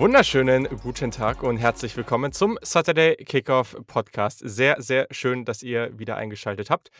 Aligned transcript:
Wunderschönen 0.00 0.66
guten 0.82 1.10
Tag 1.10 1.42
und 1.42 1.58
herzlich 1.58 1.94
willkommen 1.94 2.32
zum 2.32 2.58
Saturday 2.62 3.16
Kickoff 3.16 3.76
Podcast. 3.86 4.40
Sehr, 4.42 4.80
sehr 4.80 5.06
schön, 5.10 5.44
dass 5.44 5.62
ihr 5.62 5.98
wieder 5.98 6.16
eingeschaltet 6.16 6.70
habt. 6.70 6.90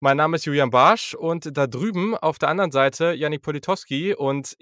Mein 0.00 0.16
Name 0.16 0.34
ist 0.34 0.44
Julian 0.44 0.70
Barsch 0.70 1.14
und 1.14 1.56
da 1.56 1.68
drüben 1.68 2.16
auf 2.16 2.40
der 2.40 2.48
anderen 2.48 2.72
Seite 2.72 3.12
Janik 3.12 3.42
Politowski 3.42 4.14
und 4.14 4.56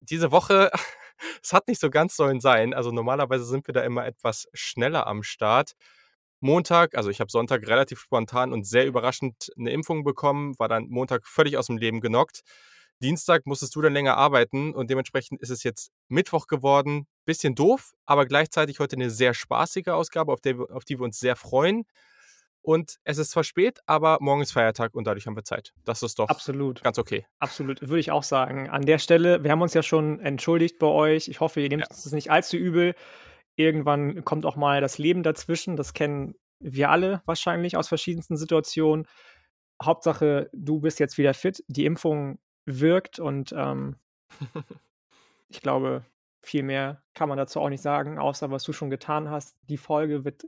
diese 0.00 0.32
Woche, 0.32 0.72
es 1.40 1.52
hat 1.52 1.68
nicht 1.68 1.80
so 1.80 1.88
ganz 1.88 2.16
sollen 2.16 2.40
sein. 2.40 2.74
Also 2.74 2.90
normalerweise 2.90 3.44
sind 3.44 3.68
wir 3.68 3.74
da 3.74 3.82
immer 3.82 4.04
etwas 4.04 4.48
schneller 4.52 5.06
am 5.06 5.22
Start. 5.22 5.74
Montag, 6.40 6.96
also 6.96 7.10
ich 7.10 7.20
habe 7.20 7.30
Sonntag 7.30 7.64
relativ 7.68 8.00
spontan 8.00 8.52
und 8.52 8.66
sehr 8.66 8.86
überraschend 8.86 9.52
eine 9.56 9.70
Impfung 9.70 10.02
bekommen, 10.02 10.58
war 10.58 10.66
dann 10.66 10.88
Montag 10.88 11.28
völlig 11.28 11.58
aus 11.58 11.68
dem 11.68 11.76
Leben 11.76 12.00
genockt. 12.00 12.42
Dienstag 13.02 13.46
musstest 13.46 13.74
du 13.76 13.80
dann 13.80 13.92
länger 13.92 14.16
arbeiten 14.16 14.74
und 14.74 14.90
dementsprechend 14.90 15.40
ist 15.40 15.50
es 15.50 15.62
jetzt 15.62 15.90
Mittwoch 16.08 16.46
geworden. 16.46 17.06
Bisschen 17.24 17.54
doof, 17.54 17.92
aber 18.06 18.26
gleichzeitig 18.26 18.80
heute 18.80 18.96
eine 18.96 19.10
sehr 19.10 19.34
spaßige 19.34 19.88
Ausgabe, 19.88 20.32
auf, 20.32 20.40
der, 20.40 20.56
auf 20.72 20.84
die 20.84 20.98
wir 20.98 21.04
uns 21.04 21.18
sehr 21.18 21.36
freuen. 21.36 21.84
Und 22.60 22.96
es 23.04 23.18
ist 23.18 23.30
zwar 23.30 23.44
spät, 23.44 23.78
aber 23.86 24.18
morgen 24.20 24.42
ist 24.42 24.52
Feiertag 24.52 24.94
und 24.94 25.06
dadurch 25.06 25.26
haben 25.26 25.36
wir 25.36 25.44
Zeit. 25.44 25.72
Das 25.84 26.02
ist 26.02 26.18
doch 26.18 26.28
Absolut. 26.28 26.82
ganz 26.82 26.98
okay. 26.98 27.24
Absolut, 27.38 27.80
würde 27.80 28.00
ich 28.00 28.10
auch 28.10 28.24
sagen. 28.24 28.68
An 28.68 28.82
der 28.82 28.98
Stelle, 28.98 29.42
wir 29.42 29.50
haben 29.50 29.62
uns 29.62 29.74
ja 29.74 29.82
schon 29.82 30.20
entschuldigt 30.20 30.78
bei 30.78 30.86
euch. 30.86 31.28
Ich 31.28 31.40
hoffe, 31.40 31.60
ihr 31.60 31.68
nehmt 31.68 31.86
es 31.90 32.10
nicht 32.12 32.30
allzu 32.30 32.56
übel. 32.56 32.94
Irgendwann 33.56 34.24
kommt 34.24 34.44
auch 34.44 34.56
mal 34.56 34.80
das 34.80 34.98
Leben 34.98 35.22
dazwischen. 35.22 35.76
Das 35.76 35.94
kennen 35.94 36.34
wir 36.60 36.90
alle 36.90 37.22
wahrscheinlich 37.24 37.76
aus 37.76 37.88
verschiedensten 37.88 38.36
Situationen. 38.36 39.06
Hauptsache, 39.82 40.50
du 40.52 40.80
bist 40.80 40.98
jetzt 40.98 41.16
wieder 41.16 41.34
fit. 41.34 41.64
Die 41.68 41.84
Impfung 41.84 42.38
wirkt 42.68 43.18
und 43.18 43.52
ähm, 43.56 43.96
ich 45.48 45.60
glaube, 45.62 46.04
viel 46.40 46.62
mehr 46.62 47.02
kann 47.14 47.28
man 47.28 47.38
dazu 47.38 47.60
auch 47.60 47.68
nicht 47.68 47.82
sagen, 47.82 48.18
außer 48.18 48.50
was 48.50 48.62
du 48.62 48.72
schon 48.72 48.90
getan 48.90 49.30
hast. 49.30 49.56
Die 49.62 49.76
Folge 49.76 50.24
wird 50.24 50.46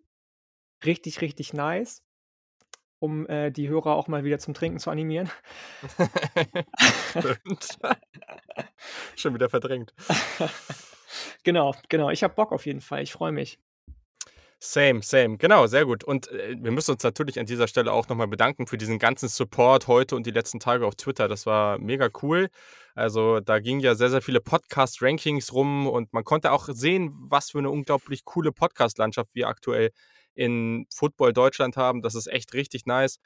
richtig, 0.84 1.20
richtig 1.20 1.52
nice, 1.52 2.02
um 2.98 3.26
äh, 3.26 3.50
die 3.50 3.68
Hörer 3.68 3.96
auch 3.96 4.08
mal 4.08 4.24
wieder 4.24 4.38
zum 4.38 4.54
Trinken 4.54 4.78
zu 4.78 4.90
animieren. 4.90 5.30
Schon 9.16 9.34
wieder 9.34 9.48
verdrängt. 9.48 9.94
genau, 11.42 11.74
genau. 11.88 12.10
Ich 12.10 12.22
habe 12.22 12.34
Bock 12.34 12.52
auf 12.52 12.66
jeden 12.66 12.80
Fall. 12.80 13.02
Ich 13.02 13.12
freue 13.12 13.32
mich. 13.32 13.58
Same, 14.62 15.02
same. 15.02 15.38
Genau, 15.38 15.66
sehr 15.66 15.86
gut. 15.86 16.04
Und 16.04 16.30
äh, 16.30 16.54
wir 16.60 16.70
müssen 16.70 16.90
uns 16.92 17.02
natürlich 17.02 17.40
an 17.40 17.46
dieser 17.46 17.66
Stelle 17.66 17.92
auch 17.92 18.08
nochmal 18.08 18.28
bedanken 18.28 18.66
für 18.66 18.76
diesen 18.76 18.98
ganzen 18.98 19.28
Support 19.30 19.86
heute 19.86 20.14
und 20.16 20.26
die 20.26 20.32
letzten 20.32 20.60
Tage 20.60 20.86
auf 20.86 20.96
Twitter. 20.96 21.28
Das 21.28 21.46
war 21.46 21.78
mega 21.78 22.10
cool. 22.22 22.50
Also 22.94 23.40
da 23.40 23.58
gingen 23.58 23.80
ja 23.80 23.94
sehr, 23.94 24.10
sehr 24.10 24.20
viele 24.20 24.40
Podcast-Rankings 24.42 25.54
rum 25.54 25.86
und 25.86 26.12
man 26.12 26.24
konnte 26.24 26.52
auch 26.52 26.68
sehen, 26.70 27.10
was 27.30 27.52
für 27.52 27.58
eine 27.58 27.70
unglaublich 27.70 28.26
coole 28.26 28.52
Podcast-Landschaft 28.52 29.34
wir 29.34 29.48
aktuell 29.48 29.92
in 30.34 30.86
Football 30.94 31.32
Deutschland 31.32 31.78
haben. 31.78 32.02
Das 32.02 32.14
ist 32.14 32.26
echt 32.26 32.52
richtig 32.52 32.84
nice. 32.84 33.18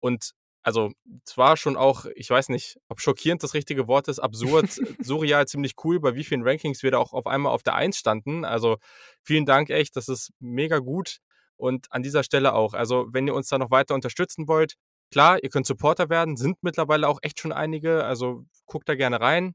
Und 0.00 0.32
also 0.62 0.90
zwar 1.24 1.56
schon 1.56 1.76
auch, 1.76 2.06
ich 2.14 2.28
weiß 2.28 2.48
nicht, 2.50 2.78
ob 2.88 3.00
schockierend 3.00 3.42
das 3.42 3.54
richtige 3.54 3.86
Wort 3.86 4.08
ist, 4.08 4.18
absurd, 4.18 4.70
surreal, 5.00 5.46
ziemlich 5.46 5.74
cool, 5.84 6.00
bei 6.00 6.14
wie 6.14 6.24
vielen 6.24 6.42
Rankings 6.42 6.82
wir 6.82 6.90
da 6.90 6.98
auch 6.98 7.12
auf 7.12 7.26
einmal 7.26 7.52
auf 7.52 7.62
der 7.62 7.74
Eins 7.74 7.96
standen. 7.96 8.44
Also 8.44 8.76
vielen 9.22 9.46
Dank 9.46 9.70
echt, 9.70 9.96
das 9.96 10.08
ist 10.08 10.30
mega 10.40 10.78
gut. 10.78 11.18
Und 11.56 11.86
an 11.90 12.02
dieser 12.02 12.22
Stelle 12.22 12.54
auch, 12.54 12.74
also 12.74 13.06
wenn 13.10 13.26
ihr 13.26 13.34
uns 13.34 13.48
da 13.48 13.58
noch 13.58 13.70
weiter 13.70 13.94
unterstützen 13.94 14.46
wollt, 14.46 14.74
klar, 15.10 15.42
ihr 15.42 15.48
könnt 15.48 15.66
Supporter 15.66 16.08
werden, 16.08 16.36
sind 16.36 16.58
mittlerweile 16.62 17.08
auch 17.08 17.18
echt 17.22 17.40
schon 17.40 17.52
einige, 17.52 18.04
also 18.04 18.44
guckt 18.66 18.88
da 18.88 18.94
gerne 18.94 19.20
rein. 19.20 19.54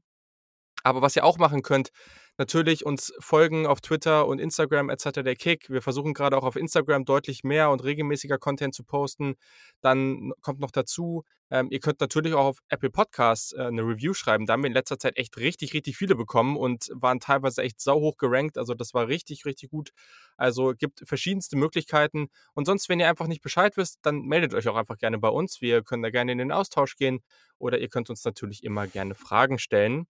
Aber 0.82 1.00
was 1.00 1.16
ihr 1.16 1.24
auch 1.24 1.38
machen 1.38 1.62
könnt, 1.62 1.90
natürlich 2.38 2.84
uns 2.84 3.12
folgen 3.18 3.66
auf 3.66 3.80
Twitter 3.80 4.26
und 4.26 4.38
Instagram 4.38 4.90
etc. 4.90 5.22
der 5.22 5.36
Kick. 5.36 5.68
Wir 5.70 5.82
versuchen 5.82 6.14
gerade 6.14 6.36
auch 6.36 6.44
auf 6.44 6.56
Instagram 6.56 7.04
deutlich 7.04 7.44
mehr 7.44 7.70
und 7.70 7.84
regelmäßiger 7.84 8.38
Content 8.38 8.74
zu 8.74 8.84
posten. 8.84 9.34
Dann 9.80 10.32
kommt 10.40 10.60
noch 10.60 10.70
dazu, 10.70 11.24
ähm, 11.50 11.68
ihr 11.70 11.80
könnt 11.80 12.00
natürlich 12.00 12.34
auch 12.34 12.46
auf 12.46 12.58
Apple 12.68 12.90
Podcasts 12.90 13.52
äh, 13.52 13.62
eine 13.62 13.82
Review 13.82 14.14
schreiben. 14.14 14.46
Da 14.46 14.54
haben 14.54 14.62
wir 14.62 14.68
in 14.68 14.74
letzter 14.74 14.98
Zeit 14.98 15.16
echt 15.16 15.36
richtig, 15.36 15.74
richtig 15.74 15.96
viele 15.96 16.16
bekommen 16.16 16.56
und 16.56 16.88
waren 16.94 17.20
teilweise 17.20 17.62
echt 17.62 17.80
sauhoch 17.80 18.16
gerankt. 18.16 18.58
Also 18.58 18.74
das 18.74 18.94
war 18.94 19.08
richtig, 19.08 19.44
richtig 19.44 19.70
gut. 19.70 19.90
Also 20.36 20.72
gibt 20.76 21.02
verschiedenste 21.06 21.56
Möglichkeiten. 21.56 22.28
Und 22.54 22.64
sonst, 22.66 22.88
wenn 22.88 22.98
ihr 22.98 23.08
einfach 23.08 23.26
nicht 23.26 23.42
Bescheid 23.42 23.76
wisst, 23.76 23.98
dann 24.02 24.22
meldet 24.22 24.54
euch 24.54 24.68
auch 24.68 24.76
einfach 24.76 24.98
gerne 24.98 25.18
bei 25.18 25.28
uns. 25.28 25.60
Wir 25.60 25.82
können 25.82 26.02
da 26.02 26.10
gerne 26.10 26.32
in 26.32 26.38
den 26.38 26.52
Austausch 26.52 26.96
gehen 26.96 27.20
oder 27.58 27.78
ihr 27.78 27.88
könnt 27.88 28.10
uns 28.10 28.24
natürlich 28.24 28.64
immer 28.64 28.86
gerne 28.86 29.14
Fragen 29.14 29.58
stellen. 29.58 30.06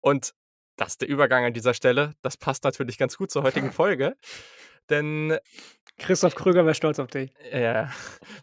Und 0.00 0.34
das 0.78 0.92
ist 0.92 1.02
der 1.02 1.08
Übergang 1.08 1.44
an 1.44 1.52
dieser 1.52 1.74
Stelle. 1.74 2.14
Das 2.22 2.36
passt 2.36 2.64
natürlich 2.64 2.96
ganz 2.96 3.16
gut 3.18 3.30
zur 3.30 3.42
heutigen 3.42 3.72
Folge. 3.72 4.16
Denn 4.88 5.36
Christoph 5.98 6.36
Kröger 6.36 6.64
wäre 6.64 6.74
stolz 6.74 6.98
auf 6.98 7.08
dich. 7.08 7.32
Ja, 7.52 7.90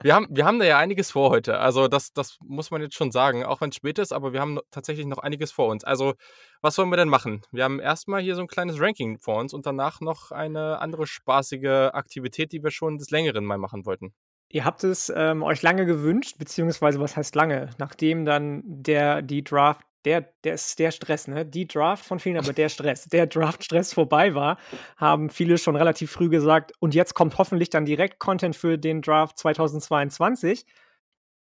wir 0.04 0.14
haben, 0.14 0.28
wir 0.30 0.46
haben 0.46 0.60
da 0.60 0.66
ja 0.66 0.78
einiges 0.78 1.12
vor 1.12 1.30
heute. 1.30 1.58
Also 1.58 1.88
das, 1.88 2.12
das 2.12 2.38
muss 2.42 2.70
man 2.70 2.82
jetzt 2.82 2.96
schon 2.96 3.12
sagen, 3.12 3.46
auch 3.46 3.62
wenn 3.62 3.70
es 3.70 3.78
spät 3.78 3.98
ist, 3.98 4.12
aber 4.12 4.34
wir 4.34 4.42
haben 4.42 4.60
tatsächlich 4.72 5.06
noch 5.06 5.20
einiges 5.20 5.52
vor 5.52 5.68
uns. 5.70 5.84
Also 5.84 6.14
was 6.62 6.78
wollen 6.78 6.90
wir 6.90 6.98
denn 6.98 7.08
machen? 7.08 7.42
Wir 7.52 7.64
haben 7.64 7.80
erstmal 7.80 8.22
hier 8.22 8.36
so 8.36 8.42
ein 8.42 8.48
kleines 8.48 8.80
Ranking 8.80 9.18
vor 9.18 9.38
uns 9.38 9.54
und 9.54 9.66
danach 9.66 10.02
noch 10.02 10.32
eine 10.32 10.80
andere 10.80 11.08
spaßige 11.08 11.94
Aktivität, 11.94 12.52
die 12.52 12.62
wir 12.62 12.72
schon 12.72 12.98
des 12.98 13.10
Längeren 13.10 13.46
mal 13.46 13.58
machen 13.58 13.86
wollten. 13.86 14.14
Ihr 14.50 14.64
habt 14.64 14.84
es 14.84 15.12
ähm, 15.16 15.42
euch 15.42 15.62
lange 15.62 15.86
gewünscht, 15.86 16.38
beziehungsweise 16.38 17.00
was 17.00 17.18
heißt 17.18 17.36
lange? 17.36 17.72
Nachdem 17.78 18.26
dann 18.26 18.62
der 18.66 19.22
die 19.22 19.44
Draft 19.44 19.85
der, 20.06 20.22
der, 20.44 20.60
der 20.78 20.92
Stress, 20.92 21.28
ne? 21.28 21.46
Die 21.46 21.68
Draft 21.68 22.06
von 22.06 22.20
vielen, 22.20 22.38
aber 22.38 22.54
der 22.54 22.70
Stress, 22.70 23.06
der 23.06 23.28
Draft-Stress 23.28 23.94
vorbei 23.94 24.36
war, 24.36 24.58
haben 24.98 25.30
viele 25.30 25.58
schon 25.58 25.76
relativ 25.76 26.12
früh 26.12 26.30
gesagt. 26.30 26.74
Und 26.80 26.94
jetzt 26.94 27.16
kommt 27.16 27.38
hoffentlich 27.38 27.70
dann 27.70 27.86
direkt 27.86 28.20
Content 28.20 28.56
für 28.56 28.78
den 28.78 29.02
Draft 29.02 29.38
2022. 29.40 30.66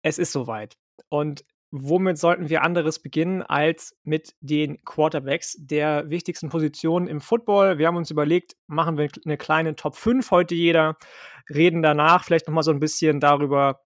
Es 0.02 0.18
ist 0.18 0.32
soweit. 0.32 0.76
Und 1.08 1.44
womit 1.70 2.18
sollten 2.18 2.48
wir 2.48 2.62
anderes 2.62 2.98
beginnen 2.98 3.42
als 3.42 3.96
mit 4.02 4.34
den 4.40 4.84
Quarterbacks 4.84 5.56
der 5.58 6.10
wichtigsten 6.10 6.48
Positionen 6.48 7.06
im 7.06 7.20
Football? 7.20 7.78
Wir 7.78 7.86
haben 7.86 7.96
uns 7.96 8.10
überlegt, 8.10 8.56
machen 8.66 8.98
wir 8.98 9.08
eine 9.24 9.36
kleine 9.36 9.76
Top 9.76 9.96
5 9.96 10.30
heute 10.30 10.54
jeder, 10.54 10.96
reden 11.48 11.82
danach 11.82 12.24
vielleicht 12.24 12.46
nochmal 12.48 12.64
so 12.64 12.72
ein 12.72 12.80
bisschen 12.80 13.20
darüber, 13.20 13.80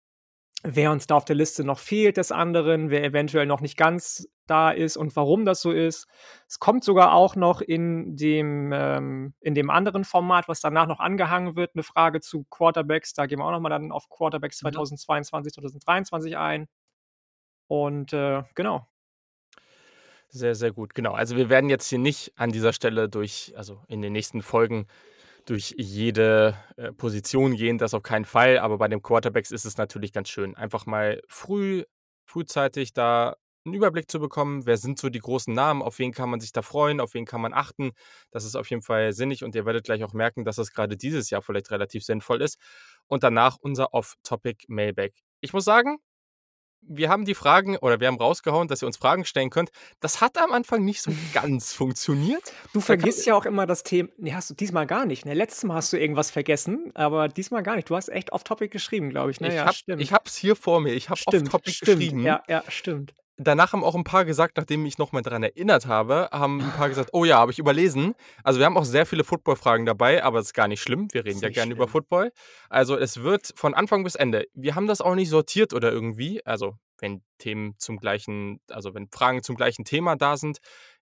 wer 0.64 0.90
uns 0.90 1.06
da 1.06 1.14
auf 1.14 1.26
der 1.26 1.36
Liste 1.36 1.62
noch 1.62 1.78
fehlt 1.78 2.16
des 2.16 2.32
anderen, 2.32 2.90
wer 2.90 3.04
eventuell 3.04 3.46
noch 3.46 3.60
nicht 3.60 3.76
ganz 3.76 4.26
da 4.46 4.70
ist 4.70 4.96
und 4.96 5.14
warum 5.14 5.44
das 5.44 5.60
so 5.60 5.70
ist. 5.70 6.06
Es 6.48 6.58
kommt 6.58 6.84
sogar 6.84 7.12
auch 7.12 7.36
noch 7.36 7.60
in 7.60 8.16
dem, 8.16 8.72
ähm, 8.72 9.34
in 9.40 9.54
dem 9.54 9.70
anderen 9.70 10.04
Format, 10.04 10.48
was 10.48 10.60
danach 10.60 10.86
noch 10.86 11.00
angehangen 11.00 11.54
wird, 11.56 11.72
eine 11.74 11.82
Frage 11.82 12.20
zu 12.20 12.44
Quarterbacks. 12.50 13.12
Da 13.12 13.26
gehen 13.26 13.38
wir 13.38 13.44
auch 13.44 13.52
nochmal 13.52 13.70
dann 13.70 13.92
auf 13.92 14.08
Quarterbacks 14.08 14.58
2022, 14.58 15.56
mhm. 15.56 15.62
2023 15.62 16.36
ein. 16.36 16.66
Und 17.66 18.12
äh, 18.12 18.42
genau. 18.54 18.86
Sehr, 20.28 20.54
sehr 20.54 20.72
gut. 20.72 20.94
Genau. 20.94 21.12
Also 21.12 21.36
wir 21.36 21.48
werden 21.48 21.70
jetzt 21.70 21.88
hier 21.88 21.98
nicht 21.98 22.32
an 22.36 22.50
dieser 22.50 22.72
Stelle 22.72 23.08
durch, 23.08 23.52
also 23.56 23.82
in 23.86 24.02
den 24.02 24.12
nächsten 24.12 24.42
Folgen 24.42 24.86
durch 25.44 25.74
jede 25.76 26.56
äh, 26.76 26.92
Position 26.92 27.56
gehen, 27.56 27.78
das 27.78 27.94
auf 27.94 28.02
keinen 28.02 28.24
Fall. 28.24 28.58
Aber 28.58 28.78
bei 28.78 28.88
den 28.88 29.02
Quarterbacks 29.02 29.50
ist 29.50 29.64
es 29.64 29.76
natürlich 29.76 30.12
ganz 30.12 30.28
schön, 30.28 30.56
einfach 30.56 30.86
mal 30.86 31.20
früh, 31.28 31.84
frühzeitig 32.26 32.92
da 32.92 33.36
einen 33.64 33.74
Überblick 33.74 34.10
zu 34.10 34.20
bekommen, 34.20 34.66
wer 34.66 34.76
sind 34.76 34.98
so 34.98 35.08
die 35.08 35.20
großen 35.20 35.54
Namen, 35.54 35.82
auf 35.82 35.98
wen 35.98 36.12
kann 36.12 36.28
man 36.28 36.40
sich 36.40 36.52
da 36.52 36.62
freuen, 36.62 37.00
auf 37.00 37.14
wen 37.14 37.24
kann 37.24 37.40
man 37.40 37.54
achten. 37.54 37.92
Das 38.30 38.44
ist 38.44 38.56
auf 38.56 38.68
jeden 38.68 38.82
Fall 38.82 39.12
sinnig 39.12 39.42
und 39.42 39.54
ihr 39.54 39.64
werdet 39.64 39.84
gleich 39.84 40.04
auch 40.04 40.12
merken, 40.12 40.44
dass 40.44 40.58
es 40.58 40.72
gerade 40.72 40.96
dieses 40.96 41.30
Jahr 41.30 41.40
vielleicht 41.42 41.70
relativ 41.70 42.04
sinnvoll 42.04 42.42
ist. 42.42 42.58
Und 43.06 43.22
danach 43.22 43.56
unser 43.60 43.94
Off-Topic 43.94 44.66
Mailback. 44.68 45.14
Ich 45.40 45.52
muss 45.52 45.64
sagen, 45.64 45.98
wir 46.86 47.08
haben 47.08 47.24
die 47.24 47.34
Fragen 47.34 47.76
oder 47.76 48.00
wir 48.00 48.08
haben 48.08 48.18
rausgehauen, 48.18 48.68
dass 48.68 48.82
ihr 48.82 48.86
uns 48.86 48.96
Fragen 48.96 49.24
stellen 49.24 49.50
könnt. 49.50 49.70
Das 50.00 50.20
hat 50.20 50.38
am 50.38 50.52
Anfang 50.52 50.84
nicht 50.84 51.02
so 51.02 51.12
ganz 51.32 51.72
funktioniert. 51.72 52.52
Du 52.72 52.80
vergisst 52.80 53.26
ja 53.26 53.34
auch 53.34 53.46
immer 53.46 53.66
das 53.66 53.82
Thema. 53.82 54.08
Nee, 54.16 54.34
hast 54.34 54.50
du 54.50 54.54
diesmal 54.54 54.86
gar 54.86 55.06
nicht. 55.06 55.24
Ne? 55.26 55.34
Letztes 55.34 55.64
Mal 55.64 55.74
hast 55.74 55.92
du 55.92 55.98
irgendwas 55.98 56.30
vergessen, 56.30 56.90
aber 56.94 57.28
diesmal 57.28 57.62
gar 57.62 57.76
nicht. 57.76 57.88
Du 57.88 57.96
hast 57.96 58.08
echt 58.08 58.32
off-topic 58.32 58.70
geschrieben, 58.70 59.10
glaube 59.10 59.30
ich. 59.30 59.40
Ne? 59.40 59.48
Ich 59.48 59.54
ja, 59.54 59.66
habe 59.66 60.24
es 60.26 60.36
hier 60.36 60.56
vor 60.56 60.80
mir. 60.80 60.92
Ich 60.94 61.10
habe 61.10 61.20
off-topic 61.26 61.80
geschrieben. 61.80 62.20
Ja, 62.20 62.42
ja, 62.48 62.62
stimmt 62.68 63.14
danach 63.36 63.72
haben 63.72 63.84
auch 63.84 63.94
ein 63.94 64.04
paar 64.04 64.24
gesagt, 64.24 64.56
nachdem 64.56 64.86
ich 64.86 64.98
nochmal 64.98 65.22
daran 65.22 65.42
erinnert 65.42 65.86
habe, 65.86 66.28
haben 66.32 66.60
ein 66.60 66.72
paar 66.72 66.88
gesagt, 66.88 67.10
oh 67.12 67.24
ja, 67.24 67.38
habe 67.38 67.52
ich 67.52 67.58
überlesen. 67.58 68.14
Also 68.42 68.58
wir 68.58 68.66
haben 68.66 68.76
auch 68.76 68.84
sehr 68.84 69.06
viele 69.06 69.24
Football-Fragen 69.24 69.86
dabei, 69.86 70.22
aber 70.22 70.38
das 70.38 70.48
ist 70.48 70.54
gar 70.54 70.68
nicht 70.68 70.80
schlimm. 70.80 71.08
Wir 71.12 71.24
reden 71.24 71.40
ja 71.40 71.48
gerne 71.48 71.72
über 71.72 71.88
Football. 71.88 72.32
Also 72.68 72.96
es 72.96 73.22
wird 73.22 73.52
von 73.56 73.74
Anfang 73.74 74.04
bis 74.04 74.14
Ende. 74.14 74.46
Wir 74.54 74.74
haben 74.74 74.86
das 74.86 75.00
auch 75.00 75.14
nicht 75.14 75.28
sortiert 75.28 75.72
oder 75.72 75.92
irgendwie. 75.92 76.44
Also 76.46 76.74
wenn 76.98 77.22
Themen 77.38 77.74
zum 77.78 77.98
gleichen, 77.98 78.60
also 78.68 78.94
wenn 78.94 79.08
Fragen 79.08 79.42
zum 79.42 79.56
gleichen 79.56 79.84
Thema 79.84 80.16
da 80.16 80.36
sind, 80.36 80.58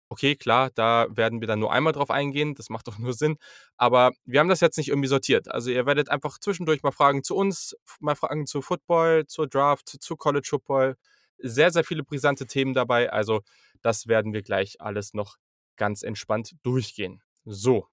okay, 0.08 0.36
klar, 0.36 0.70
da 0.74 1.06
werden 1.10 1.40
wir 1.40 1.48
dann 1.48 1.58
nur 1.58 1.72
einmal 1.72 1.94
drauf 1.94 2.10
eingehen, 2.10 2.54
das 2.54 2.68
macht 2.68 2.86
doch 2.86 2.98
nur 2.98 3.14
Sinn. 3.14 3.36
Aber 3.78 4.12
wir 4.24 4.40
haben 4.40 4.48
das 4.48 4.60
jetzt 4.60 4.76
nicht 4.76 4.88
irgendwie 4.88 5.08
sortiert. 5.08 5.48
Also 5.50 5.70
ihr 5.70 5.86
werdet 5.86 6.10
einfach 6.10 6.38
zwischendurch 6.38 6.82
mal 6.82 6.92
Fragen 6.92 7.22
zu 7.24 7.34
uns, 7.34 7.74
mal 8.00 8.14
Fragen 8.14 8.46
zu 8.46 8.60
Football, 8.60 9.26
zur 9.26 9.48
Draft, 9.48 9.88
zu 9.88 10.16
College 10.16 10.46
Football, 10.48 10.96
sehr, 11.42 11.70
sehr 11.70 11.84
viele 11.84 12.04
brisante 12.04 12.46
Themen 12.46 12.74
dabei. 12.74 13.12
Also 13.12 13.42
das 13.82 14.06
werden 14.06 14.32
wir 14.32 14.42
gleich 14.42 14.80
alles 14.80 15.14
noch 15.14 15.36
ganz 15.76 16.02
entspannt 16.02 16.52
durchgehen. 16.62 17.22
So, 17.44 17.88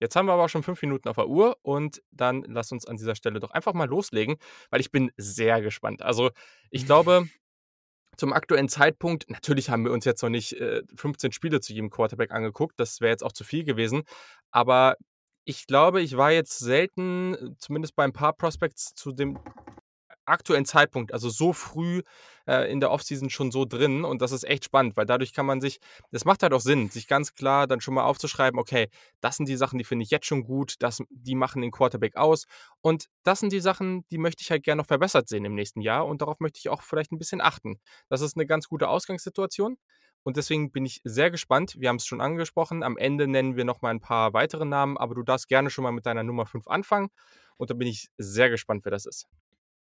Jetzt 0.00 0.16
haben 0.16 0.26
wir 0.26 0.32
aber 0.32 0.44
auch 0.44 0.48
schon 0.48 0.62
fünf 0.62 0.82
Minuten 0.82 1.08
auf 1.08 1.16
der 1.16 1.28
Uhr 1.28 1.56
und 1.62 2.02
dann 2.10 2.44
lass 2.46 2.72
uns 2.72 2.84
an 2.84 2.96
dieser 2.96 3.14
Stelle 3.14 3.40
doch 3.40 3.52
einfach 3.52 3.72
mal 3.74 3.88
loslegen, 3.88 4.36
weil 4.70 4.80
ich 4.80 4.90
bin 4.90 5.10
sehr 5.16 5.62
gespannt. 5.62 6.02
Also 6.02 6.30
ich 6.70 6.84
glaube, 6.84 7.28
zum 8.18 8.32
aktuellen 8.32 8.68
Zeitpunkt, 8.68 9.30
natürlich 9.30 9.70
haben 9.70 9.84
wir 9.84 9.92
uns 9.92 10.04
jetzt 10.04 10.22
noch 10.22 10.30
nicht 10.30 10.60
äh, 10.60 10.82
15 10.94 11.32
Spiele 11.32 11.60
zu 11.60 11.72
jedem 11.72 11.90
Quarterback 11.90 12.32
angeguckt, 12.32 12.78
das 12.78 13.00
wäre 13.00 13.12
jetzt 13.12 13.24
auch 13.24 13.32
zu 13.32 13.44
viel 13.44 13.64
gewesen, 13.64 14.02
aber 14.50 14.96
ich 15.46 15.66
glaube, 15.66 16.00
ich 16.00 16.16
war 16.16 16.32
jetzt 16.32 16.58
selten, 16.58 17.56
zumindest 17.58 17.96
bei 17.96 18.04
ein 18.04 18.12
paar 18.12 18.32
Prospects, 18.32 18.94
zu 18.94 19.12
dem 19.12 19.38
aktuellen 20.26 20.64
Zeitpunkt, 20.64 21.12
also 21.12 21.28
so 21.28 21.52
früh 21.52 22.02
äh, 22.46 22.70
in 22.70 22.80
der 22.80 22.90
Offseason 22.90 23.30
schon 23.30 23.50
so 23.50 23.64
drin 23.64 24.04
und 24.04 24.22
das 24.22 24.32
ist 24.32 24.44
echt 24.44 24.64
spannend, 24.64 24.96
weil 24.96 25.06
dadurch 25.06 25.32
kann 25.32 25.46
man 25.46 25.60
sich, 25.60 25.80
das 26.10 26.24
macht 26.24 26.42
halt 26.42 26.52
auch 26.52 26.60
Sinn, 26.60 26.90
sich 26.90 27.08
ganz 27.08 27.34
klar 27.34 27.66
dann 27.66 27.80
schon 27.80 27.94
mal 27.94 28.04
aufzuschreiben, 28.04 28.58
okay, 28.58 28.88
das 29.20 29.36
sind 29.36 29.48
die 29.48 29.56
Sachen, 29.56 29.78
die 29.78 29.84
finde 29.84 30.04
ich 30.04 30.10
jetzt 30.10 30.26
schon 30.26 30.44
gut, 30.44 30.76
das, 30.80 31.02
die 31.10 31.34
machen 31.34 31.62
den 31.62 31.70
Quarterback 31.70 32.16
aus 32.16 32.46
und 32.80 33.06
das 33.22 33.40
sind 33.40 33.52
die 33.52 33.60
Sachen, 33.60 34.06
die 34.10 34.18
möchte 34.18 34.42
ich 34.42 34.50
halt 34.50 34.62
gerne 34.62 34.80
noch 34.80 34.86
verbessert 34.86 35.28
sehen 35.28 35.44
im 35.44 35.54
nächsten 35.54 35.80
Jahr 35.80 36.06
und 36.06 36.20
darauf 36.22 36.40
möchte 36.40 36.58
ich 36.58 36.68
auch 36.68 36.82
vielleicht 36.82 37.12
ein 37.12 37.18
bisschen 37.18 37.40
achten. 37.40 37.78
Das 38.08 38.20
ist 38.20 38.36
eine 38.36 38.46
ganz 38.46 38.68
gute 38.68 38.88
Ausgangssituation. 38.88 39.76
Und 40.24 40.38
deswegen 40.38 40.72
bin 40.72 40.86
ich 40.86 41.02
sehr 41.04 41.30
gespannt. 41.30 41.76
Wir 41.78 41.90
haben 41.90 41.96
es 41.96 42.06
schon 42.06 42.22
angesprochen. 42.22 42.82
Am 42.82 42.96
Ende 42.96 43.28
nennen 43.28 43.56
wir 43.56 43.64
noch 43.64 43.82
mal 43.82 43.90
ein 43.90 44.00
paar 44.00 44.32
weitere 44.32 44.64
Namen, 44.64 44.96
aber 44.96 45.14
du 45.14 45.22
darfst 45.22 45.48
gerne 45.48 45.68
schon 45.68 45.84
mal 45.84 45.92
mit 45.92 46.06
deiner 46.06 46.22
Nummer 46.22 46.46
5 46.46 46.66
anfangen. 46.66 47.10
Und 47.58 47.70
da 47.70 47.74
bin 47.74 47.86
ich 47.86 48.08
sehr 48.16 48.48
gespannt, 48.48 48.84
wer 48.84 48.90
das 48.90 49.04
ist. 49.04 49.28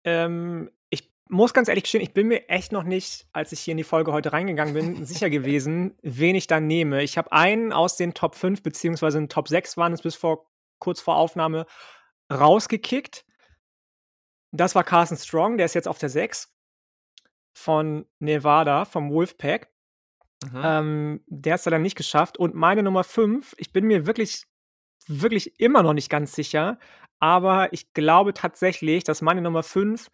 Ähm, 0.07 0.71
ich 0.89 1.11
muss 1.27 1.53
ganz 1.53 1.67
ehrlich 1.67 1.83
gestehen, 1.83 2.01
ich 2.01 2.13
bin 2.13 2.29
mir 2.29 2.47
echt 2.47 2.71
noch 2.71 2.83
nicht, 2.83 3.27
als 3.33 3.51
ich 3.51 3.59
hier 3.59 3.73
in 3.73 3.77
die 3.77 3.83
Folge 3.83 4.13
heute 4.13 4.31
reingegangen 4.31 4.73
bin, 4.73 5.05
sicher 5.05 5.29
gewesen, 5.29 5.97
wen 6.01 6.35
ich 6.35 6.47
da 6.47 6.61
nehme. 6.61 7.03
Ich 7.03 7.17
habe 7.17 7.33
einen 7.33 7.73
aus 7.73 7.97
den 7.97 8.13
Top 8.13 8.35
5, 8.35 8.63
beziehungsweise 8.63 9.17
in 9.17 9.27
Top 9.27 9.49
6 9.49 9.75
waren 9.75 9.91
es 9.91 10.01
bis 10.01 10.15
vor 10.15 10.49
kurz 10.79 11.01
vor 11.01 11.17
Aufnahme 11.17 11.65
rausgekickt. 12.31 13.25
Das 14.51 14.75
war 14.75 14.85
Carson 14.85 15.17
Strong, 15.17 15.57
der 15.57 15.65
ist 15.65 15.73
jetzt 15.73 15.89
auf 15.89 15.97
der 15.97 16.09
6 16.09 16.55
von 17.53 18.05
Nevada, 18.19 18.85
vom 18.85 19.11
Wolfpack. 19.11 19.69
Ähm, 20.55 21.21
der 21.25 21.53
hat 21.53 21.59
es 21.59 21.63
dann 21.65 21.81
nicht 21.81 21.97
geschafft. 21.97 22.37
Und 22.37 22.55
meine 22.55 22.83
Nummer 22.83 23.03
5, 23.03 23.55
ich 23.57 23.73
bin 23.73 23.85
mir 23.85 24.05
wirklich, 24.05 24.45
wirklich 25.07 25.59
immer 25.59 25.83
noch 25.83 25.93
nicht 25.93 26.09
ganz 26.09 26.33
sicher, 26.33 26.79
aber 27.19 27.73
ich 27.73 27.93
glaube 27.93 28.33
tatsächlich, 28.33 29.03
dass 29.03 29.21
meine 29.21 29.41
Nummer 29.41 29.63
5 29.63 30.09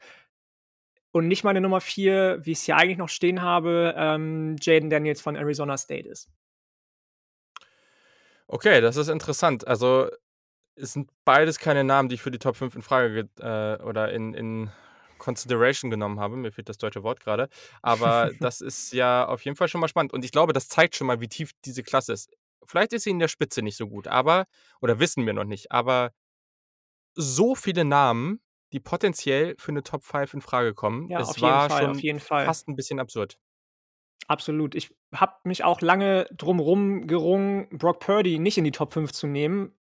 und 1.11 1.27
nicht 1.27 1.43
meine 1.43 1.61
Nummer 1.61 1.79
4, 1.79 2.39
wie 2.43 2.51
ich 2.51 2.59
es 2.59 2.63
hier 2.63 2.77
eigentlich 2.77 2.97
noch 2.97 3.09
stehen 3.09 3.41
habe, 3.41 3.93
ähm, 3.97 4.55
Jaden 4.59 4.89
Daniels 4.89 5.21
von 5.21 5.35
Arizona 5.35 5.77
State 5.77 6.09
ist. 6.09 6.29
Okay, 8.47 8.81
das 8.81 8.97
ist 8.97 9.07
interessant. 9.07 9.67
Also, 9.67 10.09
es 10.75 10.93
sind 10.93 11.09
beides 11.23 11.59
keine 11.59 11.83
Namen, 11.83 12.09
die 12.09 12.15
ich 12.15 12.21
für 12.21 12.31
die 12.31 12.39
Top 12.39 12.55
5 12.55 12.75
in 12.75 12.81
Frage 12.81 13.29
äh, 13.39 13.81
oder 13.83 14.11
in, 14.11 14.33
in 14.33 14.71
Consideration 15.19 15.91
genommen 15.91 16.19
habe. 16.19 16.35
Mir 16.35 16.51
fehlt 16.51 16.67
das 16.67 16.77
deutsche 16.77 17.03
Wort 17.03 17.19
gerade. 17.19 17.47
Aber 17.81 18.31
das 18.39 18.61
ist 18.61 18.91
ja 18.91 19.25
auf 19.27 19.45
jeden 19.45 19.55
Fall 19.55 19.67
schon 19.67 19.81
mal 19.81 19.87
spannend. 19.87 20.13
Und 20.13 20.25
ich 20.25 20.31
glaube, 20.31 20.51
das 20.51 20.67
zeigt 20.67 20.95
schon 20.95 21.07
mal, 21.07 21.21
wie 21.21 21.27
tief 21.27 21.51
diese 21.63 21.83
Klasse 21.83 22.13
ist. 22.13 22.31
Vielleicht 22.65 22.93
ist 22.93 23.03
sie 23.03 23.11
in 23.11 23.19
der 23.19 23.27
Spitze 23.27 23.61
nicht 23.61 23.77
so 23.77 23.87
gut, 23.87 24.07
aber, 24.07 24.45
oder 24.81 24.99
wissen 24.99 25.25
wir 25.25 25.33
noch 25.33 25.43
nicht, 25.43 25.71
aber 25.71 26.11
so 27.15 27.55
viele 27.55 27.85
Namen, 27.85 28.39
die 28.71 28.79
potenziell 28.79 29.55
für 29.59 29.71
eine 29.71 29.83
Top 29.83 30.03
5 30.03 30.33
in 30.35 30.41
Frage 30.41 30.73
kommen. 30.73 31.09
Ja, 31.09 31.19
es 31.19 31.29
auf 31.29 31.41
war 31.41 31.61
jeden 31.63 31.69
Fall, 31.71 31.81
schon 31.83 31.91
auf 31.91 31.99
jeden 32.01 32.19
Fall. 32.19 32.45
fast 32.45 32.67
ein 32.67 32.75
bisschen 32.75 32.99
absurd. 32.99 33.37
Absolut. 34.27 34.73
Ich 34.75 34.93
habe 35.13 35.33
mich 35.43 35.63
auch 35.63 35.81
lange 35.81 36.25
drumherum 36.31 37.07
gerungen, 37.07 37.67
Brock 37.77 37.99
Purdy 37.99 38.39
nicht 38.39 38.57
in 38.57 38.63
die 38.63 38.71
Top 38.71 38.93
5 38.93 39.11
zu 39.11 39.27
nehmen. 39.27 39.73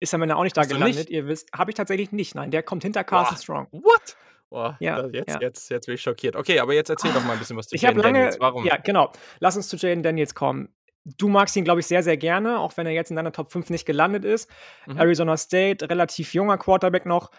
Ist 0.00 0.14
am 0.14 0.22
Ende 0.22 0.36
auch 0.36 0.44
nicht 0.44 0.56
da 0.56 0.60
Hast 0.60 0.68
gelandet, 0.68 0.96
nicht? 0.96 1.10
ihr 1.10 1.26
wisst. 1.26 1.50
Habe 1.52 1.70
ich 1.70 1.74
tatsächlich 1.74 2.12
nicht. 2.12 2.34
Nein, 2.34 2.50
der 2.52 2.62
kommt 2.62 2.82
hinter 2.84 3.02
Carson 3.02 3.34
Boah, 3.34 3.42
Strong. 3.42 3.68
what? 3.72 4.16
Boah, 4.50 4.76
Ja, 4.80 5.06
jetzt, 5.08 5.28
ja. 5.28 5.40
jetzt, 5.40 5.68
jetzt 5.70 5.86
bin 5.86 5.96
ich 5.96 6.02
schockiert. 6.02 6.36
Okay, 6.36 6.60
aber 6.60 6.72
jetzt 6.74 6.88
erzähl 6.88 7.12
doch 7.12 7.24
mal 7.24 7.32
ein 7.32 7.38
bisschen 7.38 7.56
was 7.56 7.66
zu 7.68 7.74
Ich 7.74 7.84
habe 7.84 7.96
Jaden 7.96 8.02
lange, 8.04 8.18
Daniels. 8.18 8.40
Warum? 8.40 8.64
ja, 8.64 8.76
genau. 8.76 9.12
Lass 9.40 9.56
uns 9.56 9.68
zu 9.68 9.76
Jaden 9.76 10.02
Daniels 10.02 10.34
kommen. 10.34 10.72
Du 11.16 11.28
magst 11.28 11.56
ihn, 11.56 11.64
glaube 11.64 11.80
ich, 11.80 11.86
sehr, 11.86 12.02
sehr 12.02 12.16
gerne, 12.16 12.58
auch 12.58 12.76
wenn 12.76 12.86
er 12.86 12.92
jetzt 12.92 13.10
in 13.10 13.16
deiner 13.16 13.32
Top 13.32 13.50
5 13.50 13.70
nicht 13.70 13.86
gelandet 13.86 14.24
ist. 14.24 14.50
Mhm. 14.86 14.98
Arizona 14.98 15.36
State, 15.36 15.88
relativ 15.88 16.34
junger 16.34 16.58
Quarterback 16.58 17.06
noch. 17.06 17.30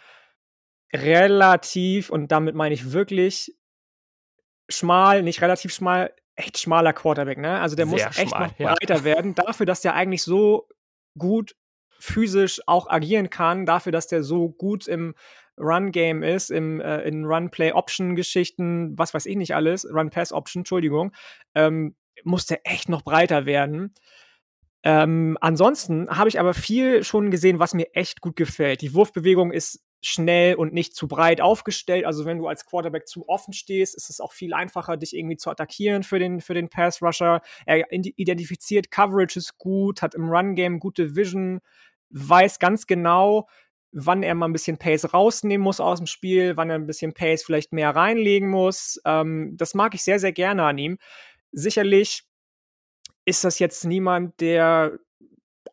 Relativ, 0.94 2.10
und 2.10 2.31
damit 2.31 2.56
meine 2.56 2.74
ich 2.74 2.92
wirklich 2.92 3.56
schmal, 4.69 5.24
nicht 5.24 5.42
relativ 5.42 5.74
schmal, 5.74 6.13
echt 6.36 6.57
schmaler 6.57 6.94
Quarterback, 6.94 7.38
ne? 7.38 7.60
Also 7.60 7.75
der 7.75 7.86
muss 7.86 8.00
Sehr 8.00 8.07
echt 8.10 8.30
schmal, 8.30 8.48
noch 8.48 8.60
ja. 8.60 8.74
breiter 8.74 9.04
werden, 9.04 9.36
dafür, 9.36 9.66
dass 9.66 9.81
der 9.81 9.94
eigentlich 9.94 10.24
so 10.24 10.68
gut 11.18 11.56
physisch 12.00 12.62
auch 12.66 12.89
agieren 12.89 13.30
kann, 13.30 13.66
dafür, 13.66 13.92
dass 13.92 14.07
der 14.07 14.24
so 14.24 14.50
gut 14.50 14.88
im 14.88 15.16
Run-Game 15.60 16.24
ist, 16.24 16.50
im, 16.50 16.80
äh, 16.80 17.01
in 17.01 17.25
Run-Play-Option-Geschichten, 17.25 18.98
was 18.98 19.13
weiß 19.13 19.25
ich 19.25 19.36
nicht 19.36 19.54
alles, 19.54 19.86
Run-Pass-Option, 19.86 20.62
Entschuldigung, 20.62 21.12
ähm, 21.56 21.95
muss 22.24 22.45
der 22.45 22.62
echt 22.63 22.89
noch 22.89 23.04
breiter 23.04 23.45
werden. 23.45 23.94
Ähm, 24.83 25.38
ansonsten 25.42 26.10
habe 26.10 26.30
ich 26.30 26.39
aber 26.39 26.54
viel 26.54 27.04
schon 27.04 27.31
gesehen, 27.31 27.60
was 27.60 27.74
mir 27.74 27.94
echt 27.94 28.21
gut 28.21 28.36
gefällt. 28.36 28.81
Die 28.81 28.94
Wurfbewegung 28.94 29.51
ist 29.51 29.83
schnell 30.01 30.56
und 30.56 30.74
nicht 30.74 30.95
zu 30.95 31.07
breit 31.07 31.42
aufgestellt. 31.42 32.06
Also 32.06 32.25
wenn 32.25 32.38
du 32.38 32.48
als 32.48 32.66
Quarterback 32.66 33.07
zu 33.07 33.27
offen 33.27 33.54
stehst, 33.54 33.95
ist 33.95 34.10
es 34.10 34.21
auch 34.21 34.31
viel 34.31 34.54
einfacher, 34.54 34.95
dich 34.95 35.16
irgendwie 35.16 35.36
zu 35.36 35.50
attackieren 35.50 36.04
für 36.04 36.19
den, 36.19 36.39
für 36.39 36.54
den 36.54 36.69
Pass-Rusher. 36.69 37.42
Er 37.66 37.92
identifiziert 37.92 38.92
Coverages 38.92 39.57
gut, 39.57 40.01
hat 40.01 40.16
im 40.16 40.30
Run-Game 40.30 40.80
gute 40.80 41.16
Vision, 41.16 41.60
weiß 42.12 42.60
ganz 42.60 42.88
genau, 42.88 43.50
wann 43.92 44.24
er 44.24 44.36
mal 44.36 44.48
ein 44.48 44.54
bisschen 44.54 44.77
Pace 44.77 45.13
rausnehmen 45.13 45.63
muss 45.63 45.80
aus 45.80 45.98
dem 45.98 46.07
Spiel, 46.07 46.56
wann 46.56 46.69
er 46.69 46.75
ein 46.75 46.86
bisschen 46.86 47.13
Pace 47.13 47.44
vielleicht 47.44 47.74
mehr 47.74 47.95
reinlegen 47.95 48.50
muss. 48.50 49.01
Ähm, 49.06 49.56
das 49.57 49.74
mag 49.74 49.94
ich 49.95 50.04
sehr, 50.04 50.19
sehr 50.19 50.31
gerne 50.31 50.63
an 50.63 50.77
ihm. 50.77 50.98
Sicherlich 51.51 52.24
ist 53.25 53.44
das 53.44 53.60
jetzt 53.60 53.86
niemand, 53.86 54.40
der, 54.42 54.98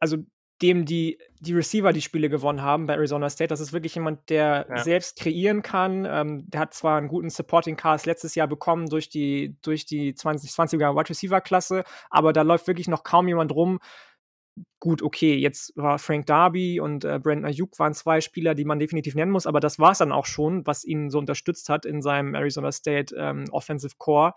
also 0.01 0.19
dem 0.63 0.87
die, 0.87 1.19
die 1.41 1.53
Receiver 1.53 1.93
die 1.93 2.01
Spiele 2.01 2.31
gewonnen 2.31 2.63
haben 2.63 2.87
bei 2.87 2.95
Arizona 2.95 3.29
State. 3.29 3.49
Das 3.49 3.61
ist 3.61 3.73
wirklich 3.75 3.95
jemand, 3.95 4.31
der 4.31 4.67
Ja. 4.71 4.79
selbst 4.83 5.19
kreieren 5.19 5.63
kann. 5.63 6.07
Ähm, 6.07 6.49
der 6.49 6.61
hat 6.61 6.75
zwar 6.75 6.97
einen 6.97 7.09
guten 7.09 7.29
Supporting 7.29 7.77
Cast 7.77 8.07
letztes 8.07 8.35
Jahr 8.35 8.49
bekommen 8.49 8.89
durch 8.89 9.09
die, 9.11 9.57
durch 9.63 9.85
die 9.85 10.15
2020er 10.15 10.97
Wide 10.97 11.11
Receiver 11.11 11.41
Klasse, 11.43 11.85
aber 12.09 12.33
da 12.33 12.43
läuft 12.43 12.67
wirklich 12.69 12.89
noch 12.89 13.05
kaum 13.05 13.29
jemand 13.29 13.53
rum. 13.53 13.81
Gut, 14.81 15.03
okay, 15.03 15.35
jetzt 15.37 15.77
war 15.77 15.99
Frank 15.99 16.25
Darby 16.27 16.81
und 16.81 17.05
äh, 17.05 17.19
Brandon 17.23 17.45
Ayuk 17.45 17.79
waren 17.79 17.93
zwei 17.93 18.23
Spieler, 18.23 18.55
die 18.55 18.65
man 18.65 18.79
definitiv 18.79 19.15
nennen 19.15 19.33
muss, 19.33 19.47
aber 19.47 19.61
das 19.61 19.79
war 19.79 19.93
es 19.93 19.99
dann 19.99 20.13
auch 20.13 20.25
schon, 20.25 20.67
was 20.67 20.85
ihn 20.85 21.11
so 21.11 21.19
unterstützt 21.19 21.69
hat 21.69 21.85
in 21.85 22.01
seinem 22.01 22.35
Arizona 22.35 22.73
State 22.73 23.15
ähm, 23.19 23.45
Offensive 23.51 23.97
Core. 23.99 24.33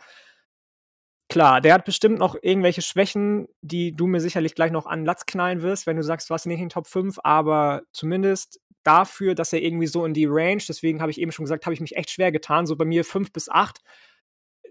Klar, 1.30 1.62
der 1.62 1.76
hat 1.76 1.86
bestimmt 1.86 2.18
noch 2.18 2.36
irgendwelche 2.42 2.82
Schwächen, 2.82 3.48
die 3.62 3.96
du 3.96 4.08
mir 4.08 4.20
sicherlich 4.20 4.56
gleich 4.56 4.72
noch 4.72 4.88
an 4.88 5.06
Latz 5.06 5.28
knallen 5.28 5.62
wirst, 5.62 5.86
wenn 5.86 5.96
du 5.96 6.02
sagst, 6.04 6.28
du 6.30 6.34
hast 6.34 6.48
ihn 6.48 6.50
nicht 6.50 6.60
in 6.60 6.66
den 6.66 6.72
Top 6.72 6.88
5, 6.88 7.20
aber 7.24 7.84
zumindest 7.92 8.60
dafür, 8.84 9.36
dass 9.36 9.54
er 9.54 9.62
irgendwie 9.62 9.86
so 9.86 10.06
in 10.06 10.16
die 10.16 10.26
Range, 10.26 10.64
deswegen 10.68 11.02
habe 11.02 11.12
ich 11.12 11.22
eben 11.22 11.32
schon 11.32 11.46
gesagt, 11.46 11.66
habe 11.66 11.74
ich 11.76 11.82
mich 11.82 11.96
echt 11.96 12.10
schwer 12.10 12.32
getan. 12.32 12.66
So 12.66 12.76
bei 12.76 12.86
mir 12.86 13.06
5 13.06 13.32
bis 13.32 13.48
8 13.48 13.80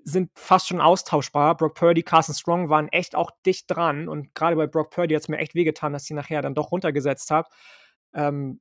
sind 0.02 0.30
fast 0.34 0.66
schon 0.68 0.80
austauschbar. 0.80 1.56
Brock 1.56 1.74
Purdy, 1.74 2.02
Carson 2.02 2.34
Strong 2.34 2.68
waren 2.70 2.88
echt 2.88 3.14
auch 3.14 3.30
dicht 3.46 3.66
dran 3.68 4.08
und 4.08 4.34
gerade 4.34 4.56
bei 4.56 4.66
Brock 4.66 4.90
Purdy 4.90 5.14
hat 5.14 5.22
es 5.22 5.28
mir 5.28 5.38
echt 5.38 5.54
wehgetan, 5.54 5.92
dass 5.92 6.04
ich 6.04 6.10
ihn 6.10 6.16
nachher 6.16 6.42
dann 6.42 6.54
doch 6.54 6.72
runtergesetzt 6.72 7.30
habe. 7.30 7.48
Ähm, 8.14 8.60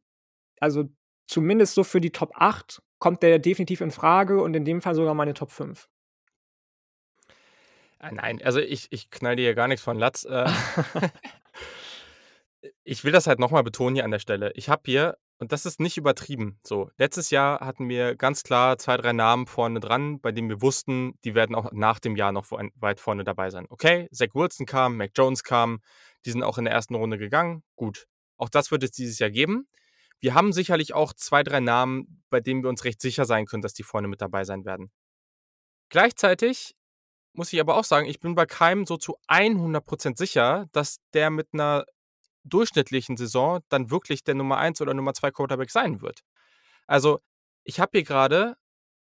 also 0.60 0.86
zumindest 1.28 1.76
so 1.76 1.84
für 1.84 2.02
die 2.02 2.12
Top 2.12 2.32
8 2.36 2.82
kommt 3.00 3.24
der 3.24 3.40
definitiv 3.40 3.82
in 3.82 3.92
Frage 3.92 4.42
und 4.42 4.56
in 4.56 4.66
dem 4.66 4.82
Fall 4.82 4.96
sogar 4.96 5.16
meine 5.16 5.34
Top 5.34 5.52
5. 5.52 5.88
Ah, 8.00 8.12
Nein, 8.12 8.42
also 8.44 8.60
ich, 8.60 8.88
ich 8.92 9.10
knall 9.10 9.36
dir 9.36 9.44
hier 9.44 9.56
gar 9.56 9.68
nichts 9.68 9.84
von 9.84 9.98
Latz. 9.98 10.24
Äh, 10.26 10.50
ich 12.84 13.04
will 13.04 13.12
das 13.12 13.28
halt 13.28 13.40
nochmal 13.40 13.64
betonen 13.64 13.96
hier 13.96 14.06
an 14.06 14.12
der 14.12 14.20
Stelle. 14.20 14.52
Ich 14.56 14.70
habe 14.70 14.84
hier, 14.86 15.18
und 15.40 15.52
das 15.52 15.66
ist 15.66 15.80
nicht 15.80 15.98
übertrieben, 15.98 16.60
so, 16.64 16.92
letztes 16.98 17.32
Jahr 17.32 17.60
hatten 17.60 17.90
wir 17.90 18.16
ganz 18.16 18.44
klar 18.44 18.78
zwei, 18.78 18.98
drei 18.98 19.14
Namen 19.14 19.48
vorne 19.48 19.80
dran, 19.80 20.20
bei 20.20 20.32
denen 20.32 20.50
wir 20.50 20.62
wussten, 20.62 21.18
die 21.24 21.34
werden 21.34 21.56
auch 21.56 21.72
nach 21.72 22.00
dem 22.00 22.16
Jahr 22.16 22.32
noch 22.32 22.52
weit 22.52 23.00
vorne 23.00 23.24
dabei 23.24 23.50
sein. 23.50 23.66
Okay, 23.70 24.08
Zach 24.12 24.34
Wilson 24.34 24.66
kam, 24.66 24.98
Mac 24.98 25.12
Jones 25.16 25.44
kam, 25.44 25.80
die 26.26 26.32
sind 26.32 26.44
auch 26.44 26.58
in 26.58 26.66
der 26.66 26.74
ersten 26.74 26.96
Runde 26.96 27.18
gegangen. 27.18 27.64
Gut, 27.76 28.08
auch 28.38 28.50
das 28.50 28.72
wird 28.72 28.84
es 28.84 28.92
dieses 28.92 29.18
Jahr 29.20 29.32
geben. 29.32 29.68
Wir 30.20 30.34
haben 30.34 30.52
sicherlich 30.54 30.94
auch 30.94 31.14
zwei, 31.14 31.44
drei 31.44 31.60
Namen, 31.60 32.24
bei 32.30 32.40
denen 32.40 32.64
wir 32.64 32.70
uns 32.70 32.84
recht 32.84 33.02
sicher 33.02 33.26
sein 33.26 33.46
können, 33.46 33.62
dass 33.62 33.74
die 33.74 33.84
vorne 33.84 34.08
mit 34.08 34.22
dabei 34.22 34.44
sein 34.44 34.66
werden. 34.66 34.92
Gleichzeitig 35.90 36.76
muss 37.38 37.54
ich 37.54 37.60
aber 37.60 37.78
auch 37.78 37.84
sagen, 37.84 38.08
ich 38.08 38.20
bin 38.20 38.36
bei 38.36 38.46
keinem 38.46 38.86
so 38.86 38.98
zu 38.98 39.18
100% 39.28 40.18
sicher, 40.18 40.68
dass 40.72 40.98
der 41.14 41.30
mit 41.30 41.50
einer 41.54 41.86
durchschnittlichen 42.44 43.18
Saison 43.18 43.62
dann 43.70 43.92
wirklich 43.92 44.24
der 44.24 44.36
Nummer 44.36 44.58
1 44.58 44.82
oder 44.82 44.94
Nummer 44.94 45.14
2 45.14 45.32
Quarterback 45.32 45.70
sein 45.70 46.02
wird. 46.02 46.22
Also, 46.88 47.20
ich 47.64 47.80
habe 47.80 47.92
hier 47.94 48.04
gerade 48.04 48.56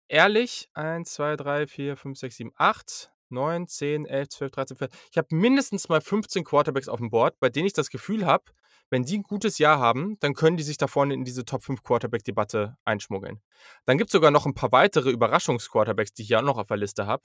ehrlich 0.08 0.68
1, 0.74 1.12
2, 1.12 1.36
3, 1.36 1.66
4, 1.66 1.96
5, 1.96 2.18
6, 2.18 2.36
7, 2.36 2.52
8, 2.56 3.12
9, 3.30 3.66
10, 3.68 4.06
11, 4.06 4.28
12, 4.28 4.50
13, 4.50 4.76
14. 4.76 5.00
Ich 5.12 5.18
habe 5.18 5.34
mindestens 5.34 5.88
mal 5.88 6.00
15 6.00 6.44
Quarterbacks 6.44 6.88
auf 6.88 6.98
dem 6.98 7.10
Board, 7.10 7.38
bei 7.38 7.48
denen 7.48 7.66
ich 7.66 7.72
das 7.72 7.90
Gefühl 7.90 8.26
habe, 8.26 8.44
wenn 8.90 9.04
die 9.04 9.18
ein 9.18 9.22
gutes 9.22 9.58
Jahr 9.58 9.78
haben, 9.78 10.18
dann 10.20 10.34
können 10.34 10.56
die 10.56 10.62
sich 10.62 10.76
da 10.76 10.88
vorne 10.88 11.14
in 11.14 11.24
diese 11.24 11.44
Top 11.44 11.62
5 11.62 11.82
Quarterback-Debatte 11.82 12.76
einschmuggeln. 12.84 13.40
Dann 13.86 13.98
gibt 13.98 14.10
es 14.10 14.12
sogar 14.12 14.30
noch 14.30 14.46
ein 14.46 14.54
paar 14.54 14.72
weitere 14.72 15.10
Überraschungsquarterbacks, 15.10 16.12
die 16.12 16.22
ich 16.22 16.28
hier 16.28 16.40
auch 16.40 16.44
noch 16.44 16.58
auf 16.58 16.68
der 16.68 16.76
Liste 16.76 17.06
habe. 17.06 17.22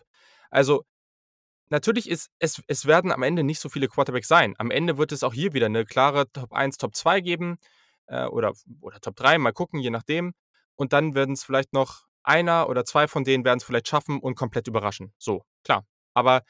Also, 0.52 0.86
natürlich 1.70 2.10
ist 2.10 2.30
es, 2.40 2.62
es 2.68 2.86
werden 2.86 3.12
am 3.12 3.24
Ende 3.24 3.44
nicht 3.44 3.60
so 3.60 3.70
viele 3.70 3.88
Quarterbacks 3.88 4.28
sein. 4.28 4.54
Am 4.60 4.72
Ende 4.72 4.98
wird 4.98 5.12
es 5.12 5.24
auch 5.24 5.34
hier 5.34 5.54
wieder 5.54 5.66
eine 5.66 5.86
klare 5.86 6.32
Top 6.32 6.54
1, 6.54 6.78
Top 6.78 6.96
2 6.96 7.22
geben 7.22 7.58
äh, 8.08 8.26
oder, 8.26 8.54
oder 8.82 9.00
Top 9.02 9.16
3, 9.16 9.40
mal 9.40 9.54
gucken, 9.54 9.80
je 9.80 9.90
nachdem. 9.90 10.34
Und 10.76 10.94
dann 10.94 11.16
werden 11.16 11.34
es 11.34 11.44
vielleicht 11.44 11.74
noch 11.74 12.06
einer 12.24 12.70
oder 12.70 12.86
zwei 12.86 13.08
von 13.08 13.24
denen 13.24 13.46
werden 13.46 13.58
es 13.58 13.64
vielleicht 13.64 13.88
schaffen 13.88 14.20
und 14.20 14.36
komplett 14.36 14.68
überraschen. 14.68 15.14
So, 15.18 15.44
klar. 15.64 15.86
Aber 16.14 16.42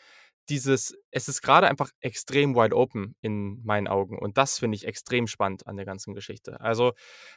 dieses, 0.49 0.95
es 1.11 1.27
ist 1.27 1.41
gerade 1.41 1.67
einfach 1.67 1.91
extrem 1.99 2.55
wide 2.55 2.75
open 2.75 3.15
in 3.21 3.63
meinen 3.63 3.87
Augen. 3.87 4.17
Und 4.19 4.37
das 4.37 4.59
finde 4.59 4.75
ich 4.75 4.85
extrem 4.85 5.27
spannend 5.27 5.67
an 5.67 5.75
der 5.75 5.85
ganzen 5.85 6.13
Geschichte. 6.13 6.59
Also 6.61 6.93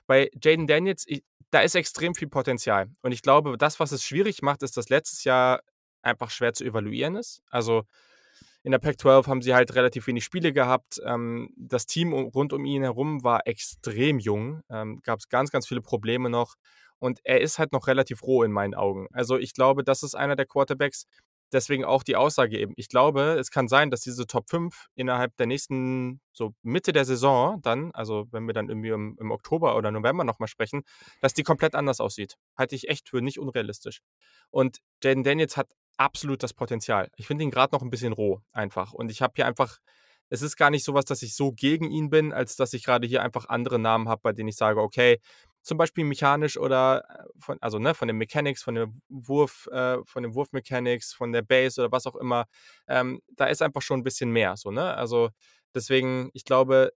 bei 0.07 0.31
Jaden 0.43 0.67
Daniels, 0.67 1.05
ich, 1.07 1.25
da 1.51 1.61
ist 1.61 1.75
extrem 1.75 2.15
viel 2.15 2.29
Potenzial. 2.29 2.89
Und 3.03 3.13
ich 3.13 3.23
glaube, 3.23 3.57
das, 3.57 3.81
was 3.81 3.93
es 3.93 4.05
schwierig 4.05 4.43
macht, 4.43 4.63
ist, 4.63 4.77
dass 4.77 4.89
letztes 4.89 5.25
Jahr 5.25 5.61
einfach 6.03 6.31
schwer 6.31 6.53
zu 6.53 6.65
evaluieren 6.65 7.17
ist. 7.17 7.43
Also 7.51 7.85
in 8.63 8.73
der 8.73 8.79
Pac-12 8.79 9.27
haben 9.27 9.43
sie 9.43 9.55
halt 9.55 9.75
relativ 9.75 10.07
wenig 10.07 10.25
Spiele 10.25 10.53
gehabt. 10.53 11.01
Ähm, 11.05 11.51
das 11.57 11.87
Team 11.87 12.13
rund 12.13 12.53
um 12.53 12.65
ihn 12.65 12.83
herum 12.83 13.23
war 13.25 13.47
extrem 13.47 14.19
jung. 14.19 14.63
Ähm, 14.69 15.01
Gab 15.05 15.21
es 15.21 15.29
ganz, 15.29 15.51
ganz 15.51 15.67
viele 15.67 15.81
Probleme 15.81 16.29
noch. 16.29 16.55
Und 16.99 17.21
er 17.23 17.41
ist 17.41 17.59
halt 17.59 17.73
noch 17.73 17.87
relativ 17.87 18.23
roh 18.25 18.43
in 18.43 18.51
meinen 18.51 18.75
Augen. 18.75 19.07
Also 19.13 19.39
ich 19.39 19.55
glaube, 19.55 19.85
das 19.85 20.03
ist 20.03 20.15
einer 20.17 20.35
der 20.35 20.47
Quarterbacks, 20.47 21.07
deswegen 21.53 21.85
auch 21.85 22.03
die 22.03 22.17
Aussage 22.17 22.59
eben. 22.59 22.73
Ich 22.77 22.89
glaube, 22.89 23.37
es 23.39 23.51
kann 23.51 23.69
sein, 23.69 23.91
dass 23.91 24.01
diese 24.01 24.27
Top 24.27 24.49
5 24.49 24.89
innerhalb 24.95 25.37
der 25.37 25.47
nächsten, 25.47 26.21
so 26.33 26.55
Mitte 26.63 26.93
der 26.93 27.05
Saison 27.05 27.61
dann, 27.63 27.91
also 27.93 28.27
wenn 28.31 28.47
wir 28.47 28.55
dann 28.55 28.69
irgendwie 28.69 28.91
im, 28.91 29.17
im 29.21 29.31
Oktober 29.31 29.77
oder 29.77 29.91
November 29.91 30.25
nochmal 30.25 30.49
sprechen, 30.49 30.83
dass 31.21 31.35
die 31.35 31.43
komplett 31.43 31.75
anders 31.75 32.01
aussieht. 32.01 32.37
Halte 32.57 32.75
ich 32.75 32.89
echt 32.89 33.09
für 33.09 33.21
nicht 33.21 33.39
unrealistisch. 33.39 34.01
Und 34.51 34.79
Jaden 35.03 35.25
Daniels 35.25 35.57
hat 35.57 35.69
absolut 35.97 36.43
das 36.43 36.55
Potenzial. 36.55 37.11
Ich 37.17 37.27
finde 37.27 37.45
ihn 37.45 37.51
gerade 37.51 37.75
noch 37.75 37.83
ein 37.83 37.91
bisschen 37.91 38.13
roh 38.13 38.41
einfach. 38.53 38.93
Und 38.93 39.11
ich 39.11 39.21
habe 39.21 39.33
hier 39.37 39.47
einfach, 39.47 39.79
es 40.31 40.43
ist 40.43 40.57
gar 40.57 40.71
nicht 40.71 40.85
so 40.85 40.95
was, 40.95 41.05
dass 41.05 41.23
ich 41.23 41.35
so 41.35 41.53
gegen 41.53 41.91
ihn 41.91 42.11
bin, 42.11 42.33
als 42.33 42.57
dass 42.57 42.73
ich 42.73 42.85
gerade 42.85 43.07
hier 43.07 43.23
einfach 43.23 43.49
andere 43.49 43.79
Namen 43.79 44.09
habe, 44.09 44.21
bei 44.23 44.33
denen 44.33 44.49
ich 44.49 44.57
sage, 44.57 44.81
okay, 44.81 45.21
zum 45.69 45.79
Beispiel 45.79 46.05
mechanisch 46.05 46.57
oder 46.59 47.05
äh, 47.09 47.25
von, 47.41 47.59
also 47.61 47.79
ne, 47.79 47.95
von 47.95 48.09
den 48.09 48.17
Mechanics, 48.19 48.63
von 48.63 48.75
dem 48.75 49.03
Wurf, 49.09 49.69
äh, 49.73 49.99
von 50.05 50.23
den 50.25 50.35
Wurfmechanics, 50.35 51.13
von 51.15 51.33
der 51.33 51.43
Base 51.43 51.81
oder 51.81 51.93
was 51.93 52.07
auch 52.07 52.17
immer, 52.17 52.47
ähm, 52.89 53.21
da 53.37 53.47
ist 53.47 53.63
einfach 53.63 53.83
schon 53.83 54.01
ein 54.01 54.05
bisschen 54.05 54.31
mehr 54.33 54.57
so, 54.57 54.71
ne? 54.71 54.95
Also 54.95 55.31
deswegen, 55.75 56.31
ich 56.35 56.45
glaube, 56.45 56.93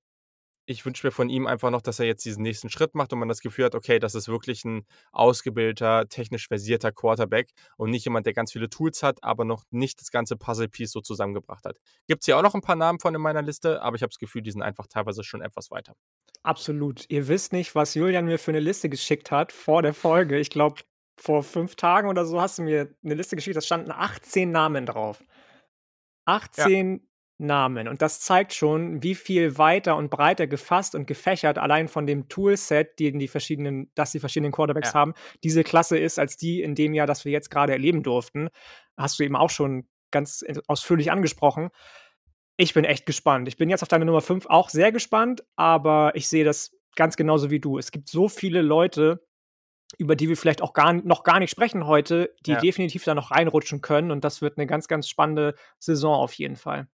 ich 0.64 0.84
wünsche 0.84 1.06
mir 1.06 1.10
von 1.10 1.28
ihm 1.28 1.46
einfach 1.46 1.70
noch, 1.70 1.82
dass 1.82 1.98
er 1.98 2.06
jetzt 2.06 2.24
diesen 2.24 2.42
nächsten 2.42 2.68
Schritt 2.68 2.94
macht 2.94 3.12
und 3.12 3.18
man 3.18 3.28
das 3.28 3.40
Gefühl 3.40 3.64
hat, 3.64 3.74
okay, 3.74 3.98
das 3.98 4.14
ist 4.14 4.28
wirklich 4.28 4.64
ein 4.64 4.86
ausgebildeter, 5.10 6.08
technisch 6.08 6.48
versierter 6.48 6.92
Quarterback 6.92 7.50
und 7.76 7.90
nicht 7.90 8.04
jemand, 8.04 8.26
der 8.26 8.32
ganz 8.32 8.52
viele 8.52 8.70
Tools 8.70 9.02
hat, 9.02 9.22
aber 9.22 9.44
noch 9.44 9.64
nicht 9.70 10.00
das 10.00 10.10
ganze 10.10 10.36
Puzzle-Piece 10.36 10.92
so 10.92 11.00
zusammengebracht 11.00 11.64
hat. 11.64 11.78
Gibt 12.06 12.22
es 12.22 12.26
hier 12.26 12.36
auch 12.36 12.42
noch 12.42 12.54
ein 12.54 12.60
paar 12.60 12.76
Namen 12.76 13.00
von 13.00 13.14
in 13.14 13.20
meiner 13.20 13.42
Liste, 13.42 13.82
aber 13.82 13.96
ich 13.96 14.02
habe 14.02 14.10
das 14.10 14.18
Gefühl, 14.18 14.42
die 14.42 14.52
sind 14.52 14.62
einfach 14.62 14.86
teilweise 14.86 15.24
schon 15.24 15.42
etwas 15.42 15.70
weiter. 15.70 15.94
Absolut. 16.42 17.04
Ihr 17.08 17.28
wisst 17.28 17.52
nicht, 17.52 17.74
was 17.74 17.94
Julian 17.94 18.24
mir 18.24 18.38
für 18.38 18.52
eine 18.52 18.60
Liste 18.60 18.88
geschickt 18.88 19.30
hat 19.30 19.52
vor 19.52 19.82
der 19.82 19.94
Folge. 19.94 20.38
Ich 20.38 20.50
glaube, 20.50 20.82
vor 21.20 21.42
fünf 21.42 21.76
Tagen 21.76 22.08
oder 22.08 22.24
so 22.24 22.40
hast 22.40 22.58
du 22.58 22.62
mir 22.62 22.94
eine 23.04 23.14
Liste 23.14 23.36
geschickt, 23.36 23.56
da 23.56 23.60
standen 23.60 23.90
18 23.90 24.50
Namen 24.50 24.86
drauf. 24.86 25.22
18 26.24 26.92
ja. 26.92 27.11
Namen. 27.38 27.88
Und 27.88 28.02
das 28.02 28.20
zeigt 28.20 28.54
schon, 28.54 29.02
wie 29.02 29.14
viel 29.14 29.58
weiter 29.58 29.96
und 29.96 30.10
breiter 30.10 30.46
gefasst 30.46 30.94
und 30.94 31.06
gefächert 31.06 31.58
allein 31.58 31.88
von 31.88 32.06
dem 32.06 32.28
Toolset, 32.28 32.98
die 32.98 33.12
die 33.16 33.28
verschiedenen, 33.28 33.90
dass 33.94 34.12
die 34.12 34.20
verschiedenen 34.20 34.52
Quarterbacks 34.52 34.92
ja. 34.92 35.00
haben, 35.00 35.14
diese 35.42 35.64
Klasse 35.64 35.98
ist, 35.98 36.18
als 36.18 36.36
die 36.36 36.62
in 36.62 36.74
dem 36.74 36.94
Jahr, 36.94 37.06
das 37.06 37.24
wir 37.24 37.32
jetzt 37.32 37.50
gerade 37.50 37.72
erleben 37.72 38.02
durften. 38.02 38.48
Hast 38.96 39.18
du 39.18 39.24
eben 39.24 39.36
auch 39.36 39.50
schon 39.50 39.88
ganz 40.12 40.44
ausführlich 40.68 41.10
angesprochen. 41.10 41.70
Ich 42.56 42.74
bin 42.74 42.84
echt 42.84 43.06
gespannt. 43.06 43.48
Ich 43.48 43.56
bin 43.56 43.70
jetzt 43.70 43.82
auf 43.82 43.88
deine 43.88 44.04
Nummer 44.04 44.20
5 44.20 44.46
auch 44.46 44.68
sehr 44.68 44.92
gespannt, 44.92 45.42
aber 45.56 46.12
ich 46.14 46.28
sehe 46.28 46.44
das 46.44 46.76
ganz 46.94 47.16
genauso 47.16 47.50
wie 47.50 47.60
du. 47.60 47.78
Es 47.78 47.90
gibt 47.90 48.08
so 48.08 48.28
viele 48.28 48.62
Leute, 48.62 49.26
über 49.98 50.14
die 50.14 50.28
wir 50.28 50.36
vielleicht 50.36 50.62
auch 50.62 50.72
gar, 50.74 50.92
noch 50.92 51.24
gar 51.24 51.38
nicht 51.38 51.50
sprechen 51.50 51.86
heute, 51.86 52.34
die 52.46 52.52
ja. 52.52 52.60
definitiv 52.60 53.04
da 53.04 53.14
noch 53.14 53.30
reinrutschen 53.30 53.80
können. 53.80 54.10
Und 54.10 54.22
das 54.22 54.42
wird 54.42 54.58
eine 54.58 54.66
ganz, 54.66 54.86
ganz 54.86 55.08
spannende 55.08 55.54
Saison 55.78 56.14
auf 56.14 56.34
jeden 56.34 56.56
Fall. 56.56 56.88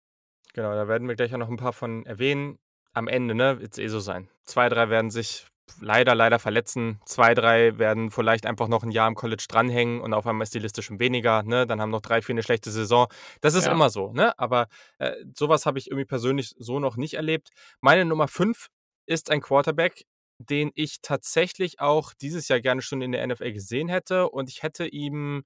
Genau, 0.58 0.74
da 0.74 0.88
werden 0.88 1.06
wir 1.06 1.14
gleich 1.14 1.32
auch 1.32 1.38
noch 1.38 1.50
ein 1.50 1.56
paar 1.56 1.72
von 1.72 2.04
erwähnen. 2.04 2.58
Am 2.92 3.06
Ende, 3.06 3.32
ne, 3.32 3.60
wird 3.60 3.74
es 3.74 3.78
eh 3.78 3.86
so 3.86 4.00
sein. 4.00 4.28
Zwei, 4.42 4.68
drei 4.68 4.90
werden 4.90 5.08
sich 5.08 5.46
leider, 5.80 6.16
leider 6.16 6.40
verletzen. 6.40 7.00
Zwei, 7.04 7.32
drei 7.32 7.78
werden 7.78 8.10
vielleicht 8.10 8.44
einfach 8.44 8.66
noch 8.66 8.82
ein 8.82 8.90
Jahr 8.90 9.06
im 9.06 9.14
College 9.14 9.44
dranhängen 9.48 10.00
und 10.00 10.14
auf 10.14 10.26
einmal 10.26 10.42
ist 10.42 10.54
die 10.54 10.58
Liste 10.58 10.82
schon 10.82 10.98
weniger. 10.98 11.44
Ne? 11.44 11.64
Dann 11.64 11.80
haben 11.80 11.90
noch 11.90 12.00
drei, 12.00 12.22
vier 12.22 12.32
eine 12.32 12.42
schlechte 12.42 12.72
Saison. 12.72 13.06
Das 13.40 13.54
ist 13.54 13.66
ja. 13.66 13.72
immer 13.72 13.88
so, 13.88 14.12
ne? 14.12 14.36
Aber 14.36 14.66
äh, 14.98 15.12
sowas 15.32 15.64
habe 15.64 15.78
ich 15.78 15.92
irgendwie 15.92 16.06
persönlich 16.06 16.56
so 16.58 16.80
noch 16.80 16.96
nicht 16.96 17.14
erlebt. 17.14 17.50
Meine 17.80 18.04
Nummer 18.04 18.26
fünf 18.26 18.66
ist 19.06 19.30
ein 19.30 19.40
Quarterback, 19.40 20.06
den 20.38 20.72
ich 20.74 21.02
tatsächlich 21.02 21.78
auch 21.78 22.14
dieses 22.14 22.48
Jahr 22.48 22.60
gerne 22.60 22.82
schon 22.82 23.00
in 23.00 23.12
der 23.12 23.24
NFL 23.24 23.52
gesehen 23.52 23.88
hätte. 23.88 24.28
Und 24.28 24.50
ich 24.50 24.64
hätte 24.64 24.88
ihm, 24.88 25.44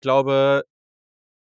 glaube, 0.00 0.64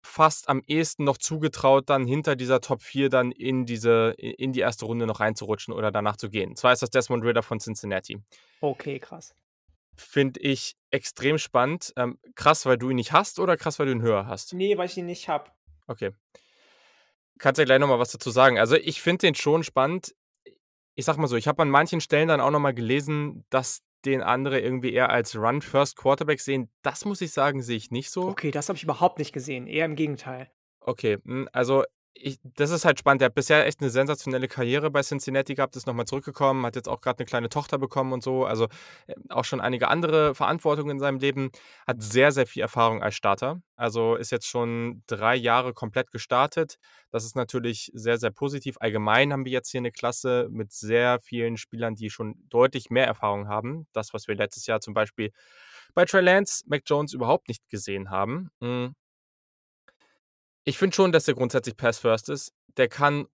fast 0.05 0.50
am 0.50 0.62
ehesten 0.67 1.03
noch 1.03 1.17
zugetraut, 1.17 1.89
dann 1.89 2.05
hinter 2.05 2.35
dieser 2.35 2.62
Top 2.62 2.81
4 2.81 3.09
dann 3.09 3.31
in 3.31 3.65
diese, 3.65 4.13
in 4.17 4.53
die 4.53 4.59
erste 4.59 4.85
Runde 4.85 5.07
noch 5.07 5.19
reinzurutschen 5.19 5.74
oder 5.74 5.91
danach 5.91 6.15
zu 6.15 6.29
gehen. 6.29 6.55
Zwar 6.55 6.74
ist 6.74 6.81
das 6.81 6.91
Desmond 6.91 7.24
Ritter 7.24 7.43
von 7.43 7.59
Cincinnati. 7.59 8.21
Okay, 8.62 9.00
krass. 9.00 9.35
Finde 9.95 10.39
ich 10.41 10.75
extrem 10.91 11.38
spannend. 11.38 11.93
Ähm, 11.95 12.19
krass, 12.35 12.65
weil 12.65 12.77
du 12.77 12.89
ihn 12.89 12.97
nicht 12.97 13.13
hast 13.13 13.39
oder 13.39 13.57
krass, 13.57 13.79
weil 13.79 13.88
du 13.88 13.93
ihn 13.93 14.01
höher 14.01 14.27
hast? 14.27 14.53
Nee, 14.53 14.77
weil 14.77 14.88
ich 14.88 14.97
ihn 14.97 15.05
nicht 15.05 15.27
habe. 15.27 15.50
Okay. 15.88 16.12
Kannst 17.39 17.59
ja 17.59 17.65
gleich 17.65 17.79
nochmal 17.79 18.00
was 18.00 18.12
dazu 18.12 18.29
sagen. 18.29 18.59
Also 18.59 18.75
ich 18.75 19.01
finde 19.01 19.27
den 19.27 19.35
schon 19.35 19.63
spannend. 19.63 20.15
Ich 20.95 21.05
sag 21.05 21.17
mal 21.17 21.27
so, 21.27 21.35
ich 21.35 21.47
habe 21.47 21.62
an 21.62 21.69
manchen 21.69 22.00
Stellen 22.00 22.27
dann 22.27 22.41
auch 22.41 22.51
nochmal 22.51 22.74
gelesen, 22.74 23.45
dass 23.50 23.83
den 24.05 24.21
andere 24.21 24.59
irgendwie 24.59 24.93
eher 24.93 25.09
als 25.09 25.35
Run-First-Quarterback 25.35 26.39
sehen. 26.39 26.69
Das 26.81 27.05
muss 27.05 27.21
ich 27.21 27.31
sagen, 27.31 27.62
sehe 27.62 27.77
ich 27.77 27.91
nicht 27.91 28.12
so. 28.12 28.27
Okay, 28.27 28.51
das 28.51 28.69
habe 28.69 28.77
ich 28.77 28.83
überhaupt 28.83 29.19
nicht 29.19 29.33
gesehen. 29.33 29.67
Eher 29.67 29.85
im 29.85 29.95
Gegenteil. 29.95 30.50
Okay, 30.79 31.17
hm, 31.25 31.50
also 31.51 31.83
ich, 32.17 32.39
das 32.43 32.72
ist 32.72 32.86
halt 32.86 32.98
spannend. 32.98 33.22
Der 33.22 33.27
hat 33.27 33.36
bisher 33.36 33.65
echt 33.65 33.81
eine 33.81 33.89
sensationelle 33.89 34.48
Karriere 34.48 34.89
bei 34.89 35.01
Cincinnati 35.01 35.53
gehabt, 35.53 35.75
ist 35.75 35.86
nochmal 35.86 36.05
zurückgekommen, 36.05 36.65
hat 36.65 36.75
jetzt 36.75 36.88
auch 36.88 37.01
gerade 37.01 37.19
eine 37.19 37.25
kleine 37.25 37.50
Tochter 37.50 37.77
bekommen 37.77 38.13
und 38.13 38.24
so. 38.24 38.45
Also 38.45 38.67
äh, 39.07 39.15
auch 39.29 39.43
schon 39.43 39.60
einige 39.60 39.89
andere 39.89 40.34
Verantwortungen 40.34 40.91
in 40.91 41.00
seinem 41.00 41.19
Leben. 41.19 41.51
Hat 41.86 42.01
sehr, 42.01 42.31
sehr 42.31 42.48
viel 42.48 42.62
Erfahrung 42.62 43.03
als 43.03 43.15
Starter. 43.15 43.62
Also 43.75 44.15
ist 44.15 44.31
jetzt 44.31 44.48
schon 44.48 45.03
drei 45.07 45.36
Jahre 45.36 45.74
komplett 45.74 46.12
gestartet. 46.12 46.77
Das 47.12 47.25
ist 47.25 47.36
natürlich 47.36 47.91
sehr, 47.93 48.17
sehr 48.17 48.31
positiv. 48.31 48.77
Allgemein 48.79 49.34
haben 49.34 49.45
wir 49.45 49.51
jetzt 49.51 49.69
hier 49.69 49.79
eine 49.79 49.91
Klasse 49.91 50.48
mit 50.50 50.72
sehr 50.72 51.19
vielen 51.19 51.57
Spielern, 51.57 51.95
die 51.95 52.10
schon 52.10 52.36
deutlich 52.50 52.89
mehr 52.89 53.05
Erfahrung 53.05 53.50
haben. 53.50 53.88
Das, 53.91 54.13
was 54.13 54.27
wir 54.27 54.36
letztes 54.36 54.65
Jahr 54.67 54.79
zum 54.79 54.93
Beispiel 54.93 55.31
bei 55.93 56.05
Trey 56.05 56.22
Lance, 56.22 56.63
Mac 56.67 56.84
Jones 56.86 57.13
überhaupt 57.13 57.50
nicht 57.50 57.67
gesehen 57.69 58.10
haben. 58.10 58.50
Hm. 58.62 58.95
Ich 60.65 60.79
finde 60.79 60.95
schon, 60.95 61.12
dass 61.12 61.25
der 61.25 61.36
grundsätzlich 61.36 61.77
Pass 61.77 62.00
First 62.00 62.27
ist. 62.29 62.51
Der 62.77 62.89
kann 62.89 63.27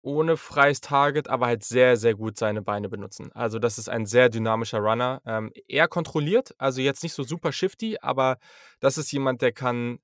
ohne 0.00 0.36
freies 0.36 0.80
Target, 0.80 1.28
aber 1.28 1.46
halt 1.46 1.64
sehr, 1.64 1.96
sehr 1.96 2.14
gut 2.14 2.38
seine 2.38 2.62
Beine 2.62 2.88
benutzen. 2.88 3.30
Also 3.32 3.58
das 3.58 3.76
ist 3.76 3.88
ein 3.88 4.06
sehr 4.06 4.30
dynamischer 4.30 4.78
Runner. 4.78 5.20
Ähm, 5.26 5.52
eher 5.66 5.88
kontrolliert, 5.88 6.54
also 6.58 6.80
jetzt 6.80 7.02
nicht 7.02 7.12
so 7.12 7.24
super 7.24 7.52
shifty, 7.52 7.98
aber 8.00 8.38
das 8.80 8.98
ist 8.98 9.10
jemand, 9.12 9.42
der 9.42 9.52
kann, 9.52 9.98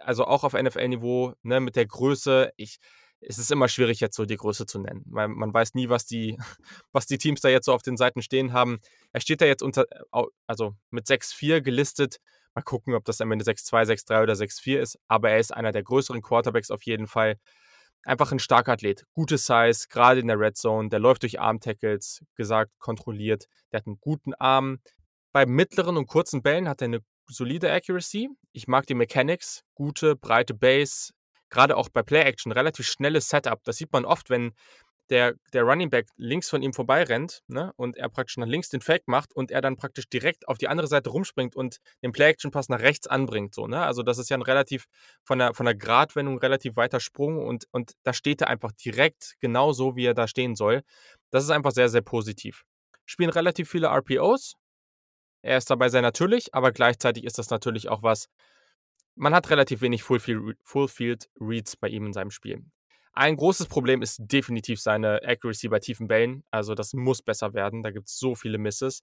also 0.00 0.26
auch 0.26 0.44
auf 0.44 0.52
NFL-Niveau, 0.52 1.32
ne, 1.42 1.60
mit 1.60 1.74
der 1.74 1.86
Größe, 1.86 2.52
ich, 2.56 2.78
es 3.20 3.38
ist 3.38 3.50
immer 3.50 3.68
schwierig, 3.68 3.98
jetzt 3.98 4.14
so 4.14 4.26
die 4.26 4.36
Größe 4.36 4.66
zu 4.66 4.78
nennen. 4.78 5.02
Man, 5.06 5.32
man 5.32 5.54
weiß 5.54 5.74
nie, 5.74 5.88
was 5.88 6.04
die, 6.04 6.38
was 6.92 7.06
die 7.06 7.18
Teams 7.18 7.40
da 7.40 7.48
jetzt 7.48 7.64
so 7.64 7.72
auf 7.72 7.82
den 7.82 7.96
Seiten 7.96 8.22
stehen 8.22 8.52
haben. 8.52 8.78
Er 9.12 9.20
steht 9.20 9.40
da 9.40 9.46
jetzt 9.46 9.62
unter, 9.62 9.86
also 10.46 10.74
mit 10.90 11.06
6-4 11.06 11.62
gelistet. 11.62 12.18
Mal 12.56 12.62
gucken, 12.62 12.94
ob 12.94 13.04
das 13.04 13.20
am 13.20 13.30
Ende 13.32 13.44
6-2, 13.44 13.84
6-3 13.84 14.22
oder 14.22 14.32
6-4 14.32 14.78
ist. 14.78 14.98
Aber 15.08 15.30
er 15.30 15.38
ist 15.38 15.54
einer 15.54 15.72
der 15.72 15.82
größeren 15.82 16.22
Quarterbacks 16.22 16.70
auf 16.70 16.82
jeden 16.84 17.06
Fall. 17.06 17.36
Einfach 18.02 18.32
ein 18.32 18.38
starker 18.38 18.72
Athlet. 18.72 19.04
Gute 19.12 19.36
Size, 19.36 19.88
gerade 19.90 20.20
in 20.20 20.26
der 20.26 20.40
Red 20.40 20.56
Zone. 20.56 20.88
Der 20.88 20.98
läuft 20.98 21.22
durch 21.22 21.38
Arm-Tackles, 21.38 22.24
gesagt, 22.34 22.72
kontrolliert. 22.78 23.44
Der 23.70 23.80
hat 23.80 23.86
einen 23.86 24.00
guten 24.00 24.32
Arm. 24.32 24.78
Bei 25.32 25.44
mittleren 25.44 25.98
und 25.98 26.06
kurzen 26.06 26.42
Bällen 26.42 26.66
hat 26.66 26.80
er 26.80 26.86
eine 26.86 27.00
solide 27.28 27.70
Accuracy. 27.70 28.30
Ich 28.52 28.66
mag 28.68 28.86
die 28.86 28.94
Mechanics. 28.94 29.60
Gute, 29.74 30.16
breite 30.16 30.54
Base. 30.54 31.10
Gerade 31.50 31.76
auch 31.76 31.90
bei 31.90 32.02
Play-Action. 32.02 32.52
Relativ 32.52 32.86
schnelles 32.86 33.28
Setup. 33.28 33.62
Das 33.64 33.76
sieht 33.76 33.92
man 33.92 34.06
oft, 34.06 34.30
wenn 34.30 34.54
der, 35.10 35.34
der 35.52 35.62
Running 35.62 35.90
Back 35.90 36.08
links 36.16 36.48
von 36.48 36.62
ihm 36.62 36.72
vorbeirennt 36.72 37.42
ne, 37.46 37.72
und 37.76 37.96
er 37.96 38.08
praktisch 38.08 38.36
nach 38.36 38.46
links 38.46 38.68
den 38.68 38.80
Fake 38.80 39.06
macht 39.06 39.34
und 39.34 39.50
er 39.50 39.60
dann 39.60 39.76
praktisch 39.76 40.08
direkt 40.08 40.48
auf 40.48 40.58
die 40.58 40.68
andere 40.68 40.86
Seite 40.86 41.10
rumspringt 41.10 41.56
und 41.56 41.78
den 42.02 42.12
Play-Action-Pass 42.12 42.68
nach 42.68 42.80
rechts 42.80 43.06
anbringt. 43.06 43.54
So, 43.54 43.66
ne? 43.66 43.82
Also 43.82 44.02
das 44.02 44.18
ist 44.18 44.30
ja 44.30 44.36
ein 44.36 44.42
relativ 44.42 44.86
von 45.22 45.38
der, 45.38 45.54
von 45.54 45.66
der 45.66 45.74
Gradwendung 45.74 46.38
relativ 46.38 46.76
weiter 46.76 47.00
Sprung 47.00 47.46
und, 47.46 47.66
und 47.70 47.92
da 48.02 48.12
steht 48.12 48.40
er 48.40 48.48
einfach 48.48 48.72
direkt 48.72 49.34
genau 49.40 49.72
so, 49.72 49.96
wie 49.96 50.06
er 50.06 50.14
da 50.14 50.28
stehen 50.28 50.56
soll. 50.56 50.82
Das 51.30 51.44
ist 51.44 51.50
einfach 51.50 51.72
sehr, 51.72 51.88
sehr 51.88 52.02
positiv. 52.02 52.64
Spielen 53.04 53.30
relativ 53.30 53.70
viele 53.70 53.88
RPOs. 53.88 54.54
Er 55.42 55.58
ist 55.58 55.70
dabei 55.70 55.88
sehr 55.88 56.02
natürlich, 56.02 56.54
aber 56.54 56.72
gleichzeitig 56.72 57.24
ist 57.24 57.38
das 57.38 57.50
natürlich 57.50 57.88
auch 57.88 58.02
was, 58.02 58.28
man 59.16 59.34
hat 59.34 59.48
relativ 59.50 59.80
wenig 59.80 60.02
Full-Field 60.02 61.30
Reads 61.40 61.76
bei 61.76 61.88
ihm 61.88 62.06
in 62.06 62.12
seinem 62.12 62.30
Spiel. 62.30 62.64
Ein 63.18 63.36
großes 63.36 63.68
Problem 63.68 64.02
ist 64.02 64.18
definitiv 64.20 64.78
seine 64.78 65.22
Accuracy 65.24 65.68
bei 65.68 65.78
tiefen 65.78 66.06
Bällen. 66.06 66.44
Also 66.50 66.74
das 66.74 66.92
muss 66.92 67.22
besser 67.22 67.54
werden. 67.54 67.82
Da 67.82 67.90
gibt 67.90 68.08
es 68.08 68.18
so 68.18 68.34
viele 68.34 68.58
Misses. 68.58 69.02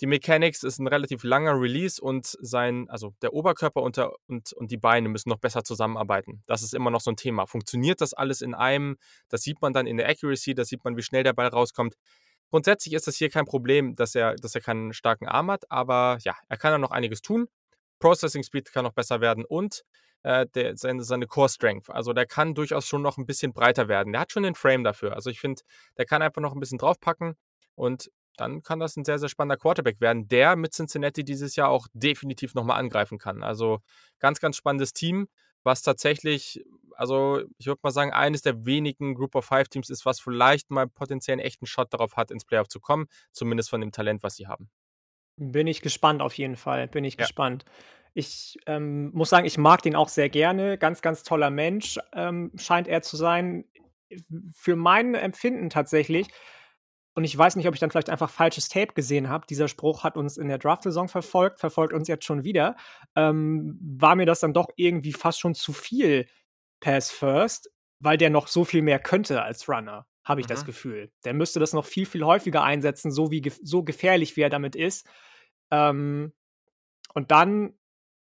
Die 0.00 0.06
Mechanics 0.06 0.62
ist 0.62 0.78
ein 0.78 0.86
relativ 0.86 1.24
langer 1.24 1.60
Release 1.60 2.00
und 2.00 2.26
sein, 2.26 2.88
also 2.90 3.12
der 3.22 3.32
Oberkörper 3.32 3.82
und, 3.82 3.96
der, 3.96 4.12
und, 4.28 4.52
und 4.52 4.70
die 4.70 4.76
Beine 4.76 5.08
müssen 5.08 5.30
noch 5.30 5.40
besser 5.40 5.64
zusammenarbeiten. 5.64 6.44
Das 6.46 6.62
ist 6.62 6.74
immer 6.74 6.90
noch 6.90 7.00
so 7.00 7.10
ein 7.10 7.16
Thema. 7.16 7.46
Funktioniert 7.46 8.00
das 8.00 8.14
alles 8.14 8.40
in 8.40 8.54
einem? 8.54 8.98
Das 9.28 9.42
sieht 9.42 9.60
man 9.60 9.72
dann 9.72 9.88
in 9.88 9.96
der 9.96 10.08
Accuracy, 10.08 10.54
da 10.54 10.64
sieht 10.64 10.84
man, 10.84 10.96
wie 10.96 11.02
schnell 11.02 11.24
der 11.24 11.32
Ball 11.32 11.48
rauskommt. 11.48 11.96
Grundsätzlich 12.50 12.94
ist 12.94 13.08
das 13.08 13.16
hier 13.16 13.30
kein 13.30 13.46
Problem, 13.46 13.96
dass 13.96 14.14
er, 14.14 14.36
dass 14.36 14.54
er 14.54 14.60
keinen 14.60 14.92
starken 14.92 15.26
Arm 15.26 15.50
hat, 15.50 15.68
aber 15.72 16.18
ja, 16.22 16.36
er 16.48 16.56
kann 16.56 16.70
ja 16.70 16.78
noch 16.78 16.92
einiges 16.92 17.20
tun. 17.20 17.48
Processing 17.98 18.44
Speed 18.44 18.70
kann 18.72 18.84
noch 18.84 18.94
besser 18.94 19.20
werden 19.20 19.44
und 19.44 19.82
äh, 20.24 20.46
der, 20.54 20.76
seine, 20.76 21.04
seine 21.04 21.26
Core 21.26 21.48
Strength. 21.48 21.90
Also 21.90 22.12
der 22.12 22.26
kann 22.26 22.54
durchaus 22.54 22.86
schon 22.86 23.02
noch 23.02 23.18
ein 23.18 23.26
bisschen 23.26 23.52
breiter 23.52 23.88
werden. 23.88 24.12
Der 24.12 24.22
hat 24.22 24.32
schon 24.32 24.42
den 24.42 24.54
Frame 24.54 24.82
dafür. 24.82 25.14
Also 25.14 25.30
ich 25.30 25.38
finde, 25.38 25.62
der 25.96 26.06
kann 26.06 26.22
einfach 26.22 26.42
noch 26.42 26.54
ein 26.54 26.60
bisschen 26.60 26.78
draufpacken 26.78 27.36
und 27.74 28.10
dann 28.36 28.62
kann 28.62 28.80
das 28.80 28.96
ein 28.96 29.04
sehr, 29.04 29.18
sehr 29.18 29.28
spannender 29.28 29.56
Quarterback 29.56 30.00
werden, 30.00 30.26
der 30.26 30.56
mit 30.56 30.72
Cincinnati 30.72 31.22
dieses 31.22 31.54
Jahr 31.54 31.68
auch 31.68 31.86
definitiv 31.92 32.54
nochmal 32.54 32.80
angreifen 32.80 33.18
kann. 33.18 33.44
Also 33.44 33.78
ganz, 34.18 34.40
ganz 34.40 34.56
spannendes 34.56 34.92
Team, 34.92 35.28
was 35.62 35.82
tatsächlich, 35.82 36.64
also 36.96 37.42
ich 37.58 37.66
würde 37.66 37.80
mal 37.82 37.90
sagen, 37.90 38.12
eines 38.12 38.42
der 38.42 38.66
wenigen 38.66 39.14
Group 39.14 39.36
of 39.36 39.44
Five 39.44 39.68
Teams 39.68 39.88
ist, 39.88 40.04
was 40.04 40.20
vielleicht 40.20 40.70
mal 40.70 40.88
potenziell 40.88 41.34
einen 41.34 41.46
echten 41.46 41.66
Shot 41.66 41.92
darauf 41.92 42.16
hat, 42.16 42.30
ins 42.30 42.44
Playoff 42.44 42.68
zu 42.68 42.80
kommen, 42.80 43.06
zumindest 43.30 43.70
von 43.70 43.80
dem 43.80 43.92
Talent, 43.92 44.22
was 44.22 44.34
sie 44.36 44.48
haben. 44.48 44.68
Bin 45.36 45.66
ich 45.66 45.80
gespannt 45.80 46.22
auf 46.22 46.34
jeden 46.34 46.56
Fall, 46.56 46.88
bin 46.88 47.04
ich 47.04 47.14
ja. 47.14 47.24
gespannt. 47.24 47.64
Ich 48.14 48.58
ähm, 48.66 49.10
muss 49.12 49.30
sagen, 49.30 49.44
ich 49.44 49.58
mag 49.58 49.82
den 49.82 49.96
auch 49.96 50.08
sehr 50.08 50.28
gerne. 50.28 50.78
Ganz, 50.78 51.02
ganz 51.02 51.24
toller 51.24 51.50
Mensch 51.50 51.98
ähm, 52.12 52.52
scheint 52.56 52.88
er 52.88 53.02
zu 53.02 53.16
sein. 53.16 53.64
Für 54.54 54.76
mein 54.76 55.14
Empfinden 55.14 55.68
tatsächlich, 55.68 56.28
und 57.14 57.24
ich 57.24 57.36
weiß 57.36 57.56
nicht, 57.56 57.68
ob 57.68 57.74
ich 57.74 57.80
dann 57.80 57.90
vielleicht 57.90 58.10
einfach 58.10 58.30
falsches 58.30 58.68
Tape 58.68 58.92
gesehen 58.94 59.28
habe, 59.28 59.46
dieser 59.46 59.68
Spruch 59.68 60.02
hat 60.02 60.16
uns 60.16 60.36
in 60.36 60.48
der 60.48 60.58
Draft-Saison 60.58 61.08
verfolgt, 61.08 61.60
verfolgt 61.60 61.92
uns 61.92 62.08
jetzt 62.08 62.24
schon 62.24 62.44
wieder, 62.44 62.76
ähm, 63.14 63.78
war 63.80 64.16
mir 64.16 64.26
das 64.26 64.40
dann 64.40 64.52
doch 64.52 64.68
irgendwie 64.76 65.12
fast 65.12 65.40
schon 65.40 65.54
zu 65.54 65.72
viel 65.72 66.26
Pass 66.80 67.10
First, 67.10 67.70
weil 68.00 68.18
der 68.18 68.30
noch 68.30 68.48
so 68.48 68.64
viel 68.64 68.82
mehr 68.82 68.98
könnte 68.98 69.42
als 69.42 69.68
Runner, 69.68 70.06
habe 70.24 70.40
ich 70.40 70.46
mhm. 70.46 70.50
das 70.50 70.64
Gefühl. 70.64 71.12
Der 71.24 71.34
müsste 71.34 71.60
das 71.60 71.72
noch 71.72 71.86
viel, 71.86 72.06
viel 72.06 72.24
häufiger 72.24 72.64
einsetzen, 72.64 73.12
so, 73.12 73.30
wie, 73.30 73.42
so 73.62 73.84
gefährlich 73.84 74.36
wie 74.36 74.42
er 74.42 74.50
damit 74.50 74.74
ist. 74.74 75.06
Ähm, 75.70 76.32
und 77.14 77.30
dann 77.30 77.74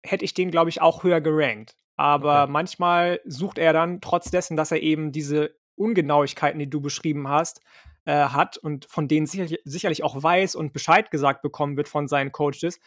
hätte 0.06 0.26
ich 0.26 0.34
den, 0.34 0.52
glaube 0.52 0.70
ich, 0.70 0.82
auch 0.82 1.04
höher 1.04 1.22
gerankt. 1.22 1.76
Aber 1.98 2.44
okay. 2.44 2.52
manchmal 2.52 3.22
sucht 3.26 3.58
er 3.58 3.74
dann, 3.74 4.02
trotz 4.02 4.30
dessen, 4.30 4.58
dass 4.58 4.72
er 4.72 4.82
eben 4.82 5.12
diese 5.12 5.56
Ungenauigkeiten, 5.76 6.60
die 6.60 6.70
du 6.70 6.82
beschrieben 6.82 7.28
hast, 7.28 7.62
äh, 8.06 8.14
hat 8.14 8.58
und 8.58 8.86
von 8.86 9.08
denen 9.08 9.26
sicherlich, 9.26 9.60
sicherlich 9.64 10.04
auch 10.04 10.22
weiß 10.22 10.56
und 10.56 10.74
Bescheid 10.74 11.12
gesagt 11.12 11.42
bekommen 11.42 11.78
wird 11.78 11.90
von 11.90 12.08
seinen 12.08 12.32
Coaches, 12.32 12.80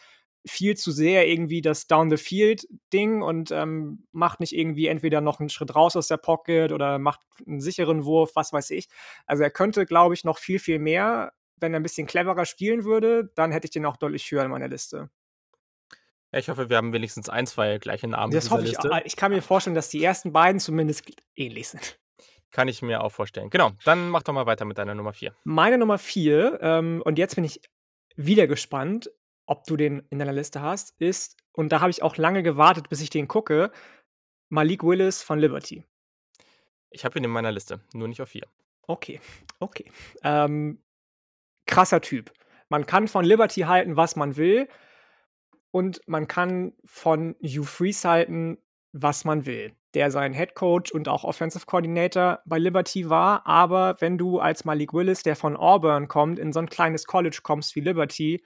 viel 0.45 0.77
zu 0.77 0.91
sehr 0.91 1.27
irgendwie 1.27 1.61
das 1.61 1.87
Down-the-Field-Ding 1.87 3.21
und 3.21 3.51
ähm, 3.51 4.05
macht 4.11 4.39
nicht 4.39 4.55
irgendwie 4.55 4.87
entweder 4.87 5.21
noch 5.21 5.39
einen 5.39 5.49
Schritt 5.49 5.75
raus 5.75 5.95
aus 5.95 6.07
der 6.07 6.17
Pocket 6.17 6.71
oder 6.71 6.97
macht 6.97 7.19
einen 7.45 7.59
sicheren 7.59 8.05
Wurf, 8.05 8.31
was 8.35 8.53
weiß 8.53 8.69
ich. 8.71 8.87
Also 9.25 9.43
er 9.43 9.51
könnte, 9.51 9.85
glaube 9.85 10.13
ich, 10.13 10.23
noch 10.23 10.37
viel, 10.37 10.59
viel 10.59 10.79
mehr. 10.79 11.33
Wenn 11.57 11.73
er 11.73 11.81
ein 11.81 11.83
bisschen 11.83 12.07
cleverer 12.07 12.45
spielen 12.45 12.85
würde, 12.85 13.31
dann 13.35 13.51
hätte 13.51 13.65
ich 13.65 13.71
den 13.71 13.85
auch 13.85 13.97
deutlich 13.97 14.31
höher 14.31 14.45
in 14.45 14.51
meiner 14.51 14.69
Liste. 14.69 15.09
Ich 16.31 16.49
hoffe, 16.49 16.69
wir 16.69 16.77
haben 16.77 16.93
wenigstens 16.93 17.27
ein, 17.29 17.47
zwei 17.47 17.77
gleiche 17.79 18.07
Namen. 18.07 18.31
Das 18.31 18.51
hoffe 18.51 18.63
ich. 18.63 18.69
Liste. 18.69 18.91
Auch. 18.91 19.01
Ich 19.03 19.15
kann 19.15 19.31
mir 19.31 19.41
vorstellen, 19.41 19.75
dass 19.75 19.89
die 19.89 20.03
ersten 20.03 20.31
beiden 20.31 20.59
zumindest 20.59 21.11
ähnlich 21.35 21.69
sind. 21.69 21.99
Kann 22.51 22.67
ich 22.67 22.81
mir 22.81 23.03
auch 23.03 23.11
vorstellen. 23.11 23.49
Genau, 23.49 23.71
dann 23.85 24.09
mach 24.09 24.23
doch 24.23 24.33
mal 24.33 24.45
weiter 24.45 24.65
mit 24.65 24.77
deiner 24.77 24.95
Nummer 24.95 25.13
4. 25.13 25.35
Meine 25.43 25.77
Nummer 25.77 25.97
4, 25.97 26.59
ähm, 26.61 27.01
und 27.03 27.17
jetzt 27.17 27.35
bin 27.35 27.43
ich 27.43 27.61
wieder 28.15 28.47
gespannt, 28.47 29.11
ob 29.45 29.65
du 29.65 29.77
den 29.77 30.03
in 30.09 30.19
deiner 30.19 30.33
Liste 30.33 30.61
hast, 30.61 30.99
ist, 30.99 31.37
und 31.51 31.71
da 31.71 31.81
habe 31.81 31.91
ich 31.91 32.01
auch 32.01 32.17
lange 32.17 32.43
gewartet, 32.43 32.89
bis 32.89 33.01
ich 33.01 33.09
den 33.09 33.27
gucke, 33.27 33.71
Malik 34.49 34.83
Willis 34.83 35.21
von 35.21 35.39
Liberty. 35.39 35.83
Ich 36.89 37.05
habe 37.05 37.19
ihn 37.19 37.25
in 37.25 37.31
meiner 37.31 37.51
Liste, 37.51 37.81
nur 37.93 38.07
nicht 38.07 38.21
auf 38.21 38.29
4. 38.29 38.47
Okay, 38.87 39.19
okay. 39.59 39.91
Ähm, 40.23 40.81
krasser 41.67 42.01
Typ. 42.01 42.31
Man 42.67 42.87
kann 42.87 43.07
von 43.07 43.25
Liberty 43.25 43.61
halten, 43.61 43.95
was 43.95 44.15
man 44.15 44.37
will 44.37 44.67
und 45.71 46.01
man 46.07 46.27
kann 46.27 46.73
von 46.85 47.35
Hugh 47.41 47.65
Freeze 47.65 48.07
halten, 48.07 48.57
was 48.91 49.23
man 49.25 49.45
will, 49.45 49.73
der 49.93 50.11
sein 50.11 50.33
Head 50.33 50.55
Coach 50.55 50.91
und 50.91 51.07
auch 51.07 51.23
Offensive 51.23 51.65
Coordinator 51.65 52.39
bei 52.45 52.57
Liberty 52.57 53.09
war. 53.09 53.45
Aber 53.45 53.97
wenn 53.99 54.17
du 54.17 54.39
als 54.39 54.65
Malik 54.65 54.93
Willis, 54.93 55.23
der 55.23 55.35
von 55.35 55.55
Auburn 55.55 56.07
kommt, 56.07 56.39
in 56.39 56.53
so 56.53 56.59
ein 56.59 56.69
kleines 56.69 57.05
College 57.05 57.39
kommst 57.43 57.75
wie 57.75 57.81
Liberty 57.81 58.43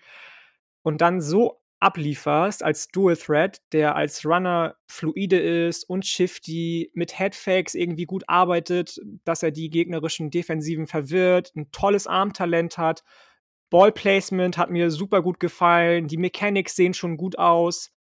und 0.81 1.01
dann 1.01 1.21
so 1.21 1.62
ablieferst 1.79 2.63
als 2.63 2.88
Dual 2.88 3.17
Threat, 3.17 3.62
der 3.73 3.95
als 3.95 4.25
Runner 4.25 4.75
fluide 4.88 5.38
ist 5.38 5.83
und 5.89 6.05
shifty, 6.05 6.89
mit 6.93 7.19
Headfakes 7.19 7.75
irgendwie 7.75 8.05
gut 8.05 8.23
arbeitet, 8.27 8.99
dass 9.25 9.43
er 9.43 9.51
die 9.51 9.69
gegnerischen 9.69 10.29
Defensiven 10.31 10.88
verwirrt, 10.88 11.51
ein 11.55 11.71
tolles 11.71 12.07
Armtalent 12.07 12.77
hat 12.77 13.03
Ballplacement 13.73 14.59
hat 14.59 14.69
mir 14.69 14.91
super 14.91 15.23
gut 15.23 15.39
gefallen. 15.39 16.07
Die 16.07 16.17
Mechanics 16.17 16.75
sehen 16.75 16.93
schon 16.93 17.17
gut 17.17 17.39
aus. 17.39 17.91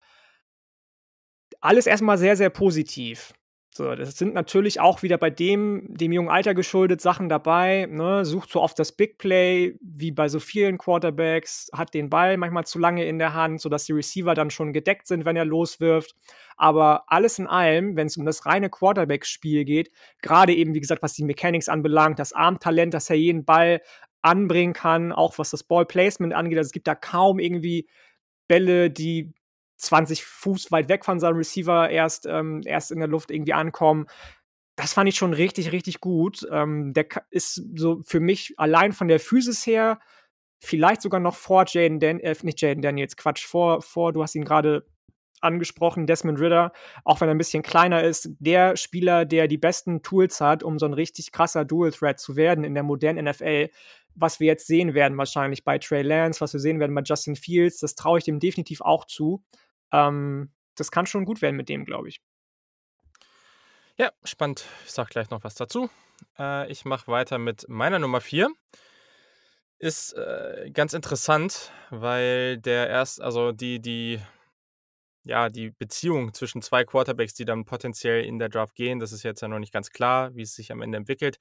Alles 1.63 1.87
erstmal 1.87 2.19
sehr, 2.19 2.37
sehr 2.37 2.51
positiv. 2.51 3.33
So, 3.75 3.95
das 3.95 4.19
sind 4.19 4.35
natürlich 4.35 4.81
auch 4.81 5.03
wieder 5.03 5.17
bei 5.17 5.31
dem, 5.31 5.87
dem 5.89 6.13
jungen 6.13 6.29
Alter 6.29 6.53
geschuldet, 6.53 7.01
Sachen 7.01 7.31
dabei. 7.31 7.87
Ne? 7.89 8.27
Sucht 8.27 8.51
so 8.51 8.61
oft 8.61 8.79
das 8.79 8.93
Big 8.93 9.17
Play, 9.17 9.79
wie 9.81 10.13
bei 10.13 10.29
so 10.29 10.41
vielen 10.41 10.77
Quarterbacks, 10.77 11.71
hat 11.73 11.95
den 11.95 12.11
Ball 12.11 12.37
manchmal 12.37 12.67
zu 12.67 12.79
lange 12.79 13.07
in 13.07 13.19
der 13.19 13.33
Hand, 13.33 13.63
sodass 13.63 13.87
die 13.87 13.95
Receiver 13.95 14.35
dann 14.35 14.51
schon 14.51 14.75
gedeckt 14.75 15.07
sind, 15.07 15.25
wenn 15.25 15.37
er 15.37 15.47
loswirft. 15.47 16.15
Aber 16.59 17.05
alles 17.07 17.39
in 17.39 17.47
allem, 17.47 17.97
wenn 17.97 18.09
es 18.09 18.19
um 18.19 18.27
das 18.27 18.45
reine 18.45 18.69
Quarterback-Spiel 18.69 19.65
geht, 19.65 19.91
gerade 20.21 20.55
eben, 20.55 20.75
wie 20.75 20.81
gesagt, 20.81 21.03
was 21.03 21.15
die 21.15 21.25
Mechanics 21.25 21.71
anbelangt, 21.71 22.19
das 22.19 22.35
Armtalent, 22.35 22.93
dass 22.93 23.09
er 23.09 23.17
jeden 23.17 23.47
Ball 23.47 23.81
anbringen 24.23 24.73
kann, 24.73 25.13
auch 25.13 25.39
was 25.39 25.51
das 25.51 25.65
Ballplacement 25.65 26.33
angeht. 26.33 26.59
Also 26.59 26.69
es 26.69 26.73
gibt 26.73 26.87
da 26.87 26.95
kaum 26.95 27.39
irgendwie 27.39 27.89
Bälle, 28.49 28.91
die 28.91 29.33
20 29.77 30.25
Fuß 30.25 30.71
weit 30.71 30.89
weg 30.89 31.05
von 31.05 31.21
seinem 31.21 31.37
Receiver 31.37 31.91
erst, 31.91 32.27
ähm, 32.27 32.63
erst 32.65 32.93
in 32.93 33.01
der 33.01 33.09
Luft 33.09 33.31
irgendwie 33.31 33.53
ankommen. 33.53 34.07
Das 34.77 34.93
fand 34.93 35.09
ich 35.09 35.17
schon 35.17 35.35
richtig, 35.35 35.73
richtig 35.73 36.01
gut. 36.01 36.47
Ähm, 36.51 36.93
der 36.95 37.07
ist 37.31 37.63
so 37.75 38.01
für 38.05 38.21
mich 38.21 38.55
allein 38.57 38.93
von 38.93 39.09
der 39.09 39.21
Physis 39.21 39.67
her 39.67 39.99
vielleicht 40.63 41.03
sogar 41.03 41.21
noch 41.21 41.35
vor 41.35 41.65
Jaden 41.67 41.99
Dan 41.99 42.21
äh, 42.21 42.37
nicht 42.43 42.61
Jaden 42.61 42.83
Daniels, 42.83 43.17
Quatsch, 43.17 43.45
vor, 43.45 43.83
vor, 43.83 44.13
du 44.13 44.23
hast 44.23 44.37
ihn 44.37 44.45
gerade 44.45 44.87
angesprochen, 45.41 46.07
Desmond 46.07 46.39
Ritter, 46.39 46.73
auch 47.05 47.21
wenn 47.21 47.29
er 47.29 47.35
ein 47.35 47.39
bisschen 47.39 47.65
kleiner 47.65 48.05
ist, 48.05 48.31
der 48.39 48.77
Spieler, 48.77 49.25
der 49.25 49.49
die 49.49 49.59
besten 49.59 50.03
Tools 50.03 50.41
hat, 50.41 50.63
um 50.63 50.79
so 50.79 50.87
ein 50.87 50.93
richtig 50.93 51.33
krasser 51.33 51.65
Dual-Threat 51.65 52.21
zu 52.21 52.37
werden 52.37 52.63
in 52.63 52.75
der 52.75 52.85
modernen 52.85 53.25
NFL. 53.25 53.71
Was 54.15 54.41
wir 54.41 54.47
jetzt 54.47 54.67
sehen 54.67 54.95
werden, 54.95 55.19
wahrscheinlich 55.19 55.65
bei 55.65 55.79
Trey 55.79 56.03
Lance, 56.03 56.41
was 56.41 56.53
wir 56.53 56.61
sehen 56.61 56.81
werden 56.81 56.95
bei 56.95 57.03
Justin 57.03 57.37
Fields, 57.37 57.79
das 57.79 57.95
traue 57.95 58.19
ich 58.19 58.25
dem 58.25 58.41
definitiv 58.41 58.81
auch 58.81 59.07
zu. 59.07 59.43
Ähm, 59.93 60.53
das 60.77 60.91
kann 60.91 61.07
schon 61.07 61.25
gut 61.25 61.43
werden 61.43 61.57
mit 61.57 61.69
dem, 61.69 61.85
glaube 61.85 62.09
ich. 62.09 62.21
Ja, 63.99 64.11
spannend. 64.25 64.65
Ich 64.85 64.93
sage 64.93 65.11
gleich 65.11 65.31
noch 65.31 65.45
was 65.45 65.55
dazu. 65.55 65.91
Äh, 66.39 66.71
ich 66.71 66.85
mache 66.85 67.11
weiter 67.11 67.39
mit 67.39 67.67
meiner 67.69 67.99
Nummer 67.99 68.21
4 68.21 68.49
ist 69.83 70.13
äh, 70.13 70.71
ganz 70.73 70.95
interessant, 70.95 71.73
weil 71.91 72.57
der 72.57 72.89
erst, 72.89 73.21
also 73.21 73.51
die, 73.51 73.81
die 73.81 74.21
ja, 75.25 75.49
die 75.49 75.71
Beziehung 75.71 76.35
zwischen 76.35 76.63
zwei 76.63 76.85
Quarterbacks, 76.85 77.35
die 77.35 77.45
dann 77.45 77.65
potenziell 77.65 78.25
in 78.25 78.39
der 78.39 78.49
Draft 78.49 78.75
gehen, 78.75 78.99
das 78.99 79.13
ist 79.13 79.23
jetzt 79.23 79.41
ja 79.41 79.49
noch 79.49 79.59
nicht 79.59 79.73
ganz 79.73 79.91
klar, 79.91 80.35
wie 80.35 80.43
es 80.43 80.55
sich 80.55 80.73
am 80.73 80.83
Ende 80.83 80.99
entwickelt. 80.99 81.39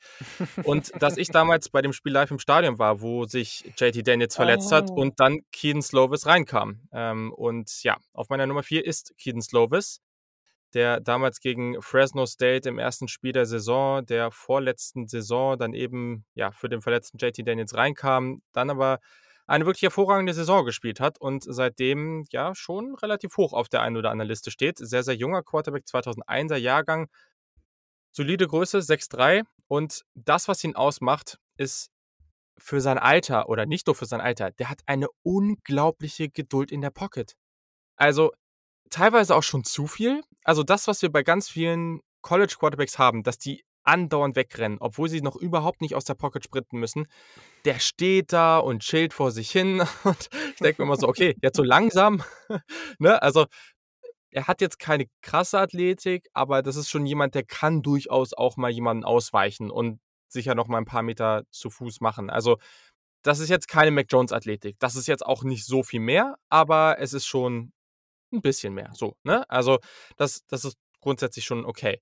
Und 0.64 0.92
dass 1.02 1.18
ich 1.18 1.30
damals 1.30 1.70
bei 1.70 1.82
dem 1.82 1.94
Spiel 1.94 2.12
live 2.12 2.32
im 2.32 2.40
Stadion 2.40 2.78
war, 2.80 3.02
wo 3.02 3.26
sich 3.26 3.74
JT 3.78 4.08
Daniels 4.08 4.36
verletzt 4.36 4.72
oh. 4.72 4.76
hat 4.76 4.90
und 4.92 5.20
dann 5.20 5.40
Keaton 5.52 5.82
Slovis 5.82 6.26
reinkam. 6.26 6.82
Ähm, 6.92 7.34
und 7.34 7.84
ja, 7.84 7.98
auf 8.14 8.30
meiner 8.30 8.46
Nummer 8.46 8.64
4 8.64 8.86
ist 8.86 9.14
Keaton 9.18 9.42
Slovis. 9.42 10.02
der 10.74 11.02
damals 11.02 11.40
gegen 11.40 11.82
Fresno 11.82 12.26
State 12.26 12.70
im 12.70 12.80
ersten 12.80 13.08
Spiel 13.08 13.34
der 13.34 13.46
Saison, 13.46 14.06
der 14.06 14.32
vorletzten 14.32 15.08
Saison, 15.08 15.58
dann 15.58 15.74
eben 15.74 16.26
ja 16.34 16.52
für 16.52 16.70
den 16.70 16.82
verletzten 16.82 17.18
JT 17.18 17.46
Daniels 17.48 17.76
reinkam, 17.76 18.42
dann 18.54 18.70
aber 18.70 19.00
eine 19.52 19.66
wirklich 19.66 19.84
hervorragende 19.84 20.34
Saison 20.34 20.64
gespielt 20.66 21.02
hat 21.02 21.20
und 21.20 21.44
seitdem 21.46 22.26
ja 22.32 22.56
schon 22.56 22.96
relativ 22.96 23.36
hoch 23.36 23.52
auf 23.52 23.68
der 23.68 23.82
einen 23.82 23.98
oder 23.98 24.10
anderen 24.10 24.30
Liste 24.30 24.50
steht. 24.50 24.78
Sehr, 24.78 25.04
sehr 25.04 25.16
junger 25.16 25.44
Quarterback, 25.44 25.84
2001er 25.84 26.56
Jahrgang, 26.56 27.10
solide 28.14 28.48
Größe, 28.48 28.82
6'3 28.82 29.44
und 29.68 30.04
das, 30.16 30.48
was 30.48 30.64
ihn 30.64 30.76
ausmacht, 30.76 31.38
ist 31.58 31.90
für 32.58 32.80
sein 32.80 32.98
Alter 32.98 33.50
oder 33.50 33.66
nicht 33.66 33.88
nur 33.88 33.96
für 33.96 34.06
sein 34.06 34.22
Alter, 34.22 34.52
der 34.52 34.70
hat 34.70 34.82
eine 34.86 35.08
unglaubliche 35.24 36.30
Geduld 36.30 36.72
in 36.72 36.80
der 36.80 36.92
Pocket. 36.92 37.34
Also 37.98 38.32
teilweise 38.90 39.36
auch 39.36 39.44
schon 39.44 39.66
zu 39.66 39.86
viel. 39.88 40.22
Also 40.46 40.64
das, 40.64 40.88
was 40.88 41.02
wir 41.02 41.12
bei 41.12 41.24
ganz 41.24 41.50
vielen 41.50 42.00
College 42.22 42.56
Quarterbacks 42.58 42.98
haben, 42.98 43.24
dass 43.24 43.38
die 43.38 43.66
andauernd 43.84 44.36
wegrennen, 44.36 44.78
obwohl 44.80 45.10
sie 45.10 45.22
noch 45.22 45.36
überhaupt 45.36 45.82
nicht 45.82 45.96
aus 45.96 46.06
der 46.06 46.14
Pocket 46.14 46.44
sprinten 46.44 46.80
müssen. 46.80 47.08
Der 47.66 47.80
steht 47.80 48.34
da 48.34 48.60
und 48.60 48.82
chillt 48.82 49.14
vor 49.14 49.32
sich 49.32 49.52
hin 49.52 49.82
und 50.04 50.30
ich 50.54 50.60
denke 50.60 50.82
mir 50.82 50.88
immer 50.88 50.98
so, 50.98 51.08
okay, 51.08 51.36
jetzt 51.42 51.58
so 51.58 51.64
langsam. 51.64 52.24
ne? 53.00 53.22
Also 53.22 53.46
er 54.32 54.48
hat 54.48 54.62
jetzt 54.62 54.80
keine 54.80 55.06
krasse 55.22 55.60
Athletik, 55.60 56.30
aber 56.34 56.62
das 56.62 56.76
ist 56.76 56.90
schon 56.90 57.06
jemand, 57.06 57.36
der 57.36 57.44
kann 57.44 57.82
durchaus 57.82 58.34
auch 58.34 58.58
mal 58.58 58.72
jemanden 58.72 59.04
ausweichen 59.04 59.70
und 59.70 60.00
sicher 60.30 60.56
noch 60.56 60.68
mal 60.68 60.78
ein 60.78 60.86
paar 60.86 61.04
Meter 61.04 61.44
zu 61.52 61.70
Fuß 61.70 62.00
machen. 62.00 62.30
Also 62.30 62.58
das 63.24 63.40
ist 63.40 63.50
jetzt 63.50 63.68
keine 63.68 63.92
Mac 63.92 64.08
Jones 64.10 64.32
Athletik. 64.32 64.78
Das 64.80 64.96
ist 64.96 65.08
jetzt 65.08 65.26
auch 65.26 65.44
nicht 65.44 65.66
so 65.66 65.84
viel 65.84 66.00
mehr, 66.00 66.38
aber 66.50 66.98
es 67.00 67.14
ist 67.14 67.28
schon 67.28 67.74
ein 68.32 68.42
bisschen 68.42 68.74
mehr. 68.74 68.92
So, 68.94 69.16
ne? 69.24 69.48
Also 69.50 69.80
das, 70.18 70.46
das 70.48 70.66
ist 70.66 70.78
grundsätzlich 71.02 71.46
schon 71.46 71.66
okay. 71.66 72.02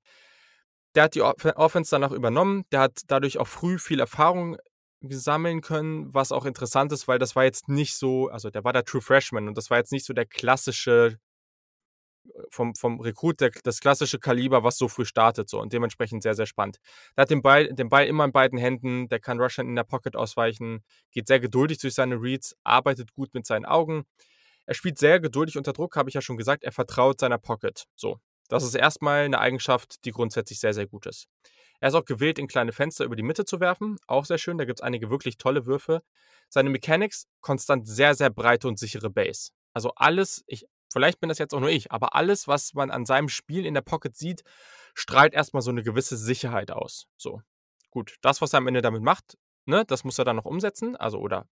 Der 0.96 1.04
hat 1.04 1.16
die 1.16 1.22
Offense 1.22 1.92
danach 1.92 2.12
übernommen. 2.12 2.64
Der 2.72 2.82
hat 2.82 3.02
dadurch 3.08 3.38
auch 3.38 3.48
früh 3.48 3.78
viel 3.78 4.00
Erfahrung 4.00 4.58
sammeln 5.02 5.62
können, 5.62 6.14
was 6.14 6.32
auch 6.32 6.46
interessant 6.46 6.92
ist, 6.92 7.08
weil 7.08 7.20
das 7.20 7.36
war 7.36 7.46
jetzt 7.46 7.70
nicht 7.70 7.96
so, 7.96 8.28
also 8.30 8.50
der 8.50 8.64
war 8.64 8.74
der 8.74 8.84
True 8.84 9.02
Freshman 9.02 9.48
und 9.48 9.58
das 9.58 9.70
war 9.70 9.78
jetzt 9.78 9.92
nicht 9.92 10.06
so 10.06 10.14
der 10.14 10.26
klassische 10.26 11.18
vom, 12.50 12.76
vom 12.76 13.00
Rekrut 13.00 13.40
der, 13.42 13.52
das 13.64 13.80
klassische 13.80 14.20
Kaliber, 14.20 14.64
was 14.64 14.78
so 14.78 14.88
früh 14.88 15.06
startet, 15.06 15.50
so 15.50 15.60
und 15.60 15.74
dementsprechend 15.74 16.24
sehr, 16.24 16.36
sehr 16.36 16.46
spannend. 16.46 16.78
Der 17.16 17.24
hat 17.24 17.30
den 17.30 17.42
Ball, 17.42 17.74
den 17.74 17.90
Ball 17.90 18.06
immer 18.08 18.26
in 18.26 18.32
beiden 18.32 18.60
Händen, 18.60 19.08
der 19.10 19.20
kann 19.20 19.40
Russian 19.40 19.68
in 19.68 19.76
der 19.76 19.84
Pocket 19.84 20.16
ausweichen, 20.16 20.84
geht 21.12 21.28
sehr 21.28 21.40
geduldig 21.40 21.80
durch 21.80 21.94
seine 21.94 22.22
Reads, 22.22 22.56
arbeitet 22.64 23.14
gut 23.14 23.34
mit 23.34 23.46
seinen 23.46 23.66
Augen. 23.66 24.04
Er 24.66 24.76
spielt 24.76 24.98
sehr 24.98 25.20
geduldig 25.20 25.58
unter 25.58 25.74
Druck, 25.74 25.96
habe 25.96 26.10
ich 26.10 26.16
ja 26.16 26.22
schon 26.22 26.38
gesagt, 26.38 26.64
er 26.64 26.72
vertraut 26.72 27.20
seiner 27.20 27.40
Pocket. 27.40 27.86
So. 27.96 28.20
Das 28.50 28.64
ist 28.64 28.76
erstmal 28.76 29.24
eine 29.24 29.40
Eigenschaft, 29.40 30.04
die 30.04 30.12
grundsätzlich 30.12 30.60
sehr, 30.60 30.74
sehr 30.74 30.88
gut 30.88 31.06
ist. 31.06 31.28
Er 31.80 31.90
ist 31.90 31.96
auch 31.96 32.04
gewillt, 32.04 32.40
in 32.40 32.48
kleine 32.48 32.74
Fenster 32.74 33.06
über 33.06 33.16
die 33.16 33.24
Mitte 33.24 33.46
zu 33.46 33.60
werfen. 33.62 33.98
Auch 34.08 34.26
sehr 34.26 34.38
schön. 34.38 34.58
Da 34.58 34.66
gibt 34.66 34.80
es 34.80 34.84
einige 34.84 35.10
wirklich 35.10 35.38
tolle 35.38 35.66
Würfe. 35.66 36.02
Seine 36.50 36.70
Mechanics, 36.70 37.28
konstant 37.42 37.88
sehr, 37.88 38.16
sehr 38.16 38.30
breite 38.30 38.68
und 38.68 38.78
sichere 38.78 39.10
Base. 39.10 39.52
Also 39.74 39.94
alles, 39.96 40.44
ich 40.48 40.66
vielleicht 40.92 41.20
bin 41.20 41.30
das 41.30 41.38
jetzt 41.38 41.54
auch 41.54 41.60
nur 41.60 41.70
ich, 41.70 41.92
aber 41.92 42.16
alles, 42.16 42.48
was 42.48 42.74
man 42.74 42.92
an 42.92 43.06
seinem 43.06 43.30
Spiel 43.30 43.66
in 43.66 43.76
der 43.76 43.82
Pocket 43.82 44.16
sieht, 44.16 44.44
strahlt 44.96 45.34
erstmal 45.34 45.62
so 45.62 45.70
eine 45.70 45.84
gewisse 45.84 46.18
Sicherheit 46.18 46.72
aus. 46.72 47.06
So. 47.16 47.42
Gut, 47.92 48.18
das, 48.22 48.42
was 48.42 48.54
er 48.54 48.58
am 48.58 48.68
Ende 48.68 48.82
damit 48.82 49.04
macht, 49.04 49.38
ne, 49.66 49.86
das 49.86 50.04
muss 50.04 50.18
er 50.18 50.26
dann 50.26 50.36
noch 50.36 50.46
umsetzen, 50.46 50.96
also 50.96 51.20
oder 51.20 51.48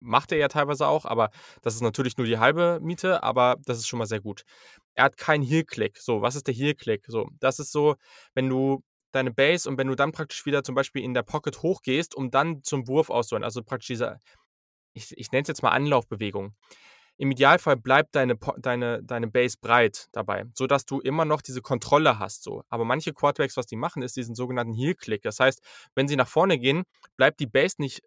macht 0.00 0.32
er 0.32 0.38
ja 0.38 0.48
teilweise 0.48 0.86
auch, 0.86 1.04
aber 1.04 1.30
das 1.62 1.74
ist 1.74 1.82
natürlich 1.82 2.16
nur 2.16 2.26
die 2.26 2.38
halbe 2.38 2.80
Miete, 2.82 3.22
aber 3.22 3.56
das 3.64 3.78
ist 3.78 3.88
schon 3.88 3.98
mal 3.98 4.06
sehr 4.06 4.20
gut. 4.20 4.42
Er 4.94 5.04
hat 5.04 5.16
keinen 5.16 5.42
Heel-Click. 5.42 5.98
So, 5.98 6.22
was 6.22 6.34
ist 6.34 6.46
der 6.46 6.54
Heel-Click? 6.54 7.04
So, 7.06 7.28
das 7.38 7.58
ist 7.58 7.72
so, 7.72 7.96
wenn 8.34 8.48
du 8.48 8.82
deine 9.12 9.30
Base 9.32 9.68
und 9.68 9.78
wenn 9.78 9.88
du 9.88 9.94
dann 9.94 10.12
praktisch 10.12 10.46
wieder 10.46 10.62
zum 10.62 10.74
Beispiel 10.74 11.02
in 11.02 11.14
der 11.14 11.22
Pocket 11.22 11.62
hochgehst, 11.62 12.14
um 12.14 12.30
dann 12.30 12.62
zum 12.62 12.88
Wurf 12.88 13.10
auszuholen, 13.10 13.44
also 13.44 13.62
praktisch 13.62 13.88
diese, 13.88 14.18
ich, 14.92 15.16
ich 15.16 15.30
nenne 15.32 15.42
es 15.42 15.48
jetzt 15.48 15.62
mal 15.62 15.70
Anlaufbewegung. 15.70 16.54
Im 17.16 17.30
Idealfall 17.30 17.76
bleibt 17.76 18.14
deine, 18.14 18.38
deine, 18.58 19.02
deine 19.02 19.28
Base 19.28 19.58
breit 19.60 20.08
dabei, 20.12 20.46
sodass 20.54 20.86
du 20.86 21.00
immer 21.00 21.26
noch 21.26 21.42
diese 21.42 21.60
Kontrolle 21.60 22.18
hast. 22.18 22.42
So. 22.42 22.62
Aber 22.70 22.86
manche 22.86 23.12
Quarterbacks, 23.12 23.58
was 23.58 23.66
die 23.66 23.76
machen, 23.76 24.02
ist 24.02 24.16
diesen 24.16 24.34
sogenannten 24.34 24.72
Heel-Click. 24.72 25.20
Das 25.20 25.38
heißt, 25.38 25.60
wenn 25.94 26.08
sie 26.08 26.16
nach 26.16 26.28
vorne 26.28 26.58
gehen, 26.58 26.84
bleibt 27.18 27.38
die 27.40 27.46
Base 27.46 27.74
nicht 27.78 28.00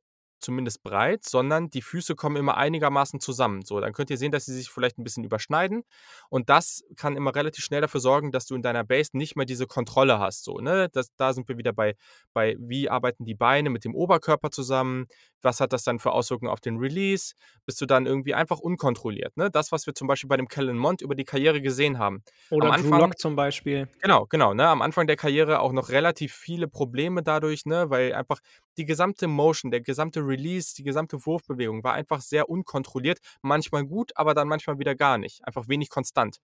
zumindest 0.43 0.83
breit, 0.83 1.23
sondern 1.23 1.69
die 1.69 1.81
Füße 1.81 2.15
kommen 2.15 2.35
immer 2.35 2.57
einigermaßen 2.57 3.19
zusammen. 3.19 3.63
So, 3.63 3.79
dann 3.79 3.93
könnt 3.93 4.09
ihr 4.09 4.17
sehen, 4.17 4.31
dass 4.31 4.45
sie 4.45 4.53
sich 4.53 4.69
vielleicht 4.69 4.97
ein 4.97 5.03
bisschen 5.03 5.23
überschneiden. 5.23 5.83
Und 6.29 6.49
das 6.49 6.83
kann 6.95 7.15
immer 7.15 7.33
relativ 7.35 7.63
schnell 7.63 7.81
dafür 7.81 7.99
sorgen, 7.99 8.31
dass 8.31 8.45
du 8.45 8.55
in 8.55 8.61
deiner 8.61 8.83
Base 8.83 9.11
nicht 9.13 9.35
mehr 9.35 9.45
diese 9.45 9.67
Kontrolle 9.67 10.19
hast. 10.19 10.43
So, 10.43 10.59
ne? 10.59 10.89
das, 10.91 11.13
da 11.15 11.33
sind 11.33 11.47
wir 11.47 11.57
wieder 11.57 11.73
bei, 11.73 11.95
bei, 12.33 12.55
wie 12.59 12.89
arbeiten 12.89 13.25
die 13.25 13.35
Beine 13.35 13.69
mit 13.69 13.85
dem 13.85 13.95
Oberkörper 13.95 14.51
zusammen, 14.51 15.07
was 15.43 15.59
hat 15.59 15.73
das 15.73 15.83
dann 15.83 15.99
für 15.99 16.11
Auswirkungen 16.11 16.51
auf 16.51 16.61
den 16.61 16.77
Release? 16.77 17.33
Bist 17.65 17.81
du 17.81 17.85
dann 17.85 18.05
irgendwie 18.05 18.33
einfach 18.33 18.59
unkontrolliert? 18.59 19.35
Ne? 19.37 19.49
Das, 19.51 19.71
was 19.71 19.85
wir 19.85 19.93
zum 19.93 20.07
Beispiel 20.07 20.27
bei 20.27 20.37
dem 20.37 20.47
Kellen 20.47 20.77
Mond 20.77 21.01
über 21.01 21.15
die 21.15 21.25
Karriere 21.25 21.61
gesehen 21.61 21.99
haben. 21.99 22.23
Oder 22.49 22.67
Am 22.67 22.73
Anfang, 22.73 22.99
Lock 22.99 23.19
zum 23.19 23.35
Beispiel. 23.35 23.87
Genau, 24.01 24.25
genau. 24.25 24.53
Ne? 24.53 24.67
Am 24.67 24.81
Anfang 24.81 25.07
der 25.07 25.17
Karriere 25.17 25.59
auch 25.59 25.73
noch 25.73 25.89
relativ 25.89 26.33
viele 26.33 26.67
Probleme 26.67 27.23
dadurch, 27.23 27.65
ne? 27.65 27.89
weil 27.89 28.13
einfach 28.13 28.39
die 28.77 28.85
gesamte 28.85 29.27
Motion, 29.27 29.71
der 29.71 29.81
gesamte 29.81 30.21
Release, 30.21 30.32
die 30.35 30.83
gesamte 30.83 31.25
Wurfbewegung 31.25 31.83
war 31.83 31.93
einfach 31.93 32.21
sehr 32.21 32.49
unkontrolliert. 32.49 33.19
Manchmal 33.41 33.85
gut, 33.85 34.11
aber 34.15 34.33
dann 34.33 34.47
manchmal 34.47 34.79
wieder 34.79 34.95
gar 34.95 35.17
nicht. 35.17 35.45
Einfach 35.45 35.67
wenig 35.67 35.89
konstant. 35.89 36.37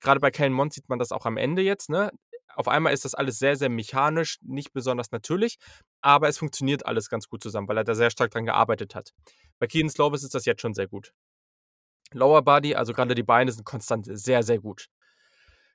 Gerade 0.00 0.20
bei 0.20 0.30
Kellen 0.30 0.52
Mond 0.52 0.72
sieht 0.72 0.88
man 0.88 0.98
das 0.98 1.12
auch 1.12 1.26
am 1.26 1.36
Ende 1.36 1.62
jetzt. 1.62 1.88
Ne? 1.88 2.10
auf 2.54 2.68
einmal 2.68 2.92
ist 2.92 3.04
das 3.04 3.14
alles 3.14 3.38
sehr, 3.38 3.56
sehr 3.56 3.68
mechanisch, 3.68 4.38
nicht 4.42 4.72
besonders 4.72 5.10
natürlich, 5.10 5.58
aber 6.00 6.28
es 6.28 6.38
funktioniert 6.38 6.86
alles 6.86 7.08
ganz 7.08 7.28
gut 7.28 7.42
zusammen, 7.42 7.68
weil 7.68 7.78
er 7.78 7.84
da 7.84 7.94
sehr 7.94 8.10
stark 8.10 8.30
dran 8.30 8.44
gearbeitet 8.44 8.94
hat. 8.94 9.12
Bei 9.58 9.66
Keaton 9.66 9.90
Slovis 9.90 10.22
ist 10.22 10.34
das 10.34 10.44
jetzt 10.44 10.60
schon 10.60 10.74
sehr 10.74 10.88
gut. 10.88 11.12
Lower 12.12 12.42
Body, 12.42 12.74
also 12.74 12.92
gerade 12.92 13.14
die 13.14 13.22
Beine 13.22 13.52
sind 13.52 13.64
konstant 13.64 14.06
sehr, 14.06 14.42
sehr 14.42 14.58
gut. 14.58 14.88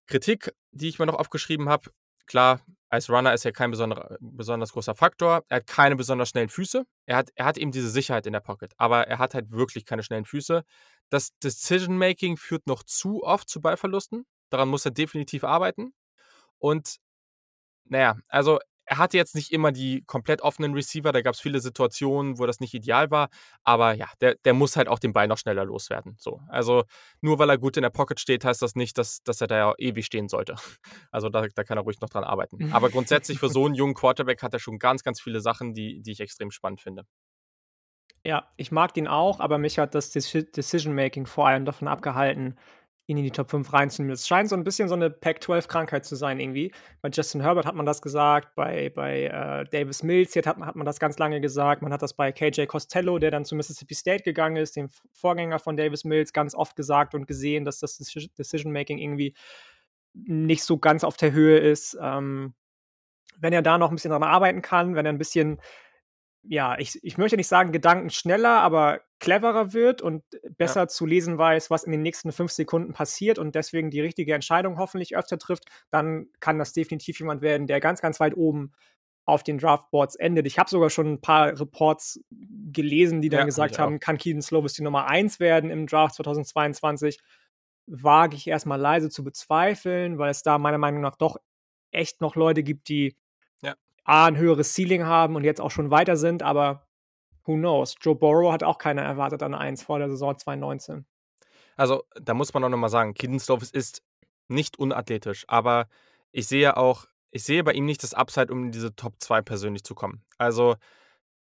Kritik, 0.06 0.54
die 0.72 0.88
ich 0.88 1.00
mir 1.00 1.06
noch 1.06 1.16
aufgeschrieben 1.20 1.68
habe, 1.68 1.90
klar, 2.28 2.62
als 2.90 3.10
Runner 3.10 3.34
ist 3.34 3.46
er 3.46 3.52
kein 3.52 3.72
besonders 3.72 4.72
großer 4.72 4.96
Faktor. 4.96 5.44
Er 5.50 5.58
hat 5.58 5.68
keine 5.68 5.96
besonders 5.96 6.30
schnellen 6.30 6.50
Füße. 6.50 6.86
Er 7.06 7.18
hat, 7.18 7.30
er 7.36 7.46
hat 7.46 7.58
eben 7.58 7.72
diese 7.72 7.90
Sicherheit 7.90 8.26
in 8.26 8.34
der 8.34 8.40
Pocket, 8.40 8.74
aber 8.78 9.08
er 9.08 9.20
hat 9.20 9.34
halt 9.34 9.52
wirklich 9.52 9.86
keine 9.86 10.04
schnellen 10.04 10.26
Füße. 10.26 10.64
Das 11.10 11.38
Decision-Making 11.40 12.38
führt 12.38 12.66
noch 12.68 12.84
zu 12.84 13.24
oft 13.24 13.50
zu 13.50 13.62
Ballverlusten. 13.62 14.26
Daran 14.50 14.70
muss 14.70 14.86
er 14.86 14.92
definitiv 14.92 15.44
arbeiten. 15.44 15.94
Und 16.60 16.98
naja, 17.86 18.18
also 18.28 18.60
er 18.88 18.98
hatte 18.98 19.18
jetzt 19.18 19.36
nicht 19.36 19.52
immer 19.52 19.74
die 19.74 20.04
komplett 20.08 20.42
offenen 20.42 20.74
Receiver, 20.74 21.12
da 21.12 21.22
gab 21.22 21.36
es 21.36 21.42
viele 21.42 21.60
Situationen, 21.60 22.40
wo 22.40 22.46
das 22.46 22.62
nicht 22.62 22.74
ideal 22.74 23.12
war, 23.12 23.30
aber 23.64 23.94
ja, 23.94 24.08
der, 24.22 24.36
der 24.46 24.54
muss 24.54 24.78
halt 24.78 24.88
auch 24.88 25.00
den 25.00 25.12
Ball 25.12 25.28
noch 25.28 25.38
schneller 25.38 25.66
loswerden. 25.66 26.16
So. 26.18 26.40
Also 26.48 26.86
nur 27.20 27.38
weil 27.38 27.50
er 27.50 27.58
gut 27.58 27.76
in 27.76 27.84
der 27.84 27.90
Pocket 27.90 28.20
steht, 28.20 28.46
heißt 28.46 28.62
das 28.62 28.76
nicht, 28.76 28.98
dass, 28.98 29.22
dass 29.24 29.42
er 29.42 29.48
da 29.48 29.58
ja 29.58 29.74
ewig 29.78 30.06
stehen 30.06 30.30
sollte. 30.30 30.56
Also 31.12 31.30
da, 31.30 31.48
da 31.48 31.64
kann 31.64 31.78
er 31.78 31.84
ruhig 31.84 32.00
noch 32.00 32.10
dran 32.10 32.24
arbeiten. 32.24 32.72
Aber 32.72 32.90
grundsätzlich 32.90 33.40
für 33.40 33.50
so 33.50 33.66
einen 33.66 33.76
jungen 33.76 33.94
Quarterback 33.94 34.44
hat 34.44 34.54
er 34.54 34.60
schon 34.60 34.78
ganz, 34.78 35.04
ganz 35.04 35.20
viele 35.20 35.42
Sachen, 35.42 35.74
die, 35.74 36.02
die 36.02 36.12
ich 36.12 36.20
extrem 36.20 36.52
spannend 36.52 36.82
finde. 36.82 37.04
Ja, 38.24 38.50
ich 38.58 38.72
mag 38.72 38.94
den 38.94 39.08
auch, 39.08 39.40
aber 39.40 39.58
mich 39.58 39.80
hat 39.80 39.96
das 39.96 40.12
Decision-Making 40.12 41.26
vor 41.26 41.48
allem 41.48 41.66
davon 41.66 41.88
abgehalten, 41.88 42.58
ihn 43.08 43.18
in 43.18 43.24
die 43.24 43.32
Top 43.32 43.50
5 43.50 43.72
reinzunehmen. 43.72 44.14
Es 44.14 44.28
scheint 44.28 44.50
so 44.50 44.56
ein 44.56 44.66
bisschen 44.66 44.90
so 44.90 44.96
eine 44.96 45.10
Pac-12-Krankheit 45.10 46.06
zu 46.06 46.16
sein 46.16 46.40
irgendwie. 46.42 46.74
Bei 47.02 47.10
Justin 47.10 47.42
Herbert 47.42 47.66
hat 47.66 47.74
man 47.74 47.86
das 47.86 48.02
gesagt, 48.02 48.54
bei, 48.56 48.90
bei 48.90 49.24
äh, 49.24 49.64
Davis 49.70 50.04
Mills 50.04 50.36
hat, 50.36 50.46
hat 50.46 50.76
man 50.76 50.86
das 50.86 51.00
ganz 51.00 51.18
lange 51.18 51.40
gesagt, 51.40 51.82
man 51.82 51.94
hat 51.94 52.02
das 52.02 52.14
bei 52.14 52.34
KJ 52.34 52.66
Costello, 52.66 53.18
der 53.18 53.32
dann 53.32 53.46
zu 53.46 53.56
Mississippi 53.56 53.96
State 53.96 54.24
gegangen 54.24 54.58
ist, 54.58 54.76
dem 54.76 54.90
Vorgänger 55.14 55.58
von 55.60 55.78
Davis 55.78 56.04
Mills, 56.04 56.34
ganz 56.34 56.54
oft 56.54 56.76
gesagt 56.76 57.16
und 57.16 57.28
gesehen, 57.28 57.64
dass 57.64 57.80
das 57.80 57.98
Decision-Making 57.98 58.98
irgendwie 58.98 59.34
nicht 60.14 60.64
so 60.64 60.78
ganz 60.78 61.06
auf 61.06 61.16
der 61.16 61.32
Höhe 61.32 61.60
ist. 61.60 61.98
Ähm, 62.02 62.54
wenn 63.40 63.54
er 63.54 63.62
da 63.62 63.78
noch 63.78 63.90
ein 63.90 63.96
bisschen 63.96 64.12
dran 64.12 64.24
arbeiten 64.24 64.62
kann, 64.62 64.96
wenn 64.96 65.06
er 65.06 65.14
ein 65.14 65.18
bisschen 65.18 65.62
ja, 66.50 66.78
ich, 66.80 67.00
ich 67.04 67.18
möchte 67.18 67.38
nicht 67.38 67.48
sagen, 67.48 67.72
Gedanken 67.72 68.10
schneller, 68.10 68.62
aber 68.62 69.02
cleverer 69.20 69.74
wird 69.74 70.02
und 70.02 70.24
besser 70.58 70.82
ja. 70.82 70.88
zu 70.88 71.06
lesen 71.06 71.38
weiß, 71.38 71.70
was 71.70 71.84
in 71.84 71.92
den 71.92 72.02
nächsten 72.02 72.32
fünf 72.32 72.52
Sekunden 72.52 72.94
passiert 72.94 73.40
und 73.40 73.56
deswegen 73.56 73.90
die 73.90 74.02
richtige 74.02 74.34
Entscheidung 74.34 74.78
hoffentlich 74.78 75.18
öfter 75.18 75.38
trifft, 75.38 75.66
dann 75.90 76.28
kann 76.40 76.60
das 76.60 76.74
definitiv 76.74 77.20
jemand 77.20 77.42
werden, 77.42 77.68
der 77.68 77.80
ganz, 77.80 78.02
ganz 78.02 78.20
weit 78.20 78.36
oben 78.36 78.72
auf 79.26 79.44
den 79.44 79.58
Draftboards 79.58 80.16
endet. 80.16 80.48
Ich 80.48 80.58
habe 80.58 80.70
sogar 80.70 80.90
schon 80.90 81.14
ein 81.14 81.22
paar 81.22 81.60
Reports 81.60 82.22
gelesen, 82.72 83.22
die 83.22 83.30
dann 83.30 83.42
ja, 83.42 83.46
gesagt 83.46 83.78
haben, 83.78 84.00
kann 84.00 84.18
Keaton 84.18 84.42
Slovis 84.42 84.74
die 84.74 84.84
Nummer 84.84 85.08
1 85.08 85.42
werden 85.42 85.70
im 85.70 85.86
Draft 85.86 86.16
2022. 86.16 87.20
Wage 87.88 88.36
ich 88.36 88.48
erstmal 88.48 88.80
leise 88.80 89.10
zu 89.10 89.26
bezweifeln, 89.26 90.18
weil 90.18 90.32
es 90.32 90.44
da 90.44 90.58
meiner 90.58 90.78
Meinung 90.78 91.02
nach 91.02 91.18
doch 91.18 91.38
echt 91.92 92.22
noch 92.22 92.36
Leute 92.36 92.64
gibt, 92.64 92.88
die 92.88 93.18
A, 94.08 94.26
ein 94.26 94.38
höheres 94.38 94.74
Ceiling 94.74 95.06
haben 95.06 95.36
und 95.36 95.44
jetzt 95.44 95.62
auch 95.62 95.72
schon 95.72 95.92
weiter 95.92 96.18
sind, 96.18 96.42
aber 96.42 96.88
who 97.46 97.56
knows? 97.56 97.96
Joe 98.02 98.16
Burrow 98.16 98.52
hat 98.52 98.64
auch 98.64 98.78
keiner 98.78 99.04
erwartet 99.04 99.44
an 99.44 99.54
1 99.54 99.84
vor 99.84 100.00
der 100.00 100.10
Saison 100.10 100.38
2019. 100.38 101.06
Also, 101.76 102.04
da 102.20 102.34
muss 102.34 102.54
man 102.54 102.64
auch 102.64 102.70
nochmal 102.70 102.90
sagen, 102.90 103.14
Kiddensdorf 103.14 103.64
ist 103.72 104.02
nicht 104.48 104.80
unathletisch, 104.80 105.46
aber 105.48 105.88
ich 106.32 106.48
sehe 106.48 106.76
auch 106.78 107.06
ich 107.32 107.44
sehe 107.44 107.64
bei 107.64 107.74
ihm 107.74 107.86
nicht 107.86 108.04
das 108.04 108.14
Upside, 108.14 108.52
um 108.52 108.66
in 108.66 108.72
diese 108.72 108.96
Top 108.96 109.16
2 109.20 109.42
persönlich 109.42 109.84
zu 109.84 109.96
kommen. 109.96 110.24
Also 110.38 110.76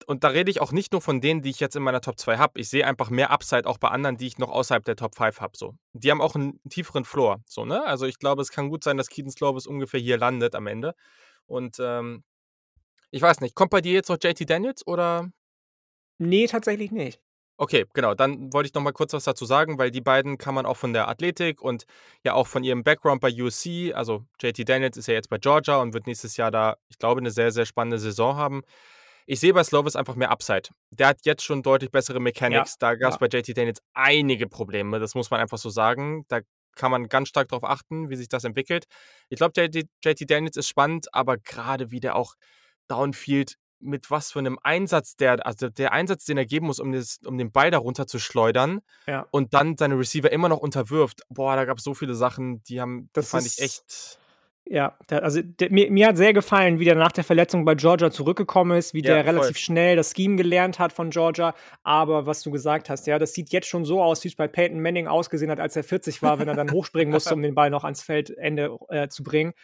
und 0.07 0.25
da 0.25 0.29
rede 0.29 0.51
ich 0.51 0.61
auch 0.61 0.71
nicht 0.73 0.93
nur 0.93 1.01
von 1.01 1.21
denen, 1.21 1.43
die 1.43 1.51
ich 1.51 1.61
jetzt 1.61 1.75
in 1.75 1.83
meiner 1.83 2.01
Top 2.01 2.19
2 2.19 2.39
habe. 2.39 2.61
Ich 2.61 2.69
sehe 2.69 2.87
einfach 2.87 3.11
mehr 3.11 3.31
Upside 3.31 3.67
auch 3.67 3.79
bei 3.79 3.89
anderen, 3.89 4.17
die 4.17 4.27
ich 4.29 4.39
noch 4.39 4.49
außerhalb 4.49 4.85
der 4.85 4.97
Top 4.97 5.17
5 5.17 5.41
habe. 5.41 5.57
So. 5.57 5.75
Die 5.93 6.11
haben 6.11 6.21
auch 6.21 6.35
einen 6.35 6.61
tieferen 6.69 7.05
Floor. 7.05 7.43
So, 7.47 7.65
ne? 7.65 7.85
Also 7.85 8.07
ich 8.07 8.19
glaube, 8.19 8.43
es 8.43 8.51
kann 8.51 8.69
gut 8.69 8.85
sein, 8.85 8.97
dass 8.97 9.09
Keaton 9.09 9.33
Slovis 9.33 9.67
ungefähr 9.67 10.01
hier 10.01 10.17
landet 10.17 10.55
am 10.55 10.67
Ende. 10.69 10.95
Und 11.47 11.79
ähm, 11.81 12.23
ich 13.11 13.23
weiß 13.23 13.41
nicht, 13.41 13.55
kommt 13.55 13.71
bei 13.71 13.81
dir 13.81 13.93
jetzt 13.93 14.09
noch 14.09 14.19
JT 14.23 14.49
Daniels 14.49 14.87
oder? 14.87 15.31
Nee, 16.19 16.47
tatsächlich 16.47 16.91
nicht. 16.91 17.21
Okay, 17.61 17.87
genau. 17.93 18.15
Dann 18.15 18.53
wollte 18.53 18.69
ich 18.69 18.75
noch 18.75 18.83
mal 18.83 18.93
kurz 18.93 19.13
was 19.13 19.25
dazu 19.25 19.45
sagen, 19.45 19.79
weil 19.79 19.91
die 19.91 20.01
beiden 20.01 20.39
kann 20.39 20.55
man 20.55 20.65
auch 20.65 20.77
von 20.77 20.93
der 20.93 21.09
Athletik 21.09 21.61
und 21.61 21.87
ja 22.25 22.35
auch 22.35 22.47
von 22.47 22.63
ihrem 22.63 22.85
Background 22.85 23.21
bei 23.21 23.33
USC, 23.33 23.93
also 23.95 24.25
JT 24.41 24.69
Daniels 24.69 24.97
ist 24.97 25.09
ja 25.09 25.15
jetzt 25.15 25.29
bei 25.29 25.39
Georgia 25.39 25.79
und 25.79 25.93
wird 25.93 26.07
nächstes 26.07 26.37
Jahr 26.37 26.53
da, 26.53 26.77
ich 26.89 26.99
glaube, 26.99 27.21
eine 27.21 27.33
sehr, 27.33 27.51
sehr 27.51 27.67
spannende 27.67 27.99
Saison 27.99 28.37
haben. 28.37 28.63
Ich 29.27 29.41
sehe 29.41 29.53
bei 29.53 29.65
Slovis 29.65 29.97
einfach 29.97 30.15
mehr 30.15 30.31
Upside. 30.31 30.71
Der 30.91 31.09
hat 31.09 31.19
jetzt 31.25 31.43
schon 31.43 31.65
deutlich 31.65 31.91
bessere 31.91 32.21
Mechanics. 32.21 32.77
Ja, 32.81 32.91
da 32.91 32.95
gab 32.95 33.11
es 33.11 33.17
ja. 33.21 33.27
bei 33.27 33.39
JT 33.39 33.57
Daniels 33.57 33.83
einige 33.93 34.47
Probleme, 34.47 35.01
das 35.01 35.17
muss 35.17 35.31
man 35.33 35.41
einfach 35.41 35.59
so 35.59 35.69
sagen. 35.69 36.25
Da 36.29 36.41
kann 36.77 36.93
man 36.93 37.09
ganz 37.09 37.29
stark 37.29 37.49
darauf 37.49 37.65
achten, 37.65 38.09
wie 38.09 38.17
sich 38.17 38.29
das 38.29 38.45
entwickelt. 38.45 38.85
Ich 39.31 39.37
glaube, 39.37 39.61
JT, 39.61 39.89
JT 40.05 40.31
Daniels 40.31 40.57
ist 40.57 40.69
spannend, 40.69 41.13
aber 41.13 41.37
gerade 41.39 41.91
wie 41.91 41.99
der 41.99 42.15
auch 42.15 42.35
Downfield 42.89 43.57
mit 43.81 44.11
was 44.11 44.33
für 44.33 44.39
einem 44.39 44.59
Einsatz 44.63 45.17
der, 45.17 45.47
also 45.47 45.69
der 45.69 45.93
Einsatz, 45.93 46.25
den 46.25 46.37
er 46.37 46.47
geben 46.47 46.67
muss, 46.67 46.81
um, 46.81 46.93
das, 46.93 47.21
um 47.25 47.39
den 47.39 47.53
Ball 47.53 47.71
darunter 47.71 48.07
zu 48.07 48.19
schleudern 48.19 48.81
ja. 49.07 49.27
und 49.31 49.55
dann 49.55 49.77
seine 49.77 49.99
Receiver 49.99 50.31
immer 50.33 50.49
noch 50.49 50.59
unterwirft. 50.59 51.23
Boah, 51.29 51.57
da 51.57 51.65
gab 51.65 51.79
es 51.79 51.85
so 51.85 51.95
viele 51.95 52.15
Sachen, 52.15 52.63
die 52.65 52.81
haben, 52.81 53.09
das 53.13 53.31
fand 53.31 53.47
ich 53.47 53.61
echt. 53.61 54.19
Ja, 54.71 54.99
der, 55.09 55.23
also 55.23 55.41
der, 55.41 55.71
mir, 55.71 55.91
mir 55.91 56.09
hat 56.09 56.19
sehr 56.19 56.35
gefallen, 56.35 56.79
wie 56.79 56.85
der 56.85 56.95
nach 56.95 57.13
der 57.13 57.25
Verletzung 57.25 57.65
bei 57.65 57.75
Georgia 57.75 58.11
zurückgekommen 58.11 58.77
ist, 58.77 58.93
wie 58.93 59.03
ja, 59.03 59.15
der 59.15 59.25
relativ 59.25 59.57
voll. 59.57 59.57
schnell 59.57 59.97
das 59.97 60.13
Scheme 60.15 60.37
gelernt 60.37 60.79
hat 60.79 60.93
von 60.93 61.09
Georgia. 61.09 61.55
Aber 61.85 62.27
was 62.27 62.43
du 62.43 62.51
gesagt 62.51 62.91
hast, 62.91 63.07
ja, 63.07 63.19
das 63.19 63.33
sieht 63.33 63.51
jetzt 63.51 63.67
schon 63.67 63.87
so 63.87 64.03
aus, 64.03 64.23
wie 64.25 64.29
es 64.29 64.37
bei 64.37 64.47
Peyton 64.47 64.81
Manning 64.81 65.07
ausgesehen 65.07 65.51
hat, 65.51 65.59
als 65.59 65.75
er 65.75 65.85
40 65.85 66.21
war, 66.21 66.39
wenn 66.39 66.49
er 66.49 66.55
dann 66.55 66.71
hochspringen 66.73 67.13
musste, 67.13 67.33
um 67.33 67.41
den 67.41 67.55
Ball 67.55 67.71
noch 67.71 67.85
ans 67.85 68.03
Feldende 68.03 68.77
äh, 68.91 69.09
zu 69.09 69.23
bringen. 69.23 69.55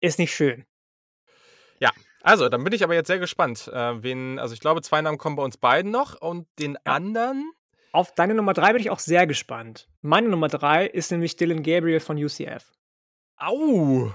Ist 0.00 0.18
nicht 0.18 0.34
schön. 0.34 0.66
Ja, 1.80 1.90
also, 2.26 2.48
dann 2.48 2.64
bin 2.64 2.72
ich 2.72 2.82
aber 2.82 2.94
jetzt 2.94 3.06
sehr 3.06 3.20
gespannt. 3.20 3.68
Äh, 3.68 4.02
wen, 4.02 4.40
also 4.40 4.52
ich 4.52 4.58
glaube, 4.58 4.82
zwei 4.82 5.00
Namen 5.00 5.16
kommen 5.16 5.36
bei 5.36 5.44
uns 5.44 5.58
beiden 5.58 5.92
noch 5.92 6.20
und 6.20 6.48
den 6.58 6.72
ja. 6.72 6.92
anderen. 6.92 7.52
Auf 7.92 8.12
deine 8.16 8.34
Nummer 8.34 8.52
drei 8.52 8.72
bin 8.72 8.80
ich 8.80 8.90
auch 8.90 8.98
sehr 8.98 9.28
gespannt. 9.28 9.88
Meine 10.02 10.28
Nummer 10.28 10.48
drei 10.48 10.86
ist 10.86 11.12
nämlich 11.12 11.36
Dylan 11.36 11.62
Gabriel 11.62 12.00
von 12.00 12.16
UCF. 12.16 12.72
Au! 13.36 14.12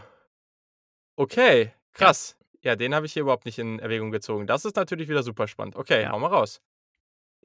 Okay, 1.15 1.71
krass. 1.93 2.35
Ja, 2.61 2.71
ja 2.71 2.75
den 2.75 2.93
habe 2.93 3.05
ich 3.05 3.13
hier 3.13 3.21
überhaupt 3.21 3.45
nicht 3.45 3.59
in 3.59 3.79
Erwägung 3.79 4.11
gezogen. 4.11 4.45
Das 4.45 4.65
ist 4.65 4.75
natürlich 4.75 5.07
wieder 5.07 5.23
super 5.23 5.47
spannend. 5.47 5.77
Okay, 5.77 6.01
ja. 6.01 6.11
hau 6.11 6.19
mal 6.19 6.27
raus. 6.27 6.61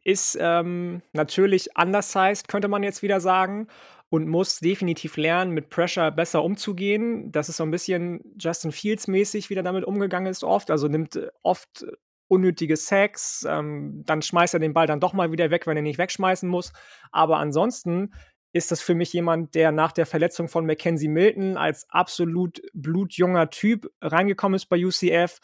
Ist 0.02 0.36
ähm, 0.40 1.00
natürlich 1.12 1.78
undersized, 1.78 2.48
könnte 2.48 2.66
man 2.66 2.82
jetzt 2.82 3.02
wieder 3.02 3.20
sagen 3.20 3.68
und 4.16 4.28
muss 4.28 4.60
definitiv 4.60 5.18
lernen, 5.18 5.52
mit 5.52 5.68
Pressure 5.68 6.10
besser 6.10 6.42
umzugehen. 6.42 7.30
Das 7.30 7.50
ist 7.50 7.58
so 7.58 7.64
ein 7.64 7.70
bisschen 7.70 8.20
Justin 8.38 8.72
Fields 8.72 9.08
mäßig, 9.08 9.50
wie 9.50 9.54
er 9.54 9.62
damit 9.62 9.84
umgegangen 9.84 10.30
ist 10.30 10.42
oft. 10.42 10.70
Also 10.70 10.88
nimmt 10.88 11.16
äh, 11.16 11.28
oft 11.42 11.84
unnötige 12.28 12.76
Sacks, 12.76 13.46
ähm, 13.48 14.02
dann 14.06 14.22
schmeißt 14.22 14.54
er 14.54 14.60
den 14.60 14.72
Ball 14.72 14.86
dann 14.86 15.00
doch 15.00 15.12
mal 15.12 15.30
wieder 15.32 15.50
weg, 15.50 15.66
wenn 15.66 15.76
er 15.76 15.82
nicht 15.82 15.98
wegschmeißen 15.98 16.48
muss. 16.48 16.72
Aber 17.12 17.36
ansonsten 17.36 18.14
ist 18.52 18.72
das 18.72 18.80
für 18.80 18.94
mich 18.94 19.12
jemand, 19.12 19.54
der 19.54 19.70
nach 19.70 19.92
der 19.92 20.06
Verletzung 20.06 20.48
von 20.48 20.64
Mackenzie 20.64 21.08
Milton 21.08 21.58
als 21.58 21.88
absolut 21.90 22.62
blutjunger 22.72 23.50
Typ 23.50 23.92
reingekommen 24.00 24.56
ist 24.56 24.66
bei 24.66 24.82
UCF 24.82 25.40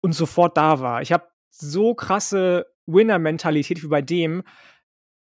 und 0.00 0.12
sofort 0.12 0.56
da 0.56 0.80
war. 0.80 1.02
Ich 1.02 1.12
habe 1.12 1.26
so 1.50 1.94
krasse 1.94 2.66
Winner-Mentalität 2.86 3.82
wie 3.82 3.88
bei 3.88 4.00
dem, 4.00 4.44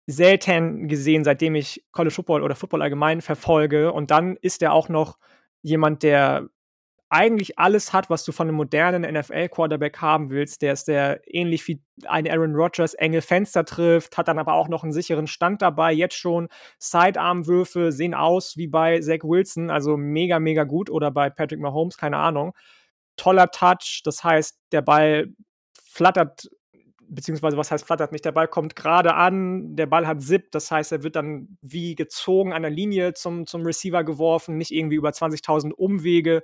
selten 0.07 0.87
gesehen, 0.87 1.23
seitdem 1.23 1.55
ich 1.55 1.83
College 1.91 2.13
Football 2.13 2.43
oder 2.43 2.55
Football 2.55 2.81
allgemein 2.81 3.21
verfolge. 3.21 3.91
Und 3.91 4.11
dann 4.11 4.37
ist 4.37 4.61
er 4.61 4.73
auch 4.73 4.89
noch 4.89 5.17
jemand, 5.61 6.03
der 6.03 6.47
eigentlich 7.09 7.59
alles 7.59 7.93
hat, 7.93 8.09
was 8.09 8.25
du 8.25 8.31
von 8.31 8.47
einem 8.47 8.57
modernen 8.57 9.03
NFL-Quarterback 9.03 10.01
haben 10.01 10.29
willst. 10.31 10.61
Der 10.61 10.73
ist 10.73 10.87
der 10.87 11.21
ähnlich 11.25 11.67
wie 11.67 11.81
ein 12.07 12.29
Aaron 12.29 12.55
Rodgers 12.55 12.93
enge 12.95 13.21
Fenster 13.21 13.63
trifft, 13.63 14.17
hat 14.17 14.27
dann 14.27 14.39
aber 14.39 14.53
auch 14.53 14.67
noch 14.67 14.83
einen 14.83 14.91
sicheren 14.91 15.27
Stand 15.27 15.61
dabei. 15.61 15.93
Jetzt 15.93 16.15
schon 16.15 16.49
Sidearm-Würfe 16.79 17.91
sehen 17.91 18.13
aus 18.15 18.57
wie 18.57 18.67
bei 18.67 18.99
Zach 19.01 19.23
Wilson, 19.23 19.69
also 19.69 19.97
mega, 19.97 20.39
mega 20.39 20.63
gut. 20.63 20.89
Oder 20.89 21.11
bei 21.11 21.29
Patrick 21.29 21.59
Mahomes, 21.59 21.97
keine 21.97 22.17
Ahnung. 22.17 22.53
Toller 23.17 23.49
Touch, 23.51 24.01
das 24.03 24.23
heißt, 24.23 24.59
der 24.71 24.81
Ball 24.81 25.27
flattert 25.83 26.49
beziehungsweise 27.09 27.57
was 27.57 27.71
heißt 27.71 27.85
flattert 27.85 28.11
nicht, 28.11 28.25
der 28.25 28.31
Ball 28.31 28.47
kommt 28.47 28.75
gerade 28.75 29.13
an, 29.15 29.75
der 29.75 29.85
Ball 29.85 30.07
hat 30.07 30.21
Zip, 30.21 30.51
das 30.51 30.71
heißt, 30.71 30.91
er 30.91 31.03
wird 31.03 31.15
dann 31.15 31.57
wie 31.61 31.95
gezogen 31.95 32.53
an 32.53 32.61
der 32.61 32.71
Linie 32.71 33.13
zum, 33.13 33.45
zum 33.45 33.63
Receiver 33.65 34.03
geworfen, 34.03 34.57
nicht 34.57 34.71
irgendwie 34.71 34.95
über 34.95 35.09
20.000 35.09 35.71
Umwege. 35.71 36.41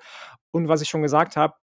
Und 0.51 0.67
was 0.67 0.81
ich 0.81 0.89
schon 0.89 1.01
gesagt 1.01 1.37
habe, 1.37 1.55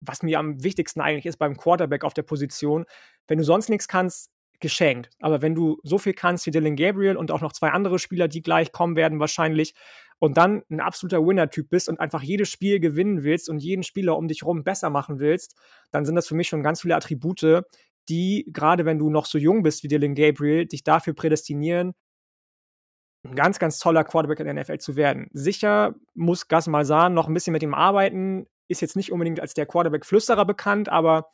was 0.00 0.22
mir 0.22 0.38
am 0.38 0.62
wichtigsten 0.62 1.00
eigentlich 1.00 1.26
ist 1.26 1.36
beim 1.36 1.56
Quarterback 1.56 2.04
auf 2.04 2.14
der 2.14 2.22
Position, 2.22 2.84
wenn 3.26 3.38
du 3.38 3.44
sonst 3.44 3.68
nichts 3.68 3.88
kannst, 3.88 4.30
geschenkt. 4.60 5.10
Aber 5.20 5.42
wenn 5.42 5.54
du 5.54 5.78
so 5.82 5.98
viel 5.98 6.14
kannst 6.14 6.46
wie 6.46 6.50
Dylan 6.50 6.76
Gabriel 6.76 7.16
und 7.16 7.30
auch 7.30 7.40
noch 7.40 7.52
zwei 7.52 7.70
andere 7.70 7.98
Spieler, 7.98 8.28
die 8.28 8.40
gleich 8.40 8.72
kommen 8.72 8.96
werden 8.96 9.20
wahrscheinlich, 9.20 9.74
und 10.18 10.36
dann 10.36 10.62
ein 10.70 10.80
absoluter 10.80 11.24
Winner-Typ 11.26 11.68
bist 11.68 11.88
und 11.88 12.00
einfach 12.00 12.22
jedes 12.22 12.48
Spiel 12.48 12.80
gewinnen 12.80 13.24
willst 13.24 13.48
und 13.48 13.58
jeden 13.58 13.82
Spieler 13.82 14.16
um 14.16 14.28
dich 14.28 14.42
herum 14.42 14.64
besser 14.64 14.88
machen 14.88 15.18
willst, 15.18 15.56
dann 15.90 16.06
sind 16.06 16.14
das 16.14 16.28
für 16.28 16.34
mich 16.34 16.48
schon 16.48 16.62
ganz 16.62 16.80
viele 16.80 16.96
Attribute, 16.96 17.64
die, 18.08 18.46
gerade 18.52 18.84
wenn 18.84 18.98
du 18.98 19.10
noch 19.10 19.26
so 19.26 19.38
jung 19.38 19.62
bist 19.62 19.82
wie 19.82 19.88
Dylan 19.88 20.14
Gabriel, 20.14 20.66
dich 20.66 20.84
dafür 20.84 21.14
prädestinieren, 21.14 21.94
ein 23.24 23.34
ganz, 23.34 23.58
ganz 23.58 23.78
toller 23.78 24.04
Quarterback 24.04 24.40
in 24.40 24.46
der 24.46 24.54
NFL 24.54 24.78
zu 24.78 24.96
werden. 24.96 25.28
Sicher 25.32 25.94
muss 26.14 26.48
Gas 26.48 26.66
Malzahn 26.66 27.14
noch 27.14 27.28
ein 27.28 27.34
bisschen 27.34 27.52
mit 27.52 27.62
ihm 27.62 27.74
arbeiten, 27.74 28.46
ist 28.68 28.82
jetzt 28.82 28.96
nicht 28.96 29.12
unbedingt 29.12 29.40
als 29.40 29.54
der 29.54 29.66
Quarterback-Flüsterer 29.66 30.44
bekannt, 30.44 30.88
aber 30.88 31.30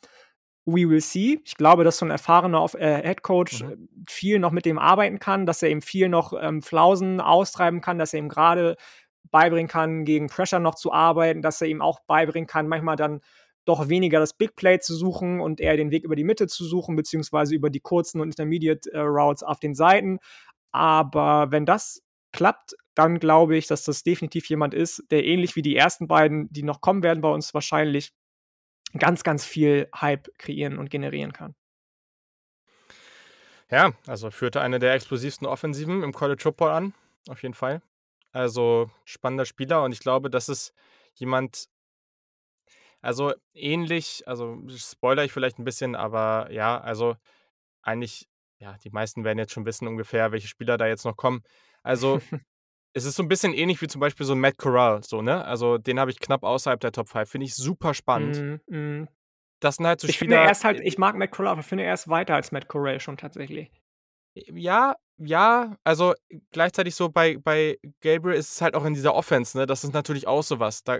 we 0.65 0.87
will 0.89 1.01
see. 1.01 1.39
Ich 1.43 1.55
glaube, 1.55 1.83
dass 1.83 1.97
so 1.97 2.05
ein 2.05 2.11
erfahrener 2.11 2.65
äh, 2.75 3.01
Head 3.01 3.23
Coach 3.23 3.63
mhm. 3.63 3.89
viel 4.07 4.39
noch 4.39 4.51
mit 4.51 4.65
dem 4.65 4.79
arbeiten 4.79 5.19
kann, 5.19 5.45
dass 5.45 5.63
er 5.63 5.69
ihm 5.69 5.81
viel 5.81 6.09
noch 6.09 6.33
ähm, 6.39 6.61
Flausen 6.61 7.19
austreiben 7.19 7.81
kann, 7.81 7.97
dass 7.97 8.13
er 8.13 8.19
ihm 8.19 8.29
gerade 8.29 8.75
beibringen 9.31 9.67
kann, 9.67 10.05
gegen 10.05 10.27
Pressure 10.27 10.59
noch 10.59 10.75
zu 10.75 10.91
arbeiten, 10.91 11.41
dass 11.41 11.61
er 11.61 11.67
ihm 11.67 11.81
auch 11.81 12.01
beibringen 12.01 12.47
kann, 12.47 12.67
manchmal 12.67 12.95
dann 12.95 13.21
doch 13.65 13.89
weniger 13.89 14.19
das 14.19 14.33
Big 14.33 14.55
Play 14.55 14.79
zu 14.79 14.95
suchen 14.95 15.39
und 15.39 15.59
eher 15.59 15.77
den 15.77 15.91
Weg 15.91 16.03
über 16.03 16.15
die 16.15 16.23
Mitte 16.23 16.47
zu 16.47 16.65
suchen, 16.65 16.95
beziehungsweise 16.95 17.55
über 17.55 17.69
die 17.69 17.79
kurzen 17.79 18.19
und 18.21 18.29
Intermediate 18.29 18.91
äh, 18.91 18.99
Routes 18.99 19.43
auf 19.43 19.59
den 19.59 19.75
Seiten. 19.75 20.19
Aber 20.71 21.51
wenn 21.51 21.65
das 21.65 22.01
klappt, 22.31 22.75
dann 22.95 23.19
glaube 23.19 23.57
ich, 23.57 23.67
dass 23.67 23.83
das 23.83 24.03
definitiv 24.03 24.49
jemand 24.49 24.73
ist, 24.73 25.03
der 25.11 25.25
ähnlich 25.25 25.55
wie 25.55 25.61
die 25.61 25.75
ersten 25.75 26.07
beiden, 26.07 26.51
die 26.51 26.63
noch 26.63 26.81
kommen 26.81 27.03
werden 27.03 27.21
bei 27.21 27.29
uns 27.29 27.53
wahrscheinlich, 27.53 28.13
ganz, 28.97 29.23
ganz 29.23 29.45
viel 29.45 29.87
Hype 29.95 30.27
kreieren 30.37 30.77
und 30.77 30.89
generieren 30.89 31.33
kann. 31.33 31.55
Ja, 33.69 33.93
also 34.05 34.31
führte 34.31 34.59
eine 34.59 34.79
der 34.79 34.93
explosivsten 34.93 35.47
Offensiven 35.47 36.03
im 36.03 36.11
College 36.11 36.41
Football 36.41 36.71
an, 36.71 36.93
auf 37.29 37.41
jeden 37.41 37.53
Fall. 37.53 37.81
Also 38.33 38.89
spannender 39.05 39.45
Spieler 39.45 39.83
und 39.83 39.93
ich 39.93 39.99
glaube, 39.99 40.29
das 40.29 40.49
ist 40.49 40.73
jemand, 41.15 41.69
also 43.01 43.33
ähnlich, 43.53 44.23
also 44.27 44.61
spoiler 44.75 45.23
ich 45.23 45.31
vielleicht 45.31 45.59
ein 45.59 45.63
bisschen, 45.63 45.95
aber 45.95 46.51
ja, 46.51 46.79
also 46.79 47.15
eigentlich, 47.81 48.27
ja, 48.59 48.77
die 48.83 48.91
meisten 48.91 49.23
werden 49.23 49.39
jetzt 49.39 49.53
schon 49.53 49.65
wissen 49.65 49.87
ungefähr, 49.87 50.31
welche 50.31 50.47
Spieler 50.47 50.77
da 50.77 50.87
jetzt 50.87 51.05
noch 51.05 51.17
kommen. 51.17 51.41
Also 51.83 52.21
es 52.93 53.05
ist 53.05 53.15
so 53.15 53.23
ein 53.23 53.27
bisschen 53.27 53.53
ähnlich 53.53 53.81
wie 53.81 53.87
zum 53.87 54.01
Beispiel 54.01 54.25
so 54.25 54.33
ein 54.33 54.39
Matt 54.39 54.57
Corral, 54.57 55.03
so, 55.03 55.21
ne? 55.21 55.43
Also 55.45 55.77
den 55.77 55.99
habe 55.99 56.11
ich 56.11 56.19
knapp 56.19 56.43
außerhalb 56.43 56.79
der 56.79 56.91
Top 56.91 57.09
5. 57.09 57.29
Finde 57.29 57.45
ich 57.45 57.55
super 57.55 57.93
spannend. 57.93 58.61
Mm, 58.67 58.75
mm. 58.75 59.07
Das 59.59 59.75
sind 59.75 59.87
halt 59.87 60.01
so 60.01 60.07
ich 60.07 60.15
Spieler. 60.15 60.37
Finde, 60.37 60.45
er 60.45 60.51
ist 60.51 60.63
halt, 60.63 60.79
ich 60.81 60.97
mag 60.97 61.15
Matt 61.15 61.31
Corral, 61.31 61.53
aber 61.53 61.61
ich 61.61 61.67
finde, 61.67 61.83
er 61.83 61.93
ist 61.93 62.07
weiter 62.07 62.35
als 62.35 62.51
Matt 62.51 62.67
Corral 62.67 62.99
schon 62.99 63.17
tatsächlich. 63.17 63.71
Ja, 64.33 64.95
ja, 65.17 65.77
also 65.83 66.13
gleichzeitig 66.51 66.95
so 66.95 67.09
bei, 67.09 67.37
bei 67.37 67.77
Gabriel 68.01 68.37
ist 68.37 68.53
es 68.53 68.61
halt 68.61 68.75
auch 68.75 68.85
in 68.85 68.93
dieser 68.93 69.13
Offense, 69.13 69.57
ne? 69.57 69.65
Das 69.65 69.83
ist 69.83 69.93
natürlich 69.93 70.27
auch 70.27 70.43
sowas. 70.43 70.83
Da, 70.83 70.99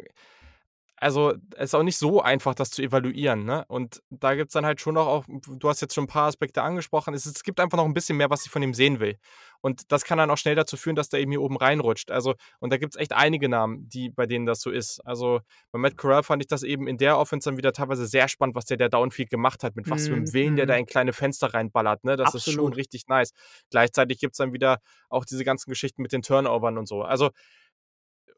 also 1.01 1.33
es 1.55 1.69
ist 1.69 1.73
auch 1.73 1.81
nicht 1.81 1.97
so 1.97 2.21
einfach, 2.21 2.53
das 2.53 2.69
zu 2.69 2.83
evaluieren. 2.83 3.43
Ne? 3.43 3.65
Und 3.67 4.03
da 4.11 4.35
gibt 4.35 4.49
es 4.49 4.53
dann 4.53 4.67
halt 4.67 4.79
schon 4.79 4.93
noch 4.93 5.07
auch, 5.07 5.25
du 5.27 5.67
hast 5.67 5.81
jetzt 5.81 5.95
schon 5.95 6.03
ein 6.03 6.07
paar 6.07 6.27
Aspekte 6.27 6.61
angesprochen, 6.61 7.15
es, 7.15 7.25
es, 7.25 7.41
gibt 7.41 7.59
einfach 7.59 7.79
noch 7.79 7.85
ein 7.85 7.95
bisschen 7.95 8.17
mehr, 8.17 8.29
was 8.29 8.45
ich 8.45 8.51
von 8.51 8.61
ihm 8.61 8.75
sehen 8.75 8.99
will. 8.99 9.17
Und 9.61 9.91
das 9.91 10.05
kann 10.05 10.19
dann 10.19 10.29
auch 10.29 10.37
schnell 10.37 10.53
dazu 10.53 10.77
führen, 10.77 10.95
dass 10.95 11.09
der 11.09 11.19
eben 11.19 11.31
hier 11.31 11.41
oben 11.41 11.57
reinrutscht. 11.57 12.11
Also, 12.11 12.35
und 12.59 12.71
da 12.71 12.77
gibt 12.77 12.93
es 12.93 13.01
echt 13.01 13.13
einige 13.13 13.49
Namen, 13.49 13.89
die, 13.89 14.11
bei 14.11 14.27
denen 14.27 14.45
das 14.45 14.61
so 14.61 14.69
ist. 14.69 14.99
Also 15.03 15.41
bei 15.71 15.79
Matt 15.79 15.97
Corral 15.97 16.21
fand 16.21 16.43
ich 16.43 16.47
das 16.47 16.61
eben 16.61 16.87
in 16.87 16.99
der 16.99 17.17
Offense 17.17 17.49
dann 17.49 17.57
wieder 17.57 17.73
teilweise 17.73 18.05
sehr 18.05 18.27
spannend, 18.27 18.55
was 18.55 18.65
der 18.65 18.77
der 18.77 18.89
Downfield 18.89 19.31
gemacht 19.31 19.63
hat, 19.63 19.75
mit 19.75 19.89
was 19.89 20.07
für 20.07 20.13
einem 20.13 20.25
mhm, 20.25 20.33
Willen 20.33 20.55
der 20.55 20.67
da 20.67 20.75
mhm. 20.75 20.81
in 20.81 20.85
kleine 20.85 21.13
Fenster 21.13 21.51
reinballert. 21.51 22.03
Ne? 22.03 22.15
Das 22.15 22.27
Absolut. 22.27 22.47
ist 22.47 22.53
schon 22.53 22.73
richtig 22.73 23.07
nice. 23.07 23.33
Gleichzeitig 23.71 24.19
gibt 24.19 24.33
es 24.33 24.37
dann 24.37 24.53
wieder 24.53 24.77
auch 25.09 25.25
diese 25.25 25.43
ganzen 25.43 25.71
Geschichten 25.71 26.03
mit 26.03 26.11
den 26.11 26.21
Turnovern 26.21 26.77
und 26.77 26.87
so. 26.87 27.01
Also 27.01 27.31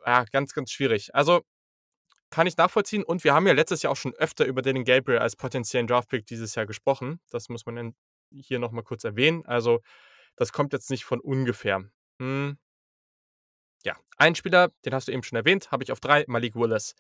ja, 0.06 0.24
ganz, 0.32 0.54
ganz 0.54 0.72
schwierig. 0.72 1.14
Also 1.14 1.42
kann 2.34 2.48
ich 2.48 2.58
nachvollziehen. 2.58 3.04
Und 3.04 3.24
wir 3.24 3.36
haben 3.36 3.46
ja 3.46 3.54
letztes 3.54 3.84
Jahr 3.84 3.92
auch 3.92 3.98
schon 3.98 4.16
öfter 4.16 4.46
über 4.46 4.64
Dylan 4.64 4.84
Gabriel 4.84 5.20
als 5.20 5.36
potenziellen 5.36 5.86
Draftpick 5.86 6.26
dieses 6.26 6.56
Jahr 6.56 6.66
gesprochen. 6.66 7.20
Das 7.30 7.48
muss 7.48 7.68
man 7.68 7.94
hier 8.32 8.58
nochmal 8.58 8.84
kurz 8.84 9.04
erwähnen. 9.04 9.46
Also, 9.46 9.82
das 10.36 10.52
kommt 10.52 10.74
jetzt 10.74 10.90
nicht 10.90 11.06
von 11.06 11.20
ungefähr. 11.20 11.84
Hm. 12.20 12.58
Ja, 13.86 13.96
ein 14.18 14.34
Spieler, 14.34 14.72
den 14.84 14.96
hast 14.96 15.08
du 15.08 15.12
eben 15.12 15.22
schon 15.22 15.36
erwähnt, 15.36 15.72
habe 15.72 15.84
ich 15.84 15.92
auf 15.92 16.00
drei, 16.00 16.26
Malik 16.28 16.56
Willis. 16.56 16.96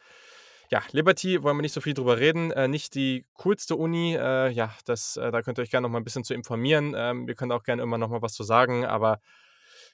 Ja, 0.69 0.83
Liberty 0.91 1.41
wollen 1.41 1.57
wir 1.57 1.63
nicht 1.63 1.73
so 1.73 1.81
viel 1.81 1.95
drüber 1.95 2.19
reden. 2.19 2.51
Äh, 2.51 2.67
nicht 2.67 2.93
die 2.93 3.25
coolste 3.33 3.75
Uni. 3.75 4.15
Äh, 4.15 4.51
ja, 4.51 4.75
das, 4.85 5.17
äh, 5.17 5.31
da 5.31 5.41
könnt 5.41 5.57
ihr 5.57 5.63
euch 5.63 5.71
gerne 5.71 5.87
noch 5.87 5.91
mal 5.91 5.99
ein 5.99 6.03
bisschen 6.03 6.23
zu 6.23 6.35
informieren. 6.35 6.93
Ähm, 6.95 7.27
wir 7.27 7.33
können 7.33 7.51
auch 7.51 7.63
gerne 7.63 7.81
immer 7.81 7.97
noch 7.97 8.09
mal 8.09 8.21
was 8.21 8.33
zu 8.33 8.43
sagen, 8.43 8.85
aber 8.85 9.19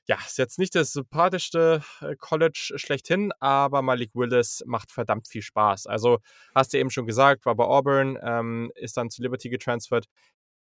ja, 0.08 0.18
ist 0.26 0.38
jetzt 0.38 0.60
nicht 0.60 0.76
das 0.76 0.94
sympathischste 0.94 1.84
äh, 2.02 2.16
College 2.18 2.74
schlechthin, 2.76 3.32
aber 3.40 3.82
Malik 3.82 4.12
Willis 4.16 4.64
macht 4.66 4.92
verdammt 4.92 5.28
viel 5.28 5.42
Spaß. 5.42 5.88
Also, 5.88 6.20
hast 6.56 6.74
du 6.74 6.80
eben 6.80 6.90
schon 6.90 7.06
gesagt, 7.06 7.46
war 7.46 7.56
bei 7.56 7.66
Auburn, 7.66 8.18
ähm, 8.22 8.72
ist 8.76 8.98
dann 8.98 9.10
zu 9.10 9.22
Liberty 9.22 9.50
getransfert. 9.50 10.06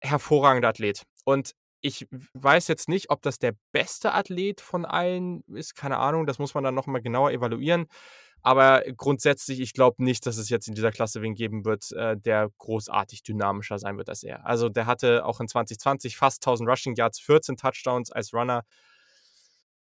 Hervorragender 0.02 0.70
Athlet. 0.70 1.04
Und 1.26 1.54
ich 1.82 2.08
weiß 2.34 2.68
jetzt 2.68 2.90
nicht, 2.90 3.10
ob 3.10 3.22
das 3.22 3.40
der 3.40 3.54
beste 3.72 4.14
Athlet 4.14 4.62
von 4.62 4.86
allen 4.86 5.44
ist, 5.54 5.76
keine 5.76 5.98
Ahnung, 5.98 6.26
das 6.26 6.40
muss 6.40 6.54
man 6.54 6.64
dann 6.64 6.76
nochmal 6.76 7.02
genauer 7.02 7.32
evaluieren. 7.32 7.88
Aber 8.42 8.84
grundsätzlich, 8.96 9.60
ich 9.60 9.74
glaube 9.74 10.04
nicht, 10.04 10.26
dass 10.26 10.38
es 10.38 10.50
jetzt 10.50 10.68
in 10.68 10.76
dieser 10.76 10.92
Klasse 10.92 11.22
wen 11.22 11.36
geben 11.36 11.66
wird, 11.66 11.92
äh, 11.92 12.16
der 12.18 12.50
großartig 12.58 13.24
dynamischer 13.24 13.80
sein 13.80 13.98
wird 13.98 14.10
als 14.10 14.24
er. 14.24 14.46
Also 14.46 14.70
der 14.70 14.86
hatte 14.86 15.26
auch 15.26 15.40
in 15.40 15.48
2020 15.48 16.18
fast 16.18 16.42
1000 16.42 16.70
Rushing 16.70 16.96
Yards, 16.96 17.20
14 17.20 17.58
Touchdowns 17.58 18.12
als 18.12 18.34
Runner. 18.34 18.64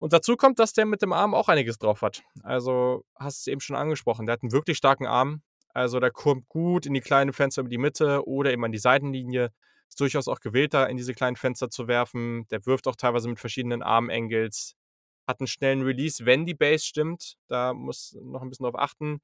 Und 0.02 0.12
dazu 0.12 0.36
kommt, 0.36 0.58
dass 0.58 0.72
der 0.72 0.84
mit 0.84 1.00
dem 1.00 1.12
Arm 1.12 1.32
auch 1.32 1.48
einiges 1.48 1.78
drauf 1.78 2.02
hat. 2.02 2.24
Also 2.42 3.04
hast 3.14 3.38
du 3.38 3.42
es 3.42 3.52
eben 3.52 3.60
schon 3.60 3.76
angesprochen, 3.76 4.26
der 4.26 4.32
hat 4.32 4.42
einen 4.42 4.50
wirklich 4.50 4.76
starken 4.76 5.06
Arm. 5.06 5.42
Also 5.74 6.00
der 6.00 6.10
kommt 6.10 6.48
gut 6.48 6.86
in 6.86 6.94
die 6.94 7.00
kleinen 7.00 7.32
Fenster 7.32 7.60
über 7.60 7.68
die 7.68 7.78
Mitte 7.78 8.26
oder 8.26 8.52
eben 8.52 8.64
an 8.64 8.72
die 8.72 8.78
Seitenlinie. 8.78 9.52
Ist 9.88 10.00
durchaus 10.00 10.26
auch 10.26 10.40
gewählt, 10.40 10.74
da 10.74 10.86
in 10.86 10.96
diese 10.96 11.14
kleinen 11.14 11.36
Fenster 11.36 11.70
zu 11.70 11.86
werfen. 11.86 12.48
Der 12.50 12.66
wirft 12.66 12.88
auch 12.88 12.96
teilweise 12.96 13.28
mit 13.28 13.38
verschiedenen 13.38 13.80
Armangles 13.80 14.74
hat 15.28 15.38
einen 15.38 15.46
schnellen 15.46 15.82
Release, 15.82 16.26
wenn 16.26 16.46
die 16.46 16.54
Base 16.54 16.84
stimmt. 16.84 17.36
Da 17.46 17.72
muss 17.72 18.18
noch 18.20 18.42
ein 18.42 18.48
bisschen 18.48 18.64
drauf 18.64 18.74
achten. 18.76 19.20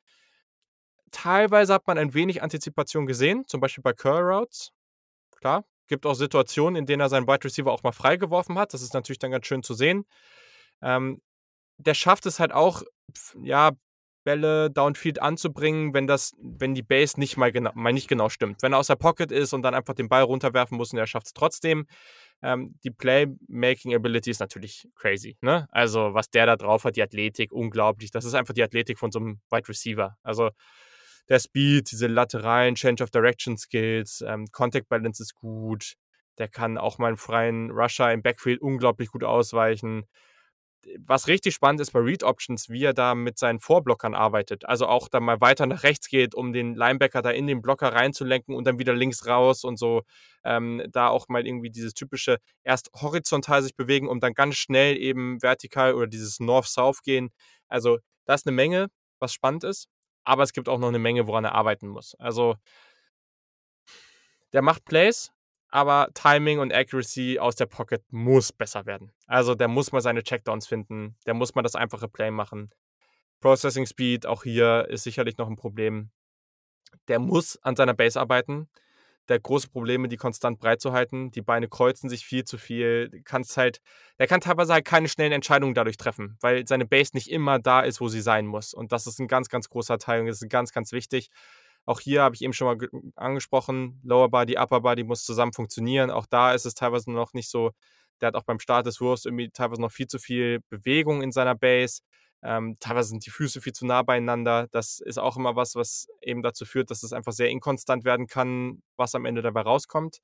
Teilweise 1.10 1.74
hat 1.74 1.88
man 1.88 1.98
ein 1.98 2.14
wenig 2.14 2.40
Antizipation 2.40 3.06
gesehen, 3.06 3.42
zum 3.48 3.60
Beispiel 3.60 3.82
bei 3.82 3.94
Curl 3.94 4.22
Routes. 4.22 4.70
Klar, 5.40 5.64
gibt 5.88 6.06
auch 6.06 6.14
Situationen, 6.14 6.76
in 6.76 6.86
denen 6.86 7.00
er 7.00 7.08
seinen 7.08 7.26
Wide 7.26 7.42
Receiver 7.42 7.72
auch 7.72 7.82
mal 7.82 7.90
freigeworfen 7.90 8.56
hat. 8.60 8.74
Das 8.74 8.82
ist 8.82 8.94
natürlich 8.94 9.18
dann 9.18 9.32
ganz 9.32 9.44
schön 9.44 9.64
zu 9.64 9.74
sehen. 9.74 10.04
Ähm, 10.82 11.20
der 11.78 11.94
schafft 11.94 12.26
es 12.26 12.40
halt 12.40 12.52
auch, 12.52 12.82
ja, 13.42 13.72
Bälle 14.28 14.70
downfield 14.70 15.22
anzubringen, 15.22 15.94
wenn 15.94 16.06
das, 16.06 16.34
wenn 16.38 16.74
die 16.74 16.82
Base 16.82 17.18
nicht 17.18 17.38
mal, 17.38 17.50
genau, 17.50 17.70
mal 17.74 17.94
nicht 17.94 18.08
genau 18.08 18.28
stimmt. 18.28 18.62
Wenn 18.62 18.74
er 18.74 18.78
aus 18.78 18.88
der 18.88 18.96
Pocket 18.96 19.32
ist 19.32 19.54
und 19.54 19.62
dann 19.62 19.74
einfach 19.74 19.94
den 19.94 20.10
Ball 20.10 20.22
runterwerfen 20.22 20.76
muss 20.76 20.92
und 20.92 20.98
er 20.98 21.06
schafft 21.06 21.28
es 21.28 21.32
trotzdem. 21.32 21.86
Ähm, 22.42 22.74
die 22.84 22.90
Playmaking-Ability 22.90 24.30
ist 24.30 24.40
natürlich 24.40 24.86
crazy. 24.96 25.38
Ne? 25.40 25.66
Also, 25.70 26.12
was 26.12 26.28
der 26.28 26.44
da 26.44 26.56
drauf 26.56 26.84
hat, 26.84 26.96
die 26.96 27.02
Athletik, 27.02 27.52
unglaublich. 27.52 28.10
Das 28.10 28.26
ist 28.26 28.34
einfach 28.34 28.52
die 28.52 28.62
Athletik 28.62 28.98
von 28.98 29.10
so 29.10 29.18
einem 29.18 29.40
Wide 29.50 29.66
Receiver. 29.66 30.18
Also, 30.22 30.50
der 31.30 31.38
Speed, 31.38 31.90
diese 31.90 32.06
lateralen 32.06 32.74
Change 32.74 33.02
of 33.02 33.10
Direction 33.10 33.56
Skills, 33.56 34.22
ähm, 34.26 34.46
Contact 34.52 34.90
Balance 34.90 35.22
ist 35.22 35.36
gut. 35.36 35.94
Der 36.36 36.48
kann 36.48 36.76
auch 36.76 36.98
mal 36.98 37.08
einen 37.08 37.16
freien 37.16 37.70
Rusher 37.70 38.12
im 38.12 38.20
Backfield 38.20 38.60
unglaublich 38.60 39.08
gut 39.08 39.24
ausweichen 39.24 40.04
was 40.98 41.28
richtig 41.28 41.54
spannend 41.54 41.80
ist 41.80 41.92
bei 41.92 42.00
Read 42.00 42.22
Options, 42.22 42.68
wie 42.68 42.84
er 42.84 42.94
da 42.94 43.14
mit 43.14 43.38
seinen 43.38 43.60
Vorblockern 43.60 44.14
arbeitet. 44.14 44.64
Also 44.66 44.86
auch 44.86 45.08
da 45.08 45.20
mal 45.20 45.40
weiter 45.40 45.66
nach 45.66 45.82
rechts 45.82 46.08
geht, 46.08 46.34
um 46.34 46.52
den 46.52 46.74
Linebacker 46.74 47.22
da 47.22 47.30
in 47.30 47.46
den 47.46 47.60
Blocker 47.62 47.92
reinzulenken 47.92 48.54
und 48.54 48.66
dann 48.66 48.78
wieder 48.78 48.94
links 48.94 49.26
raus 49.26 49.64
und 49.64 49.78
so. 49.78 50.02
Ähm, 50.44 50.82
da 50.90 51.08
auch 51.08 51.28
mal 51.28 51.46
irgendwie 51.46 51.70
dieses 51.70 51.94
typische 51.94 52.38
erst 52.62 52.90
horizontal 52.94 53.62
sich 53.62 53.74
bewegen, 53.74 54.08
um 54.08 54.20
dann 54.20 54.34
ganz 54.34 54.56
schnell 54.56 54.96
eben 54.96 55.42
vertikal 55.42 55.94
oder 55.94 56.06
dieses 56.06 56.40
North-South 56.40 57.02
gehen. 57.02 57.30
Also 57.68 57.98
da 58.24 58.34
ist 58.34 58.46
eine 58.46 58.54
Menge, 58.54 58.88
was 59.18 59.32
spannend 59.32 59.64
ist, 59.64 59.88
aber 60.24 60.42
es 60.42 60.52
gibt 60.52 60.68
auch 60.68 60.78
noch 60.78 60.88
eine 60.88 60.98
Menge, 60.98 61.26
woran 61.26 61.44
er 61.44 61.54
arbeiten 61.54 61.88
muss. 61.88 62.14
Also 62.18 62.56
der 64.52 64.62
macht 64.62 64.84
Plays, 64.84 65.30
aber 65.70 66.09
Timing 66.14 66.59
und 66.59 66.72
Accuracy 66.72 67.38
aus 67.38 67.57
der 67.57 67.66
Pocket 67.66 68.02
muss 68.11 68.52
besser 68.52 68.87
werden. 68.87 69.12
Also 69.26 69.54
der 69.54 69.68
muss 69.68 69.92
mal 69.92 70.00
seine 70.00 70.22
Checkdowns 70.22 70.66
finden, 70.66 71.16
der 71.26 71.35
muss 71.35 71.54
mal 71.54 71.62
das 71.62 71.74
einfache 71.74 72.09
Play 72.09 72.31
machen. 72.31 72.70
Processing 73.40 73.87
Speed, 73.87 74.26
auch 74.26 74.42
hier 74.42 74.87
ist 74.88 75.04
sicherlich 75.04 75.38
noch 75.38 75.48
ein 75.48 75.57
Problem. 75.57 76.11
Der 77.07 77.18
muss 77.18 77.57
an 77.62 77.76
seiner 77.76 77.94
Base 77.94 78.18
arbeiten. 78.18 78.68
Der 79.28 79.37
hat 79.37 79.42
große 79.42 79.68
Probleme, 79.68 80.09
die 80.09 80.16
konstant 80.16 80.59
breit 80.59 80.81
zu 80.81 80.92
halten. 80.92 81.31
Die 81.31 81.42
Beine 81.42 81.68
kreuzen 81.68 82.09
sich 82.09 82.24
viel 82.24 82.44
zu 82.44 82.57
viel. 82.57 83.22
Kannst 83.24 83.59
halt, 83.59 83.81
der 84.18 84.26
kann 84.26 84.40
teilweise 84.40 84.72
halt 84.72 84.87
keine 84.87 85.09
schnellen 85.09 85.33
Entscheidungen 85.33 85.74
dadurch 85.74 85.98
treffen, 85.98 86.38
weil 86.40 86.66
seine 86.66 86.87
Base 86.87 87.11
nicht 87.12 87.31
immer 87.31 87.59
da 87.59 87.83
ist, 87.83 88.00
wo 88.00 88.09
sie 88.09 88.22
sein 88.22 88.46
muss. 88.46 88.72
Und 88.72 88.90
das 88.90 89.07
ist 89.07 89.20
ein 89.20 89.28
ganz, 89.28 89.50
ganz 89.50 89.68
großer 89.68 89.98
Teil 89.98 90.20
und 90.20 90.26
das 90.28 90.40
ist 90.40 90.48
ganz, 90.48 90.72
ganz 90.72 90.92
wichtig. 90.92 91.28
Auch 91.88 92.01
hier 92.01 92.22
habe 92.22 92.35
ich 92.35 92.42
eben 92.42 92.53
schon 92.53 92.66
mal 92.66 92.88
angesprochen, 93.16 93.98
Lower 94.05 94.29
Body, 94.29 94.59
Upper 94.59 94.83
Body 94.83 95.05
muss 95.05 95.24
zusammen 95.24 95.55
funktionieren. 95.55 96.11
Auch 96.11 96.27
da 96.27 96.53
ist 96.53 96.66
es 96.66 96.74
teilweise 96.74 97.11
noch 97.11 97.33
nicht 97.33 97.48
so, 97.48 97.70
der 98.20 98.27
hat 98.27 98.35
auch 98.35 98.42
beim 98.42 98.61
Start 98.61 98.85
des 98.85 99.01
Wurfs 99.01 99.24
irgendwie 99.24 99.48
teilweise 99.48 99.81
noch 99.81 99.90
viel 99.90 100.07
zu 100.07 100.18
viel 100.18 100.61
Bewegung 100.68 101.22
in 101.22 101.33
seiner 101.33 101.55
Base. 101.55 102.03
Ähm, 102.42 102.77
teilweise 102.79 103.09
sind 103.09 103.24
die 103.24 103.31
Füße 103.31 103.62
viel 103.62 103.72
zu 103.72 103.87
nah 103.87 104.03
beieinander. 104.03 104.66
Das 104.70 105.01
ist 105.01 105.18
auch 105.18 105.38
immer 105.38 105.57
was, 105.57 105.77
was 105.77 106.09
eben 106.20 106.42
dazu 106.42 106.66
führt, 106.66 106.90
dass 106.90 107.03
es 107.03 107.14
einfach 107.14 107.33
sehr 107.33 107.48
inkonstant 107.48 108.05
werden 108.05 108.27
kann, 108.27 108.83
was 108.98 109.14
am 109.14 109.24
Ende 109.24 109.40
dabei 109.40 109.62
rauskommt. 109.62 110.18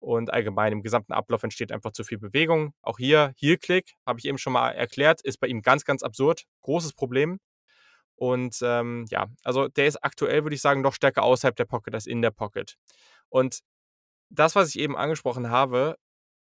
Und 0.00 0.30
allgemein 0.30 0.72
im 0.72 0.82
gesamten 0.82 1.14
Ablauf 1.14 1.42
entsteht 1.42 1.72
einfach 1.72 1.92
zu 1.92 2.04
viel 2.04 2.18
Bewegung. 2.18 2.74
Auch 2.82 2.98
hier, 2.98 3.32
Heel-Click, 3.38 3.94
habe 4.04 4.18
ich 4.18 4.26
eben 4.26 4.36
schon 4.36 4.52
mal 4.52 4.72
erklärt, 4.72 5.22
ist 5.22 5.40
bei 5.40 5.46
ihm 5.46 5.62
ganz, 5.62 5.86
ganz 5.86 6.02
absurd. 6.02 6.44
Großes 6.60 6.92
Problem. 6.92 7.40
Und 8.20 8.58
ähm, 8.62 9.06
ja, 9.08 9.28
also 9.44 9.68
der 9.68 9.86
ist 9.86 10.04
aktuell, 10.04 10.44
würde 10.44 10.54
ich 10.54 10.60
sagen, 10.60 10.82
noch 10.82 10.92
stärker 10.92 11.22
außerhalb 11.22 11.56
der 11.56 11.64
Pocket 11.64 11.94
als 11.94 12.06
in 12.06 12.20
der 12.20 12.30
Pocket. 12.30 12.76
Und 13.30 13.60
das, 14.28 14.54
was 14.56 14.68
ich 14.68 14.78
eben 14.78 14.94
angesprochen 14.94 15.50
habe, 15.50 15.96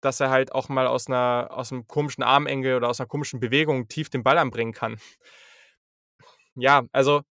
dass 0.01 0.19
er 0.19 0.31
halt 0.31 0.51
auch 0.53 0.69
mal 0.69 0.87
aus 0.87 1.07
einer 1.07 1.49
aus 1.51 1.71
einem 1.71 1.87
komischen 1.87 2.23
Armengel 2.23 2.75
oder 2.77 2.89
aus 2.89 2.99
einer 2.99 3.07
komischen 3.07 3.39
Bewegung 3.39 3.87
tief 3.87 4.09
den 4.09 4.23
Ball 4.23 4.39
anbringen 4.39 4.73
kann. 4.73 4.97
Ja, 6.55 6.83
also 6.91 7.21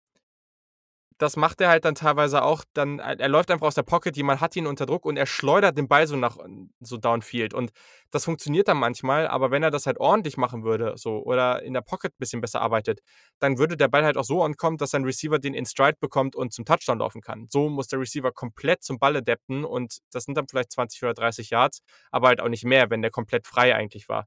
das 1.19 1.37
macht 1.37 1.61
er 1.61 1.69
halt 1.69 1.85
dann 1.85 1.95
teilweise 1.95 2.43
auch. 2.43 2.65
Dann, 2.75 3.01
äh, 3.01 3.17
er 3.19 3.29
läuft 3.29 3.51
einfach 3.51 3.67
aus 3.67 3.75
der 3.75 3.83
Pocket, 3.83 4.17
jemand 4.17 4.41
hat 4.41 4.57
ihn 4.57 4.67
unter 4.67 4.87
Druck 4.87 5.05
und 5.05 5.17
er 5.17 5.27
schleudert 5.27 5.77
den 5.77 5.89
Ball 5.89 6.07
so 6.07 6.17
nach 6.17 6.39
so 6.81 6.97
downfield. 6.97 7.55
Und 7.55 7.73
das 8.11 8.25
funktioniert 8.25 8.69
dann 8.69 8.79
manchmal, 8.79 9.27
aber 9.27 9.51
wenn 9.51 9.63
er 9.63 9.71
das 9.71 9.87
halt 9.87 9.99
ordentlich 9.99 10.37
machen 10.37 10.65
würde, 10.65 10.95
so 10.97 11.23
oder 11.23 11.63
in 11.63 11.75
der 11.75 11.83
Pocket 11.83 12.13
ein 12.13 12.19
bisschen 12.19 12.41
besser 12.41 12.61
arbeitet, 12.61 13.01
dann 13.41 13.59
würde 13.59 13.77
der 13.77 13.89
Ball 13.89 14.05
halt 14.05 14.17
auch 14.17 14.25
so 14.25 14.43
ankommen, 14.43 14.77
dass 14.79 14.91
sein 14.91 15.05
Receiver 15.05 15.39
den 15.39 15.55
in 15.55 15.67
Stride 15.67 15.99
bekommt 16.01 16.37
und 16.37 16.53
zum 16.53 16.65
Touchdown 16.65 16.99
laufen 17.01 17.21
kann. 17.21 17.47
So 17.51 17.69
muss 17.69 17.89
der 17.89 17.99
Receiver 18.01 18.33
komplett 18.33 18.83
zum 18.83 18.99
Ball 18.99 19.17
adapten 19.17 19.65
und 19.65 19.99
das 20.13 20.25
sind 20.25 20.37
dann 20.37 20.47
vielleicht 20.49 20.73
20 20.73 21.03
oder 21.03 21.15
30 21.15 21.51
Yards, 21.51 21.83
aber 22.11 22.29
halt 22.29 22.41
auch 22.41 22.49
nicht 22.49 22.65
mehr, 22.65 22.91
wenn 22.91 23.03
der 23.03 23.11
komplett 23.11 23.47
frei 23.47 23.75
eigentlich 23.75 24.09
war. 24.09 24.27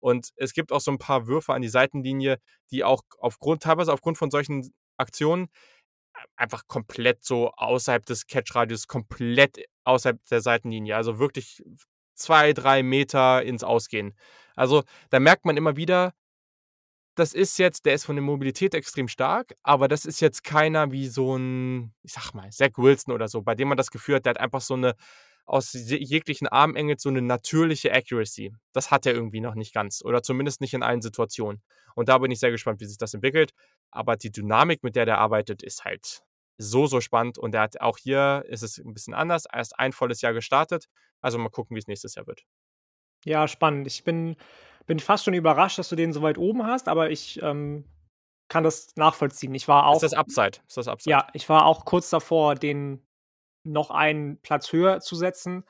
Und 0.00 0.30
es 0.36 0.52
gibt 0.52 0.72
auch 0.72 0.80
so 0.80 0.90
ein 0.90 0.98
paar 0.98 1.28
Würfe 1.28 1.54
an 1.54 1.62
die 1.62 1.68
Seitenlinie, 1.68 2.38
die 2.72 2.82
auch 2.82 3.02
aufgrund, 3.18 3.62
teilweise 3.62 3.92
aufgrund 3.92 4.18
von 4.18 4.32
solchen 4.32 4.74
Aktionen 4.96 5.48
einfach 6.36 6.66
komplett 6.66 7.24
so 7.24 7.50
außerhalb 7.52 8.04
des 8.06 8.26
Catch-Radius, 8.26 8.86
komplett 8.86 9.64
außerhalb 9.84 10.18
der 10.30 10.40
Seitenlinie. 10.40 10.96
Also 10.96 11.18
wirklich 11.18 11.62
zwei, 12.14 12.52
drei 12.52 12.82
Meter 12.82 13.42
ins 13.42 13.64
Ausgehen. 13.64 14.14
Also 14.56 14.82
da 15.10 15.20
merkt 15.20 15.44
man 15.44 15.56
immer 15.56 15.76
wieder, 15.76 16.12
das 17.14 17.34
ist 17.34 17.58
jetzt, 17.58 17.84
der 17.84 17.94
ist 17.94 18.04
von 18.04 18.16
der 18.16 18.22
Mobilität 18.22 18.74
extrem 18.74 19.08
stark, 19.08 19.54
aber 19.62 19.86
das 19.88 20.06
ist 20.06 20.20
jetzt 20.20 20.44
keiner 20.44 20.92
wie 20.92 21.08
so 21.08 21.36
ein, 21.36 21.94
ich 22.02 22.12
sag 22.12 22.32
mal, 22.32 22.50
Zach 22.50 22.70
Wilson 22.76 23.12
oder 23.12 23.28
so, 23.28 23.42
bei 23.42 23.54
dem 23.54 23.68
man 23.68 23.76
das 23.76 23.90
Gefühl 23.90 24.16
hat, 24.16 24.24
der 24.24 24.30
hat 24.30 24.40
einfach 24.40 24.62
so 24.62 24.74
eine 24.74 24.94
aus 25.44 25.72
jeglichen 25.72 26.46
Armengel 26.46 26.98
so 26.98 27.08
eine 27.08 27.20
natürliche 27.20 27.92
Accuracy. 27.92 28.54
Das 28.72 28.90
hat 28.90 29.06
er 29.06 29.12
irgendwie 29.12 29.40
noch 29.40 29.54
nicht 29.54 29.74
ganz 29.74 30.02
oder 30.04 30.22
zumindest 30.22 30.60
nicht 30.60 30.74
in 30.74 30.82
allen 30.82 31.02
Situationen. 31.02 31.62
Und 31.94 32.08
da 32.08 32.18
bin 32.18 32.30
ich 32.30 32.40
sehr 32.40 32.50
gespannt, 32.50 32.80
wie 32.80 32.86
sich 32.86 32.96
das 32.96 33.12
entwickelt. 33.12 33.52
Aber 33.92 34.16
die 34.16 34.32
Dynamik, 34.32 34.82
mit 34.82 34.96
der 34.96 35.06
der 35.06 35.18
arbeitet, 35.18 35.62
ist 35.62 35.84
halt 35.84 36.24
so, 36.58 36.86
so 36.86 37.00
spannend. 37.00 37.38
Und 37.38 37.54
er 37.54 37.62
hat 37.62 37.80
auch 37.80 37.98
hier 37.98 38.44
ist 38.48 38.62
es 38.62 38.78
ein 38.78 38.94
bisschen 38.94 39.14
anders. 39.14 39.46
Er 39.46 39.60
ist 39.60 39.78
ein 39.78 39.92
volles 39.92 40.20
Jahr 40.20 40.32
gestartet. 40.32 40.88
Also 41.20 41.38
mal 41.38 41.50
gucken, 41.50 41.76
wie 41.76 41.80
es 41.80 41.86
nächstes 41.86 42.14
Jahr 42.14 42.26
wird. 42.26 42.42
Ja, 43.24 43.46
spannend. 43.46 43.86
Ich 43.86 44.02
bin, 44.02 44.36
bin 44.86 44.98
fast 44.98 45.24
schon 45.24 45.34
überrascht, 45.34 45.78
dass 45.78 45.88
du 45.88 45.96
den 45.96 46.12
so 46.12 46.22
weit 46.22 46.38
oben 46.38 46.66
hast, 46.66 46.88
aber 46.88 47.10
ich 47.10 47.40
ähm, 47.42 47.84
kann 48.48 48.64
das 48.64 48.96
nachvollziehen. 48.96 49.54
Ich 49.54 49.68
war 49.68 49.86
auch. 49.86 49.94
Ist 49.94 50.02
das 50.02 50.14
Upside? 50.14 50.58
Ist 50.66 50.76
das 50.76 50.88
Upside? 50.88 51.10
Ja, 51.10 51.28
ich 51.32 51.48
war 51.48 51.64
auch 51.66 51.84
kurz 51.84 52.10
davor, 52.10 52.54
den 52.54 53.06
noch 53.64 53.90
einen 53.90 54.40
Platz 54.42 54.72
höher 54.72 55.00
zu 55.00 55.14
setzen, 55.14 55.64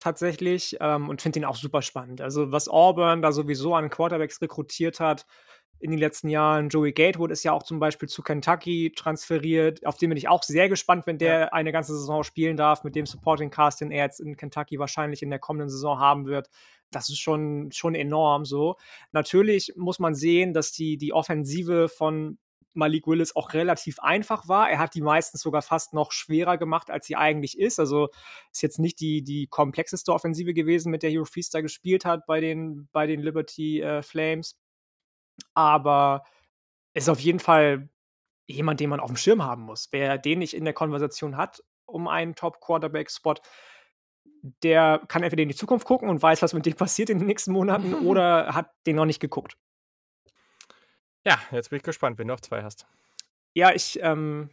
tatsächlich, 0.00 0.76
ähm, 0.80 1.08
und 1.08 1.22
finde 1.22 1.38
ihn 1.38 1.44
auch 1.44 1.56
super 1.56 1.80
spannend. 1.80 2.20
Also, 2.20 2.50
was 2.52 2.68
Auburn 2.68 3.22
da 3.22 3.32
sowieso 3.32 3.74
an 3.74 3.88
Quarterbacks 3.88 4.42
rekrutiert 4.42 5.00
hat, 5.00 5.26
in 5.78 5.90
den 5.90 5.98
letzten 5.98 6.28
Jahren. 6.28 6.68
Joey 6.68 6.92
Gatewood 6.92 7.30
ist 7.30 7.44
ja 7.44 7.52
auch 7.52 7.62
zum 7.62 7.78
Beispiel 7.78 8.08
zu 8.08 8.22
Kentucky 8.22 8.92
transferiert, 8.96 9.84
auf 9.86 9.96
den 9.96 10.10
bin 10.10 10.18
ich 10.18 10.28
auch 10.28 10.42
sehr 10.42 10.68
gespannt, 10.68 11.06
wenn 11.06 11.18
der 11.18 11.40
ja. 11.40 11.46
eine 11.48 11.72
ganze 11.72 11.96
Saison 11.96 12.22
spielen 12.22 12.56
darf, 12.56 12.84
mit 12.84 12.94
dem 12.94 13.06
Supporting 13.06 13.50
Cast, 13.50 13.80
den 13.80 13.90
er 13.90 14.04
jetzt 14.04 14.20
in 14.20 14.36
Kentucky 14.36 14.78
wahrscheinlich 14.78 15.22
in 15.22 15.30
der 15.30 15.38
kommenden 15.38 15.68
Saison 15.68 15.98
haben 15.98 16.26
wird. 16.26 16.48
Das 16.90 17.08
ist 17.08 17.18
schon, 17.18 17.70
schon 17.72 17.94
enorm 17.94 18.44
so. 18.44 18.76
Natürlich 19.12 19.72
muss 19.76 19.98
man 19.98 20.14
sehen, 20.14 20.54
dass 20.54 20.72
die, 20.72 20.96
die 20.96 21.12
Offensive 21.12 21.88
von 21.88 22.38
Malik 22.76 23.06
Willis 23.06 23.34
auch 23.34 23.54
relativ 23.54 23.98
einfach 24.00 24.48
war. 24.48 24.70
Er 24.70 24.78
hat 24.78 24.94
die 24.94 25.00
meistens 25.00 25.40
sogar 25.40 25.62
fast 25.62 25.94
noch 25.94 26.12
schwerer 26.12 26.58
gemacht, 26.58 26.90
als 26.90 27.06
sie 27.06 27.16
eigentlich 27.16 27.58
ist. 27.58 27.80
Also 27.80 28.08
ist 28.52 28.62
jetzt 28.62 28.78
nicht 28.78 29.00
die, 29.00 29.22
die 29.22 29.46
komplexeste 29.48 30.12
Offensive 30.12 30.54
gewesen, 30.54 30.90
mit 30.90 31.02
der 31.02 31.10
Hugh 31.10 31.24
Feaster 31.24 31.62
gespielt 31.62 32.04
hat 32.04 32.26
bei 32.26 32.40
den, 32.40 32.88
bei 32.92 33.06
den 33.06 33.20
Liberty 33.20 33.80
äh, 33.80 34.02
Flames. 34.02 34.58
Aber 35.54 36.24
ist 36.94 37.08
auf 37.08 37.20
jeden 37.20 37.40
Fall 37.40 37.88
jemand, 38.46 38.80
den 38.80 38.90
man 38.90 39.00
auf 39.00 39.10
dem 39.10 39.16
Schirm 39.16 39.42
haben 39.42 39.62
muss. 39.62 39.88
Wer 39.90 40.18
den 40.18 40.38
nicht 40.38 40.54
in 40.54 40.64
der 40.64 40.74
Konversation 40.74 41.36
hat 41.36 41.62
um 41.86 42.08
einen 42.08 42.34
Top-Quarterback-Spot, 42.34 43.34
der 44.62 45.00
kann 45.08 45.22
entweder 45.22 45.42
in 45.42 45.48
die 45.48 45.54
Zukunft 45.54 45.86
gucken 45.86 46.08
und 46.08 46.22
weiß, 46.22 46.42
was 46.42 46.52
mit 46.52 46.66
dem 46.66 46.74
passiert 46.74 47.10
in 47.10 47.18
den 47.18 47.26
nächsten 47.26 47.52
Monaten, 47.52 47.94
oder 48.06 48.54
hat 48.54 48.70
den 48.86 48.96
noch 48.96 49.06
nicht 49.06 49.20
geguckt. 49.20 49.56
Ja, 51.24 51.40
jetzt 51.50 51.70
bin 51.70 51.78
ich 51.78 51.82
gespannt, 51.82 52.18
wenn 52.18 52.28
du 52.28 52.34
noch 52.34 52.40
zwei 52.40 52.62
hast. 52.62 52.86
Ja, 53.54 53.72
ich, 53.72 53.98
ähm, 54.02 54.50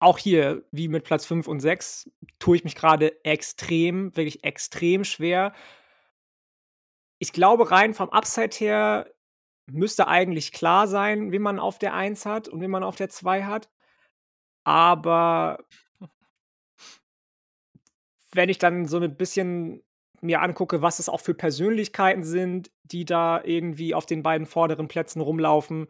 auch 0.00 0.18
hier, 0.18 0.64
wie 0.70 0.88
mit 0.88 1.04
Platz 1.04 1.24
5 1.24 1.46
und 1.46 1.60
6, 1.60 2.10
tue 2.38 2.56
ich 2.56 2.64
mich 2.64 2.74
gerade 2.74 3.24
extrem, 3.24 4.14
wirklich 4.16 4.44
extrem 4.44 5.04
schwer. 5.04 5.52
Ich 7.18 7.32
glaube, 7.32 7.70
rein 7.70 7.94
vom 7.94 8.10
Upside 8.10 8.56
her 8.56 9.13
müsste 9.66 10.08
eigentlich 10.08 10.52
klar 10.52 10.86
sein, 10.86 11.32
wie 11.32 11.38
man 11.38 11.58
auf 11.58 11.78
der 11.78 11.94
1 11.94 12.26
hat 12.26 12.48
und 12.48 12.60
wie 12.60 12.68
man 12.68 12.82
auf 12.82 12.96
der 12.96 13.08
2 13.08 13.44
hat. 13.44 13.70
Aber 14.64 15.64
wenn 18.32 18.48
ich 18.48 18.58
dann 18.58 18.86
so 18.86 18.98
ein 18.98 19.16
bisschen 19.16 19.82
mir 20.20 20.42
angucke, 20.42 20.82
was 20.82 20.98
es 20.98 21.08
auch 21.08 21.20
für 21.20 21.34
Persönlichkeiten 21.34 22.24
sind, 22.24 22.70
die 22.82 23.04
da 23.04 23.42
irgendwie 23.44 23.94
auf 23.94 24.06
den 24.06 24.22
beiden 24.22 24.46
vorderen 24.46 24.88
Plätzen 24.88 25.20
rumlaufen, 25.20 25.86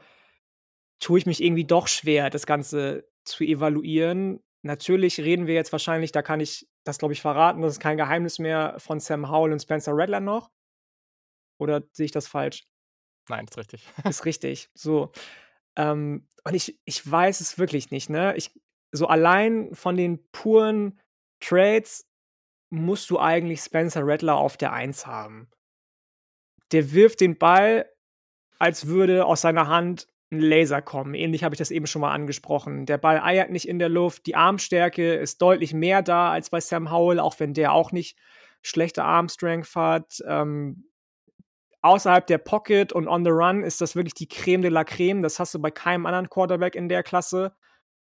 tue 1.00 1.18
ich 1.18 1.26
mich 1.26 1.42
irgendwie 1.42 1.64
doch 1.64 1.88
schwer, 1.88 2.30
das 2.30 2.46
Ganze 2.46 3.08
zu 3.24 3.44
evaluieren. 3.44 4.42
Natürlich 4.62 5.20
reden 5.20 5.46
wir 5.46 5.54
jetzt 5.54 5.72
wahrscheinlich, 5.72 6.12
da 6.12 6.22
kann 6.22 6.40
ich 6.40 6.68
das, 6.84 6.98
glaube 6.98 7.14
ich, 7.14 7.20
verraten, 7.20 7.62
das 7.62 7.74
ist 7.74 7.80
kein 7.80 7.96
Geheimnis 7.96 8.38
mehr 8.38 8.74
von 8.78 9.00
Sam 9.00 9.30
Howell 9.30 9.52
und 9.52 9.60
Spencer 9.60 9.92
Rattler 9.94 10.20
noch. 10.20 10.50
Oder 11.58 11.82
sehe 11.92 12.06
ich 12.06 12.12
das 12.12 12.26
falsch? 12.26 12.64
Nein, 13.28 13.46
ist 13.46 13.56
richtig. 13.56 13.86
ist 14.04 14.24
richtig. 14.24 14.70
So. 14.74 15.12
Ähm, 15.76 16.28
und 16.44 16.54
ich, 16.54 16.78
ich 16.84 17.10
weiß 17.10 17.40
es 17.40 17.58
wirklich 17.58 17.90
nicht, 17.90 18.10
ne? 18.10 18.34
Ich, 18.36 18.52
so 18.92 19.06
allein 19.06 19.74
von 19.74 19.96
den 19.96 20.30
puren 20.30 21.00
Trades 21.40 22.08
musst 22.70 23.10
du 23.10 23.18
eigentlich 23.18 23.60
Spencer 23.60 24.02
Rattler 24.04 24.36
auf 24.36 24.56
der 24.56 24.72
Eins 24.72 25.06
haben. 25.06 25.48
Der 26.72 26.92
wirft 26.92 27.20
den 27.20 27.38
Ball, 27.38 27.86
als 28.58 28.86
würde 28.86 29.26
aus 29.26 29.42
seiner 29.42 29.68
Hand 29.68 30.08
ein 30.32 30.40
Laser 30.40 30.82
kommen. 30.82 31.14
Ähnlich 31.14 31.44
habe 31.44 31.54
ich 31.54 31.58
das 31.58 31.70
eben 31.70 31.86
schon 31.86 32.00
mal 32.00 32.12
angesprochen. 32.12 32.86
Der 32.86 32.98
Ball 32.98 33.20
eiert 33.20 33.50
nicht 33.50 33.68
in 33.68 33.78
der 33.78 33.88
Luft, 33.88 34.26
die 34.26 34.36
Armstärke 34.36 35.14
ist 35.14 35.40
deutlich 35.40 35.72
mehr 35.72 36.02
da 36.02 36.32
als 36.32 36.50
bei 36.50 36.60
Sam 36.60 36.90
Howell, 36.90 37.20
auch 37.20 37.38
wenn 37.40 37.54
der 37.54 37.72
auch 37.72 37.92
nicht 37.92 38.18
schlechte 38.62 39.04
Armstrength 39.04 39.74
hat. 39.76 40.22
Ähm, 40.26 40.88
außerhalb 41.84 42.26
der 42.26 42.38
Pocket 42.38 42.92
und 42.92 43.08
on 43.08 43.24
the 43.24 43.30
run 43.30 43.62
ist 43.62 43.80
das 43.80 43.96
wirklich 43.96 44.14
die 44.14 44.28
Creme 44.28 44.62
de 44.62 44.70
la 44.70 44.84
Creme. 44.84 45.22
Das 45.22 45.38
hast 45.38 45.54
du 45.54 45.58
bei 45.58 45.70
keinem 45.70 46.06
anderen 46.06 46.30
Quarterback 46.30 46.74
in 46.74 46.88
der 46.88 47.02
Klasse. 47.02 47.54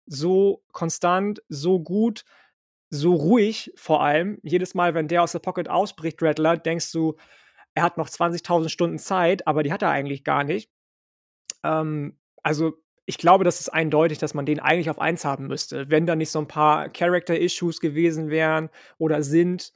So 0.07 0.63
konstant, 0.73 1.43
so 1.49 1.81
gut 1.81 2.25
so 2.93 3.15
ruhig 3.15 3.73
vor 3.75 4.03
allem. 4.03 4.39
Jedes 4.43 4.75
Mal, 4.75 4.95
wenn 4.95 5.09
der 5.09 5.23
aus 5.23 5.33
der 5.33 5.39
Pocket 5.39 5.69
ausbricht, 5.69 6.23
Rattler, 6.23 6.59
denkst 6.59 6.93
du, 6.93 7.17
er 7.75 7.85
hat 7.85 7.97
noch 7.97 8.09
20.000 8.09 8.69
Stunden 8.69 8.99
Zeit, 8.99 9.47
aber 9.47 9.63
die 9.63 9.73
hat 9.73 9.81
er 9.81 9.89
eigentlich 9.89 10.25
gar 10.25 10.45
nicht. 10.45 10.71
Ähm, 11.65 12.19
also 12.43 12.75
ich 13.07 13.17
glaube, 13.17 13.45
das 13.45 13.61
ist 13.61 13.71
eindeutig, 13.71 14.19
dass 14.19 14.35
man 14.35 14.45
den 14.45 14.61
eigentlich 14.61 14.91
auf 14.91 15.01
1 15.01 15.25
haben 15.25 15.47
müsste. 15.47 15.91
Wenn 15.91 16.05
da 16.05 16.17
nicht 16.17 16.31
so 16.31 16.39
ein 16.39 16.49
paar 16.49 16.91
Character-Issues 16.91 17.81
gewesen 17.81 18.29
wären 18.29 18.69
oder 18.99 19.23
sind, 19.23 19.73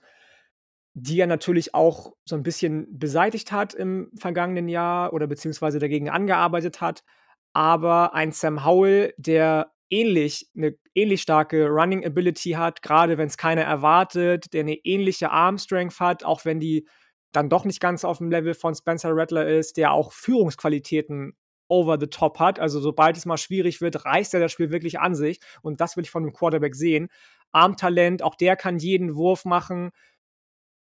die 0.98 1.20
er 1.20 1.26
natürlich 1.26 1.74
auch 1.74 2.14
so 2.24 2.36
ein 2.36 2.42
bisschen 2.42 2.86
beseitigt 2.98 3.52
hat 3.52 3.74
im 3.74 4.10
vergangenen 4.16 4.66
Jahr 4.66 5.12
oder 5.12 5.26
beziehungsweise 5.26 5.78
dagegen 5.78 6.08
angearbeitet 6.08 6.80
hat. 6.80 7.04
Aber 7.52 8.14
ein 8.14 8.32
Sam 8.32 8.64
Howell, 8.64 9.12
der 9.18 9.72
ähnlich 9.90 10.48
eine 10.56 10.74
ähnlich 10.94 11.20
starke 11.20 11.68
Running 11.68 12.02
Ability 12.02 12.52
hat, 12.52 12.80
gerade 12.80 13.18
wenn 13.18 13.26
es 13.26 13.36
keiner 13.36 13.60
erwartet, 13.60 14.54
der 14.54 14.62
eine 14.62 14.74
ähnliche 14.74 15.30
Arm 15.30 15.58
Strength 15.58 16.00
hat, 16.00 16.24
auch 16.24 16.46
wenn 16.46 16.60
die 16.60 16.88
dann 17.30 17.50
doch 17.50 17.66
nicht 17.66 17.80
ganz 17.80 18.02
auf 18.02 18.16
dem 18.16 18.30
Level 18.30 18.54
von 18.54 18.74
Spencer 18.74 19.10
Rattler 19.12 19.46
ist, 19.46 19.76
der 19.76 19.92
auch 19.92 20.12
Führungsqualitäten 20.12 21.36
over 21.68 21.98
the 22.00 22.06
top 22.06 22.38
hat. 22.38 22.58
Also 22.58 22.80
sobald 22.80 23.18
es 23.18 23.26
mal 23.26 23.36
schwierig 23.36 23.82
wird, 23.82 24.06
reißt 24.06 24.32
er 24.32 24.40
das 24.40 24.50
Spiel 24.50 24.70
wirklich 24.70 24.98
an 24.98 25.14
sich 25.14 25.40
und 25.60 25.82
das 25.82 25.98
will 25.98 26.04
ich 26.04 26.10
von 26.10 26.22
einem 26.22 26.32
Quarterback 26.32 26.74
sehen. 26.74 27.08
Armtalent, 27.52 28.22
auch 28.22 28.34
der 28.34 28.56
kann 28.56 28.78
jeden 28.78 29.14
Wurf 29.14 29.44
machen. 29.44 29.90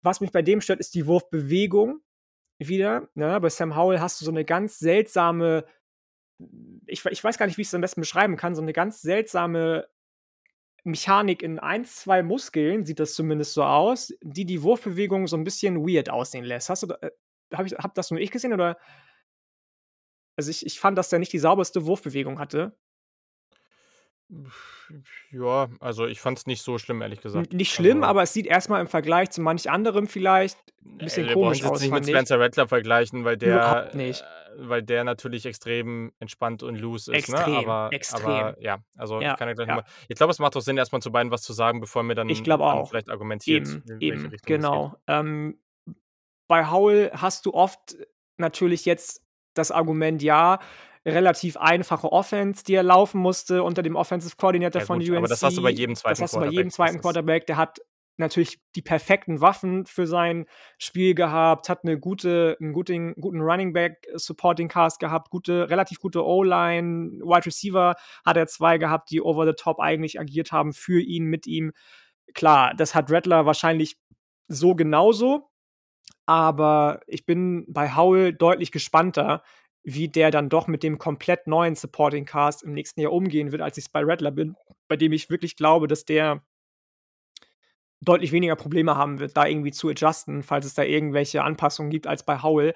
Was 0.04 0.20
mich 0.20 0.30
bei 0.30 0.42
dem 0.42 0.60
stört, 0.60 0.80
ist 0.80 0.94
die 0.94 1.06
Wurfbewegung 1.06 2.00
wieder. 2.58 3.08
Ne? 3.14 3.40
Bei 3.40 3.48
Sam 3.48 3.74
Howell 3.74 4.00
hast 4.00 4.20
du 4.20 4.24
so 4.24 4.30
eine 4.30 4.44
ganz 4.44 4.78
seltsame 4.78 5.64
ich, 6.86 7.04
ich 7.04 7.22
weiß 7.24 7.38
gar 7.38 7.46
nicht, 7.46 7.56
wie 7.56 7.62
ich 7.62 7.68
es 7.68 7.74
am 7.74 7.80
besten 7.80 8.00
beschreiben 8.00 8.36
kann, 8.36 8.54
so 8.54 8.62
eine 8.62 8.72
ganz 8.72 9.00
seltsame 9.02 9.88
Mechanik 10.84 11.42
in 11.42 11.58
ein, 11.58 11.84
zwei 11.84 12.22
Muskeln, 12.22 12.84
sieht 12.84 13.00
das 13.00 13.14
zumindest 13.14 13.54
so 13.54 13.64
aus, 13.64 14.12
die 14.22 14.44
die 14.44 14.62
Wurfbewegung 14.62 15.26
so 15.26 15.36
ein 15.36 15.44
bisschen 15.44 15.86
weird 15.86 16.10
aussehen 16.10 16.44
lässt. 16.44 16.68
Hast 16.68 16.82
du, 16.82 16.88
äh, 17.00 17.10
hab, 17.52 17.66
ich, 17.66 17.72
hab 17.72 17.94
das 17.94 18.10
nur 18.10 18.20
ich 18.20 18.30
gesehen 18.30 18.52
oder? 18.52 18.76
Also 20.36 20.50
ich, 20.50 20.66
ich 20.66 20.80
fand, 20.80 20.98
dass 20.98 21.08
der 21.08 21.20
nicht 21.20 21.32
die 21.32 21.38
sauberste 21.38 21.86
Wurfbewegung 21.86 22.38
hatte. 22.38 22.76
Ja, 25.30 25.68
also 25.80 26.06
ich 26.06 26.20
fand 26.20 26.38
es 26.38 26.46
nicht 26.46 26.62
so 26.62 26.78
schlimm, 26.78 27.02
ehrlich 27.02 27.20
gesagt. 27.20 27.52
Nicht 27.52 27.72
schlimm, 27.72 27.98
also, 27.98 28.10
aber 28.10 28.22
es 28.22 28.32
sieht 28.32 28.46
erstmal 28.46 28.80
im 28.80 28.86
Vergleich 28.86 29.30
zu 29.30 29.40
manch 29.40 29.70
anderem 29.70 30.06
vielleicht 30.06 30.58
ein 30.84 30.98
bisschen 30.98 31.28
äh, 31.28 31.32
komisch 31.32 31.64
aus. 31.64 31.80
Wir 31.80 31.88
nicht 31.88 31.94
mit 31.94 32.08
Spencer 32.08 32.38
Rattler 32.38 32.68
vergleichen, 32.68 33.24
weil 33.24 33.36
der. 33.36 33.94
Äh, 33.94 34.14
weil 34.56 34.82
der 34.82 35.02
natürlich 35.04 35.46
extrem 35.46 36.12
entspannt 36.20 36.62
und 36.62 36.76
loose 36.76 37.12
ist. 37.14 37.28
Ne? 37.28 37.36
Extrem, 37.36 37.52
ne? 37.54 37.58
aber, 37.58 37.88
extrem. 37.92 38.26
aber 38.26 38.62
ja, 38.62 38.78
also 38.96 39.20
ja, 39.20 39.32
ich 39.32 39.38
kann 39.38 39.48
ja 39.48 39.54
gleich 39.54 39.68
ja. 39.68 39.76
nochmal. 39.76 39.90
Ich 40.08 40.16
glaube, 40.16 40.30
es 40.30 40.38
macht 40.38 40.54
doch 40.54 40.60
Sinn, 40.60 40.76
erstmal 40.76 41.02
zu 41.02 41.10
beiden 41.10 41.32
was 41.32 41.42
zu 41.42 41.52
sagen, 41.52 41.80
bevor 41.80 42.02
mir 42.02 42.14
dann, 42.14 42.28
ich 42.28 42.42
dann 42.42 42.60
auch. 42.60 42.88
vielleicht 42.88 43.10
argumentiert, 43.10 43.66
eben, 43.66 44.00
eben, 44.00 44.36
Genau. 44.46 44.94
Ähm, 45.08 45.58
bei 46.46 46.70
Howell 46.70 47.10
hast 47.14 47.46
du 47.46 47.54
oft 47.54 47.96
natürlich 48.36 48.84
jetzt 48.84 49.22
das 49.54 49.70
Argument, 49.70 50.22
ja, 50.22 50.58
relativ 51.06 51.56
einfache 51.56 52.10
Offense, 52.10 52.64
die 52.64 52.74
er 52.74 52.82
laufen 52.82 53.20
musste 53.20 53.62
unter 53.62 53.82
dem 53.82 53.96
Offensive 53.96 54.36
Coordinator 54.36 54.80
ja, 54.80 54.86
von 54.86 54.98
UNC. 54.98 55.16
Aber 55.16 55.28
das 55.28 55.42
hast 55.42 55.56
du 55.56 55.62
bei 55.62 55.70
jedem 55.70 55.94
zweiten 55.94 56.16
Quarterback. 56.16 56.20
Das 56.20 56.22
hast 56.22 56.34
du 56.34 56.40
bei 56.40 56.50
jedem 56.50 56.70
zweiten 56.70 57.00
Quarterback. 57.00 57.46
Der 57.46 57.56
hat 57.56 57.80
natürlich 58.16 58.60
die 58.74 58.82
perfekten 58.82 59.40
Waffen 59.40 59.86
für 59.86 60.06
sein 60.06 60.46
Spiel 60.78 61.14
gehabt, 61.14 61.68
hat 61.68 61.80
eine 61.82 61.98
gute, 61.98 62.56
einen 62.60 62.72
guten, 62.72 63.14
guten 63.14 63.40
Running 63.40 63.72
Back 63.72 64.06
Supporting 64.14 64.68
Cast 64.68 65.00
gehabt, 65.00 65.30
gute, 65.30 65.68
relativ 65.68 65.98
gute 65.98 66.24
O-Line, 66.24 67.20
Wide 67.22 67.46
Receiver 67.46 67.96
hat 68.24 68.36
er 68.36 68.46
zwei 68.46 68.78
gehabt, 68.78 69.10
die 69.10 69.20
over 69.20 69.46
the 69.46 69.54
top 69.56 69.80
eigentlich 69.80 70.20
agiert 70.20 70.52
haben 70.52 70.72
für 70.72 71.00
ihn, 71.00 71.24
mit 71.24 71.46
ihm. 71.46 71.72
Klar, 72.34 72.74
das 72.76 72.94
hat 72.94 73.10
Rattler 73.10 73.46
wahrscheinlich 73.46 73.96
so 74.46 74.74
genauso, 74.74 75.50
aber 76.26 77.00
ich 77.06 77.26
bin 77.26 77.66
bei 77.68 77.96
Howell 77.96 78.32
deutlich 78.32 78.70
gespannter, 78.70 79.42
wie 79.84 80.08
der 80.08 80.30
dann 80.30 80.48
doch 80.48 80.66
mit 80.66 80.82
dem 80.82 80.98
komplett 80.98 81.46
neuen 81.46 81.74
Supporting 81.76 82.24
Cast 82.24 82.62
im 82.62 82.72
nächsten 82.72 83.00
Jahr 83.00 83.12
umgehen 83.12 83.52
wird, 83.52 83.62
als 83.62 83.76
ich 83.76 83.84
es 83.84 83.90
bei 83.90 84.02
Rattler 84.02 84.30
bin, 84.30 84.56
bei 84.88 84.96
dem 84.96 85.12
ich 85.12 85.30
wirklich 85.30 85.56
glaube, 85.56 85.86
dass 85.86 86.06
der 86.06 86.42
deutlich 88.00 88.32
weniger 88.32 88.56
Probleme 88.56 88.96
haben 88.96 89.20
wird, 89.20 89.36
da 89.36 89.46
irgendwie 89.46 89.72
zu 89.72 89.88
adjusten, 89.88 90.42
falls 90.42 90.66
es 90.66 90.74
da 90.74 90.82
irgendwelche 90.82 91.42
Anpassungen 91.42 91.90
gibt 91.90 92.06
als 92.06 92.24
bei 92.24 92.42
Howell. 92.42 92.74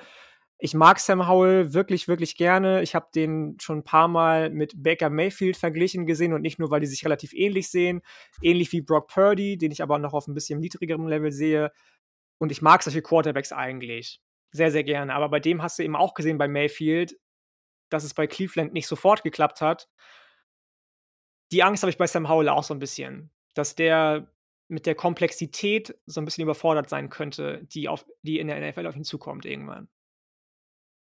Ich 0.59 0.74
mag 0.74 0.98
Sam 0.98 1.28
Howell 1.28 1.72
wirklich, 1.72 2.09
wirklich 2.09 2.36
gerne. 2.36 2.82
Ich 2.82 2.94
habe 2.94 3.06
den 3.14 3.56
schon 3.61 3.78
ein 3.78 3.84
paar 3.84 4.09
Mal 4.09 4.50
mit 4.50 4.82
Baker 4.82 5.09
Mayfield 5.09 5.56
verglichen 5.56 6.04
gesehen 6.04 6.32
und 6.32 6.42
nicht 6.42 6.59
nur, 6.59 6.70
weil 6.70 6.80
die 6.80 6.86
sich 6.86 7.04
relativ 7.04 7.32
ähnlich 7.32 7.70
sehen. 7.70 8.02
Ähnlich 8.42 8.72
wie 8.72 8.82
Brock 8.82 9.06
Purdy, 9.09 9.56
den 9.56 9.70
ich 9.70 9.82
aber 9.82 9.98
noch 9.98 10.14
auf 10.14 10.26
ein 10.26 10.34
bisschen 10.34 10.59
niedrigerem 10.59 11.06
Level 11.06 11.30
sehe. 11.30 11.70
Und 12.38 12.50
ich 12.50 12.61
mag 12.61 12.82
solche 12.82 13.02
Quarterbacks 13.02 13.52
eigentlich. 13.52 14.20
Sehr, 14.51 14.70
sehr 14.70 14.84
gerne. 14.84 15.14
Aber 15.14 15.28
bei 15.28 15.40
dem 15.40 15.62
hast 15.62 15.78
du 15.78 15.82
eben 15.82 15.96
auch 15.96 16.14
gesehen 16.14 16.38
bei 16.38 16.49
Mayfield, 16.49 17.16
dass 17.90 18.05
es 18.05 18.14
bei 18.14 18.26
Cleveland 18.26 18.72
nicht 18.72 18.86
sofort 18.86 19.22
geklappt 19.22 19.61
hat. 19.61 19.88
Die 21.53 21.62
Angst 21.62 21.82
habe 21.82 21.90
ich 21.90 21.99
bei 21.99 22.07
Sam 22.07 22.28
Howell 22.28 22.49
auch 22.49 22.64
so 22.64 22.74
ein 22.74 22.78
bisschen. 22.78 23.30
Dass 23.55 23.74
der 23.74 24.30
mit 24.68 24.84
der 24.86 24.94
Komplexität 24.94 25.99
so 26.07 26.20
ein 26.20 26.24
bisschen 26.24 26.42
überfordert 26.42 26.88
sein 26.90 27.09
könnte, 27.09 27.64
die, 27.72 27.88
auf, 27.88 28.07
die 28.22 28.38
in 28.38 28.49
der 28.49 28.61
NFL 28.61 28.86
auf 28.86 28.96
ihn 28.96 29.05
zukommt 29.05 29.46
irgendwann. 29.46 29.88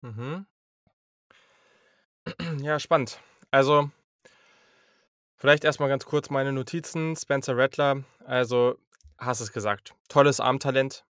Mhm. 0.01 0.47
Ja, 2.62 2.78
spannend. 2.78 3.20
Also, 3.51 3.91
vielleicht 5.37 5.64
erstmal 5.64 5.89
ganz 5.89 6.05
kurz 6.05 6.30
meine 6.30 6.53
Notizen. 6.53 7.16
Spencer 7.16 7.57
Rattler, 7.57 8.05
also, 8.24 8.78
hast 9.18 9.41
es 9.41 9.53
gesagt, 9.53 9.95
tolles 10.09 10.39
Armtalent. 10.39 11.05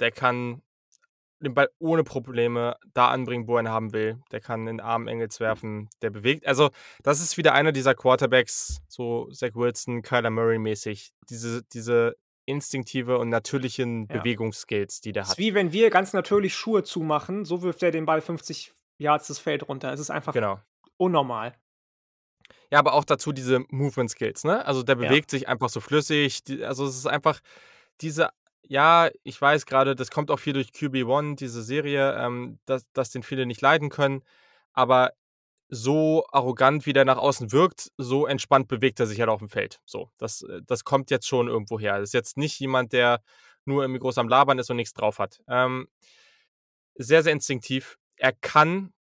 Der 0.00 0.10
kann 0.10 0.62
den 1.40 1.54
Ball 1.54 1.68
ohne 1.78 2.04
Probleme 2.04 2.76
da 2.94 3.08
anbringen, 3.08 3.46
wo 3.48 3.56
er 3.56 3.62
ihn 3.62 3.68
haben 3.68 3.92
will. 3.92 4.18
Der 4.30 4.40
kann 4.40 4.66
in 4.66 4.80
Arm 4.80 5.08
Engels 5.08 5.40
werfen, 5.40 5.88
der 6.02 6.10
bewegt. 6.10 6.46
Also, 6.46 6.70
das 7.02 7.20
ist 7.20 7.36
wieder 7.36 7.54
einer 7.54 7.72
dieser 7.72 7.94
Quarterbacks, 7.94 8.80
so 8.88 9.30
Zach 9.32 9.54
Wilson, 9.54 10.02
Kyler 10.02 10.30
Murray 10.30 10.58
mäßig. 10.58 11.12
Diese, 11.30 11.62
diese 11.72 12.16
instinktive 12.46 13.18
und 13.18 13.28
natürlichen 13.28 14.06
Ja. 14.10 14.18
Bewegungsskills, 14.18 15.00
die 15.00 15.12
der 15.12 15.22
Es 15.22 15.28
ist 15.28 15.32
hat. 15.32 15.38
wie 15.38 15.54
wenn 15.54 15.72
wir 15.72 15.90
ganz 15.90 16.12
natürlich 16.12 16.54
Schuhe 16.54 16.82
zumachen, 16.82 17.44
so 17.44 17.62
wirft 17.62 17.82
er 17.82 17.90
den 17.90 18.06
Ball 18.06 18.20
50 18.20 18.72
Yards 18.98 19.28
das 19.28 19.38
Feld 19.38 19.68
runter. 19.68 19.92
Es 19.92 20.00
ist 20.00 20.10
einfach 20.10 20.32
Genau. 20.34 20.60
unnormal. 20.96 21.54
Ja, 22.72 22.78
aber 22.78 22.94
auch 22.94 23.04
dazu 23.04 23.32
diese 23.32 23.60
Movement 23.70 24.10
Skills, 24.10 24.44
ne? 24.44 24.64
Also, 24.66 24.82
der 24.82 24.96
Ja. 24.96 25.08
bewegt 25.08 25.30
sich 25.30 25.48
einfach 25.48 25.68
so 25.68 25.80
flüssig. 25.80 26.44
Die 26.44 26.64
also, 26.64 26.84
es 26.86 26.96
ist 26.96 27.06
einfach 27.06 27.40
diese 28.00 28.30
ja, 28.70 29.10
ich 29.24 29.40
weiß 29.40 29.66
gerade, 29.66 29.96
das 29.96 30.12
kommt 30.12 30.30
auch 30.30 30.38
viel 30.38 30.52
durch 30.52 30.68
QB1, 30.68 31.34
diese 31.34 31.60
Serie, 31.60 32.14
ähm, 32.16 32.60
dass 32.66 32.88
dass 32.92 33.10
den 33.10 33.24
viele 33.24 33.44
nicht 33.44 33.60
leiden 33.60 33.88
können, 33.90 34.22
aber 34.72 35.12
so 35.68 36.24
arrogant, 36.30 36.86
wie 36.86 36.92
der 36.92 37.04
nach 37.04 37.16
außen 37.18 37.50
wirkt, 37.50 37.90
so 37.96 38.26
entspannt 38.26 38.68
bewegt 38.68 39.00
er 39.00 39.06
sich 39.06 39.18
halt 39.18 39.28
auf 39.28 39.40
dem 39.40 39.48
Feld. 39.48 39.80
So, 39.84 40.10
das 40.18 40.42
äh, 40.42 40.62
das 40.64 40.84
kommt 40.84 41.10
jetzt 41.10 41.26
schon 41.26 41.48
irgendwo 41.48 41.80
her. 41.80 41.98
Das 41.98 42.10
ist 42.10 42.14
jetzt 42.14 42.36
nicht 42.36 42.60
jemand, 42.60 42.92
der 42.92 43.22
nur 43.64 43.82
irgendwie 43.82 44.00
groß 44.00 44.18
am 44.18 44.28
Labern 44.28 44.60
ist 44.60 44.70
und 44.70 44.76
nichts 44.76 44.94
drauf 44.94 45.18
hat. 45.18 45.40
Ähm, 45.48 45.88
sehr, 46.94 47.24
sehr 47.24 47.32
instinktiv. 47.32 47.98
Er 48.18 48.32
kann, 48.32 48.92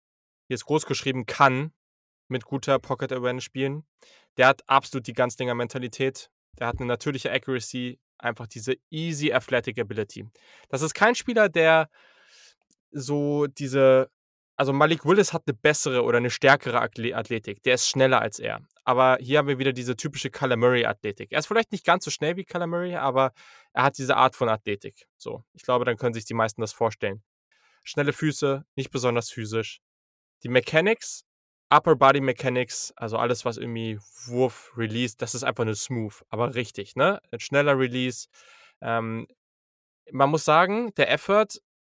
hier 0.47 0.55
ist 0.55 0.65
groß 0.65 0.87
geschrieben, 0.87 1.27
kann 1.27 1.73
mit 2.27 2.43
guter 2.43 2.79
Pocket 2.79 3.11
Awareness 3.11 3.43
spielen. 3.43 3.85
Der 4.37 4.47
hat 4.47 4.63
absolut 4.67 5.05
die 5.05 5.13
Ganzdinger-Mentalität. 5.13 6.31
Der 6.59 6.67
hat 6.67 6.77
eine 6.79 6.87
natürliche 6.87 7.31
Accuracy, 7.31 7.99
einfach 8.19 8.47
diese 8.47 8.75
easy 8.89 9.31
athletic 9.31 9.79
Ability. 9.79 10.27
Das 10.69 10.81
ist 10.81 10.93
kein 10.93 11.15
Spieler, 11.15 11.49
der 11.49 11.89
so 12.91 13.47
diese 13.47 14.09
also 14.59 14.73
Malik 14.73 15.05
Willis 15.05 15.31
hat 15.31 15.43
eine 15.47 15.55
bessere 15.55 16.03
oder 16.03 16.17
eine 16.17 16.29
stärkere 16.29 16.81
Athletik. 16.81 17.63
Der 17.63 17.75
ist 17.75 17.87
schneller 17.87 18.21
als 18.21 18.39
er. 18.39 18.59
Aber 18.83 19.17
hier 19.21 19.37
haben 19.37 19.47
wir 19.47 19.57
wieder 19.57 19.71
diese 19.71 19.95
typische 19.95 20.29
Kyler 20.29 20.57
Murray-Athletik. 20.57 21.31
Er 21.31 21.39
ist 21.39 21.45
vielleicht 21.45 21.71
nicht 21.71 21.85
ganz 21.85 22.03
so 22.03 22.11
schnell 22.11 22.35
wie 22.35 22.45
Murray, 22.67 22.95
aber 22.95 23.31
er 23.71 23.83
hat 23.83 23.97
diese 23.97 24.17
Art 24.17 24.35
von 24.35 24.49
Athletik. 24.49 25.07
So, 25.15 25.45
ich 25.53 25.63
glaube, 25.63 25.85
dann 25.85 25.95
können 25.95 26.13
sich 26.13 26.25
die 26.25 26.33
meisten 26.33 26.59
das 26.59 26.73
vorstellen. 26.73 27.23
Schnelle 27.85 28.11
Füße, 28.11 28.65
nicht 28.75 28.91
besonders 28.91 29.31
physisch. 29.31 29.79
Die 30.43 30.49
Mechanics, 30.49 31.23
Upper 31.71 31.95
Body 31.95 32.21
Mechanics, 32.21 32.93
also 32.95 33.17
alles, 33.17 33.45
was 33.45 33.57
irgendwie 33.57 33.99
Wurf, 34.25 34.71
Release, 34.75 35.15
das 35.17 35.35
ist 35.35 35.43
einfach 35.43 35.65
nur 35.65 35.75
smooth, 35.75 36.13
aber 36.29 36.55
richtig, 36.55 36.95
ne? 36.95 37.21
Ein 37.31 37.39
schneller 37.39 37.77
Release. 37.77 38.27
Ähm, 38.81 39.27
man 40.11 40.29
muss 40.31 40.45
sagen, 40.45 40.93
der 40.95 41.11
Effort, 41.11 41.47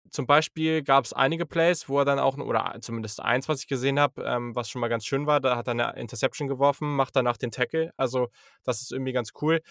zum 0.10 0.26
Beispiel 0.26 0.84
gab 0.84 1.06
es 1.06 1.14
einige 1.14 1.46
Plays, 1.46 1.90
wo 1.90 2.00
er 2.00 2.06
dann 2.06 2.18
auch, 2.18 2.38
oder 2.38 2.76
zumindest 2.82 3.22
eins, 3.22 3.48
was 3.50 3.62
ich 3.62 3.68
gesehen 3.68 4.00
habe, 4.00 4.24
ähm, 4.24 4.56
was 4.56 4.70
schon 4.70 4.80
mal 4.80 4.88
ganz 4.88 5.06
schön 5.06 5.28
war, 5.28 5.40
da 5.40 5.56
hat 5.56 5.68
er 5.68 5.72
eine 5.72 5.94
Interception 5.96 6.48
geworfen, 6.48 6.96
macht 6.96 7.16
danach 7.16 7.38
den 7.38 7.52
Tackle. 7.52 7.94
Also, 7.98 8.30
das 8.64 8.82
ist 8.82 8.92
irgendwie 8.92 9.12
ganz 9.14 9.32
cool. 9.42 9.62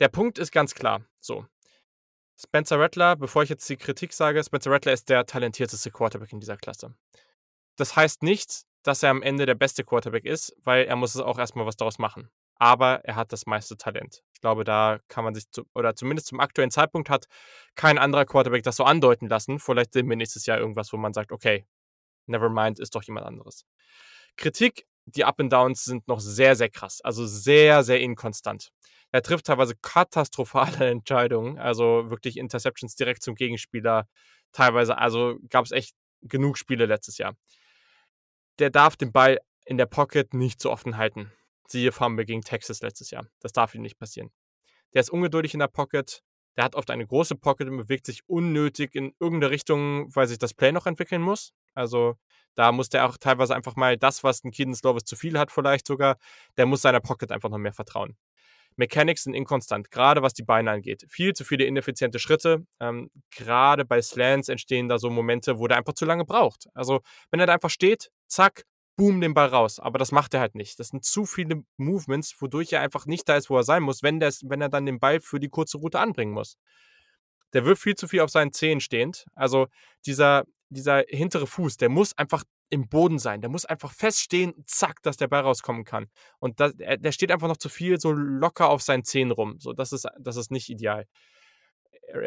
Der 0.00 0.08
Punkt 0.08 0.38
ist 0.38 0.50
ganz 0.50 0.74
klar. 0.74 1.04
So. 1.20 1.46
Spencer 2.42 2.80
Rattler, 2.80 3.16
bevor 3.16 3.42
ich 3.42 3.50
jetzt 3.50 3.68
die 3.68 3.76
Kritik 3.76 4.14
sage, 4.14 4.42
Spencer 4.42 4.70
Rattler 4.70 4.94
ist 4.94 5.10
der 5.10 5.26
talentierteste 5.26 5.90
Quarterback 5.90 6.32
in 6.32 6.40
dieser 6.40 6.56
Klasse. 6.56 6.94
Das 7.80 7.96
heißt 7.96 8.22
nicht, 8.22 8.64
dass 8.82 9.02
er 9.02 9.08
am 9.08 9.22
Ende 9.22 9.46
der 9.46 9.54
beste 9.54 9.84
Quarterback 9.84 10.26
ist, 10.26 10.54
weil 10.62 10.84
er 10.84 10.96
muss 10.96 11.14
es 11.14 11.22
auch 11.22 11.38
erstmal 11.38 11.64
was 11.64 11.76
daraus 11.76 11.98
machen. 11.98 12.28
Aber 12.56 13.02
er 13.06 13.16
hat 13.16 13.32
das 13.32 13.46
meiste 13.46 13.78
Talent. 13.78 14.22
Ich 14.34 14.42
glaube, 14.42 14.64
da 14.64 14.98
kann 15.08 15.24
man 15.24 15.34
sich, 15.34 15.50
zu, 15.50 15.64
oder 15.74 15.96
zumindest 15.96 16.26
zum 16.26 16.40
aktuellen 16.40 16.70
Zeitpunkt 16.70 17.08
hat 17.08 17.24
kein 17.76 17.96
anderer 17.96 18.26
Quarterback 18.26 18.64
das 18.64 18.76
so 18.76 18.84
andeuten 18.84 19.28
lassen. 19.28 19.58
Vielleicht 19.58 19.94
sehen 19.94 20.10
wir 20.10 20.16
nächstes 20.16 20.44
Jahr 20.44 20.58
irgendwas, 20.58 20.92
wo 20.92 20.98
man 20.98 21.14
sagt, 21.14 21.32
okay, 21.32 21.64
never 22.26 22.50
mind, 22.50 22.78
ist 22.80 22.94
doch 22.94 23.02
jemand 23.02 23.24
anderes. 23.24 23.64
Kritik, 24.36 24.86
die 25.06 25.24
Up 25.24 25.40
and 25.40 25.50
Downs 25.50 25.86
sind 25.86 26.06
noch 26.06 26.20
sehr, 26.20 26.56
sehr 26.56 26.68
krass. 26.68 27.00
Also 27.00 27.26
sehr, 27.26 27.82
sehr 27.82 28.00
inkonstant. 28.00 28.72
Er 29.10 29.22
trifft 29.22 29.46
teilweise 29.46 29.74
katastrophale 29.80 30.86
Entscheidungen, 30.90 31.58
also 31.58 32.10
wirklich 32.10 32.36
Interceptions 32.36 32.94
direkt 32.94 33.22
zum 33.22 33.36
Gegenspieler. 33.36 34.06
Teilweise, 34.52 34.98
also 34.98 35.38
gab 35.48 35.64
es 35.64 35.72
echt 35.72 35.94
genug 36.20 36.58
Spiele 36.58 36.84
letztes 36.84 37.16
Jahr. 37.16 37.36
Der 38.58 38.70
darf 38.70 38.96
den 38.96 39.12
Ball 39.12 39.38
in 39.64 39.78
der 39.78 39.86
Pocket 39.86 40.34
nicht 40.34 40.60
so 40.60 40.70
offen 40.70 40.96
halten. 40.96 41.32
Siehe 41.66 41.92
Fumble 41.92 42.24
gegen 42.24 42.42
Texas 42.42 42.82
letztes 42.82 43.10
Jahr. 43.10 43.26
Das 43.40 43.52
darf 43.52 43.74
ihm 43.74 43.82
nicht 43.82 43.98
passieren. 43.98 44.30
Der 44.92 45.00
ist 45.00 45.10
ungeduldig 45.10 45.54
in 45.54 45.60
der 45.60 45.68
Pocket. 45.68 46.22
Der 46.56 46.64
hat 46.64 46.74
oft 46.74 46.90
eine 46.90 47.06
große 47.06 47.36
Pocket 47.36 47.68
und 47.68 47.76
bewegt 47.76 48.06
sich 48.06 48.28
unnötig 48.28 48.94
in 48.94 49.14
irgendeine 49.20 49.52
Richtung, 49.52 50.14
weil 50.14 50.26
sich 50.26 50.38
das 50.38 50.52
Play 50.52 50.72
noch 50.72 50.86
entwickeln 50.86 51.22
muss. 51.22 51.52
Also 51.74 52.16
da 52.56 52.72
muss 52.72 52.88
der 52.88 53.08
auch 53.08 53.16
teilweise 53.16 53.54
einfach 53.54 53.76
mal 53.76 53.96
das, 53.96 54.24
was 54.24 54.42
ein 54.42 54.50
Keaton 54.50 54.74
Slovis 54.74 55.04
zu 55.04 55.14
viel 55.14 55.38
hat, 55.38 55.52
vielleicht 55.52 55.86
sogar, 55.86 56.16
der 56.56 56.66
muss 56.66 56.82
seiner 56.82 57.00
Pocket 57.00 57.30
einfach 57.30 57.48
noch 57.48 57.58
mehr 57.58 57.72
vertrauen. 57.72 58.16
Mechanics 58.76 59.24
sind 59.24 59.34
inkonstant, 59.34 59.90
gerade 59.90 60.22
was 60.22 60.32
die 60.32 60.42
Beine 60.42 60.70
angeht. 60.70 61.04
Viel 61.08 61.34
zu 61.34 61.44
viele 61.44 61.64
ineffiziente 61.64 62.18
Schritte. 62.18 62.66
Ähm, 62.80 63.10
gerade 63.30 63.84
bei 63.84 64.00
Slants 64.00 64.48
entstehen 64.48 64.88
da 64.88 64.98
so 64.98 65.10
Momente, 65.10 65.58
wo 65.58 65.66
der 65.66 65.76
einfach 65.76 65.92
zu 65.92 66.04
lange 66.04 66.24
braucht. 66.24 66.66
Also, 66.74 67.00
wenn 67.30 67.40
er 67.40 67.46
da 67.46 67.54
einfach 67.54 67.70
steht, 67.70 68.10
zack, 68.30 68.64
boom, 68.96 69.20
den 69.20 69.34
Ball 69.34 69.48
raus. 69.48 69.78
Aber 69.78 69.98
das 69.98 70.12
macht 70.12 70.34
er 70.34 70.40
halt 70.40 70.54
nicht. 70.54 70.78
Das 70.78 70.88
sind 70.88 71.04
zu 71.04 71.24
viele 71.24 71.64
Movements, 71.76 72.34
wodurch 72.40 72.72
er 72.72 72.80
einfach 72.80 73.06
nicht 73.06 73.28
da 73.28 73.36
ist, 73.36 73.50
wo 73.50 73.56
er 73.56 73.64
sein 73.64 73.82
muss, 73.82 74.02
wenn, 74.02 74.20
wenn 74.20 74.60
er 74.60 74.68
dann 74.68 74.86
den 74.86 75.00
Ball 75.00 75.20
für 75.20 75.40
die 75.40 75.48
kurze 75.48 75.78
Route 75.78 75.98
anbringen 75.98 76.32
muss. 76.32 76.56
Der 77.52 77.64
wirft 77.64 77.82
viel 77.82 77.96
zu 77.96 78.06
viel 78.06 78.20
auf 78.20 78.30
seinen 78.30 78.52
Zehen 78.52 78.80
stehend. 78.80 79.26
Also, 79.34 79.66
dieser, 80.06 80.44
dieser 80.68 81.04
hintere 81.08 81.46
Fuß, 81.46 81.78
der 81.78 81.88
muss 81.88 82.16
einfach 82.16 82.44
im 82.68 82.88
Boden 82.88 83.18
sein. 83.18 83.40
Der 83.40 83.50
muss 83.50 83.64
einfach 83.64 83.92
feststehen, 83.92 84.54
zack, 84.66 85.02
dass 85.02 85.16
der 85.16 85.28
Ball 85.28 85.42
rauskommen 85.42 85.84
kann. 85.84 86.06
Und 86.38 86.60
das, 86.60 86.74
der 86.76 87.12
steht 87.12 87.32
einfach 87.32 87.48
noch 87.48 87.56
zu 87.56 87.68
viel 87.68 87.98
so 87.98 88.12
locker 88.12 88.68
auf 88.68 88.82
seinen 88.82 89.04
Zehen 89.04 89.32
rum. 89.32 89.56
So, 89.58 89.72
das 89.72 89.92
ist, 89.92 90.06
das 90.20 90.36
ist 90.36 90.50
nicht 90.52 90.68
ideal. 90.68 91.06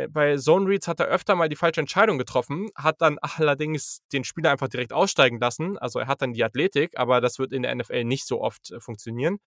Bei 0.10 0.38
Zone 0.38 0.68
Reads 0.68 0.88
hat 0.88 1.00
er 1.00 1.08
öfter 1.08 1.36
mal 1.36 1.50
die 1.50 1.56
falsche 1.56 1.82
Entscheidung 1.82 2.18
getroffen, 2.18 2.70
hat 2.76 3.02
dann 3.02 3.18
allerdings 3.22 4.02
den 4.12 4.24
Spieler 4.24 4.52
einfach 4.52 4.68
direkt 4.68 4.94
aussteigen 4.94 5.40
lassen. 5.40 5.78
Also 5.78 6.00
er 6.00 6.08
hat 6.08 6.22
dann 6.22 6.34
die 6.34 6.44
Athletik, 6.44 6.98
aber 6.98 7.22
das 7.22 7.40
wird 7.40 7.54
in 7.54 7.64
der 7.64 7.76
NFL 7.76 8.04
nicht 8.04 8.26
so 8.26 8.42
oft 8.42 8.72
äh, 8.72 8.80
funktionieren. 8.80 9.40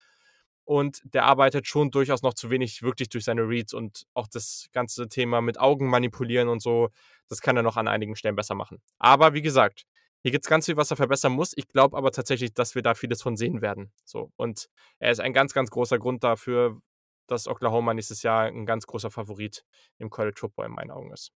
Und 0.66 1.02
der 1.14 1.26
arbeitet 1.26 1.68
schon 1.68 1.92
durchaus 1.92 2.24
noch 2.24 2.34
zu 2.34 2.50
wenig 2.50 2.82
wirklich 2.82 3.10
durch 3.10 3.24
seine 3.24 3.48
Reads 3.48 3.74
und 3.74 4.08
auch 4.16 4.28
das 4.28 4.68
ganze 4.74 5.08
Thema 5.08 5.42
mit 5.42 5.60
Augen 5.60 5.90
manipulieren 5.90 6.50
und 6.50 6.60
so, 6.60 6.90
das 7.30 7.42
kann 7.42 7.56
er 7.56 7.62
noch 7.62 7.78
an 7.78 7.88
einigen 7.88 8.16
Stellen 8.16 8.36
besser 8.36 8.56
machen. 8.56 8.82
Aber 8.98 9.36
wie 9.36 9.44
gesagt, 9.44 9.86
hier 10.26 10.32
gibt 10.32 10.44
es 10.44 10.50
ganz 10.50 10.66
viel, 10.66 10.76
was 10.76 10.90
er 10.90 10.98
verbessern 10.98 11.34
muss. 11.34 11.54
Ich 11.56 11.68
glaube 11.68 11.96
aber 11.96 12.12
tatsächlich, 12.12 12.52
dass 12.52 12.74
wir 12.74 12.82
da 12.82 12.96
vieles 12.96 13.22
von 13.22 13.38
sehen 13.38 13.62
werden. 13.62 13.92
So. 14.06 14.32
Und 14.38 14.70
er 14.98 15.12
ist 15.12 15.20
ein 15.20 15.34
ganz, 15.34 15.54
ganz 15.54 15.70
großer 15.70 16.00
Grund 16.00 16.24
dafür, 16.24 16.82
dass 17.28 17.48
Oklahoma 17.48 17.94
nächstes 17.94 18.24
Jahr 18.24 18.46
ein 18.46 18.66
ganz 18.66 18.88
großer 18.88 19.12
Favorit 19.12 19.66
im 19.98 20.10
College 20.10 20.38
Football 20.40 20.68
in 20.68 20.74
meinen 20.74 20.92
Augen 20.92 21.12
ist. 21.12 21.32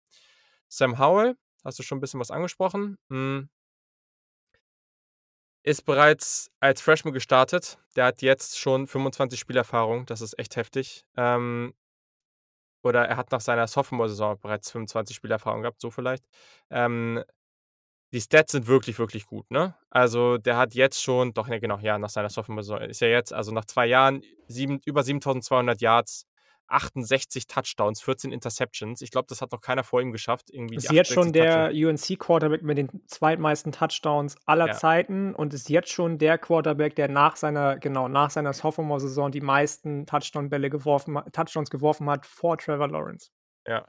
Sam 0.68 1.00
Howell, 1.00 1.36
hast 1.64 1.80
du 1.80 1.84
schon 1.84 1.98
ein 1.98 2.02
bisschen 2.02 2.20
was 2.20 2.32
angesprochen, 2.32 2.98
hm. 3.10 3.50
ist 5.64 5.86
bereits 5.86 6.52
als 6.60 6.82
Freshman 6.82 7.14
gestartet. 7.14 7.80
Der 7.96 8.06
hat 8.06 8.22
jetzt 8.22 8.60
schon 8.60 8.88
25 8.88 9.40
Spielerfahrung. 9.40 10.06
Das 10.06 10.22
ist 10.22 10.38
echt 10.40 10.56
heftig. 10.56 11.06
Ähm, 11.16 11.74
oder 12.84 13.06
er 13.08 13.18
hat 13.18 13.32
nach 13.32 13.42
seiner 13.42 13.68
Sophomore-Saison 13.68 14.40
bereits 14.40 14.72
25 14.72 15.16
Spielerfahrung 15.16 15.62
gehabt, 15.62 15.82
so 15.82 15.92
vielleicht. 15.92 16.24
Ähm, 16.70 17.24
die 18.14 18.22
Stats 18.22 18.54
sind 18.54 18.68
wirklich, 18.68 19.00
wirklich 19.00 19.26
gut, 19.26 19.50
ne? 19.52 19.76
Also 19.90 20.38
der 20.38 20.58
hat 20.58 20.74
jetzt 20.74 21.02
schon, 21.02 21.34
doch, 21.34 21.48
ne, 21.48 21.60
genau, 21.60 21.78
ja, 21.80 21.98
nach 21.98 22.10
seiner 22.10 22.30
Sophomore-Saison 22.30 22.82
ist 22.82 23.02
ja 23.02 23.08
jetzt, 23.08 23.34
also 23.34 23.52
nach 23.52 23.66
zwei 23.66 23.86
Jahren, 23.86 24.22
sieben, 24.48 24.80
über 24.86 25.04
7200 25.04 25.82
Yards, 25.82 26.26
68 26.68 27.48
Touchdowns, 27.48 28.02
14 28.02 28.32
Interceptions. 28.32 29.02
Ich 29.02 29.12
glaube, 29.12 29.28
das 29.30 29.42
hat 29.42 29.52
noch 29.52 29.62
keiner 29.62 29.84
vor 29.84 30.02
ihm 30.02 30.12
geschafft. 30.12 30.50
Irgendwie 30.50 30.76
ist 30.76 30.92
jetzt 30.92 31.12
schon 31.12 31.32
der 31.32 31.72
UNC-Quarterback 31.74 32.62
mit 32.62 32.78
den 32.78 32.90
zweitmeisten 33.08 33.72
Touchdowns 33.72 34.36
aller 34.46 34.68
ja. 34.68 34.74
Zeiten 34.74 35.34
und 35.34 35.54
ist 35.54 35.70
jetzt 35.70 35.90
schon 35.90 36.18
der 36.18 36.38
Quarterback, 36.38 36.96
der 36.96 37.08
nach 37.08 37.36
seiner, 37.36 37.78
genau, 37.78 38.08
nach 38.08 38.30
seiner 38.30 38.54
Sophomore-Saison 38.54 39.32
die 39.32 39.42
meisten 39.42 40.06
Touchdown-Bälle 40.06 40.70
geworfen, 40.70 41.20
Touchdowns 41.32 41.70
geworfen 41.70 42.10
hat 42.10 42.26
vor 42.26 42.58
Trevor 42.58 42.90
Lawrence. 42.90 43.32
Ja. 43.66 43.86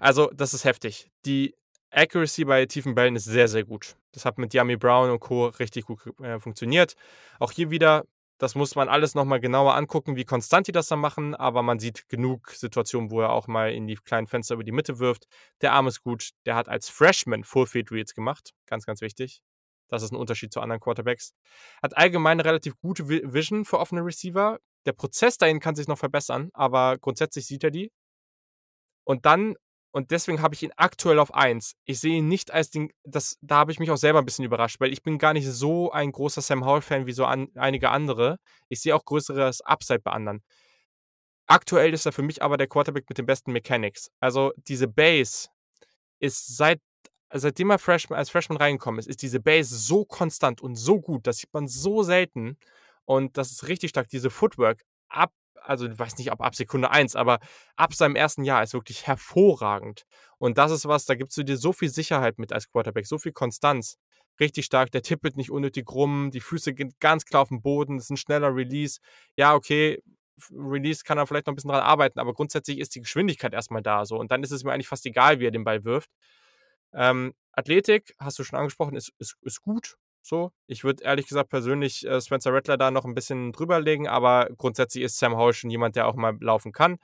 Also, 0.00 0.30
das 0.34 0.54
ist 0.54 0.64
heftig. 0.64 1.10
Die 1.24 1.54
Accuracy 1.90 2.44
bei 2.44 2.66
tiefen 2.66 2.94
Bällen 2.94 3.16
ist 3.16 3.24
sehr, 3.24 3.48
sehr 3.48 3.64
gut. 3.64 3.96
Das 4.12 4.24
hat 4.24 4.38
mit 4.38 4.54
Yami 4.54 4.76
Brown 4.76 5.10
und 5.10 5.20
Co. 5.20 5.46
richtig 5.46 5.86
gut 5.86 6.00
äh, 6.20 6.38
funktioniert. 6.38 6.94
Auch 7.38 7.52
hier 7.52 7.70
wieder, 7.70 8.04
das 8.38 8.54
muss 8.54 8.74
man 8.74 8.88
alles 8.88 9.14
nochmal 9.14 9.40
genauer 9.40 9.74
angucken, 9.74 10.16
wie 10.16 10.24
konstant 10.24 10.66
die 10.66 10.72
das 10.72 10.88
dann 10.88 11.00
machen, 11.00 11.34
aber 11.34 11.62
man 11.62 11.78
sieht 11.78 12.08
genug 12.08 12.50
Situationen, 12.50 13.10
wo 13.10 13.20
er 13.20 13.30
auch 13.30 13.48
mal 13.48 13.72
in 13.72 13.86
die 13.86 13.96
kleinen 13.96 14.26
Fenster 14.26 14.54
über 14.54 14.64
die 14.64 14.72
Mitte 14.72 14.98
wirft. 14.98 15.26
Der 15.60 15.72
Arm 15.72 15.86
ist 15.86 16.02
gut. 16.02 16.30
Der 16.46 16.54
hat 16.54 16.68
als 16.68 16.88
Freshman 16.88 17.44
Full 17.44 17.66
Field 17.66 17.90
Reads 17.90 18.14
gemacht. 18.14 18.52
Ganz, 18.66 18.86
ganz 18.86 19.00
wichtig. 19.00 19.40
Das 19.88 20.02
ist 20.02 20.12
ein 20.12 20.16
Unterschied 20.16 20.52
zu 20.52 20.60
anderen 20.60 20.80
Quarterbacks. 20.80 21.32
Hat 21.82 21.96
allgemein 21.96 22.40
relativ 22.40 22.78
gute 22.78 23.08
Vision 23.08 23.64
für 23.64 23.78
offene 23.78 24.04
Receiver. 24.04 24.58
Der 24.86 24.92
Prozess 24.92 25.38
dahin 25.38 25.60
kann 25.60 25.74
sich 25.74 25.88
noch 25.88 25.98
verbessern, 25.98 26.50
aber 26.52 26.98
grundsätzlich 26.98 27.46
sieht 27.46 27.64
er 27.64 27.70
die. 27.70 27.90
Und 29.04 29.24
dann, 29.24 29.56
und 29.98 30.12
deswegen 30.12 30.40
habe 30.40 30.54
ich 30.54 30.62
ihn 30.62 30.70
aktuell 30.76 31.18
auf 31.18 31.34
1. 31.34 31.74
Ich 31.84 31.98
sehe 31.98 32.18
ihn 32.18 32.28
nicht 32.28 32.52
als 32.52 32.70
den, 32.70 32.92
das, 33.02 33.36
da 33.40 33.56
habe 33.56 33.72
ich 33.72 33.80
mich 33.80 33.90
auch 33.90 33.96
selber 33.96 34.20
ein 34.20 34.24
bisschen 34.24 34.44
überrascht, 34.44 34.78
weil 34.78 34.92
ich 34.92 35.02
bin 35.02 35.18
gar 35.18 35.32
nicht 35.32 35.48
so 35.48 35.90
ein 35.90 36.12
großer 36.12 36.40
Sam 36.40 36.64
Howell-Fan 36.64 37.06
wie 37.06 37.12
so 37.12 37.24
an, 37.24 37.48
einige 37.56 37.90
andere. 37.90 38.38
Ich 38.68 38.80
sehe 38.80 38.94
auch 38.94 39.04
größeres 39.04 39.60
Upside 39.62 39.98
bei 39.98 40.12
anderen. 40.12 40.44
Aktuell 41.48 41.92
ist 41.92 42.06
er 42.06 42.12
für 42.12 42.22
mich 42.22 42.44
aber 42.44 42.56
der 42.56 42.68
Quarterback 42.68 43.08
mit 43.08 43.18
den 43.18 43.26
besten 43.26 43.50
Mechanics. 43.50 44.08
Also 44.20 44.52
diese 44.68 44.86
Base 44.86 45.48
ist 46.20 46.56
seit 46.56 46.80
seitdem 47.32 47.70
er 47.70 47.80
Freshman, 47.80 48.16
als 48.18 48.30
Freshman 48.30 48.56
reingekommen 48.56 49.00
ist, 49.00 49.08
ist 49.08 49.22
diese 49.22 49.40
Base 49.40 49.76
so 49.76 50.04
konstant 50.04 50.60
und 50.60 50.76
so 50.76 51.00
gut, 51.00 51.26
das 51.26 51.38
sieht 51.38 51.52
man 51.52 51.66
so 51.66 52.04
selten. 52.04 52.56
Und 53.04 53.36
das 53.36 53.50
ist 53.50 53.66
richtig 53.66 53.90
stark. 53.90 54.08
Diese 54.08 54.30
Footwork 54.30 54.84
ab, 55.08 55.32
also 55.68 55.86
ich 55.86 55.98
weiß 55.98 56.18
nicht, 56.18 56.32
ob 56.32 56.40
ab 56.40 56.54
Sekunde 56.54 56.90
1, 56.90 57.16
aber 57.16 57.38
ab 57.76 57.94
seinem 57.94 58.16
ersten 58.16 58.44
Jahr 58.44 58.62
ist 58.62 58.74
wirklich 58.74 59.06
hervorragend. 59.06 60.04
Und 60.38 60.58
das 60.58 60.72
ist 60.72 60.86
was, 60.86 61.04
da 61.04 61.14
gibst 61.14 61.36
du 61.36 61.42
dir 61.42 61.56
so 61.56 61.72
viel 61.72 61.88
Sicherheit 61.90 62.38
mit 62.38 62.52
als 62.52 62.70
Quarterback, 62.70 63.06
so 63.06 63.18
viel 63.18 63.32
Konstanz. 63.32 63.98
Richtig 64.40 64.66
stark, 64.66 64.92
der 64.92 65.02
tippelt 65.02 65.36
nicht 65.36 65.50
unnötig 65.50 65.90
rum, 65.90 66.30
die 66.30 66.40
Füße 66.40 66.72
gehen 66.72 66.94
ganz 67.00 67.24
klar 67.24 67.42
auf 67.42 67.48
den 67.48 67.60
Boden, 67.60 67.96
das 67.96 68.06
ist 68.06 68.10
ein 68.10 68.16
schneller 68.16 68.54
Release. 68.54 69.00
Ja, 69.36 69.54
okay, 69.54 70.00
Release 70.50 71.02
kann 71.04 71.18
er 71.18 71.26
vielleicht 71.26 71.46
noch 71.46 71.52
ein 71.52 71.56
bisschen 71.56 71.70
dran 71.70 71.82
arbeiten, 71.82 72.20
aber 72.20 72.32
grundsätzlich 72.34 72.78
ist 72.78 72.94
die 72.94 73.00
Geschwindigkeit 73.00 73.52
erstmal 73.52 73.82
da 73.82 74.04
so. 74.04 74.16
Und 74.16 74.30
dann 74.30 74.42
ist 74.42 74.52
es 74.52 74.64
mir 74.64 74.72
eigentlich 74.72 74.88
fast 74.88 75.06
egal, 75.06 75.40
wie 75.40 75.46
er 75.46 75.50
den 75.50 75.64
Ball 75.64 75.84
wirft. 75.84 76.10
Ähm, 76.92 77.34
Athletik, 77.52 78.14
hast 78.18 78.38
du 78.38 78.44
schon 78.44 78.58
angesprochen, 78.58 78.96
ist, 78.96 79.12
ist, 79.18 79.36
ist 79.42 79.62
gut. 79.62 79.96
So. 80.28 80.52
Ich 80.66 80.84
würde 80.84 81.02
ehrlich 81.04 81.26
gesagt 81.26 81.48
persönlich 81.48 82.06
äh, 82.06 82.20
Spencer 82.20 82.52
Rattler 82.52 82.76
da 82.76 82.90
noch 82.90 83.06
ein 83.06 83.14
bisschen 83.14 83.50
drüber 83.52 83.80
legen, 83.80 84.06
aber 84.06 84.48
grundsätzlich 84.58 85.04
ist 85.04 85.18
Sam 85.18 85.34
Howell 85.36 85.54
schon 85.54 85.70
jemand, 85.70 85.96
der 85.96 86.06
auch 86.06 86.16
mal 86.16 86.36
laufen 86.40 86.72
kann. 86.72 86.98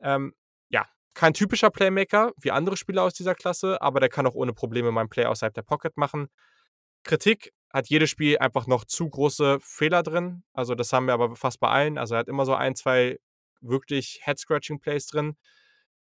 Ähm, 0.00 0.34
ja, 0.68 0.86
kein 1.14 1.34
typischer 1.34 1.70
Playmaker 1.70 2.32
wie 2.40 2.52
andere 2.52 2.76
Spieler 2.76 3.02
aus 3.02 3.14
dieser 3.14 3.34
Klasse, 3.34 3.82
aber 3.82 3.98
der 3.98 4.08
kann 4.08 4.26
auch 4.26 4.34
ohne 4.34 4.52
Probleme 4.52 4.92
mein 4.92 5.08
Play 5.08 5.24
außerhalb 5.24 5.52
der 5.52 5.62
Pocket 5.62 5.96
machen. 5.96 6.28
Kritik 7.02 7.52
hat 7.72 7.88
jedes 7.88 8.10
Spiel 8.10 8.38
einfach 8.38 8.68
noch 8.68 8.84
zu 8.84 9.10
große 9.10 9.58
Fehler 9.60 10.04
drin. 10.04 10.44
Also 10.52 10.76
das 10.76 10.92
haben 10.92 11.06
wir 11.06 11.14
aber 11.14 11.34
fast 11.34 11.58
bei 11.58 11.68
allen. 11.68 11.98
Also 11.98 12.14
er 12.14 12.20
hat 12.20 12.28
immer 12.28 12.46
so 12.46 12.54
ein, 12.54 12.76
zwei 12.76 13.18
wirklich 13.60 14.20
Head-Scratching-Plays 14.24 15.08
drin 15.08 15.36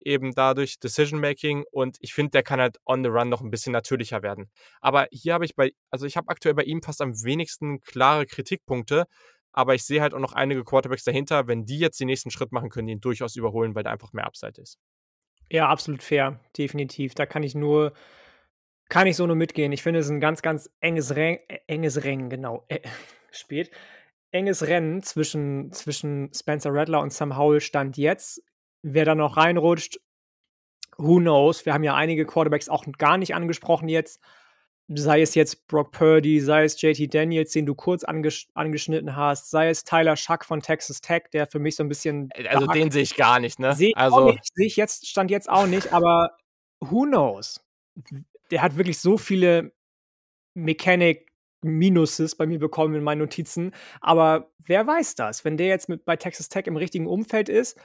eben 0.01 0.33
dadurch 0.33 0.79
Decision 0.79 1.19
Making 1.19 1.65
und 1.71 1.97
ich 2.01 2.13
finde, 2.13 2.31
der 2.31 2.43
kann 2.43 2.59
halt 2.59 2.77
on 2.85 3.03
the 3.03 3.09
run 3.09 3.29
noch 3.29 3.41
ein 3.41 3.49
bisschen 3.49 3.73
natürlicher 3.73 4.23
werden. 4.23 4.49
Aber 4.81 5.07
hier 5.11 5.33
habe 5.33 5.45
ich 5.45 5.55
bei, 5.55 5.71
also 5.89 6.05
ich 6.05 6.17
habe 6.17 6.29
aktuell 6.29 6.55
bei 6.55 6.63
ihm 6.63 6.81
fast 6.81 7.01
am 7.01 7.13
wenigsten 7.23 7.81
klare 7.81 8.25
Kritikpunkte, 8.25 9.05
aber 9.51 9.73
ich 9.73 9.85
sehe 9.85 10.01
halt 10.01 10.13
auch 10.13 10.19
noch 10.19 10.33
einige 10.33 10.63
Quarterbacks 10.63 11.03
dahinter. 11.03 11.47
Wenn 11.47 11.65
die 11.65 11.79
jetzt 11.79 11.99
den 11.99 12.07
nächsten 12.07 12.29
Schritt 12.29 12.51
machen, 12.51 12.69
können 12.69 12.87
die 12.87 12.93
ihn 12.93 13.01
durchaus 13.01 13.35
überholen, 13.35 13.73
weil 13.73 13.83
da 13.83 13.91
einfach 13.91 14.13
mehr 14.13 14.25
Upside 14.25 14.61
ist. 14.61 14.77
Ja, 15.49 15.69
absolut 15.69 16.03
fair, 16.03 16.39
definitiv. 16.57 17.15
Da 17.15 17.25
kann 17.25 17.41
ich 17.43 17.55
nur, 17.55 17.93
kann 18.89 19.07
ich 19.07 19.15
so 19.15 19.25
nur 19.25 19.35
mitgehen. 19.35 19.71
Ich 19.71 19.81
finde, 19.81 19.99
es 19.99 20.07
ist 20.07 20.11
ein 20.11 20.19
ganz, 20.19 20.41
ganz 20.41 20.69
enges 20.79 21.15
Rennen, 21.15 21.39
äh, 21.47 21.59
enges 21.67 22.03
Rennen, 22.03 22.29
genau, 22.29 22.65
äh, 22.67 22.81
spät. 23.31 23.71
Enges 24.31 24.67
Rennen 24.67 25.01
zwischen, 25.01 25.71
zwischen 25.71 26.33
Spencer 26.33 26.73
Rattler 26.73 26.99
und 26.99 27.13
Sam 27.13 27.37
Howell 27.37 27.61
stand 27.61 27.97
jetzt. 27.97 28.43
Wer 28.81 29.05
da 29.05 29.15
noch 29.15 29.37
reinrutscht, 29.37 29.99
who 30.97 31.17
knows? 31.17 31.65
Wir 31.65 31.73
haben 31.73 31.83
ja 31.83 31.95
einige 31.95 32.25
Quarterbacks 32.25 32.69
auch 32.69 32.85
gar 32.97 33.17
nicht 33.17 33.35
angesprochen 33.35 33.89
jetzt. 33.89 34.19
Sei 34.89 35.21
es 35.21 35.35
jetzt 35.35 35.67
Brock 35.67 35.91
Purdy, 35.91 36.39
sei 36.39 36.63
es 36.63 36.81
JT 36.81 37.13
Daniels, 37.13 37.51
den 37.51 37.65
du 37.65 37.75
kurz 37.75 38.05
anges 38.05 38.47
angeschnitten 38.53 39.17
hast, 39.17 39.49
sei 39.49 39.69
es 39.69 39.83
Tyler 39.83 40.15
Schuck 40.15 40.45
von 40.45 40.61
Texas 40.61 41.01
Tech, 41.01 41.23
der 41.33 41.45
für 41.45 41.59
mich 41.59 41.75
so 41.75 41.83
ein 41.83 41.89
bisschen. 41.89 42.29
Äh, 42.33 42.47
also 42.47 42.67
den 42.67 42.89
sehe 42.89 43.03
ich 43.03 43.17
gar 43.17 43.39
nicht, 43.39 43.59
ne? 43.59 43.75
Sehe 43.75 43.89
ich 43.89 43.97
also 43.97 44.33
sehe 44.53 44.65
ich 44.65 44.77
jetzt, 44.77 45.07
stand 45.07 45.29
jetzt 45.29 45.49
auch 45.49 45.67
nicht, 45.67 45.91
aber 45.91 46.37
who 46.79 47.03
knows? 47.03 47.61
Der 48.49 48.61
hat 48.61 48.77
wirklich 48.77 48.99
so 48.99 49.17
viele 49.17 49.73
Mechanik 50.53 51.27
Minuses 51.61 52.35
bei 52.35 52.45
mir 52.45 52.59
bekommen 52.59 52.95
in 52.95 53.03
meinen 53.03 53.19
Notizen. 53.19 53.73
Aber 53.99 54.51
wer 54.59 54.85
weiß 54.85 55.15
das? 55.15 55.43
Wenn 55.43 55.57
der 55.57 55.67
jetzt 55.67 55.89
mit 55.89 56.05
bei 56.05 56.15
Texas 56.15 56.49
Tech 56.49 56.65
im 56.67 56.77
richtigen 56.77 57.07
Umfeld 57.07 57.49
ist, 57.49 57.77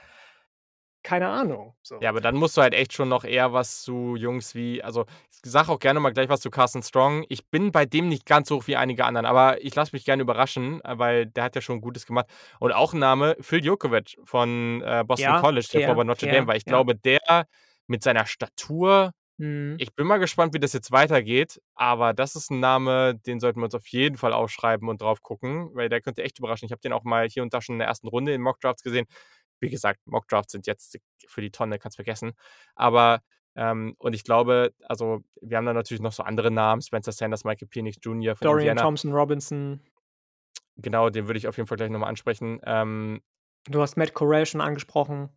keine 1.03 1.27
Ahnung. 1.27 1.75
So. 1.83 1.99
Ja, 2.01 2.09
aber 2.09 2.21
dann 2.21 2.35
musst 2.35 2.57
du 2.57 2.61
halt 2.61 2.73
echt 2.73 2.93
schon 2.93 3.09
noch 3.09 3.25
eher 3.25 3.53
was 3.53 3.83
zu 3.83 4.15
Jungs 4.15 4.55
wie, 4.55 4.81
also 4.81 5.05
ich 5.29 5.39
sag 5.43 5.67
auch 5.67 5.79
gerne 5.79 5.99
mal 5.99 6.11
gleich 6.11 6.29
was 6.29 6.39
zu 6.39 6.49
Carson 6.49 6.81
Strong. 6.81 7.25
Ich 7.27 7.47
bin 7.49 7.71
bei 7.71 7.85
dem 7.85 8.07
nicht 8.07 8.25
ganz 8.25 8.47
so 8.47 8.57
hoch 8.57 8.67
wie 8.67 8.77
einige 8.77 9.05
anderen, 9.05 9.25
aber 9.25 9.61
ich 9.63 9.75
lasse 9.75 9.93
mich 9.93 10.05
gerne 10.05 10.23
überraschen, 10.23 10.83
äh, 10.83 10.97
weil 10.97 11.25
der 11.25 11.43
hat 11.43 11.55
ja 11.55 11.61
schon 11.61 11.81
Gutes 11.81 12.05
gemacht. 12.05 12.27
Und 12.59 12.71
auch 12.71 12.93
ein 12.93 12.99
Name, 12.99 13.35
Phil 13.41 13.61
Djokovic 13.61 14.17
von 14.23 14.81
äh, 14.81 15.03
Boston 15.05 15.33
ja, 15.33 15.41
College, 15.41 15.67
der 15.73 15.87
vor 15.87 15.95
bei 15.95 16.03
Notre 16.05 16.31
Dame 16.31 16.47
war. 16.47 16.55
Ich 16.55 16.63
ja. 16.65 16.71
glaube, 16.71 16.95
der 16.95 17.45
mit 17.87 18.01
seiner 18.01 18.25
Statur, 18.25 19.11
mhm. 19.37 19.75
ich 19.77 19.93
bin 19.93 20.07
mal 20.07 20.19
gespannt, 20.19 20.53
wie 20.53 20.59
das 20.59 20.71
jetzt 20.71 20.93
weitergeht, 20.93 21.61
aber 21.75 22.13
das 22.13 22.37
ist 22.37 22.49
ein 22.49 22.61
Name, 22.61 23.15
den 23.25 23.41
sollten 23.41 23.59
wir 23.59 23.65
uns 23.65 23.75
auf 23.75 23.87
jeden 23.87 24.15
Fall 24.15 24.31
aufschreiben 24.31 24.87
und 24.87 25.01
drauf 25.01 25.21
gucken, 25.21 25.69
weil 25.73 25.89
der 25.89 25.99
könnte 25.99 26.23
echt 26.23 26.39
überraschen. 26.39 26.65
Ich 26.65 26.71
habe 26.71 26.81
den 26.81 26.93
auch 26.93 27.03
mal 27.03 27.27
hier 27.27 27.43
und 27.43 27.53
da 27.53 27.61
schon 27.61 27.75
in 27.75 27.79
der 27.79 27.89
ersten 27.89 28.07
Runde 28.07 28.33
in 28.33 28.41
Mock 28.41 28.61
Drafts 28.61 28.83
gesehen 28.83 29.05
wie 29.63 29.69
gesagt, 29.69 29.99
Mockdrafts 30.05 30.51
sind 30.51 30.67
jetzt 30.67 30.99
für 31.25 31.41
die 31.41 31.49
Tonne, 31.49 31.79
kannst 31.79 31.95
vergessen. 31.95 32.33
Aber 32.75 33.21
ähm, 33.55 33.95
und 33.97 34.13
ich 34.13 34.23
glaube, 34.23 34.73
also 34.87 35.23
wir 35.41 35.57
haben 35.57 35.65
da 35.65 35.73
natürlich 35.73 36.01
noch 36.01 36.11
so 36.11 36.23
andere 36.23 36.51
Namen, 36.51 36.81
Spencer 36.81 37.11
Sanders, 37.11 37.43
Michael 37.43 37.67
Penix 37.67 37.97
Jr. 38.01 38.35
von 38.35 38.45
Dorian 38.45 38.59
Indiana. 38.59 38.81
Thompson 38.81 39.13
Robinson. 39.13 39.79
Genau, 40.75 41.09
den 41.09 41.27
würde 41.27 41.37
ich 41.37 41.47
auf 41.47 41.57
jeden 41.57 41.67
Fall 41.67 41.77
gleich 41.77 41.89
nochmal 41.89 42.09
ansprechen. 42.09 42.59
Ähm, 42.65 43.21
du 43.65 43.81
hast 43.81 43.95
Matt 43.95 44.13
Corral 44.13 44.45
schon 44.45 44.61
angesprochen. 44.61 45.29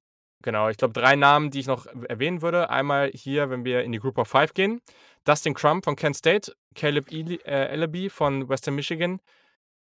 Genau, 0.42 0.68
ich 0.68 0.76
glaube, 0.76 0.94
drei 0.94 1.16
Namen, 1.16 1.50
die 1.50 1.60
ich 1.60 1.66
noch 1.66 1.86
erwähnen 2.08 2.42
würde. 2.42 2.70
Einmal 2.70 3.10
hier, 3.12 3.50
wenn 3.50 3.64
wir 3.64 3.82
in 3.82 3.92
die 3.92 3.98
Group 3.98 4.18
of 4.18 4.28
Five 4.28 4.54
gehen. 4.54 4.80
Dustin 5.24 5.54
Crump 5.54 5.84
von 5.84 5.96
Kent 5.96 6.16
State, 6.16 6.52
Caleb 6.74 7.10
äh, 7.10 7.38
Ellaby 7.44 8.08
von 8.08 8.48
Western 8.48 8.76
Michigan, 8.76 9.20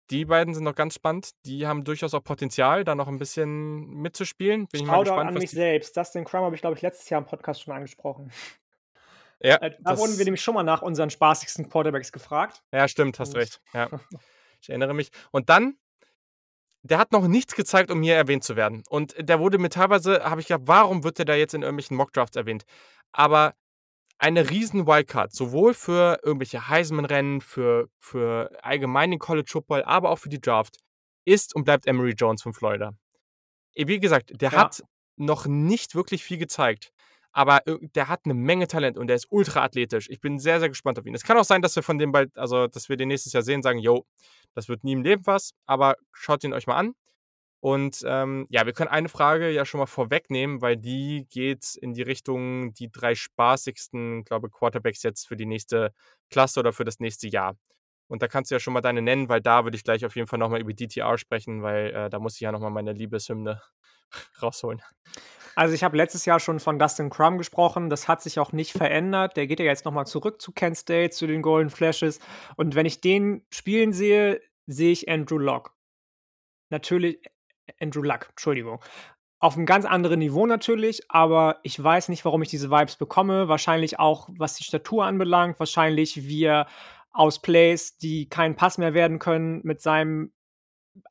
die 0.10 0.26
beiden 0.26 0.54
sind 0.54 0.64
noch 0.64 0.76
ganz 0.76 0.96
spannend. 0.96 1.32
Die 1.46 1.66
haben 1.66 1.84
durchaus 1.84 2.14
auch 2.14 2.24
Potenzial, 2.24 2.84
da 2.84 2.96
noch 2.96 3.08
ein 3.08 3.20
bisschen 3.20 3.90
mitzuspielen. 4.02 4.68
Bin 4.68 4.82
ich 4.82 4.88
mal 4.88 5.00
gespannt, 5.00 5.30
an 5.30 5.34
mich 5.36 5.52
selbst. 5.52 5.96
Dustin 5.96 6.26
Crumb 6.26 6.44
habe 6.44 6.56
ich, 6.56 6.62
glaube 6.62 6.76
ich, 6.76 6.82
letztes 6.82 7.10
Jahr 7.10 7.22
im 7.22 7.28
Podcast 7.28 7.62
schon 7.62 7.74
angesprochen. 7.74 8.32
Ja, 9.46 9.58
äh, 9.58 9.76
da 9.82 9.98
wurden 9.98 10.18
wir 10.18 10.24
nämlich 10.24 10.42
schon 10.42 10.54
mal 10.54 10.64
nach 10.64 10.82
unseren 10.82 11.10
spaßigsten 11.10 11.68
Quarterbacks 11.68 12.14
gefragt. 12.14 12.64
Ja, 12.72 12.88
stimmt, 12.88 13.20
hast 13.20 13.34
Und 13.34 13.42
recht. 13.42 13.62
Ja. 13.74 13.90
Ich 14.62 14.70
erinnere 14.70 14.94
mich. 14.94 15.10
Und 15.32 15.50
dann, 15.50 15.76
der 16.84 16.98
hat 16.98 17.12
noch 17.12 17.28
nichts 17.28 17.54
gezeigt, 17.54 17.92
um 17.92 18.02
hier 18.02 18.16
erwähnt 18.16 18.46
zu 18.46 18.56
werden. 18.56 18.82
Und 18.88 19.14
der 19.20 19.42
wurde 19.42 19.58
mir 19.58 19.68
teilweise, 19.68 20.24
habe 20.24 20.40
ich 20.40 20.48
gedacht, 20.48 20.64
warum 20.68 21.04
wird 21.04 21.18
der 21.18 21.26
da 21.26 21.36
jetzt 21.36 21.54
in 21.54 21.64
irgendwelchen 21.64 21.98
Mockdrafts 21.98 22.38
erwähnt? 22.38 22.64
Aber 23.12 23.56
eine 24.24 24.50
riesen 24.50 24.88
Wildcard, 24.88 25.34
sowohl 25.34 25.74
für 25.74 26.18
irgendwelche 26.24 26.70
Heisman-Rennen, 26.70 27.42
für, 27.42 27.90
für 28.00 28.50
allgemein 28.62 29.12
den 29.12 29.20
College 29.20 29.50
Football, 29.52 29.84
aber 29.84 30.12
auch 30.12 30.20
für 30.20 30.30
die 30.30 30.40
Draft, 30.40 30.78
ist 31.26 31.54
und 31.54 31.66
bleibt 31.66 31.88
Emery 31.88 32.14
Jones 32.18 32.42
von 32.42 32.54
Florida. 32.54 32.94
Wie 33.76 34.00
gesagt, 34.00 34.32
der 34.42 34.52
ja. 34.52 34.58
hat 34.60 34.82
noch 35.18 35.46
nicht 35.46 35.94
wirklich 35.94 36.24
viel 36.24 36.38
gezeigt, 36.38 36.94
aber 37.34 37.64
der 37.66 38.08
hat 38.08 38.22
eine 38.24 38.34
Menge 38.34 38.68
Talent 38.68 38.98
und 38.98 39.08
der 39.08 39.18
ist 39.18 39.28
ultra 39.30 39.62
athletisch. 39.62 40.10
Ich 40.10 40.22
bin 40.22 40.40
sehr, 40.40 40.62
sehr 40.62 40.70
gespannt 40.70 40.98
auf 40.98 41.06
ihn. 41.06 41.16
Es 41.16 41.26
kann 41.26 41.38
auch 41.38 41.44
sein, 41.44 41.62
dass 41.62 41.76
wir 41.76 41.84
von 41.84 41.98
dem 41.98 42.14
bald, 42.14 42.38
also 42.38 42.68
dass 42.68 42.88
wir 42.88 42.96
den 42.96 43.10
nächstes 43.10 43.34
Jahr 43.34 43.44
sehen, 43.44 43.62
sagen, 43.62 43.80
yo, 43.80 44.06
das 44.54 44.70
wird 44.70 44.86
nie 44.86 44.94
im 44.94 45.04
Leben 45.04 45.28
was, 45.28 45.52
aber 45.66 45.98
schaut 46.14 46.46
ihn 46.46 46.54
euch 46.54 46.66
mal 46.66 46.78
an. 46.78 46.96
Und 47.64 48.04
ähm, 48.06 48.46
ja, 48.50 48.66
wir 48.66 48.74
können 48.74 48.90
eine 48.90 49.08
Frage 49.08 49.50
ja 49.50 49.64
schon 49.64 49.80
mal 49.80 49.86
vorwegnehmen, 49.86 50.62
weil 50.62 50.76
die 50.76 51.26
geht 51.30 51.78
in 51.78 51.94
die 51.94 52.02
Richtung 52.02 52.74
die 52.74 52.92
drei 52.92 53.16
spaßigsten, 53.16 54.26
glaube 54.26 54.50
Quarterbacks 54.50 55.02
jetzt 55.02 55.30
für 55.30 55.38
die 55.38 55.46
nächste 55.46 55.94
Klasse 56.30 56.60
oder 56.60 56.74
für 56.74 56.84
das 56.84 57.00
nächste 57.00 57.30
Jahr. 57.30 57.56
Und 58.10 58.22
da 58.22 58.28
kannst 58.28 58.52
du 58.52 58.56
ja 58.56 58.60
schon 58.60 58.74
mal 58.74 58.82
deine 58.82 59.02
nennen, 59.02 59.30
weil 59.30 59.40
da 59.40 59.64
würde 59.64 59.78
ich 59.78 59.86
gleich 59.86 60.06
auf 60.06 60.18
jeden 60.18 60.28
Fall 60.28 60.40
nochmal 60.40 60.60
über 60.60 60.74
DTR 60.74 61.18
sprechen, 61.18 61.64
weil 61.64 61.92
äh, 61.96 62.10
da 62.10 62.20
muss 62.20 62.36
ich 62.36 62.42
ja 62.42 62.52
nochmal 62.52 62.70
meine 62.70 62.92
Liebeshymne 62.92 63.62
rausholen. 64.42 64.82
Also 65.56 65.74
ich 65.74 65.86
habe 65.86 65.96
letztes 65.96 66.26
Jahr 66.26 66.42
schon 66.42 66.60
von 66.60 66.78
Dustin 66.78 67.10
Crum 67.10 67.38
gesprochen. 67.38 67.90
Das 67.90 68.10
hat 68.10 68.22
sich 68.22 68.40
auch 68.40 68.52
nicht 68.52 68.74
verändert. 68.74 69.38
Der 69.38 69.48
geht 69.48 69.62
ja 69.62 69.66
jetzt 69.68 69.86
nochmal 69.86 70.06
zurück 70.06 70.42
zu 70.42 70.52
Kent 70.52 70.76
State, 70.76 71.12
zu 71.12 71.28
den 71.28 71.42
Golden 71.42 71.70
Flashes. 71.70 72.20
Und 72.58 72.76
wenn 72.76 72.86
ich 72.86 73.00
den 73.00 73.46
spielen 73.52 73.94
sehe, 73.94 74.42
sehe 74.68 74.92
ich 74.92 75.08
Andrew 75.08 75.38
Locke. 75.38 75.72
Natürlich, 76.70 77.22
Andrew 77.80 78.02
Luck, 78.02 78.28
Entschuldigung. 78.30 78.80
Auf 79.40 79.58
einem 79.58 79.66
ganz 79.66 79.86
anderen 79.86 80.20
Niveau 80.20 80.46
natürlich, 80.46 81.02
aber 81.10 81.60
ich 81.64 81.82
weiß 81.82 82.08
nicht, 82.10 82.24
warum 82.24 82.42
ich 82.42 82.50
diese 82.50 82.72
Vibes 82.72 82.96
bekomme. 82.96 83.50
Wahrscheinlich 83.50 84.00
auch, 84.00 84.30
was 84.38 84.56
die 84.56 84.64
Statur 84.64 85.06
anbelangt. 85.06 85.60
Wahrscheinlich, 85.60 86.28
wie 86.28 86.44
er 86.46 86.68
aus 87.12 87.42
Plays, 87.42 87.98
die 87.98 88.30
kein 88.30 88.56
Pass 88.56 88.78
mehr 88.78 88.94
werden 88.94 89.20
können, 89.20 89.60
mit 89.64 89.82
seinem 89.82 90.32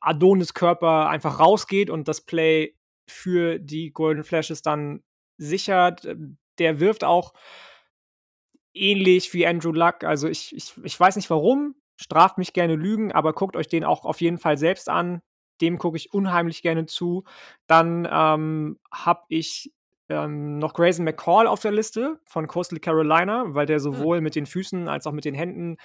Adonis-Körper 0.01 1.09
einfach 1.09 1.39
rausgeht 1.39 1.89
und 1.89 2.07
das 2.07 2.21
Play 2.21 2.75
für 3.07 3.59
die 3.59 3.91
Golden 3.91 4.23
Flashes 4.23 4.61
dann 4.61 5.03
sichert. 5.37 6.07
Der 6.57 6.79
wirft 6.79 7.03
auch 7.03 7.33
ähnlich 8.73 9.33
wie 9.33 9.45
Andrew 9.45 9.71
Luck. 9.71 10.03
Also 10.03 10.27
ich, 10.27 10.55
ich, 10.55 10.73
ich 10.83 10.99
weiß 10.99 11.15
nicht 11.15 11.29
warum, 11.29 11.75
straft 11.95 12.37
mich 12.37 12.53
gerne 12.53 12.75
Lügen, 12.75 13.11
aber 13.11 13.33
guckt 13.33 13.55
euch 13.55 13.67
den 13.67 13.83
auch 13.83 14.05
auf 14.05 14.21
jeden 14.21 14.37
Fall 14.37 14.57
selbst 14.57 14.89
an. 14.89 15.21
Dem 15.63 15.77
gucke 15.77 15.95
ich 15.95 16.13
unheimlich 16.13 16.61
gerne 16.61 16.85
zu. 16.85 17.23
Dann 17.67 18.05
ähm, 18.11 18.79
habe 18.91 19.23
ich 19.29 19.71
ähm, 20.09 20.59
noch 20.59 20.73
Grayson 20.73 21.05
McCall 21.05 21.47
auf 21.47 21.61
der 21.61 21.71
Liste 21.71 22.19
von 22.25 22.47
Coastal 22.47 22.79
Carolina, 22.79 23.45
weil 23.47 23.65
der 23.65 23.77
hm. 23.77 23.83
sowohl 23.83 24.17
hm. 24.17 24.23
mit 24.23 24.35
den 24.35 24.45
Füßen 24.45 24.89
als 24.89 25.07
auch 25.07 25.13
mit 25.13 25.23
den 25.23 25.33
Händen 25.33 25.77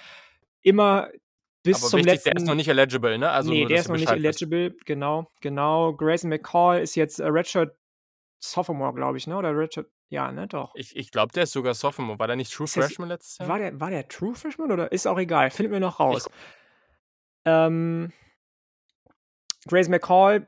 immer 0.61 1.07
bis 1.63 1.77
Aber 1.77 1.89
zum 1.89 1.99
wichtig, 1.99 2.13
letzten. 2.13 2.29
Der 2.31 2.37
ist 2.37 2.47
noch 2.47 2.55
nicht 2.55 2.67
eligible, 2.67 3.17
ne? 3.17 3.29
Also 3.29 3.51
nee, 3.51 3.61
nur, 3.61 3.69
der 3.69 3.79
ist 3.79 3.87
noch 3.87 3.95
nicht 3.95 4.11
eligible, 4.11 4.71
bist. 4.71 4.85
genau, 4.85 5.31
genau. 5.41 5.93
Grayson 5.93 6.29
McCall 6.29 6.81
ist 6.81 6.95
jetzt 6.95 7.19
Redshirt 7.19 7.75
Sophomore, 8.39 8.93
glaube 8.93 9.17
ich, 9.17 9.27
ne? 9.27 9.37
Oder 9.37 9.57
Redshirt, 9.57 9.89
ja, 10.09 10.31
ne, 10.31 10.47
doch. 10.47 10.73
Ich, 10.75 10.95
ich 10.95 11.11
glaube, 11.11 11.33
der 11.33 11.43
ist 11.43 11.51
sogar 11.51 11.73
Sophomore. 11.73 12.19
War 12.19 12.27
der 12.27 12.35
nicht 12.35 12.53
True 12.53 12.67
Freshman 12.67 13.09
letztes 13.09 13.37
Jahr? 13.37 13.47
War 13.47 13.59
der, 13.59 13.79
war 13.79 13.89
der 13.89 14.07
True 14.07 14.35
Freshman 14.35 14.71
oder 14.71 14.91
ist 14.91 15.07
auch 15.07 15.17
egal? 15.17 15.51
Findet 15.51 15.71
mir 15.71 15.79
noch 15.79 15.99
raus. 15.99 16.29
Ähm, 17.45 18.11
Grayson 19.67 19.91
McCall, 19.91 20.47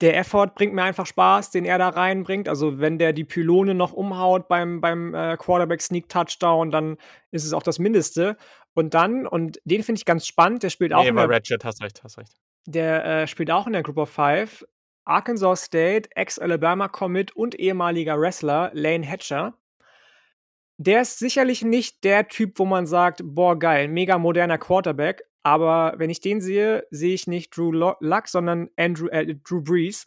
der 0.00 0.16
Effort 0.16 0.54
bringt 0.54 0.74
mir 0.74 0.82
einfach 0.82 1.06
Spaß, 1.06 1.50
den 1.50 1.64
er 1.64 1.78
da 1.78 1.88
reinbringt. 1.88 2.48
Also, 2.48 2.78
wenn 2.78 2.98
der 2.98 3.12
die 3.12 3.24
Pylone 3.24 3.74
noch 3.74 3.92
umhaut 3.92 4.48
beim, 4.48 4.80
beim 4.80 5.14
äh, 5.14 5.36
Quarterback-Sneak-Touchdown, 5.36 6.70
dann 6.70 6.98
ist 7.30 7.44
es 7.44 7.52
auch 7.52 7.62
das 7.62 7.78
Mindeste. 7.78 8.36
Und 8.74 8.94
dann, 8.94 9.26
und 9.26 9.60
den 9.64 9.82
finde 9.82 9.98
ich 9.98 10.04
ganz 10.04 10.26
spannend, 10.26 10.62
der 10.62 10.70
spielt 10.70 10.92
auch 10.92 11.02
nee, 11.02 11.08
in 11.08 11.16
der, 11.16 11.28
Ratchet, 11.28 11.64
hast 11.64 11.82
recht, 11.82 12.02
hast 12.04 12.18
recht. 12.18 12.32
Der 12.66 13.04
äh, 13.04 13.26
spielt 13.26 13.50
auch 13.50 13.66
in 13.66 13.72
der 13.72 13.82
Group 13.82 13.98
of 13.98 14.10
Five. 14.10 14.64
Arkansas 15.04 15.64
State, 15.64 16.10
Ex-Alabama-Commit 16.14 17.34
und 17.34 17.58
ehemaliger 17.58 18.20
Wrestler 18.20 18.70
Lane 18.74 19.06
Hatcher. 19.06 19.54
Der 20.76 21.00
ist 21.00 21.18
sicherlich 21.18 21.64
nicht 21.64 22.04
der 22.04 22.28
Typ, 22.28 22.58
wo 22.58 22.66
man 22.66 22.86
sagt, 22.86 23.22
boah, 23.24 23.58
geil, 23.58 23.88
mega 23.88 24.18
moderner 24.18 24.58
Quarterback. 24.58 25.24
Aber 25.48 25.94
wenn 25.96 26.10
ich 26.10 26.20
den 26.20 26.42
sehe, 26.42 26.86
sehe 26.90 27.14
ich 27.14 27.26
nicht 27.26 27.56
Drew 27.56 27.72
Luck, 27.72 28.28
sondern 28.28 28.68
Andrew, 28.76 29.06
äh, 29.06 29.34
Drew 29.34 29.62
Brees. 29.62 30.06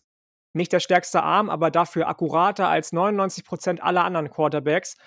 Nicht 0.53 0.71
der 0.71 0.79
stärkste 0.79 1.23
Arm, 1.23 1.49
aber 1.49 1.71
dafür 1.71 2.07
akkurater 2.07 2.67
als 2.67 2.93
99% 2.93 3.79
aller 3.79 4.03
anderen 4.03 4.29
Quarterbacks 4.29 4.97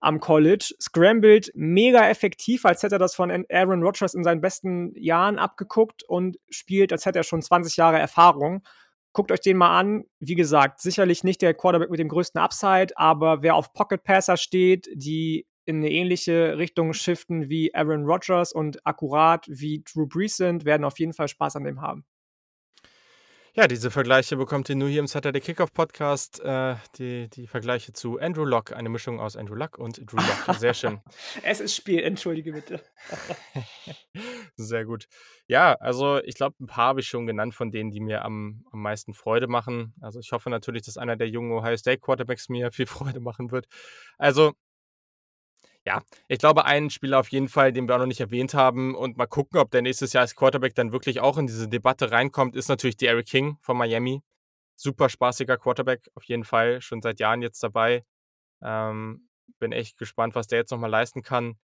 am 0.00 0.20
College. 0.20 0.74
Scrambled 0.78 1.52
mega 1.54 2.06
effektiv, 2.06 2.66
als 2.66 2.82
hätte 2.82 2.96
er 2.96 2.98
das 2.98 3.14
von 3.14 3.46
Aaron 3.50 3.82
Rodgers 3.82 4.12
in 4.12 4.24
seinen 4.24 4.42
besten 4.42 4.92
Jahren 4.94 5.38
abgeguckt 5.38 6.02
und 6.02 6.36
spielt, 6.50 6.92
als 6.92 7.06
hätte 7.06 7.20
er 7.20 7.24
schon 7.24 7.40
20 7.40 7.78
Jahre 7.78 7.98
Erfahrung. 7.98 8.62
Guckt 9.14 9.32
euch 9.32 9.40
den 9.40 9.56
mal 9.56 9.74
an. 9.74 10.04
Wie 10.20 10.34
gesagt, 10.34 10.82
sicherlich 10.82 11.24
nicht 11.24 11.40
der 11.40 11.54
Quarterback 11.54 11.88
mit 11.88 11.98
dem 11.98 12.08
größten 12.08 12.38
Upside, 12.38 12.88
aber 12.96 13.40
wer 13.40 13.54
auf 13.54 13.72
Pocket 13.72 14.04
Passer 14.04 14.36
steht, 14.36 14.86
die 14.92 15.46
in 15.68 15.76
eine 15.76 15.90
ähnliche 15.90 16.56
Richtung 16.56 16.94
shiften 16.94 17.50
wie 17.50 17.74
Aaron 17.74 18.04
Rodgers 18.04 18.52
und 18.52 18.86
akkurat 18.86 19.44
wie 19.48 19.84
Drew 19.84 20.06
Brees 20.06 20.36
sind, 20.36 20.64
werden 20.64 20.84
auf 20.84 20.98
jeden 20.98 21.12
Fall 21.12 21.28
Spaß 21.28 21.56
an 21.56 21.64
dem 21.64 21.82
haben. 21.82 22.06
Ja, 23.54 23.66
diese 23.66 23.90
Vergleiche 23.90 24.36
bekommt 24.36 24.68
ihr 24.68 24.76
nur 24.76 24.88
hier 24.88 25.00
im 25.00 25.08
Saturday 25.08 25.40
Kickoff 25.40 25.72
Podcast. 25.74 26.40
Äh, 26.40 26.76
die, 26.96 27.28
die 27.28 27.48
Vergleiche 27.48 27.92
zu 27.92 28.18
Andrew 28.18 28.44
Luck, 28.44 28.72
eine 28.72 28.88
Mischung 28.88 29.18
aus 29.18 29.36
Andrew 29.36 29.56
Luck 29.56 29.78
und 29.78 29.98
Drew 30.10 30.16
Luck. 30.18 30.56
Sehr 30.56 30.74
schön. 30.74 31.00
es 31.42 31.58
ist 31.58 31.74
Spiel, 31.74 32.00
entschuldige 32.04 32.52
bitte. 32.52 32.80
Sehr 34.56 34.84
gut. 34.84 35.08
Ja, 35.48 35.74
also 35.74 36.22
ich 36.22 36.36
glaube, 36.36 36.54
ein 36.60 36.66
paar 36.66 36.86
habe 36.86 37.00
ich 37.00 37.08
schon 37.08 37.26
genannt 37.26 37.52
von 37.52 37.72
denen, 37.72 37.90
die 37.90 38.00
mir 38.00 38.24
am, 38.24 38.64
am 38.70 38.80
meisten 38.80 39.12
Freude 39.12 39.48
machen. 39.48 39.92
Also 40.00 40.20
ich 40.20 40.30
hoffe 40.30 40.50
natürlich, 40.50 40.82
dass 40.82 40.96
einer 40.96 41.16
der 41.16 41.28
jungen 41.28 41.50
Ohio 41.50 41.76
State 41.76 41.98
Quarterbacks 41.98 42.48
mir 42.48 42.70
viel 42.72 42.86
Freude 42.86 43.18
machen 43.18 43.50
wird. 43.50 43.66
Also 44.18 44.52
ja, 45.88 46.02
ich 46.28 46.38
glaube, 46.38 46.66
einen 46.66 46.90
Spieler 46.90 47.18
auf 47.18 47.28
jeden 47.28 47.48
Fall, 47.48 47.72
den 47.72 47.88
wir 47.88 47.94
auch 47.94 48.00
noch 48.00 48.06
nicht 48.06 48.20
erwähnt 48.20 48.52
haben 48.52 48.94
und 48.94 49.16
mal 49.16 49.26
gucken, 49.26 49.58
ob 49.58 49.70
der 49.70 49.80
nächstes 49.80 50.12
Jahr 50.12 50.20
als 50.20 50.36
Quarterback 50.36 50.74
dann 50.74 50.92
wirklich 50.92 51.20
auch 51.20 51.38
in 51.38 51.46
diese 51.46 51.66
Debatte 51.66 52.10
reinkommt, 52.10 52.54
ist 52.56 52.68
natürlich 52.68 52.98
Derrick 52.98 53.26
King 53.26 53.56
von 53.62 53.78
Miami. 53.78 54.22
Super 54.76 55.08
spaßiger 55.08 55.56
Quarterback, 55.56 56.10
auf 56.14 56.24
jeden 56.24 56.44
Fall, 56.44 56.82
schon 56.82 57.00
seit 57.00 57.20
Jahren 57.20 57.40
jetzt 57.40 57.62
dabei. 57.62 58.04
Ähm, 58.62 59.30
bin 59.58 59.72
echt 59.72 59.96
gespannt, 59.96 60.34
was 60.34 60.46
der 60.46 60.58
jetzt 60.58 60.70
nochmal 60.70 60.90
leisten 60.90 61.22
kann. 61.22 61.58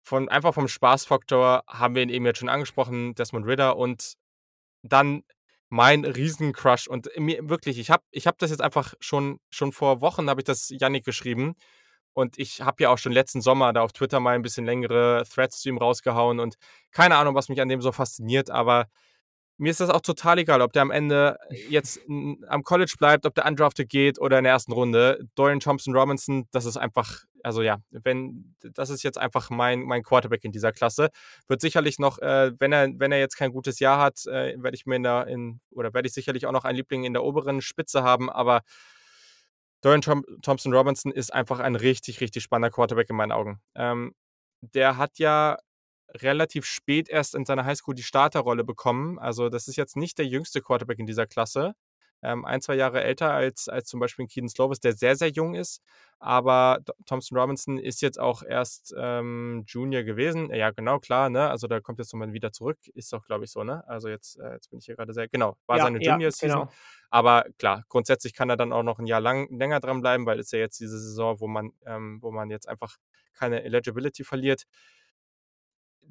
Von, 0.00 0.30
einfach 0.30 0.54
vom 0.54 0.66
Spaßfaktor 0.66 1.64
haben 1.66 1.94
wir 1.94 2.02
ihn 2.02 2.08
eben 2.08 2.24
jetzt 2.24 2.38
schon 2.38 2.48
angesprochen, 2.48 3.14
Desmond 3.16 3.46
Ritter 3.46 3.76
und 3.76 4.14
dann 4.82 5.24
mein 5.68 6.06
Riesencrush 6.06 6.88
und 6.88 7.10
mir 7.18 7.50
wirklich, 7.50 7.78
ich 7.78 7.90
habe 7.90 8.02
ich 8.12 8.26
hab 8.26 8.38
das 8.38 8.48
jetzt 8.48 8.62
einfach 8.62 8.94
schon, 8.98 9.40
schon 9.50 9.72
vor 9.72 10.00
Wochen, 10.00 10.30
habe 10.30 10.40
ich 10.40 10.46
das 10.46 10.70
Yannick 10.70 11.04
geschrieben 11.04 11.54
und 12.12 12.38
ich 12.38 12.60
habe 12.60 12.82
ja 12.82 12.90
auch 12.90 12.98
schon 12.98 13.12
letzten 13.12 13.40
Sommer 13.40 13.72
da 13.72 13.82
auf 13.82 13.92
Twitter 13.92 14.20
mal 14.20 14.34
ein 14.34 14.42
bisschen 14.42 14.66
längere 14.66 15.24
Threads 15.32 15.60
zu 15.60 15.68
ihm 15.68 15.78
rausgehauen 15.78 16.40
und 16.40 16.56
keine 16.92 17.16
Ahnung, 17.16 17.34
was 17.34 17.48
mich 17.48 17.60
an 17.60 17.68
dem 17.68 17.80
so 17.80 17.92
fasziniert, 17.92 18.50
aber 18.50 18.86
mir 19.60 19.70
ist 19.70 19.80
das 19.80 19.90
auch 19.90 20.00
total 20.00 20.38
egal, 20.38 20.62
ob 20.62 20.72
der 20.72 20.80
am 20.80 20.90
Ende 20.90 21.36
jetzt 21.68 22.00
am 22.08 22.62
College 22.64 22.94
bleibt, 22.98 23.26
ob 23.26 23.34
der 23.34 23.44
undrafted 23.44 23.90
geht 23.90 24.18
oder 24.18 24.38
in 24.38 24.44
der 24.44 24.54
ersten 24.54 24.72
Runde. 24.72 25.20
Dorian 25.34 25.60
Thompson 25.60 25.94
Robinson, 25.94 26.48
das 26.50 26.64
ist 26.64 26.78
einfach, 26.78 27.24
also 27.42 27.60
ja, 27.60 27.76
wenn, 27.90 28.54
das 28.62 28.88
ist 28.88 29.02
jetzt 29.02 29.18
einfach 29.18 29.50
mein, 29.50 29.82
mein 29.82 30.02
Quarterback 30.02 30.44
in 30.44 30.52
dieser 30.52 30.72
Klasse. 30.72 31.10
Wird 31.46 31.60
sicherlich 31.60 31.98
noch, 31.98 32.18
äh, 32.20 32.52
wenn 32.58 32.72
er, 32.72 32.88
wenn 32.96 33.12
er 33.12 33.18
jetzt 33.18 33.36
kein 33.36 33.52
gutes 33.52 33.80
Jahr 33.80 34.00
hat, 34.00 34.24
äh, 34.26 34.54
werde 34.56 34.74
ich 34.74 34.86
mir 34.86 34.96
in 34.96 35.02
der, 35.02 35.26
in, 35.26 35.60
oder 35.72 35.92
werde 35.92 36.08
ich 36.08 36.14
sicherlich 36.14 36.46
auch 36.46 36.52
noch 36.52 36.64
einen 36.64 36.76
Liebling 36.76 37.04
in 37.04 37.12
der 37.12 37.22
oberen 37.22 37.60
Spitze 37.60 38.02
haben, 38.02 38.30
aber 38.30 38.62
Dorian 39.82 40.02
Thompson 40.42 40.74
Robinson 40.74 41.12
ist 41.12 41.32
einfach 41.32 41.60
ein 41.60 41.76
richtig, 41.76 42.20
richtig 42.20 42.42
spannender 42.42 42.70
Quarterback 42.70 43.08
in 43.10 43.16
meinen 43.16 43.32
Augen. 43.32 43.60
Ähm, 43.74 44.14
der 44.60 44.96
hat 44.96 45.18
ja 45.18 45.58
relativ 46.14 46.66
spät 46.66 47.08
erst 47.08 47.34
in 47.34 47.44
seiner 47.46 47.64
Highschool 47.64 47.94
die 47.94 48.02
Starterrolle 48.02 48.64
bekommen. 48.64 49.18
Also 49.18 49.48
das 49.48 49.68
ist 49.68 49.76
jetzt 49.76 49.96
nicht 49.96 50.18
der 50.18 50.26
jüngste 50.26 50.60
Quarterback 50.60 50.98
in 50.98 51.06
dieser 51.06 51.26
Klasse 51.26 51.74
ähm, 52.22 52.44
ein, 52.44 52.60
zwei 52.60 52.74
Jahre 52.74 53.02
älter 53.02 53.32
als, 53.32 53.68
als 53.68 53.88
zum 53.88 54.00
Beispiel 54.00 54.26
Keaton 54.26 54.48
Slovis, 54.48 54.80
der 54.80 54.92
sehr, 54.92 55.16
sehr 55.16 55.28
jung 55.28 55.54
ist. 55.54 55.82
Aber 56.18 56.80
Thompson 57.06 57.38
Robinson 57.38 57.78
ist 57.78 58.02
jetzt 58.02 58.20
auch 58.20 58.42
erst 58.42 58.94
ähm, 58.96 59.64
Junior 59.66 60.02
gewesen. 60.02 60.52
Ja, 60.52 60.70
genau, 60.70 60.98
klar, 60.98 61.30
ne? 61.30 61.48
Also 61.48 61.66
da 61.66 61.80
kommt 61.80 61.98
jetzt 61.98 62.12
nochmal 62.12 62.34
wieder 62.34 62.52
zurück. 62.52 62.78
Ist 62.94 63.12
doch, 63.12 63.24
glaube 63.24 63.44
ich, 63.44 63.50
so, 63.50 63.64
ne? 63.64 63.82
Also 63.88 64.08
jetzt, 64.08 64.38
äh, 64.38 64.52
jetzt 64.52 64.68
bin 64.68 64.80
ich 64.80 64.84
hier 64.84 64.96
gerade 64.96 65.14
sehr, 65.14 65.28
genau, 65.28 65.56
war 65.66 65.78
ja, 65.78 65.84
seine 65.84 65.98
Junior-Season. 65.98 66.60
Genau. 66.60 66.72
Aber 67.08 67.46
klar, 67.58 67.84
grundsätzlich 67.88 68.34
kann 68.34 68.50
er 68.50 68.58
dann 68.58 68.72
auch 68.72 68.82
noch 68.82 68.98
ein 68.98 69.06
Jahr 69.06 69.20
lang, 69.20 69.48
länger 69.50 69.80
dranbleiben, 69.80 70.26
weil 70.26 70.38
es 70.40 70.50
ja 70.50 70.58
jetzt 70.58 70.78
diese 70.78 70.98
Saison, 70.98 71.40
wo 71.40 71.48
man, 71.48 71.72
ähm, 71.86 72.18
wo 72.20 72.30
man 72.30 72.50
jetzt 72.50 72.68
einfach 72.68 72.96
keine 73.32 73.62
Eligibility 73.62 74.22
verliert 74.22 74.64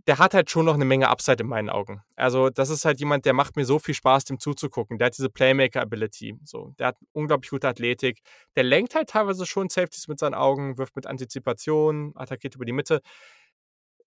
der 0.07 0.17
hat 0.17 0.33
halt 0.33 0.49
schon 0.49 0.65
noch 0.65 0.75
eine 0.75 0.85
Menge 0.85 1.09
Upside 1.09 1.41
in 1.43 1.47
meinen 1.47 1.69
Augen. 1.69 2.01
Also, 2.15 2.49
das 2.49 2.69
ist 2.69 2.85
halt 2.85 2.99
jemand, 2.99 3.25
der 3.25 3.33
macht 3.33 3.55
mir 3.55 3.65
so 3.65 3.79
viel 3.79 3.93
Spaß, 3.93 4.25
dem 4.25 4.39
zuzugucken. 4.39 4.97
Der 4.97 5.07
hat 5.07 5.17
diese 5.17 5.29
Playmaker-Ability. 5.29 6.37
So, 6.43 6.73
der 6.79 6.87
hat 6.87 6.97
unglaublich 7.11 7.49
gute 7.49 7.67
Athletik. 7.67 8.21
Der 8.55 8.63
lenkt 8.63 8.95
halt 8.95 9.09
teilweise 9.09 9.45
schon 9.45 9.69
Safeties 9.69 10.07
mit 10.07 10.19
seinen 10.19 10.33
Augen, 10.33 10.77
wirft 10.77 10.95
mit 10.95 11.07
Antizipation, 11.07 12.13
attackiert 12.15 12.55
über 12.55 12.65
die 12.65 12.73
Mitte. 12.73 13.01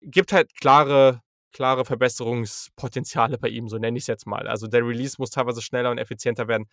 Gibt 0.01 0.33
halt 0.33 0.55
klare, 0.55 1.21
klare 1.53 1.85
Verbesserungspotenziale 1.85 3.39
bei 3.39 3.49
ihm, 3.49 3.69
so 3.69 3.79
nenne 3.79 3.97
ich 3.99 4.05
es 4.05 4.09
jetzt 4.09 4.27
mal. 4.27 4.49
Also, 4.49 4.67
der 4.67 4.87
Release 4.87 5.17
muss 5.19 5.31
teilweise 5.31 5.63
schneller 5.63 5.91
und 5.91 5.99
effizienter 5.99 6.49
werden. 6.49 6.67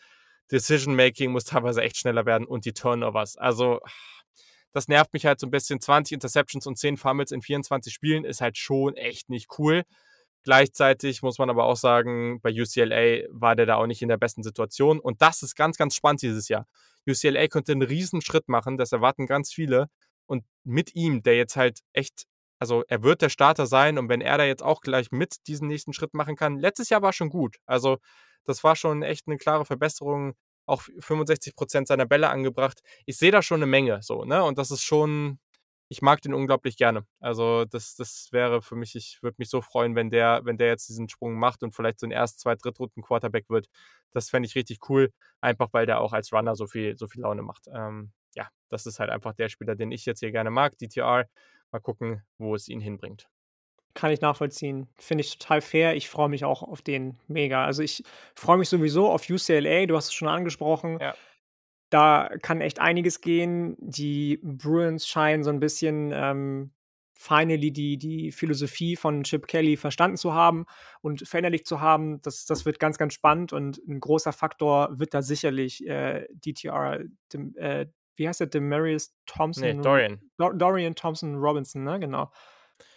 Decision 0.51 0.95
Making 0.95 1.31
muss 1.31 1.43
teilweise 1.43 1.81
echt 1.81 1.97
schneller 1.97 2.25
werden 2.25 2.47
und 2.47 2.65
die 2.65 2.73
Turnovers. 2.73 3.37
Also, 3.37 3.79
das 4.71 4.87
nervt 4.87 5.13
mich 5.13 5.25
halt 5.25 5.39
so 5.39 5.47
ein 5.47 5.51
bisschen. 5.51 5.81
20 5.81 6.13
Interceptions 6.13 6.67
und 6.67 6.77
10 6.77 6.97
Fumbles 6.97 7.31
in 7.31 7.41
24 7.41 7.93
Spielen 7.93 8.25
ist 8.25 8.41
halt 8.41 8.57
schon 8.57 8.95
echt 8.95 9.29
nicht 9.29 9.47
cool. 9.57 9.83
Gleichzeitig 10.43 11.21
muss 11.21 11.37
man 11.37 11.49
aber 11.49 11.65
auch 11.65 11.75
sagen, 11.75 12.39
bei 12.41 12.51
UCLA 12.51 13.27
war 13.31 13.55
der 13.55 13.65
da 13.65 13.75
auch 13.75 13.87
nicht 13.87 14.01
in 14.01 14.07
der 14.07 14.17
besten 14.17 14.43
Situation. 14.43 14.99
Und 14.99 15.21
das 15.21 15.43
ist 15.43 15.55
ganz, 15.55 15.77
ganz 15.77 15.95
spannend 15.95 16.21
dieses 16.21 16.47
Jahr. 16.47 16.65
UCLA 17.07 17.47
könnte 17.47 17.71
einen 17.71 17.81
riesen 17.81 18.21
Schritt 18.21 18.47
machen, 18.47 18.77
das 18.77 18.91
erwarten 18.91 19.25
ganz 19.25 19.51
viele. 19.51 19.89
Und 20.27 20.45
mit 20.63 20.95
ihm, 20.95 21.23
der 21.23 21.35
jetzt 21.35 21.55
halt 21.55 21.79
echt, 21.93 22.25
also 22.59 22.83
er 22.87 23.03
wird 23.03 23.21
der 23.21 23.29
Starter 23.29 23.65
sein 23.65 23.97
und 23.97 24.09
wenn 24.09 24.21
er 24.21 24.37
da 24.37 24.45
jetzt 24.45 24.63
auch 24.63 24.81
gleich 24.81 25.11
mit 25.11 25.47
diesen 25.47 25.67
nächsten 25.67 25.93
Schritt 25.93 26.13
machen 26.13 26.35
kann, 26.35 26.57
letztes 26.57 26.89
Jahr 26.89 27.01
war 27.01 27.13
schon 27.13 27.29
gut. 27.29 27.57
Also 27.65 27.97
das 28.45 28.63
war 28.63 28.75
schon 28.75 29.03
echt 29.03 29.27
eine 29.27 29.37
klare 29.37 29.65
Verbesserung 29.65 30.35
auch 30.69 30.83
65 30.99 31.55
Prozent 31.55 31.87
seiner 31.87 32.05
Bälle 32.05 32.29
angebracht. 32.29 32.81
Ich 33.05 33.17
sehe 33.17 33.31
da 33.31 33.41
schon 33.41 33.59
eine 33.59 33.65
Menge 33.65 34.01
so, 34.01 34.25
ne? 34.25 34.43
Und 34.43 34.57
das 34.57 34.71
ist 34.71 34.83
schon, 34.83 35.39
ich 35.89 36.01
mag 36.01 36.21
den 36.21 36.33
unglaublich 36.33 36.77
gerne. 36.77 37.05
Also 37.19 37.65
das, 37.65 37.95
das 37.95 38.29
wäre 38.31 38.61
für 38.61 38.75
mich, 38.75 38.95
ich 38.95 39.19
würde 39.21 39.35
mich 39.39 39.49
so 39.49 39.61
freuen, 39.61 39.95
wenn 39.95 40.09
der, 40.09 40.41
wenn 40.43 40.57
der 40.57 40.67
jetzt 40.67 40.87
diesen 40.89 41.09
Sprung 41.09 41.35
macht 41.39 41.63
und 41.63 41.75
vielleicht 41.75 41.99
so 41.99 42.07
ein 42.07 42.11
erst, 42.11 42.39
zwei, 42.39 42.55
drittrunden 42.55 43.01
Quarterback 43.03 43.49
wird. 43.49 43.67
Das 44.11 44.29
fände 44.29 44.47
ich 44.47 44.55
richtig 44.55 44.89
cool, 44.89 45.11
einfach 45.41 45.69
weil 45.73 45.85
der 45.85 45.99
auch 46.01 46.13
als 46.13 46.31
Runner 46.31 46.55
so 46.55 46.67
viel, 46.67 46.97
so 46.97 47.07
viel 47.07 47.21
Laune 47.23 47.41
macht. 47.41 47.67
Ähm, 47.73 48.11
ja, 48.35 48.49
das 48.69 48.85
ist 48.85 48.99
halt 48.99 49.09
einfach 49.09 49.33
der 49.33 49.49
Spieler, 49.49 49.75
den 49.75 49.91
ich 49.91 50.05
jetzt 50.05 50.19
hier 50.19 50.31
gerne 50.31 50.51
mag, 50.51 50.77
DTR. 50.77 51.27
Mal 51.71 51.79
gucken, 51.79 52.23
wo 52.37 52.55
es 52.55 52.67
ihn 52.67 52.79
hinbringt. 52.79 53.29
Kann 53.93 54.11
ich 54.11 54.21
nachvollziehen. 54.21 54.87
Finde 54.97 55.23
ich 55.23 55.37
total 55.37 55.61
fair. 55.61 55.95
Ich 55.95 56.09
freue 56.09 56.29
mich 56.29 56.45
auch 56.45 56.63
auf 56.63 56.81
den 56.81 57.17
mega. 57.27 57.65
Also 57.65 57.81
ich 57.81 58.03
freue 58.35 58.57
mich 58.57 58.69
sowieso 58.69 59.09
auf 59.09 59.29
UCLA, 59.29 59.85
du 59.87 59.95
hast 59.95 60.07
es 60.07 60.13
schon 60.13 60.27
angesprochen. 60.27 60.99
Ja. 60.99 61.15
da 61.89 62.29
kann 62.41 62.61
echt 62.61 62.79
einiges 62.79 63.21
gehen. 63.21 63.75
Die 63.79 64.39
Bruins 64.43 65.07
scheinen 65.07 65.43
so 65.43 65.49
ein 65.49 65.59
bisschen 65.59 66.11
ähm, 66.13 66.71
finally 67.19 67.71
die, 67.71 67.97
die 67.97 68.31
Philosophie 68.31 68.95
von 68.95 69.23
Chip 69.23 69.45
Kelly 69.47 69.75
verstanden 69.75 70.15
zu 70.15 70.33
haben 70.33 70.65
und 71.01 71.27
verinnerlicht 71.27 71.67
zu 71.67 71.81
haben. 71.81 72.21
Das, 72.21 72.45
das 72.45 72.65
wird 72.65 72.79
ganz, 72.79 72.97
ganz 72.97 73.13
spannend 73.13 73.51
und 73.51 73.77
ein 73.89 73.99
großer 73.99 74.31
Faktor 74.31 74.97
wird 74.97 75.13
da 75.13 75.21
sicherlich 75.21 75.85
äh, 75.85 76.27
DTR, 76.31 76.99
dem, 77.33 77.53
äh, 77.57 77.87
wie 78.15 78.27
heißt 78.27 78.39
der, 78.39 78.47
Demarius 78.47 79.13
Thompson? 79.25 79.77
Nee, 79.77 79.81
Dorian. 79.81 80.21
Dorian 80.37 80.95
Thompson 80.95 81.35
Robinson, 81.35 81.83
ne, 81.83 81.99
genau. 81.99 82.31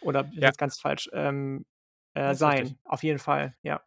Oder 0.00 0.28
ja. 0.32 0.48
jetzt 0.48 0.58
ganz 0.58 0.80
falsch. 0.80 1.08
Ähm, 1.12 1.64
äh, 2.14 2.34
sein, 2.34 2.62
richtig. 2.62 2.78
auf 2.84 3.02
jeden 3.02 3.18
Fall, 3.18 3.54
ja. 3.62 3.80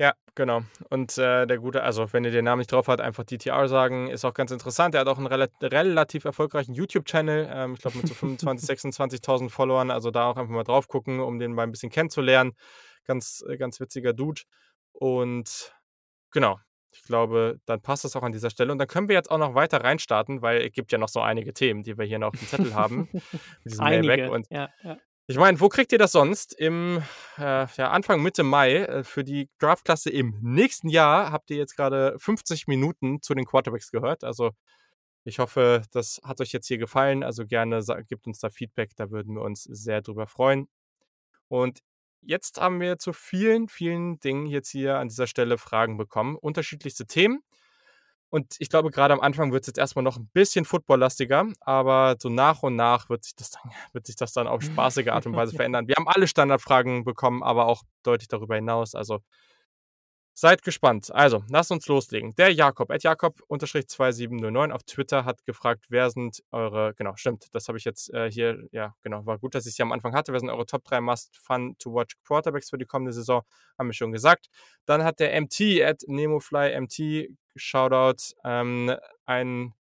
Ja, 0.00 0.14
genau. 0.36 0.62
Und 0.90 1.18
äh, 1.18 1.44
der 1.46 1.58
gute, 1.58 1.82
also 1.82 2.12
wenn 2.12 2.24
ihr 2.24 2.30
den 2.30 2.44
Namen 2.44 2.60
nicht 2.60 2.70
drauf 2.70 2.86
hat, 2.86 3.00
einfach 3.00 3.24
DTR 3.24 3.66
sagen, 3.66 4.08
ist 4.08 4.24
auch 4.24 4.34
ganz 4.34 4.52
interessant. 4.52 4.94
Er 4.94 5.00
hat 5.00 5.08
auch 5.08 5.18
einen 5.18 5.26
rel 5.26 5.48
relativ 5.60 6.24
erfolgreichen 6.24 6.72
YouTube-Channel, 6.72 7.48
ähm, 7.52 7.74
ich 7.74 7.80
glaube 7.80 7.98
mit 7.98 8.06
so 8.06 8.14
25.000, 8.14 8.64
26.000 8.92 9.50
Followern. 9.50 9.90
Also 9.90 10.12
da 10.12 10.26
auch 10.26 10.36
einfach 10.36 10.54
mal 10.54 10.62
drauf 10.62 10.86
gucken, 10.86 11.18
um 11.18 11.40
den 11.40 11.52
mal 11.52 11.64
ein 11.64 11.72
bisschen 11.72 11.90
kennenzulernen. 11.90 12.52
Ganz, 13.06 13.44
äh, 13.48 13.56
ganz 13.56 13.80
witziger 13.80 14.12
Dude. 14.12 14.42
Und 14.92 15.74
genau, 16.30 16.60
ich 16.98 17.04
glaube, 17.04 17.60
dann 17.64 17.80
passt 17.80 18.04
das 18.04 18.16
auch 18.16 18.22
an 18.22 18.32
dieser 18.32 18.50
Stelle. 18.50 18.72
Und 18.72 18.78
dann 18.78 18.88
können 18.88 19.08
wir 19.08 19.14
jetzt 19.14 19.30
auch 19.30 19.38
noch 19.38 19.54
weiter 19.54 19.82
reinstarten, 19.82 20.42
weil 20.42 20.62
es 20.62 20.72
gibt 20.72 20.90
ja 20.90 20.98
noch 20.98 21.08
so 21.08 21.20
einige 21.20 21.54
Themen, 21.54 21.84
die 21.84 21.96
wir 21.96 22.04
hier 22.04 22.18
noch 22.18 22.28
auf 22.28 22.38
dem 22.38 22.48
Zettel 22.48 22.74
haben. 22.74 23.08
mit 23.12 23.22
diesem 23.64 23.84
einige. 23.84 24.30
Und 24.30 24.48
ja, 24.50 24.68
ja. 24.82 24.98
Ich 25.28 25.36
meine, 25.36 25.60
wo 25.60 25.68
kriegt 25.68 25.92
ihr 25.92 25.98
das 25.98 26.12
sonst? 26.12 26.58
Im 26.58 27.02
äh, 27.36 27.66
ja, 27.76 27.90
Anfang, 27.90 28.20
Mitte 28.22 28.42
Mai 28.42 28.76
äh, 28.78 29.04
für 29.04 29.22
die 29.22 29.48
Draftklasse 29.58 30.10
im 30.10 30.38
nächsten 30.40 30.88
Jahr 30.88 31.30
habt 31.30 31.50
ihr 31.50 31.56
jetzt 31.56 31.76
gerade 31.76 32.16
50 32.18 32.66
Minuten 32.66 33.22
zu 33.22 33.34
den 33.34 33.44
Quarterbacks 33.44 33.92
gehört. 33.92 34.24
Also 34.24 34.50
ich 35.24 35.38
hoffe, 35.38 35.82
das 35.92 36.20
hat 36.24 36.40
euch 36.40 36.52
jetzt 36.52 36.66
hier 36.66 36.78
gefallen. 36.78 37.22
Also 37.22 37.46
gerne 37.46 37.80
gebt 38.08 38.26
uns 38.26 38.40
da 38.40 38.50
Feedback, 38.50 38.96
da 38.96 39.10
würden 39.10 39.34
wir 39.34 39.42
uns 39.42 39.62
sehr 39.62 40.02
drüber 40.02 40.26
freuen. 40.26 40.66
Und 41.48 41.80
jetzt 42.22 42.60
haben 42.60 42.80
wir 42.80 42.98
zu 42.98 43.12
vielen, 43.12 43.68
vielen 43.68 44.20
Dingen 44.20 44.46
jetzt 44.46 44.70
hier 44.70 44.98
an 44.98 45.08
dieser 45.08 45.26
Stelle 45.26 45.58
Fragen 45.58 45.96
bekommen. 45.96 46.36
Unterschiedlichste 46.36 47.06
Themen. 47.06 47.42
Und 48.30 48.56
ich 48.58 48.68
glaube, 48.68 48.90
gerade 48.90 49.14
am 49.14 49.20
Anfang 49.20 49.52
wird 49.52 49.62
es 49.62 49.68
jetzt 49.68 49.78
erstmal 49.78 50.02
noch 50.02 50.18
ein 50.18 50.28
bisschen 50.34 50.66
footballlastiger, 50.66 51.46
aber 51.60 52.16
so 52.18 52.28
nach 52.28 52.62
und 52.62 52.76
nach 52.76 53.08
wird 53.08 53.24
sich 53.24 53.34
das 53.34 53.50
dann, 53.50 53.62
wird 53.92 54.06
sich 54.06 54.16
das 54.16 54.32
dann 54.32 54.46
auf 54.46 54.62
spaßige 54.62 55.08
Art 55.08 55.26
und 55.26 55.34
Weise 55.34 55.56
verändern. 55.56 55.88
Wir 55.88 55.96
haben 55.96 56.08
alle 56.08 56.28
Standardfragen 56.28 57.04
bekommen, 57.04 57.42
aber 57.42 57.66
auch 57.66 57.82
deutlich 58.02 58.28
darüber 58.28 58.56
hinaus. 58.56 58.94
Also 58.94 59.20
Seid 60.40 60.62
gespannt. 60.62 61.12
Also, 61.12 61.42
lasst 61.48 61.72
uns 61.72 61.88
loslegen. 61.88 62.32
Der 62.36 62.52
Jakob, 62.52 62.92
at 62.92 63.02
Jakob-2709 63.02 64.70
auf 64.70 64.84
Twitter 64.84 65.24
hat 65.24 65.44
gefragt, 65.44 65.86
wer 65.88 66.10
sind 66.10 66.44
eure, 66.52 66.94
genau, 66.94 67.16
stimmt, 67.16 67.46
das 67.50 67.66
habe 67.66 67.76
ich 67.76 67.84
jetzt 67.84 68.14
äh, 68.14 68.30
hier, 68.30 68.68
ja, 68.70 68.94
genau, 69.02 69.26
war 69.26 69.40
gut, 69.40 69.56
dass 69.56 69.66
ich 69.66 69.70
es 69.70 69.76
hier 69.78 69.84
am 69.84 69.90
Anfang 69.90 70.14
hatte. 70.14 70.32
Wer 70.32 70.38
sind 70.38 70.48
eure 70.48 70.64
Top 70.64 70.84
3 70.84 71.00
Must-Fun-to-Watch 71.00 72.18
Quarterbacks 72.24 72.70
für 72.70 72.78
die 72.78 72.84
kommende 72.84 73.12
Saison? 73.12 73.42
Haben 73.76 73.88
wir 73.88 73.94
schon 73.94 74.12
gesagt. 74.12 74.46
Dann 74.86 75.02
hat 75.02 75.18
der 75.18 75.40
MT, 75.40 75.82
at 75.82 76.02
NemoFlyMT, 76.06 77.30
Shoutout, 77.56 78.36
ähm, 78.44 78.94
ein, 79.26 79.74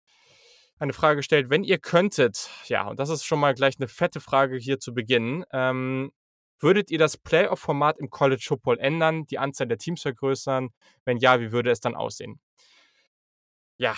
eine 0.79 0.93
Frage 0.93 1.17
gestellt, 1.17 1.49
wenn 1.49 1.65
ihr 1.65 1.79
könntet, 1.79 2.49
ja, 2.67 2.87
und 2.87 2.97
das 3.01 3.09
ist 3.09 3.25
schon 3.25 3.41
mal 3.41 3.55
gleich 3.55 3.75
eine 3.77 3.89
fette 3.89 4.21
Frage 4.21 4.55
hier 4.55 4.79
zu 4.79 4.93
Beginn, 4.93 5.43
ähm, 5.51 6.13
Würdet 6.59 6.89
ihr 6.89 6.99
das 6.99 7.17
Playoff-Format 7.17 7.99
im 7.99 8.09
College 8.09 8.43
Football 8.47 8.79
ändern, 8.79 9.25
die 9.25 9.37
Anzahl 9.37 9.67
der 9.67 9.77
Teams 9.77 10.01
vergrößern? 10.01 10.69
Wenn 11.03 11.17
ja, 11.17 11.39
wie 11.39 11.51
würde 11.51 11.71
es 11.71 11.81
dann 11.81 11.95
aussehen? 11.95 12.39
Ja, 13.77 13.95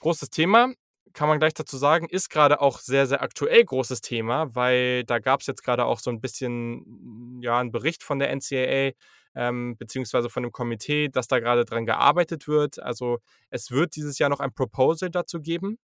großes 0.00 0.30
Thema. 0.30 0.72
Kann 1.12 1.28
man 1.28 1.38
gleich 1.38 1.54
dazu 1.54 1.76
sagen, 1.76 2.08
ist 2.08 2.28
gerade 2.28 2.60
auch 2.60 2.80
sehr, 2.80 3.06
sehr 3.06 3.22
aktuell 3.22 3.64
großes 3.64 4.00
Thema, 4.00 4.52
weil 4.54 5.04
da 5.04 5.20
gab 5.20 5.42
es 5.42 5.46
jetzt 5.46 5.62
gerade 5.62 5.84
auch 5.84 6.00
so 6.00 6.10
ein 6.10 6.20
bisschen, 6.20 7.40
ja, 7.40 7.58
einen 7.60 7.70
Bericht 7.70 8.02
von 8.02 8.18
der 8.18 8.34
NCAA, 8.34 8.92
ähm, 9.36 9.76
beziehungsweise 9.76 10.28
von 10.30 10.42
dem 10.42 10.52
Komitee, 10.52 11.08
dass 11.08 11.28
da 11.28 11.38
gerade 11.38 11.64
dran 11.64 11.86
gearbeitet 11.86 12.48
wird. 12.48 12.80
Also 12.80 13.18
es 13.50 13.70
wird 13.70 13.94
dieses 13.94 14.18
Jahr 14.18 14.30
noch 14.30 14.40
ein 14.40 14.52
Proposal 14.54 15.10
dazu 15.10 15.40
geben. 15.40 15.78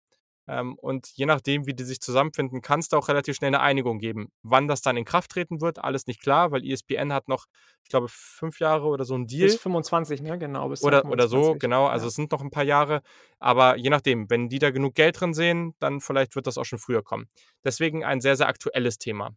Ähm, 0.46 0.74
und 0.74 1.08
je 1.14 1.26
nachdem, 1.26 1.66
wie 1.66 1.74
die 1.74 1.84
sich 1.84 2.00
zusammenfinden, 2.00 2.60
kann 2.60 2.80
es 2.80 2.88
da 2.88 2.96
auch 2.96 3.08
relativ 3.08 3.36
schnell 3.36 3.48
eine 3.48 3.60
Einigung 3.60 3.98
geben. 3.98 4.32
Wann 4.42 4.68
das 4.68 4.82
dann 4.82 4.96
in 4.96 5.04
Kraft 5.04 5.30
treten 5.30 5.60
wird, 5.60 5.78
alles 5.78 6.06
nicht 6.06 6.20
klar, 6.20 6.50
weil 6.50 6.64
ESPN 6.64 7.12
hat 7.12 7.28
noch, 7.28 7.46
ich 7.82 7.88
glaube, 7.88 8.08
fünf 8.08 8.58
Jahre 8.58 8.86
oder 8.86 9.04
so 9.04 9.14
ein 9.14 9.26
Deal. 9.26 9.46
Bis 9.46 9.60
25, 9.60 10.22
ne? 10.22 10.38
Genau. 10.38 10.68
Bis 10.68 10.82
oder, 10.82 11.04
oder 11.04 11.28
so, 11.28 11.54
genau. 11.58 11.86
Also 11.86 12.06
ja. 12.06 12.08
es 12.08 12.14
sind 12.14 12.32
noch 12.32 12.40
ein 12.40 12.50
paar 12.50 12.64
Jahre. 12.64 13.02
Aber 13.38 13.76
je 13.76 13.90
nachdem, 13.90 14.28
wenn 14.30 14.48
die 14.48 14.58
da 14.58 14.70
genug 14.70 14.94
Geld 14.94 15.20
drin 15.20 15.34
sehen, 15.34 15.74
dann 15.78 16.00
vielleicht 16.00 16.34
wird 16.34 16.46
das 16.46 16.58
auch 16.58 16.64
schon 16.64 16.78
früher 16.78 17.02
kommen. 17.02 17.28
Deswegen 17.64 18.04
ein 18.04 18.20
sehr, 18.20 18.36
sehr 18.36 18.48
aktuelles 18.48 18.98
Thema. 18.98 19.36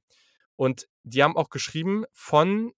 Und 0.56 0.88
die 1.04 1.24
haben 1.24 1.36
auch 1.36 1.50
geschrieben 1.50 2.06
von, 2.12 2.74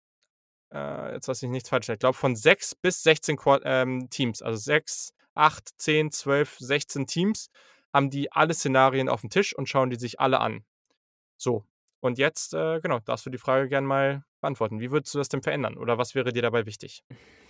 äh, 0.73 1.13
jetzt 1.13 1.28
weiß 1.28 1.43
ich 1.43 1.49
nichts 1.49 1.69
falsch, 1.69 1.89
ich 1.89 1.99
glaube 1.99 2.17
von 2.17 2.36
sechs 2.36 2.76
bis 2.76 3.03
16 3.03 3.38
ähm, 3.63 4.09
Teams. 4.09 4.41
Also 4.41 4.57
sechs, 4.57 5.13
acht, 5.36 5.69
zehn, 5.78 6.11
zwölf, 6.11 6.57
16 6.59 7.07
Teams 7.07 7.49
haben 7.95 8.09
die 8.09 8.29
alle 8.33 8.53
Szenarien 8.53 9.07
auf 9.07 9.21
dem 9.21 9.29
Tisch 9.29 9.55
und 9.55 9.69
schauen 9.69 9.89
die 9.89 9.95
sich 9.95 10.19
alle 10.19 10.41
an. 10.41 10.65
So. 11.37 11.63
Und 12.01 12.17
jetzt, 12.17 12.53
äh, 12.53 12.81
genau, 12.81 12.99
darfst 12.99 13.25
du 13.25 13.29
die 13.29 13.37
Frage 13.37 13.69
gerne 13.69 13.87
mal 13.87 14.25
beantworten. 14.41 14.81
Wie 14.81 14.91
würdest 14.91 15.13
du 15.13 15.17
das 15.17 15.29
denn 15.29 15.41
verändern? 15.41 15.77
Oder 15.77 15.97
was 15.97 16.13
wäre 16.13 16.33
dir 16.33 16.41
dabei 16.41 16.65
wichtig? 16.65 17.05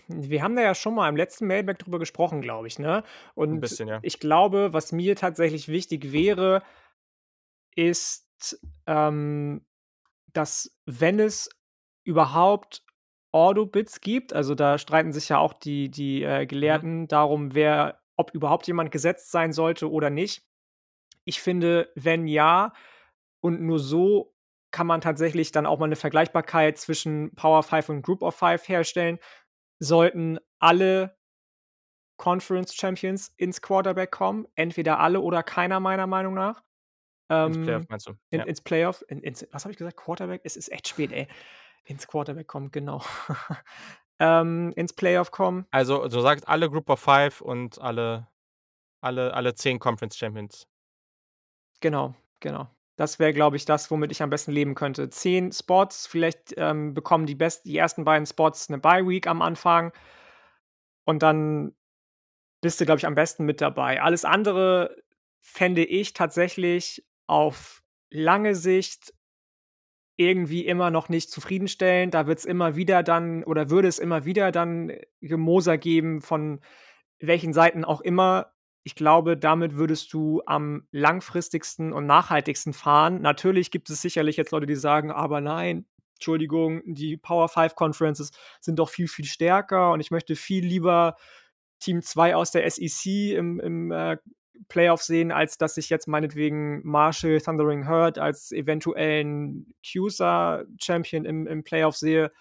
Wir 0.08 0.44
haben 0.44 0.56
da 0.56 0.62
ja 0.62 0.76
schon 0.76 0.94
mal 0.94 1.10
im 1.10 1.16
letzten 1.16 1.48
Mailback 1.48 1.80
drüber 1.80 1.98
gesprochen, 1.98 2.42
glaube 2.42 2.68
ich, 2.68 2.78
ne? 2.78 3.04
Und 3.34 3.54
Ein 3.54 3.60
bisschen, 3.60 3.88
ja. 3.88 4.00
ich 4.04 4.20
glaube, 4.20 4.72
was 4.72 4.92
mir 4.92 5.16
tatsächlich 5.16 5.68
wichtig 5.68 6.12
wäre, 6.12 6.62
ist, 7.76 8.62
ähm, 8.86 9.66
dass 10.32 10.78
wenn 10.86 11.20
es 11.20 11.50
überhaupt 12.04 12.84
Ordo-Bits 13.32 14.00
gibt, 14.00 14.32
also 14.32 14.54
da 14.54 14.78
streiten 14.78 15.12
sich 15.12 15.30
ja 15.30 15.40
auch 15.40 15.54
die, 15.54 15.90
die 15.90 16.22
äh, 16.22 16.44
mhm. 16.44 16.48
Gelehrten 16.48 17.00
mhm. 17.00 17.08
darum, 17.08 17.56
wer 17.56 18.00
ob 18.18 18.32
überhaupt 18.34 18.68
jemand 18.68 18.92
gesetzt 18.92 19.32
sein 19.32 19.54
sollte 19.54 19.92
oder 19.92 20.10
nicht. 20.10 20.44
Ich 21.26 21.42
finde, 21.42 21.92
wenn 21.96 22.28
ja, 22.28 22.74
und 23.42 23.62
nur 23.62 23.80
so 23.80 24.34
kann 24.72 24.88
man 24.88 25.02
tatsächlich 25.02 25.52
dann 25.52 25.66
auch 25.66 25.80
mal 25.80 25.86
eine 25.86 25.96
Vergleichbarkeit 25.96 26.78
zwischen 26.78 27.34
Power 27.36 27.64
5 27.64 27.90
und 27.90 28.02
Group 28.02 28.22
of 28.22 28.36
5 28.36 28.68
herstellen, 28.68 29.20
sollten 29.80 30.40
alle 30.60 31.18
Conference 32.18 32.76
Champions 32.76 33.34
ins 33.38 33.62
Quarterback 33.62 34.12
kommen. 34.12 34.48
Entweder 34.56 35.00
alle 35.00 35.22
oder 35.22 35.44
keiner, 35.44 35.80
meiner 35.80 36.08
Meinung 36.08 36.34
nach. 36.34 36.64
Ähm, 37.30 37.54
ins 37.54 37.66
Playoff 37.66 37.84
meinst 37.90 38.08
du? 38.08 38.12
In, 38.30 38.40
ja. 38.40 38.46
Ins 38.46 38.62
Playoff. 38.62 39.06
In, 39.08 39.22
ins, 39.22 39.48
was 39.52 39.66
habe 39.66 39.72
ich 39.72 39.78
gesagt? 39.78 39.98
Quarterback? 39.98 40.42
Es 40.44 40.56
ist 40.56 40.72
echt 40.72 40.88
spät, 40.88 41.12
ey. 41.12 41.28
Ins 41.86 42.08
Quarterback 42.08 42.48
kommen, 42.48 42.72
genau. 42.72 43.02
ähm, 44.20 44.74
ins 44.76 44.94
Playoff 44.94 45.32
kommen. 45.32 45.66
Also, 45.72 46.08
du 46.08 46.20
sagst 46.20 46.48
alle 46.48 46.70
Group 46.70 46.90
of 46.90 47.00
Five 47.00 47.42
und 47.42 47.80
alle, 47.82 48.28
alle, 49.02 49.34
alle 49.34 49.56
zehn 49.56 49.80
Conference 49.80 50.18
Champions. 50.18 50.68
Genau, 51.82 52.16
genau. 52.40 52.68
Das 52.98 53.20
wäre, 53.20 53.34
glaube 53.34 53.58
ich, 53.58 53.66
das, 53.66 53.92
womit 53.92 54.12
ich 54.12 54.22
am 54.24 54.30
besten 54.30 54.52
leben 54.52 54.74
könnte. 54.74 55.10
Zehn 55.10 55.52
Spots, 55.52 56.08
vielleicht 56.08 56.54
ähm, 56.58 56.94
bekommen 56.94 57.26
die, 57.26 57.36
best 57.36 57.66
die 57.66 57.78
ersten 57.78 58.06
beiden 58.06 58.26
Spots 58.26 58.70
eine 58.70 58.78
Bye-Week 58.78 59.28
am 59.28 59.42
Anfang. 59.42 59.92
Und 61.04 61.22
dann 61.22 61.76
bist 62.62 62.80
du, 62.80 62.86
glaube 62.86 63.00
ich, 63.00 63.06
am 63.06 63.16
besten 63.16 63.44
mit 63.44 63.60
dabei. 63.60 64.02
Alles 64.02 64.24
andere 64.24 64.96
fände 65.40 65.84
ich 65.84 66.14
tatsächlich 66.14 67.06
auf 67.28 67.84
lange 68.10 68.56
Sicht 68.56 69.14
irgendwie 70.18 70.66
immer 70.66 70.92
noch 70.92 71.10
nicht 71.10 71.30
zufriedenstellend. 71.30 72.14
Da 72.14 72.28
wird 72.28 72.40
es 72.40 72.46
immer 72.46 72.76
wieder 72.76 73.04
dann 73.04 73.44
oder 73.44 73.70
würde 73.70 73.88
es 73.88 74.00
immer 74.00 74.26
wieder 74.26 74.52
dann 74.52 74.92
Gemoser 75.22 75.78
geben 75.78 76.22
von 76.22 76.62
welchen 77.20 77.54
Seiten 77.54 77.84
auch 77.84 78.02
immer. 78.02 78.54
Ich 78.84 78.96
glaube, 78.96 79.36
damit 79.36 79.76
würdest 79.76 80.14
du 80.14 80.42
am 80.46 80.88
langfristigsten 80.92 81.92
und 81.92 82.06
nachhaltigsten 82.06 82.74
fahren. 82.74 83.22
Natürlich 83.22 83.72
gibt 83.72 83.90
es 83.90 84.02
sicherlich 84.02 84.38
jetzt 84.38 84.52
Leute, 84.52 84.68
die 84.68 84.76
sagen, 84.76 85.12
aber 85.12 85.42
nein, 85.42 85.86
Entschuldigung, 86.16 86.82
die 86.86 87.18
Power 87.18 87.50
5 87.50 87.76
Conferences 87.76 88.32
sind 88.62 88.80
doch 88.80 88.90
viel, 88.90 89.08
viel 89.08 89.26
stärker 89.26 89.92
und 89.92 90.00
ich 90.00 90.12
möchte 90.12 90.36
viel 90.36 90.66
lieber 90.66 91.16
Team 91.80 92.02
2 92.02 92.36
aus 92.36 92.52
der 92.52 92.70
SEC 92.70 93.34
im, 93.34 93.60
im 93.60 93.92
äh, 93.92 94.18
Playoff 94.68 95.04
sehen, 95.04 95.32
als 95.32 95.58
dass 95.58 95.78
ich 95.78 95.90
jetzt 95.90 96.08
meinetwegen 96.08 96.82
Marshall 96.84 97.40
Thundering 97.42 97.86
Herd 97.86 98.18
als 98.18 98.52
eventuellen 98.52 99.74
CUSA-Champion 99.86 101.26
im, 101.26 101.48
im 101.48 101.64
Playoff 101.64 101.96
sehe. 101.96 102.32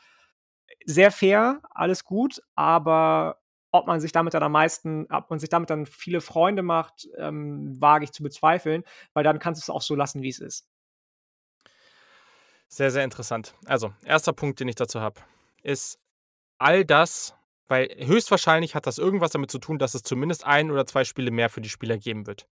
Sehr 0.87 1.11
fair, 1.11 1.61
alles 1.71 2.05
gut, 2.05 2.41
aber 2.55 3.39
ob 3.71 3.87
man 3.87 4.01
sich 4.01 4.13
damit 4.13 4.35
dann 4.35 4.43
am 4.43 4.53
meisten, 4.53 5.07
ob 5.11 5.31
man 5.31 5.39
sich 5.41 5.49
damit 5.49 5.69
dann 5.69 5.85
viele 5.85 6.21
Freunde 6.21 6.63
macht, 6.63 7.09
ähm, 7.19 7.75
wage 7.81 8.05
ich 8.05 8.13
zu 8.13 8.23
bezweifeln, 8.23 8.85
weil 9.15 9.25
dann 9.25 9.41
kannst 9.41 9.61
du 9.61 9.65
es 9.65 9.71
auch 9.71 9.83
so 9.83 9.95
lassen, 9.97 10.23
wie 10.23 10.29
es 10.29 10.39
ist. 10.39 10.69
Sehr, 12.69 12.91
sehr 12.91 13.05
interessant. 13.05 13.55
Also, 13.67 13.93
erster 14.05 14.33
Punkt, 14.33 14.61
den 14.61 14.69
ich 14.69 14.77
dazu 14.77 15.01
habe, 15.01 15.21
ist 15.63 15.99
all 16.59 16.85
das, 16.85 17.35
Weil 17.69 17.89
höchstwahrscheinlich 17.99 18.75
hat 18.75 18.87
das 18.87 18.99
irgendwas 18.99 19.31
damit 19.31 19.51
zu 19.51 19.59
tun, 19.59 19.79
dass 19.79 19.95
es 19.95 20.03
zumindest 20.03 20.45
ein 20.45 20.71
oder 20.71 20.87
zwei 20.87 21.05
Spiele 21.05 21.31
mehr 21.31 21.49
für 21.49 21.61
die 21.61 21.69
Spieler 21.69 21.99
geben 21.99 22.27
wird. 22.27 22.47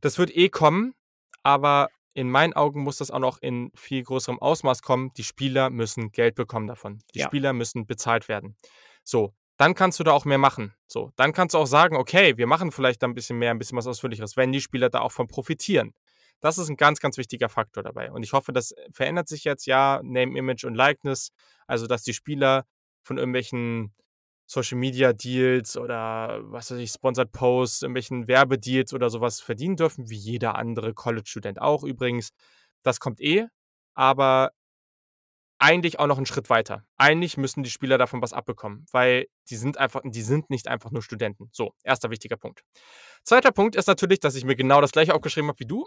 Das 0.00 0.18
wird 0.18 0.36
eh 0.36 0.48
kommen, 0.48 0.94
aber 1.42 1.88
in 2.14 2.30
meinen 2.30 2.52
Augen 2.52 2.82
muss 2.82 2.98
das 2.98 3.10
auch 3.10 3.20
noch 3.20 3.38
in 3.40 3.70
viel 3.74 4.02
größerem 4.02 4.40
Ausmaß 4.40 4.82
kommen. 4.82 5.12
Die 5.16 5.24
Spieler 5.24 5.70
müssen 5.70 6.10
Geld 6.10 6.34
bekommen 6.34 6.66
davon. 6.66 7.00
Die 7.14 7.20
ja. 7.20 7.26
Spieler 7.26 7.52
müssen 7.52 7.86
bezahlt 7.86 8.28
werden. 8.28 8.56
So, 9.04 9.34
dann 9.56 9.74
kannst 9.74 10.00
du 10.00 10.04
da 10.04 10.12
auch 10.12 10.24
mehr 10.24 10.38
machen. 10.38 10.74
So, 10.86 11.12
dann 11.16 11.32
kannst 11.32 11.54
du 11.54 11.58
auch 11.58 11.66
sagen, 11.66 11.96
okay, 11.96 12.36
wir 12.36 12.46
machen 12.46 12.72
vielleicht 12.72 13.02
da 13.02 13.06
ein 13.06 13.14
bisschen 13.14 13.38
mehr, 13.38 13.50
ein 13.50 13.58
bisschen 13.58 13.78
was 13.78 13.86
Ausführlicheres, 13.86 14.36
wenn 14.36 14.52
die 14.52 14.60
Spieler 14.60 14.90
da 14.90 15.00
auch 15.00 15.12
von 15.12 15.26
profitieren. 15.26 15.94
Das 16.40 16.58
ist 16.58 16.68
ein 16.68 16.76
ganz, 16.76 17.00
ganz 17.00 17.18
wichtiger 17.18 17.48
Faktor 17.48 17.82
dabei. 17.82 18.12
Und 18.12 18.22
ich 18.22 18.32
hoffe, 18.32 18.52
das 18.52 18.74
verändert 18.92 19.28
sich 19.28 19.44
jetzt 19.44 19.66
ja, 19.66 20.00
Name, 20.04 20.38
Image 20.38 20.64
und 20.64 20.74
Likeness. 20.74 21.30
Also, 21.66 21.86
dass 21.86 22.02
die 22.02 22.14
Spieler 22.14 22.64
von 23.02 23.18
irgendwelchen 23.18 23.92
Social 24.50 24.78
Media 24.78 25.12
Deals 25.12 25.76
oder 25.76 26.40
was 26.50 26.70
weiß 26.70 26.78
ich, 26.78 26.90
Sponsored 26.90 27.32
Posts, 27.32 27.82
irgendwelchen 27.82 28.28
Werbedeals 28.28 28.94
oder 28.94 29.10
sowas 29.10 29.40
verdienen 29.40 29.76
dürfen, 29.76 30.08
wie 30.08 30.16
jeder 30.16 30.56
andere 30.56 30.94
College-Student 30.94 31.60
auch 31.60 31.84
übrigens. 31.84 32.30
Das 32.82 32.98
kommt 32.98 33.20
eh, 33.20 33.46
aber 33.94 34.52
eigentlich 35.58 35.98
auch 35.98 36.06
noch 36.06 36.16
einen 36.16 36.24
Schritt 36.24 36.48
weiter. 36.48 36.86
Eigentlich 36.96 37.36
müssen 37.36 37.62
die 37.62 37.68
Spieler 37.68 37.98
davon 37.98 38.22
was 38.22 38.32
abbekommen, 38.32 38.86
weil 38.90 39.26
die 39.50 39.56
sind 39.56 39.76
einfach, 39.76 40.00
die 40.02 40.22
sind 40.22 40.48
nicht 40.48 40.66
einfach 40.66 40.92
nur 40.92 41.02
Studenten. 41.02 41.50
So, 41.52 41.74
erster 41.82 42.10
wichtiger 42.10 42.36
Punkt. 42.36 42.62
Zweiter 43.24 43.52
Punkt 43.52 43.76
ist 43.76 43.86
natürlich, 43.86 44.20
dass 44.20 44.34
ich 44.34 44.44
mir 44.44 44.56
genau 44.56 44.80
das 44.80 44.92
gleiche 44.92 45.14
aufgeschrieben 45.14 45.48
habe 45.48 45.58
wie 45.58 45.66
du. 45.66 45.86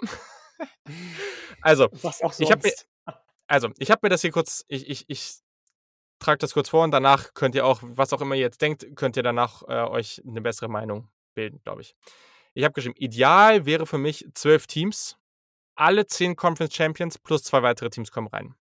also, 1.61 1.89
ich 2.37 2.51
habe 2.51 2.61
mir, 2.61 2.73
also, 3.47 3.69
ich 3.79 3.89
habe 3.89 4.01
mir 4.03 4.09
das 4.09 4.21
hier 4.21 4.31
kurz, 4.31 4.65
ich, 4.67 4.87
ich, 4.87 5.05
ich 5.07 5.39
trage 6.21 6.39
das 6.39 6.53
kurz 6.53 6.69
vor 6.69 6.83
und 6.83 6.91
danach 6.91 7.33
könnt 7.33 7.55
ihr 7.55 7.65
auch, 7.65 7.79
was 7.81 8.13
auch 8.13 8.21
immer 8.21 8.35
ihr 8.35 8.41
jetzt 8.41 8.61
denkt, 8.61 8.85
könnt 8.95 9.17
ihr 9.17 9.23
danach 9.23 9.63
äh, 9.67 9.83
euch 9.89 10.21
eine 10.25 10.41
bessere 10.41 10.69
Meinung 10.69 11.09
bilden, 11.33 11.59
glaube 11.63 11.81
ich. 11.81 11.95
Ich 12.53 12.63
habe 12.63 12.73
geschrieben, 12.73 12.95
ideal 12.97 13.65
wäre 13.65 13.85
für 13.85 13.97
mich 13.97 14.27
zwölf 14.33 14.67
Teams, 14.67 15.17
alle 15.75 16.05
zehn 16.05 16.35
Conference 16.35 16.73
Champions 16.73 17.17
plus 17.17 17.43
zwei 17.43 17.63
weitere 17.63 17.89
Teams 17.89 18.11
kommen 18.11 18.27
rein. 18.27 18.55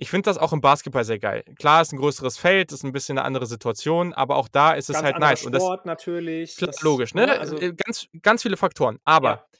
Ich 0.00 0.10
finde 0.10 0.30
das 0.30 0.38
auch 0.38 0.52
im 0.52 0.60
Basketball 0.60 1.04
sehr 1.04 1.18
geil. 1.18 1.42
Klar, 1.58 1.82
ist 1.82 1.92
ein 1.92 1.98
größeres 1.98 2.38
Feld, 2.38 2.70
ist 2.70 2.84
ein 2.84 2.92
bisschen 2.92 3.18
eine 3.18 3.26
andere 3.26 3.46
Situation, 3.46 4.14
aber 4.14 4.36
auch 4.36 4.46
da 4.46 4.74
ist 4.74 4.88
es 4.88 4.94
ganz 4.94 5.04
halt 5.04 5.18
nice. 5.18 5.40
Sport 5.40 5.54
und 5.54 5.54
das, 5.54 5.84
natürlich. 5.84 6.56
Klar, 6.56 6.70
das, 6.70 6.82
logisch, 6.82 7.14
ne? 7.14 7.26
ne? 7.26 7.40
Also, 7.40 7.58
äh, 7.58 7.74
ganz, 7.74 8.06
ganz 8.22 8.42
viele 8.42 8.56
Faktoren. 8.56 9.00
Aber 9.04 9.28
ja 9.28 9.57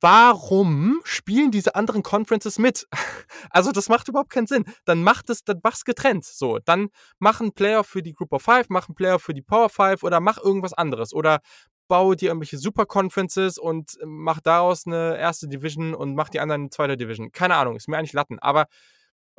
warum 0.00 1.00
spielen 1.04 1.50
diese 1.50 1.74
anderen 1.74 2.02
Conferences 2.02 2.58
mit? 2.58 2.86
Also 3.52 3.72
das 3.72 3.88
macht 3.88 4.06
überhaupt 4.06 4.30
keinen 4.30 4.46
Sinn. 4.46 4.64
Dann 4.84 5.02
macht 5.02 5.30
es, 5.30 5.44
dann 5.44 5.60
mach's 5.62 5.84
getrennt. 5.84 6.24
So, 6.24 6.58
dann 6.58 6.88
mach 7.18 7.40
einen 7.40 7.52
Player 7.52 7.82
für 7.84 8.02
die 8.02 8.12
Group 8.12 8.32
of 8.32 8.42
Five, 8.42 8.68
mach 8.68 8.88
einen 8.88 8.94
Player 8.94 9.18
für 9.18 9.32
die 9.32 9.42
Power 9.42 9.70
Five 9.70 10.02
oder 10.02 10.20
mach 10.20 10.38
irgendwas 10.38 10.72
anderes 10.74 11.14
oder 11.14 11.40
baue 11.88 12.16
dir 12.16 12.28
irgendwelche 12.28 12.58
Super 12.58 12.86
Conferences 12.86 13.58
und 13.58 13.98
mach 14.04 14.40
daraus 14.40 14.86
eine 14.86 15.18
erste 15.18 15.48
Division 15.48 15.94
und 15.94 16.14
mach 16.14 16.28
die 16.28 16.38
anderen 16.40 16.62
eine 16.62 16.70
zweite 16.70 16.96
Division. 16.96 17.32
Keine 17.32 17.56
Ahnung, 17.56 17.76
ist 17.76 17.88
mir 17.88 17.98
eigentlich 17.98 18.12
Latten, 18.12 18.38
aber 18.38 18.66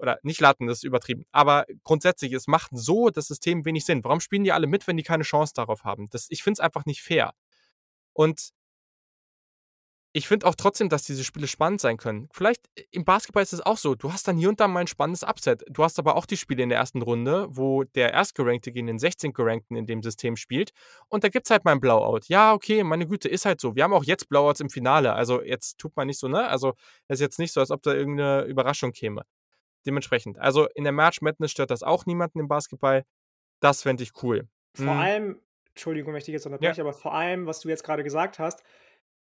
oder 0.02 0.20
nicht 0.24 0.42
Latten, 0.42 0.68
das 0.68 0.80
ist 0.80 0.84
übertrieben. 0.84 1.26
Aber 1.32 1.66
grundsätzlich, 1.84 2.34
es 2.34 2.48
macht 2.48 2.72
so 2.74 3.10
das 3.10 3.28
System 3.28 3.66
wenig 3.66 3.86
Sinn. 3.86 4.04
Warum 4.04 4.20
spielen 4.20 4.44
die 4.44 4.52
alle 4.52 4.68
mit, 4.68 4.88
wenn 4.88 4.98
die 4.98 5.04
keine 5.04 5.24
Chance 5.24 5.54
darauf 5.56 5.84
haben? 5.84 6.08
Das, 6.10 6.26
ich 6.30 6.44
finde 6.44 6.56
es 6.56 6.60
einfach 6.60 6.86
nicht 6.86 7.04
fair. 7.04 7.34
Und 8.14 8.50
ich 10.14 10.28
finde 10.28 10.46
auch 10.46 10.56
trotzdem, 10.56 10.90
dass 10.90 11.04
diese 11.04 11.24
Spiele 11.24 11.48
spannend 11.48 11.80
sein 11.80 11.98
können. 11.98 12.28
Vielleicht 12.34 12.70
äh, 12.76 12.84
im 12.92 13.06
Basketball 13.06 13.44
ist 13.44 13.54
es 13.54 13.62
auch 13.62 13.78
so. 13.78 13.96
Du 13.96 14.12
hast 14.12 14.28
dann 14.28 14.38
hier 14.38 14.50
und 14.50 14.60
da 14.60 14.68
mal 14.68 14.82
ein 14.82 14.88
spannendes 14.88 15.24
Upset. 15.24 15.64
Du 15.70 15.84
hast 15.84 16.00
aber 16.00 16.16
auch 16.16 16.26
die 16.26 16.38
Spiele 16.38 16.64
in 16.64 16.70
der 16.70 16.80
ersten 16.80 17.02
Runde, 17.02 17.48
wo 17.50 17.84
der 17.84 18.12
Erstgerankte 18.12 18.72
gegen 18.72 18.88
den 18.88 19.00
16-Gerankten 19.00 19.78
in 19.78 19.86
dem 19.86 20.04
System 20.04 20.36
spielt. 20.36 20.72
Und 21.08 21.24
da 21.24 21.30
gibt 21.30 21.48
es 21.48 21.52
halt 21.52 21.64
mal 21.64 21.72
ein 21.72 21.80
Blowout. 21.80 22.22
Ja, 22.26 22.54
okay, 22.54 22.84
meine 22.84 23.08
Güte, 23.08 23.30
ist 23.30 23.46
halt 23.46 23.62
so. 23.62 23.76
Wir 23.76 23.84
haben 23.84 23.94
auch 23.94 24.04
jetzt 24.04 24.28
Blowouts 24.28 24.60
im 24.60 24.70
Finale. 24.70 25.14
Also 25.14 25.42
jetzt 25.42 25.78
tut 25.78 25.96
man 25.96 26.08
nicht 26.08 26.20
so, 26.20 26.28
ne? 26.28 26.48
Also 26.48 26.74
es 27.08 27.16
ist 27.16 27.22
jetzt 27.22 27.40
nicht 27.40 27.54
so, 27.54 27.62
als 27.62 27.72
ob 27.72 27.82
da 27.82 27.94
irgendeine 27.94 28.44
Überraschung 28.44 28.92
käme. 28.92 29.24
Dementsprechend. 29.86 30.38
Also 30.40 30.68
in 30.76 30.84
der 30.84 30.94
March 30.94 31.22
Madness 31.22 31.52
stört 31.52 31.72
das 31.72 31.84
auch 31.84 32.06
niemanden 32.06 32.40
im 32.40 32.48
Basketball. 32.48 33.04
Das 33.62 33.82
fände 33.82 34.04
ich 34.04 34.12
cool. 34.24 34.48
Vor 34.76 34.88
hm. 34.88 35.00
allem, 35.00 35.42
Entschuldigung, 35.70 36.12
möchte 36.12 36.32
ich 36.32 36.34
jetzt 36.34 36.46
unterbrechen, 36.46 36.80
ja. 36.80 36.84
aber 36.84 36.94
vor 36.94 37.14
allem, 37.14 37.46
was 37.46 37.62
du 37.62 37.70
jetzt 37.70 37.84
gerade 37.84 38.04
gesagt 38.04 38.40
hast, 38.40 38.62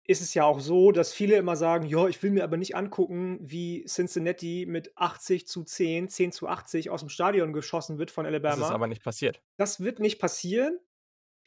ist 0.06 0.22
es 0.22 0.34
ja 0.34 0.43
auch 0.43 0.60
so, 0.60 0.91
dass 0.91 1.14
viele 1.14 1.36
immer 1.36 1.56
sagen: 1.56 1.86
„Ja, 1.86 2.08
ich 2.08 2.22
will 2.24 2.32
mir 2.32 2.43
aber 2.43 2.58
nicht 2.58 2.76
angucken, 2.76 3.38
wie 3.41 3.86
Cincinnati 3.86 4.66
mit 4.68 4.91
80 4.97 5.47
zu 5.47 5.64
10, 5.64 6.10
10 6.10 6.32
zu 6.32 6.47
80 6.47 6.89
aus 6.89 7.02
dem 7.02 7.10
Stadion 7.10 7.54
geschossen 7.54 7.97
wird 7.97 8.12
von 8.12 8.26
Alabama.“ 8.26 8.56
Das 8.56 8.66
ist 8.66 8.74
aber 8.74 8.88
nicht 8.88 9.04
passiert. 9.04 9.41
Das 9.58 9.80
wird 9.80 9.99
nicht 9.99 10.20
passieren. 10.20 10.80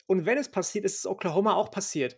Und 0.06 0.26
wenn 0.26 0.38
es 0.38 0.50
passiert, 0.50 0.84
ist 0.84 0.98
es 0.98 1.06
Oklahoma 1.06 1.54
auch 1.54 1.70
passiert. 1.70 2.16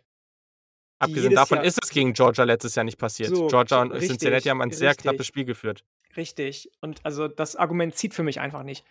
Abgesehen 0.98 1.34
davon 1.34 1.58
Jahr 1.58 1.66
ist 1.66 1.78
es 1.82 1.90
gegen 1.90 2.12
Georgia 2.14 2.44
letztes 2.44 2.74
Jahr 2.74 2.84
nicht 2.84 2.98
passiert. 2.98 3.34
So, 3.34 3.46
Georgia 3.46 3.82
und 3.82 3.92
richtig, 3.92 4.08
Cincinnati 4.08 4.48
haben 4.48 4.62
ein 4.62 4.70
sehr 4.70 4.90
richtig, 4.90 5.02
knappes 5.04 5.26
Spiel 5.26 5.44
geführt. 5.44 5.84
Richtig. 6.16 6.70
Und 6.80 7.00
also 7.04 7.28
das 7.28 7.56
Argument 7.56 7.94
zieht 7.94 8.14
für 8.14 8.22
mich 8.22 8.40
einfach 8.40 8.62
nicht. 8.62 8.84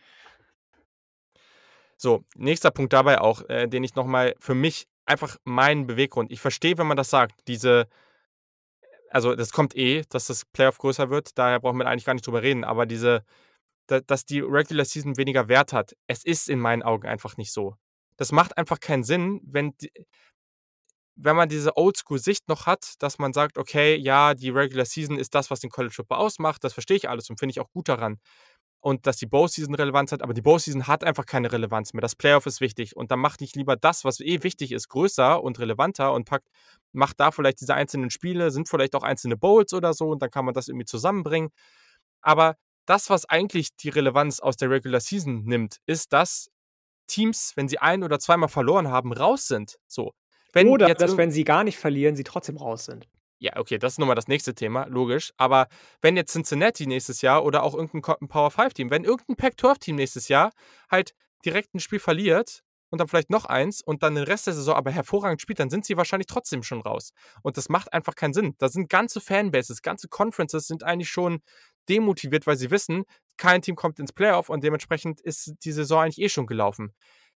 So, 1.97 2.23
nächster 2.35 2.71
Punkt 2.71 2.93
dabei 2.93 3.21
auch, 3.21 3.49
äh, 3.49 3.67
den 3.67 3.83
ich 3.83 3.95
nochmal 3.95 4.35
für 4.39 4.53
mich 4.53 4.87
einfach 5.05 5.37
meinen 5.43 5.87
Beweggrund. 5.87 6.31
Ich 6.31 6.41
verstehe, 6.41 6.77
wenn 6.77 6.87
man 6.87 6.97
das 6.97 7.09
sagt, 7.09 7.47
diese, 7.47 7.87
also 9.09 9.35
das 9.35 9.51
kommt 9.51 9.75
eh, 9.75 10.03
dass 10.09 10.27
das 10.27 10.45
Playoff 10.45 10.77
größer 10.77 11.09
wird, 11.09 11.37
daher 11.37 11.59
brauchen 11.59 11.77
wir 11.77 11.87
eigentlich 11.87 12.05
gar 12.05 12.13
nicht 12.13 12.25
drüber 12.25 12.41
reden, 12.41 12.63
aber 12.63 12.85
diese, 12.85 13.23
da, 13.87 13.99
dass 13.99 14.25
die 14.25 14.39
Regular 14.39 14.85
Season 14.85 15.17
weniger 15.17 15.47
Wert 15.47 15.73
hat, 15.73 15.95
es 16.07 16.25
ist 16.25 16.49
in 16.49 16.59
meinen 16.59 16.83
Augen 16.83 17.07
einfach 17.07 17.37
nicht 17.37 17.53
so. 17.53 17.75
Das 18.17 18.31
macht 18.31 18.57
einfach 18.57 18.79
keinen 18.79 19.03
Sinn, 19.03 19.41
wenn, 19.43 19.73
wenn 21.15 21.35
man 21.35 21.49
diese 21.49 21.77
Oldschool-Sicht 21.77 22.47
noch 22.47 22.65
hat, 22.65 22.93
dass 22.99 23.19
man 23.19 23.33
sagt, 23.33 23.57
okay, 23.57 23.95
ja, 23.95 24.33
die 24.33 24.49
Regular 24.49 24.85
Season 24.85 25.17
ist 25.19 25.35
das, 25.35 25.51
was 25.51 25.59
den 25.59 25.69
College 25.69 25.93
Football 25.93 26.17
ausmacht, 26.17 26.63
das 26.63 26.73
verstehe 26.73 26.97
ich 26.97 27.09
alles 27.09 27.29
und 27.29 27.39
finde 27.39 27.51
ich 27.51 27.59
auch 27.59 27.71
gut 27.71 27.89
daran 27.89 28.19
und 28.85 29.07
dass 29.07 29.17
die 29.17 29.25
Bow-Season 29.25 29.73
Relevanz 29.73 30.11
hat, 30.11 30.21
aber 30.21 30.35
die 30.35 30.43
Bow-Season 30.43 30.85
hat 30.85 31.03
einfach 31.03 31.25
keine 31.25 31.51
Relevanz 31.51 31.93
mehr. 31.93 32.01
Das 32.01 32.15
Playoff 32.15 32.45
ist 32.45 32.61
wichtig 32.61 32.95
und 32.95 33.09
dann 33.09 33.17
mache 33.17 33.37
ich 33.39 33.55
lieber 33.55 33.75
das, 33.75 34.05
was 34.05 34.19
eh 34.19 34.43
wichtig 34.43 34.71
ist, 34.71 34.89
größer 34.89 35.41
und 35.41 35.57
relevanter 35.57 36.13
und 36.13 36.25
packt, 36.25 36.47
macht 36.91 37.19
da 37.19 37.31
vielleicht 37.31 37.61
diese 37.61 37.73
einzelnen 37.73 38.11
Spiele, 38.11 38.51
sind 38.51 38.69
vielleicht 38.69 38.93
auch 38.93 39.01
einzelne 39.01 39.37
Bowls 39.37 39.73
oder 39.73 39.95
so 39.95 40.09
und 40.09 40.21
dann 40.21 40.29
kann 40.29 40.45
man 40.45 40.53
das 40.53 40.67
irgendwie 40.67 40.85
zusammenbringen. 40.85 41.49
Aber 42.21 42.57
das, 42.85 43.09
was 43.09 43.25
eigentlich 43.25 43.75
die 43.75 43.89
Relevanz 43.89 44.39
aus 44.39 44.55
der 44.55 44.69
Regular 44.69 44.99
Season 44.99 45.45
nimmt, 45.45 45.77
ist, 45.87 46.13
dass 46.13 46.51
Teams, 47.07 47.53
wenn 47.55 47.67
sie 47.67 47.79
ein 47.79 48.03
oder 48.03 48.19
zweimal 48.19 48.49
verloren 48.49 48.89
haben, 48.89 49.13
raus 49.13 49.47
sind. 49.47 49.79
So. 49.87 50.13
Wenn 50.53 50.67
oder 50.67 50.93
dass, 50.93 51.17
wenn 51.17 51.31
sie 51.31 51.43
gar 51.43 51.63
nicht 51.63 51.79
verlieren, 51.79 52.15
sie 52.15 52.23
trotzdem 52.23 52.57
raus 52.57 52.85
sind. 52.85 53.07
Ja, 53.39 53.57
okay, 53.57 53.77
das 53.77 53.93
ist 53.93 53.99
nochmal 53.99 54.15
das 54.15 54.27
nächste 54.27 54.55
Thema, 54.55 54.85
logisch. 54.85 55.33
Aber 55.37 55.67
wenn 56.01 56.15
jetzt 56.15 56.31
Cincinnati 56.31 56.87
nächstes 56.87 57.21
Jahr 57.21 57.43
oder 57.43 57.63
auch 57.63 57.73
irgendein 57.75 58.27
Power 58.29 58.49
5-Team, 58.49 58.89
wenn 58.89 59.03
irgendein 59.03 59.35
Pac-12-Team 59.35 59.95
nächstes 59.95 60.29
Jahr 60.29 60.51
halt 60.89 61.13
direkt 61.43 61.75
ein 61.75 61.79
Spiel 61.79 61.99
verliert 61.99 62.63
und 62.89 62.99
dann 62.99 63.09
vielleicht 63.09 63.29
noch 63.29 63.45
eins 63.45 63.81
und 63.81 64.03
dann 64.03 64.15
den 64.15 64.23
Rest 64.23 64.47
der 64.47 64.53
Saison 64.53 64.75
aber 64.75 64.89
hervorragend 64.91 65.41
spielt, 65.41 65.59
dann 65.59 65.69
sind 65.69 65.85
sie 65.85 65.97
wahrscheinlich 65.97 66.27
trotzdem 66.27 66.63
schon 66.63 66.81
raus. 66.81 67.11
Und 67.43 67.57
das 67.57 67.67
macht 67.67 67.91
einfach 67.91 68.15
keinen 68.15 68.33
Sinn. 68.33 68.55
Da 68.57 68.69
sind 68.69 68.89
ganze 68.89 69.19
Fanbases, 69.19 69.81
ganze 69.81 70.07
Conferences 70.07 70.67
sind 70.67 70.83
eigentlich 70.83 71.09
schon 71.09 71.41
demotiviert, 71.89 72.47
weil 72.47 72.55
sie 72.55 72.71
wissen, 72.71 73.03
kein 73.37 73.61
Team 73.61 73.75
kommt 73.75 73.99
ins 73.99 74.13
Playoff 74.13 74.49
und 74.49 74.63
dementsprechend 74.63 75.19
ist 75.19 75.53
die 75.63 75.73
Saison 75.73 76.03
eigentlich 76.03 76.21
eh 76.21 76.29
schon 76.29 76.47
gelaufen. 76.47 76.93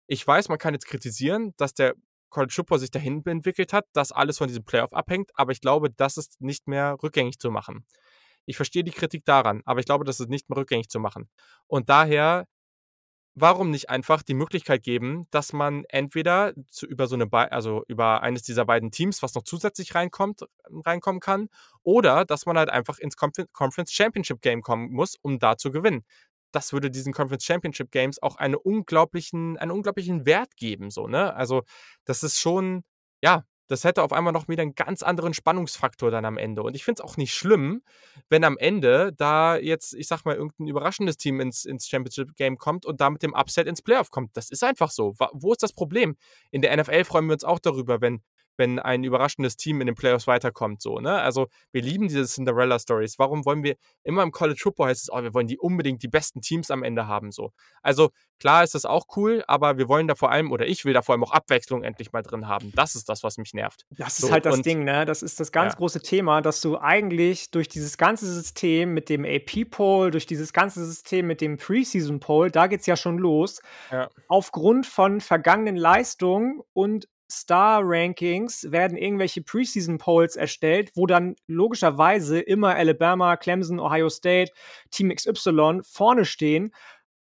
Ich 0.08 0.28
weiß, 0.28 0.50
man 0.50 0.58
kann 0.58 0.74
jetzt 0.74 0.88
kritisieren, 0.88 1.54
dass 1.58 1.74
der 1.74 1.96
College 2.36 2.54
Football 2.54 2.80
sich 2.80 2.92
dahin 2.92 3.26
entwickelt 3.26 3.72
hat, 3.72 3.86
dass 3.94 4.12
alles 4.12 4.40
von 4.40 4.50
diesem 4.50 4.66
Playoff 4.66 4.92
abhängt, 4.92 5.32
aber 5.36 5.54
ich 5.54 5.62
glaube, 5.62 5.90
das 5.90 6.18
ist 6.18 6.42
nicht 6.42 6.68
mehr 6.68 6.98
rückgängig 7.02 7.40
zu 7.40 7.50
machen. 7.50 7.86
Ich 8.46 8.58
verstehe 8.58 8.84
die 8.84 8.92
Kritik 8.92 9.24
daran, 9.24 9.62
aber 9.64 9.80
ich 9.80 9.86
glaube, 9.86 10.04
das 10.04 10.20
ist 10.20 10.30
nicht 10.30 10.50
mehr 10.50 10.58
rückgängig 10.58 10.90
zu 10.90 11.00
machen. 11.00 11.30
Und 11.68 11.88
daher, 11.88 12.46
warum 13.36 13.72
nicht 13.72 13.90
einfach 13.90 14.22
die 14.22 14.34
Möglichkeit 14.34 14.84
geben, 14.84 15.28
dass 15.32 15.54
man 15.54 15.86
entweder 15.88 16.54
zu, 16.70 16.86
über 16.86 17.08
so 17.08 17.16
eine, 17.16 17.32
also 17.32 17.86
über 17.88 18.22
eines 18.22 18.44
dieser 18.44 18.66
beiden 18.66 18.92
Teams, 18.92 19.24
was 19.24 19.34
noch 19.34 19.44
zusätzlich 19.44 19.96
reinkommt, 19.96 20.46
reinkommen 20.86 21.22
kann, 21.22 21.48
oder 21.84 22.26
dass 22.26 22.46
man 22.46 22.58
halt 22.58 22.70
einfach 22.70 23.00
ins 23.00 23.16
Conference 23.16 23.94
Championship 23.94 24.42
Game 24.42 24.62
kommen 24.62 24.92
muss, 24.92 25.16
um 25.22 25.40
da 25.40 25.56
zu 25.56 25.72
gewinnen 25.72 26.04
das 26.56 26.74
würde 26.74 26.89
diesen 26.89 27.14
Conference 27.14 27.43
Championship 27.43 27.91
Games 27.91 28.22
auch 28.22 28.38
eine 28.38 28.58
unglaublichen, 28.58 29.58
einen 29.58 29.72
unglaublichen 29.72 30.26
Wert 30.26 30.56
geben. 30.58 30.89
So, 30.89 31.08
ne? 31.08 31.34
Also, 31.36 31.64
das 32.06 32.24
ist 32.24 32.39
schon, 32.39 32.84
ja, 33.22 33.43
das 33.68 33.84
hätte 33.84 34.03
auf 34.03 34.14
einmal 34.14 34.34
noch 34.34 34.47
wieder 34.47 34.62
einen 34.62 34.76
ganz 34.76 35.01
anderen 35.01 35.34
Spannungsfaktor 35.34 36.12
dann 36.12 36.26
am 36.26 36.38
Ende. 36.38 36.62
Und 36.62 36.76
ich 36.76 36.84
finde 36.84 37.01
es 37.01 37.10
auch 37.10 37.18
nicht 37.18 37.34
schlimm, 37.34 37.82
wenn 38.30 38.43
am 38.43 38.58
Ende 38.58 39.12
da 39.18 39.58
jetzt, 39.58 39.93
ich 39.95 40.08
sag 40.08 40.24
mal, 40.24 40.36
irgendein 40.36 40.68
überraschendes 40.68 41.18
Team 41.18 41.39
ins, 41.39 41.66
ins 41.66 41.88
Championship 41.88 42.36
Game 42.36 42.58
kommt 42.58 42.86
und 42.86 43.01
da 43.01 43.10
mit 43.10 43.24
dem 43.24 43.34
Upset 43.34 43.68
ins 43.68 43.82
Playoff 43.82 44.12
kommt. 44.12 44.38
Das 44.38 44.49
ist 44.49 44.64
einfach 44.64 44.91
so. 44.91 45.14
Wo 45.34 45.51
ist 45.51 45.64
das 45.64 45.74
Problem? 45.74 46.16
In 46.51 46.62
der 46.62 46.76
NFL 46.78 47.06
freuen 47.06 47.26
wir 47.26 47.34
uns 47.34 47.43
auch 47.43 47.60
darüber, 47.60 48.01
wenn 48.01 48.22
wenn 48.58 48.80
ein 48.80 49.03
überraschendes 49.03 49.58
Team 49.58 49.82
in 49.82 49.88
den 49.88 49.95
Playoffs 49.95 50.28
weiterkommt. 50.28 50.82
So, 50.82 50.99
ne? 50.99 51.22
Also 51.22 51.47
wir 51.72 51.82
lieben 51.82 52.08
diese 52.08 52.26
Cinderella-Stories. 52.26 53.20
Warum 53.20 53.45
wollen 53.45 53.64
wir 53.64 53.76
immer 54.03 54.24
im 54.24 54.32
College 54.32 54.60
Football 54.62 54.89
heißt 54.89 55.03
es, 55.03 55.12
oh, 55.12 55.22
wir 55.22 55.34
wollen 55.34 55.47
die 55.47 55.58
unbedingt 55.58 56.03
die 56.03 56.08
besten 56.08 56.41
Teams 56.41 56.72
am 56.72 56.84
Ende 56.84 57.08
haben. 57.08 57.32
So. 57.32 57.51
Also 57.82 58.12
klar 58.39 58.64
ist 58.64 58.76
das 58.76 58.86
auch 58.86 59.06
cool, 59.16 59.43
aber 59.47 59.78
wir 59.78 59.88
wollen 59.88 60.08
da 60.08 60.16
vor 60.16 60.32
allem, 60.32 60.51
oder 60.51 60.68
ich 60.68 60.86
will 60.86 60.93
da 60.93 61.01
vor 61.01 61.14
allem 61.14 61.24
auch 61.24 61.32
Abwechslung 61.32 61.84
endlich 61.84 62.12
mal 62.12 62.22
drin 62.22 62.47
haben. 62.47 62.72
Das 62.76 62.95
ist 62.95 63.10
das, 63.10 63.24
was 63.24 63.38
mich 63.38 63.53
nervt. 63.53 63.86
Das 63.91 64.20
ist 64.20 64.28
so, 64.28 64.32
halt 64.32 64.45
das 64.45 64.62
Ding, 64.62 64.84
ne? 64.84 65.06
Das 65.06 65.22
ist 65.22 65.39
das 65.39 65.51
ganz 65.51 65.74
ja. 65.74 65.78
große 65.78 66.01
Thema, 66.01 66.41
dass 66.41 66.62
du 66.62 66.78
eigentlich 66.78 67.51
durch 67.51 67.68
dieses 67.68 67.97
ganze 67.97 68.32
System 68.32 68.93
mit 68.93 69.10
dem 69.10 69.26
AP-Poll, 69.26 70.12
durch 70.12 70.26
dieses 70.26 70.53
ganze 70.53 70.86
System 70.86 71.28
mit 71.28 71.41
dem 71.41 71.58
Preseason-Poll, 71.58 72.51
da 72.51 72.68
geht 72.68 72.82
es 72.82 72.86
ja 72.86 72.95
schon 72.95 73.18
los, 73.18 73.62
ja. 73.91 74.10
aufgrund 74.28 74.86
von 74.86 75.22
vergangenen 75.22 75.76
Leistungen 75.76 76.62
und 76.74 77.08
Star-Rankings 77.32 78.72
werden 78.72 78.98
irgendwelche 78.98 79.42
Preseason-Polls 79.42 80.36
erstellt, 80.36 80.92
wo 80.96 81.08
dann 81.08 81.36
logischerweise 81.48 82.40
immer 82.40 82.76
Alabama, 82.76 83.38
Clemson, 83.38 83.80
Ohio 83.80 84.10
State, 84.10 84.52
Team 84.92 85.14
XY 85.14 85.82
vorne 85.84 86.26
stehen. 86.26 86.74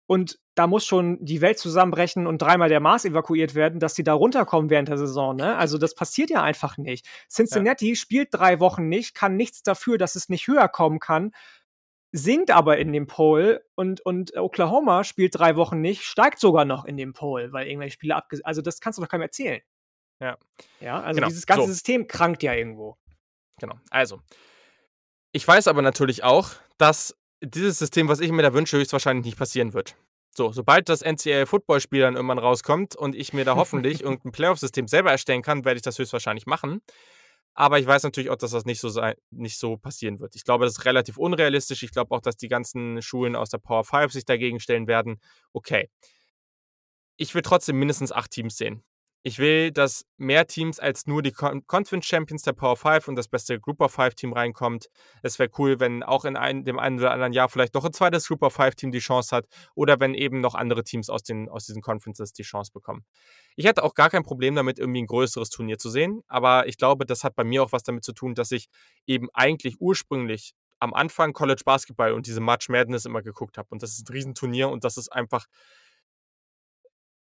Und 0.06 0.38
da 0.54 0.66
muss 0.66 0.84
schon 0.84 1.18
die 1.24 1.40
Welt 1.40 1.58
zusammenbrechen 1.58 2.26
und 2.26 2.40
dreimal 2.40 2.68
der 2.68 2.80
Mars 2.80 3.04
evakuiert 3.04 3.54
werden, 3.54 3.80
dass 3.80 3.94
sie 3.94 4.04
da 4.04 4.12
runterkommen 4.12 4.70
während 4.70 4.88
der 4.88 4.98
Saison. 4.98 5.34
Ne? 5.34 5.56
Also 5.56 5.78
das 5.78 5.94
passiert 5.94 6.30
ja 6.30 6.42
einfach 6.42 6.76
nicht. 6.76 7.06
Cincinnati 7.28 7.88
ja. 7.88 7.94
spielt 7.94 8.28
drei 8.30 8.60
Wochen 8.60 8.88
nicht, 8.88 9.14
kann 9.14 9.36
nichts 9.36 9.62
dafür, 9.62 9.98
dass 9.98 10.14
es 10.14 10.28
nicht 10.28 10.46
höher 10.46 10.68
kommen 10.68 11.00
kann, 11.00 11.32
sinkt 12.12 12.52
aber 12.52 12.78
in 12.78 12.92
dem 12.92 13.06
Poll 13.06 13.64
und, 13.74 14.00
und 14.02 14.36
Oklahoma 14.36 15.02
spielt 15.02 15.36
drei 15.36 15.56
Wochen 15.56 15.80
nicht, 15.80 16.02
steigt 16.02 16.38
sogar 16.38 16.64
noch 16.64 16.84
in 16.84 16.96
dem 16.96 17.12
Poll, 17.12 17.52
weil 17.52 17.66
irgendwelche 17.66 17.94
Spiele 17.94 18.14
abgesagt. 18.14 18.46
Also 18.46 18.62
das 18.62 18.80
kannst 18.80 18.98
du 18.98 19.02
doch 19.02 19.08
keinem 19.08 19.22
erzählen. 19.22 19.60
Ja. 20.24 20.38
Ja, 20.80 21.00
also 21.02 21.16
genau. 21.16 21.28
dieses 21.28 21.46
ganze 21.46 21.66
so. 21.66 21.72
System 21.72 22.06
krankt 22.08 22.42
ja 22.42 22.54
irgendwo. 22.54 22.96
Genau. 23.60 23.78
Also, 23.90 24.20
ich 25.32 25.46
weiß 25.46 25.68
aber 25.68 25.82
natürlich 25.82 26.24
auch, 26.24 26.50
dass 26.78 27.14
dieses 27.42 27.78
System, 27.78 28.08
was 28.08 28.20
ich 28.20 28.32
mir 28.32 28.42
da 28.42 28.54
wünsche, 28.54 28.78
höchstwahrscheinlich 28.78 29.26
nicht 29.26 29.38
passieren 29.38 29.74
wird. 29.74 29.96
So, 30.34 30.50
sobald 30.50 30.88
das 30.88 31.02
NCAA-Football-Spiel 31.02 32.00
dann 32.00 32.16
irgendwann 32.16 32.38
rauskommt 32.38 32.96
und 32.96 33.14
ich 33.14 33.34
mir 33.34 33.44
da 33.44 33.54
hoffentlich 33.56 34.02
irgendein 34.02 34.32
Playoff-System 34.32 34.88
selber 34.88 35.10
erstellen 35.10 35.42
kann, 35.42 35.66
werde 35.66 35.76
ich 35.76 35.82
das 35.82 35.98
höchstwahrscheinlich 35.98 36.46
machen. 36.46 36.80
Aber 37.52 37.78
ich 37.78 37.86
weiß 37.86 38.02
natürlich 38.02 38.30
auch, 38.30 38.36
dass 38.36 38.50
das 38.50 38.64
nicht 38.64 38.80
so, 38.80 38.88
sei, 38.88 39.14
nicht 39.30 39.58
so 39.58 39.76
passieren 39.76 40.20
wird. 40.20 40.34
Ich 40.36 40.44
glaube, 40.44 40.64
das 40.64 40.78
ist 40.78 40.84
relativ 40.86 41.18
unrealistisch. 41.18 41.82
Ich 41.82 41.92
glaube 41.92 42.12
auch, 42.14 42.22
dass 42.22 42.36
die 42.36 42.48
ganzen 42.48 43.02
Schulen 43.02 43.36
aus 43.36 43.50
der 43.50 43.58
Power 43.58 43.84
5 43.84 44.10
sich 44.10 44.24
dagegen 44.24 44.58
stellen 44.58 44.86
werden. 44.86 45.20
Okay. 45.52 45.90
Ich 47.16 47.34
will 47.34 47.42
trotzdem 47.42 47.78
mindestens 47.78 48.10
acht 48.10 48.30
Teams 48.30 48.56
sehen. 48.56 48.82
Ich 49.26 49.38
will, 49.38 49.70
dass 49.70 50.04
mehr 50.18 50.46
Teams 50.46 50.78
als 50.78 51.06
nur 51.06 51.22
die 51.22 51.32
Con 51.32 51.66
Conference 51.66 52.04
Champions 52.04 52.42
der 52.42 52.52
Power 52.52 52.76
5 52.76 53.08
und 53.08 53.16
das 53.16 53.26
beste 53.26 53.58
Group 53.58 53.80
of 53.80 53.90
5 53.90 54.14
Team 54.14 54.34
reinkommt. 54.34 54.90
Es 55.22 55.38
wäre 55.38 55.48
cool, 55.56 55.80
wenn 55.80 56.02
auch 56.02 56.26
in 56.26 56.36
ein, 56.36 56.66
dem 56.66 56.78
einen 56.78 56.98
oder 56.98 57.10
anderen 57.10 57.32
Jahr 57.32 57.48
vielleicht 57.48 57.72
noch 57.72 57.86
ein 57.86 57.94
zweites 57.94 58.28
Group 58.28 58.42
of 58.42 58.52
5 58.52 58.74
Team 58.74 58.92
die 58.92 58.98
Chance 58.98 59.34
hat 59.34 59.46
oder 59.74 59.98
wenn 59.98 60.12
eben 60.12 60.42
noch 60.42 60.54
andere 60.54 60.84
Teams 60.84 61.08
aus, 61.08 61.22
den, 61.22 61.48
aus 61.48 61.64
diesen 61.64 61.80
Conferences 61.80 62.34
die 62.34 62.42
Chance 62.42 62.70
bekommen. 62.70 63.06
Ich 63.56 63.64
hätte 63.64 63.82
auch 63.82 63.94
gar 63.94 64.10
kein 64.10 64.24
Problem 64.24 64.56
damit, 64.56 64.78
irgendwie 64.78 65.00
ein 65.00 65.06
größeres 65.06 65.48
Turnier 65.48 65.78
zu 65.78 65.88
sehen, 65.88 66.20
aber 66.28 66.68
ich 66.68 66.76
glaube, 66.76 67.06
das 67.06 67.24
hat 67.24 67.34
bei 67.34 67.44
mir 67.44 67.62
auch 67.62 67.72
was 67.72 67.82
damit 67.82 68.04
zu 68.04 68.12
tun, 68.12 68.34
dass 68.34 68.52
ich 68.52 68.66
eben 69.06 69.28
eigentlich 69.32 69.76
ursprünglich 69.80 70.52
am 70.80 70.92
Anfang 70.92 71.32
College 71.32 71.62
Basketball 71.64 72.12
und 72.12 72.26
diese 72.26 72.40
March 72.42 72.68
Madness 72.68 73.06
immer 73.06 73.22
geguckt 73.22 73.56
habe 73.56 73.68
und 73.70 73.82
das 73.82 73.92
ist 73.92 74.06
ein 74.06 74.12
Riesenturnier 74.12 74.68
und 74.68 74.84
das 74.84 74.98
ist 74.98 75.08
einfach 75.10 75.46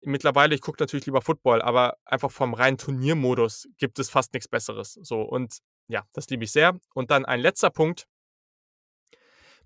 mittlerweile, 0.03 0.55
ich 0.55 0.61
gucke 0.61 0.83
natürlich 0.83 1.07
lieber 1.07 1.23
Football, 1.23 1.63
aber 1.63 1.97
einfach 2.05 2.31
vom 2.31 2.55
reinen 2.55 2.79
Turniermodus 2.79 3.69
gibt 3.79 3.99
es 3.99 4.11
fast 4.11 4.33
nichts 4.33 4.49
Besseres. 4.49 4.99
So, 5.03 5.23
und 5.23 5.59
ja, 5.89 6.05
das 6.13 6.29
liebe 6.29 6.45
ich 6.45 6.53
sehr. 6.53 6.79
Und 6.95 7.11
dann 7.11 7.25
ein 7.25 7.41
letzter 7.41 7.71
Punkt. 7.71 8.07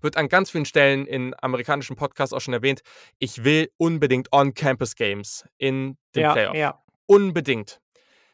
Wird 0.01 0.17
an 0.17 0.27
ganz 0.27 0.51
vielen 0.51 0.65
Stellen 0.65 1.07
in 1.07 1.33
amerikanischen 1.41 1.95
Podcasts 1.95 2.33
auch 2.33 2.41
schon 2.41 2.53
erwähnt. 2.53 2.81
Ich 3.19 3.45
will 3.45 3.71
unbedingt 3.77 4.33
On-Campus-Games 4.33 5.45
in 5.57 5.97
den 6.13 6.23
ja, 6.23 6.33
Playoff. 6.33 6.55
Ja. 6.55 6.83
Unbedingt. 7.05 7.79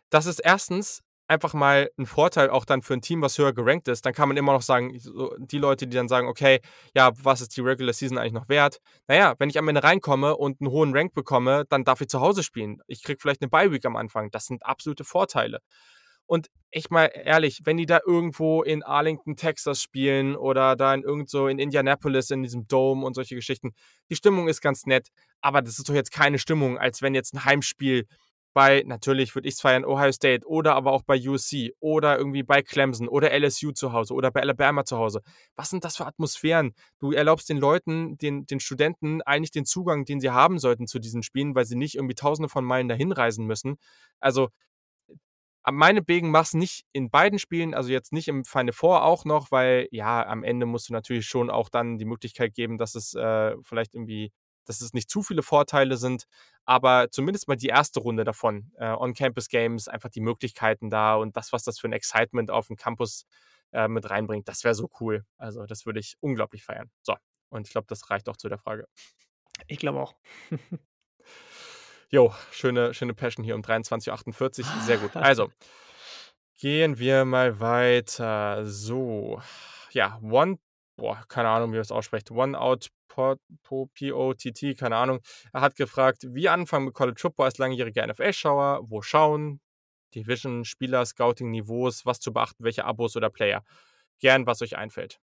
Das 0.10 0.26
ist 0.26 0.39
erstens 0.39 1.04
einfach 1.30 1.54
mal 1.54 1.92
ein 1.98 2.08
Vorteil 2.08 2.50
auch 2.50 2.66
dann 2.66 2.82
für 2.82 2.96
ein 2.96 3.02
Team, 3.02 3.22
was 3.22 3.38
höher 3.38 3.54
gerankt 3.54 3.88
ist. 3.88 4.06
Dann 4.06 4.14
kann 4.14 4.28
man 4.28 4.36
immer 4.36 4.52
noch 4.52 4.64
sagen, 4.64 5.00
die 5.38 5.58
Leute, 5.60 5.88
die 5.88 5.96
dann 5.96 6.08
sagen, 6.08 6.28
okay, 6.28 6.60
ja, 6.96 7.12
was 7.24 7.42
ist 7.42 7.56
die 7.56 7.62
Regular 7.62 7.94
Season 7.94 8.18
eigentlich 8.18 8.34
noch 8.34 8.50
wert? 8.50 8.80
Naja, 9.08 9.36
wenn 9.38 9.50
ich 9.50 9.60
am 9.60 9.68
Ende 9.68 9.84
reinkomme 9.84 10.36
und 10.36 10.60
einen 10.60 10.72
hohen 10.72 10.96
Rank 10.96 11.14
bekomme, 11.14 11.66
dann 11.70 11.84
darf 11.84 12.02
ich 12.02 12.08
zu 12.08 12.20
Hause 12.20 12.42
spielen. 12.42 12.82
Ich 12.88 13.04
kriege 13.04 13.20
vielleicht 13.22 13.42
eine 13.42 13.50
Bye-Week 13.50 13.86
am 13.86 13.96
Anfang. 13.96 14.32
Das 14.32 14.46
sind 14.46 14.66
absolute 14.66 15.04
Vorteile. 15.04 15.60
Und 16.26 16.48
ich 16.72 16.90
mal 16.90 17.12
ehrlich, 17.14 17.62
wenn 17.66 17.78
die 17.78 17.88
da 17.88 18.00
irgendwo 18.06 18.62
in 18.62 18.84
Arlington, 18.84 19.36
Texas 19.36 19.82
spielen 19.82 20.36
oder 20.36 20.76
da 20.76 20.94
in 20.94 21.04
irgendwo 21.04 21.48
in 21.48 21.58
Indianapolis 21.58 22.30
in 22.30 22.44
diesem 22.44 22.68
Dome 22.68 23.06
und 23.06 23.16
solche 23.16 23.36
Geschichten, 23.36 23.74
die 24.10 24.16
Stimmung 24.16 24.48
ist 24.48 24.62
ganz 24.62 24.86
nett, 24.86 25.10
aber 25.42 25.62
das 25.64 25.80
ist 25.80 25.90
doch 25.90 25.96
jetzt 25.96 26.12
keine 26.12 26.38
Stimmung, 26.38 26.78
als 26.78 27.02
wenn 27.02 27.16
jetzt 27.16 27.34
ein 27.34 27.46
Heimspiel 27.46 28.06
bei, 28.54 28.84
natürlich 28.86 29.36
würde 29.36 29.47
ich 29.47 29.56
es 29.56 29.62
feiern, 29.62 29.86
Ohio 29.86 30.12
State 30.12 30.47
oder 30.47 30.76
aber 30.76 30.91
auch 30.91 31.04
bei 31.04 31.20
USC 31.20 31.74
oder 31.80 32.18
irgendwie 32.18 32.43
bei 32.43 32.62
Clemson 32.62 33.08
oder 33.08 33.32
LSU 33.32 33.72
zu 33.72 33.93
Hause 33.93 34.14
oder 34.14 34.32
bei 34.32 34.41
Alabama 34.41 34.86
zu 34.86 34.97
Hause. 34.97 35.22
Was 35.56 35.70
sind 35.70 35.86
das 35.86 35.97
für 35.97 36.06
Atmosphären? 36.06 36.74
Du 37.00 37.12
erlaubst 37.12 37.50
den 37.50 37.58
Leuten, 37.58 38.18
den, 38.18 38.45
den 38.45 38.60
Studenten 38.60 39.22
eigentlich 39.22 39.52
den 39.52 39.66
Zugang, 39.66 40.06
den 40.06 40.20
sie 40.20 40.32
haben 40.32 40.60
sollten 40.60 40.88
zu 40.88 41.00
diesen 41.00 41.24
Spielen, 41.24 41.56
weil 41.56 41.66
sie 41.66 41.76
nicht 41.76 41.95
irgendwie 41.95 42.16
tausende 42.16 42.50
von 42.50 42.66
Meilen 42.66 42.89
dahin 42.89 43.12
reisen 43.12 43.45
müssen. 43.45 43.78
Also 44.20 44.50
meine 45.72 46.02
Begen 46.02 46.32
mach's 46.32 46.54
nicht 46.54 46.86
in 46.93 47.10
beiden 47.10 47.39
Spielen, 47.39 47.74
also 47.74 47.91
jetzt 47.91 48.14
nicht 48.14 48.28
im 48.28 48.45
Final 48.45 48.74
Four 48.74 49.04
auch 49.04 49.26
noch, 49.26 49.52
weil 49.52 49.88
ja, 49.91 50.26
am 50.26 50.43
Ende 50.43 50.66
musst 50.66 50.89
du 50.89 50.93
natürlich 50.93 51.26
schon 51.26 51.50
auch 51.50 51.70
dann 51.70 51.97
die 51.97 52.06
Möglichkeit 52.06 52.54
geben, 52.56 52.78
dass 52.78 52.95
es 52.95 53.14
äh, 53.14 53.56
vielleicht 53.62 53.93
irgendwie 53.93 54.32
dass 54.70 54.82
es 54.82 54.93
nicht 54.93 55.09
zu 55.09 55.24
viele 55.24 55.41
Vorteile 55.41 55.97
sind, 55.97 56.26
aber 56.63 57.09
zumindest 57.09 57.47
mal 57.47 57.55
die 57.55 57.67
erste 57.67 57.99
Runde 57.99 58.24
davon, 58.24 58.72
äh, 58.78 58.91
On-Campus-Games, 58.91 59.88
einfach 59.88 60.09
die 60.09 60.22
Möglichkeiten 60.22 60.91
da 60.91 61.15
und 61.15 61.36
das, 61.36 61.51
was 61.51 61.63
das 61.63 61.80
für 61.80 61.88
ein 61.88 61.93
Excitement 61.93 62.51
auf 62.51 62.67
dem 62.67 62.76
Campus 62.76 63.26
äh, 63.72 63.88
mit 63.88 64.07
reinbringt, 64.07 64.47
das 64.47 64.63
wäre 64.63 64.76
so 64.76 64.88
cool. 64.99 65.26
Also 65.38 65.65
das 65.65 65.88
würde 65.88 65.99
ich 65.99 66.17
unglaublich 66.20 66.63
feiern. 66.63 66.91
So, 67.01 67.15
und 67.49 67.65
ich 67.65 67.72
glaube, 67.72 67.88
das 67.89 68.11
reicht 68.11 68.30
auch 68.30 68.38
zu 68.38 68.47
der 68.47 68.59
Frage. 68.59 68.88
Ich 69.67 69.80
glaube 69.80 69.99
auch. 69.99 70.15
Jo, 72.11 72.34
schöne, 72.49 72.95
schöne 72.95 73.13
Passion 73.13 73.45
hier 73.45 73.53
um 73.53 73.61
23.48 73.61 74.59
Uhr. 74.61 74.82
Sehr 74.82 74.97
gut. 74.97 75.11
Also, 75.15 75.51
gehen 76.57 76.97
wir 76.97 77.24
mal 77.24 77.59
weiter. 77.59 78.65
So, 78.65 79.39
ja, 79.91 80.17
One 80.24 80.57
boah, 80.99 81.24
keine 81.28 81.49
Ahnung, 81.49 81.72
wie 81.72 81.76
man 81.76 81.82
es 81.82 81.91
ausspricht, 81.91 82.30
One-Out 82.30 82.89
P-O-T-T, 83.10 84.76
keine 84.76 84.95
Ahnung. 84.95 85.20
Er 85.53 85.62
hat 85.62 85.76
gefragt, 85.76 86.26
wie 86.30 86.49
anfangen 86.49 86.86
mit 86.86 86.93
College 86.93 87.20
Football 87.20 87.47
als 87.47 87.57
langjähriger 87.57 88.07
NFL-Schauer, 88.07 88.82
wo 88.89 89.01
schauen, 89.01 89.60
Division, 90.16 90.66
Spieler, 90.66 91.05
Scouting-Niveaus, 91.05 92.05
was 92.05 92.20
zu 92.20 92.34
beachten, 92.34 92.64
welche 92.64 92.86
Abos 92.86 93.16
oder 93.16 93.30
Player. 93.30 93.63
Gern, 94.20 94.46
was 94.46 94.62
euch 94.62 94.78
einfällt. 94.78 95.20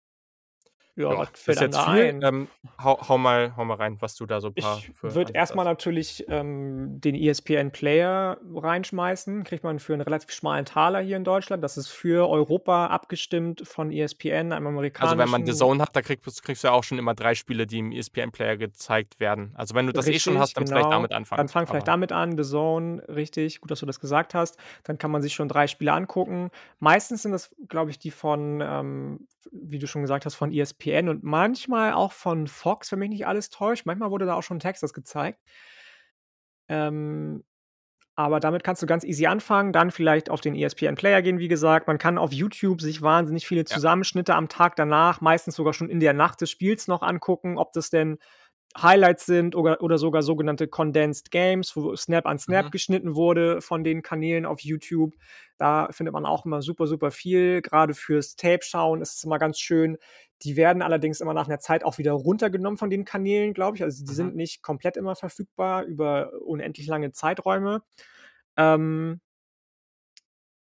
Ja, 1.09 1.17
was 1.17 1.29
fällt 1.33 1.61
jetzt 1.61 1.79
viel. 1.79 2.19
Ähm, 2.21 2.47
hau, 2.81 2.99
hau, 3.07 3.17
mal, 3.17 3.55
hau 3.57 3.65
mal 3.65 3.75
rein, 3.75 3.97
was 3.99 4.15
du 4.15 4.25
da 4.25 4.39
so 4.39 4.51
paar 4.51 4.77
Ich 4.77 4.91
würde 5.01 5.33
erstmal 5.33 5.65
natürlich 5.65 6.25
ähm, 6.29 6.99
den 7.01 7.15
ESPN 7.15 7.71
Player 7.71 8.37
reinschmeißen. 8.53 9.43
Kriegt 9.43 9.63
man 9.63 9.79
für 9.79 9.93
einen 9.93 10.01
relativ 10.01 10.31
schmalen 10.31 10.65
Taler 10.65 10.99
hier 11.01 11.17
in 11.17 11.23
Deutschland. 11.23 11.63
Das 11.63 11.77
ist 11.77 11.87
für 11.87 12.29
Europa 12.29 12.87
abgestimmt 12.87 13.67
von 13.67 13.91
ESPN, 13.91 14.51
einem 14.51 14.67
amerikanischen. 14.67 15.03
Also 15.03 15.17
wenn 15.17 15.29
man 15.29 15.45
The 15.45 15.53
Zone 15.53 15.81
hat, 15.81 15.95
da 15.95 16.01
kriegst, 16.01 16.43
kriegst, 16.43 16.63
du 16.63 16.67
ja 16.67 16.73
auch 16.73 16.83
schon 16.83 16.99
immer 16.99 17.13
drei 17.13 17.35
Spiele, 17.35 17.67
die 17.67 17.79
im 17.79 17.91
ESPN 17.91 18.31
Player 18.31 18.57
gezeigt 18.57 19.19
werden. 19.19 19.51
Also 19.55 19.75
wenn 19.75 19.87
du 19.87 19.93
das 19.93 20.05
richtig, 20.05 20.21
eh 20.27 20.31
schon 20.31 20.39
hast, 20.39 20.55
dann 20.55 20.65
genau. 20.65 20.77
vielleicht 20.77 20.93
damit 20.93 21.11
anfangen. 21.13 21.37
Dann 21.37 21.47
fang 21.49 21.67
vielleicht 21.67 21.87
damit 21.87 22.11
an, 22.11 22.37
The 22.37 22.43
Zone, 22.43 23.03
richtig, 23.07 23.61
gut, 23.61 23.71
dass 23.71 23.79
du 23.79 23.85
das 23.85 23.99
gesagt 23.99 24.33
hast. 24.33 24.57
Dann 24.83 24.97
kann 24.97 25.11
man 25.11 25.21
sich 25.21 25.33
schon 25.33 25.47
drei 25.47 25.67
Spiele 25.67 25.93
angucken. 25.93 26.51
Meistens 26.79 27.23
sind 27.23 27.31
das, 27.31 27.51
glaube 27.67 27.91
ich, 27.91 27.99
die 27.99 28.11
von, 28.11 28.61
ähm, 28.61 29.27
wie 29.51 29.79
du 29.79 29.87
schon 29.87 30.01
gesagt 30.01 30.25
hast, 30.25 30.35
von 30.35 30.51
ESPN 30.51 30.90
und 31.09 31.23
manchmal 31.23 31.93
auch 31.93 32.11
von 32.11 32.47
Fox, 32.47 32.91
wenn 32.91 32.99
mich 32.99 33.09
nicht 33.09 33.27
alles 33.27 33.49
täuscht. 33.49 33.85
Manchmal 33.85 34.11
wurde 34.11 34.25
da 34.25 34.35
auch 34.35 34.43
schon 34.43 34.59
Texas 34.59 34.93
gezeigt. 34.93 35.39
Ähm, 36.67 37.43
aber 38.15 38.39
damit 38.39 38.63
kannst 38.63 38.81
du 38.81 38.85
ganz 38.85 39.03
easy 39.03 39.25
anfangen, 39.25 39.73
dann 39.73 39.89
vielleicht 39.89 40.29
auf 40.29 40.41
den 40.41 40.53
ESPN 40.53 40.95
Player 40.95 41.21
gehen, 41.21 41.39
wie 41.39 41.47
gesagt. 41.47 41.87
Man 41.87 41.97
kann 41.97 42.17
auf 42.17 42.33
YouTube 42.33 42.81
sich 42.81 43.01
wahnsinnig 43.01 43.47
viele 43.47 43.65
Zusammenschnitte 43.65 44.33
ja. 44.33 44.37
am 44.37 44.49
Tag 44.49 44.75
danach, 44.75 45.21
meistens 45.21 45.55
sogar 45.55 45.73
schon 45.73 45.89
in 45.89 45.99
der 45.99 46.13
Nacht 46.13 46.41
des 46.41 46.51
Spiels 46.51 46.87
noch 46.87 47.01
angucken, 47.01 47.57
ob 47.57 47.71
das 47.73 47.89
denn 47.89 48.19
Highlights 48.79 49.25
sind 49.25 49.55
oder, 49.55 49.81
oder 49.81 49.97
sogar 49.97 50.23
sogenannte 50.23 50.67
Condensed 50.67 51.31
Games, 51.31 51.75
wo 51.75 51.95
Snap 51.95 52.25
an 52.25 52.39
Snap 52.39 52.67
mhm. 52.67 52.71
geschnitten 52.71 53.15
wurde 53.15 53.61
von 53.61 53.83
den 53.83 54.01
Kanälen 54.01 54.45
auf 54.45 54.61
YouTube. 54.61 55.13
Da 55.57 55.89
findet 55.91 56.13
man 56.13 56.25
auch 56.25 56.45
immer 56.45 56.61
super, 56.61 56.87
super 56.87 57.11
viel. 57.11 57.61
Gerade 57.61 57.93
fürs 57.93 58.35
Tape 58.35 58.61
schauen 58.61 59.01
ist 59.01 59.17
es 59.17 59.23
immer 59.23 59.39
ganz 59.39 59.59
schön. 59.59 59.97
Die 60.43 60.55
werden 60.55 60.81
allerdings 60.81 61.21
immer 61.21 61.33
nach 61.33 61.47
einer 61.47 61.59
Zeit 61.59 61.83
auch 61.83 61.97
wieder 61.97 62.13
runtergenommen 62.13 62.77
von 62.77 62.89
den 62.89 63.05
Kanälen, 63.05 63.53
glaube 63.53 63.77
ich. 63.77 63.83
Also 63.83 64.03
die 64.05 64.11
mhm. 64.11 64.15
sind 64.15 64.35
nicht 64.35 64.61
komplett 64.63 64.97
immer 64.97 65.15
verfügbar 65.15 65.83
über 65.83 66.31
unendlich 66.45 66.87
lange 66.87 67.11
Zeiträume. 67.11 67.83
Ähm, 68.57 69.21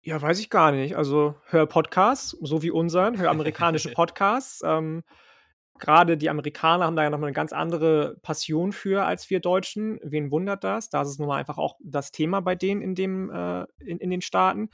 Ja, 0.05 0.21
weiß 0.21 0.39
ich 0.39 0.49
gar 0.49 0.71
nicht. 0.73 0.97
Also, 0.97 1.35
höre 1.47 1.65
Podcasts, 1.65 2.31
so 2.41 2.61
wie 2.61 2.71
unseren, 2.71 3.17
höre 3.17 3.29
amerikanische 3.29 3.89
Podcasts. 3.93 4.61
Ähm, 4.65 5.03
grade 5.79 6.17
die 6.17 6.29
Amerikaner 6.29 6.85
haben 6.85 6.95
da 6.95 7.03
ja 7.03 7.09
noch 7.09 7.19
mal 7.19 7.27
'ne 7.27 7.33
ganz 7.33 7.53
andere 7.53 8.17
Passion 8.21 8.73
für 8.73 9.05
als 9.05 9.29
wir 9.29 9.39
Deutschen. 9.39 9.99
Wen 10.03 10.31
wundert 10.31 10.63
das? 10.63 10.89
Da 10.89 11.01
ist 11.03 11.09
es 11.09 11.19
nun 11.19 11.27
mal 11.29 11.37
einfach 11.39 11.57
auch 11.57 11.77
das 11.83 12.11
Thema 12.11 12.41
bei 12.41 12.55
denen 12.55 12.81
in 12.81 12.95
dem 12.95 13.31
äh, 13.31 13.65
in 13.79 13.97
in 13.99 14.09
den 14.11 14.21
Staaten. 14.21 14.69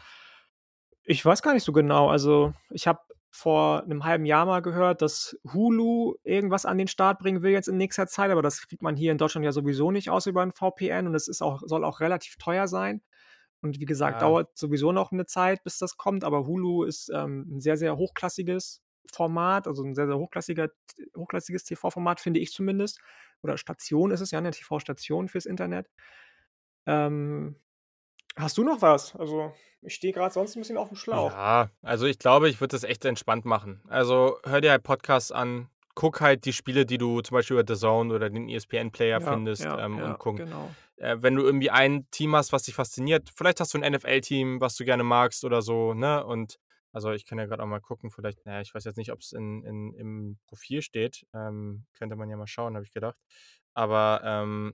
Ich 1.03 1.25
weiß 1.25 1.41
gar 1.41 1.53
nicht 1.53 1.63
so 1.63 1.73
genau. 1.73 2.09
Also, 2.09 2.53
ich 2.71 2.87
habe 2.87 2.99
vor 3.31 3.83
'nem 3.87 4.03
halben 4.05 4.25
Jahr 4.25 4.45
mal 4.45 4.61
gehört, 4.61 5.01
dass 5.01 5.37
Hulu 5.53 6.15
irgendwas 6.23 6.65
an 6.65 6.77
den 6.79 6.87
Start 6.87 7.19
bringen 7.19 7.41
will 7.43 7.51
jetzt 7.51 7.67
in 7.69 7.77
nächster 7.77 8.07
Zeit, 8.07 8.31
aber 8.31 8.41
das 8.41 8.67
kriegt 8.67 8.81
man 8.83 8.95
hier 8.97 9.11
in 9.11 9.17
Deutschland 9.19 9.45
ja 9.45 9.51
sowieso 9.53 9.91
nicht 9.91 10.09
außer 10.09 10.29
über 10.31 10.43
'n 10.43 10.53
VPN 10.53 11.07
und 11.07 11.15
es 11.15 11.27
ist 11.27 11.41
auch 11.43 11.61
soll 11.65 11.83
auch 11.85 11.99
relativ 12.01 12.37
teuer 12.37 12.67
sein. 12.67 13.01
Und 13.61 13.79
wie 13.79 13.85
gesagt, 13.85 14.21
Ja. 14.21 14.23
dauert 14.23 14.57
sowieso 14.57 14.91
noch 14.93 15.11
'ne 15.11 15.25
Zeit, 15.27 15.63
bis 15.63 15.77
das 15.79 15.97
kommt, 15.97 16.23
aber 16.25 16.47
Hulu 16.47 16.83
ist, 16.85 17.09
ähm, 17.13 17.47
'n 17.51 17.61
sehr, 17.61 17.77
sehr 17.77 17.97
hochklassiges 17.97 18.81
Format, 19.13 19.67
also 19.67 19.83
'n 19.83 19.95
sehr, 19.95 20.07
sehr 20.07 20.17
hochklassiger 20.19 20.69
hochklassiges 21.17 21.63
TV-Format, 21.65 22.19
finde 22.21 22.39
ich 22.41 22.51
zumindest. 22.53 22.99
Oder 23.43 23.57
Station 23.57 24.11
ist 24.11 24.21
es 24.21 24.31
ja, 24.31 24.41
'ne 24.41 24.51
TV-Station 24.51 25.29
fürs 25.29 25.45
Internet. 25.47 25.87
Ähm, 26.87 27.57
hast 28.35 28.57
du 28.57 28.63
noch 28.63 28.81
was? 28.81 29.15
Also, 29.15 29.53
ich 29.81 29.95
stehe 29.95 30.13
grad 30.13 30.33
sonst 30.33 30.55
'n 30.55 30.59
bisschen 30.61 30.77
aufm 30.77 30.95
Schlauch. 30.95 31.39
Ja, 31.41 31.71
also, 31.81 32.05
ich 32.05 32.19
glaube, 32.19 32.49
ich 32.49 32.59
würde 32.61 32.73
das 32.73 32.83
echt 32.83 33.03
entspannt 33.03 33.43
machen. 33.43 33.81
Also, 33.87 34.37
hör 34.43 34.61
dir 34.61 34.69
halt 34.71 34.83
Podcasts 34.83 35.31
an, 35.31 35.69
guck 35.95 36.21
halt 36.21 36.45
die 36.45 36.53
Spiele, 36.53 36.85
die 36.85 36.99
du 36.99 37.21
zum 37.21 37.33
Beispiel 37.35 37.55
über 37.55 37.63
DAZN 37.63 38.11
oder 38.11 38.29
den 38.29 38.47
ESPN-Player 38.47 39.19
Ja, 39.19 39.19
findest, 39.19 39.73
ja, 39.73 39.75
ähm, 39.75 40.03
und 40.03 40.17
ja, 40.17 40.19
guck. 40.19 40.35
genau. 40.35 40.77
Äh, 40.97 41.17
wenn 41.21 41.33
du 41.35 41.41
irgendwie 41.43 41.71
ein 41.71 42.07
Team 42.11 42.35
hast, 42.35 42.53
was 42.53 42.63
dich 42.63 42.75
fasziniert 42.75 43.29
vielleicht 43.35 43.59
hast 43.59 43.73
du 43.73 43.79
'n 43.79 43.83
NFL-Team, 43.83 44.61
was 44.61 44.75
du 44.75 44.85
gerne 44.85 45.03
magst 45.03 45.43
oder 45.43 45.61
so, 45.63 45.93
ne? 45.95 46.23
Und 46.23 46.57
also, 46.91 47.11
ich 47.11 47.25
kann 47.25 47.39
ja 47.39 47.45
grad 47.47 47.59
auch 47.59 47.65
mal 47.65 47.81
gucken, 47.81 48.11
vielleicht 48.11 48.41
na 48.45 48.53
ja, 48.55 48.61
ich 48.61 48.73
weiß 48.75 48.83
jetzt 48.83 48.97
nicht, 48.97 49.11
ob's 49.11 49.31
in 49.31 49.63
in 49.65 49.93
im 49.95 50.39
Profil 50.47 50.81
steht. 50.83 51.25
Ähm, 51.33 51.85
könnte 51.97 52.15
man 52.17 52.29
ja 52.29 52.37
mal 52.37 52.45
schauen, 52.47 52.75
habe 52.75 52.85
ich 52.85 52.91
gedacht. 52.91 53.17
Aber, 53.73 54.21
ähm, 54.23 54.73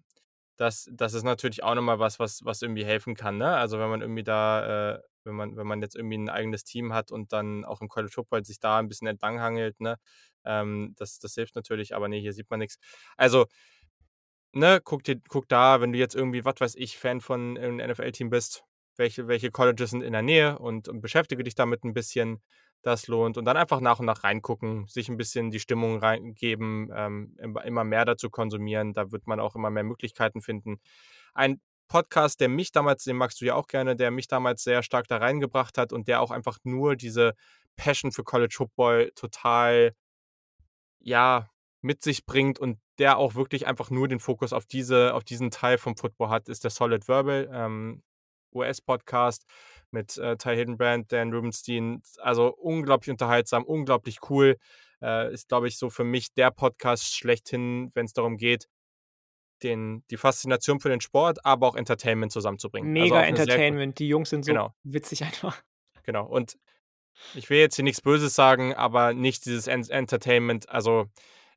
das 0.58 0.90
das 0.94 1.14
ist 1.14 1.24
natürlich 1.24 1.64
auch 1.64 1.76
noch 1.76 1.82
mal 1.82 2.00
was, 2.00 2.20
was 2.20 2.44
was 2.46 2.62
irgendwie 2.62 2.86
helfen 2.86 3.16
kann, 3.16 3.38
ne? 3.38 3.56
Also, 3.58 3.80
wenn 3.80 3.90
man 3.90 4.02
irgendwie 4.02 4.24
da 4.24 4.96
äh, 4.98 5.00
wenn 5.26 5.36
man 5.36 5.58
wenn 5.58 5.68
man 5.68 5.82
jetzt 5.82 5.96
irgendwie 5.96 6.16
'n 6.18 6.30
eigenes 6.30 6.64
Team 6.64 6.94
hat 6.94 7.12
und 7.12 7.34
dann 7.34 7.66
auch 7.66 7.82
im 7.82 7.90
College 7.90 8.14
Football 8.14 8.46
sich 8.46 8.60
da 8.60 8.80
'n 8.80 8.88
bisschen 8.88 9.08
entlanghangelt, 9.08 9.80
ne? 9.82 9.98
Ähm, 10.46 10.94
das 10.98 11.20
das 11.20 11.34
hilft 11.36 11.56
natürlich, 11.56 11.96
aber 11.96 12.08
ne, 12.08 12.18
hier 12.20 12.34
sieht 12.34 12.50
man 12.50 12.60
nix. 12.60 12.78
Also 13.18 13.46
ne, 14.56 14.80
guck 14.84 15.04
dir 15.04 15.20
guck 15.28 15.48
da, 15.50 15.82
wenn 15.82 15.92
du 15.92 16.00
jetzt 16.00 16.16
irgendwie, 16.16 16.46
was 16.46 16.56
weiß 16.62 16.76
ich, 16.76 16.98
Fan 16.98 17.20
von 17.22 17.58
irgend 17.58 17.78
'nem 17.82 17.90
NFL-Team 17.92 18.30
bist, 18.30 18.64
welche 18.96 19.28
welche 19.28 19.52
Colleges 19.52 19.90
sind 19.92 20.02
in 20.02 20.14
der 20.14 20.22
Nähe 20.22 20.58
und 20.60 20.88
und 20.88 21.02
beschäftige 21.02 21.44
dich 21.44 21.56
damit 21.56 21.84
'n 21.84 21.94
bisschen. 21.94 22.42
Das 22.86 23.08
lohnt. 23.08 23.36
Und 23.40 23.46
dann 23.46 23.58
einfach 23.58 23.80
nach 23.82 23.98
und 24.00 24.06
nach 24.06 24.24
reingucken, 24.24 24.86
sich 24.88 25.10
'n 25.10 25.18
bisschen 25.18 25.50
die 25.50 25.60
Stimmung 25.60 25.98
reingeben, 25.98 26.92
ähm, 26.96 27.36
immer 27.40 27.66
immer 27.66 27.84
mehr 27.84 28.06
dazu 28.06 28.30
konsumieren. 28.30 28.94
Da 28.94 29.12
wird 29.12 29.26
man 29.26 29.40
auch 29.40 29.56
immer 29.56 29.72
mehr 29.72 29.84
Möglichkeiten 29.84 30.40
finden. 30.40 30.80
Ein 31.34 31.60
Podcast, 31.88 32.40
der 32.42 32.50
mich 32.50 32.72
damals 32.72 33.04
den 33.04 33.18
magst 33.18 33.42
du 33.42 33.46
ja 33.46 33.56
auch 33.56 33.66
gerne, 33.68 33.96
der 33.96 34.12
mich 34.12 34.28
damals 34.28 34.64
sehr 34.64 34.84
stark 34.84 35.08
da 35.08 35.18
reingebracht 35.18 35.80
hat 35.80 35.94
und 35.94 36.08
der 36.08 36.22
auch 36.22 36.30
einfach 36.30 36.60
nur 36.64 36.96
diese 36.96 37.34
Passion 37.76 38.12
für 38.12 38.24
College 38.24 38.54
Football 38.56 39.12
total 39.16 39.96
ja, 41.00 41.50
mit 41.82 42.04
sich 42.04 42.26
bringt 42.26 42.60
und 42.60 42.80
der 43.00 43.18
auch 43.18 43.36
wirklich 43.36 43.68
einfach 43.68 43.90
nur 43.90 44.08
den 44.08 44.20
Fokus 44.20 44.54
auf 44.54 44.66
diese 44.66 45.14
auf 45.16 45.24
diesen 45.24 45.50
Teil 45.52 45.78
vom 45.80 45.98
Football 45.98 46.30
hat, 46.30 46.50
ist 46.50 46.64
der 46.64 46.72
Solid 46.72 47.08
Verbal, 47.08 47.50
ähm, 47.52 48.04
US-Podcast 48.54 49.46
mit, 49.96 50.18
äh, 50.18 50.38
Ty 50.38 50.56
Hildenbrand, 50.56 51.12
Dan 51.12 51.34
Rubenstein. 51.34 52.04
Also, 52.20 52.54
unglaublich 52.56 53.10
unterhaltsam, 53.10 53.64
unglaublich 53.64 54.20
cool. 54.30 54.58
Äh, 55.02 55.34
ist, 55.34 55.48
glaube 55.50 55.68
ich, 55.68 55.78
so 55.78 55.90
für 55.90 56.04
mich 56.04 56.34
der 56.34 56.52
Podcast 56.52 57.16
schlechthin, 57.16 57.90
wenn's 57.96 58.14
darum 58.14 58.38
geht, 58.38 58.68
den 59.64 60.04
die 60.12 60.18
Faszination 60.18 60.80
für 60.80 60.90
den 60.90 61.02
Sport, 61.02 61.46
aber 61.46 61.68
auch 61.68 61.76
Entertainment 61.76 62.32
zusammenzubringen. 62.32 62.96
Also, 62.96 63.16
Mega 63.16 63.20
gut 63.22 63.40
Entertainment. 63.40 64.00
Die 64.00 64.08
Jungs 64.08 64.30
sind 64.30 64.46
so 64.46 64.52
genau. 64.52 64.76
witzig 64.84 65.24
einfach. 65.24 65.62
Genau. 66.04 66.26
Und 66.26 66.58
ich 67.34 67.50
will 67.50 67.60
jetzt 67.60 67.76
hier 67.76 67.84
nix 67.84 68.02
Böses 68.02 68.36
sagen, 68.36 68.74
aber 68.74 69.14
nicht 69.14 69.46
dieses 69.46 69.68
Ent 69.68 69.90
Entertainment. 69.90 70.70
Also, 70.70 71.08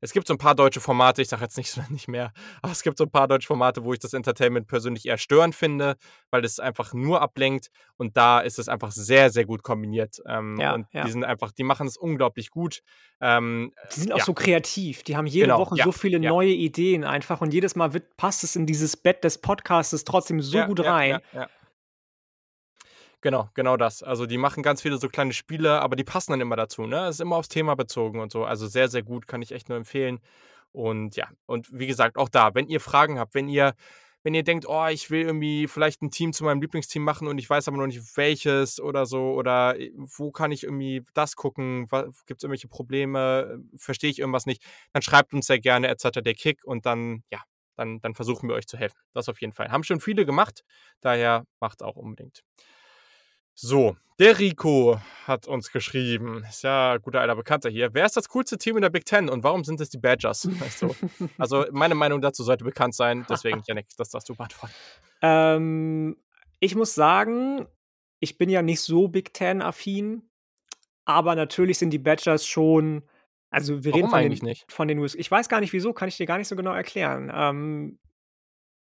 es 0.01 0.12
gibt 0.12 0.27
so 0.29 0.35
'n 0.35 0.39
paar 0.39 0.55
deutsche 0.55 0.81
Formate, 0.81 1.23
ich 1.23 1.29
sage 1.29 1.43
jetzt 1.43 1.57
nicht 1.57 1.77
nicht 1.91 2.09
mehr, 2.09 2.33
aber 2.62 2.73
es 2.73 2.83
gibt 2.83 2.99
so 2.99 3.05
'n 3.05 3.11
paar 3.11 3.29
deutsche 3.29 3.47
Formate, 3.47 3.85
wo 3.85 3.93
ich 3.93 3.99
das 3.99 4.12
Entertainment 4.12 4.66
persönlich 4.69 5.07
eher 5.07 5.19
störend 5.19 5.55
finde, 5.55 5.97
weil 6.31 6.45
es 6.45 6.61
einfach 6.61 6.93
nur 6.95 7.20
ablenkt 7.23 7.69
und 7.97 8.16
da 8.16 8.41
ist 8.41 8.59
es 8.59 8.69
einfach 8.69 8.91
sehr, 8.93 9.31
sehr 9.31 9.45
gut 9.45 9.62
kombiniert. 9.62 10.16
Ähm, 10.27 10.57
Ja, 10.61 10.75
und 10.75 10.87
ja. 10.93 11.05
die 11.05 11.11
sind 11.11 11.25
einfach 11.25 11.53
die 11.53 11.65
machen 11.65 11.87
es 11.87 11.97
unglaublich 11.97 12.51
gut. 12.51 12.81
Ähm, 13.20 13.73
Die 13.95 14.01
sind 14.01 14.12
auch 14.12 14.19
ja. 14.19 14.25
so 14.25 14.35
kreativ. 14.35 15.03
Die 15.03 15.16
haben 15.16 15.27
jede 15.27 15.47
Genau, 15.47 15.59
Woche 15.59 15.77
so 15.77 15.93
viele 15.93 16.20
neue 16.20 16.51
Ideen 16.51 17.05
einfach 17.05 17.41
und 17.41 17.53
jedes 17.53 17.75
Mal 17.77 17.93
wird 17.95 18.16
passt 18.16 18.45
es 18.45 18.55
in 18.57 18.66
dieses 18.66 18.97
Bett 18.97 19.25
des 19.25 19.39
Podcastes 19.39 20.05
trotzdem 20.05 20.41
so 20.41 20.59
gut 20.66 20.81
rein. 20.81 21.20
ja. 21.33 21.49
Genau, 23.24 23.49
genau 23.55 23.77
das. 23.77 24.03
Also, 24.05 24.27
die 24.27 24.39
machen 24.39 24.62
ganz 24.62 24.81
viele 24.81 24.97
so 24.99 25.09
kleine 25.09 25.32
Spiele, 25.32 25.81
aber 25.81 25.97
die 25.97 26.05
passen 26.05 26.31
dann 26.32 26.40
immer 26.40 26.55
dazu, 26.55 26.86
ne? 26.86 27.09
Ist 27.09 27.20
immer 27.20 27.36
aufs 27.36 27.49
Thema 27.49 27.74
bezogen 27.74 28.20
und 28.20 28.31
so. 28.31 28.45
Also, 28.45 28.69
sehr, 28.69 28.89
sehr 28.89 29.03
gut, 29.03 29.27
kann 29.27 29.43
ich 29.43 29.51
echt 29.53 29.69
nur 29.69 29.77
empfehlen. 29.77 30.20
Und 30.70 31.16
ja, 31.16 31.28
und 31.47 31.66
wie 31.77 31.89
gesagt, 31.89 32.16
auch 32.16 32.28
da, 32.28 32.55
wenn 32.55 32.69
ihr 32.69 32.78
Fragen 32.81 33.19
habt, 33.19 33.35
wenn 33.35 33.49
ihr 33.49 33.74
wenn 34.24 34.35
ihr 34.35 34.45
denkt: 34.45 34.66
„Oh, 34.69 34.86
ich 34.86 35.11
will 35.11 35.23
irgendwie 35.23 35.66
vielleicht 35.69 36.01
'n 36.03 36.11
Team 36.11 36.32
zu 36.32 36.45
meinem 36.45 36.61
Lieblingsteam 36.61 37.03
machen 37.03 37.27
und 37.28 37.39
ich 37.39 37.49
weiß 37.49 37.66
aber 37.69 37.77
noch 37.78 37.86
nicht 37.86 38.16
welches 38.16 38.78
oder 38.81 39.05
so 39.07 39.32
oder, 39.32 39.78
äh, 39.81 39.90
wo 39.97 40.31
kann 40.31 40.53
ich 40.53 40.62
irgendwie 40.65 41.03
das 41.15 41.35
gucken? 41.36 41.86
Wa 41.90 42.07
gibt's 42.27 42.45
irgendwelche 42.45 42.69
Probleme? 42.69 43.59
Verstehe 43.77 44.11
ich 44.11 44.19
irgendwas 44.20 44.47
nicht?“ 44.47 44.62
Dann 44.93 45.03
schreibt 45.03 45.32
uns 45.35 45.47
sehr 45.47 45.59
gerne 45.61 45.89
@saturday_kick 45.89 46.62
und 46.65 46.85
dann 46.86 47.23
ja, 47.32 47.40
dann 47.77 48.01
dann 48.01 48.15
versuchen 48.15 48.49
wir 48.49 48.55
euch 48.57 48.66
zu 48.69 48.77
helfen. 48.77 48.99
Das 49.15 49.28
auf 49.28 49.40
jeden 49.40 49.53
Fall. 49.53 49.70
Haben 49.73 49.82
schon 49.85 50.01
viele 50.01 50.24
gemacht, 50.27 50.62
daher 51.01 51.45
macht's 51.61 51.82
auch 51.82 51.97
unbedingt. 51.97 52.43
So, 53.60 53.97
der 54.20 54.39
Rico 54.39 55.01
hat 55.26 55.48
uns 55.48 55.72
geschrieben, 55.72 56.44
ist 56.48 56.62
ja 56.62 56.97
guter 56.98 57.20
alter 57.20 57.35
Bekannter 57.35 57.68
hier: 57.68 57.93
„Wer 57.93 58.06
ist 58.06 58.16
das 58.16 58.28
coolste 58.28 58.56
Team 58.56 58.76
in 58.76 58.82
der 58.82 58.90
Big 58.90 59.05
Ten 59.05 59.28
und 59.28 59.43
warum 59.43 59.64
sind 59.64 59.80
es 59.80 59.90
die 59.90 59.98
Badgers?“ 59.98 60.48
Weißt 60.60 60.82
du? 60.82 60.94
Also, 61.39 61.64
meine 61.72 61.97
Meinung 61.97 62.20
dazu 62.20 62.44
sollte 62.44 62.62
bekannt 62.62 62.94
sein, 62.94 63.26
deswegen, 63.28 63.60
Jannik, 63.66 63.86
das 63.97 64.10
darfst 64.10 64.28
du 64.28 64.36
beantworten. 64.36 64.72
Ähm, 65.22 66.16
ich 66.60 66.76
muss 66.76 66.94
sagen, 66.94 67.66
ich 68.20 68.39
bin 68.39 68.48
ja 68.48 68.62
nicht 68.62 68.80
so 68.80 69.09
Big 69.09 69.35
Ten-affin, 69.35 70.22
aber 71.05 71.35
natürlich 71.35 71.78
sind 71.78 71.90
die 71.90 71.98
Badgers 71.98 72.47
schon 72.47 73.02
also, 73.51 73.82
wir 73.82 73.93
reden 73.93 74.02
Warum 74.02 74.10
von 74.10 74.18
eigentlich 74.20 74.43
den 74.43 74.48
nicht? 74.51 74.64
von 74.70 74.86
den 74.86 74.98
US 75.01 75.16
ich 75.16 75.28
weiß 75.28 75.48
gar 75.48 75.59
nicht 75.59 75.72
wieso, 75.72 75.93
kann 75.93 76.09
ich 76.09 76.16
dir 76.16 76.26
gar 76.26 76.39
nicht 76.39 76.47
so 76.47 76.55
genau 76.55 76.74
erklären. 76.74 77.28
Ähm 77.35 77.98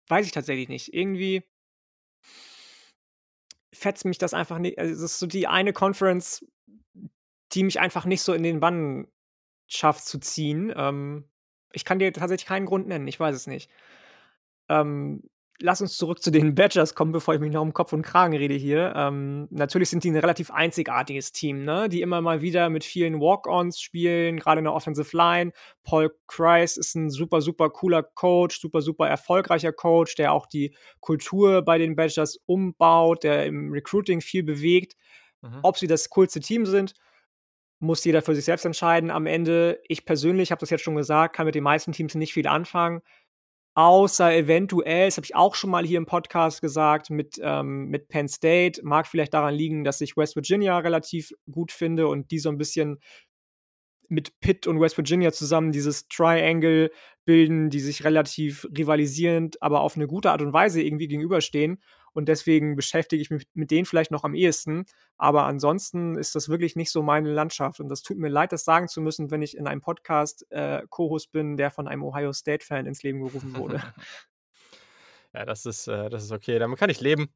weiß 0.08 0.26
ich 0.26 0.32
tatsächlich 0.32 0.68
nicht. 0.68 0.94
Irgendwie 0.94 1.42
fetzt 3.72 4.04
mich 4.04 4.18
das 4.18 4.34
einfach 4.34 4.58
ni 4.58 4.76
also, 4.76 4.92
es 4.92 5.00
ist 5.00 5.18
so 5.18 5.26
die 5.26 5.46
eine 5.46 5.72
Conference, 5.72 6.46
die 7.52 7.64
mich 7.64 7.80
einfach 7.80 8.04
nicht 8.04 8.22
so 8.22 8.32
in 8.32 8.42
den 8.42 8.60
Bann 8.60 9.08
schafft 9.66 10.04
zu 10.04 10.18
ziehen. 10.18 10.72
Ähm, 10.76 11.28
ich 11.72 11.84
kann 11.84 11.98
dir 11.98 12.12
tatsächlich 12.12 12.46
keinen 12.46 12.66
Grund 12.66 12.86
nennen, 12.86 13.08
ich 13.08 13.18
weiß 13.18 13.34
es 13.34 13.46
nicht. 13.46 13.70
Ähm, 14.68 15.22
lass 15.62 15.80
uns 15.80 15.96
zurück 15.96 16.22
zu 16.22 16.30
den 16.30 16.54
Badgers 16.54 16.94
kommen, 16.94 17.12
bevor 17.12 17.34
ich 17.34 17.40
mich 17.40 17.52
noch 17.52 17.62
um 17.62 17.72
Kopf 17.72 17.92
und 17.92 18.02
Kragen 18.02 18.36
rede 18.36 18.54
hier. 18.54 18.92
Ähm, 18.96 19.48
natürlich 19.50 19.88
sind 19.90 20.04
die 20.04 20.08
'n 20.10 20.16
relativ 20.16 20.50
einzigartiges 20.50 21.32
Team, 21.32 21.64
ne, 21.64 21.88
die 21.88 22.02
immer 22.02 22.20
mal 22.20 22.42
wieder 22.42 22.68
mit 22.68 22.84
vielen 22.84 23.20
Walk-ons 23.20 23.80
spielen, 23.80 24.38
grade 24.38 24.58
in 24.58 24.64
der 24.64 24.74
Offensive 24.74 25.16
Line. 25.16 25.52
Paul 25.84 26.10
Chryst 26.26 26.78
ist 26.78 26.96
'n 26.96 27.10
super, 27.10 27.40
super 27.40 27.70
cooler 27.70 28.02
Coach, 28.02 28.60
super, 28.60 28.82
super 28.82 29.08
erfolgreicher 29.08 29.72
Coach, 29.72 30.16
der 30.16 30.32
auch 30.32 30.46
die 30.46 30.74
Kultur 31.00 31.62
bei 31.62 31.78
den 31.78 31.96
Badgers 31.96 32.38
umbaut, 32.46 33.22
der 33.24 33.46
im 33.46 33.72
Recruiting 33.72 34.20
viel 34.20 34.42
bewegt. 34.42 34.94
Mhm. 35.42 35.60
Ob 35.62 35.78
sie 35.78 35.86
das 35.86 36.10
coolste 36.10 36.40
Team 36.40 36.66
sind, 36.66 36.94
muss 37.80 38.04
jeder 38.04 38.22
für 38.22 38.34
sich 38.34 38.44
selbst 38.44 38.64
entscheiden 38.64 39.10
am 39.10 39.26
Ende. 39.26 39.80
Ich 39.88 40.04
persönlich 40.04 40.52
habe 40.52 40.60
das 40.60 40.70
jetzt 40.70 40.84
schon 40.84 40.94
gesagt, 40.96 41.34
kann 41.34 41.46
mit 41.46 41.54
den 41.56 41.64
meisten 41.64 41.92
Teams 41.92 42.14
nicht 42.14 42.32
viel 42.32 42.46
anfangen, 42.46 43.00
außer 43.74 44.34
eventuell, 44.34 45.06
das 45.06 45.16
habe 45.16 45.24
ich 45.26 45.34
auch 45.36 45.54
schon 45.54 45.70
mal 45.70 45.84
hier 45.86 45.98
im 45.98 46.06
Podcast 46.06 46.60
gesagt, 46.62 47.10
mit 47.10 47.40
ähm, 47.42 47.86
mit 47.88 48.08
Penn 48.08 48.28
State. 48.28 48.80
Mag 48.84 49.06
vielleicht 49.06 49.34
daran 49.34 49.54
liegen, 49.54 49.84
dass 49.84 50.00
ich 50.00 50.16
West 50.16 50.36
Virginia 50.36 50.78
relativ 50.78 51.32
gut 51.50 51.72
finde 51.72 52.08
und 52.08 52.30
die 52.30 52.38
so 52.38 52.50
'n 52.50 52.58
bisschen 52.58 52.98
mit 54.10 54.38
Pitt 54.40 54.66
und 54.66 54.80
West 54.80 54.96
Virginia 54.98 55.32
zusammen 55.32 55.72
dieses 55.72 56.06
Triangle 56.08 56.90
bilden, 57.24 57.70
die 57.70 57.80
sich 57.80 58.04
relativ 58.04 58.66
rivalisierend, 58.76 59.62
aber 59.62 59.80
auf 59.80 59.96
'ne 59.96 60.06
gute 60.06 60.30
Art 60.30 60.42
und 60.42 60.52
Weise 60.52 60.82
irgendwie 60.82 61.08
gegenüberstehen. 61.08 61.80
Und 62.12 62.28
deswegen 62.28 62.76
beschäftige 62.76 63.20
ich 63.22 63.30
mich 63.30 63.46
mit 63.54 63.70
denen 63.70 63.86
vielleicht 63.86 64.10
noch 64.10 64.24
am 64.24 64.34
ehesten. 64.34 64.84
Aber 65.16 65.44
ansonsten 65.44 66.16
ist 66.16 66.34
das 66.34 66.48
wirklich 66.48 66.76
nicht 66.76 66.90
so 66.90 67.02
meine 67.02 67.32
Landschaft. 67.32 67.80
Und 67.80 67.88
das 67.88 68.02
tut 68.02 68.18
mir 68.18 68.28
leid, 68.28 68.52
das 68.52 68.64
sagen 68.64 68.88
zu 68.88 69.00
müssen, 69.00 69.30
wenn 69.30 69.42
ich 69.42 69.56
in 69.56 69.66
einem 69.66 69.80
Podcast, 69.80 70.46
äh, 70.50 70.82
Co-Host 70.90 71.32
bin, 71.32 71.56
der 71.56 71.70
von 71.70 71.88
einem 71.88 72.02
Ohio 72.02 72.32
State-Fan 72.32 72.86
ins 72.86 73.02
Leben 73.02 73.22
gerufen 73.22 73.56
wurde. 73.56 73.82
Ja, 75.34 75.46
das 75.46 75.64
ist 75.64 75.88
äh, 75.88 76.10
das 76.10 76.24
ist 76.24 76.30
okay, 76.30 76.58
damit 76.58 76.78
kann 76.78 76.90
ich 76.90 77.00
leben. 77.00 77.32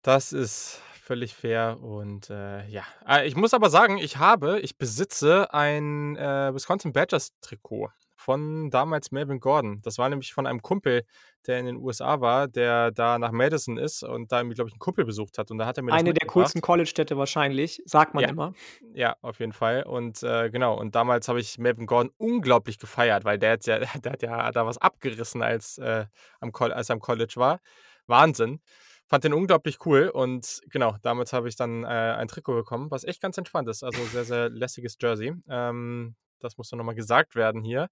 Das 0.00 0.32
ist 0.32 0.80
völlig 1.02 1.34
fair 1.34 1.78
und, 1.80 2.30
äh, 2.30 2.66
ja. 2.68 2.84
Äh, 3.06 3.28
ich 3.28 3.36
muss 3.36 3.54
aber 3.54 3.70
sagen, 3.70 3.98
ich 3.98 4.16
habe 4.16 4.60
ich 4.60 4.78
besitze 4.78 5.52
ein, 5.52 6.16
äh, 6.16 6.54
Wisconsin 6.54 6.92
Badgers 6.92 7.32
Trikot 7.40 7.90
von 8.26 8.70
damals 8.70 9.12
Melvin 9.12 9.40
Gordon. 9.40 9.80
Das 9.82 9.98
war 9.98 10.08
nämlich 10.10 10.34
von 10.34 10.46
einem 10.48 10.62
Kumpel, 10.62 11.04
der 11.46 11.60
in 11.60 11.66
den 11.66 11.76
USA 11.76 12.20
war, 12.20 12.48
der 12.48 12.90
da 12.92 13.18
nach 13.18 13.32
Madison 13.32 13.78
ist 13.78 14.02
und 14.02 14.32
da 14.32 14.40
irgendwie, 14.40 14.56
glaube 14.56 14.68
ich, 14.70 14.74
'n 14.76 14.80
Kumpel 14.80 15.04
besucht 15.06 15.38
hat 15.38 15.50
und 15.52 15.58
da 15.58 15.66
hat 15.66 15.76
er 15.78 15.84
mir 15.84 15.92
das 15.92 16.02
Eine 16.02 16.12
der 16.14 16.26
coolsten. 16.28 16.60
College-Städte 16.60 17.16
wahrscheinlich, 17.16 17.80
sagt 17.86 18.14
man 18.14 18.24
Ja. 18.24 18.28
immer. 18.28 18.54
Ja, 18.94 19.16
auf 19.22 19.40
jeden 19.40 19.52
Fall 19.52 19.82
und, 19.84 20.22
äh, 20.22 20.50
genau 20.50 20.78
und 20.78 20.94
damals 20.94 21.28
habe 21.28 21.40
ich 21.40 21.58
Melvin 21.58 21.86
Gordon 21.86 22.12
unglaublich 22.18 22.78
gefeiert, 22.78 23.24
weil 23.24 23.38
der 23.38 23.52
hat 23.52 23.66
ja 23.66 23.78
der 24.04 24.12
hat 24.12 24.22
ja 24.22 24.52
da 24.52 24.66
was 24.66 24.78
abgerissen, 24.78 25.42
als, 25.42 25.78
äh, 25.78 26.06
am 26.40 26.52
als 26.54 26.88
er 26.90 26.94
am 26.94 27.00
College 27.00 27.34
war. 27.36 27.60
Wahnsinn. 28.06 28.60
Fand 29.08 29.24
den 29.24 29.34
unglaublich 29.34 29.78
cool 29.86 30.08
und 30.08 30.60
genau, 30.70 30.96
damals 31.02 31.32
habe 31.32 31.48
ich 31.48 31.56
dann, 31.56 31.84
äh, 31.84 31.86
ein 31.88 32.28
Trikot 32.28 32.54
bekommen, 32.56 32.90
was 32.90 33.04
echt 33.04 33.20
ganz 33.22 33.38
entspannt 33.38 33.68
ist. 33.68 33.82
Also, 33.84 34.08
sehr, 34.08 34.24
sehr 34.24 34.48
lässiges 34.50 34.96
Jersey. 35.00 35.34
Ähm, 35.48 36.16
das 36.40 36.56
muss 36.56 36.70
doch 36.70 36.76
noch 36.76 36.84
mal 36.84 36.94
gesagt 36.94 37.34
werden 37.34 37.62
hier. 37.62 37.88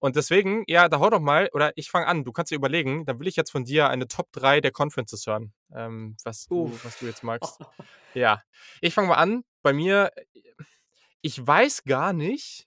Und 0.00 0.16
deswegen, 0.16 0.64
ja, 0.68 0.88
da 0.88 1.00
hau 1.00 1.10
doch 1.10 1.20
mal 1.20 1.50
oder 1.52 1.72
ich 1.76 1.90
fange 1.90 2.06
an. 2.06 2.24
Du 2.24 2.32
kannst 2.32 2.52
dir 2.52 2.56
überlegen, 2.56 3.04
dann 3.04 3.18
will 3.18 3.26
ich 3.26 3.36
jetzt 3.36 3.50
von 3.50 3.64
dir 3.64 3.88
eine 3.88 4.06
Top 4.06 4.30
3 4.32 4.60
der 4.60 4.70
Conferences 4.70 5.26
hören, 5.26 5.52
ähm, 5.74 6.16
was 6.24 6.46
du 6.46 6.72
was 6.84 6.98
du 6.98 7.06
jetzt 7.06 7.22
magst. 7.22 7.58
Ja, 8.14 8.42
ich 8.80 8.94
fange 8.94 9.08
mal 9.08 9.16
an. 9.16 9.44
Bei 9.62 9.74
mir 9.74 10.10
ich 11.22 11.44
weiß 11.44 11.84
gar 11.84 12.12
nicht, 12.12 12.66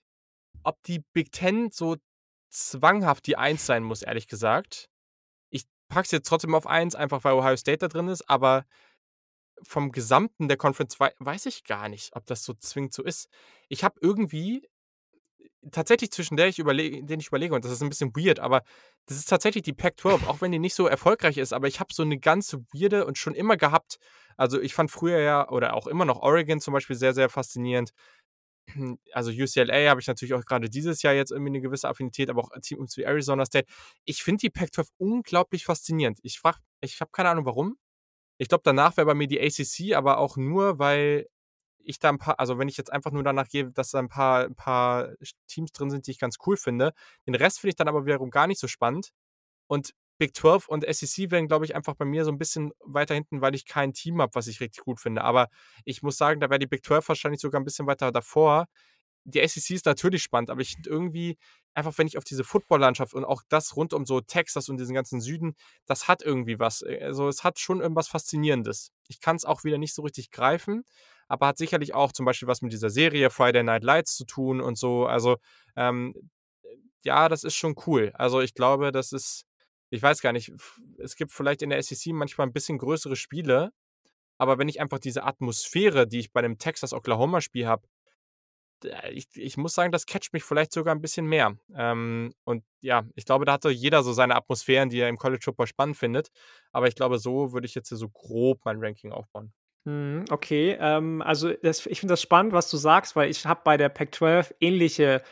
ob 0.62 0.82
die 0.84 1.00
Big 1.12 1.34
10 1.34 1.70
so 1.70 1.96
zwanghaft 2.50 3.26
die 3.26 3.36
1 3.36 3.64
sein 3.64 3.82
muss, 3.82 4.02
ehrlich 4.02 4.28
gesagt. 4.28 4.88
Ich 5.50 5.64
packe 5.88 6.08
sie 6.08 6.16
jetzt 6.16 6.28
trotzdem 6.28 6.54
auf 6.54 6.66
1, 6.66 6.94
einfach 6.94 7.24
weil 7.24 7.34
Ohio 7.34 7.56
State 7.56 7.78
da 7.78 7.88
drin 7.88 8.08
ist, 8.08 8.28
aber 8.28 8.64
vom 9.64 9.92
Gesamten 9.92 10.48
der 10.48 10.56
Conference 10.56 10.98
wei 11.00 11.12
weiß 11.18 11.46
ich 11.46 11.64
gar 11.64 11.88
nicht, 11.88 12.14
ob 12.16 12.26
das 12.26 12.44
so 12.44 12.54
zwingend 12.54 12.92
so 12.92 13.02
ist. 13.02 13.28
Ich 13.68 13.84
habe 13.84 13.98
irgendwie 14.00 14.68
tatsächlich 15.70 16.10
zwischen 16.12 16.36
der 16.36 16.48
ich 16.48 16.58
überle 16.58 16.90
denen 17.04 17.20
ich 17.20 17.28
überlege 17.28 17.54
und 17.54 17.64
das 17.64 17.72
ist 17.72 17.82
'n 17.82 17.88
bisschen 17.88 18.10
weird, 18.16 18.40
aber 18.40 18.62
das 19.06 19.16
ist 19.18 19.28
tatsächlich 19.28 19.62
die 19.62 19.72
Pac-12, 19.72 20.26
auch 20.26 20.40
wenn 20.40 20.52
die 20.52 20.58
nicht 20.58 20.74
so 20.74 20.86
erfolgreich 20.86 21.38
ist, 21.38 21.52
aber 21.52 21.68
ich 21.68 21.80
habe 21.80 21.92
so 21.94 22.04
'ne 22.04 22.18
ganz 22.18 22.54
weirde 22.72 23.06
und 23.06 23.18
schon 23.18 23.34
immer 23.34 23.56
gehabt 23.56 23.98
also, 24.38 24.60
ich 24.60 24.74
fand 24.74 24.90
früher 24.90 25.18
ja 25.20 25.48
oder 25.50 25.74
auch 25.74 25.86
immer 25.86 26.06
noch 26.06 26.20
Oregon 26.22 26.58
zum 26.60 26.72
Beispiel 26.72 26.96
sehr, 26.96 27.12
sehr 27.14 27.28
faszinierend. 27.28 27.92
Also, 29.12 29.30
UCLA 29.32 29.90
habe 29.90 30.00
ich 30.02 30.06
natürlich 30.08 30.34
auch 30.34 30.44
grade 30.46 30.70
dieses 30.70 31.02
Jahr 31.02 31.14
jetzt 31.14 31.32
irgendwie 31.32 31.52
'ne 31.52 31.60
gewisse 31.62 31.88
Affinität, 31.88 32.30
aber 32.30 32.42
auch 32.42 32.50
Teams 32.62 32.96
wie 32.98 33.02
Arizona 33.04 33.46
State. 33.46 33.66
Ich 34.06 34.22
finde 34.24 34.40
die 34.42 34.50
Pac-12 34.50 34.88
unglaublich 34.98 35.64
faszinierend. 35.66 36.18
Ich 36.22 36.40
frage 36.40 36.58
ich 36.82 37.00
habe 37.00 37.10
keine 37.12 37.30
Ahnung 37.30 37.46
warum. 37.46 37.78
Ich 38.38 38.48
glaube, 38.48 38.62
danach 38.64 38.96
wäre 38.98 39.06
bei 39.06 39.14
mir 39.14 39.28
die 39.28 39.40
ACC, 39.40 39.94
aber 39.96 40.18
auch 40.18 40.36
nur, 40.38 40.78
weil 40.80 41.28
ich 41.84 41.98
da 41.98 42.10
'n 42.10 42.18
paar 42.18 42.38
also, 42.40 42.58
wenn 42.58 42.68
ich 42.68 42.76
jetzt 42.76 42.92
einfach 42.92 43.10
nur 43.12 43.22
danach 43.24 43.48
gehe, 43.48 43.70
dass 43.72 43.90
da 43.90 43.98
'n 44.00 44.08
paar 44.08 44.44
'n 44.46 44.54
paar 44.56 45.10
Teams 45.48 45.72
drin 45.72 45.90
sind, 45.90 46.06
die 46.06 46.12
ich 46.12 46.18
ganz 46.18 46.36
cool 46.46 46.56
finde. 46.56 46.92
Den 47.26 47.34
Rest 47.34 47.60
finde 47.60 47.70
ich 47.70 47.76
dann 47.76 47.88
aber 47.88 48.06
wiederum 48.06 48.30
gar 48.30 48.46
nicht 48.46 48.60
so 48.60 48.68
spannend. 48.68 49.10
Und 49.68 49.92
Big 50.18 50.36
12 50.36 50.68
und 50.68 50.84
SEC 50.86 51.30
wären, 51.32 51.48
glaube 51.48 51.64
ich, 51.66 51.74
einfach 51.76 51.94
bei 51.96 52.04
mir 52.06 52.24
so 52.24 52.30
'n 52.32 52.38
bisschen 52.38 52.72
weiter 52.80 53.14
hinten, 53.14 53.40
weil 53.42 53.54
ich 53.56 53.66
kein 53.66 53.92
Team 53.94 54.20
habe, 54.22 54.34
was 54.36 54.48
ich 54.48 54.60
richtig 54.60 54.84
gut 54.84 55.00
finde. 55.00 55.24
Aber 55.24 55.48
ich 55.86 56.02
muss 56.02 56.16
sagen, 56.18 56.40
da 56.40 56.50
wäre 56.50 56.60
die 56.60 56.66
Big 56.68 56.84
12 56.86 57.08
wahrscheinlich 57.08 57.40
sogar 57.42 57.60
'n 57.60 57.64
bisschen 57.64 57.86
weiter 57.88 58.12
davor. 58.12 58.66
Die 59.24 59.40
SEC 59.40 59.74
ist 59.76 59.86
natürlich 59.86 60.22
spannend, 60.24 60.50
aber 60.50 60.62
ich 60.62 60.72
finde 60.74 60.90
irgendwie 60.90 61.38
einfach, 61.74 61.98
wenn 61.98 62.06
ich 62.08 62.18
auf 62.18 62.24
diese 62.24 62.44
Football-Landschaft 62.44 63.14
und 63.14 63.24
auch 63.26 63.42
das 63.50 63.76
rund 63.76 63.94
um 63.94 64.06
so 64.06 64.20
Texas 64.22 64.68
und 64.70 64.78
diesen 64.78 64.94
ganzen 64.94 65.20
Süden, 65.22 65.56
das 65.86 66.08
hat 66.08 66.22
irgendwie 66.22 66.58
was. 66.60 66.82
Also, 66.84 67.28
es 67.28 67.44
hat 67.44 67.58
schon 67.60 67.80
irgendwas 67.82 68.08
Faszinierendes. 68.08 68.92
Ich 69.08 69.20
kann's 69.20 69.44
auch 69.46 69.64
wieder 69.64 69.78
nicht 69.78 69.94
so 69.94 70.02
richtig 70.02 70.30
greifen, 70.32 70.84
aber 71.28 71.48
hat 71.48 71.58
sicherlich 71.58 71.94
auch 71.94 72.12
zum 72.12 72.26
Beispiel 72.26 72.48
was 72.48 72.62
mit 72.62 72.72
dieser 72.72 72.90
Serie 72.90 73.30
Friday 73.30 73.62
Night 73.64 73.84
Lights 73.84 74.16
zu 74.16 74.24
tun 74.26 74.60
und 74.60 74.78
so. 74.78 75.06
Also, 75.06 75.36
ähm, 75.76 76.14
ja, 77.04 77.28
das 77.30 77.44
ist 77.44 77.56
schon 77.56 77.76
cool. 77.86 78.12
Also, 78.16 78.40
ich 78.42 78.54
glaube, 78.54 78.92
das 78.92 79.12
ist 79.12 79.44
ich 79.90 80.02
weiß 80.02 80.22
gar 80.22 80.32
nicht, 80.34 80.52
es 80.98 81.16
gibt 81.16 81.32
vielleicht 81.32 81.62
in 81.62 81.70
der 81.70 81.78
SEC 81.82 82.12
manchmal 82.14 82.46
'n 82.48 82.52
bisschen 82.54 82.78
größere 82.78 83.16
Spiele, 83.16 83.72
aber 84.38 84.58
wenn 84.58 84.68
ich 84.70 84.80
einfach 84.80 84.98
diese 85.00 85.24
Atmosphäre, 85.24 86.06
die 86.08 86.20
ich 86.20 86.32
bei 86.32 86.42
'nem 86.42 86.58
Texas-Oklahoma-Spiel 86.58 87.66
habe 87.68 87.86
d 88.84 88.90
ich 89.12 89.28
ich 89.36 89.56
muss 89.58 89.74
sagen, 89.74 89.92
das 89.92 90.06
catcht 90.06 90.32
mich 90.34 90.44
vielleicht 90.44 90.72
sogar 90.72 90.94
'n 90.96 91.00
bisschen 91.02 91.26
mehr. 91.26 91.56
Ähm, 91.76 92.34
und 92.44 92.64
ja, 92.82 93.04
ich 93.16 93.24
glaube, 93.26 93.44
da 93.46 93.52
hat 93.54 93.62
so 93.64 93.70
jeder 93.70 94.02
so 94.04 94.12
seine 94.14 94.36
Atmosphären, 94.36 94.90
die 94.90 95.00
er 95.00 95.08
im 95.08 95.18
College 95.18 95.42
Football 95.44 95.66
spannend 95.68 95.96
findet. 95.98 96.30
Aber 96.72 96.88
ich 96.88 96.94
glaube, 96.96 97.18
so 97.18 97.52
würde 97.52 97.66
ich 97.66 97.74
jetzt 97.76 97.88
hier 97.90 97.98
so 97.98 98.08
grob 98.10 98.60
mein 98.64 98.78
Ranking 98.84 99.12
aufbauen. 99.12 99.52
Mhm, 99.86 100.24
okay. 100.30 100.76
Ähm, 100.80 101.22
also, 101.22 101.52
das 101.62 101.86
ich 101.86 101.98
finde 102.00 102.12
das 102.12 102.22
spannend, 102.22 102.52
was 102.52 102.70
du 102.70 102.76
sagst, 102.76 103.16
weil 103.16 103.30
ich 103.30 103.44
habe 103.46 103.62
bei 103.64 103.76
der 103.76 103.88
Pac-12 103.88 104.54
ähnliche 104.60 105.22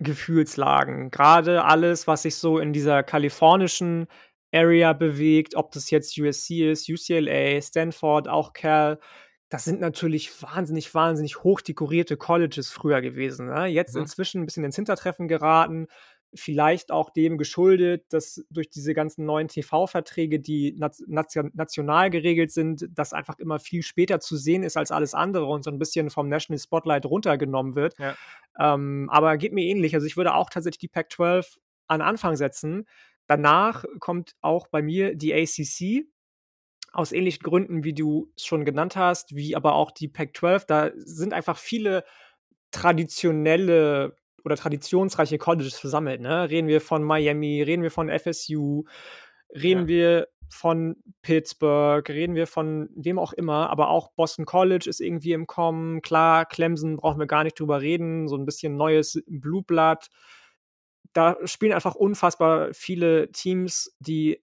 Gefühlslagen. 0.00 1.10
Grade 1.10 1.64
alles, 1.64 2.06
was 2.08 2.22
sich 2.22 2.36
so 2.36 2.58
in 2.58 2.72
dieser 2.72 3.02
kalifornischen 3.04 4.08
Area 4.54 4.92
bewegt, 4.94 5.56
ob 5.56 5.72
das 5.72 5.90
jetzt 5.90 6.18
USC 6.18 6.70
ist, 6.72 6.88
UCLA, 6.88 7.60
Stanford, 7.62 8.28
auch 8.28 8.52
Cal. 8.54 9.00
Das 9.50 9.64
sind 9.64 9.80
natürlich 9.80 10.30
wahnsinnig, 10.42 10.94
wahnsinnig 10.94 11.44
hochdekorierte 11.44 12.16
Colleges 12.16 12.70
früher 12.72 13.00
gewesen, 13.02 13.46
ne? 13.48 13.66
Jetzt 13.66 13.94
Mhm. 13.94 13.96
inzwischen 13.96 14.42
'n 14.42 14.46
bisschen 14.46 14.64
ins 14.64 14.76
Hintertreffen 14.76 15.28
geraten. 15.28 15.88
Vielleicht 16.36 16.90
auch 16.92 17.10
dem 17.10 17.38
geschuldet, 17.38 18.06
dass 18.12 18.44
durch 18.50 18.70
diese 18.70 18.94
ganzen 18.94 19.24
neuen 19.26 19.48
TV-Verträge, 19.48 20.40
die 20.40 20.74
nat 20.76 20.96
natio 21.06 21.44
national 21.54 22.10
geregelt 22.10 22.50
sind, 22.52 22.86
das 22.90 23.12
einfach 23.12 23.38
immer 23.38 23.58
viel 23.60 23.82
später 23.82 24.20
zu 24.20 24.36
sehen 24.36 24.62
ist 24.64 24.76
als 24.76 24.90
alles 24.92 25.14
andere 25.14 25.46
und 25.46 25.64
so 25.64 25.70
'n 25.70 25.78
bisschen 25.78 26.10
vom 26.10 26.28
National 26.28 26.58
Spotlight 26.60 27.06
runtergenommen 27.06 27.76
wird. 27.76 27.94
Ja. 27.98 28.16
Ähm, 28.58 29.08
aber 29.10 29.36
geht 29.38 29.52
mir 29.52 29.64
ähnlich. 29.64 29.94
Also, 29.94 30.06
ich 30.06 30.16
würde 30.16 30.34
auch 30.34 30.50
tatsächlich 30.50 30.78
die 30.80 30.88
Pac-12 30.88 31.58
an 31.88 32.00
Anfang 32.02 32.36
setzen. 32.36 32.86
Danach 33.26 33.84
kommt 34.00 34.34
auch 34.42 34.68
bei 34.68 34.82
mir 34.82 35.14
die 35.16 35.32
ACC 35.34 36.06
aus 36.92 37.12
ähnlichen 37.12 37.42
Gründen, 37.44 37.84
wie 37.84 37.94
du 37.94 38.32
es 38.36 38.46
schon 38.46 38.64
genannt 38.64 38.96
hast, 38.96 39.34
wie 39.36 39.56
aber 39.56 39.74
auch 39.76 39.90
die 39.92 40.08
Pac-12. 40.08 40.66
Da 40.66 40.90
sind 40.96 41.34
einfach 41.34 41.58
viele 41.58 42.04
traditionelle 42.72 44.16
oder 44.44 44.56
traditionsreiche 44.56 45.38
Colleges 45.38 45.78
versammelt, 45.78 46.20
ne? 46.20 46.50
Reden 46.50 46.68
wir 46.68 46.80
von 46.80 47.02
Miami, 47.04 47.62
reden 47.62 47.82
wir 47.82 47.90
von 47.92 48.08
FSU, 48.10 48.84
reden 49.54 49.86
Ja. 49.86 49.88
wir 49.88 50.28
von 50.50 50.96
Pittsburgh, 51.22 52.08
reden 52.10 52.34
wir 52.36 52.46
von 52.46 52.90
wem 52.96 53.18
auch 53.18 53.32
immer, 53.32 53.70
aber 53.70 53.88
auch 53.90 54.12
Boston 54.14 54.46
College 54.46 54.88
ist 54.90 55.00
irgendwie 55.00 55.32
im 55.32 55.46
Kommen. 55.48 56.02
Klar, 56.02 56.46
Clemson 56.46 56.96
brauchen 56.98 57.18
wir 57.20 57.26
gar 57.26 57.44
nicht 57.44 57.58
drüber 57.60 57.80
reden, 57.82 58.28
so 58.28 58.36
'n 58.36 58.44
bisschen 58.46 58.76
neues 58.76 59.22
Blue 59.26 59.62
Blood. 59.64 60.08
Da 61.16 61.36
spielen 61.46 61.72
einfach 61.72 61.94
unfassbar 61.94 62.74
viele 62.74 63.30
Teams, 63.30 63.94
die 64.00 64.42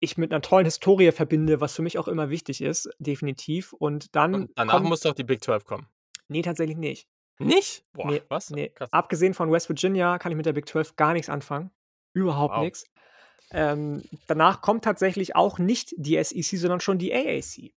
ich 0.00 0.18
mit 0.18 0.30
'ner 0.32 0.42
tollen 0.42 0.66
Historie 0.66 1.12
verbinde, 1.12 1.60
was 1.60 1.76
für 1.76 1.82
mich 1.82 1.98
auch 1.98 2.08
immer 2.08 2.30
wichtig 2.30 2.62
ist, 2.62 2.90
definitiv. 3.00 3.72
Und 3.74 4.16
dann 4.16 4.48
Und 4.48 4.50
danach 4.58 4.82
kommt 4.82 4.84
muss 4.84 5.00
doch 5.00 5.14
die 5.14 5.24
Big 5.24 5.42
12 5.42 5.64
kommen. 5.64 5.88
Ne, 6.30 6.42
tatsächlich 6.42 6.76
nicht. 6.76 7.04
Nicht? 7.38 7.84
Boah, 7.92 8.10
Ne, 8.10 8.22
was? 8.28 8.50
ne. 8.50 8.70
Krass. 8.70 8.92
Abgesehen 8.92 9.34
von 9.34 9.50
West 9.52 9.68
Virginia 9.68 10.18
kann 10.18 10.32
ich 10.32 10.36
mit 10.36 10.46
der 10.46 10.52
Big 10.52 10.68
12 10.68 10.96
gar 10.96 11.12
nix 11.12 11.28
anfangen. 11.28 11.70
Überhaupt 12.12 12.54
Wow. 12.56 12.64
nix. 12.64 12.84
Ähm, 13.50 14.02
danach 14.26 14.60
kommt 14.60 14.84
tatsächlich 14.84 15.34
auch 15.36 15.58
nicht 15.58 15.94
die 15.96 16.16
SEC, 16.22 16.58
sondern 16.58 16.80
schon 16.80 16.98
die 16.98 17.12
AAC. 17.14 17.72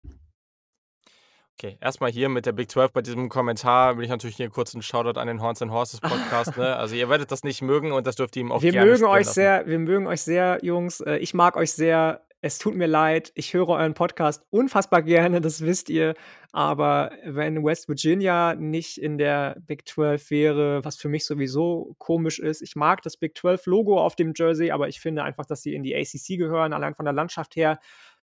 Okay, 1.61 1.77
erst 1.81 1.99
mal 1.99 2.10
hier 2.10 2.30
mit 2.30 2.45
der 2.45 2.53
Big 2.53 2.72
12 2.72 2.94
bei 2.94 3.02
diesem 3.02 3.27
Kommentar 3.27 3.98
will 3.98 4.06
ich 4.06 4.10
natürlich 4.10 4.38
hier 4.38 4.49
kurz 4.49 4.73
'n 4.73 4.81
Shoutout 4.81 5.19
an 5.19 5.27
den 5.27 5.41
Horns 5.41 5.61
and 5.61 5.72
Horses 5.73 5.99
Podcast, 5.99 6.56
ne? 6.57 6.77
Also, 6.77 6.95
ihr 6.95 7.10
werdet 7.10 7.31
das 7.31 7.44
nicht 7.44 7.61
mögen 7.61 7.91
und 7.91 8.07
das 8.07 8.15
dürft 8.15 8.38
ihr 8.38 8.41
ihm 8.44 8.52
auch 8.53 8.61
Wir 8.61 8.72
gerne 8.72 8.90
mögen 8.90 9.03
euch 9.03 9.26
lassen. 9.26 9.34
sehr 9.34 9.68
wir 9.68 9.77
mögen 9.80 10.07
euch 10.07 10.22
sehr, 10.22 10.60
Jungs. 10.64 11.02
Äh, 11.02 11.18
ich 11.18 11.34
mag 11.34 11.57
euch 11.57 11.73
sehr. 11.73 12.26
Es 12.44 12.57
tut 12.57 12.74
mir 12.76 12.88
leid. 12.88 13.34
Ich 13.36 13.53
höre 13.53 13.68
euren 13.68 13.94
Podcast 13.94 14.45
unfassbar 14.49 15.02
gerne, 15.03 15.41
das 15.41 15.60
wisst 15.61 15.90
ihr. 15.90 16.16
Aber 16.53 17.11
wenn 17.26 17.66
West 17.66 17.90
Virginia 17.90 18.56
nicht 18.56 18.98
in 18.98 19.18
der 19.18 19.57
Big 19.68 19.86
12 19.88 20.32
wäre, 20.32 20.84
was 20.86 20.95
für 20.98 21.10
mich 21.10 21.26
sowieso 21.26 21.95
komisch 21.98 22.40
ist 22.40 22.61
ich 22.61 22.76
mag 22.78 23.02
das 23.02 23.18
Big 23.18 23.38
12 23.38 23.66
Logo 23.66 23.99
auf 24.02 24.16
dem 24.16 24.32
Jersey, 24.36 24.72
aber 24.72 24.88
ich 24.88 25.02
finde 25.02 25.24
einfach, 25.24 25.45
dass 25.45 25.61
sie 25.64 25.74
in 25.76 25.84
die 25.84 25.94
ACC 25.95 26.38
gehören, 26.38 26.72
allein 26.72 26.95
von 26.95 27.03
der 27.06 27.14
Landschaft 27.14 27.56
her. 27.57 27.80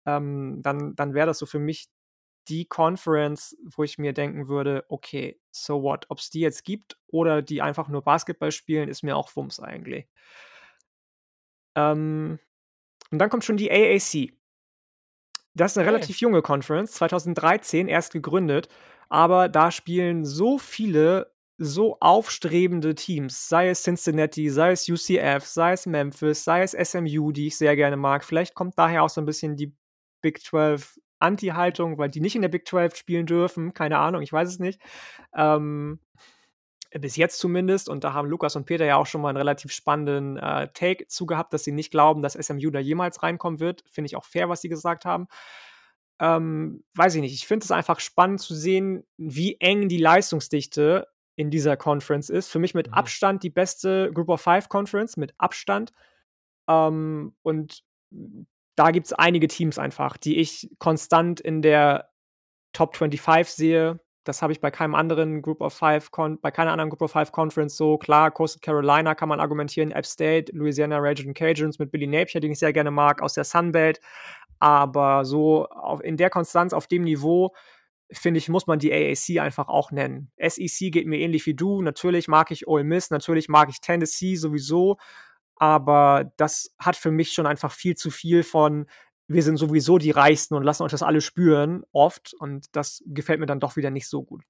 Ähm, 0.05 0.59
dann 0.61 0.95
dann 0.95 1.13
wäre 1.15 1.25
das 1.27 1.39
so 1.39 1.45
für 1.47 1.59
mich 1.59 1.87
die 2.47 2.65
Conference, 2.65 3.57
wo 3.75 3.83
ich 3.83 3.97
mir 3.97 4.13
denken 4.13 4.47
würde: 4.49 4.85
„Okay, 4.89 5.39
so 5.51 5.81
what?“ 5.83 6.05
Ob's 6.09 6.29
die 6.29 6.41
jetzt 6.41 6.63
gibt 6.63 6.97
oder 7.07 7.41
die 7.41 7.61
einfach 7.63 7.87
nur 7.89 8.03
Basketball 8.03 8.51
spielen, 8.51 8.87
ist 8.89 9.01
mir 9.03 9.17
auch 9.17 9.35
Wumms 9.35 9.59
eigentlich. 9.59 10.07
Ähm, 11.75 12.39
und 13.15 13.19
dann 13.19 13.29
kommt 13.29 13.45
schon 13.45 13.57
die 13.57 13.71
AAC. 13.71 14.35
Das 15.55 15.71
ist 15.71 15.77
'ne 15.77 15.85
Okay. 15.85 15.85
relativ 15.85 16.17
junge 16.19 16.41
Conference, 16.41 16.91
2013 16.93 17.87
erst 17.87 18.11
gegründet, 18.11 18.67
aber 19.09 19.47
da 19.49 19.71
spielen 19.71 20.25
so 20.25 20.57
viele 20.57 21.31
so 21.57 21.97
aufstrebende 22.01 22.93
Teams, 22.95 23.47
sei 23.47 23.69
es 23.69 23.83
Cincinnati, 23.83 24.49
sei 24.49 24.71
es 24.73 24.89
UCF, 24.89 25.45
sei 25.45 25.71
es 25.71 25.85
Memphis, 25.85 26.43
sei 26.43 26.61
es 26.63 26.73
SMU, 26.73 27.31
die 27.31 27.47
ich 27.47 27.57
sehr 27.57 27.77
gerne 27.77 27.95
mag. 27.95 28.25
Vielleicht 28.25 28.53
kommt 28.55 28.77
daher 28.77 29.03
auch 29.03 29.09
so 29.09 29.21
'n 29.21 29.25
bisschen 29.25 29.55
die 29.55 29.73
Big 30.21 30.41
12 30.43 30.99
Anti-Haltung, 31.19 31.97
weil 31.97 32.09
die 32.09 32.19
nicht 32.19 32.35
in 32.35 32.41
der 32.41 32.49
Big 32.49 32.67
12 32.67 32.95
spielen 32.97 33.25
dürfen. 33.25 33.73
Keine 33.73 33.99
Ahnung, 33.99 34.21
ich 34.21 34.33
weiß 34.33 34.49
es 34.49 34.59
nicht. 34.59 34.81
Ähm, 35.35 35.99
bis 36.99 37.15
jetzt 37.15 37.39
zumindest. 37.39 37.89
Und 37.89 38.03
da 38.03 38.13
haben 38.13 38.29
Lukas 38.29 38.55
und 38.55 38.65
Peter 38.65 38.85
ja 38.85 38.97
auch 38.97 39.05
schon 39.05 39.21
mal 39.21 39.29
einen 39.29 39.37
relativ 39.37 39.71
spannenden 39.71 40.37
äh, 40.37 40.69
Take 40.73 41.07
zu 41.07 41.25
gehabt, 41.25 41.53
dass 41.53 41.63
sie 41.63 41.71
nicht 41.71 41.91
glauben, 41.91 42.21
dass 42.21 42.33
SMU 42.33 42.69
da 42.71 42.79
jemals 42.79 43.23
reinkommen 43.23 43.59
wird. 43.59 43.83
Finde 43.89 44.07
ich 44.07 44.15
auch 44.15 44.25
fair, 44.25 44.49
was 44.49 44.61
sie 44.61 44.69
gesagt 44.69 45.05
haben. 45.05 45.27
Ähm, 46.19 46.83
weiß 46.93 47.15
ich 47.15 47.21
nicht. 47.21 47.33
Ich 47.33 47.47
finde 47.47 47.65
es 47.65 47.71
einfach 47.71 47.99
spannend 47.99 48.39
zu 48.39 48.55
sehen, 48.55 49.03
wie 49.17 49.59
eng 49.59 49.89
die 49.89 49.97
Leistungsdichte 49.97 51.07
in 51.35 51.51
dieser 51.51 51.75
Conference 51.75 52.29
ist. 52.29 52.49
Für 52.49 52.59
mich 52.59 52.73
mit 52.73 52.87
mhm. 52.87 52.93
Abstand 52.93 53.43
die 53.43 53.49
beste 53.49 54.11
Group 54.13 54.29
of 54.29 54.41
Five 54.41 54.69
Conference, 54.69 55.17
mit 55.17 55.33
Abstand. 55.37 55.91
Ähm, 56.69 57.35
und 57.41 57.83
da 58.75 58.91
gibt 58.91 59.07
es 59.07 59.13
einige 59.13 59.47
Teams 59.47 59.77
einfach, 59.77 60.17
die 60.17 60.37
ich 60.37 60.69
konstant 60.79 61.39
in 61.39 61.61
der 61.61 62.09
Top 62.73 62.95
25 62.95 63.53
sehe. 63.53 63.99
Das 64.25 64.41
habe 64.41 64.51
ich 64.51 64.59
bei 64.59 64.71
keinem 64.71 64.95
anderen 64.95 65.41
Group 65.41 65.61
of 65.61 65.73
Five, 65.73 66.09
bei 66.41 66.51
keiner 66.51 66.71
anderen 66.71 66.89
Group 66.89 67.03
of 67.03 67.11
Five 67.11 67.31
Conference 67.31 67.77
so. 67.77 67.97
Klar, 67.97 68.31
Coastal 68.31 68.59
Carolina 68.59 69.15
kann 69.15 69.29
man 69.29 69.39
argumentieren, 69.39 69.91
App 69.91 70.05
State, 70.05 70.51
Louisiana 70.51 70.97
Raging 70.97 71.33
Cajuns 71.33 71.79
mit 71.79 71.91
Billy 71.91 72.07
Napier, 72.07 72.41
den 72.41 72.51
ich 72.51 72.59
sehr 72.59 72.73
gerne 72.73 72.91
mag, 72.91 73.21
aus 73.21 73.35
der 73.35 73.43
Sunbelt. 73.43 73.99
Aber 74.59 75.25
so 75.25 75.67
auf, 75.67 76.03
in 76.03 76.17
der 76.17 76.29
Konstanz, 76.29 76.73
auf 76.73 76.87
dem 76.87 77.03
Niveau, 77.03 77.53
finde 78.11 78.39
ich, 78.39 78.49
muss 78.49 78.67
man 78.67 78.79
die 78.79 78.91
AAC 78.91 79.41
einfach 79.41 79.67
auch 79.67 79.91
nennen. 79.91 80.31
SEC 80.37 80.91
geht 80.91 81.07
mir 81.07 81.19
ähnlich 81.19 81.45
wie 81.45 81.53
du. 81.53 81.81
Natürlich 81.81 82.27
mag 82.27 82.51
ich 82.51 82.67
Ole 82.67 82.83
Miss, 82.83 83.11
natürlich 83.11 83.47
mag 83.47 83.69
ich 83.69 83.79
Tennessee 83.79 84.35
sowieso. 84.35 84.97
Aber 85.57 86.31
das 86.37 86.75
hat 86.79 86.95
für 86.95 87.11
mich 87.11 87.31
schon 87.31 87.45
einfach 87.45 87.71
viel 87.71 87.95
zu 87.95 88.11
viel 88.11 88.43
von, 88.43 88.87
wir 89.27 89.43
sind 89.43 89.57
sowieso 89.57 89.97
die 89.97 90.11
Reichsten 90.11 90.55
und 90.55 90.63
lassen 90.63 90.83
euch 90.83 90.91
das 90.91 91.03
alle 91.03 91.21
spüren, 91.21 91.83
oft. 91.91 92.33
Und 92.39 92.75
das 92.75 93.03
gefällt 93.07 93.39
mir 93.39 93.45
dann 93.45 93.59
doch 93.59 93.75
wieder 93.75 93.91
nicht 93.91 94.07
so 94.07 94.23
gut. 94.23 94.43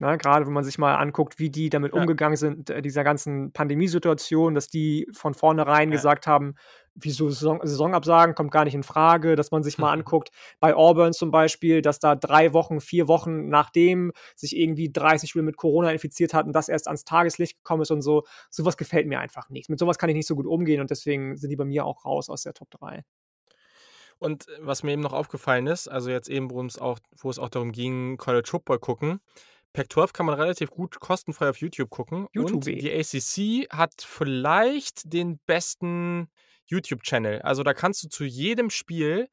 Ne, 0.00 0.16
Gerade 0.16 0.46
wenn 0.46 0.52
man 0.52 0.62
sich 0.62 0.78
mal 0.78 0.94
anguckt, 0.94 1.40
wie 1.40 1.50
die 1.50 1.70
damit 1.70 1.92
ja. 1.92 2.00
umgegangen 2.00 2.36
sind, 2.36 2.70
äh, 2.70 2.82
dieser 2.82 3.02
ganzen 3.02 3.52
Pandemiesituation, 3.52 4.54
dass 4.54 4.68
die 4.68 5.08
von 5.12 5.34
vornherein 5.34 5.88
ja. 5.90 5.96
gesagt 5.96 6.28
haben, 6.28 6.54
wieso 6.94 7.28
Saison, 7.30 7.58
Saisonabsagen 7.64 8.36
kommt 8.36 8.52
gar 8.52 8.64
nicht 8.64 8.76
in 8.76 8.84
Frage, 8.84 9.34
dass 9.34 9.50
man 9.50 9.64
sich 9.64 9.76
mal 9.76 9.92
anguckt, 9.92 10.30
bei 10.60 10.72
Auburn 10.76 11.12
zum 11.12 11.32
Beispiel, 11.32 11.82
dass 11.82 11.98
da 11.98 12.14
drei 12.14 12.52
Wochen, 12.52 12.80
vier 12.80 13.08
Wochen 13.08 13.48
nachdem 13.48 14.12
sich 14.36 14.56
irgendwie 14.56 14.92
30 14.92 15.30
Spieler 15.30 15.44
mit 15.44 15.56
Corona 15.56 15.90
infiziert 15.90 16.32
hatten, 16.32 16.52
das 16.52 16.68
erst 16.68 16.86
ans 16.86 17.02
Tageslicht 17.02 17.56
gekommen 17.56 17.82
ist 17.82 17.90
und 17.90 18.02
so. 18.02 18.22
Sowas 18.50 18.76
gefällt 18.76 19.08
mir 19.08 19.18
einfach 19.18 19.50
nicht. 19.50 19.68
Mit 19.68 19.80
sowas 19.80 19.98
kann 19.98 20.10
ich 20.10 20.16
nicht 20.16 20.28
so 20.28 20.36
gut 20.36 20.46
umgehen 20.46 20.80
und 20.80 20.90
deswegen 20.90 21.36
sind 21.36 21.50
die 21.50 21.56
bei 21.56 21.64
mir 21.64 21.84
auch 21.84 22.04
raus 22.04 22.28
aus 22.28 22.42
der 22.42 22.54
Top 22.54 22.70
3. 22.70 23.02
Und 24.18 24.48
äh, 24.48 24.58
was 24.60 24.82
mir 24.82 24.92
eben 24.92 25.02
noch 25.02 25.12
aufgefallen 25.12 25.66
ist, 25.66 25.88
also 25.88 26.10
jetzt 26.10 26.28
eben, 26.28 26.50
wo 26.50 26.62
es 26.64 26.78
auch, 26.78 26.98
wo 27.16 27.30
es 27.30 27.38
auch 27.38 27.48
darum 27.48 27.72
ging, 27.72 28.16
College 28.16 28.48
Football 28.48 28.78
gucken, 28.78 29.20
Pac-12 29.72 30.12
kann 30.12 30.26
man 30.26 30.34
relativ 30.34 30.70
gut 30.70 30.98
kostenfrei 30.98 31.50
auf 31.50 31.58
YouTube 31.58 31.90
gucken. 31.90 32.26
YouTube. 32.32 32.54
Und 32.54 32.66
die 32.66 32.90
ACC 32.90 33.70
hat 33.70 33.94
vielleicht 34.00 35.12
den 35.12 35.38
besten 35.46 36.28
YouTube-Channel. 36.66 37.42
Also 37.42 37.62
da 37.62 37.74
kannst 37.74 38.02
du 38.02 38.08
zu 38.08 38.24
jedem 38.24 38.70
Spiel 38.70 39.28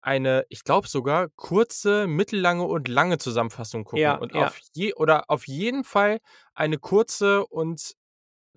eine, 0.00 0.46
ich 0.48 0.64
glaube 0.64 0.88
sogar, 0.88 1.28
kurze, 1.36 2.06
mittellange 2.06 2.64
und 2.64 2.88
lange 2.88 3.18
Zusammenfassung 3.18 3.84
gucken. 3.84 3.98
Ja, 4.02 4.16
und 4.16 4.34
ja. 4.34 4.46
auf 4.46 4.58
je, 4.72 4.94
oder 4.94 5.24
auf 5.28 5.46
jeden 5.46 5.84
Fall 5.84 6.20
eine 6.54 6.78
kurze 6.78 7.46
und 7.46 7.94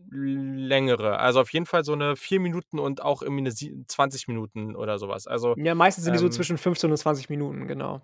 längere. 0.10 1.20
Also 1.20 1.42
auf 1.42 1.52
jeden 1.52 1.66
Fall 1.66 1.84
so 1.84 1.94
eine 1.94 2.16
4 2.16 2.40
Minuten 2.40 2.80
und 2.80 3.02
auch 3.02 3.22
irgendwie 3.22 3.42
eine 3.42 3.86
20 3.88 4.28
Minuten 4.28 4.76
oder 4.76 4.98
sowas. 4.98 5.28
Also, 5.28 5.56
ja, 5.58 5.76
meistens 5.76 6.04
sind 6.04 6.14
die 6.14 6.20
so 6.20 6.26
ähm 6.26 6.32
zwischen 6.32 6.58
15 6.58 6.92
und 6.92 6.98
20 6.98 7.30
Minuten, 7.30 7.68
genau. 7.68 8.02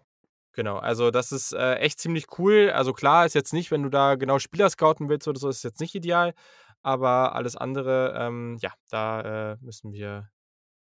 Genau, 0.54 0.78
also 0.78 1.12
das 1.12 1.32
ist 1.32 1.54
äh, 1.54 1.76
echt 1.76 2.00
ziemlich 2.00 2.26
cool. 2.38 2.72
Also 2.74 2.92
klar 2.92 3.26
ist 3.26 3.36
jetzt 3.36 3.54
nicht, 3.54 3.72
wenn 3.72 3.84
du 3.84 3.90
da 3.90 4.16
genau 4.16 4.40
Spieler 4.40 4.70
scouten 4.70 5.08
willst 5.08 5.28
oder 5.28 5.40
so, 5.40 5.48
ist 5.48 5.64
jetzt 5.64 5.80
nicht 5.80 5.96
ideal. 5.96 6.34
Aber 6.82 7.36
alles 7.36 7.56
andere, 7.56 8.14
ähm, 8.18 8.58
ja, 8.62 8.72
da 8.90 9.54
äh, 9.54 9.58
müssen 9.62 9.94
wir, 9.94 10.30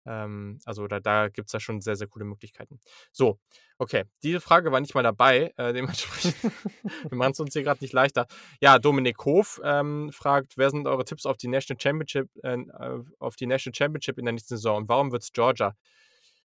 ähm, 0.08 0.58
also 0.64 0.86
da, 0.86 1.00
da 1.00 1.28
gibt 1.28 1.48
es 1.48 1.52
ja 1.52 1.60
schon 1.60 1.80
sehr, 1.80 1.96
sehr 1.96 2.06
coole 2.06 2.24
Möglichkeiten. 2.24 2.80
So, 3.12 3.38
okay, 3.78 4.04
diese 4.22 4.40
Frage 4.40 4.72
war 4.72 4.80
nicht 4.80 4.94
mal 4.94 5.02
dabei, 5.02 5.52
äh, 5.56 5.72
dementsprechend, 5.72 6.34
wir 7.10 7.16
machen 7.18 7.32
es 7.32 7.40
uns 7.40 7.52
hier 7.52 7.62
gerade 7.62 7.82
nicht 7.82 7.92
leichter. 7.92 8.26
Ja, 8.60 8.78
Dominik 8.78 9.24
Hof 9.24 9.60
ähm, 9.62 10.10
fragt, 10.12 10.56
wer 10.56 10.70
sind 10.70 10.86
eure 10.86 11.04
Tipps 11.04 11.26
auf 11.26 11.36
die 11.36 11.48
National 11.48 11.80
Championship, 11.80 12.28
äh, 12.42 12.56
auf 13.18 13.36
die 13.36 13.46
National 13.46 13.74
Championship 13.74 14.18
in 14.18 14.24
der 14.24 14.32
nächsten 14.32 14.56
Saison 14.56 14.78
und 14.78 14.88
warum 14.88 15.12
wird 15.12 15.22
es 15.22 15.32
Georgia? 15.32 15.76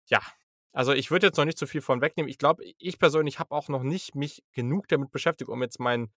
Ja, 0.07 0.21
also 0.73 0.93
ich 0.93 1.11
würde 1.11 1.27
jetzt 1.27 1.37
noch 1.37 1.45
nicht 1.45 1.59
so 1.59 1.67
viel 1.67 1.81
von 1.81 2.01
wegnehmen. 2.01 2.29
Ich 2.29 2.39
glaube, 2.39 2.65
ich 2.79 2.99
persönlich 2.99 3.39
habe 3.39 3.55
auch 3.55 3.69
noch 3.69 3.83
nicht 3.83 4.15
mich 4.15 4.43
genug 4.53 4.89
damit 4.89 5.11
beschäftigt, 5.11 5.51
um 5.51 5.63
jetzt 5.63 5.81
meinen 5.81 6.13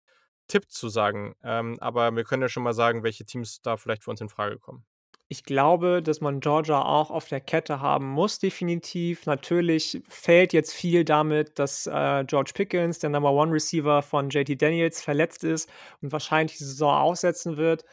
Tipp 0.48 0.70
zu 0.70 0.90
sagen. 0.90 1.36
Ähm, 1.44 1.78
aber 1.80 2.14
wir 2.16 2.24
können 2.26 2.42
ja 2.42 2.50
schon 2.50 2.64
mal 2.64 2.74
sagen, 2.74 3.04
welche 3.04 3.26
Teams 3.26 3.62
da 3.62 3.78
vielleicht 3.78 4.04
für 4.04 4.12
uns 4.12 4.22
in 4.22 4.30
Frage 4.30 4.60
kommen. 4.60 4.86
Ich 5.32 5.46
glaube, 5.46 6.04
dass 6.04 6.20
man 6.20 6.42
Georgia 6.42 6.82
auch 6.82 7.10
auf 7.10 7.30
der 7.30 7.40
Kette 7.40 7.80
haben 7.80 8.10
muss, 8.10 8.38
definitiv. 8.38 9.26
Natürlich 9.26 10.02
fällt 10.10 10.52
jetzt 10.52 10.74
viel 10.74 11.06
damit, 11.06 11.58
dass 11.58 11.88
äh, 11.88 12.26
George 12.26 12.52
Pickens, 12.54 13.00
der 13.00 13.12
Number 13.12 13.32
One 13.32 13.54
Receiver 13.54 14.02
von 14.02 14.30
JT 14.30 14.62
Daniels, 14.62 15.02
verletzt 15.02 15.46
ist 15.46 15.70
und 16.02 16.12
wahrscheinlich 16.12 16.58
die 16.58 16.66
Saison 16.66 16.94
aussetzen 16.94 17.56
wird 17.56 17.86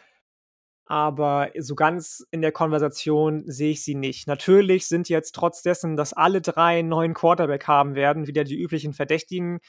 aber 0.90 1.50
so 1.58 1.74
ganz 1.74 2.26
in 2.30 2.40
der 2.40 2.50
Konversation 2.50 3.44
sehe 3.46 3.72
ich 3.72 3.84
sie 3.84 3.94
nicht. 3.94 4.26
Natürlich 4.26 4.88
sind 4.88 5.10
jetzt 5.10 5.34
trotz 5.34 5.62
dessen, 5.62 5.96
dass 5.96 6.14
alle 6.14 6.40
drei 6.40 6.78
einen 6.78 6.88
neuen 6.88 7.12
Quarterback 7.12 7.68
haben 7.68 7.94
werden, 7.94 8.26
wieder 8.26 8.42
die 8.42 8.58
üblichen 8.58 8.94
Verdächtigen 8.94 9.60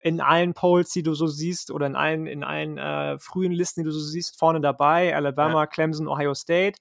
in 0.00 0.20
allen 0.20 0.52
Polls, 0.52 0.90
die 0.90 1.04
du 1.04 1.14
so 1.14 1.28
siehst, 1.28 1.70
oder 1.70 1.86
in 1.86 1.94
allen, 1.94 2.26
in 2.26 2.42
allen 2.42 2.76
äh, 2.76 3.18
frühen 3.20 3.52
Listen, 3.52 3.82
die 3.82 3.84
du 3.84 3.92
so 3.92 4.00
siehst, 4.00 4.36
vorne 4.36 4.60
dabei. 4.60 5.14
Alabama, 5.14 5.60
ja. 5.60 5.66
Clemson, 5.68 6.08
Ohio 6.08 6.34
State. 6.34 6.80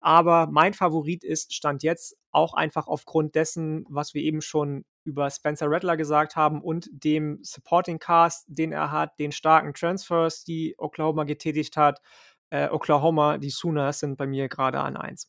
Aber 0.00 0.48
mein 0.50 0.74
Favorit 0.74 1.24
ist, 1.24 1.54
stand 1.54 1.82
jetzt 1.82 2.16
auch 2.30 2.54
einfach 2.54 2.86
aufgrund 2.86 3.34
dessen, 3.34 3.84
was 3.88 4.14
wir 4.14 4.22
eben 4.22 4.40
schon 4.40 4.84
über 5.04 5.30
Spencer 5.30 5.66
Rattler 5.68 5.96
gesagt 5.96 6.36
haben 6.36 6.62
und 6.62 6.88
dem 6.92 7.38
Supporting 7.42 7.98
Cast, 7.98 8.44
den 8.48 8.72
er 8.72 8.90
hat, 8.90 9.18
den 9.18 9.32
starken 9.32 9.74
Transfers, 9.74 10.44
die 10.44 10.74
Oklahoma 10.78 11.24
getätigt 11.24 11.76
hat 11.76 12.00
äh, 12.50 12.68
Oklahoma, 12.68 13.38
die 13.38 13.50
Sooners 13.50 14.00
sind 14.00 14.16
bei 14.16 14.26
mir 14.26 14.48
gerade 14.48 14.80
an 14.80 14.96
1. 14.96 15.28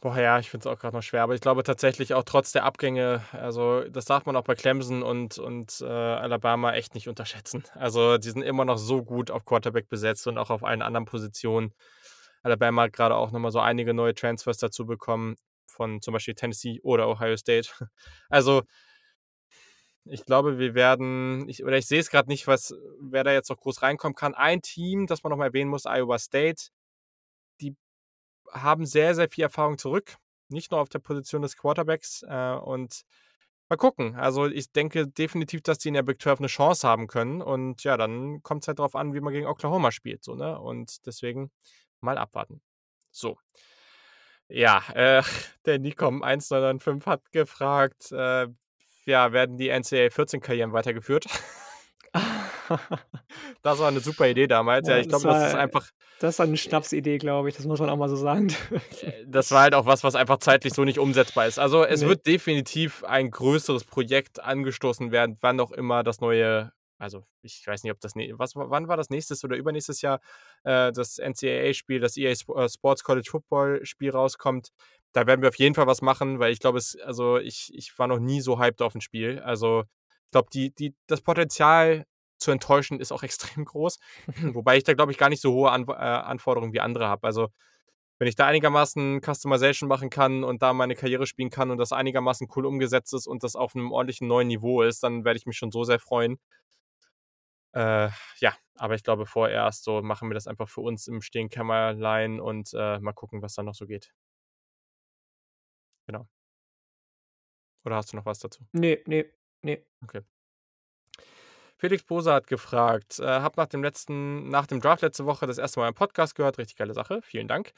Boah, 0.00 0.18
ja, 0.18 0.38
ich 0.40 0.50
finde 0.50 0.68
es 0.68 0.74
auch 0.74 0.80
gerade 0.80 0.96
noch 0.96 1.02
schwer, 1.02 1.22
aber 1.22 1.34
ich 1.34 1.40
glaube 1.40 1.62
tatsächlich 1.62 2.12
auch 2.12 2.24
trotz 2.24 2.50
der 2.50 2.64
Abgänge, 2.64 3.22
also 3.30 3.84
das 3.88 4.04
darf 4.04 4.26
man 4.26 4.34
auch 4.34 4.42
bei 4.42 4.56
Clemson 4.56 5.04
und, 5.04 5.38
und 5.38 5.80
äh, 5.80 5.84
Alabama 5.86 6.72
echt 6.72 6.94
nicht 6.94 7.08
unterschätzen. 7.08 7.62
Also 7.74 8.18
die 8.18 8.30
sind 8.30 8.42
immer 8.42 8.64
noch 8.64 8.78
so 8.78 9.04
gut 9.04 9.30
auf 9.30 9.44
Quarterback 9.44 9.88
besetzt 9.88 10.26
und 10.26 10.38
auch 10.38 10.50
auf 10.50 10.64
allen 10.64 10.82
anderen 10.82 11.04
Positionen. 11.04 11.72
Alabama 12.42 12.82
hat 12.82 12.92
gerade 12.92 13.16
auch 13.16 13.30
nochmal 13.30 13.52
so 13.52 13.60
einige 13.60 13.94
neue 13.94 14.14
Transfers 14.14 14.58
dazu 14.58 14.86
bekommen, 14.86 15.36
von 15.66 16.00
zum 16.02 16.12
Beispiel 16.12 16.34
Tennessee 16.34 16.80
oder 16.82 17.08
Ohio 17.08 17.36
State. 17.36 17.68
Also 18.28 18.62
ich 20.04 20.24
glaube, 20.24 20.58
wir 20.58 20.74
werden, 20.74 21.48
ich, 21.48 21.62
oder 21.64 21.78
ich 21.78 21.86
sehe 21.86 22.00
es 22.00 22.10
gerade 22.10 22.28
nicht, 22.28 22.46
was, 22.46 22.74
wer 23.00 23.24
da 23.24 23.32
jetzt 23.32 23.50
noch 23.50 23.58
groß 23.58 23.82
reinkommen 23.82 24.16
kann. 24.16 24.34
Ein 24.34 24.60
Team, 24.62 25.06
das 25.06 25.22
man 25.22 25.30
noch 25.30 25.36
mal 25.36 25.46
erwähnen 25.46 25.70
muss, 25.70 25.86
Iowa 25.86 26.18
State, 26.18 26.70
die 27.60 27.76
haben 28.50 28.84
sehr, 28.86 29.14
sehr 29.14 29.28
viel 29.28 29.44
Erfahrung 29.44 29.78
zurück. 29.78 30.16
Nicht 30.48 30.70
nur 30.72 30.80
auf 30.80 30.88
der 30.88 30.98
Position 30.98 31.42
des 31.42 31.56
Quarterbacks. 31.56 32.24
Äh, 32.28 32.56
und 32.56 33.02
mal 33.68 33.76
gucken. 33.76 34.16
Also 34.16 34.46
ich 34.46 34.72
denke 34.72 35.06
definitiv, 35.06 35.62
dass 35.62 35.78
die 35.78 35.88
in 35.88 35.94
der 35.94 36.02
Big 36.02 36.20
12 36.20 36.40
eine 36.40 36.48
Chance 36.48 36.86
haben 36.86 37.06
können. 37.06 37.40
Und 37.40 37.84
ja, 37.84 37.96
dann 37.96 38.42
kommt 38.42 38.64
es 38.64 38.68
halt 38.68 38.80
darauf 38.80 38.96
an, 38.96 39.14
wie 39.14 39.20
man 39.20 39.32
gegen 39.32 39.46
Oklahoma 39.46 39.92
spielt. 39.92 40.24
So, 40.24 40.34
ne? 40.34 40.58
Und 40.60 41.06
deswegen 41.06 41.50
mal 42.02 42.18
abwarten. 42.18 42.60
So. 43.10 43.38
Ja, 44.48 44.82
äh, 44.94 45.22
der 45.66 45.78
Nikom 45.78 46.22
1995 46.22 47.06
hat 47.06 47.32
gefragt, 47.32 48.12
äh, 48.12 48.48
ja, 49.04 49.32
werden 49.32 49.56
die 49.56 49.68
NCAA 49.68 50.08
14-Karrieren 50.08 50.72
weitergeführt. 50.72 51.26
das 53.62 53.78
war 53.78 53.88
eine 53.88 54.00
super 54.00 54.28
Idee 54.28 54.46
damals. 54.46 54.86
Ja, 54.86 54.94
ja 54.94 55.00
ich 55.00 55.08
glaube, 55.08 55.28
das, 55.28 55.48
ist 55.48 55.54
einfach. 55.54 55.88
Das 56.20 56.34
ist 56.34 56.40
eine 56.40 56.56
Schnapsidee, 56.56 57.18
glaube 57.18 57.48
ich. 57.48 57.56
Das 57.56 57.64
muss 57.66 57.80
man 57.80 57.90
auch 57.90 57.96
mal 57.96 58.08
so 58.08 58.16
sagen. 58.16 58.48
Äh, 59.00 59.24
das 59.26 59.50
war 59.50 59.62
halt 59.62 59.74
auch 59.74 59.86
was, 59.86 60.04
was 60.04 60.14
einfach 60.14 60.38
zeitlich 60.38 60.74
so 60.74 60.84
nicht 60.84 60.98
umsetzbar 60.98 61.46
ist. 61.46 61.58
Also, 61.58 61.84
es 61.84 62.02
nee. 62.02 62.08
wird 62.08 62.26
definitiv 62.26 63.02
ein 63.04 63.30
größeres 63.30 63.84
Projekt 63.84 64.40
angestoßen 64.40 65.10
werden, 65.10 65.38
wann 65.40 65.60
auch 65.60 65.72
immer 65.72 66.02
das 66.02 66.20
neue. 66.20 66.72
Also, 67.02 67.24
ich 67.42 67.66
weiß 67.66 67.82
nicht, 67.82 67.92
ob 67.92 68.00
das. 68.00 68.14
Was, 68.14 68.54
wann 68.54 68.88
war 68.88 68.96
das 68.96 69.10
nächstes 69.10 69.42
oder 69.44 69.56
übernächstes 69.56 70.02
Jahr 70.02 70.20
äh, 70.64 70.92
das 70.92 71.18
NCAA-Spiel, 71.18 72.00
das 72.00 72.16
EA 72.16 72.30
äh, 72.30 72.68
Sports 72.68 73.02
College 73.02 73.28
Football-Spiel 73.30 74.10
rauskommt? 74.10 74.72
da 75.12 75.26
werden 75.26 75.42
wir 75.42 75.48
auf 75.48 75.58
jeden 75.58 75.74
Fall 75.74 75.86
was 75.86 76.02
machen, 76.02 76.38
weil 76.38 76.52
ich 76.52 76.58
glaube, 76.58 76.78
es, 76.78 76.98
also 77.04 77.38
ich, 77.38 77.72
ich 77.74 77.98
war 77.98 78.06
noch 78.06 78.18
nie 78.18 78.40
so 78.40 78.58
hyped 78.58 78.82
auf 78.82 78.94
ein 78.94 79.00
Spiel. 79.00 79.40
Also 79.40 79.84
ich 80.24 80.30
glaube, 80.30 80.48
die, 80.52 80.74
die, 80.74 80.94
das 81.06 81.20
Potenzial 81.20 82.06
zu 82.38 82.50
enttäuschen 82.50 82.98
ist 82.98 83.12
auch 83.12 83.22
extrem 83.22 83.64
groß. 83.64 83.98
Wobei 84.54 84.76
ich 84.76 84.84
da, 84.84 84.94
glaube 84.94 85.12
ich, 85.12 85.18
gar 85.18 85.28
nicht 85.28 85.42
so 85.42 85.52
hohe 85.52 85.70
An 85.70 85.86
äh, 85.88 85.92
Anforderungen 85.92 86.72
wie 86.72 86.80
andere 86.80 87.06
habe. 87.06 87.26
Also 87.26 87.48
wenn 88.18 88.28
ich 88.28 88.36
da 88.36 88.46
einigermaßen 88.46 89.20
Customization 89.20 89.88
machen 89.88 90.08
kann 90.08 90.44
und 90.44 90.62
da 90.62 90.72
meine 90.72 90.94
Karriere 90.94 91.26
spielen 91.26 91.50
kann 91.50 91.70
und 91.70 91.78
das 91.78 91.92
einigermaßen 91.92 92.48
cool 92.54 92.66
umgesetzt 92.66 93.12
ist 93.14 93.26
und 93.26 93.42
das 93.42 93.56
auf 93.56 93.74
einem 93.74 93.90
ordentlichen 93.90 94.28
neuen 94.28 94.48
Niveau 94.48 94.82
ist, 94.82 95.02
dann 95.02 95.24
werde 95.24 95.38
ich 95.38 95.46
mich 95.46 95.56
schon 95.56 95.72
so 95.72 95.84
sehr 95.84 95.98
freuen. 95.98 96.38
Äh, 97.74 98.10
ja, 98.40 98.54
aber 98.76 98.94
ich 98.94 99.02
glaube 99.02 99.26
vorerst 99.26 99.84
so 99.84 100.02
machen 100.02 100.28
wir 100.30 100.34
das 100.34 100.46
einfach 100.46 100.68
für 100.68 100.82
uns 100.82 101.06
im 101.08 101.22
stillen 101.22 101.48
Kämmerlein 101.50 102.40
und 102.40 102.70
äh, 102.74 102.98
mal 103.00 103.12
gucken, 103.12 103.42
was 103.42 103.54
da 103.54 103.62
noch 103.62 103.74
so 103.74 103.86
geht. 103.86 104.12
Genau. 106.06 106.26
Oder 107.84 107.96
hast 107.96 108.12
du 108.12 108.16
noch 108.16 108.26
was 108.26 108.38
dazu? 108.38 108.64
Nee, 108.72 109.02
nee, 109.06 109.24
nee. 109.62 109.84
Okay. 110.02 110.22
Felix 111.78 112.04
Poser 112.04 112.34
hat 112.34 112.46
gefragt, 112.46 113.18
äh, 113.18 113.26
hab 113.26 113.56
nach 113.56 113.66
dem 113.66 113.82
letzten, 113.82 114.48
nach 114.48 114.68
dem 114.68 114.80
Draft 114.80 115.02
letzte 115.02 115.26
Woche 115.26 115.46
das 115.46 115.58
erste 115.58 115.80
Mal 115.80 115.86
einen 115.86 115.96
Podcast 115.96 116.36
gehört, 116.36 116.58
richtig 116.58 116.76
geile 116.76 116.94
Sache, 116.94 117.20
vielen 117.22 117.48
Dank. 117.48 117.72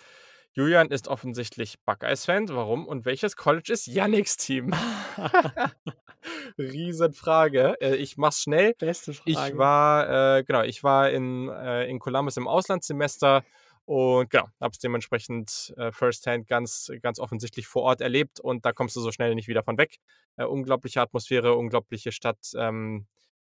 Julian 0.57 0.91
ist 0.91 1.09
offensichtlich 1.09 1.81
Buckeyes-Fan. 1.85 2.49
Warum 2.51 2.87
und 2.87 3.05
welches 3.05 3.35
College 3.35 3.73
ist 3.73 3.89
Yannicks 3.89 4.37
Team? 4.37 4.73
Riesenfrage. 6.59 7.77
Äh, 7.81 7.97
ich 7.97 8.17
mach's 8.17 8.43
schnell. 8.43 8.75
Beste 8.79 9.15
Frage. 9.15 9.31
Ich 9.31 9.59
war, 9.59 10.39
äh, 10.39 10.45
genau, 10.45 10.63
ich 10.63 10.85
war 10.85 11.11
in, 11.11 11.49
äh, 11.49 11.87
in 11.87 11.99
Columbus 11.99 12.37
im 12.37 12.47
Auslandssemester 12.47 13.45
und 13.85 14.31
genau, 14.31 14.47
habe 14.61 14.71
es 14.73 14.79
dementsprechend 14.79 15.75
äh, 15.77 15.91
firsthand 15.91 16.47
ganz, 16.47 16.91
ganz 17.03 17.19
offensichtlich 17.19 17.67
vor 17.67 17.83
Ort 17.83 18.01
erlebt 18.01 18.39
und 18.39 18.65
da 18.65 18.73
kommst 18.73 18.95
du 18.95 19.01
so 19.01 19.11
schnell 19.11 19.35
nicht 19.35 19.49
wieder 19.49 19.65
von 19.65 19.77
weg. 19.77 19.97
Äh, 20.37 20.45
unglaubliche 20.45 21.01
Atmosphäre, 21.01 21.55
unglaubliche 21.55 22.13
Stadt. 22.13 22.53
Ähm, 22.57 23.07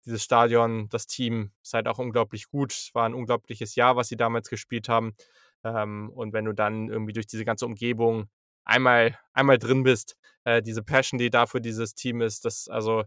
dieses 0.05 0.23
Stadion, 0.23 0.87
das 0.89 1.07
Team 1.07 1.51
halt 1.73 1.87
auch 1.87 1.99
unglaublich 1.99 2.49
gut. 2.49 2.71
Es 2.71 2.91
war 2.93 3.05
ein 3.05 3.13
unglaubliches 3.13 3.75
Jahr, 3.75 3.95
was 3.95 4.07
sie 4.07 4.17
damals 4.17 4.49
gespielt 4.49 4.89
haben. 4.89 5.15
Ähm, 5.63 6.09
und 6.13 6.33
wenn 6.33 6.45
du 6.45 6.53
dann 6.53 6.89
irgendwie 6.89 7.13
durch 7.13 7.27
diese 7.27 7.45
ganze 7.45 7.65
Umgebung 7.65 8.29
einmal, 8.63 9.17
einmal 9.33 9.57
drin 9.57 9.83
bist, 9.83 10.15
äh, 10.45 10.61
diese 10.61 10.83
Passion, 10.83 11.17
die 11.17 11.29
da 11.29 11.45
für 11.45 11.61
dieses 11.61 11.95
Team 11.95 12.21
ist, 12.21 12.45
das 12.45 12.67
also 12.67 13.03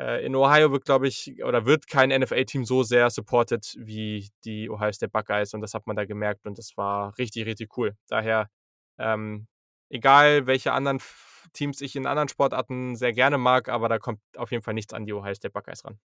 äh, 0.00 0.24
in 0.24 0.34
Ohio 0.34 0.72
wird, 0.72 0.84
glaube 0.84 1.08
ich, 1.08 1.42
oder 1.44 1.66
wird 1.66 1.86
kein 1.86 2.08
NFL-Team 2.08 2.64
so 2.64 2.82
sehr 2.82 3.10
supported 3.10 3.74
wie 3.78 4.30
die 4.44 4.70
Ohio 4.70 4.92
State 4.92 5.12
Buckeyes 5.12 5.52
und 5.54 5.60
das 5.60 5.74
hat 5.74 5.86
man 5.86 5.96
da 5.96 6.06
gemerkt 6.06 6.46
und 6.46 6.58
das 6.58 6.76
war 6.76 7.16
richtig, 7.18 7.46
richtig 7.46 7.76
cool. 7.76 7.94
Daher, 8.08 8.48
ähm, 8.98 9.46
egal 9.90 10.46
welche 10.46 10.72
anderen 10.72 11.00
Teams 11.52 11.80
ich 11.80 11.96
in 11.96 12.06
anderen 12.06 12.28
Sportarten 12.28 12.96
sehr 12.96 13.12
gerne 13.12 13.36
mag, 13.36 13.68
aber 13.68 13.88
da 13.88 13.98
kommt 13.98 14.20
auf 14.36 14.50
jeden 14.50 14.62
Fall 14.62 14.74
nichts 14.74 14.94
an 14.94 15.04
die 15.04 15.12
Ohio 15.12 15.34
State 15.34 15.52
Buckeyes 15.52 15.84
ran. 15.84 15.98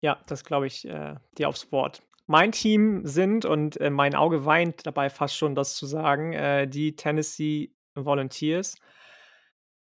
Ja, 0.00 0.20
das 0.26 0.44
glaube 0.44 0.66
ich 0.66 0.86
äh, 0.86 1.16
dir 1.36 1.48
aufs 1.48 1.72
Wort 1.72 2.02
mein 2.26 2.52
Team 2.52 3.06
sind, 3.06 3.44
und 3.44 3.80
äh, 3.80 3.90
mein 3.90 4.14
Auge 4.14 4.44
weint 4.44 4.86
dabei 4.86 5.10
fast 5.10 5.36
schon, 5.36 5.54
das 5.54 5.76
zu 5.76 5.86
sagen, 5.86 6.32
äh, 6.32 6.66
die 6.68 6.96
Tennessee 6.96 7.72
Volunteers. 7.94 8.76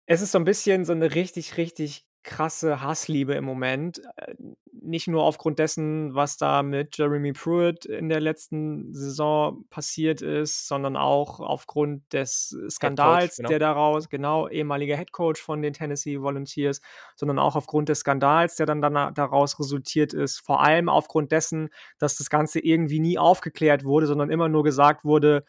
Es 0.05 0.21
ist 0.21 0.31
so 0.31 0.39
ein 0.39 0.43
bisschen 0.45 0.85
so 0.85 0.91
eine 0.93 1.13
richtig, 1.15 1.57
richtig 1.57 2.05
krasse 2.23 2.81
Hassliebe 2.81 3.33
im 3.33 3.43
Moment. 3.43 4.01
Äh, 4.15 4.35
nicht 4.81 5.07
nur 5.07 5.23
aufgrund 5.23 5.59
dessen, 5.59 6.15
was 6.15 6.37
da 6.37 6.63
mit 6.63 6.97
Jeremy 6.97 7.33
Pruitt 7.33 7.85
in 7.85 8.09
der 8.09 8.19
letzten 8.19 8.93
Saison 8.93 9.65
passiert 9.69 10.21
ist, 10.21 10.67
sondern 10.67 10.97
auch 10.97 11.39
aufgrund 11.39 12.11
des 12.13 12.57
Skandals, 12.69 13.37
genau. 13.37 13.49
der 13.49 13.59
daraus, 13.59 14.09
genau, 14.09 14.47
ehemaliger 14.47 14.97
Headcoach 14.97 15.37
von 15.37 15.61
den 15.61 15.73
Tennessee 15.73 16.19
Volunteers, 16.19 16.81
sondern 17.15 17.37
auch 17.37 17.55
aufgrund 17.55 17.89
des 17.89 17.99
Skandals, 17.99 18.55
der 18.55 18.65
dann 18.65 18.81
daraus 18.81 19.59
resultiert 19.59 20.13
ist. 20.13 20.39
Vor 20.39 20.61
allem 20.61 20.89
aufgrund 20.89 21.31
dessen, 21.31 21.69
dass 21.99 22.17
das 22.17 22.29
Ganze 22.29 22.59
irgendwie 22.59 22.99
nie 22.99 23.19
aufgeklärt 23.19 23.83
wurde, 23.83 24.07
sondern 24.07 24.31
immer 24.31 24.49
nur 24.49 24.63
gesagt 24.63 25.05
wurde, 25.05 25.43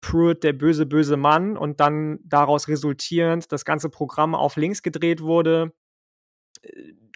Pruitt 0.00 0.44
der 0.44 0.52
böse, 0.52 0.84
böse 0.84 1.16
Mann 1.16 1.56
und 1.56 1.80
dann 1.80 2.18
daraus 2.24 2.68
resultierend 2.68 3.50
das 3.50 3.64
ganze 3.64 3.88
Programm 3.88 4.34
auf 4.34 4.56
links 4.56 4.82
gedreht 4.82 5.22
wurde 5.22 5.72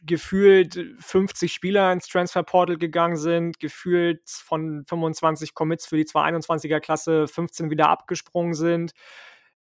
gefühlt 0.04 0.78
50 1.00 1.52
Spieler 1.52 1.92
ins 1.92 2.08
Transferportal 2.08 2.78
gegangen 2.78 3.16
sind, 3.16 3.58
gefühlt 3.60 4.22
von 4.26 4.84
25 4.86 5.54
Commits 5.54 5.86
für 5.86 5.96
die 5.96 6.04
221er 6.04 6.80
Klasse 6.80 7.28
15 7.28 7.70
wieder 7.70 7.88
abgesprungen 7.88 8.54
sind 8.54 8.92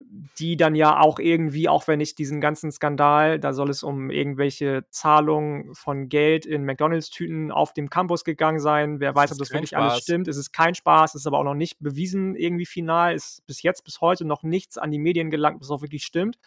die 0.00 0.56
dann 0.56 0.74
ja 0.74 1.00
auch 1.00 1.18
irgendwie, 1.18 1.68
auch 1.68 1.88
wenn 1.88 2.00
ich 2.00 2.14
diesen 2.14 2.40
ganzen 2.40 2.70
Skandal, 2.70 3.40
da 3.40 3.52
soll 3.52 3.68
es 3.68 3.82
um 3.82 4.10
irgendwelche 4.10 4.84
Zahlungen 4.90 5.74
von 5.74 6.08
Geld 6.08 6.46
in 6.46 6.64
McDonalds-Tüten 6.64 7.50
auf 7.50 7.72
dem 7.72 7.90
Campus 7.90 8.24
gegangen 8.24 8.60
sein. 8.60 9.00
Wer 9.00 9.14
weiß, 9.14 9.32
ob 9.32 9.38
das 9.38 9.50
wirklich 9.50 9.70
Spaß. 9.70 9.92
alles 9.92 10.02
stimmt. 10.04 10.28
Es 10.28 10.36
ist 10.36 10.52
kein 10.52 10.74
Spaß, 10.74 11.14
es 11.14 11.22
ist 11.22 11.26
aber 11.26 11.38
auch 11.38 11.44
noch 11.44 11.54
nicht 11.54 11.80
bewiesen 11.80 12.36
irgendwie 12.36 12.66
final. 12.66 13.14
Ist 13.14 13.44
bis 13.46 13.62
jetzt, 13.62 13.84
bis 13.84 14.00
heute 14.00 14.24
noch 14.24 14.44
nichts 14.44 14.78
an 14.78 14.92
die 14.92 15.00
Medien 15.00 15.30
gelangt, 15.30 15.60
was 15.60 15.70
auch 15.70 15.82
wirklich 15.82 16.04
stimmt. 16.04 16.38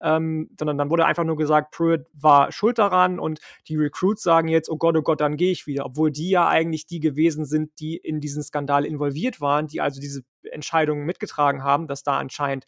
Ähm, 0.00 0.48
sondern 0.58 0.78
dann 0.78 0.88
wurde 0.88 1.04
einfach 1.04 1.24
nur 1.24 1.36
gesagt, 1.36 1.72
Pruitt 1.72 2.06
war 2.12 2.52
schuld 2.52 2.78
daran 2.78 3.18
und 3.18 3.40
die 3.68 3.76
Recruits 3.76 4.22
sagen 4.22 4.48
jetzt, 4.48 4.70
oh 4.70 4.76
Gott, 4.76 4.96
oh 4.96 5.02
Gott, 5.02 5.20
dann 5.20 5.36
gehe 5.36 5.50
ich 5.50 5.66
wieder. 5.66 5.84
Obwohl 5.84 6.10
die 6.10 6.30
ja 6.30 6.48
eigentlich 6.48 6.86
die 6.86 7.00
gewesen 7.00 7.44
sind, 7.44 7.72
die 7.80 7.96
in 7.96 8.20
diesen 8.20 8.42
Skandal 8.42 8.86
involviert 8.86 9.40
waren, 9.40 9.66
die 9.66 9.80
also 9.80 10.00
diese 10.00 10.22
Entscheidungen 10.50 11.06
mitgetragen 11.06 11.62
haben, 11.62 11.86
dass 11.86 12.02
da 12.02 12.18
anscheinend 12.18 12.64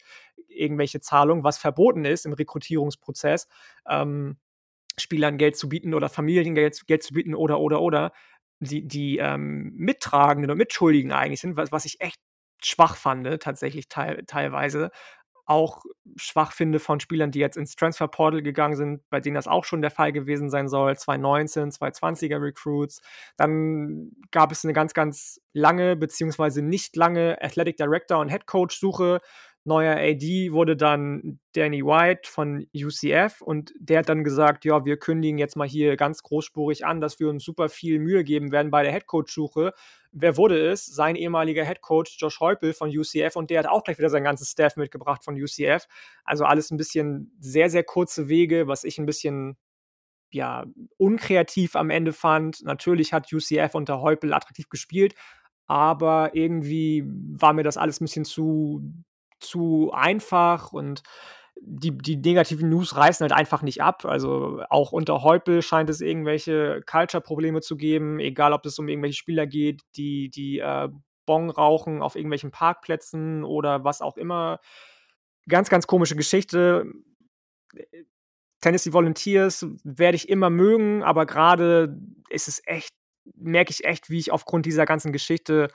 irgendwelche 0.47 0.99
Zahlungen, 0.99 1.43
was 1.43 1.57
verboten 1.57 2.05
ist 2.05 2.25
im 2.25 2.33
Rekrutierungsprozess, 2.33 3.47
ähm, 3.89 4.37
Spielern 4.97 5.37
Geld 5.37 5.57
zu 5.57 5.69
bieten 5.69 5.93
oder 5.93 6.09
Familien 6.09 6.55
Geld, 6.55 6.85
Geld 6.85 7.03
zu 7.03 7.13
bieten 7.13 7.33
oder, 7.33 7.59
oder, 7.59 7.81
oder, 7.81 8.11
die, 8.59 8.87
die 8.87 9.17
ähm, 9.17 9.73
Mittragenden 9.75 10.51
und 10.51 10.57
Mitschuldigen 10.57 11.11
eigentlich 11.11 11.41
sind, 11.41 11.57
was, 11.57 11.71
was 11.71 11.85
ich 11.85 11.99
echt 12.01 12.19
schwach 12.61 12.95
fand, 12.95 13.41
tatsächlich 13.41 13.89
teil, 13.89 14.23
teilweise. 14.25 14.91
Auch 15.45 15.83
schwach 16.15 16.53
finde 16.53 16.79
von 16.79 16.99
Spielern, 16.99 17.31
die 17.31 17.39
jetzt 17.39 17.57
ins 17.57 17.75
Transferportal 17.75 18.41
gegangen 18.41 18.75
sind, 18.75 19.09
bei 19.09 19.19
denen 19.19 19.35
das 19.35 19.47
auch 19.47 19.65
schon 19.65 19.81
der 19.81 19.91
Fall 19.91 20.11
gewesen 20.11 20.49
sein 20.49 20.67
soll. 20.67 20.95
2019, 20.95 21.71
220er 21.71 22.41
Recruits. 22.41 23.01
Dann 23.37 24.11
gab 24.31 24.51
es 24.51 24.63
eine 24.63 24.73
ganz, 24.73 24.93
ganz 24.93 25.41
lange, 25.53 25.95
beziehungsweise 25.95 26.61
nicht 26.61 26.95
lange 26.95 27.37
Athletic 27.41 27.77
Director 27.77 28.19
und 28.19 28.29
Head 28.29 28.45
Coach 28.45 28.79
Suche 28.79 29.19
neuer 29.65 29.95
AD 29.95 30.51
wurde 30.51 30.75
dann 30.75 31.39
Danny 31.53 31.83
White 31.83 32.29
von 32.29 32.67
UCF 32.75 33.41
und 33.41 33.73
der 33.79 33.99
hat 33.99 34.09
dann 34.09 34.23
gesagt, 34.23 34.65
ja, 34.65 34.83
wir 34.85 34.97
kündigen 34.97 35.37
jetzt 35.37 35.55
mal 35.55 35.67
hier 35.67 35.95
ganz 35.95 36.21
großspurig 36.23 36.85
an, 36.85 36.99
dass 36.99 37.19
wir 37.19 37.29
uns 37.29 37.43
super 37.43 37.69
viel 37.69 37.99
Mühe 37.99 38.23
geben 38.23 38.51
werden 38.51 38.71
bei 38.71 38.83
der 38.83 38.91
Headcoach-Suche. 38.91 39.73
Wer 40.13 40.37
wurde 40.37 40.67
es? 40.69 40.85
Sein 40.85 41.15
ehemaliger 41.15 41.65
Headcoach 41.65 42.17
Josh 42.19 42.39
Heupel 42.39 42.73
von 42.73 42.89
UCF 42.89 43.35
und 43.35 43.49
der 43.49 43.59
hat 43.59 43.67
auch 43.67 43.83
gleich 43.83 43.97
wieder 43.97 44.09
sein 44.09 44.23
ganzes 44.23 44.51
Staff 44.51 44.75
mitgebracht 44.75 45.23
von 45.23 45.35
UCF. 45.35 45.87
Also 46.23 46.45
alles 46.45 46.71
ein 46.71 46.77
bisschen 46.77 47.35
sehr, 47.39 47.69
sehr 47.69 47.83
kurze 47.83 48.29
Wege, 48.29 48.67
was 48.67 48.83
ich 48.83 48.99
ein 48.99 49.07
bisschen 49.07 49.57
ja, 50.31 50.65
unkreativ 50.97 51.75
am 51.75 51.89
Ende 51.89 52.13
fand. 52.13 52.63
Natürlich 52.63 53.13
hat 53.13 53.31
UCF 53.33 53.73
unter 53.73 54.01
Heupel 54.01 54.33
attraktiv 54.33 54.69
gespielt, 54.69 55.15
aber 55.67 56.31
irgendwie 56.33 57.03
war 57.07 57.53
mir 57.53 57.63
das 57.63 57.77
alles 57.77 57.99
ein 57.99 58.05
bisschen 58.05 58.25
zu 58.25 58.81
zu 59.39 59.91
einfach 59.93 60.71
und 60.71 61.03
die, 61.65 61.97
die 61.97 62.17
negativen 62.17 62.69
News 62.69 62.95
reißen 62.95 63.23
halt 63.23 63.31
einfach 63.31 63.61
nicht 63.61 63.81
ab. 63.81 64.05
Also 64.05 64.63
auch 64.69 64.91
unter 64.91 65.23
Heupel 65.23 65.61
scheint 65.61 65.89
es 65.89 66.01
irgendwelche 66.01 66.81
Culture-Probleme 66.85 67.61
zu 67.61 67.77
geben, 67.77 68.19
egal 68.19 68.53
ob 68.53 68.65
es 68.65 68.77
um 68.79 68.89
irgendwelche 68.89 69.17
Spieler 69.17 69.47
geht, 69.47 69.81
die, 69.95 70.29
die 70.29 70.59
äh, 70.59 70.89
Bong 71.25 71.49
rauchen 71.49 72.01
auf 72.01 72.15
irgendwelchen 72.15 72.51
Parkplätzen 72.51 73.45
oder 73.45 73.83
was 73.85 74.01
auch 74.01 74.17
immer. 74.17 74.59
Ganz, 75.47 75.69
ganz 75.69 75.87
komische 75.87 76.15
Geschichte. 76.15 76.85
Tennessee 78.61 78.93
Volunteers 78.93 79.65
werde 79.83 80.15
ich 80.15 80.29
immer 80.29 80.49
mögen, 80.49 81.01
aber 81.03 81.25
gerade 81.25 81.97
ist 82.29 82.47
es 82.47 82.61
echt, 82.65 82.89
merke 83.35 83.71
ich 83.71 83.85
echt, 83.85 84.09
wie 84.09 84.19
ich 84.19 84.31
aufgrund 84.31 84.65
dieser 84.65 84.85
ganzen 84.85 85.13
Geschichte 85.13 85.69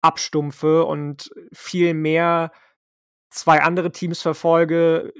abstumpfe 0.00 0.84
und 0.84 1.30
viel 1.52 1.94
mehr 1.94 2.52
zwei 3.30 3.60
andere 3.60 3.92
Teams 3.92 4.22
verfolge, 4.22 5.12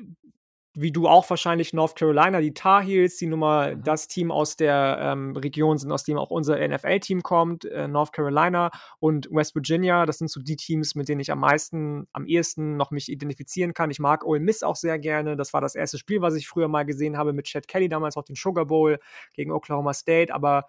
wie 0.81 0.93
du 0.93 1.09
auch 1.09 1.29
wahrscheinlich 1.29 1.73
North 1.73 1.97
Carolina, 1.97 2.41
die 2.41 2.55
Tar 2.55 2.83
Heels, 2.83 3.17
die 3.17 3.27
Nummer, 3.27 3.75
mhm. 3.75 3.83
das 3.83 4.07
Team 4.07 4.31
aus 4.31 4.57
der 4.57 4.99
ähm, 5.01 5.37
Region 5.37 5.77
sind, 5.77 5.91
aus 5.91 6.05
dem 6.05 6.19
auch 6.19 6.31
unser 6.31 6.57
NFL-Team 6.67 7.23
kommt, 7.23 7.65
äh, 7.65 7.89
North 7.89 8.13
Carolina 8.13 8.71
und 9.01 9.29
West 9.33 9.57
Virginia. 9.57 10.07
Das 10.07 10.19
sind 10.19 10.31
so 10.31 10.41
die 10.41 10.55
Teams, 10.55 10.95
mit 10.95 11.09
denen 11.09 11.21
ich 11.21 11.33
am 11.33 11.41
meisten, 11.41 12.07
am 12.13 12.27
ehesten 12.27 12.77
noch 12.77 12.93
mich 12.93 13.09
identifizieren 13.11 13.75
kann. 13.75 13.91
Ich 13.91 13.99
mag 13.99 14.25
Ole 14.25 14.39
Miss 14.39 14.63
auch 14.63 14.77
sehr 14.77 15.01
gerne. 15.01 15.37
Das 15.37 15.53
war 15.53 15.61
das 15.61 15.75
erste 15.75 15.99
Spiel, 15.99 16.21
was 16.21 16.35
ich 16.37 16.47
früher 16.47 16.69
mal 16.69 16.85
gesehen 16.85 17.17
habe 17.17 17.33
mit 17.33 17.47
Chad 17.47 17.67
Kelly, 17.67 17.89
damals 17.89 18.17
auch 18.17 18.25
den 18.25 18.37
Sugar 18.37 18.67
Bowl 18.67 18.99
gegen 19.35 19.51
Oklahoma 19.51 19.95
State. 19.95 20.33
Aber 20.33 20.67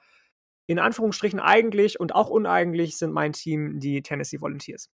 in 0.66 0.80
Anführungsstrichen 0.80 1.40
eigentlich 1.40 2.00
und 2.00 2.16
auch 2.16 2.30
uneigentlich 2.30 2.98
sind 2.98 3.12
mein 3.12 3.34
Team 3.34 3.80
die 3.80 4.02
Tennessee 4.02 4.42
Volunteers. 4.42 4.90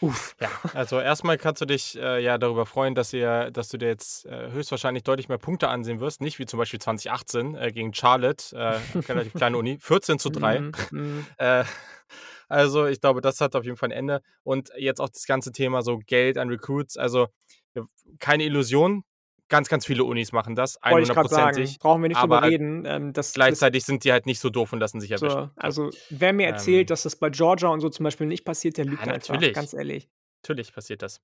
Uff. 0.00 0.36
Ja, 0.40 0.48
also 0.74 1.00
erstmal 1.00 1.38
kannst 1.38 1.60
du 1.60 1.66
dich 1.66 1.98
äh, 1.98 2.22
ja 2.22 2.38
darüber 2.38 2.66
freuen, 2.66 2.94
dass, 2.94 3.12
ihr, 3.12 3.50
dass 3.50 3.68
du 3.68 3.78
dir 3.78 3.88
jetzt 3.88 4.26
äh, 4.26 4.50
höchstwahrscheinlich 4.52 5.02
deutlich 5.02 5.28
mehr 5.28 5.38
Punkte 5.38 5.68
ansehen 5.68 6.00
wirst. 6.00 6.20
Nicht 6.20 6.38
wie 6.38 6.46
zum 6.46 6.58
Beispiel 6.58 6.80
2018 6.80 7.54
äh, 7.54 7.72
gegen 7.72 7.92
Charlotte, 7.92 8.56
äh, 8.56 8.98
relativ 9.08 9.34
kleine 9.34 9.58
Uni, 9.58 9.78
14 9.80 10.18
zu 10.18 10.30
3. 10.30 10.60
Mm, 10.60 10.72
mm. 10.90 11.26
Also 12.48 12.86
ich 12.86 13.00
glaube, 13.00 13.20
das 13.20 13.40
hat 13.40 13.56
auf 13.56 13.64
jeden 13.64 13.76
Fall 13.76 13.90
ein 13.90 13.98
Ende. 13.98 14.22
Und 14.42 14.70
jetzt 14.76 15.00
auch 15.00 15.10
das 15.10 15.26
ganze 15.26 15.52
Thema 15.52 15.82
so 15.82 15.98
Geld 15.98 16.38
an 16.38 16.48
Recruits. 16.48 16.96
Also 16.96 17.28
keine 18.18 18.44
Illusion, 18.44 19.04
ganz, 19.48 19.68
ganz 19.68 19.86
viele 19.86 20.04
Unis 20.04 20.32
machen 20.32 20.54
das, 20.54 20.80
100%. 20.82 21.78
Brauchen 21.78 22.02
wir 22.02 22.08
nicht 22.08 22.20
drüber 22.20 22.42
reden. 22.42 22.84
Ähm, 22.86 23.12
das, 23.12 23.32
gleichzeitig 23.32 23.82
das, 23.82 23.86
sind 23.86 24.04
die 24.04 24.12
halt 24.12 24.26
nicht 24.26 24.40
so 24.40 24.50
doof 24.50 24.72
und 24.72 24.80
lassen 24.80 25.00
sich 25.00 25.10
erwischen. 25.10 25.30
So, 25.30 25.50
also 25.56 25.90
wer 26.10 26.32
mir 26.32 26.46
erzählt, 26.46 26.82
ähm, 26.82 26.86
dass 26.86 27.02
das 27.02 27.16
bei 27.16 27.30
Georgia 27.30 27.68
und 27.68 27.80
so 27.80 27.88
zum 27.88 28.04
Beispiel 28.04 28.26
nicht 28.26 28.44
passiert, 28.44 28.76
der 28.76 28.84
lügt 28.84 29.04
ja, 29.04 29.12
natürlich. 29.12 29.54
ganz 29.54 29.72
ehrlich. 29.72 30.08
Natürlich 30.42 30.72
passiert 30.72 31.02
das. 31.02 31.20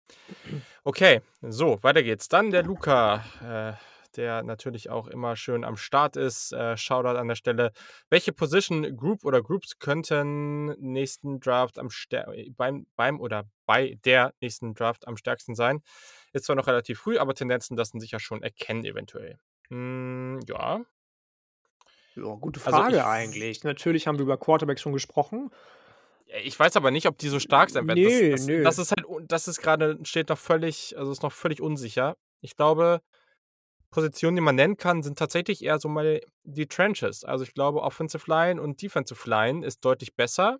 Okay, 0.82 1.20
so, 1.40 1.78
weiter 1.82 2.02
geht's. 2.02 2.28
Dann 2.28 2.50
der 2.50 2.64
Luca. 2.64 3.24
Äh, 3.42 3.93
der 4.16 4.42
natürlich 4.42 4.90
auch 4.90 5.06
immer 5.06 5.36
schön 5.36 5.64
am 5.64 5.76
Start 5.76 6.16
ist. 6.16 6.52
Äh, 6.52 6.76
Shoutout 6.76 7.18
an 7.18 7.28
der 7.28 7.34
Stelle. 7.34 7.72
Welche 8.10 8.32
Position 8.32 8.96
Group 8.96 9.24
oder 9.24 9.42
Groups 9.42 9.78
könnten 9.78 10.66
nächsten 10.80 11.40
Draft 11.40 11.78
am 11.78 11.88
beim, 12.56 12.86
beim 12.96 13.20
oder 13.20 13.44
bei 13.66 13.98
der 14.04 14.34
nächsten 14.40 14.74
Draft 14.74 15.06
am 15.06 15.16
stärksten 15.16 15.54
sein? 15.54 15.82
Ist 16.32 16.46
zwar 16.46 16.56
noch 16.56 16.66
relativ 16.66 16.98
früh, 17.00 17.18
aber 17.18 17.34
Tendenzen 17.34 17.76
lassen 17.76 18.00
sich 18.00 18.10
ja 18.10 18.18
schon 18.18 18.42
erkennen, 18.42 18.84
eventuell. 18.84 19.38
Hm, 19.68 20.40
ja. 20.46 20.84
Ja, 22.16 22.34
gute 22.34 22.60
also 22.60 22.70
Frage 22.70 22.86
also 22.86 22.98
ich, 22.98 23.04
eigentlich. 23.04 23.64
Natürlich 23.64 24.06
haben 24.06 24.18
wir 24.18 24.24
über 24.24 24.38
Quarterbacks 24.38 24.80
schon 24.80 24.92
gesprochen. 24.92 25.50
Ich 26.42 26.58
weiß 26.58 26.76
aber 26.76 26.90
nicht, 26.90 27.06
ob 27.06 27.18
die 27.18 27.28
so 27.28 27.38
stark 27.38 27.70
sein 27.70 27.86
werden. 27.86 28.02
Nee, 28.02 28.30
das, 28.30 28.40
das, 28.40 28.46
nee. 28.46 28.62
das 28.62 28.78
ist 28.78 28.92
halt, 28.92 29.06
das 29.28 29.48
ist 29.48 29.60
gerade, 29.60 29.98
steht 30.04 30.28
noch 30.28 30.38
völlig, 30.38 30.96
also 30.96 31.12
ist 31.12 31.22
noch 31.22 31.32
völlig 31.32 31.60
unsicher. 31.60 32.16
Ich 32.40 32.56
glaube, 32.56 33.00
Positionen, 33.94 34.34
die 34.34 34.42
man 34.42 34.56
nennen 34.56 34.76
kann, 34.76 35.04
sind 35.04 35.16
tatsächlich 35.16 35.64
eher 35.64 35.78
so 35.78 35.88
mal 35.88 36.20
die 36.42 36.66
Trenches. 36.66 37.22
Also 37.22 37.44
ich 37.44 37.54
glaube, 37.54 37.80
Offensive 37.80 38.28
Line 38.28 38.60
und 38.60 38.82
Defensive 38.82 39.30
Line 39.30 39.64
ist 39.64 39.84
deutlich 39.84 40.16
besser. 40.16 40.58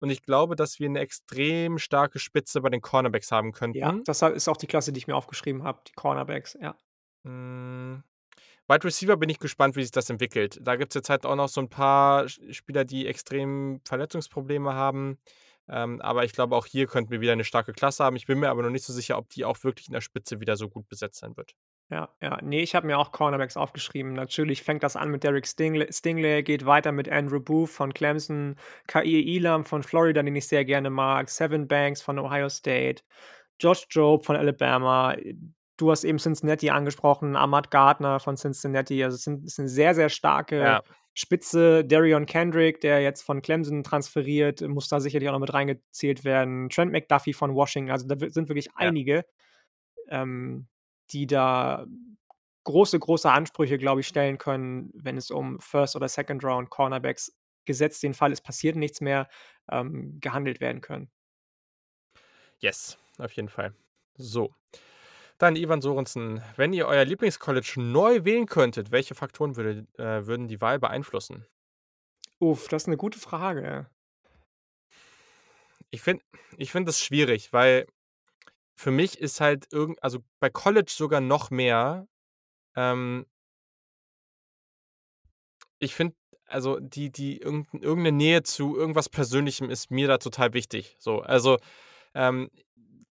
Und 0.00 0.10
ich 0.10 0.22
glaube, 0.22 0.56
dass 0.56 0.80
wir 0.80 0.88
eine 0.88 0.98
extrem 0.98 1.78
starke 1.78 2.18
Spitze 2.18 2.60
bei 2.60 2.70
den 2.70 2.80
Cornerbacks 2.80 3.30
haben 3.30 3.52
könnten. 3.52 3.78
Ja, 3.78 3.94
das 4.04 4.20
ist 4.22 4.48
auch 4.48 4.56
die 4.56 4.66
Klasse, 4.66 4.92
die 4.92 4.98
ich 4.98 5.06
mir 5.06 5.14
aufgeschrieben 5.14 5.62
habe, 5.62 5.80
die 5.86 5.92
Cornerbacks, 5.92 6.58
ja. 6.60 6.74
Hm. 7.24 8.02
Wide 8.66 8.84
Receiver 8.84 9.16
bin 9.16 9.28
ich 9.28 9.38
gespannt, 9.38 9.76
wie 9.76 9.82
sich 9.82 9.92
das 9.92 10.10
entwickelt. 10.10 10.58
Da 10.60 10.74
gibt 10.74 10.90
es 10.90 10.94
jetzt 10.94 11.08
halt 11.08 11.24
auch 11.24 11.36
noch 11.36 11.48
so 11.48 11.60
ein 11.60 11.68
paar 11.68 12.28
Spieler, 12.28 12.84
die 12.84 13.06
extrem 13.06 13.80
Verletzungsprobleme 13.84 14.74
haben. 14.74 15.18
Ähm, 15.68 16.00
aber 16.00 16.24
ich 16.24 16.32
glaube, 16.32 16.56
auch 16.56 16.66
hier 16.66 16.88
könnten 16.88 17.12
wir 17.12 17.20
wieder 17.20 17.32
eine 17.32 17.44
starke 17.44 17.72
Klasse 17.72 18.02
haben. 18.02 18.16
Ich 18.16 18.26
bin 18.26 18.40
mir 18.40 18.50
aber 18.50 18.62
noch 18.62 18.70
nicht 18.70 18.84
so 18.84 18.92
sicher, 18.92 19.18
ob 19.18 19.28
die 19.28 19.44
auch 19.44 19.62
wirklich 19.62 19.86
in 19.86 19.94
der 19.94 20.00
Spitze 20.00 20.40
wieder 20.40 20.56
so 20.56 20.68
gut 20.68 20.88
besetzt 20.88 21.20
sein 21.20 21.36
wird. 21.36 21.54
Ja, 21.92 22.08
ja. 22.22 22.38
Ne, 22.40 22.62
ich 22.62 22.74
habe 22.74 22.86
mir 22.86 22.98
auch 22.98 23.12
Cornerbacks 23.12 23.58
aufgeschrieben. 23.58 24.14
Natürlich 24.14 24.62
fängt 24.62 24.82
das 24.82 24.96
an 24.96 25.10
mit 25.10 25.24
Derek 25.24 25.46
Stingley, 25.46 25.92
Stingley 25.92 26.42
geht 26.42 26.64
weiter 26.64 26.90
mit 26.90 27.06
Andrew 27.10 27.38
Booth 27.38 27.68
von 27.68 27.92
Clemson, 27.92 28.56
Kair 28.86 29.04
Elam 29.04 29.66
von 29.66 29.82
Florida, 29.82 30.22
den 30.22 30.34
ich 30.34 30.48
sehr 30.48 30.64
gerne 30.64 30.88
mag, 30.88 31.28
Seven 31.28 31.68
Banks 31.68 32.00
von 32.00 32.18
Ohio 32.18 32.48
State, 32.48 33.02
Josh 33.60 33.86
Jobe 33.90 34.24
von 34.24 34.36
Alabama. 34.36 35.14
Du 35.76 35.90
hast 35.90 36.04
eben 36.04 36.16
Cincinnati 36.16 36.70
angesprochen, 36.70 37.36
Ahmad 37.36 37.70
Gardner 37.70 38.20
von 38.20 38.36
Cincinnati. 38.38 39.04
Also 39.04 39.16
es 39.16 39.24
sind, 39.24 39.44
es 39.44 39.56
sind 39.56 39.68
sehr, 39.68 39.94
sehr 39.94 40.08
starke 40.08 40.60
ja. 40.60 40.82
Spitze. 41.12 41.84
Darion 41.84 42.24
Kendrick, 42.24 42.80
der 42.80 43.02
jetzt 43.02 43.20
von 43.20 43.42
Clemson 43.42 43.82
transferiert, 43.82 44.62
muss 44.62 44.88
da 44.88 44.98
sicherlich 44.98 45.28
auch 45.28 45.34
noch 45.34 45.40
mit 45.40 45.52
reingezählt 45.52 46.24
werden. 46.24 46.70
Trent 46.70 46.90
McDuffie 46.90 47.34
von 47.34 47.54
Washington. 47.54 47.90
Also 47.90 48.06
da 48.06 48.16
sind 48.30 48.48
wirklich 48.48 48.66
ja. 48.66 48.72
einige. 48.76 49.26
Ähm, 50.08 50.68
die 51.12 51.26
da 51.26 51.86
große, 52.64 52.98
große 52.98 53.30
Ansprüche, 53.30 53.78
glaube 53.78 54.00
ich, 54.00 54.08
stellen 54.08 54.38
können, 54.38 54.90
wenn 54.94 55.16
es 55.16 55.30
um 55.30 55.58
First- 55.60 55.96
oder 55.96 56.08
Second-Round 56.08 56.70
Cornerbacks, 56.70 57.36
gesetzt 57.64 58.02
den 58.02 58.14
Fall, 58.14 58.32
es 58.32 58.40
passiert 58.40 58.76
nichts 58.76 59.00
mehr, 59.00 59.28
ähm, 59.70 60.18
gehandelt 60.20 60.60
werden 60.60 60.80
können. 60.80 61.10
Yes, 62.58 62.98
auf 63.18 63.32
jeden 63.32 63.48
Fall. 63.48 63.74
So. 64.16 64.54
Dann 65.38 65.56
Ivan 65.56 65.80
Sorensen, 65.80 66.42
wenn 66.56 66.72
ihr 66.72 66.86
euer 66.86 67.04
Lieblingscollege 67.04 67.80
neu 67.80 68.24
wählen 68.24 68.46
könntet, 68.46 68.92
welche 68.92 69.14
Faktoren 69.14 69.56
würde, 69.56 69.86
äh, 69.98 70.26
würden 70.26 70.46
die 70.46 70.60
Wahl 70.60 70.78
beeinflussen? 70.78 71.46
Uff, 72.38 72.68
das 72.68 72.82
ist 72.82 72.86
eine 72.88 72.96
gute 72.96 73.18
Frage. 73.18 73.88
Ich 75.90 76.02
finde 76.02 76.24
ich 76.56 76.70
find 76.70 76.86
das 76.88 77.00
schwierig, 77.00 77.52
weil 77.52 77.86
für 78.76 78.90
mich 78.90 79.18
ist 79.18 79.40
halt 79.40 79.66
irgend 79.72 80.02
also 80.02 80.20
bei 80.40 80.50
College 80.50 80.90
sogar 80.94 81.20
noch 81.20 81.50
mehr, 81.50 82.06
ähm 82.76 83.26
ich 85.82 85.94
finde, 85.96 86.14
also 86.46 86.78
die 86.80 87.10
die 87.10 87.38
irgend 87.40 87.66
irgend 87.74 88.02
'ne 88.04 88.12
Nähe 88.12 88.42
zu 88.44 88.76
irgendwas 88.76 89.08
Persönlichem 89.08 89.68
ist 89.70 89.90
mir 89.90 90.06
da 90.08 90.18
total 90.18 90.52
wichtig, 90.54 90.96
so. 90.98 91.20
Also, 91.22 91.58
ähm, 92.14 92.50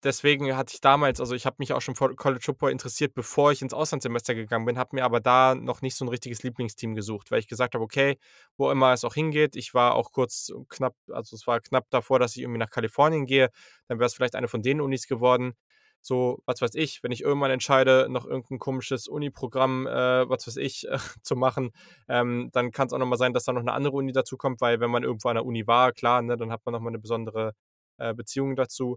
deswegen 0.04 0.56
hatte 0.56 0.74
ich 0.74 0.80
damals 0.80 1.20
also, 1.20 1.34
ich 1.34 1.46
habe 1.46 1.56
mich 1.58 1.72
auch 1.72 1.80
schon 1.80 1.94
vor 1.96 2.14
College 2.16 2.42
Football 2.44 2.70
interessiert, 2.72 3.14
bevor 3.14 3.52
ich 3.52 3.62
ins 3.62 3.74
Auslandssemester 3.74 4.34
gegangen 4.34 4.64
bin, 4.66 4.78
habe 4.78 4.96
mir 4.96 5.04
aber 5.04 5.20
da 5.20 5.54
noch 5.54 5.82
nicht 5.82 5.96
so 5.96 6.04
ein 6.04 6.08
richtiges 6.08 6.42
Lieblingsteam 6.42 6.94
gesucht, 6.94 7.30
weil 7.30 7.40
ich 7.40 7.48
gesagt 7.48 7.74
habe: 7.74 7.84
„Okay, 7.84 8.18
wo 8.56 8.70
immer 8.70 8.92
es 8.92 9.04
auch 9.04 9.14
hingeht“ 9.14 9.56
ich 9.56 9.74
war 9.74 9.94
auch 9.94 10.12
kurz 10.12 10.52
knapp 10.68 10.94
also, 11.10 11.36
es 11.36 11.46
war 11.46 11.60
knapp 11.60 11.86
davor, 11.90 12.18
dass 12.18 12.36
ich 12.36 12.42
irgendwie 12.42 12.58
nach 12.58 12.70
Kalifornien 12.70 13.26
gehe, 13.26 13.50
dann 13.88 13.98
wäre 13.98 14.06
es 14.06 14.14
vielleicht 14.14 14.34
eine 14.36 14.48
von 14.48 14.62
den 14.62 14.80
Unis 14.80 15.06
geworden. 15.06 15.54
So, 16.02 16.42
was 16.46 16.62
weiß 16.62 16.74
ich, 16.76 17.02
wenn 17.02 17.12
ich 17.12 17.20
irgendwann 17.22 17.50
entscheide, 17.50 18.06
noch 18.08 18.24
irgendein 18.24 18.58
komisches 18.58 19.06
Uni-Programm, 19.06 19.86
äh, 19.86 20.28
was 20.28 20.46
weiß 20.46 20.56
ich, 20.56 20.88
äh, 20.88 20.96
zu 21.22 21.36
machen, 21.36 21.72
ähm, 22.08 22.48
dann 22.52 22.70
kann 22.72 22.86
es 22.86 22.92
auch 22.94 22.98
nochmal 22.98 23.18
sein, 23.18 23.34
dass 23.34 23.44
da 23.44 23.52
noch 23.52 23.60
eine 23.60 23.72
andere 23.74 23.96
Uni 23.96 24.12
dazu 24.12 24.36
kommt, 24.38 24.60
weil 24.62 24.80
wenn 24.80 24.90
man 24.90 25.02
irgendwo 25.04 25.28
an 25.28 25.34
der 25.36 25.44
Uni 25.44 25.66
war, 25.66 25.92
klar, 25.92 26.22
ne, 26.22 26.36
dann 26.38 26.50
hat 26.52 26.62
man 26.64 26.72
nochmal 26.72 26.90
eine 26.90 26.98
besondere 27.00 27.52
äh, 27.98 28.14
Beziehung 28.14 28.56
dazu. 28.56 28.96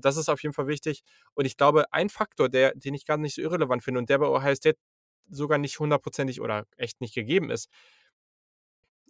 Das 0.00 0.16
ist 0.16 0.28
auf 0.28 0.42
jeden 0.42 0.54
Fall 0.54 0.66
wichtig. 0.66 1.02
Und 1.34 1.44
ich 1.44 1.56
glaube, 1.56 1.92
ein 1.92 2.08
Faktor, 2.08 2.48
der, 2.48 2.74
den 2.74 2.94
ich 2.94 3.06
gar 3.06 3.16
nicht 3.16 3.34
so 3.36 3.42
irrelevant 3.42 3.84
finde 3.84 3.98
und 4.00 4.10
der 4.10 4.18
bei 4.18 4.26
Ohio 4.26 4.54
State 4.54 4.78
sogar 5.28 5.58
nicht 5.58 5.78
hundertprozentig 5.78 6.40
oder 6.40 6.66
echt 6.76 7.00
nicht 7.00 7.14
gegeben 7.14 7.50
ist, 7.50 7.68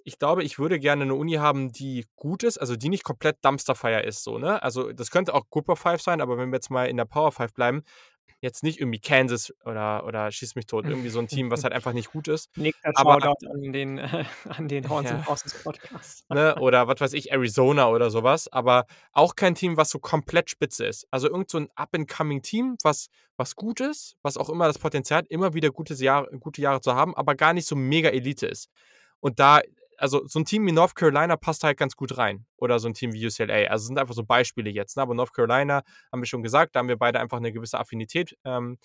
ich 0.05 0.19
glaube, 0.19 0.43
ich 0.43 0.59
würde 0.59 0.79
gerne 0.79 1.05
eine 1.05 1.15
Uni 1.15 1.35
haben, 1.35 1.71
die 1.73 2.07
gut 2.17 2.43
ist, 2.43 2.59
also 2.59 2.77
die 2.77 2.89
nicht 2.89 3.05
komplett 3.05 3.45
Dumpsterfire 3.45 4.03
ist, 4.03 4.25
so, 4.25 4.39
ne? 4.39 4.63
Also 4.63 4.93
das 4.93 5.11
könnte 5.11 5.35
auch 5.35 5.49
Group 5.51 5.69
of 5.69 5.79
Five 5.79 6.03
sein, 6.03 6.21
aber 6.21 6.39
wenn 6.39 6.51
wir 6.51 6.57
jetzt 6.57 6.71
mal 6.71 6.87
in 6.87 6.97
der 6.97 7.05
Power 7.05 7.33
Five 7.33 7.55
bleiben, 7.55 7.83
jetzt 8.43 8.65
nicht 8.65 8.81
irgendwie 8.81 8.99
Kansas 8.99 9.55
oder, 9.65 10.05
oder 10.05 10.31
Schieß 10.31 10.57
mich 10.57 10.67
tot, 10.67 10.85
irgendwie 10.85 11.09
so 11.09 11.21
ein 11.21 11.29
Team, 11.29 11.51
was 11.51 11.63
halt 11.63 11.73
einfach 11.73 11.93
nicht 11.93 12.11
gut 12.11 12.27
ist. 12.27 12.55
Nächster 12.57 12.91
aber 12.95 13.15
Shoutout 13.21 13.47
an 13.47 13.73
den, 13.73 13.99
äh, 13.99 14.25
an 14.49 14.69
den 14.69 14.89
Horns 14.89 15.11
ja. 15.11 15.27
Horses 15.27 15.63
Podcast. 15.63 16.25
Ne? 16.33 16.57
Oder 16.61 16.89
was 16.89 17.01
weiß 17.01 17.13
ich, 17.13 17.31
Arizona 17.31 17.89
oder 17.89 18.11
sowas, 18.11 18.51
aber 18.51 18.87
auch 19.13 19.37
kein 19.37 19.55
Team, 19.55 19.77
was 19.77 19.91
so 19.91 19.99
komplett 19.99 20.51
spitze 20.51 20.87
ist. 20.87 21.07
Also 21.11 21.29
irgend 21.29 21.51
so 21.51 21.59
ein 21.59 21.69
Up-and-Coming-Team, 21.75 22.79
was, 22.83 23.09
was 23.37 23.55
gut 23.55 23.81
ist, 23.81 24.17
was 24.23 24.37
auch 24.37 24.49
immer 24.49 24.67
das 24.67 24.79
Potenzial 24.79 25.19
hat, 25.19 25.29
immer 25.29 25.55
wieder 25.55 25.71
gutes 25.71 26.01
Jahr, 26.01 26.27
gute 26.41 26.63
Jahre 26.63 26.81
zu 26.81 26.95
haben, 26.95 27.15
aber 27.15 27.35
gar 27.35 27.53
nicht 27.53 27.69
so 27.69 27.77
mega 27.77 28.09
Elite 28.09 28.47
ist. 28.47 28.71
Und 29.21 29.39
da 29.39 29.61
also 30.03 30.27
so 30.27 30.41
ein 30.41 30.45
Team 30.45 30.67
wie 30.67 30.73
North 30.73 30.97
Carolina 30.97 31.37
passt 31.37 31.63
halt 31.63 31.79
ganz 31.79 31.95
gut 31.95 32.19
rein. 32.19 32.45
Oder 32.57 32.81
so 32.81 32.89
ein 32.89 32.95
Team 32.95 33.13
wie 33.13 33.25
UCLA. 33.25 33.71
Also 33.71 33.87
sind 33.87 34.01
einfach 34.01 34.15
so 34.15 34.25
Beispiele 34.25 34.69
jetzt. 34.69 34.97
Ne? 34.97 35.03
Aber 35.05 35.15
North 35.15 35.33
Carolina, 35.33 35.85
haben 36.11 36.21
wir 36.21 36.27
schon 36.27 36.43
gesagt, 36.43 36.75
da 36.75 36.81
haben 36.81 36.89
wir 36.89 36.99
beide 36.99 37.21
einfach 37.21 37.37
eine 37.37 37.53
gewisse 37.53 37.79
Affinität 37.79 38.37
ähm, 38.45 38.79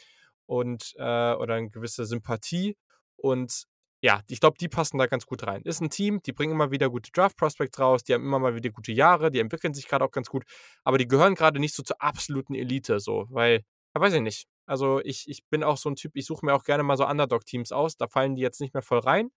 und 0.46 0.94
äh, 0.98 1.34
oder 1.34 1.56
eine 1.56 1.72
gewisse 1.72 2.06
Sympathie. 2.06 2.78
Und 3.16 3.64
ja, 4.00 4.22
ich 4.28 4.40
glaube, 4.40 4.58
die 4.60 4.70
passen 4.70 5.00
da 5.00 5.08
ganz 5.08 5.26
gut 5.26 5.48
rein. 5.48 5.64
Ist 5.64 5.82
ein 5.82 5.90
Team, 5.90 6.22
die 6.24 6.34
bringen 6.34 6.54
immer 6.54 6.70
wieder 6.70 6.88
gute 6.92 7.12
Draft-Prospects 7.12 7.80
raus, 7.80 8.04
die 8.04 8.14
haben 8.14 8.24
immer 8.24 8.38
mal 8.38 8.54
wieder 8.54 8.70
gute 8.70 8.92
Jahre, 8.92 9.32
die 9.32 9.40
entwickeln 9.40 9.74
sich 9.74 9.88
gerade 9.88 10.06
auch 10.06 10.12
ganz 10.12 10.30
gut, 10.30 10.44
aber 10.84 11.00
die 11.00 11.08
gehören 11.08 11.34
gerade 11.34 11.60
nicht 11.60 11.74
so 11.74 11.82
zur 11.82 12.00
absoluten 12.00 12.54
Elite, 12.54 13.00
so, 13.00 13.26
weil, 13.30 13.64
ja, 13.96 14.02
weiß 14.02 14.14
ich 14.14 14.22
nicht. 14.22 14.48
Also 14.68 15.02
ich, 15.04 15.28
ich 15.28 15.44
bin 15.50 15.64
auch 15.64 15.78
so 15.78 15.90
ein 15.90 15.96
Typ, 15.96 16.12
ich 16.16 16.28
suche 16.28 16.46
mir 16.46 16.54
auch 16.54 16.64
gerne 16.64 16.84
mal 16.84 16.96
so 16.96 17.08
Underdog-Teams 17.08 17.72
aus, 17.72 17.98
da 17.98 18.08
fallen 18.08 18.36
die 18.36 18.44
jetzt 18.44 18.62
nicht 18.62 18.76
mehr 18.76 18.84
voll 18.84 19.00
rein 19.00 19.32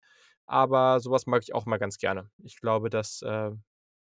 aber 0.49 0.99
sowas 0.99 1.27
mag 1.27 1.43
ich 1.43 1.53
auch 1.53 1.65
mal 1.65 1.77
ganz 1.77 1.97
gerne. 1.97 2.29
Ich 2.43 2.59
glaube, 2.59 2.89
das 2.89 3.21
äh, 3.21 3.51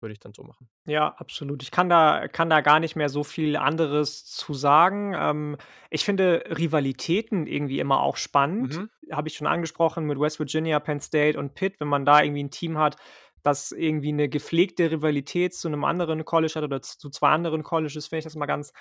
würde 0.01 0.13
ich 0.13 0.19
dann 0.19 0.33
so 0.33 0.43
machen. 0.43 0.69
Ja, 0.85 1.07
absolut. 1.17 1.63
Ich 1.63 1.71
kann 1.71 1.89
da, 1.89 2.27
kann 2.27 2.49
da 2.49 2.61
gar 2.61 2.79
nicht 2.79 2.95
mehr 2.95 3.09
so 3.09 3.23
viel 3.23 3.55
anderes 3.55 4.25
zu 4.25 4.53
sagen. 4.53 5.15
Ähm, 5.17 5.57
ich 5.89 6.03
finde 6.03 6.43
Rivalitäten 6.49 7.47
irgendwie 7.47 7.79
immer 7.79 8.01
auch 8.01 8.17
spannend. 8.17 8.77
Mhm. 8.77 8.89
Habe 9.11 9.29
ich 9.29 9.35
schon 9.35 9.47
angesprochen 9.47 10.05
mit 10.05 10.19
West 10.19 10.39
Virginia, 10.39 10.79
Penn 10.79 10.99
State 10.99 11.39
und 11.39 11.55
Pitt, 11.55 11.79
wenn 11.79 11.87
man 11.87 12.05
da 12.05 12.21
irgendwie 12.21 12.43
ein 12.43 12.51
Team 12.51 12.77
hat, 12.77 12.97
das 13.41 13.71
irgendwie 13.71 14.09
eine 14.09 14.29
gepflegte 14.29 14.91
Rivalität 14.91 15.53
zu 15.53 15.69
einem 15.69 15.85
anderen 15.85 16.25
College 16.25 16.53
hat 16.55 16.63
oder 16.63 16.81
zu 16.81 17.09
zwei 17.09 17.29
anderen 17.29 17.63
Colleges, 17.63 18.07
finde 18.07 18.19
ich 18.19 18.25
das 18.25 18.35
mal 18.35 18.45
ganz, 18.45 18.73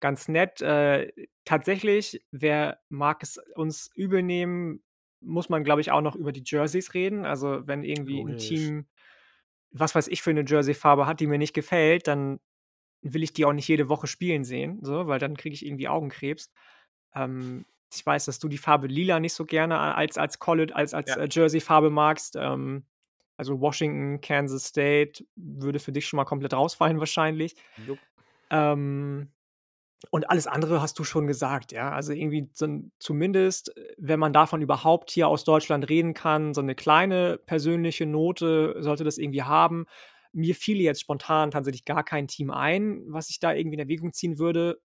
ganz 0.00 0.28
nett. 0.28 0.60
Äh, 0.60 1.10
tatsächlich, 1.44 2.22
wer 2.30 2.78
mag 2.90 3.22
es 3.22 3.38
uns 3.54 3.90
übel 3.94 4.22
nehmen, 4.22 4.82
muss 5.26 5.48
man, 5.48 5.64
glaube 5.64 5.80
ich, 5.82 5.90
auch 5.90 6.00
noch 6.00 6.16
über 6.16 6.32
die 6.32 6.42
Jerseys 6.44 6.94
reden. 6.94 7.24
Also, 7.26 7.66
wenn 7.66 7.84
irgendwie 7.84 8.20
ein 8.20 8.36
Team, 8.38 8.86
was 9.72 9.94
weiß 9.94 10.08
ich 10.08 10.22
für 10.22 10.30
eine 10.30 10.44
Jersey-Farbe 10.46 11.06
hat, 11.06 11.20
die 11.20 11.26
mir 11.26 11.38
nicht 11.38 11.54
gefällt, 11.54 12.06
dann 12.08 12.40
will 13.02 13.22
ich 13.22 13.32
die 13.32 13.44
auch 13.44 13.52
nicht 13.52 13.68
jede 13.68 13.88
Woche 13.88 14.06
spielen 14.06 14.44
sehen, 14.44 14.78
so, 14.82 15.06
weil 15.06 15.18
dann 15.18 15.36
kriege 15.36 15.54
ich 15.54 15.64
irgendwie 15.66 15.88
Augenkrebs. 15.88 16.50
Ähm, 17.14 17.66
ich 17.94 18.04
weiß, 18.04 18.24
dass 18.24 18.38
du 18.38 18.48
die 18.48 18.58
Farbe 18.58 18.88
lila 18.88 19.20
nicht 19.20 19.34
so 19.34 19.44
gerne 19.44 19.78
als, 19.78 20.18
als 20.18 20.38
College, 20.38 20.74
als, 20.74 20.94
als 20.94 21.08
Ja. 21.10 21.16
äh, 21.18 21.28
Jersey-Farbe 21.30 21.90
magst. 21.90 22.36
Ähm, 22.36 22.84
Also 23.38 23.60
Washington, 23.60 24.20
Kansas 24.22 24.64
State 24.64 25.24
würde 25.36 25.78
für 25.78 25.92
dich 25.92 26.06
schon 26.06 26.16
mal 26.16 26.24
komplett 26.24 26.54
rausfallen 26.54 26.98
wahrscheinlich. 27.00 27.54
Ähm, 28.50 29.30
und 30.10 30.30
alles 30.30 30.46
andere 30.46 30.82
hast 30.82 30.98
du 30.98 31.04
schon 31.04 31.26
gesagt, 31.26 31.72
ja. 31.72 31.90
Also 31.92 32.12
irgendwie 32.12 32.50
so 32.54 32.66
'n 32.66 32.92
zumindest, 32.98 33.76
äh, 33.76 33.94
wenn 33.98 34.20
man 34.20 34.32
davon 34.32 34.62
überhaupt 34.62 35.10
hier 35.10 35.28
aus 35.28 35.44
Deutschland 35.44 35.88
reden 35.88 36.14
kann, 36.14 36.54
so 36.54 36.62
'ne 36.62 36.74
kleine 36.74 37.38
persönliche 37.46 38.06
Note 38.06 38.76
sollte 38.80 39.04
das 39.04 39.18
irgendwie 39.18 39.42
haben. 39.42 39.86
Mir 40.32 40.54
fiele 40.54 40.82
jetzt 40.82 41.00
spontan 41.00 41.50
tatsächlich 41.50 41.84
gar 41.86 42.04
kein 42.04 42.28
Team 42.28 42.50
ein, 42.50 43.04
was 43.08 43.30
ich 43.30 43.40
da 43.40 43.52
irgendwie 43.54 43.76
in 43.76 43.80
Erwägung 43.80 44.12
ziehen 44.12 44.38
würde 44.38 44.80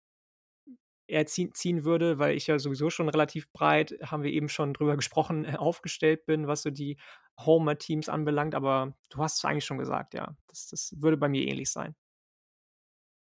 eher 1.10 1.26
ziehen 1.26 1.84
würde, 1.84 2.20
weil 2.20 2.36
ich 2.38 2.46
ja 2.48 2.60
sowieso 2.60 2.90
schon 2.92 3.10
relativ 3.10 3.52
breit, 3.52 3.96
haben 4.04 4.22
wir 4.24 4.32
eben 4.32 4.48
schon 4.48 4.74
drüber 4.76 4.96
gesprochen, 4.96 5.44
äh, 5.46 5.56
aufgestellt 5.58 6.26
bin, 6.28 6.48
was 6.48 6.62
so 6.62 6.70
die 6.70 6.98
Homer-Teams 7.40 8.10
anbelangt, 8.10 8.54
aber 8.54 8.94
du 9.10 9.18
hast 9.24 9.38
es 9.40 9.46
eigentlich 9.46 9.66
schon 9.66 9.80
gesagt, 9.80 10.14
ja. 10.14 10.36
Das 10.48 10.68
das 10.68 10.94
würde 11.00 11.18
bei 11.18 11.28
mir 11.30 11.42
ähnlich 11.48 11.72
sein. 11.72 11.96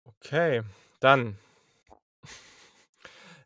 Okay, 0.06 0.62
dann 1.00 1.38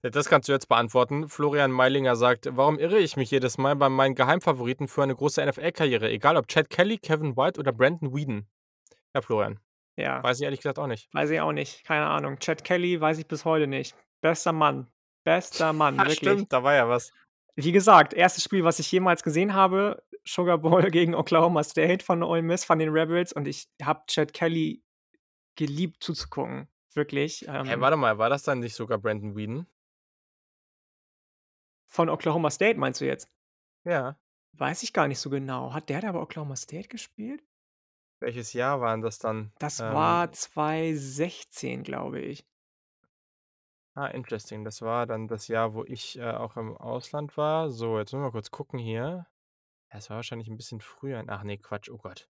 das 0.02 0.28
kannst 0.28 0.48
du 0.48 0.52
jetzt 0.52 0.68
beantworten. 0.68 1.28
Florian 1.28 1.70
Meilinger 1.70 2.16
sagt: 2.16 2.48
„Warum 2.56 2.78
irre 2.78 2.98
ich 2.98 3.16
mich 3.16 3.30
jedes 3.30 3.56
Mal 3.59 3.74
bei 3.76 3.88
meinen 3.88 4.14
Geheimfavoriten 4.14 4.86
für 4.88 5.02
eine 5.02 5.14
große 5.14 5.44
NFL-Karriere, 5.44 6.10
egal 6.10 6.36
ob 6.36 6.48
Chad 6.48 6.68
Kelly, 6.70 6.98
Kevin 6.98 7.36
White 7.36 7.59
oder 7.59 7.72
Brandon 7.72 8.14
Weeden?“ 8.14 8.48
Ja, 9.14 9.22
Florian, 9.22 9.60
Ja, 9.96 10.22
weiß 10.22 10.38
ich 10.38 10.44
ehrlich 10.44 10.60
gesagt 10.60 10.78
auch 10.78 10.86
nicht. 10.88 11.09
weiß 11.14 11.30
ich 11.30 11.40
auch 11.40 11.52
nicht, 11.52 11.84
keine 11.84 12.06
Ahnung. 12.06 12.38
Chad 12.38 12.64
Kelly 12.64 13.01
weiß 13.01 13.18
ich 13.18 13.26
bis 13.26 13.44
heute 13.44 13.66
nicht. 13.66 13.94
Bester 14.20 14.52
Mann, 14.52 14.88
bester 15.24 15.72
Mann, 15.72 15.94
Ah, 16.01 16.02
wirklich. 16.02 16.18
stimmt, 16.18 16.52
da 16.52 16.62
war 16.62 16.74
ja 16.74 16.88
was. 16.88 17.12
Wie 17.56 17.70
gesagt, 17.72 18.12
erstes 18.14 18.42
Spiel, 18.44 18.64
was 18.64 18.80
ich 18.80 18.90
jemals 18.90 19.22
gesehen 19.22 19.55
habe, 19.55 20.02
Sugar 20.26 20.59
Bowl 20.59 20.82
gegen 20.90 21.14
Oklahoma 21.14 21.62
State 21.62 22.05
von 22.05 22.22
Ole 22.22 22.42
Miss, 22.42 22.64
von 22.64 22.78
den 22.78 22.90
Rebels 22.90 23.32
und 23.32 23.46
ich 23.46 23.68
habe 23.82 24.02
Chad 24.09 24.34
Kelly 24.34 24.82
geliebt 25.56 26.02
zuzugucken, 26.02 26.68
wirklich, 26.96 27.44
ähm 27.48 27.80
warte 27.80 27.96
mal, 27.96 28.18
war 28.18 28.28
das 28.30 28.42
dann 28.42 28.60
nicht 28.60 28.74
sogar 28.74 28.98
Brandon 28.98 29.36
Weeden? 29.36 29.66
Von 31.90 32.08
Oklahoma 32.08 32.50
State 32.50 32.78
meinst 32.78 33.00
du 33.00 33.06
jetzt? 33.06 33.28
Ja. 33.84 34.16
Weiß 34.56 34.84
ich 34.84 34.92
gar 34.92 35.08
nicht 35.08 35.18
so 35.18 35.30
genau. 35.30 35.72
Hat 35.74 35.88
der 35.88 36.00
da 36.00 36.12
bei 36.12 36.20
Oklahoma 36.20 36.54
State 36.56 36.88
gespielt? 36.88 37.44
Welches 38.22 38.52
Jahr 38.52 38.80
waren 38.80 39.02
das 39.02 39.18
dann? 39.18 39.52
Das 39.60 39.78
Ähm 39.78 39.88
war 39.88 40.32
2016, 40.32 41.82
glaube 41.84 42.20
ich. 42.20 42.44
Ah, 43.96 44.06
interesting. 44.08 44.64
Das 44.64 44.82
war 44.82 45.06
dann 45.06 45.28
das 45.28 45.46
Jahr, 45.48 45.74
wo 45.74 45.84
ich, 45.84 46.18
äh, 46.18 46.30
auch 46.32 46.56
im 46.56 46.76
Ausland 46.76 47.36
war. 47.36 47.70
So, 47.70 47.98
jetzt 47.98 48.12
müssen 48.12 48.22
wir 48.22 48.26
mal 48.26 48.32
kurz 48.32 48.50
gucken 48.50 48.78
hier. 48.80 49.26
Es 49.88 50.10
war 50.10 50.16
wahrscheinlich 50.16 50.48
'n 50.48 50.56
bisschen 50.58 50.80
früher. 50.82 51.24
Ach 51.28 51.42
ne, 51.42 51.58
Quatsch, 51.58 51.88
oh 51.90 51.96
Gott. 51.98 52.28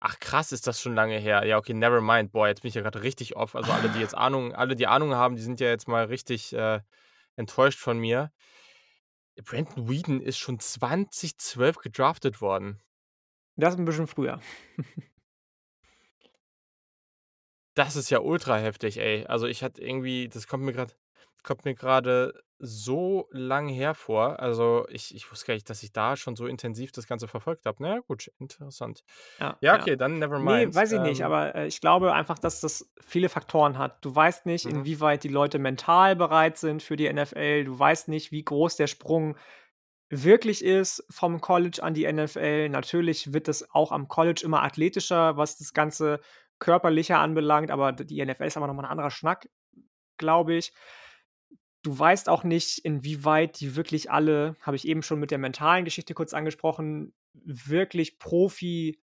Ach 0.00 0.18
krass, 0.20 0.52
ist 0.52 0.66
das 0.68 0.80
schon 0.80 0.94
lange 0.94 1.18
her. 1.18 1.44
Ja, 1.44 1.58
okay, 1.58 1.74
never 1.74 2.00
mind. 2.00 2.30
Boah, 2.32 2.46
jetzt 2.46 2.62
bin 2.62 2.68
ich 2.68 2.74
ja 2.76 2.82
grad 2.82 2.96
richtig 3.02 3.36
off. 3.36 3.56
Also, 3.56 3.72
alle, 3.72 3.88
die 3.90 3.98
jetzt 3.98 4.14
Ahnung 4.16 4.54
alle, 4.54 4.76
die 4.76 4.86
Ahnung 4.86 5.14
haben, 5.14 5.34
die 5.36 5.42
sind 5.42 5.58
ja 5.60 5.68
jetzt 5.68 5.88
mal 5.88 6.04
richtig, 6.04 6.52
äh, 6.52 6.80
enttäuscht 7.36 7.80
von 7.80 7.98
mir. 7.98 8.30
Brandon 9.44 9.88
Weeden 9.88 10.20
ist 10.20 10.38
schon 10.38 10.58
2012 10.60 11.78
gedraftet 11.78 12.40
worden. 12.40 12.80
Das 13.56 13.74
ist 13.74 13.80
'n 13.80 13.84
bisschen 13.84 14.06
früher. 14.06 14.40
Das 17.76 17.96
ist 17.96 18.10
ja 18.10 18.18
ultra 18.20 18.56
heftig, 18.56 18.98
ey. 18.98 19.24
Also, 19.26 19.46
ich 19.46 19.62
hatte 19.62 19.80
irgendwie 19.82 20.28
das 20.28 20.46
kommt 20.46 20.64
mir 20.64 20.72
grad 20.72 20.96
kommt 21.44 21.64
mir 21.64 21.74
grade 21.74 22.34
so 22.58 23.28
lang 23.32 23.68
her 23.68 23.94
vor. 23.94 24.40
Also, 24.40 24.86
ich 24.90 25.14
ich 25.14 25.30
wusste 25.30 25.46
gar 25.46 25.54
nicht, 25.54 25.70
dass 25.70 25.82
ich 25.82 25.92
da 25.92 26.16
schon 26.16 26.36
so 26.36 26.46
intensiv 26.46 26.92
das 26.92 27.06
Ganze 27.06 27.28
verfolgt 27.28 27.66
habe. 27.66 27.78
Na 27.82 27.96
ja, 27.96 28.00
gut, 28.00 28.28
interessant. 28.38 29.04
Ja, 29.40 29.60
Ja, 29.60 29.74
ja. 29.74 29.76
okay, 29.76 29.96
dann 29.96 30.18
never 30.18 30.40
Ne, 30.40 30.66
mind. 30.66 30.74
weiß 30.74 30.92
ich 30.92 31.00
nicht, 31.00 31.24
Ähm 31.24 31.24
aber, 31.24 31.54
äh, 31.56 31.66
ich 31.66 31.80
glaube 31.80 32.12
einfach, 32.14 32.38
dass 32.38 32.60
das 32.60 32.92
viele 33.00 33.28
Faktoren 33.28 33.76
hat. 33.78 34.04
Du 34.04 34.14
weißt 34.14 34.46
nicht, 34.46 34.64
Mhm. 34.64 34.84
inwieweit 34.84 35.24
die 35.24 35.28
Leute 35.28 35.58
mental 35.58 36.14
bereit 36.16 36.58
sind 36.58 36.82
für 36.82 36.96
die 36.96 37.06
NFL. 37.08 37.64
Du 37.64 37.76
weißt 37.78 38.08
nicht, 38.08 38.30
wie 38.32 38.44
groß 38.44 38.76
der 38.76 38.86
Sprung 38.86 39.36
wirklich 40.10 40.64
ist 40.64 41.04
vom 41.10 41.40
College 41.40 41.82
an 41.82 41.94
die 41.94 42.04
NFL. 42.06 42.68
Natürlich 42.70 43.32
wird 43.34 43.48
das 43.48 43.70
auch 43.72 43.92
am 43.92 44.08
College 44.08 44.42
immer 44.44 44.62
athletischer, 44.64 45.36
was 45.38 45.58
das 45.58 45.74
ganze 45.74 46.20
Körperliche 46.60 47.18
anbelangt, 47.18 47.70
aber 47.70 47.92
die 47.92 48.20
NFL 48.20 48.48
ist 48.48 48.56
aber 48.58 48.66
noch 48.68 48.74
mal 48.74 48.84
'n 48.84 48.90
anderer 48.90 49.10
Schnack, 49.12 49.48
glaube 50.18 50.54
ich. 50.54 50.72
Du 51.82 51.96
weißt 51.96 52.28
auch 52.28 52.44
nicht, 52.44 52.78
inwieweit 52.78 53.60
die 53.60 53.76
wirklich 53.76 54.10
alle 54.10 54.56
habe 54.60 54.76
ich 54.76 54.86
eben 54.86 55.02
schon 55.02 55.20
mit 55.20 55.30
der 55.30 55.38
mentalen 55.38 55.84
Geschichte 55.84 56.12
kurz 56.14 56.34
angesprochen, 56.34 57.14
wirklich 57.32 58.18
Profi 58.18 59.00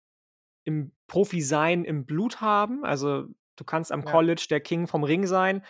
im 0.63 0.91
Profi-Sein 1.07 1.83
im 1.83 2.05
Blut 2.05 2.39
haben. 2.39 2.85
Also, 2.85 3.27
du 3.55 3.63
kannst 3.65 3.91
am 3.91 4.01
Ja. 4.01 4.11
College 4.11 4.45
der 4.49 4.61
King 4.61 4.87
vom 4.87 5.03
Ring 5.03 5.25
sein. 5.25 5.65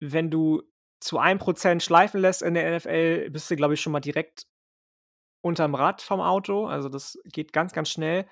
Wenn 0.00 0.30
du 0.30 0.62
zu 1.00 1.18
1 1.18 1.38
% 1.38 1.82
schleifen 1.82 2.20
lässt 2.20 2.42
in 2.42 2.54
der 2.54 2.76
NFL, 2.76 3.30
bist 3.30 3.50
du, 3.50 3.56
glaube 3.56 3.74
ich, 3.74 3.80
schon 3.80 3.92
mal 3.92 4.00
direkt 4.00 4.46
unterm 5.42 5.74
Rad 5.74 6.02
vom 6.02 6.20
Auto. 6.20 6.66
Also, 6.66 6.88
das 6.88 7.18
geht 7.24 7.52
ganz, 7.52 7.72
ganz 7.72 7.88
schnell. 7.88 8.26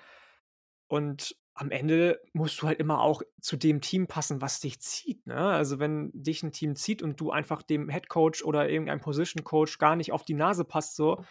Und 0.87 1.35
am 1.59 1.71
Ende 1.71 2.21
musst 2.33 2.61
du 2.61 2.67
halt 2.67 2.79
immer 2.79 3.01
auch 3.01 3.21
zu 3.41 3.57
dem 3.57 3.81
Team 3.81 4.07
passen, 4.07 4.41
was 4.41 4.59
dich 4.61 4.79
zieht, 4.81 5.27
ne? 5.27 5.35
Also, 5.37 5.79
wenn 5.79 6.11
dich 6.13 6.43
'n 6.43 6.51
Team 6.53 6.75
zieht 6.75 7.01
und 7.03 7.19
du 7.19 7.31
einfach 7.31 7.61
dem 7.63 7.89
Headcoach 7.89 8.43
oder 8.45 8.69
irgendeinem 8.69 9.01
Position 9.01 9.43
Coach 9.43 9.77
gar 9.79 9.95
nicht 9.97 10.11
auf 10.13 10.23
die 10.25 10.35
Nase 10.35 10.65
passt 10.65 10.95
so, 10.95 11.21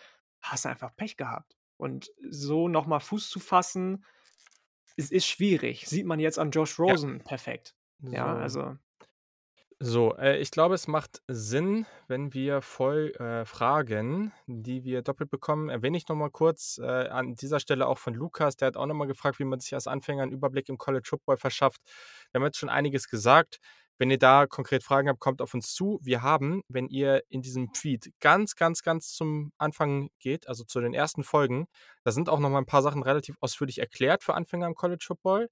hast 0.40 0.64
du 0.66 0.70
einfach 0.70 0.94
Pech 0.96 1.16
gehabt. 1.16 1.56
Und 1.78 2.10
so 2.30 2.68
noch 2.68 2.86
mal 2.86 3.00
Fuß 3.00 3.30
zu 3.30 3.40
fassen, 3.40 4.04
es 4.96 5.10
ist 5.12 5.26
schwierig. 5.26 5.88
Sieht 5.88 6.06
man 6.06 6.20
jetzt 6.20 6.38
an 6.38 6.50
Josh 6.52 6.78
Ja. 6.86 6.96
Rosen 6.96 7.22
perfekt. 7.24 7.76
Ja, 8.12 8.34
So. 8.34 8.38
also 8.38 8.78
So, 9.80 10.16
äh, 10.16 10.38
ich 10.38 10.50
glaube, 10.50 10.74
es 10.74 10.88
macht 10.88 11.22
Sinn, 11.28 11.86
wenn 12.08 12.34
wir 12.34 12.62
voll 12.62 13.12
äh, 13.20 13.44
Fragen, 13.44 14.32
die 14.48 14.82
wir 14.82 15.02
doppelt 15.02 15.30
bekommen, 15.30 15.68
erwähne 15.68 15.96
ich 15.96 16.08
noch 16.08 16.16
mal 16.16 16.30
kurz, 16.30 16.78
äh, 16.82 16.84
an 17.08 17.36
dieser 17.36 17.60
Stelle 17.60 17.86
auch 17.86 17.98
von 17.98 18.12
Lukas. 18.14 18.56
Der 18.56 18.66
hat 18.68 18.76
auch 18.76 18.86
noch 18.86 18.94
mal 18.96 19.04
gefragt, 19.06 19.38
wie 19.38 19.44
man 19.44 19.60
sich 19.60 19.74
als 19.74 19.86
Anfänger 19.86 20.24
'n 20.24 20.32
Überblick 20.32 20.68
im 20.68 20.78
College 20.78 21.06
Football 21.08 21.36
verschafft. 21.36 21.80
Wir 22.32 22.40
haben 22.40 22.46
jetzt 22.46 22.58
schon 22.58 22.68
einiges 22.68 23.08
gesagt. 23.08 23.58
Wenn 24.00 24.10
ihr 24.10 24.18
da 24.18 24.46
konkret 24.46 24.82
Fragen 24.84 25.08
habt, 25.08 25.20
kommt 25.20 25.40
auf 25.42 25.54
uns 25.54 25.72
zu. 25.74 25.98
Wir 26.02 26.22
haben, 26.22 26.62
wenn 26.68 26.88
ihr 26.88 27.22
in 27.28 27.42
diesem 27.42 27.72
Feed 27.74 28.12
ganz, 28.20 28.54
ganz, 28.56 28.82
ganz 28.82 29.12
zum 29.12 29.52
Anfang 29.58 30.10
geht, 30.20 30.48
also 30.48 30.64
zu 30.64 30.80
den 30.80 30.94
ersten 30.94 31.22
Folgen, 31.24 31.66
da 32.04 32.10
sind 32.12 32.28
auch 32.28 32.38
noch 32.40 32.50
mal 32.50 32.58
'n 32.58 32.66
paar 32.66 32.82
Sachen 32.82 33.02
relativ 33.04 33.36
ausführlich 33.40 33.78
erklärt 33.78 34.24
für 34.24 34.34
Anfänger 34.34 34.66
im 34.66 34.74
College 34.74 35.04
Football. 35.06 35.48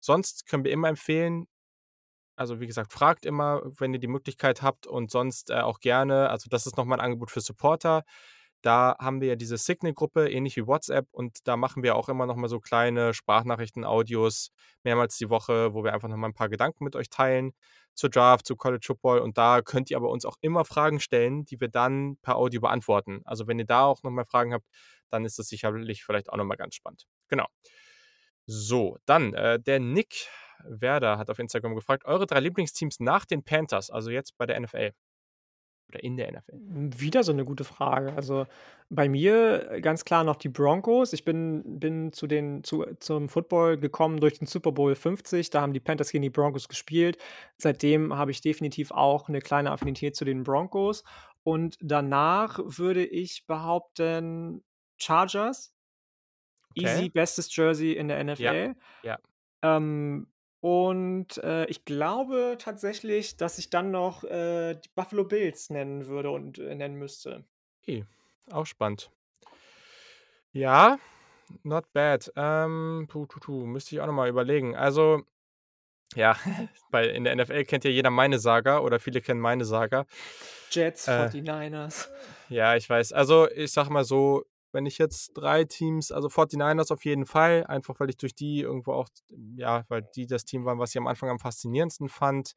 Sonst 0.00 0.46
können 0.46 0.64
wir 0.64 0.72
immer 0.72 0.88
empfehlen 0.88 1.46
also, 2.38 2.60
wie 2.60 2.66
gesagt, 2.66 2.92
fragt 2.92 3.26
immer, 3.26 3.62
wenn 3.78 3.92
ihr 3.94 4.00
die 4.00 4.06
Möglichkeit 4.08 4.62
habt 4.62 4.86
und 4.86 5.10
sonst, 5.10 5.50
äh, 5.50 5.56
auch 5.60 5.80
gerne 5.80 6.30
also, 6.30 6.48
das 6.50 6.66
ist 6.66 6.76
noch 6.76 6.84
mal 6.86 6.96
'n 6.96 7.00
Angebot 7.00 7.30
für 7.30 7.40
Supporter. 7.42 8.04
Da 8.62 8.96
haben 9.00 9.20
wir 9.20 9.28
ja 9.28 9.36
diese 9.36 9.56
Signal-Gruppe, 9.58 10.30
ähnlich 10.30 10.56
wie 10.56 10.66
WhatsApp 10.66 11.06
und 11.12 11.46
da 11.48 11.56
machen 11.56 11.82
wir 11.84 11.94
auch 11.96 12.08
immer 12.08 12.26
noch 12.26 12.36
mal 12.36 12.48
so 12.48 12.60
kleine 12.60 13.14
Sprachnachrichten, 13.14 13.84
Audios 13.84 14.50
mehrmals 14.84 15.16
die 15.18 15.30
Woche, 15.30 15.74
wo 15.74 15.84
wir 15.84 15.94
einfach 15.94 16.08
noch 16.08 16.16
mal 16.16 16.28
'n 16.28 16.34
paar 16.34 16.48
Gedanken 16.48 16.84
mit 16.84 16.96
euch 16.96 17.08
teilen 17.10 17.52
zur 17.94 18.10
Draft, 18.10 18.46
zu 18.46 18.56
College 18.56 18.84
Football 18.86 19.20
und 19.20 19.38
da 19.38 19.62
könnt 19.62 19.90
ihr 19.90 19.96
aber 19.96 20.10
uns 20.10 20.24
auch 20.24 20.36
immer 20.40 20.64
Fragen 20.64 21.00
stellen, 21.00 21.44
die 21.44 21.60
wir 21.60 21.68
dann 21.68 22.16
per 22.22 22.36
Audio 22.36 22.60
beantworten. 22.60 23.22
Also, 23.24 23.46
wenn 23.48 23.58
ihr 23.60 23.66
da 23.66 23.84
auch 23.84 24.02
noch 24.04 24.10
mal 24.12 24.24
Fragen 24.24 24.52
habt, 24.54 24.66
dann 25.10 25.24
ist 25.24 25.38
das 25.38 25.48
sicherlich 25.48 26.04
vielleicht 26.04 26.30
auch 26.30 26.36
noch 26.36 26.44
mal 26.44 26.56
ganz 26.56 26.74
spannend. 26.76 27.06
Genau. 27.28 27.46
So, 28.50 28.96
dann, 29.06 29.34
äh, 29.34 29.60
der 29.60 29.78
Nick 29.78 30.26
Werder 30.64 31.18
hat 31.18 31.30
auf 31.30 31.38
Instagram 31.38 31.74
gefragt: 31.74 32.04
„Eure 32.06 32.26
3 32.26 32.40
Lieblingsteams 32.40 33.00
nach 33.00 33.24
den 33.26 33.44
Panthers, 33.44 33.90
also 33.90 34.10
jetzt 34.10 34.36
bei 34.38 34.46
der 34.46 34.56
NFL 34.60 34.92
oder 35.88 36.02
in 36.04 36.16
der 36.16 36.28
NFL?“ 36.30 36.52
Hm, 36.52 36.98
wieder 36.98 37.24
so 37.24 37.32
'ne 37.32 37.44
gute 37.44 37.64
Frage. 37.64 38.12
Also, 38.14 38.46
bei 38.88 39.08
mir, 39.08 39.70
äh, 39.70 39.80
ganz 39.82 40.04
klar 40.06 40.24
noch 40.24 40.36
die 40.36 40.48
Broncos. 40.48 41.12
Ich 41.12 41.24
bin 41.24 41.78
bin 41.78 42.12
zu 42.12 42.26
den 42.26 42.64
zu 42.64 42.86
zum 43.00 43.28
Football 43.28 43.76
gekommen 43.78 44.18
durch 44.20 44.38
den 44.38 44.46
Super 44.46 44.72
Bowl 44.72 44.94
50. 44.94 45.50
Da 45.50 45.60
haben 45.60 45.74
die 45.74 45.80
Panthers 45.80 46.10
gegen 46.10 46.22
die 46.22 46.30
Broncos 46.30 46.68
gespielt. 46.68 47.18
Seitdem 47.58 48.16
habe 48.16 48.30
ich 48.30 48.40
definitiv 48.40 48.90
auch 48.92 49.28
'ne 49.28 49.40
kleine 49.40 49.70
Affinität 49.72 50.16
zu 50.16 50.24
den 50.24 50.42
Broncos. 50.42 51.04
Und 51.42 51.76
danach 51.82 52.58
würde 52.64 53.04
ich 53.04 53.44
behaupten, 53.46 54.64
Chargers. 54.98 55.68
Easy, 56.76 57.08
Okay. 57.08 57.10
bestes 57.10 57.54
Jersey 57.54 57.92
in 57.92 58.08
der 58.08 58.18
Ja, 58.38 58.56
NFL. 58.58 58.74
ja. 59.02 59.18
Ähm, 59.62 60.28
und, 60.60 61.38
äh, 61.38 61.66
ich 61.66 61.84
glaube 61.84 62.56
tatsächlich, 62.58 63.36
dass 63.36 63.58
ich 63.58 63.70
dann 63.70 63.90
noch, 63.90 64.24
äh, 64.24 64.74
die 64.74 64.88
Buffalo 64.94 65.24
Bills 65.24 65.70
nennen 65.70 66.06
würde 66.06 66.30
und, 66.30 66.58
äh, 66.58 66.74
nennen 66.74 66.96
müsste. 66.96 67.44
Okay, 67.82 68.04
auch 68.50 68.66
spannend. 68.66 69.10
Ja, 70.52 70.98
not 71.62 71.92
bad. 71.92 72.32
Ähm, 72.36 73.06
puh, 73.08 73.26
tu, 73.26 73.38
tu, 73.40 73.52
müsste 73.66 73.94
ich 73.94 74.00
auch 74.00 74.06
noch 74.06 74.12
mal 74.12 74.28
überlegen. 74.28 74.74
Also, 74.74 75.22
ja, 76.14 76.36
weil 76.90 77.10
in 77.10 77.24
der 77.24 77.36
NFL 77.36 77.64
kennt 77.64 77.84
ja 77.84 77.90
jeder 77.90 78.10
meine 78.10 78.38
Saga 78.38 78.78
oder 78.80 78.98
viele 78.98 79.20
kennen 79.20 79.40
meine 79.40 79.64
Saga. 79.64 80.06
Jets, 80.70 81.06
Äh 81.06 81.28
49ers. 81.28 82.08
Ja, 82.48 82.76
ich 82.76 82.88
weiß. 82.88 83.12
Also, 83.12 83.48
ich 83.50 83.72
sage 83.72 83.90
mal 83.90 84.04
so, 84.04 84.44
wenn 84.72 84.86
ich 84.86 84.98
jetzt 84.98 85.32
drei 85.34 85.64
Teams, 85.64 86.12
also 86.12 86.28
49ers 86.28 86.92
auf 86.92 87.04
jeden 87.04 87.26
Fall, 87.26 87.64
einfach 87.66 87.98
weil 88.00 88.10
ich 88.10 88.16
durch 88.16 88.34
die 88.34 88.60
irgendwo 88.60 88.92
auch, 88.92 89.08
ja, 89.56 89.84
weil 89.88 90.02
die 90.14 90.26
das 90.26 90.44
Team 90.44 90.64
waren, 90.64 90.78
was 90.78 90.90
ich 90.90 90.98
am 90.98 91.06
Anfang 91.06 91.30
am 91.30 91.38
faszinierendsten 91.38 92.08
fand. 92.08 92.54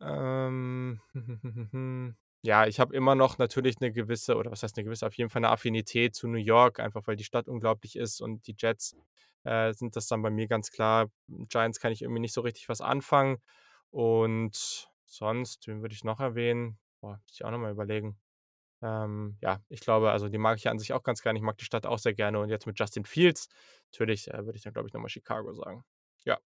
Ähm, 0.00 1.00
ja, 2.42 2.66
ich 2.66 2.80
habe 2.80 2.94
immer 2.94 3.14
noch 3.14 3.38
natürlich 3.38 3.76
eine 3.80 3.92
gewisse, 3.92 4.36
oder 4.36 4.50
was 4.50 4.62
heißt 4.62 4.76
eine 4.76 4.84
gewisse, 4.84 5.06
auf 5.06 5.14
jeden 5.14 5.30
Fall 5.30 5.40
eine 5.40 5.50
Affinität 5.50 6.14
zu 6.14 6.28
New 6.28 6.38
York, 6.38 6.80
einfach 6.80 7.06
weil 7.06 7.16
die 7.16 7.24
Stadt 7.24 7.48
unglaublich 7.48 7.96
ist 7.96 8.20
und 8.20 8.46
die 8.46 8.54
Jets 8.58 8.96
äh, 9.44 9.72
sind 9.72 9.96
das 9.96 10.08
dann 10.08 10.22
bei 10.22 10.30
mir 10.30 10.48
ganz 10.48 10.70
klar. 10.70 11.10
Giants 11.28 11.80
kann 11.80 11.92
ich 11.92 12.02
irgendwie 12.02 12.20
nicht 12.20 12.34
so 12.34 12.40
richtig 12.42 12.68
was 12.68 12.80
anfangen. 12.80 13.38
Und 13.90 14.88
sonst, 15.06 15.66
wen 15.68 15.80
würde 15.82 15.94
ich 15.94 16.04
noch 16.04 16.20
erwähnen? 16.20 16.78
Boah, 17.00 17.20
muss 17.22 17.32
ich 17.32 17.44
auch 17.44 17.50
nochmal 17.50 17.72
überlegen. 17.72 18.18
Ähm, 18.82 19.36
ja, 19.40 19.60
ich 19.68 19.80
glaube, 19.80 20.10
also 20.10 20.28
die 20.28 20.38
mag 20.38 20.58
ich 20.58 20.68
an 20.68 20.78
sich 20.78 20.92
auch 20.92 21.02
ganz 21.02 21.22
gerne. 21.22 21.38
Ich 21.38 21.42
mag 21.42 21.56
die 21.58 21.64
Stadt 21.64 21.86
auch 21.86 21.98
sehr 21.98 22.14
gerne. 22.14 22.40
Und 22.40 22.50
jetzt 22.50 22.66
mit 22.66 22.78
Justin 22.78 23.04
Fields, 23.04 23.48
natürlich 23.92 24.28
äh, 24.28 24.44
würde 24.44 24.56
ich 24.56 24.62
dann, 24.62 24.72
glaube 24.72 24.88
ich, 24.88 24.94
nochmal 24.94 25.08
Chicago 25.10 25.52
sagen. 25.54 25.84
Ja. 26.24 26.38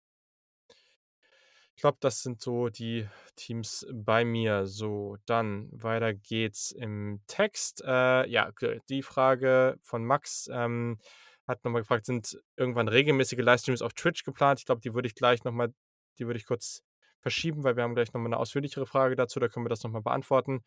Ich 1.75 1.81
glaube, 1.81 1.97
das 2.01 2.21
sind 2.21 2.41
so 2.41 2.67
die 2.69 3.07
Teams 3.35 3.87
bei 3.93 4.25
mir. 4.25 4.65
So, 4.65 5.17
dann 5.25 5.69
weiter 5.71 6.13
geht's 6.13 6.71
im 6.71 7.21
Text. 7.27 7.81
Äh, 7.85 8.27
ja, 8.27 8.51
die 8.89 9.01
Frage 9.01 9.77
von 9.81 10.05
Max 10.05 10.49
ähm, 10.51 10.99
hat 11.47 11.63
nochmal 11.63 11.81
gefragt, 11.81 12.05
sind 12.05 12.37
irgendwann 12.57 12.89
regelmäßige 12.89 13.39
Livestreams 13.39 13.81
auf 13.81 13.93
Twitch 13.93 14.23
geplant? 14.23 14.59
Ich 14.59 14.65
glaube, 14.65 14.81
die 14.81 14.93
würde 14.93 15.07
ich 15.07 15.15
gleich 15.15 15.43
nochmal, 15.45 15.73
die 16.19 16.27
würde 16.27 16.37
ich 16.37 16.45
kurz 16.45 16.83
verschieben, 17.21 17.63
weil 17.63 17.75
wir 17.75 17.83
haben 17.83 17.95
gleich 17.95 18.13
nochmal 18.13 18.27
eine 18.27 18.37
ausführlichere 18.37 18.85
Frage 18.85 19.15
dazu, 19.15 19.39
da 19.39 19.47
können 19.47 19.65
wir 19.65 19.69
das 19.69 19.83
nochmal 19.83 20.01
beantworten. 20.01 20.63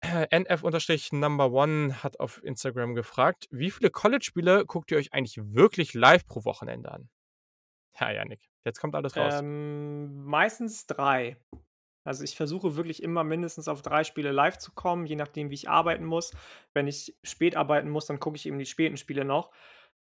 NF-Number 0.00 1.50
One 1.50 2.02
hat 2.02 2.20
auf 2.20 2.42
Instagram 2.44 2.94
gefragt, 2.94 3.48
wie 3.50 3.70
viele 3.70 3.90
College-Spiele 3.90 4.64
guckt 4.64 4.90
ihr 4.90 4.98
euch 4.98 5.12
eigentlich 5.12 5.38
wirklich 5.42 5.94
live 5.94 6.26
pro 6.26 6.44
Wochenende 6.44 6.92
an? 6.92 7.08
Ja, 7.98 8.12
Janik, 8.12 8.48
jetzt 8.64 8.80
kommt 8.80 8.94
alles 8.94 9.16
raus. 9.16 9.40
Ähm, 9.40 10.24
meistens 10.24 10.86
drei. 10.86 11.36
Also 12.04 12.24
ich 12.24 12.36
versuche 12.36 12.76
wirklich 12.76 13.02
immer 13.02 13.24
mindestens 13.24 13.68
auf 13.68 13.82
drei 13.82 14.04
Spiele 14.04 14.32
live 14.32 14.56
zu 14.56 14.72
kommen, 14.72 15.04
je 15.04 15.16
nachdem, 15.16 15.50
wie 15.50 15.54
ich 15.54 15.68
arbeiten 15.68 16.04
muss. 16.04 16.32
Wenn 16.72 16.86
ich 16.86 17.14
spät 17.22 17.56
arbeiten 17.56 17.90
muss, 17.90 18.06
dann 18.06 18.20
gucke 18.20 18.36
ich 18.36 18.46
eben 18.46 18.58
die 18.58 18.66
späten 18.66 18.96
Spiele 18.96 19.24
noch. 19.24 19.50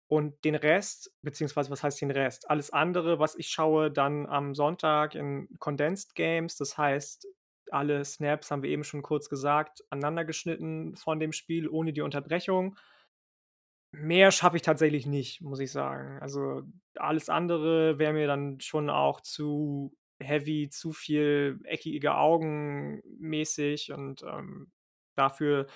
Und 0.09 0.45
den 0.45 0.55
Rest, 0.55 1.13
beziehungsweise 1.23 1.71
was 1.71 1.83
heißt 1.83 2.01
den 2.01 2.11
Rest? 2.11 2.51
Alles 2.51 2.71
andere, 2.71 3.19
was 3.19 3.35
ich 3.35 3.49
schaue, 3.49 3.91
dann 3.91 4.27
am 4.27 4.55
Sonntag 4.55 5.15
in 5.15 5.49
Condensed 5.59 6.15
Games. 6.15 6.57
Das 6.57 6.77
heißt, 6.77 7.27
alle 7.73 8.05
Snaps 8.05 8.51
haben 8.51 8.63
wir 8.63 8.71
eben 8.71 8.85
schon 8.85 9.03
kurz 9.03 9.29
gesagt, 9.29 9.85
aneinandergeschnitten 9.91 10.97
von 10.97 11.21
dem 11.21 11.33
Spiel 11.33 11.69
ohne 11.69 11.93
die 11.93 12.03
Unterbrechung. 12.03 12.77
Mehr 13.93 14.31
schaffe 14.31 14.57
ich 14.57 14.63
tatsächlich 14.63 15.07
nicht, 15.07 15.41
muss 15.41 15.61
ich 15.61 15.73
sagen. 15.73 16.19
Also 16.21 16.63
alles 16.97 17.29
andere 17.29 17.99
wäre 17.99 18.13
mir 18.13 18.27
dann 18.27 18.61
schon 18.61 18.91
auch 18.91 19.21
zu 19.21 19.97
heavy, 20.19 20.69
zu 20.71 20.93
viel 20.93 21.61
eckige 21.65 22.17
Augen 22.17 23.03
mäßig 23.19 23.93
und 23.93 24.23
ähm, 24.23 24.71
dafür 25.15 25.67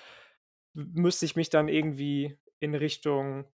müsste 0.73 1.25
ich 1.25 1.35
mich 1.35 1.49
dann 1.49 1.67
irgendwie 1.67 2.37
in 2.59 2.75
Richtung 2.75 3.45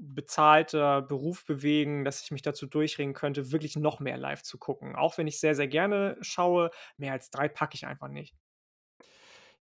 bezahlter 0.00 1.02
Beruf 1.02 1.44
bewegen, 1.44 2.04
dass 2.04 2.22
ich 2.22 2.30
mich 2.30 2.42
dazu 2.42 2.66
durchringen 2.66 3.14
könnte, 3.14 3.52
wirklich 3.52 3.76
noch 3.76 4.00
mehr 4.00 4.16
live 4.16 4.42
zu 4.42 4.58
gucken. 4.58 4.96
Auch 4.96 5.18
wenn 5.18 5.26
ich 5.26 5.40
sehr, 5.40 5.54
sehr 5.54 5.68
gerne 5.68 6.16
schaue, 6.20 6.70
mehr 6.96 7.12
als 7.12 7.30
drei 7.30 7.48
packe 7.48 7.74
ich 7.74 7.86
einfach 7.86 8.08
nicht. 8.08 8.34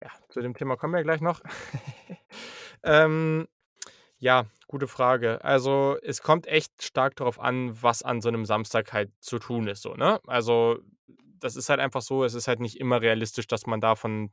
Ja, 0.02 0.10
zu 0.28 0.40
dem 0.40 0.54
Thema 0.54 0.76
kommen 0.76 0.94
wir 0.94 1.02
gleich 1.02 1.20
noch. 1.20 1.40
ähm, 2.82 3.48
ja, 4.18 4.46
gute 4.66 4.88
Frage. 4.88 5.42
Also, 5.42 5.96
es 6.02 6.22
kommt 6.22 6.46
echt 6.46 6.82
stark 6.82 7.16
darauf 7.16 7.40
an, 7.40 7.82
was 7.82 8.02
an 8.02 8.20
so 8.20 8.28
einem 8.28 8.44
Samstag 8.44 8.92
halt 8.92 9.10
zu 9.20 9.38
tun 9.38 9.68
ist, 9.68 9.82
so, 9.82 9.94
ne? 9.94 10.20
Also, 10.26 10.78
das 11.38 11.56
ist 11.56 11.68
halt 11.68 11.80
einfach 11.80 12.02
so, 12.02 12.24
es 12.24 12.34
ist 12.34 12.48
halt 12.48 12.60
nicht 12.60 12.78
immer 12.80 13.00
realistisch, 13.00 13.46
dass 13.46 13.66
man 13.66 13.80
davon 13.80 14.30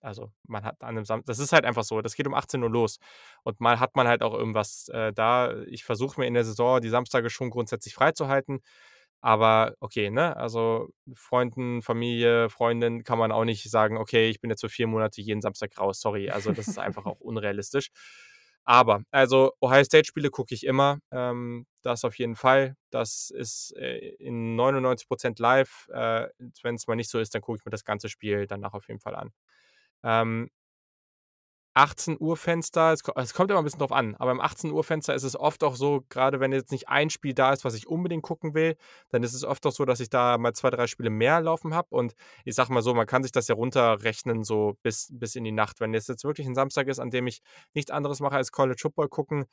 also, 0.00 0.30
man 0.46 0.64
hat 0.64 0.82
an 0.82 0.90
einem 0.90 1.04
Samstag, 1.04 1.26
das 1.26 1.38
ist 1.40 1.52
halt 1.52 1.64
einfach 1.64 1.84
so, 1.84 2.00
das 2.02 2.14
geht 2.14 2.26
um 2.26 2.34
18 2.34 2.62
Uhr 2.62 2.70
los. 2.70 2.98
Und 3.42 3.60
mal 3.60 3.80
hat 3.80 3.96
man 3.96 4.06
halt 4.08 4.22
auch 4.22 4.34
irgendwas 4.34 4.88
äh, 4.90 5.12
da. 5.12 5.54
Ich 5.66 5.84
versuche 5.84 6.20
mir 6.20 6.26
in 6.26 6.34
der 6.34 6.44
Saison 6.44 6.80
die 6.80 6.88
Samstage 6.88 7.30
schon 7.30 7.50
grundsätzlich 7.50 7.94
freizuhalten. 7.94 8.60
Aber 9.20 9.74
okay, 9.80 10.10
ne? 10.10 10.36
Also 10.36 10.90
Freunden, 11.14 11.82
Familie, 11.82 12.50
Freundin 12.50 13.02
kann 13.04 13.18
man 13.18 13.32
auch 13.32 13.44
nicht 13.44 13.68
sagen, 13.70 13.96
okay, 13.98 14.28
ich 14.30 14.40
bin 14.40 14.50
jetzt 14.50 14.60
für 14.60 14.68
vier 14.68 14.86
Monate 14.86 15.20
jeden 15.20 15.40
Samstag 15.42 15.76
raus. 15.78 16.00
Sorry. 16.00 16.30
Also 16.30 16.52
das 16.52 16.68
ist 16.68 16.78
einfach 16.78 17.04
auch 17.06 17.20
unrealistisch. 17.20 17.90
Aber, 18.64 19.02
also 19.10 19.52
Ohio 19.60 19.82
State-Spiele 19.84 20.30
gucke 20.30 20.54
ich 20.54 20.64
immer. 20.64 20.98
Ähm, 21.10 21.66
das 21.82 22.04
auf 22.04 22.18
jeden 22.18 22.36
Fall. 22.36 22.76
Das 22.90 23.30
ist 23.30 23.74
äh, 23.76 23.96
in 24.18 24.56
99% 24.56 25.40
live. 25.40 25.88
Äh, 25.92 26.28
Wenn 26.62 26.74
es 26.74 26.86
mal 26.86 26.94
nicht 26.96 27.08
so 27.10 27.18
ist, 27.18 27.34
dann 27.34 27.42
gucke 27.42 27.58
ich 27.58 27.64
mir 27.64 27.70
das 27.70 27.84
ganze 27.84 28.08
Spiel 28.10 28.46
danach 28.46 28.74
auf 28.74 28.86
jeden 28.88 29.00
Fall 29.00 29.14
an. 29.16 29.32
Ähm, 30.02 30.48
18 31.78 32.16
Uhr 32.18 32.36
Fenster, 32.36 32.92
es, 32.92 33.02
es, 33.14 33.34
kommt 33.34 33.52
immer 33.52 33.60
ein 33.60 33.64
bisschen 33.64 33.78
drauf 33.78 33.92
an, 33.92 34.16
aber 34.16 34.32
im 34.32 34.40
18 34.40 34.72
Uhr 34.72 34.82
Fenster 34.82 35.14
ist 35.14 35.22
es 35.22 35.38
oft 35.38 35.62
auch 35.62 35.76
so, 35.76 36.04
gerade 36.08 36.40
wenn 36.40 36.52
jetzt 36.52 36.72
nicht 36.72 36.88
ein 36.88 37.08
Spiel 37.08 37.34
da 37.34 37.52
ist, 37.52 37.64
was 37.64 37.74
ich 37.74 37.86
unbedingt 37.86 38.24
gucken 38.24 38.52
will, 38.54 38.76
dann 39.10 39.22
ist 39.22 39.32
es 39.32 39.44
oft 39.44 39.64
auch 39.64 39.70
so, 39.70 39.84
dass 39.84 40.00
ich 40.00 40.10
da 40.10 40.38
mal 40.38 40.54
zwei, 40.54 40.70
drei 40.70 40.88
Spiele 40.88 41.08
mehr 41.08 41.40
laufen 41.40 41.74
habe 41.74 41.86
und 41.90 42.14
ich 42.44 42.56
sag 42.56 42.68
mal 42.68 42.82
so, 42.82 42.94
man 42.94 43.06
kann 43.06 43.22
sich 43.22 43.30
das 43.30 43.46
ja 43.46 43.54
runterrechnen, 43.54 44.42
so 44.42 44.76
bis, 44.82 45.08
bis 45.12 45.36
in 45.36 45.44
die 45.44 45.52
Nacht. 45.52 45.78
Wenn 45.78 45.94
es 45.94 46.08
jetzt 46.08 46.24
wirklich 46.24 46.48
ein 46.48 46.56
Samstag 46.56 46.88
ist, 46.88 46.98
an 46.98 47.10
dem 47.10 47.28
ich 47.28 47.42
nichts 47.74 47.92
anderes 47.92 48.18
mache 48.18 48.34
als 48.34 48.50
College 48.50 48.80
Football 48.82 49.08
gucken, 49.08 49.44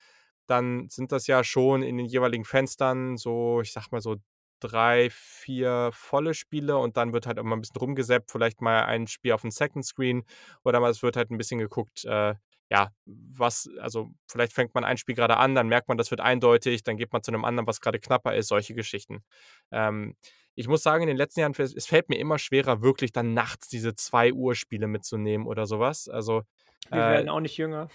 dann 0.48 0.90
sind 0.90 1.12
das 1.12 1.28
ja 1.28 1.44
schon 1.44 1.84
in 1.84 1.98
den 1.98 2.08
jeweiligen 2.08 2.46
Fenstern 2.46 3.18
so, 3.18 3.62
ich 3.62 3.72
sag 3.72 3.92
mal 3.92 4.02
so 4.02 4.16
drei, 4.60 5.10
vier 5.12 5.90
volle 5.94 6.34
Spiele 6.34 6.78
und 6.78 6.98
dann 6.98 7.14
wird 7.14 7.28
halt 7.28 7.38
immer 7.38 7.56
ein 7.56 7.62
bisschen 7.62 7.78
rumgesäppt, 7.78 8.32
vielleicht 8.32 8.62
mal 8.62 8.84
ein 8.84 9.08
Spiel 9.08 9.34
auf 9.34 9.42
dem 9.42 9.52
Second 9.52 9.86
Screen 9.86 10.24
oder 10.64 10.80
mal 10.80 10.92
es 10.92 11.04
wird 11.04 11.18
halt 11.18 11.32
ein 11.32 11.38
bisschen 11.38 11.60
geguckt, 11.60 12.06
äh, 12.06 12.36
ja, 12.70 12.90
was, 13.06 13.70
also 13.80 14.10
vielleicht 14.28 14.54
fängt 14.54 14.74
man 14.74 14.84
ein 14.84 14.98
Spiel 14.98 15.16
gerade 15.16 15.38
an, 15.38 15.54
dann 15.54 15.68
merkt 15.68 15.88
man, 15.88 15.98
das 15.98 16.10
wird 16.10 16.22
eindeutig, 16.22 16.84
dann 16.84 16.98
geht 16.98 17.14
man 17.14 17.22
zu 17.22 17.32
einem 17.32 17.46
anderen, 17.46 17.68
was 17.68 17.80
gerade 17.80 18.00
knapper 18.00 18.36
ist, 18.36 18.48
solche 18.48 18.74
Geschichten. 18.74 19.24
Ähm, 19.72 20.16
ich 20.56 20.68
muss 20.68 20.84
sagen, 20.84 21.04
in 21.04 21.08
den 21.08 21.18
letzten 21.18 21.42
Jahren, 21.42 21.54
es 21.54 21.86
fällt 21.86 22.10
mir 22.10 22.18
immer 22.18 22.40
schwerer, 22.40 22.82
wirklich 22.82 23.12
dann 23.12 23.34
nachts 23.34 23.68
diese 23.68 23.94
2 23.94 24.34
Uhr 24.34 24.56
Spiele 24.56 24.88
mitzunehmen 24.88 25.46
oder 25.46 25.66
sowas. 25.66 26.08
Also, 26.08 26.44
Wir 26.90 26.98
äh, 26.98 27.12
werden 27.12 27.30
auch 27.30 27.42
nicht 27.42 27.58
jünger 27.58 27.90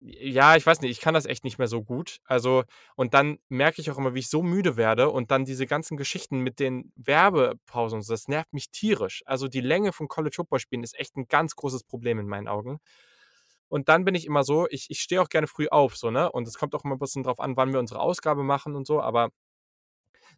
ja, 0.00 0.56
ich 0.56 0.66
weiß 0.66 0.80
nicht, 0.82 0.90
ich 0.90 1.00
kann 1.00 1.14
das 1.14 1.26
echt 1.26 1.44
nicht 1.44 1.58
mehr 1.58 1.68
so 1.68 1.82
gut. 1.82 2.18
Also, 2.24 2.64
und 2.96 3.14
dann 3.14 3.38
merke 3.48 3.80
ich 3.80 3.90
auch 3.90 3.98
immer, 3.98 4.14
wie 4.14 4.20
ich 4.20 4.28
so 4.28 4.42
müde 4.42 4.76
werde 4.76 5.10
und 5.10 5.30
dann 5.30 5.44
diese 5.44 5.66
ganzen 5.66 5.96
Geschichten 5.96 6.40
mit 6.40 6.60
den 6.60 6.92
Werbepausen, 6.96 8.02
das 8.06 8.28
nervt 8.28 8.52
mich 8.52 8.70
tierisch. 8.70 9.22
Also 9.26 9.48
die 9.48 9.60
Länge 9.60 9.92
von 9.92 10.08
College 10.08 10.36
Football 10.36 10.60
Spielen 10.60 10.82
ist 10.82 10.98
echt 10.98 11.16
ein 11.16 11.28
ganz 11.28 11.56
großes 11.56 11.84
Problem 11.84 12.18
in 12.18 12.28
meinen 12.28 12.48
Augen. 12.48 12.78
Und 13.68 13.88
dann 13.88 14.04
bin 14.04 14.14
ich 14.14 14.26
immer 14.26 14.44
so, 14.44 14.68
ich, 14.70 14.86
ich 14.90 15.00
stehe 15.00 15.20
auch 15.22 15.28
gerne 15.28 15.46
früh 15.48 15.68
auf, 15.68 15.96
so, 15.96 16.10
ne? 16.10 16.30
Und 16.30 16.46
es 16.46 16.56
kommt 16.58 16.74
auch 16.74 16.84
immer 16.84 16.94
ein 16.96 17.00
bisschen 17.00 17.24
drauf 17.24 17.40
an, 17.40 17.56
wann 17.56 17.72
wir 17.72 17.80
unsere 17.80 18.00
Ausgabe 18.00 18.44
machen 18.44 18.76
und 18.76 18.86
so, 18.86 19.00
aber 19.00 19.30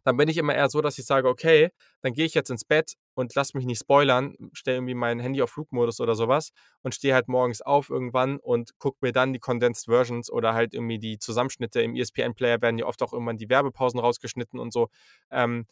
dann 0.03 0.17
bin 0.17 0.29
ich 0.29 0.37
immer 0.37 0.55
eher 0.55 0.69
so, 0.69 0.81
dass 0.81 0.97
ich 0.97 1.05
sage, 1.05 1.27
okay, 1.27 1.69
dann 2.01 2.13
gehe 2.13 2.25
ich 2.25 2.33
jetzt 2.33 2.49
ins 2.49 2.65
Bett 2.65 2.93
und 3.13 3.35
lass 3.35 3.53
mich 3.53 3.65
nicht 3.65 3.79
spoilern, 3.79 4.35
stelle 4.53 4.77
irgendwie 4.77 4.93
mein 4.95 5.19
Handy 5.19 5.41
auf 5.41 5.51
Flugmodus 5.51 5.99
oder 5.99 6.15
sowas 6.15 6.51
und 6.81 6.95
stehe 6.95 7.13
halt 7.13 7.27
morgens 7.27 7.61
auf 7.61 7.89
irgendwann 7.89 8.37
und 8.37 8.77
gucke 8.79 8.97
mir 9.01 9.11
dann 9.11 9.33
die 9.33 9.39
Condensed 9.39 9.85
Versions 9.85 10.31
oder 10.31 10.53
halt 10.53 10.73
irgendwie 10.73 10.99
die 10.99 11.19
Zusammenschnitte 11.19 11.81
im 11.81 11.95
ESPN-Player 11.95 12.61
werden 12.61 12.77
ja 12.77 12.85
oft 12.85 13.01
auch 13.03 13.13
irgendwann 13.13 13.37
die 13.37 13.49
Werbepausen 13.49 13.99
rausgeschnitten 13.99 14.59
und 14.59 14.73
so. 14.73 14.89
Ähm, 15.31 15.65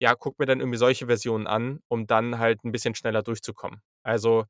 ja, 0.00 0.14
guck 0.14 0.38
mir 0.38 0.46
dann 0.46 0.60
irgendwie 0.60 0.78
solche 0.78 1.06
Versionen 1.06 1.46
an, 1.46 1.80
um 1.88 2.06
dann 2.06 2.38
halt 2.38 2.64
ein 2.64 2.72
bisschen 2.72 2.94
schneller 2.94 3.22
durchzukommen. 3.22 3.82
Also 4.02 4.46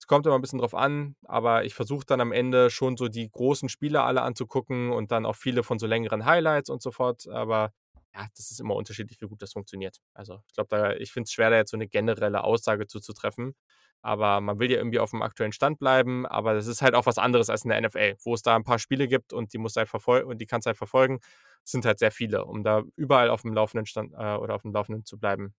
es 0.00 0.06
kommt 0.06 0.26
immer 0.26 0.36
ein 0.36 0.40
bisschen 0.40 0.58
drauf 0.60 0.74
an, 0.74 1.16
aber 1.24 1.64
ich 1.64 1.74
versuche 1.74 2.06
dann 2.06 2.20
am 2.20 2.32
Ende 2.32 2.70
schon 2.70 2.96
so 2.96 3.08
die 3.08 3.30
großen 3.30 3.68
Spiele 3.68 4.02
alle 4.02 4.22
anzugucken 4.22 4.92
und 4.92 5.12
dann 5.12 5.26
auch 5.26 5.36
viele 5.36 5.62
von 5.62 5.78
so 5.78 5.86
längeren 5.86 6.24
Highlights 6.24 6.70
und 6.70 6.82
so 6.82 6.92
fort. 6.92 7.28
Aber 7.28 7.72
ja, 8.16 8.26
das 8.34 8.50
ist 8.50 8.60
immer 8.60 8.74
unterschiedlich, 8.74 9.20
wie 9.20 9.26
gut 9.26 9.42
das 9.42 9.52
funktioniert. 9.52 10.00
Also 10.14 10.42
ich 10.46 10.54
glaube, 10.54 10.96
ich 10.98 11.12
finde 11.12 11.26
es 11.26 11.32
schwer, 11.32 11.50
da 11.50 11.56
jetzt 11.56 11.70
so 11.70 11.76
eine 11.76 11.86
generelle 11.86 12.44
Aussage 12.44 12.86
zuzutreffen. 12.86 13.54
Aber 14.00 14.40
man 14.40 14.58
will 14.58 14.70
ja 14.70 14.78
irgendwie 14.78 15.00
auf 15.00 15.10
dem 15.10 15.22
aktuellen 15.22 15.52
Stand 15.52 15.78
bleiben. 15.78 16.26
Aber 16.26 16.54
das 16.54 16.66
ist 16.66 16.80
halt 16.80 16.94
auch 16.94 17.06
was 17.06 17.18
anderes 17.18 17.50
als 17.50 17.64
in 17.64 17.70
der 17.70 17.80
NFL, 17.80 18.16
wo 18.24 18.34
es 18.34 18.42
da 18.42 18.56
ein 18.56 18.64
paar 18.64 18.78
Spiele 18.78 19.06
gibt 19.08 19.32
und 19.32 19.52
die 19.52 19.58
muss 19.58 19.76
halt 19.76 19.88
verfolgen 19.88 20.30
und 20.30 20.38
die 20.38 20.46
kannst 20.46 20.66
halt 20.66 20.78
verfolgen. 20.78 21.20
Es 21.64 21.72
sind 21.72 21.84
halt 21.84 21.98
sehr 21.98 22.10
viele, 22.10 22.44
um 22.46 22.62
da 22.62 22.84
überall 22.96 23.28
auf 23.28 23.42
dem 23.42 23.52
laufenden 23.52 23.86
Stand 23.86 24.14
äh, 24.14 24.36
oder 24.36 24.54
auf 24.54 24.62
dem 24.62 24.72
Laufenden 24.72 25.04
zu 25.04 25.18
bleiben. 25.18 25.54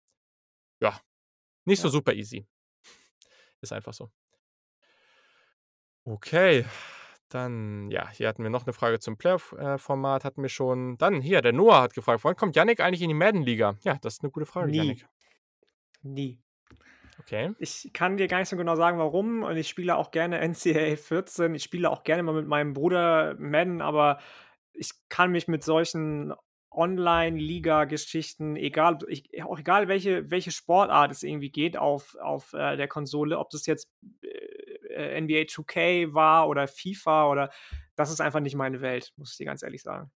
Ja, 0.81 0.99
nicht 1.67 1.81
ja. 1.81 1.83
so 1.83 1.89
super 1.91 2.15
easy. 2.15 2.47
Ist 3.61 3.73
einfach 3.73 3.93
so. 3.93 4.11
Okay, 6.05 6.65
dann, 7.29 7.91
ja, 7.91 8.09
hier 8.11 8.29
hatten 8.29 8.43
wir 8.43 8.51
noch 8.51 8.65
eine 8.65 8.73
Frage 8.73 8.99
zum 8.99 9.17
Playoff-Format, 9.17 10.25
hatten 10.25 10.43
wir 10.43 10.49
schon. 10.49 10.97
Dann 10.99 11.21
hier, 11.21 11.43
der 11.43 11.53
Noah 11.53 11.83
hat 11.83 11.95
gefragt, 11.95 12.25
wann 12.25 12.37
kommt 12.37 12.57
Yannick 12.57 12.81
eigentlich 12.81 13.03
in 13.03 13.09
die 13.09 13.15
Madden-Liga? 13.15 13.77
Ja, 13.83 13.99
das 14.01 14.15
ist 14.15 14.23
eine 14.23 14.31
gute 14.31 14.47
Frage, 14.47 14.71
Nie. 14.71 14.77
Yannick. 14.79 15.07
Nie. 16.03 16.39
Okay. 17.19 17.53
Ich 17.59 17.91
kann 17.93 18.17
dir 18.17 18.29
gar 18.29 18.39
nicht 18.39 18.49
so 18.49 18.57
genau 18.57 18.77
sagen, 18.77 18.99
warum 18.99 19.43
und 19.43 19.57
ich 19.57 19.69
spiele 19.69 19.97
auch 19.97 20.11
gerne 20.11 20.41
NCAA 20.49 20.97
14. 20.97 21.55
Ich 21.55 21.65
spiele 21.65 21.91
auch 21.91 22.05
gerne 22.05 22.23
mal 22.23 22.35
mit 22.35 22.47
meinem 22.47 22.73
Bruder 22.73 23.35
Madden, 23.39 23.81
aber 23.81 24.21
ich 24.73 24.91
kann 25.09 25.33
mich 25.33 25.49
mit 25.49 25.65
solchen 25.65 26.35
Online-Liga-Geschichten, 26.71 28.55
egal 28.57 28.99
ich 29.09 29.43
auch 29.43 29.59
egal 29.59 29.89
welche 29.89 30.31
welche 30.31 30.51
Sportart 30.51 31.11
es 31.11 31.23
irgendwie 31.23 31.51
geht 31.51 31.77
auf 31.79 32.17
auf, 32.17 32.53
äh, 32.53 32.77
der 32.77 32.87
Konsole, 32.87 33.39
ob 33.39 33.49
das 33.49 33.65
jetzt, 33.65 33.89
äh, 34.23 34.29
NBA 34.97 35.47
2K 35.47 36.13
war 36.15 36.49
oder 36.49 36.69
FIFA 36.69 37.29
oder 37.31 37.51
das 37.97 38.11
ist 38.11 38.21
einfach 38.21 38.41
nicht 38.41 38.55
meine 38.57 38.81
Welt, 38.81 39.13
muss 39.17 39.33
ich 39.33 39.37
dir 39.39 39.47
ganz 39.47 39.63
ehrlich 39.63 39.83
sagen. 39.83 40.11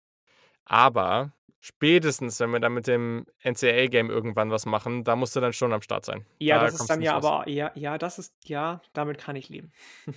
Aber 0.65 1.33
spätestens, 1.59 2.39
wenn 2.39 2.51
wir 2.51 2.59
dann 2.59 2.73
mit 2.73 2.87
dem 2.87 3.25
NCAA-Game 3.43 4.09
irgendwann 4.09 4.51
was 4.51 4.65
machen, 4.65 5.03
da 5.03 5.15
musst 5.15 5.35
du 5.35 5.39
dann 5.41 5.53
schon 5.53 5.73
am 5.73 5.81
Start 5.81 6.05
sein. 6.05 6.25
Ja, 6.39 6.59
Da 6.59 6.65
das 6.65 6.75
ist 6.75 6.81
du 6.81 6.87
dann 6.87 7.01
ja 7.01 7.13
raus. 7.13 7.25
aber 7.25 7.49
ja 7.49 7.71
ja, 7.75 7.97
das 7.97 8.19
ist 8.19 8.33
ja, 8.45 8.81
damit 8.93 9.17
kann 9.17 9.35
ich 9.35 9.49
leben. 9.49 9.71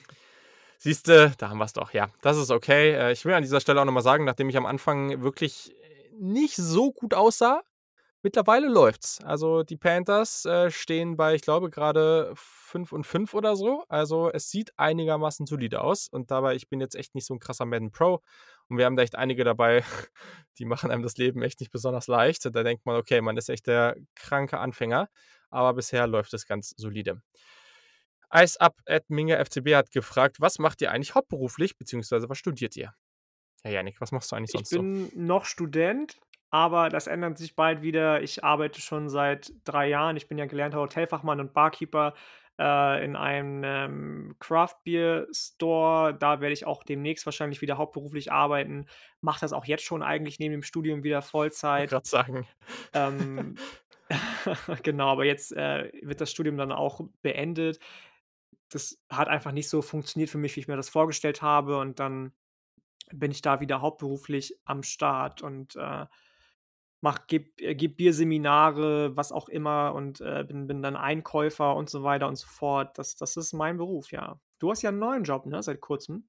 Siehste, 0.79 1.33
da 1.39 1.49
haben 1.49 1.59
wir's 1.59 1.73
doch. 1.73 1.93
Ja, 1.93 2.09
das 2.23 2.37
ist 2.37 2.51
okay. 2.51 2.93
Äh, 2.93 3.13
ich 3.13 3.25
will 3.25 3.35
an 3.35 3.43
dieser 3.43 3.61
Stelle 3.61 3.81
auch 3.81 3.85
noch 3.85 3.93
mal 3.93 4.03
sagen, 4.03 4.25
nachdem 4.25 4.49
ich 4.49 4.57
am 4.57 4.67
Anfang 4.67 5.23
wirklich, 5.23 5.71
äh, 5.71 6.11
nicht 6.19 6.57
so 6.57 6.93
gut 6.93 7.15
aussah, 7.15 7.63
mittlerweile 8.23 8.69
läuft's. 8.69 9.20
Also, 9.24 9.62
die 9.62 9.77
Panthers, 9.77 10.44
äh, 10.44 10.70
stehen 10.70 11.16
bei, 11.16 11.35
ich 11.35 11.43
glaube, 11.43 11.70
grade 11.70 12.32
5 12.36 12.93
und 12.93 13.05
5 13.07 13.35
oder 13.35 13.57
so. 13.57 13.85
Also, 13.89 14.31
es 14.32 14.51
sieht 14.51 14.73
einigermaßen 14.78 15.47
solide 15.47 15.81
aus 15.82 16.09
und 16.09 16.31
dabei 16.31 16.55
ich 16.55 16.69
bin 16.69 16.81
jetzt 16.81 16.94
echt 16.97 17.15
nicht 17.15 17.27
so 17.27 17.35
'n 17.35 17.40
krasser 17.40 17.66
Madden 17.66 17.90
Pro 17.93 18.23
und 18.69 18.78
wir 18.78 18.86
haben 18.86 18.97
da 18.97 19.03
echt 19.03 19.16
einige 19.16 19.44
dabei, 19.44 19.82
die 20.59 20.65
machen 20.65 20.90
einem 20.90 21.03
das 21.03 21.16
Leben 21.16 21.43
echt 21.43 21.61
nicht 21.61 21.73
besonders 21.73 22.07
leicht. 22.07 22.44
Da 22.44 22.62
denkt 22.62 22.86
man: 22.86 22.97
„Okay, 22.97 23.20
man 23.20 23.36
ist 23.36 23.49
echt 23.51 23.66
der 23.66 23.97
kranke 24.15 24.59
Anfänger“, 24.59 25.09
aber 25.51 25.74
bisher 25.74 26.07
läuft 26.07 26.35
es 26.35 26.47
ganz 26.47 26.74
solide. 26.77 27.23
Eisab@minge_FCB 28.31 29.74
hat 29.77 29.90
gefragt: 29.93 30.40
„Was 30.40 30.59
macht 30.59 30.81
ihr 30.82 30.90
eigentlich 30.90 31.15
hauptberuflich 31.15 31.77
beziehungsweise 31.77 32.28
was 32.28 32.39
studiert 32.39 32.77
ihr?“ 32.77 32.94
Ja, 33.65 33.70
Jannik, 33.70 34.01
was 34.01 34.12
machst 34.12 34.31
du 34.32 34.36
eigentlich 34.36 34.51
Ich 34.51 34.53
sonst 34.53 34.70
so? 34.73 34.86
bin 34.89 35.11
noch 35.15 35.44
Student, 35.47 36.19
aber 36.53 36.91
das 36.91 37.09
ändert 37.09 37.39
sich 37.39 37.57
bald 37.57 37.83
wieder. 37.83 38.23
Ich 38.23 38.45
arbeite 38.45 38.81
schon 38.81 39.09
seit 39.09 39.53
3 39.65 39.89
Jahren. 39.89 40.16
Ich 40.19 40.29
bin 40.29 40.39
ja 40.39 40.47
gelernter 40.47 40.79
Hotelfachmann 40.81 41.41
und 41.41 41.55
Barkeeper, 41.55 42.15
äh, 42.59 43.05
in 43.05 43.16
einem 43.16 44.37
Craft 44.39 44.77
Beer 44.85 45.27
Store. 45.33 46.15
Da 46.15 46.41
werde 46.41 46.53
ich 46.53 46.66
auch 46.66 46.85
demnächst 46.85 47.27
wahrscheinlich 47.27 47.62
wieder 47.62 47.79
hauptberuflich 47.79 48.31
arbeiten. 48.31 48.87
Mache 49.23 49.41
das 49.41 49.55
auch 49.55 49.65
jetzt 49.65 49.85
schon 49.85 50.03
eigentlich 50.03 50.39
neben 50.39 50.53
dem 50.53 50.62
Studium 50.62 51.03
wieder 51.05 51.23
Vollzeit. 51.23 51.91
grad 51.91 52.07
sagen. 52.07 52.47
Ähm, 52.93 53.57
genau, 54.83 55.09
aber 55.09 55.24
jetzt, 55.24 55.53
äh, 55.53 55.91
wird 56.03 56.20
das 56.20 56.31
Studium 56.31 56.59
dann 56.59 56.73
auch 56.73 57.01
beendet. 57.23 57.79
Das 58.69 58.99
hat 59.11 59.29
einfach 59.29 59.53
nicht 59.53 59.69
so 59.70 59.83
funktioniert 59.83 60.31
für 60.31 60.39
mich, 60.39 60.55
wie 60.57 60.61
ich 60.61 60.69
mir 60.69 60.77
das 60.77 60.91
vorgestellt 60.91 61.43
habe 61.43 61.79
und 61.79 61.99
dann 61.99 62.33
bin 63.12 63.31
ich 63.31 63.43
da 63.43 63.61
wieder 63.61 63.81
hauptberuflich 63.81 64.59
am 64.65 64.83
Start 64.83 65.43
und, 65.43 65.77
äh, 65.77 66.07
mache 67.03 67.23
gebe 67.29 67.51
äh, 67.62 67.74
gebe 67.77 67.95
Bierseminare, 67.97 69.16
was 69.16 69.33
auch 69.33 69.49
immer 69.51 69.95
und, 69.95 70.20
äh, 70.23 70.45
bin 70.49 70.66
bin 70.69 70.83
dann 70.83 70.97
Einkäufer 70.97 71.77
und 71.77 71.91
so 71.91 72.05
weiter 72.05 72.29
und 72.29 72.37
so 72.37 72.49
fort. 72.49 72.99
Das 72.99 73.16
das 73.16 73.37
ist 73.37 73.53
mein 73.55 73.77
Beruf, 73.79 74.12
ja. 74.12 74.41
Du 74.61 74.70
hast 74.70 74.83
ja 74.83 74.91
'n 74.93 74.99
neuen 75.01 75.24
Job, 75.24 75.47
ne, 75.47 75.62
seit 75.62 75.81
Kurzem? 75.83 76.24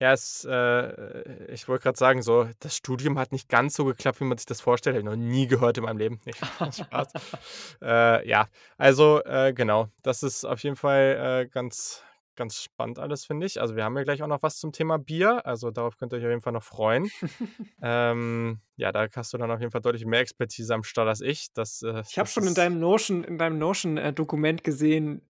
Ja, 0.00 0.12
es 0.12 0.44
äh, 0.48 1.52
ich 1.52 1.66
wollte 1.66 1.82
grad 1.82 1.96
sagen, 1.96 2.22
so, 2.22 2.48
das 2.60 2.76
Studium 2.76 3.18
hat 3.18 3.32
nicht 3.32 3.48
ganz 3.48 3.74
so 3.74 3.84
geklappt, 3.84 4.20
wie 4.20 4.24
man 4.24 4.38
sich 4.38 4.46
das 4.46 4.60
vorstellt. 4.60 4.94
Habe 4.94 5.00
ich 5.00 5.04
noch 5.04 5.16
nie 5.16 5.48
gehört 5.48 5.76
in 5.76 5.84
meinem 5.84 5.98
Leben. 5.98 6.20
Ne, 6.60 6.72
Spaß. 6.72 7.14
Äh, 7.82 8.28
ja, 8.28 8.48
also, 8.76 9.22
äh, 9.24 9.52
genau, 9.54 9.88
das 10.02 10.22
ist 10.22 10.44
auf 10.44 10.62
jeden 10.62 10.76
Fall, 10.76 11.44
äh, 11.46 11.48
ganz 11.48 12.02
ganz 12.38 12.62
spannend 12.62 12.98
alles, 12.98 13.26
finde 13.26 13.46
ich. 13.46 13.60
Also, 13.60 13.76
wir 13.76 13.84
haben 13.84 13.96
ja 13.98 14.04
gleich 14.04 14.22
auch 14.22 14.28
noch 14.28 14.42
was 14.42 14.58
zum 14.58 14.72
Thema 14.72 14.98
Bier, 14.98 15.44
also, 15.46 15.70
darauf 15.70 15.98
könnt 15.98 16.12
ihr 16.14 16.16
euch 16.18 16.24
auf 16.24 16.30
jeden 16.30 16.42
Fall 16.42 16.54
noch 16.54 16.62
freuen. 16.64 17.10
Ähm, 17.80 18.60
ja, 18.76 18.90
da 18.90 19.06
hast 19.14 19.32
du 19.32 19.38
dann 19.38 19.50
auf 19.52 19.60
jeden 19.60 19.70
Fall 19.70 19.80
deutlich 19.80 20.04
mehr 20.04 20.20
Expertise 20.20 20.74
am 20.74 20.82
Start 20.82 21.08
als 21.08 21.20
ich. 21.20 21.52
Das, 21.54 21.82
äh 21.82 22.02
Ich 22.08 22.18
habe 22.18 22.28
schon 22.28 22.46
in 22.46 22.54
deinem 22.54 22.80
Notion 22.80 23.22
in 23.22 23.38
deinem 23.38 23.58
Notion, 23.58 23.98
äh, 23.98 24.12
Dokument 24.12 24.64
gesehen 24.64 25.22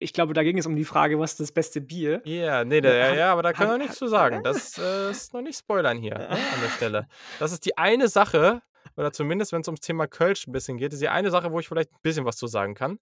ich 0.00 0.12
glaube, 0.12 0.32
da 0.32 0.44
ging 0.44 0.56
es 0.58 0.66
um 0.66 0.76
die 0.76 0.84
Frage: 0.84 1.18
„Was 1.18 1.32
ist 1.32 1.40
das 1.40 1.52
beste 1.52 1.80
Bier?“ 1.80 2.22
Ja, 2.24 2.64
ne, 2.64 2.80
da 2.80 2.88
Äh, 2.90 2.98
ja, 2.98 3.14
ja, 3.14 3.32
aber 3.32 3.42
da 3.42 3.52
können 3.52 3.70
wir 3.70 3.78
nix 3.78 3.96
zu 3.96 4.06
sagen. 4.06 4.42
Das, 4.44 4.78
äh, 4.78 5.10
ist 5.10 5.32
noch 5.34 5.42
nicht 5.42 5.58
spoilern 5.58 5.98
hier, 5.98 6.14
ne, 6.14 6.28
an 6.28 6.60
der 6.60 6.68
Stelle. 6.70 7.06
Das 7.38 7.52
ist 7.52 7.64
die 7.64 7.76
eine 7.76 8.08
Sache 8.08 8.62
oder 8.98 9.12
zumindest, 9.12 9.52
wenn's 9.52 9.68
ums 9.68 9.80
Thema 9.82 10.08
Kölsch 10.08 10.46
'n 10.48 10.52
bisschen 10.52 10.78
geht, 10.78 10.92
ist 10.94 11.02
die 11.02 11.08
eine 11.10 11.30
Sache, 11.32 11.52
wo 11.52 11.60
ich 11.60 11.68
vielleicht 11.68 11.92
'n 11.92 11.98
bisschen 12.02 12.26
was 12.26 12.36
zu 12.38 12.48
sagen 12.48 12.74
kann. 12.74 13.00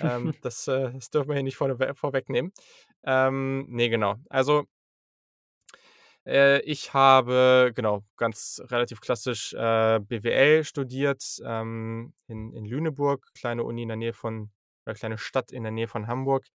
Ähm, 0.00 0.34
das, 0.42 0.68
äh 0.68 0.92
das 0.94 1.10
dürfen 1.10 1.28
wir 1.30 1.36
hier 1.36 1.44
nicht 1.44 1.56
vorne 1.58 1.76
vorwegnehmen. 1.96 2.52
Ähm, 3.04 3.66
ne, 3.70 3.90
genau. 3.90 4.16
Also 4.30 4.66
äh, 6.26 6.60
ich 6.62 6.94
habe, 6.94 7.72
genau, 7.74 8.04
ganz 8.16 8.62
relativ 8.66 9.00
klassisch, 9.00 9.52
äh, 9.54 10.00
BWL 10.00 10.64
studiert, 10.64 11.22
ähm, 11.44 12.14
in 12.28 12.52
in 12.54 12.64
Lüneburg, 12.64 13.26
kleine 13.34 13.64
Uni 13.64 13.82
in 13.82 13.88
der 13.88 13.96
Nähe 13.96 14.12
von 14.12 14.50
oder 14.86 14.94
kleine 14.94 15.18
Stadt 15.18 15.52
in 15.52 15.62
der 15.62 15.72
Nähe 15.72 15.88
von 15.88 16.06
Hamburg. 16.08 16.46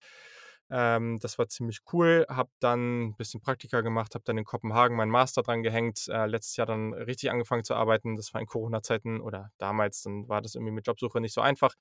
Ähm, 0.69 1.19
das 1.19 1.37
war 1.37 1.47
ziemlich 1.47 1.79
cool. 1.93 2.25
Habe 2.29 2.49
dann 2.59 3.15
bisschen 3.15 3.41
Praktika 3.41 3.81
gemacht, 3.81 4.15
habe 4.15 4.23
dann 4.25 4.37
in 4.37 4.43
Kopenhagen 4.45 4.97
meinen 4.97 5.11
Master 5.11 5.41
drangehängt, 5.43 6.07
äh, 6.09 6.25
letztes 6.25 6.57
Jahr 6.57 6.67
dann 6.67 6.93
richtig 6.93 7.31
angefangen 7.31 7.63
zu 7.63 7.75
arbeiten. 7.75 8.15
Das 8.15 8.33
war 8.33 8.41
in 8.41 8.47
Corona-Zeiten 8.47 9.21
oder 9.21 9.51
damals, 9.57 10.03
dann 10.03 10.27
war 10.27 10.41
das 10.41 10.55
irgendwie 10.55 10.73
mit 10.73 10.87
Jobsuche 10.87 11.21
nicht 11.21 11.33
so 11.33 11.41
einfach. 11.41 11.73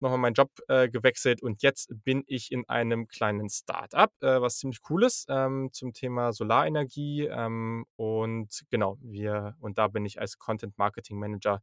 Noch 0.00 0.10
mal 0.10 0.16
meinen 0.18 0.34
Job, 0.34 0.50
äh, 0.68 0.88
gewechselt 0.88 1.42
und 1.42 1.62
jetzt 1.62 1.92
bin 2.04 2.22
ich 2.28 2.52
in 2.52 2.68
einem 2.68 3.08
kleinen 3.08 3.48
Start-up, 3.50 4.12
äh, 4.20 4.40
was 4.40 4.58
ziemlich 4.58 4.78
cool 4.90 5.02
ist, 5.04 5.26
ähm, 5.28 5.70
zum 5.72 5.92
Thema 5.92 6.32
Solarenergie. 6.32 7.26
Ähm, 7.26 7.84
und 7.96 8.64
genau, 8.70 8.96
wir 9.00 9.56
und 9.60 9.76
da 9.78 9.88
bin 9.88 10.04
ich 10.06 10.20
als 10.20 10.38
Content 10.38 10.78
Marketing 10.78 11.18
Manager. 11.18 11.62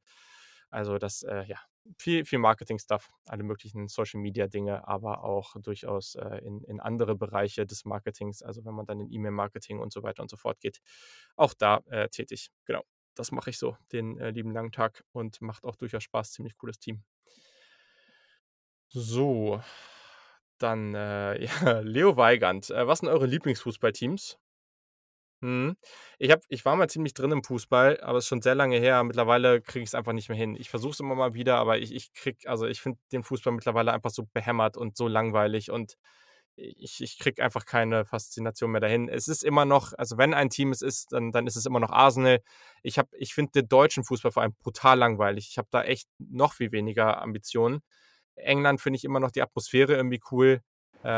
Also, 0.69 0.98
das, 0.98 1.23
äh, 1.23 1.44
ja, 1.48 1.57
viel 1.97 2.25
viel 2.25 2.39
Marketing-Stuff, 2.39 3.09
alle 3.25 3.43
möglichen 3.43 3.87
Social-Media-Dinge, 3.87 4.87
aber 4.87 5.23
auch 5.23 5.55
durchaus, 5.61 6.15
äh, 6.15 6.37
in 6.39 6.63
in 6.63 6.79
andere 6.79 7.15
Bereiche 7.15 7.65
des 7.65 7.85
Marketings, 7.85 8.41
also, 8.43 8.65
wenn 8.65 8.73
man 8.75 8.85
dann 8.85 8.99
in 9.01 9.11
E-Mail-Marketing 9.11 9.79
und 9.79 9.93
so 9.93 10.03
weiter 10.03 10.21
und 10.23 10.29
so 10.29 10.37
fort 10.37 10.59
geht, 10.61 10.79
auch 11.35 11.53
da, 11.53 11.81
äh, 11.89 12.09
tätig. 12.09 12.49
Genau, 12.65 12.83
das 13.15 13.31
mache 13.31 13.49
ich 13.51 13.57
so 13.57 13.77
den, 13.91 14.17
äh, 14.19 14.31
lieben 14.31 14.51
langen 14.51 14.71
Tag 14.71 15.03
und 15.13 15.41
macht 15.41 15.63
auch 15.63 15.75
durchaus 15.75 16.03
Spaß, 16.03 16.31
ziemlich 16.33 16.57
cooles 16.57 16.79
Team. 16.79 17.03
So, 18.93 19.61
dann, 20.59 20.93
äh, 20.95 21.43
ja, 21.45 21.79
Leo 21.81 22.17
Weigand. 22.17 22.69
Äh, 22.69 22.87
was 22.87 22.99
sind 22.99 23.09
eure 23.09 23.25
Lieblingsfußballteams? 23.25 24.37
Mhm. 25.41 25.75
Ich 26.17 26.31
habe 26.31 26.41
ich 26.49 26.63
war 26.65 26.75
mal 26.75 26.89
ziemlich 26.89 27.13
drin 27.13 27.31
im 27.31 27.43
Fußball, 27.43 27.99
aber 28.01 28.19
ist 28.19 28.27
schon 28.27 28.41
sehr 28.41 28.55
lange 28.55 28.77
her. 28.79 29.03
Mittlerweile 29.03 29.61
kriege 29.61 29.83
ich's 29.83 29.93
einfach 29.95 30.13
nicht 30.13 30.29
mehr 30.29 30.37
hin. 30.37 30.55
Ich 30.55 30.69
versuche 30.69 30.91
es 30.93 30.99
immer 30.99 31.15
mal 31.15 31.33
wieder, 31.33 31.57
aber 31.57 31.77
ich 31.77 31.93
ich 31.93 32.13
kriege 32.13 32.49
also, 32.49 32.65
ich 32.67 32.81
finde 32.81 32.99
den 33.11 33.23
Fußball 33.23 33.53
mittlerweile 33.53 33.91
einfach 33.93 34.09
so 34.11 34.23
behämmert 34.33 34.77
und 34.77 34.95
so 34.97 35.07
langweilig 35.07 35.71
und 35.71 35.95
ich 36.55 37.01
ich 37.01 37.19
kriege 37.19 37.43
einfach 37.43 37.65
keine 37.65 38.05
Faszination 38.05 38.71
mehr 38.71 38.79
dahin. 38.81 39.09
Es 39.09 39.27
ist 39.27 39.43
immer 39.43 39.65
noch 39.65 39.93
also, 39.97 40.17
wenn 40.17 40.33
ein 40.33 40.49
Team 40.49 40.71
es 40.71 40.81
ist, 40.81 41.11
dann 41.11 41.31
dann 41.31 41.47
ist 41.47 41.57
es 41.57 41.65
immer 41.65 41.79
noch 41.81 41.91
Arsenal. 41.91 42.39
Ich 42.81 42.99
ich 43.13 43.33
finde 43.33 43.51
den 43.53 43.67
deutschen 43.67 44.03
Fußball 44.05 44.31
vor 44.31 44.43
allem 44.43 44.55
brutal 44.59 44.97
langweilig. 44.97 45.47
Ich 45.51 45.57
habe 45.57 45.67
da 45.71 45.83
echt 45.83 46.07
noch 46.19 46.53
viel 46.53 46.71
weniger 46.71 47.21
Ambitionen. 47.21 47.81
England 48.35 48.81
finde 48.81 48.97
ich 48.97 49.03
immer 49.05 49.19
noch 49.19 49.31
die 49.31 49.41
Atmosphäre 49.41 49.93
irgendwie 49.95 50.21
cool, 50.31 50.61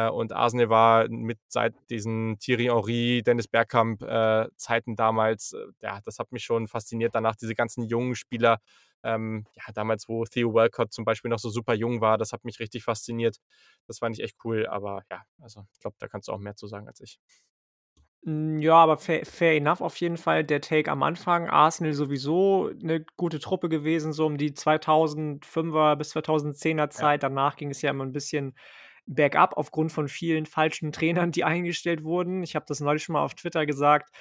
und 0.09 0.33
Arsenal 0.33 0.69
war 0.69 1.07
mit 1.09 1.39
seit 1.47 1.73
diesen 1.89 2.37
Thierry 2.39 2.65
Henry, 2.65 3.23
Dennis 3.25 3.47
Bergkamp, 3.47 4.01
äh, 4.03 4.47
Zeiten 4.57 4.95
damals 4.95 5.53
äh, 5.53 5.65
ja, 5.81 5.99
das 6.03 6.19
hat 6.19 6.31
mich 6.31 6.43
schon 6.43 6.67
fasziniert. 6.67 7.15
Danach 7.15 7.35
diese 7.35 7.55
ganzen 7.55 7.83
jungen 7.83 8.15
Spieler, 8.15 8.59
ähm, 9.03 9.45
ja, 9.55 9.71
damals, 9.73 10.07
wo 10.09 10.25
Theo 10.25 10.53
Walcott 10.53 10.93
zum 10.93 11.05
Beispiel 11.05 11.29
noch 11.29 11.39
so 11.39 11.49
super 11.49 11.73
jung 11.75 12.01
war, 12.01 12.17
das 12.17 12.33
hat 12.33 12.43
mich 12.45 12.59
richtig 12.59 12.83
fasziniert. 12.83 13.37
Das 13.87 13.99
fand 13.99 14.17
ich 14.17 14.23
echt 14.23 14.37
cool, 14.43 14.67
aber 14.67 15.03
ja, 15.11 15.23
also, 15.41 15.65
ich 15.73 15.79
glaube, 15.79 15.95
da 15.99 16.07
kannst 16.07 16.27
du 16.27 16.33
auch 16.33 16.39
mehr 16.39 16.55
zu 16.55 16.67
sagen 16.67 16.87
als 16.87 16.99
ich. 17.01 17.17
Hm, 18.25 18.59
ja, 18.59 18.75
aber 18.75 18.97
fair 18.97 19.25
fair 19.25 19.55
enough 19.55 19.81
auf 19.81 19.95
jeden 19.97 20.17
Fall 20.17 20.43
der 20.43 20.61
Take 20.61 20.91
am 20.91 21.03
Anfang. 21.03 21.47
Arsenal 21.49 21.93
sowieso 21.93 22.69
'ne 22.81 23.05
gute 23.15 23.39
Truppe 23.39 23.69
gewesen, 23.69 24.11
so 24.11 24.25
um 24.25 24.37
die 24.37 24.53
2005er 24.53 25.95
bis 25.95 26.09
2010er 26.09 26.89
Ja. 26.95 27.11
Zeit. 27.11 27.23
Danach 27.23 27.55
ging 27.55 27.69
es 27.69 27.81
ja 27.81 27.91
immer 27.91 28.03
'n 28.05 28.11
bisschen 28.11 28.55
bergab 29.07 29.57
aufgrund 29.57 29.91
von 29.93 30.07
vielen 30.09 30.45
falschen 30.45 30.91
Trainern, 30.93 31.31
die 31.31 31.43
eingestellt 31.45 32.03
wurden. 32.03 32.43
Ich 32.43 32.55
habe 32.55 32.65
das 32.67 32.81
neulich 32.81 33.03
schon 33.03 33.13
mal 33.13 33.23
auf 33.23 33.35
Twitter 33.35 33.65
gesagt. 33.65 34.11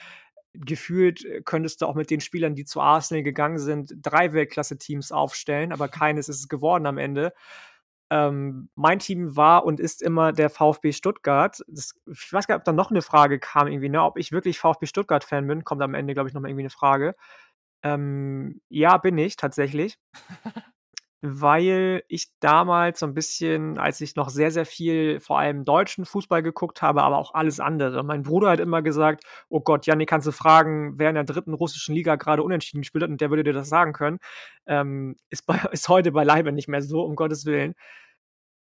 Gefühlt, 0.55 1.25
äh, 1.27 1.43
könntest 1.45 1.83
du 1.83 1.87
auch 1.87 1.95
mit 1.97 2.11
den 2.11 2.21
Spielern, 2.23 2.55
die 2.57 2.65
zu 2.67 2.81
Arsenal 2.81 3.23
gegangen 3.25 3.59
sind, 3.59 3.95
3 4.03 4.33
Weltklasse-Teams 4.35 5.13
aufstellen, 5.13 5.73
aber 5.73 5.89
keines 5.89 6.29
ist 6.31 6.41
es 6.41 6.49
geworden 6.49 6.87
am 6.87 6.99
Ende. 6.99 7.33
Ähm, 8.11 8.71
mein 8.77 9.01
Team 9.01 9.37
war 9.37 9.65
und 9.67 9.81
ist 9.81 10.03
immer 10.03 10.33
der 10.33 10.51
VfB 10.51 10.93
Stuttgart. 10.93 11.61
Das 11.69 11.95
ich 12.13 12.33
weiß 12.33 12.47
gar 12.49 12.57
nicht, 12.57 12.61
ob 12.63 12.65
da 12.67 12.73
noch 12.73 12.91
'ne 12.93 13.03
Frage 13.03 13.39
kam 13.41 13.69
irgendwie, 13.69 13.89
ne, 13.91 14.03
ob 14.05 14.19
ich 14.19 14.33
wirklich 14.33 14.59
VfB 14.61 14.87
Stuttgart-Fan 14.87 15.47
bin, 15.49 15.65
kommt 15.65 15.83
am 15.83 15.95
Ende, 15.95 16.15
glaube 16.15 16.29
ich, 16.31 16.35
noch 16.35 16.43
mal 16.43 16.49
irgendwie 16.51 16.65
'ne 16.65 16.71
Frage. 16.71 17.17
Ähm, 17.85 18.61
ja, 18.71 18.99
bin 18.99 19.19
ich 19.19 19.37
tatsächlich. 19.37 19.99
weil 21.40 22.03
ich 22.09 22.28
damals 22.40 23.01
so 23.01 23.07
ein 23.07 23.15
bisschen, 23.15 23.78
als 23.78 24.01
ich 24.01 24.16
noch 24.16 24.28
sehr, 24.28 24.51
sehr 24.51 24.66
viel 24.66 25.20
vor 25.20 25.39
allem 25.39 25.65
deutschen 25.65 26.05
Fußball 26.05 26.43
geguckt 26.43 26.82
habe, 26.82 27.03
aber 27.03 27.19
auch 27.19 27.35
alles 27.35 27.61
andere. 27.61 28.03
Mein 28.05 28.23
Bruder 28.23 28.51
hat 28.51 28.61
immer 28.61 28.82
gesagt: 28.82 29.24
„Oh 29.48 29.61
Gott, 29.61 29.86
Janni, 29.86 30.07
kannst 30.07 30.27
du 30.27 30.32
fragen, 30.32 30.94
wer 30.98 31.09
in 31.11 31.15
der 31.15 31.24
dritten 31.24 31.55
russischen 31.55 31.94
Liga 31.94 32.16
gerade 32.16 32.43
unentschieden 32.43 32.82
gespielt 32.82 33.05
hat 33.05 33.11
und 33.11 33.20
der 33.20 33.31
würde 33.31 33.44
dir 33.44 33.53
das 33.53 33.69
sagen 33.69 33.93
können.“ 33.93 34.19
Ähm, 34.66 35.16
ist 35.31 35.47
bei 35.47 35.57
ist 35.73 35.89
heute 35.89 36.12
beileibe 36.12 36.53
nicht 36.53 36.69
mehr 36.69 36.82
so, 36.82 37.03
um 37.03 37.16
Gottes 37.16 37.47
Willen. 37.47 37.74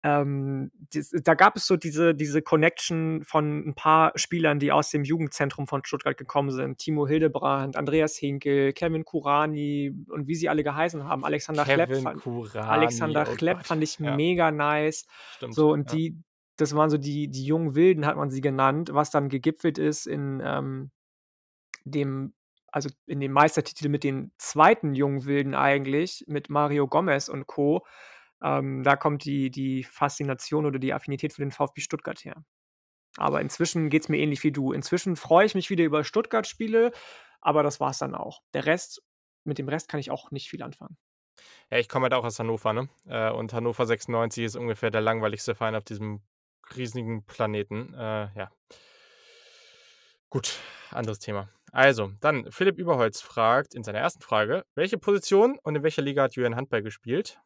Ähm, 0.08 0.72
dies 0.94 1.10
da 1.10 1.34
gab 1.34 1.58
es 1.58 1.68
so 1.68 1.76
diese 1.76 2.16
diese 2.16 2.42
Connection 2.42 3.26
von 3.26 3.68
ein 3.68 3.76
paar 3.76 4.14
Spielern, 4.16 4.58
die 4.58 4.72
aus 4.72 4.90
dem 4.90 5.04
Jugendzentrum 5.04 5.68
von 5.68 5.84
Stuttgart 5.84 6.16
gekommen 6.16 6.52
sind. 6.52 6.78
Timo 6.78 7.06
Hildebrand, 7.06 7.76
Andreas 7.76 8.16
Hinkel, 8.16 8.72
Kevin 8.72 9.04
Kurani 9.04 9.94
und 10.10 10.28
wie 10.28 10.36
sie 10.36 10.48
alle 10.48 10.64
geheißen 10.64 11.04
haben. 11.04 11.26
Alexander 11.26 11.66
Klepp 11.66 11.94
fand 12.02 12.22
Kurani, 12.22 12.70
Alexander 12.70 13.26
oh 13.30 13.36
Klepp 13.36 13.58
Gott. 13.58 13.68
fand 13.68 13.84
ich 13.84 14.00
Ja, 14.00 14.16
mega 14.16 14.52
nice. 14.52 15.06
stimmt. 15.36 15.56
So, 15.56 15.72
und 15.74 15.92
Ja. 15.92 15.98
die 15.98 16.16
das 16.56 16.74
waren 16.74 16.90
so 16.90 16.98
die 16.98 17.28
die 17.28 17.46
jungen 17.46 17.76
Wilden, 17.76 18.06
hat 18.06 18.16
man 18.16 18.30
sie 18.30 18.42
genannt, 18.42 18.92
was 18.94 19.12
dann 19.12 19.28
gegipfelt 19.28 19.78
ist 19.78 20.08
in, 20.08 20.42
ähm, 20.44 20.92
dem 21.84 22.34
also, 22.72 22.90
in 23.08 23.20
dem 23.20 23.32
Meistertitel 23.32 23.90
mit 23.90 24.04
den 24.04 24.32
zweiten 24.38 24.94
jungen 24.94 25.26
Wilden 25.26 25.56
eigentlich, 25.56 26.24
mit 26.28 26.50
Mario 26.50 26.88
Gomez 26.88 27.28
und 27.30 27.48
Co. 27.48 27.86
Ähm, 28.44 28.84
da 28.84 28.96
kommt 28.96 29.26
die 29.26 29.52
die 29.52 29.84
Faszination 29.84 30.66
oder 30.66 30.80
die 30.80 30.94
Affinität 30.94 31.34
für 31.34 31.42
den 31.42 31.52
VfB 31.52 31.82
Stuttgart 31.82 32.24
her. 32.24 32.44
Aber 33.18 33.42
inzwischen 33.42 33.90
geht's 33.90 34.10
mir 34.10 34.18
ähnlich 34.20 34.44
wie 34.44 34.52
du. 34.52 34.72
Inzwischen 34.74 35.16
freue 35.16 35.46
ich 35.46 35.56
mich 35.56 35.70
wieder 35.70 35.84
über 35.86 36.04
Stuttgart-Spiele, 36.04 36.92
aber 37.42 37.64
das 37.64 37.80
war's 37.80 38.00
dann 38.00 38.16
auch. 38.16 38.42
Der 38.54 38.66
Rest 38.66 39.04
mit 39.46 39.58
dem 39.60 39.70
Rest 39.70 39.90
kann 39.90 40.00
ich 40.00 40.12
auch 40.12 40.32
nicht 40.32 40.50
viel 40.50 40.64
anfangen. 40.64 40.98
Ja, 41.72 41.78
ich 41.78 41.90
komme 41.90 42.04
halt 42.04 42.14
auch 42.14 42.24
aus 42.26 42.40
Hannover, 42.40 42.74
ne? 42.74 42.90
Äh, 43.08 43.32
und 43.32 43.54
Hannover 43.54 43.86
96 43.86 44.44
ist 44.46 44.56
ungefähr 44.56 44.92
der 44.92 45.02
langweiligste 45.02 45.56
Verein 45.56 45.76
auf 45.76 45.84
diesem 45.84 46.22
riesigen 46.76 47.26
Planeten. 47.26 47.94
Äh, 47.94 48.30
ja. 48.36 48.52
Gut, 50.30 50.58
anderes 50.92 51.20
Thema. 51.20 51.50
Also, 51.72 52.12
dann 52.22 52.52
Philipp 52.52 52.78
Überholz 52.78 53.22
fragt 53.22 53.74
in 53.76 53.84
seiner 53.84 54.00
ersten 54.00 54.22
Frage: 54.22 54.66
„Welche 54.76 54.98
Position 54.98 55.58
und 55.64 55.76
in 55.76 55.84
welcher 55.84 56.02
Liga 56.02 56.24
hat 56.24 56.36
Julian 56.36 56.56
Handball 56.56 56.82
gespielt?“ 56.84 57.40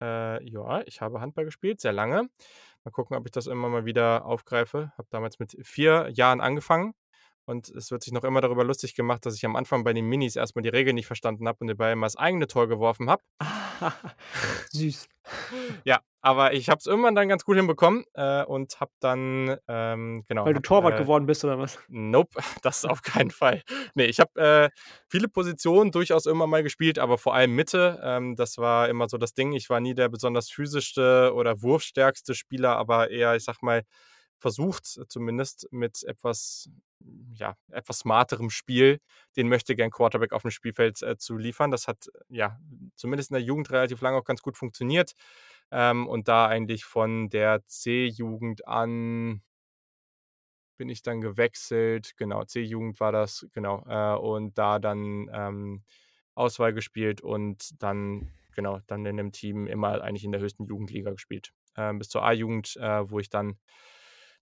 Äh, 0.00 0.44
ja, 0.48 0.82
ich 0.86 1.00
habe 1.00 1.20
Handball 1.20 1.44
gespielt, 1.44 1.80
sehr 1.80 1.92
lange. 1.92 2.28
Mal 2.84 2.90
gucken, 2.92 3.16
ob 3.16 3.26
ich 3.26 3.32
das 3.32 3.46
immer 3.46 3.68
mal 3.68 3.84
wieder 3.84 4.24
aufgreife. 4.24 4.92
Habe 4.96 5.08
damals 5.10 5.38
mit 5.38 5.56
4 5.62 6.10
Jahren 6.12 6.40
angefangen 6.40 6.94
und 7.46 7.68
es 7.70 7.90
wird 7.90 8.02
sich 8.02 8.12
noch 8.12 8.24
immer 8.24 8.40
darüber 8.40 8.64
lustig 8.64 8.94
gemacht, 8.94 9.24
dass 9.24 9.36
ich 9.36 9.46
am 9.46 9.56
Anfang 9.56 9.84
bei 9.84 9.92
den 9.92 10.06
Minis 10.06 10.36
erst 10.36 10.56
mal 10.56 10.62
die 10.62 10.68
Regeln 10.68 10.96
nicht 10.96 11.06
verstanden 11.06 11.48
habe 11.48 11.58
und 11.60 11.68
dabei 11.68 11.92
immer 11.92 12.06
das 12.06 12.16
eigene 12.16 12.46
Tor 12.48 12.68
geworfen 12.68 13.08
habe. 13.08 13.22
Süß. 14.72 15.08
Ja, 15.84 16.00
aber 16.26 16.54
ich 16.54 16.68
habe 16.68 16.80
es 16.80 16.86
irgendwann 16.86 17.14
dann 17.14 17.28
ganz 17.28 17.44
gut 17.44 17.56
hinbekommen, 17.56 18.04
äh, 18.14 18.42
und 18.42 18.80
habe 18.80 18.90
dann, 18.98 19.58
ähm, 19.68 20.24
genau, 20.26 20.44
Weil 20.44 20.54
du 20.54 20.58
habe, 20.58 20.66
Torwart 20.66 20.94
äh 20.94 21.02
geworden 21.02 21.24
bist 21.24 21.44
oder 21.44 21.56
was? 21.56 21.78
Nope, 21.86 22.36
das 22.62 22.84
auf 22.84 23.02
keinen 23.02 23.30
Fall. 23.30 23.62
Ne, 23.94 24.06
ich 24.06 24.18
habe, 24.18 24.40
äh, 24.40 24.70
viele 25.08 25.28
Positionen 25.28 25.92
durchaus 25.92 26.26
immer 26.26 26.48
mal 26.48 26.64
gespielt, 26.64 26.98
aber 26.98 27.16
vor 27.16 27.36
allem 27.36 27.54
Mitte. 27.54 28.00
Ähm, 28.02 28.34
das 28.34 28.58
war 28.58 28.88
immer 28.88 29.08
so 29.08 29.18
das 29.18 29.34
Ding. 29.34 29.52
Ich 29.52 29.70
war 29.70 29.78
nie 29.78 29.94
der 29.94 30.08
besonders 30.08 30.50
physischste 30.50 31.32
oder 31.32 31.62
wurfstärkste 31.62 32.34
Spieler, 32.34 32.76
aber 32.76 33.08
eher, 33.10 33.36
ich 33.36 33.44
sage 33.44 33.58
mal, 33.62 33.82
versucht 34.36 34.84
zumindest 35.08 35.68
mit 35.70 36.02
etwas 36.02 36.68
ja, 37.34 37.54
etwas 37.70 37.98
smarterem 38.00 38.50
Spiel 38.50 38.98
den 39.36 39.48
möchte-gern 39.48 39.90
Quarterback 39.90 40.32
auf 40.32 40.42
dem 40.42 40.50
Spielfeld, 40.50 41.02
äh, 41.02 41.16
zu 41.18 41.36
liefern. 41.36 41.70
Das 41.70 41.86
hat, 41.86 42.06
ja, 42.28 42.58
zumindest 42.96 43.30
in 43.30 43.34
der 43.34 43.42
Jugend 43.42 43.70
relativ 43.70 44.00
lange 44.00 44.16
auch 44.16 44.24
ganz 44.24 44.42
gut 44.42 44.56
funktioniert. 44.56 45.12
Ähm, 45.70 46.06
und 46.06 46.28
da 46.28 46.46
eigentlich 46.46 46.84
von 46.84 47.28
der 47.28 47.66
C-Jugend 47.66 48.66
an 48.68 49.42
bin 50.78 50.88
ich 50.88 51.02
dann 51.02 51.20
gewechselt. 51.20 52.14
Genau, 52.16 52.44
C-Jugend 52.44 53.00
war 53.00 53.12
das, 53.12 53.46
genau. 53.52 53.84
Äh, 53.88 54.16
und 54.18 54.56
da 54.58 54.78
dann, 54.78 55.28
ähm, 55.32 55.82
Auswahl 56.34 56.74
gespielt 56.74 57.22
und 57.22 57.82
dann 57.82 58.30
genau, 58.56 58.80
dann 58.88 59.06
in 59.06 59.16
dem 59.16 59.32
Team 59.32 59.66
immer 59.66 60.02
eigentlich 60.02 60.24
in 60.24 60.32
der 60.32 60.40
höchsten 60.40 60.64
Jugendliga 60.64 61.12
gespielt. 61.12 61.52
Ähm, 61.76 61.98
bis 61.98 62.08
zur 62.08 62.24
A-Jugend, 62.24 62.76
äh, 62.76 63.08
wo 63.10 63.20
ich 63.20 63.30
dann 63.30 63.58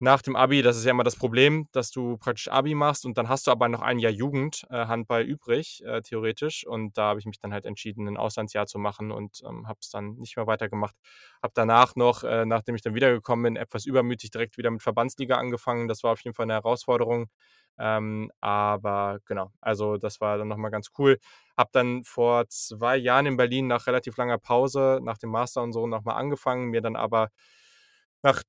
nach 0.03 0.23
dem 0.23 0.37
Abi 0.37 0.63
das 0.63 0.77
ist 0.77 0.85
ja 0.85 0.91
immer 0.91 1.05
das 1.05 1.17
Problem, 1.17 1.69
dass 1.73 1.91
du 1.91 2.17
praktisch 2.19 2.49
Abi 2.49 2.75
machst 2.75 3.07
und 3.07 3.19
dann 3.19 3.29
hast 3.29 3.47
du 3.47 3.51
aber 3.53 3.69
noch 3.69 3.81
ein 3.83 3.99
Jahr 4.01 4.13
Jugend 4.13 4.67
äh, 4.71 5.23
übrig, 5.25 5.83
äh, 5.87 6.03
theoretisch. 6.03 6.67
Und 6.67 6.99
da 6.99 7.05
habe 7.11 7.21
ich 7.21 7.27
mich 7.27 7.39
dann 7.39 7.53
halt 7.53 7.65
entschieden, 7.67 8.09
'n 8.09 8.17
Auslandsjahr 8.19 8.67
zu 8.67 8.79
machen 8.79 9.13
und, 9.13 9.43
ähm, 9.49 9.69
habe 9.69 9.79
es 9.81 9.91
dann 9.91 10.15
nicht 10.17 10.37
mehr 10.37 10.47
weitergemacht. 10.47 10.97
Habe 11.43 11.53
danach 11.55 11.97
noch, 11.97 12.25
äh, 12.25 12.45
nachdem 12.47 12.75
ich 12.75 12.83
dann 12.83 12.95
wiedergekommen 12.95 13.45
bin, 13.55 13.57
etwas 13.57 13.87
übermütig 13.87 14.31
direkt 14.31 14.59
wieder 14.59 14.71
mit 14.71 14.83
Verbandsliga 14.83 15.37
angefangen. 15.37 15.89
Das 15.89 16.03
war 16.05 16.13
auf 16.13 16.21
jeden 16.23 16.35
Fall 16.35 16.47
'ne 16.47 16.55
Herausforderung. 16.55 17.29
Ähm, 17.79 18.31
aber 18.41 19.21
genau, 19.27 19.51
also 19.61 19.97
das 19.97 20.21
war 20.21 20.37
dann 20.39 20.49
noch 20.49 20.57
mal 20.59 20.71
ganz 20.71 20.91
cool. 20.99 21.19
Habe 21.57 21.71
dann 21.73 22.05
vor 22.05 22.47
2 22.49 22.97
Jahren 22.97 23.27
in 23.27 23.37
Berlin 23.37 23.67
nach 23.69 23.87
relativ 23.87 24.17
langer 24.19 24.39
Pause, 24.39 25.01
nach 25.03 25.19
dem 25.19 25.31
Master 25.31 25.63
und 25.63 25.73
so 25.73 25.87
noch 25.87 26.05
mal 26.05 26.15
angefangen, 26.15 26.69
mir 26.71 26.83
dann 26.83 26.97
aber 26.97 27.29
nach 28.23 28.43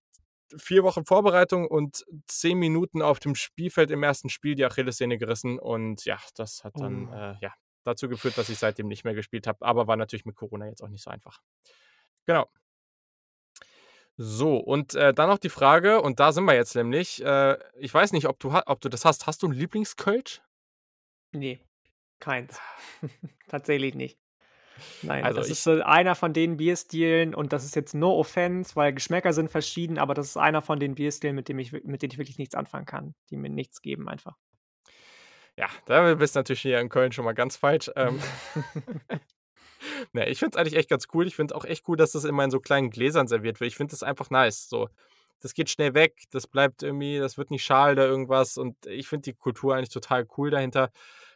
4 0.58 0.84
Wochen 0.84 1.06
Vorbereitung 1.06 1.68
und 1.68 2.04
10 2.28 2.58
Minuten 2.60 3.02
auf 3.02 3.20
dem 3.20 3.36
Spielfeld 3.36 3.92
im 3.92 4.04
ersten 4.04 4.30
Spiel 4.30 4.56
die 4.56 4.66
Achillessehne 4.66 5.18
gerissen 5.18 5.60
und 5.60 6.06
ja, 6.06 6.18
das 6.36 6.64
hat 6.64 6.76
dann, 6.82 7.08
Oh. 7.08 7.14
äh, 7.14 7.36
ja, 7.42 7.54
dazu 7.84 8.10
geführt, 8.10 8.38
dass 8.38 8.50
ich 8.50 8.60
seitdem 8.60 8.88
nicht 8.88 9.04
mehr 9.06 9.14
gespielt 9.16 9.48
habe, 9.48 9.66
aber 9.66 9.88
war 9.88 9.98
natürlich 9.98 10.26
mit 10.26 10.36
Corona 10.36 10.68
jetzt 10.68 10.82
auch 10.84 10.90
nicht 10.90 11.04
so 11.04 11.10
einfach. 11.12 11.40
Genau. 12.28 12.50
So, 14.18 14.58
und, 14.58 14.94
äh, 14.94 15.14
dann 15.14 15.28
noch 15.30 15.40
die 15.40 15.50
Frage, 15.50 16.02
und 16.02 16.20
da 16.20 16.32
sind 16.32 16.46
wir 16.46 16.54
jetzt 16.54 16.76
nämlich, 16.76 17.24
äh, 17.24 17.58
ich 17.80 17.92
weiß 17.94 18.12
nicht, 18.14 18.28
ob 18.28 18.40
du 18.40 18.52
ob 18.68 18.80
du 18.82 18.90
das 18.90 19.06
hast. 19.06 19.26
Hast 19.26 19.42
du 19.42 19.48
'n 19.48 19.54
Lieblingskölsch? 19.54 20.42
Ne, 21.34 21.60
keins. 22.20 22.60
Tatsächlich 23.48 23.96
nicht. 23.96 24.18
Nein, 25.02 25.24
Also, 25.24 25.38
das 25.38 25.48
ich 25.48 25.54
ist 25.54 25.64
so 25.64 25.82
einer 25.82 26.16
von 26.16 26.34
den 26.34 26.58
Bierstilen 26.58 27.36
und 27.36 27.54
das 27.54 27.64
ist 27.64 27.76
jetzt 27.76 27.94
no 27.94 28.18
offense, 28.18 28.76
weil 28.76 28.94
Geschmäcker 28.94 29.34
sind 29.34 29.50
verschieden, 29.50 29.98
aber 29.98 30.14
das 30.14 30.28
ist 30.28 30.38
einer 30.38 30.62
von 30.62 30.80
den 30.80 30.96
Bierstilen, 30.96 31.36
mit 31.36 31.50
dem 31.50 31.60
ich 31.60 31.72
mit 31.72 32.02
denen 32.02 32.12
ich 32.12 32.18
wirklich 32.18 32.38
nichts 32.38 32.56
anfangen 32.56 32.86
kann, 32.86 33.16
die 33.30 33.38
mir 33.38 33.50
nichts 33.50 33.82
geben 33.82 34.10
einfach. 34.10 34.38
Ja, 35.56 35.68
da 35.86 36.16
bist 36.16 36.36
du 36.36 36.40
natürlich 36.40 36.62
hier 36.62 36.80
in 36.80 36.90
Köln 36.90 37.12
schon 37.12 37.26
mal 37.26 37.34
ganz 37.34 37.58
falsch. 37.58 37.92
Ähm 37.96 38.20
Ne, 40.14 40.30
ich 40.30 40.40
finde 40.40 40.56
es 40.56 40.60
eigentlich 40.60 40.78
echt 40.78 40.90
ganz 40.90 41.08
cool. 41.14 41.28
Ich 41.28 41.36
finde 41.36 41.54
es 41.54 41.58
auch 41.58 41.66
echt 41.66 41.88
cool, 41.88 41.98
dass 41.98 42.12
das 42.12 42.24
immer 42.24 42.44
in 42.44 42.52
so 42.52 42.60
kleinen 42.60 42.90
Gläsern 42.90 43.28
serviert 43.28 43.60
wird. 43.60 43.70
Ich 43.70 43.78
finde 43.78 43.92
das 43.92 44.04
einfach 44.04 44.30
nice, 44.30 44.70
so. 44.70 44.90
Das 45.42 45.54
geht 45.54 45.70
schnell 45.70 45.94
weg, 45.94 46.24
das 46.32 46.48
bleibt 46.48 46.84
irgendwie 46.84 47.18
das 47.20 47.38
wird 47.38 47.52
nicht 47.52 47.66
schal 47.66 47.94
oder 47.94 48.06
irgendwas 48.08 48.58
und 48.58 48.86
ich 48.86 49.10
finde 49.10 49.24
die 49.24 49.34
Kultur 49.34 49.76
eigentlich 49.76 49.90
total 49.90 50.26
cool 50.38 50.52
dahinter. 50.52 50.90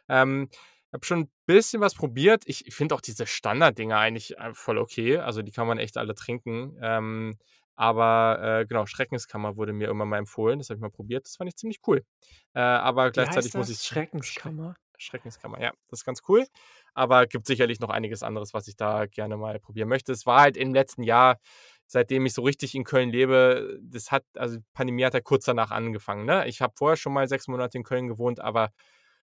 Ähm, 0.08 0.48
habe 0.92 1.04
schon 1.06 1.20
'n 1.24 1.30
bisschen 1.46 1.80
was 1.82 1.94
probiert. 1.94 2.42
Ich 2.46 2.64
finde 2.74 2.94
auch 2.94 3.00
diese 3.00 3.26
Standarddinger 3.26 3.98
eigentlich, 3.98 4.36
äh, 4.38 4.54
voll 4.54 4.78
okay. 4.78 5.18
Also, 5.18 5.42
die 5.42 5.52
kann 5.52 5.66
man 5.66 5.78
echt 5.78 5.96
alle 5.98 6.14
trinken. 6.14 6.76
Ähm, 6.82 7.36
aber, 7.76 8.60
äh, 8.62 8.66
genau, 8.66 8.86
Schreckenskammer 8.86 9.56
wurde 9.56 9.72
mir 9.72 9.86
irgendwann 9.86 10.08
mal 10.08 10.18
empfohlen. 10.18 10.58
Das 10.58 10.68
habe 10.70 10.78
ich 10.78 10.82
mal 10.82 10.90
probiert. 10.90 11.26
Das 11.26 11.36
fand 11.36 11.48
ich 11.50 11.56
ziemlich 11.56 11.80
cool. 11.86 12.04
Äh, 12.54 12.60
aber 12.60 13.10
gleichzeitig 13.12 13.54
muss 13.56 13.68
ich 13.70 13.80
Schre 13.80 14.00
Schreckenskammer? 14.12 14.74
Schreckenskammer, 14.98 15.60
ja, 15.60 15.72
das 15.88 16.00
ist 16.00 16.04
ganz 16.04 16.22
cool. 16.28 16.46
Aber 16.94 17.26
gibt 17.26 17.46
sicherlich 17.46 17.78
noch 17.80 17.90
einiges 17.90 18.22
anderes, 18.24 18.52
was 18.54 18.66
ich 18.68 18.76
da 18.76 19.06
gerne 19.06 19.36
mal 19.36 19.60
probieren 19.60 19.88
möchte. 19.88 20.12
Es 20.12 20.26
war 20.26 20.40
halt 20.40 20.56
im 20.56 20.74
letzten 20.74 21.04
Jahr, 21.04 21.38
seitdem 21.86 22.26
ich 22.26 22.34
so 22.34 22.42
richtig 22.42 22.74
in 22.74 22.82
Köln 22.84 23.10
lebe 23.10 23.78
das 23.82 24.10
hat 24.10 24.24
also, 24.36 24.58
Pandemie 24.74 25.04
hat 25.04 25.14
ja 25.14 25.20
kurz 25.20 25.44
danach 25.44 25.70
angefangen, 25.70 26.24
ne? 26.26 26.46
Ich 26.48 26.60
habe 26.60 26.74
vorher 26.76 26.96
schon 26.96 27.12
mal 27.12 27.28
6 27.28 27.46
Monate 27.48 27.78
in 27.78 27.84
Köln 27.84 28.08
gewohnt, 28.08 28.40
aber 28.40 28.70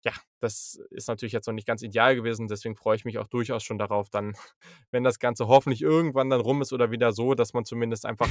ja, 0.06 0.14
das 0.40 0.80
ist 0.92 1.08
natürlich 1.10 1.34
jetzt 1.34 1.48
noch 1.48 1.54
nicht 1.54 1.68
ganz 1.68 1.82
ideal 1.84 2.16
gewesen. 2.16 2.48
Deswegen 2.48 2.76
freue 2.76 2.96
ich 2.96 3.06
mich 3.06 3.18
auch 3.20 3.28
durchaus 3.28 3.64
schon 3.64 3.78
darauf 3.78 4.10
dann, 4.10 4.34
wenn 4.92 5.04
das 5.04 5.20
Ganze 5.20 5.48
hoffentlich 5.48 5.82
irgendwann 5.82 6.30
dann 6.30 6.42
rum 6.42 6.62
ist 6.62 6.74
oder 6.74 6.92
wieder 6.92 7.12
so, 7.14 7.34
dass 7.36 7.54
man 7.54 7.66
zumindest 7.66 8.06
einfach 8.06 8.30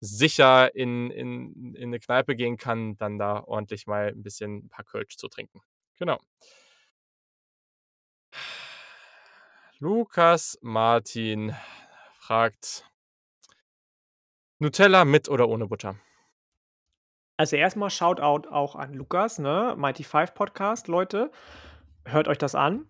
sicher 0.00 0.74
in 0.76 1.10
in 1.10 1.74
in 1.74 1.90
'ne 1.90 1.98
Kneipe 2.00 2.36
gehen 2.36 2.56
kann, 2.56 2.96
dann 2.98 3.18
da 3.18 3.42
ordentlich 3.44 3.86
mal 3.86 4.10
'n 4.14 4.22
bisschen 4.22 4.64
'n 4.66 4.68
paar 4.68 4.84
Kölsch 4.84 5.16
zu 5.16 5.28
trinken. 5.28 5.60
Genau. 5.98 6.18
Lukas 9.80 10.58
Martin 10.62 11.54
fragt 12.18 12.84
Nutella 14.60 15.04
mit 15.04 15.28
oder 15.28 15.48
ohne 15.48 15.68
Butter? 15.68 15.94
Also, 17.40 17.54
erst 17.54 17.76
mal 17.76 17.88
Shoutout 17.88 18.48
auch 18.50 18.74
an 18.74 18.94
Lukas, 18.94 19.38
ne? 19.38 19.74
Mighty 19.78 20.02
Five 20.02 20.34
Podcast, 20.34 20.88
Leute. 20.88 21.30
Hört 22.04 22.26
euch 22.26 22.38
das 22.38 22.56
an. 22.56 22.86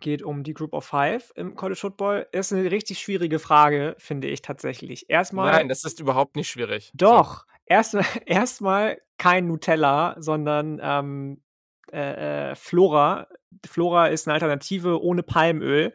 Geht 0.00 0.22
um 0.24 0.42
die 0.42 0.52
Group 0.52 0.72
of 0.72 0.84
Five 0.84 1.32
im 1.36 1.54
College 1.54 1.78
Football. 1.78 2.26
Ist 2.32 2.50
'ne 2.52 2.70
richtig 2.72 2.98
schwierige 2.98 3.38
Frage, 3.38 3.94
finde 3.98 4.26
ich 4.28 4.42
tatsächlich. 4.42 5.08
Erst 5.08 5.32
mal 5.32 5.52
Nein, 5.52 5.68
das 5.68 5.84
ist 5.84 6.00
überhaupt 6.00 6.34
nicht 6.34 6.50
schwierig. 6.50 6.90
So. 7.00 7.06
Doch, 7.06 7.46
erst 7.66 7.94
mal 7.94 8.04
erst 8.26 8.62
kein 9.18 9.46
Nutella, 9.46 10.16
sondern, 10.18 10.80
ähm, 10.82 11.40
äh, 11.92 12.50
äh, 12.50 12.54
Flora. 12.56 13.28
Flora 13.64 14.08
ist 14.08 14.26
'ne 14.26 14.32
Alternative 14.34 15.00
ohne 15.02 15.22
Palmöl 15.22 15.94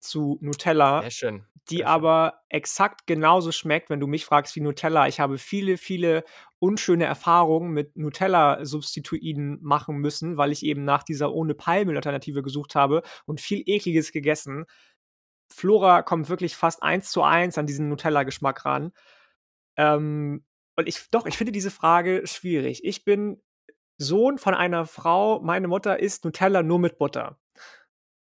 zu 0.00 0.38
Nutella. 0.40 1.02
Sehr 1.02 1.10
schön. 1.10 1.47
Die 1.70 1.84
aber 1.84 2.42
exakt 2.48 3.06
genauso 3.06 3.52
schmeckt, 3.52 3.90
wenn 3.90 4.00
du 4.00 4.06
mich 4.06 4.24
fragst, 4.24 4.56
wie 4.56 4.60
Nutella. 4.60 5.06
Ich 5.08 5.20
habe 5.20 5.38
viele, 5.38 5.76
viele 5.76 6.24
unschöne 6.58 7.04
Erfahrungen 7.04 7.72
mit 7.72 7.96
Nutella-Substituiden 7.96 9.58
machen 9.62 9.98
müssen, 9.98 10.36
weil 10.36 10.52
ich 10.52 10.64
eben 10.64 10.84
nach 10.84 11.02
dieser 11.02 11.32
ohne 11.32 11.54
Palmöl-Alternative 11.54 12.42
gesucht 12.42 12.74
habe 12.74 13.02
und 13.26 13.40
viel 13.40 13.62
ekliges 13.66 14.12
gegessen. 14.12 14.64
Flora 15.50 16.02
kommt 16.02 16.28
wirklich 16.28 16.56
fast 16.56 16.82
eins 16.82 17.10
zu 17.10 17.22
eins 17.22 17.58
an 17.58 17.66
diesen 17.66 17.88
Nutella-Geschmack 17.88 18.64
ran. 18.64 18.92
Ähm, 19.76 20.44
und 20.76 20.88
ich, 20.88 21.10
doch, 21.10 21.26
ich 21.26 21.36
finde 21.36 21.52
diese 21.52 21.70
Frage 21.70 22.26
schwierig. 22.26 22.84
Ich 22.84 23.04
bin 23.04 23.42
Sohn 23.98 24.38
von 24.38 24.54
einer 24.54 24.86
Frau, 24.86 25.40
meine 25.40 25.68
Mutter 25.68 25.98
isst 25.98 26.24
Nutella 26.24 26.62
nur 26.62 26.78
mit 26.78 26.98
Butter. 26.98 27.38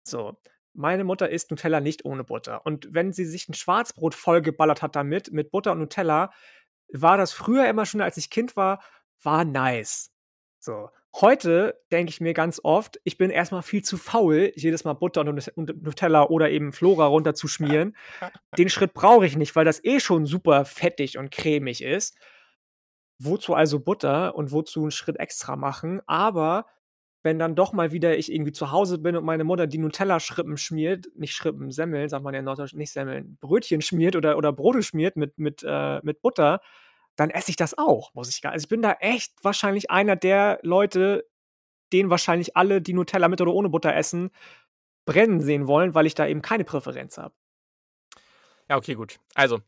So. 0.05 0.37
Meine 0.75 1.05
Mutter 1.05 1.31
isst 1.31 1.51
Nutella 1.51 1.81
nicht 1.81 2.05
ohne 2.05 2.25
Butter. 2.25 2.67
Und 2.67 2.89
wenn 2.93 3.13
sie 3.13 3.25
sich 3.25 3.49
ein 3.49 3.55
Schwarzbrot 3.55 4.15
vollgeballert 4.15 4.83
hat 4.83 4.97
damit, 4.97 5.33
mit 5.33 5.51
Butter 5.51 5.73
und 5.73 5.79
Nutella, 5.79 6.33
war 6.93 7.17
das 7.17 7.33
früher 7.33 7.69
immer 7.69 7.87
schon, 7.87 8.01
als 8.01 8.17
ich 8.17 8.31
Kind 8.31 8.57
war, 8.57 8.83
war 9.23 9.45
nice. 9.45 10.13
So. 10.59 10.91
Heute 11.21 11.81
denke 11.93 12.11
ich 12.11 12.21
mir 12.21 12.35
ganz 12.35 12.61
oft, 12.65 13.01
ich 13.05 13.17
bin 13.17 13.31
erstmal 13.31 13.63
viel 13.63 13.83
zu 13.83 13.97
faul, 13.97 14.51
jedes 14.57 14.83
Mal 14.83 14.95
Butter 14.95 15.21
und 15.21 15.83
Nutella 15.85 16.25
oder 16.25 16.51
eben 16.51 16.73
Flora 16.73 17.07
runterzuschmieren. 17.07 17.97
Den 18.59 18.69
Schritt 18.69 18.95
brauche 18.95 19.25
ich 19.25 19.37
nicht, 19.37 19.55
weil 19.55 19.65
das 19.65 19.85
eh 19.85 20.01
schon 20.01 20.27
super 20.27 20.65
fettig 20.65 21.17
und 21.17 21.31
cremig 21.31 21.85
ist. 21.85 22.19
Wozu 23.21 23.55
also 23.55 23.79
Butter 23.79 24.35
und 24.35 24.51
wozu 24.51 24.83
einen 24.83 24.91
Schritt 24.91 25.21
extra 25.21 25.55
machen? 25.55 26.01
Aber 26.07 26.67
wenn 27.25 27.39
dann 27.39 27.57
doch 27.57 27.73
mal 27.73 27.91
wieder 27.91 28.17
ich 28.19 28.31
irgendwie 28.31 28.53
zu 28.53 28.71
Hause 28.71 28.99
bin 28.99 29.17
und 29.17 29.25
meine 29.25 29.45
Mutter 29.45 29.67
die 29.67 29.79
Nutella-Schrippen 29.79 30.59
schmiert, 30.59 31.07
nicht 31.17 31.35
Schrippen, 31.35 31.71
Semmeln, 31.71 32.11
sagt 32.11 32.23
man 32.23 32.35
ja 32.35 32.43
Norddeutsch, 32.43 32.75
nicht 32.75 32.93
Semmeln, 32.93 33.39
Brötchen 33.41 33.81
schmiert 33.81 34.15
oder, 34.15 34.37
oder 34.37 34.53
Brote 34.53 34.83
schmiert 34.83 35.17
mit, 35.17 35.39
mit, 35.39 35.65
äh, 35.67 36.01
mit 36.03 36.21
Butter, 36.21 36.61
dann 37.17 37.31
esse 37.31 37.51
ich 37.51 37.57
das 37.57 37.79
auch, 37.79 38.13
muss 38.13 38.29
ich 38.29 38.43
gar 38.43 38.53
Also 38.53 38.65
ich 38.65 38.69
bin 38.69 38.83
da 38.83 38.93
echt 39.01 39.33
wahrscheinlich 39.43 39.91
einer 39.91 40.17
der 40.17 40.61
Leute, 40.63 41.27
denen 41.95 42.11
wahrscheinlich 42.11 42.59
alle, 42.59 42.83
die 42.83 42.93
Nutella 42.93 43.29
mit 43.29 43.41
oder 43.41 43.55
ohne 43.55 43.71
Butter 43.71 43.95
essen, 43.97 44.31
brennen 45.07 45.41
sehen 45.41 45.67
wollen, 45.67 45.95
weil 45.95 46.05
ich 46.05 46.15
da 46.15 46.27
eben 46.27 46.43
keine 46.43 46.65
Präferenz 46.65 47.17
habe. 47.17 47.35
Ja, 48.69 48.77
okay, 48.77 48.95
gut. 48.95 49.19
Also, 49.35 49.61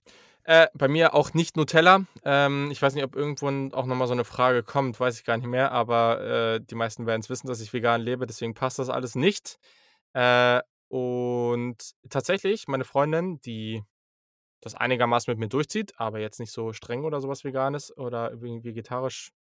äh, 0.47 0.69
bei 0.75 0.87
mir 0.87 1.13
auch 1.15 1.35
nicht 1.35 1.57
Nutella. 1.57 2.07
Ähm, 2.25 2.71
ich 2.71 2.81
weiß 2.81 2.95
nicht, 2.95 3.03
ob 3.03 3.17
irgendwo 3.17 3.47
auch 3.77 3.87
nochmal 3.87 4.07
so 4.07 4.13
eine 4.13 4.25
Frage 4.25 4.63
kommt, 4.63 4.99
weiß 4.99 5.19
ich 5.19 5.25
gar 5.25 5.37
nicht 5.37 5.47
mehr, 5.47 5.73
aber 5.73 6.21
äh, 6.21 6.61
die 6.61 6.77
meisten 6.77 7.05
werden 7.05 7.21
es 7.21 7.29
wissen, 7.29 7.49
dass 7.49 7.61
ich 7.61 7.73
vegan 7.73 8.01
lebe, 8.01 8.27
deswegen 8.27 8.55
passt 8.55 8.79
das 8.79 8.89
alles 8.89 9.17
nicht. 9.17 9.59
Äh, 10.13 10.63
und 10.89 11.95
tatsächlich, 12.09 12.69
meine 12.69 12.85
Freundin, 12.85 13.41
die 13.41 13.83
das 14.61 14.77
einigermaßen 14.77 15.33
mit 15.33 15.39
mir 15.41 15.49
durchzieht, 15.49 15.99
aber 15.99 16.21
jetzt 16.21 16.39
nicht 16.39 16.53
so 16.53 16.73
streng 16.73 17.05
oder 17.05 17.21
sowas 17.21 17.43
Veganes 17.43 17.97
oder 17.97 18.41
vegetarisch, 18.41 19.33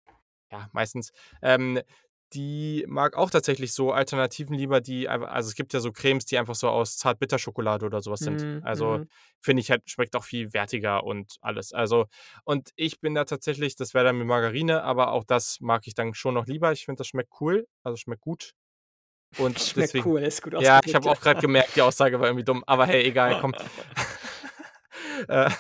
ja, 0.51 0.69
meistens, 0.73 1.13
ähm, 1.43 1.81
die 2.35 2.85
mag 2.89 3.17
auch 3.17 3.31
tatsächlich 3.31 3.73
so 3.73 3.93
Alternativen 3.93 4.57
lieber, 4.57 4.81
die 4.81 5.09
also 5.09 5.49
es 5.49 5.55
gibt 5.55 5.73
ja 5.73 5.81
so 5.81 5.93
Cremes, 5.93 6.25
die 6.25 6.37
einfach 6.39 6.55
so 6.55 6.69
aus 6.69 6.97
Zartbitterschokolade 6.97 7.87
oder 7.87 8.01
sowas 8.01 8.21
sind. 8.21 8.43
Mhm, 8.43 8.61
Also 8.65 8.99
mhm. 8.99 9.09
finde 9.41 9.61
ich 9.61 9.71
halt, 9.71 9.89
schmeckt 9.89 10.17
auch 10.17 10.25
viel 10.25 10.53
wertiger 10.53 11.05
und 11.05 11.37
alles. 11.41 11.73
Also, 11.73 12.07
und 12.45 12.71
ich 12.77 13.01
bin 13.01 13.15
da 13.15 13.25
tatsächlich, 13.25 13.77
das 13.77 13.95
wäre 13.95 14.05
dann 14.05 14.19
mit 14.19 14.27
Margarine, 14.27 14.83
aber 14.83 15.13
auch 15.13 15.25
das 15.25 15.61
mag 15.61 15.87
ich 15.87 15.95
dann 15.95 16.15
schon 16.15 16.35
noch 16.35 16.47
lieber. 16.47 16.73
Ich 16.73 16.85
finde, 16.85 16.99
das 16.99 17.07
schmeckt 17.07 17.31
cool, 17.41 17.67
also 17.85 17.97
schmeckt 17.97 18.23
gut. 18.23 18.53
Und 19.39 19.59
Schmeckt 19.61 19.95
deswegen, 19.95 20.11
cool, 20.11 20.23
ist 20.23 20.43
gut 20.43 20.55
ja, 20.61 20.81
ich 20.85 20.95
habe 20.95 21.09
auch 21.11 21.21
gerade 21.21 21.41
gemerkt, 21.41 21.77
die 21.77 21.83
Aussage 21.83 22.19
war 22.19 22.27
irgendwie 22.27 22.45
dumm, 22.45 22.65
aber 22.67 22.87
hey, 22.87 23.05
egal, 23.05 23.39
komm. 23.41 23.55
äh, 25.29 25.51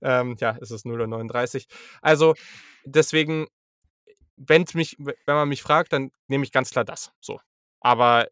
ähm, 0.00 0.36
ja, 0.38 0.56
es 0.60 0.70
ist 0.70 0.86
0.39 0.86 1.54
Uhr. 1.56 1.76
Also, 2.02 2.34
deswegen, 2.84 3.46
wenn's 4.36 4.74
mich, 4.74 4.96
wenn 4.98 5.14
man 5.26 5.48
mich 5.48 5.62
fragt, 5.62 5.92
dann 5.92 6.10
nehme 6.28 6.44
ich 6.44 6.52
ganz 6.52 6.70
klar 6.70 6.84
das. 6.84 7.12
So. 7.20 7.40
Aber 7.80 8.28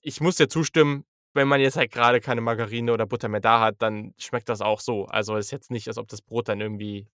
ich 0.00 0.20
muss 0.20 0.36
dir 0.36 0.48
zustimmen, 0.48 1.04
wenn 1.34 1.48
man 1.48 1.60
jetzt 1.60 1.76
halt 1.76 1.92
gerade 1.92 2.20
keine 2.20 2.40
Margarine 2.40 2.92
oder 2.92 3.06
Butter 3.06 3.28
mehr 3.28 3.40
da 3.40 3.60
hat, 3.60 3.76
dann 3.82 4.14
schmeckt 4.18 4.48
das 4.48 4.62
auch 4.62 4.80
so. 4.80 5.04
Also 5.06 5.36
ist 5.36 5.50
jetzt 5.50 5.70
nicht, 5.70 5.86
als 5.86 5.98
ob 5.98 6.08
das 6.08 6.22
Brot 6.22 6.48
dann 6.48 6.60
irgendwie 6.60 7.08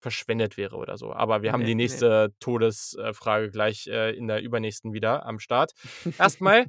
verschwendet 0.00 0.58
wäre 0.58 0.76
oder 0.76 0.98
so. 0.98 1.14
Aber 1.14 1.42
wir 1.42 1.52
haben 1.52 1.60
Nee, 1.60 1.68
die 1.68 1.74
nee. 1.74 1.84
nächste 1.84 2.34
Todesfrage 2.40 3.50
gleich 3.50 3.86
äh, 3.86 4.14
in 4.14 4.28
der 4.28 4.42
übernächsten 4.42 4.92
wieder 4.92 5.24
am 5.24 5.38
Start. 5.38 5.72
Erstmal, 6.18 6.66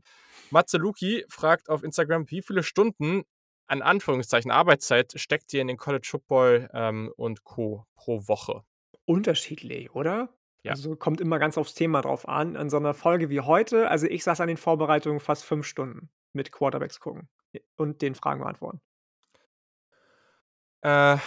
Matze 0.51 0.77
Luki 0.77 1.25
fragt 1.27 1.69
auf 1.69 1.83
Instagram, 1.83 2.31
wie 2.31 2.41
viele 2.41 2.63
Stunden 2.63 3.23
an 3.67 3.81
Anführungszeichen 3.81 4.51
Arbeitszeit 4.51 5.13
steckt 5.17 5.53
ihr 5.53 5.61
in 5.61 5.67
den 5.67 5.77
College 5.77 6.07
Football 6.09 6.69
ähm, 6.73 7.11
und 7.17 7.43
Co. 7.43 7.85
pro 7.95 8.27
Woche? 8.27 8.61
Unterschiedlich, 9.05 9.93
oder? 9.93 10.29
Ja. 10.65 10.71
Also 10.71 10.95
kommt 10.95 11.21
immer 11.21 11.39
ganz 11.39 11.57
aufs 11.57 11.73
Thema 11.73 12.01
drauf 12.01 12.27
an. 12.27 12.55
An 12.57 12.69
so 12.69 12.77
einer 12.77 12.93
Folge 12.93 13.29
wie 13.29 13.41
heute, 13.41 13.89
also 13.89 14.07
ich 14.07 14.23
saß 14.23 14.41
an 14.41 14.47
den 14.47 14.57
Vorbereitungen 14.57 15.19
fast 15.19 15.45
fünf 15.45 15.65
Stunden 15.65 16.09
mit 16.33 16.51
Quarterbacks 16.51 16.99
gucken 16.99 17.29
und 17.77 18.01
den 18.01 18.15
Fragen 18.15 18.41
beantworten. 18.41 18.81
Äh, 20.81 21.17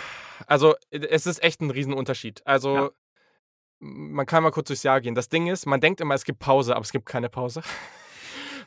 also, 0.47 0.75
es 0.91 1.27
ist 1.27 1.43
echt 1.43 1.61
ein 1.61 1.71
Riesenunterschied. 1.71 2.47
Also, 2.47 2.75
Ja. 2.77 2.91
man 3.81 4.27
kann 4.27 4.43
mal 4.43 4.51
kurz 4.51 4.69
durchs 4.69 4.83
Jahr 4.83 5.01
gehen. 5.01 5.15
Das 5.15 5.29
Ding 5.29 5.47
ist, 5.49 5.67
man 5.67 5.81
denkt 5.81 6.01
immer, 6.01 6.15
es 6.15 6.25
gibt 6.25 6.39
Pause, 6.39 6.75
aber 6.77 6.83
es 6.85 6.93
gibt 6.93 7.07
keine 7.07 7.29
Pause. 7.29 7.63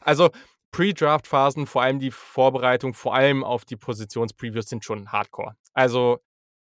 Also, 0.03 0.31
Pre-Draft-Phasen, 0.71 1.67
vor 1.67 1.83
allem 1.83 1.99
die 1.99 2.09
Vorbereitung, 2.09 2.95
vor 2.95 3.13
allem 3.13 3.43
auf 3.43 3.65
die 3.65 3.75
Positionspreviews 3.75 4.67
sind 4.67 4.83
schon 4.83 5.11
hardcore. 5.11 5.55
Also, 5.73 6.21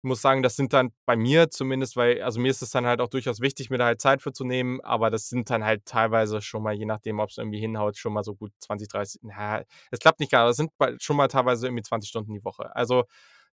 muss 0.08 0.20
sagen, 0.20 0.42
das 0.42 0.56
sind 0.56 0.72
dann 0.72 0.92
bei 1.06 1.16
mir 1.16 1.50
zumindest, 1.50 1.96
weil, 1.96 2.22
also 2.22 2.40
mir 2.40 2.50
ist 2.50 2.62
es 2.62 2.70
dann 2.70 2.86
halt 2.86 3.00
auch 3.00 3.08
durchaus 3.08 3.40
wichtig, 3.40 3.70
mir 3.70 3.78
da 3.78 3.86
halt 3.86 4.00
Zeit 4.00 4.22
für 4.22 4.32
zu 4.32 4.44
nehmen, 4.44 4.80
aber 4.80 5.10
das 5.10 5.28
sind 5.28 5.50
dann 5.50 5.64
halt 5.64 5.84
teilweise 5.84 6.42
schon 6.42 6.62
mal, 6.62 6.74
je 6.74 6.86
nachdem, 6.86 7.20
ob 7.20 7.30
es 7.30 7.38
irgendwie 7.38 7.60
hinhaut, 7.60 7.96
schon 7.96 8.12
mal 8.12 8.24
so 8.24 8.34
gut 8.34 8.52
20, 8.60 8.88
30, 8.88 9.20
na, 9.22 9.62
es 9.90 9.98
klappt 10.00 10.20
nicht 10.20 10.32
gar, 10.32 10.42
aber 10.42 10.50
es 10.50 10.56
sind 10.56 10.72
schon 10.98 11.16
mal 11.16 11.28
teilweise 11.28 11.66
irgendwie 11.66 11.82
20 11.82 12.08
Stunden 12.08 12.34
die 12.34 12.44
Woche. 12.44 12.74
Also, 12.74 13.04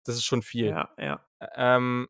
das 0.05 0.17
ist 0.17 0.25
schon 0.25 0.43
viel. 0.43 0.69
Ja, 0.69 0.91
ja. 0.99 1.21
Ähm, 1.57 2.09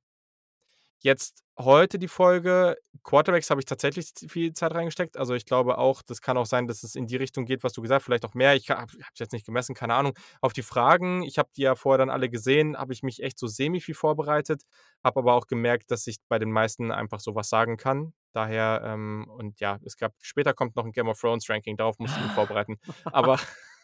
jetzt 1.05 1.45
heute 1.59 1.99
die 1.99 2.09
Folge. 2.09 2.77
Quarterbacks 3.05 3.51
habe 3.51 3.61
ich 3.61 3.67
tatsächlich 3.67 4.11
viel 4.29 4.55
Zeit 4.55 4.75
reingesteckt. 4.75 5.19
Also 5.19 5.35
ich 5.35 5.45
glaube 5.45 5.77
auch, 5.79 6.03
das 6.03 6.23
kann 6.23 6.39
auch 6.39 6.47
sein, 6.47 6.67
dass 6.67 6.83
es 6.83 6.95
in 6.95 7.07
die 7.07 7.17
Richtung 7.17 7.45
geht, 7.45 7.63
was 7.63 7.75
du 7.75 7.83
gesagt 7.83 8.01
hast, 8.01 8.05
vielleicht 8.07 8.25
auch 8.25 8.35
mehr. 8.35 8.57
Ich 8.57 8.71
habe 8.71 8.91
es 8.91 9.19
jetzt 9.19 9.33
nicht 9.33 9.45
gemessen, 9.45 9.75
keine 9.75 9.95
Ahnung. 9.95 10.15
Auf 10.41 10.55
die 10.55 10.63
Fragen, 10.63 11.23
ich 11.23 11.39
habe 11.39 11.51
die 11.57 11.63
ja 11.63 11.75
vorher 11.75 11.99
dann 11.99 12.11
alle 12.11 12.31
gesehen, 12.31 12.77
habe 12.77 12.95
ich 12.95 13.03
mich 13.03 13.23
echt 13.23 13.39
so 13.39 13.47
semi 13.47 13.81
viel 13.81 13.95
vorbereitet, 13.95 14.63
habe 15.05 15.21
aber 15.21 15.35
auch 15.35 15.47
gemerkt, 15.47 15.91
dass 15.91 16.07
ich 16.07 16.17
bei 16.29 16.39
den 16.39 16.51
meisten 16.51 16.91
einfach 16.91 17.21
sowas 17.21 17.51
sagen 17.51 17.77
kann. 17.77 18.15
Daher, 18.33 18.83
ähm, 18.85 19.27
und 19.29 19.61
ja, 19.61 19.79
es 19.85 19.97
gab, 19.97 20.13
später 20.23 20.55
kommt 20.55 20.75
noch 20.75 20.87
ein 20.87 20.93
Game 20.93 21.09
of 21.09 21.21
Thrones 21.21 21.49
Ranking, 21.49 21.77
darauf 21.77 21.99
musst 21.99 22.17
du 22.17 22.21
mich 22.23 22.33
vorbereiten. 22.33 22.79
Aber 23.05 23.39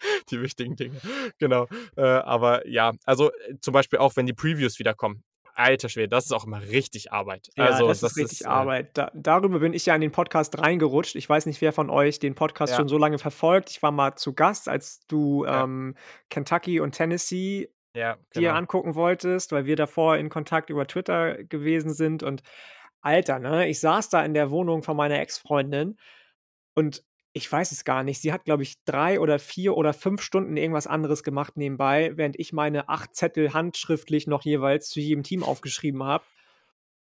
die 0.30 0.40
wichtigen 0.40 0.76
Dinge. 0.76 1.00
Genau. 1.38 1.66
Äh, 1.96 2.02
aber 2.02 2.66
ja, 2.68 2.92
also 3.04 3.32
äh, 3.32 3.54
zum 3.60 3.72
Beispiel 3.72 3.98
auch, 3.98 4.16
wenn 4.16 4.26
die 4.26 4.32
Previews 4.32 4.78
wiederkommen. 4.78 5.22
Alter 5.56 5.88
Schwede, 5.88 6.08
das 6.08 6.26
ist 6.26 6.32
auch 6.32 6.46
immer 6.46 6.60
richtig 6.60 7.12
Arbeit. 7.12 7.48
Ja, 7.56 7.64
also, 7.66 7.88
das, 7.88 8.02
ist 8.02 8.16
richtig 8.16 8.42
äh, 8.42 8.48
Arbeit. 8.48 8.90
Da, 8.96 9.10
darüber 9.14 9.58
bin 9.58 9.72
ich 9.72 9.86
ja 9.86 9.94
in 9.94 10.00
den 10.00 10.12
Podcast 10.12 10.58
reingerutscht. 10.58 11.16
Ich 11.16 11.28
weiß 11.28 11.46
nicht, 11.46 11.60
wer 11.60 11.72
von 11.72 11.88
euch 11.90 12.18
den 12.18 12.34
Podcast 12.34 12.72
Ja. 12.72 12.76
schon 12.76 12.88
so 12.88 12.98
lange 12.98 13.18
verfolgt. 13.18 13.70
Ich 13.70 13.82
war 13.82 13.90
mal 13.90 14.16
zu 14.16 14.34
Gast, 14.34 14.68
als 14.68 15.00
du 15.06 15.44
Ja. 15.44 15.64
ähm, 15.64 15.94
Kentucky 16.28 16.78
und 16.80 16.92
Tennessee 16.92 17.70
Ja, 17.94 18.16
dir 18.34 18.48
genau. 18.48 18.54
angucken 18.54 18.94
wolltest, 18.94 19.52
weil 19.52 19.64
wir 19.64 19.76
davor 19.76 20.18
in 20.18 20.28
Kontakt 20.28 20.68
über 20.68 20.86
Twitter 20.86 21.42
gewesen 21.44 21.94
sind. 21.94 22.22
Und 22.22 22.42
Alter, 23.00 23.38
ne, 23.38 23.68
ich 23.68 23.80
saß 23.80 24.10
da 24.10 24.24
in 24.24 24.34
der 24.34 24.50
Wohnung 24.50 24.82
von 24.82 24.96
meiner 24.96 25.18
Ex-Freundin 25.20 25.96
und 26.74 27.02
ich 27.36 27.52
weiß 27.52 27.70
es 27.70 27.84
gar 27.84 28.02
nicht. 28.02 28.22
Sie 28.22 28.32
hat, 28.32 28.46
glaube 28.46 28.62
ich, 28.62 28.82
drei 28.86 29.20
oder 29.20 29.38
vier 29.38 29.76
oder 29.76 29.92
fünf 29.92 30.22
Stunden 30.22 30.56
irgendwas 30.56 30.86
anderes 30.86 31.22
gemacht 31.22 31.58
nebenbei, 31.58 32.12
während 32.14 32.38
ich 32.40 32.54
meine 32.54 32.88
acht 32.88 33.14
Zettel 33.14 33.52
handschriftlich 33.52 34.26
noch 34.26 34.42
jeweils 34.42 34.88
zu 34.88 35.00
jedem 35.00 35.22
Team 35.22 35.42
aufgeschrieben 35.42 36.02
habe. 36.02 36.24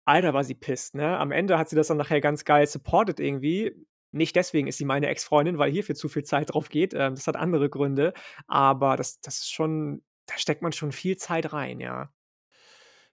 Alter, 0.05 0.35
war 0.35 0.43
sie 0.43 0.57
pisst, 0.57 0.97
ne? 0.97 1.17
Am 1.19 1.31
Ende 1.31 1.57
hat 1.57 1.69
sie 1.69 1.77
das 1.77 1.87
dann 1.87 1.99
nachher 1.99 2.21
ganz 2.21 2.45
geil 2.45 2.67
supported 2.67 3.21
irgendwie. 3.21 3.73
Nicht 4.11 4.35
deswegen 4.35 4.67
ist 4.67 4.79
sie 4.79 4.85
meine 4.85 5.07
Ex-Freundin, 5.07 5.59
weil 5.59 5.71
hierfür 5.71 5.95
zu 5.95 6.09
viel 6.09 6.25
Zeit 6.25 6.53
drauf 6.53 6.69
geht. 6.69 6.95
Ähm, 6.95 7.15
das 7.15 7.29
hat 7.29 7.37
andere 7.37 7.71
Gründe. 7.71 8.13
Aber 8.49 8.97
das, 8.97 9.21
das 9.21 9.37
ist 9.39 9.53
schon, 9.53 10.03
da 10.27 10.37
steckt 10.37 10.63
man 10.63 10.73
schon 10.73 10.91
viel 10.91 11.17
Zeit 11.17 11.53
rein, 11.53 11.79
ja. 11.79 12.11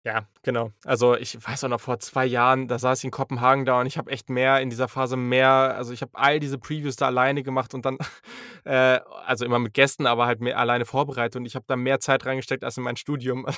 Ja, 0.06 0.28
genau. 0.44 0.72
Also 0.86 1.16
ich 1.18 1.36
weiß 1.36 1.64
auch 1.64 1.70
noch 1.70 1.82
vor 1.82 1.98
zwei 2.00 2.28
Jahren, 2.28 2.68
da 2.68 2.78
saß 2.78 3.00
ich 3.00 3.06
in 3.06 3.12
Kopenhagen 3.12 3.66
da 3.66 3.80
und 3.82 3.88
ich 3.88 3.98
habe 3.98 4.12
echt 4.12 4.30
mehr 4.30 4.62
in 4.62 4.70
dieser 4.70 4.88
Phase 4.88 5.18
mehr, 5.18 5.50
also 5.50 5.94
ich 5.94 6.02
habe 6.04 6.12
all 6.14 6.40
diese 6.40 6.60
Previews 6.60 6.96
da 6.96 7.08
alleine 7.08 7.42
gemacht 7.42 7.74
und 7.74 7.86
dann, 7.86 7.98
äh, 8.66 9.00
also 9.26 9.46
immer 9.46 9.58
mit 9.58 9.74
Gästen, 9.74 10.06
aber 10.06 10.28
halt 10.28 10.42
mehr 10.42 10.60
alleine 10.60 10.86
vorbereitet 10.86 11.38
und 11.38 11.46
ich 11.48 11.56
habe 11.56 11.66
da 11.68 11.76
mehr 11.76 12.00
Zeit 12.00 12.24
reingesteckt 12.26 12.64
als 12.64 12.78
in 12.78 12.84
mein 12.84 12.96
Studium. 12.98 13.46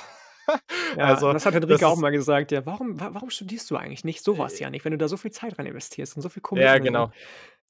Ja, 0.96 1.04
also, 1.04 1.30
das 1.30 1.44
hat 1.44 1.52
Henrike 1.52 1.86
auch 1.86 1.98
mal 1.98 2.08
gesagt. 2.08 2.52
Ja, 2.52 2.64
warum, 2.64 2.98
wa- 2.98 3.10
warum 3.12 3.28
studierst 3.28 3.70
du 3.70 3.76
eigentlich 3.76 4.02
nicht 4.04 4.24
sowas, 4.24 4.58
Janik, 4.58 4.82
wenn 4.86 4.92
du 4.92 4.96
da 4.96 5.06
so 5.06 5.18
viel 5.18 5.30
Zeit 5.30 5.58
rein 5.58 5.66
investierst 5.66 6.16
und 6.16 6.22
so 6.22 6.30
viel 6.30 6.40
ja, 6.40 6.48
Commitment? 6.48 6.84
genau. 6.84 7.12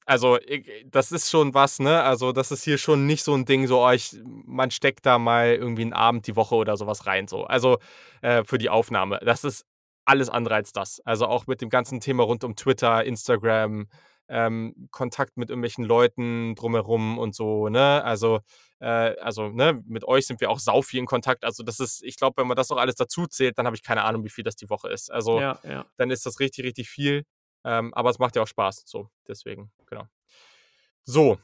Also, 0.09 0.39
das 0.85 1.11
ist 1.11 1.29
schon 1.29 1.53
was, 1.53 1.77
ne? 1.77 2.01
Also, 2.01 2.31
das 2.31 2.49
ist 2.49 2.63
hier 2.63 2.79
schon 2.79 3.05
nicht 3.05 3.23
so 3.23 3.35
ein 3.35 3.45
Ding, 3.45 3.67
so, 3.67 3.85
oh, 3.85 3.91
ich, 3.91 4.17
man 4.23 4.71
steckt 4.71 5.05
da 5.05 5.19
mal 5.19 5.53
irgendwie 5.53 5.83
einen 5.83 5.93
Abend 5.93 6.25
die 6.25 6.35
Woche 6.35 6.55
oder 6.55 6.77
sowas 6.77 7.05
rein, 7.05 7.27
so. 7.27 7.43
Also, 7.43 7.77
äh, 8.23 8.43
für 8.43 8.57
die 8.57 8.69
Aufnahme. 8.69 9.19
Das 9.23 9.43
ist 9.43 9.67
alles 10.05 10.29
andere 10.29 10.55
als 10.55 10.71
das. 10.73 10.99
Also, 11.05 11.27
auch 11.27 11.45
mit 11.45 11.61
dem 11.61 11.69
ganzen 11.69 11.99
Thema 11.99 12.23
rund 12.23 12.43
um 12.43 12.55
Twitter, 12.55 13.03
Instagram, 13.05 13.87
ähm, 14.29 14.87
Kontakt 14.89 15.37
mit 15.37 15.51
irgendwelchen 15.51 15.83
Leuten 15.83 16.55
drumherum 16.55 17.19
und 17.19 17.35
so, 17.35 17.69
ne? 17.69 18.03
Also, 18.03 18.39
äh, 18.79 19.15
also, 19.21 19.49
ne, 19.49 19.79
mit 19.85 20.05
euch 20.05 20.25
sind 20.25 20.41
wir 20.41 20.49
auch 20.49 20.59
sau 20.59 20.81
viel 20.81 21.01
in 21.01 21.05
Kontakt. 21.05 21.43
Also, 21.45 21.61
das 21.61 21.79
ist, 21.79 22.03
ich 22.03 22.17
glaube, 22.17 22.41
wenn 22.41 22.47
man 22.47 22.57
das 22.57 22.69
noch 22.69 22.77
alles 22.77 22.95
dazu 22.95 23.27
zählt, 23.27 23.59
dann 23.59 23.67
habe 23.67 23.75
ich 23.75 23.83
keine 23.83 24.03
Ahnung, 24.05 24.23
wie 24.23 24.29
viel 24.29 24.43
das 24.43 24.55
die 24.55 24.71
Woche 24.71 24.89
ist. 24.89 25.11
Also, 25.11 25.39
Ja, 25.39 25.59
ja. 25.63 25.85
dann 25.97 26.09
ist 26.09 26.25
das 26.25 26.39
richtig, 26.39 26.65
richtig 26.65 26.89
viel. 26.89 27.25
Ähm, 27.63 27.93
aber 27.93 28.09
es 28.09 28.19
macht 28.19 28.35
ja 28.35 28.41
auch 28.41 28.47
Spaß. 28.47 28.83
So, 28.85 29.09
deswegen, 29.27 29.71
genau. 29.85 30.05
So. 31.03 31.39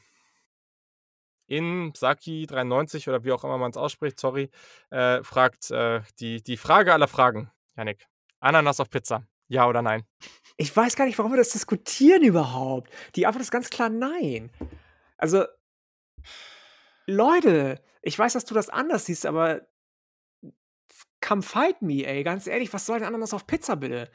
In 1.46 1.92
Saki93 1.92 3.08
oder 3.08 3.22
wie 3.24 3.32
auch 3.32 3.44
immer 3.44 3.58
man 3.58 3.70
es 3.70 3.76
ausspricht, 3.76 4.18
sorry, 4.18 4.50
äh, 4.90 5.22
fragt 5.22 5.70
äh, 5.70 6.02
die, 6.18 6.42
die 6.42 6.56
Frage 6.56 6.92
aller 6.92 7.08
Fragen, 7.08 7.50
Janik. 7.76 8.08
Ananas 8.40 8.80
auf 8.80 8.90
Pizza. 8.90 9.26
Ja 9.48 9.68
oder 9.68 9.82
nein? 9.82 10.04
Ich 10.56 10.76
weiß 10.76 10.96
gar 10.96 11.04
nicht, 11.04 11.18
warum 11.18 11.32
wir 11.32 11.38
das 11.38 11.50
diskutieren 11.50 12.22
überhaupt. 12.22 12.90
Die 13.14 13.26
Antwort 13.26 13.42
ist 13.42 13.50
ganz 13.50 13.70
klar 13.70 13.88
nein. 13.88 14.50
Also, 15.16 15.44
Leute, 17.06 17.80
ich 18.02 18.18
weiß, 18.18 18.32
dass 18.32 18.44
du 18.44 18.54
das 18.54 18.68
anders 18.68 19.06
siehst, 19.06 19.26
aber 19.26 19.66
come 21.20 21.42
fight 21.42 21.82
me, 21.82 22.04
ey. 22.04 22.24
Ganz 22.24 22.46
ehrlich, 22.46 22.72
was 22.72 22.86
soll 22.86 22.98
denn 22.98 23.08
Ananas 23.08 23.34
auf 23.34 23.46
Pizza 23.46 23.76
bitte? 23.76 24.10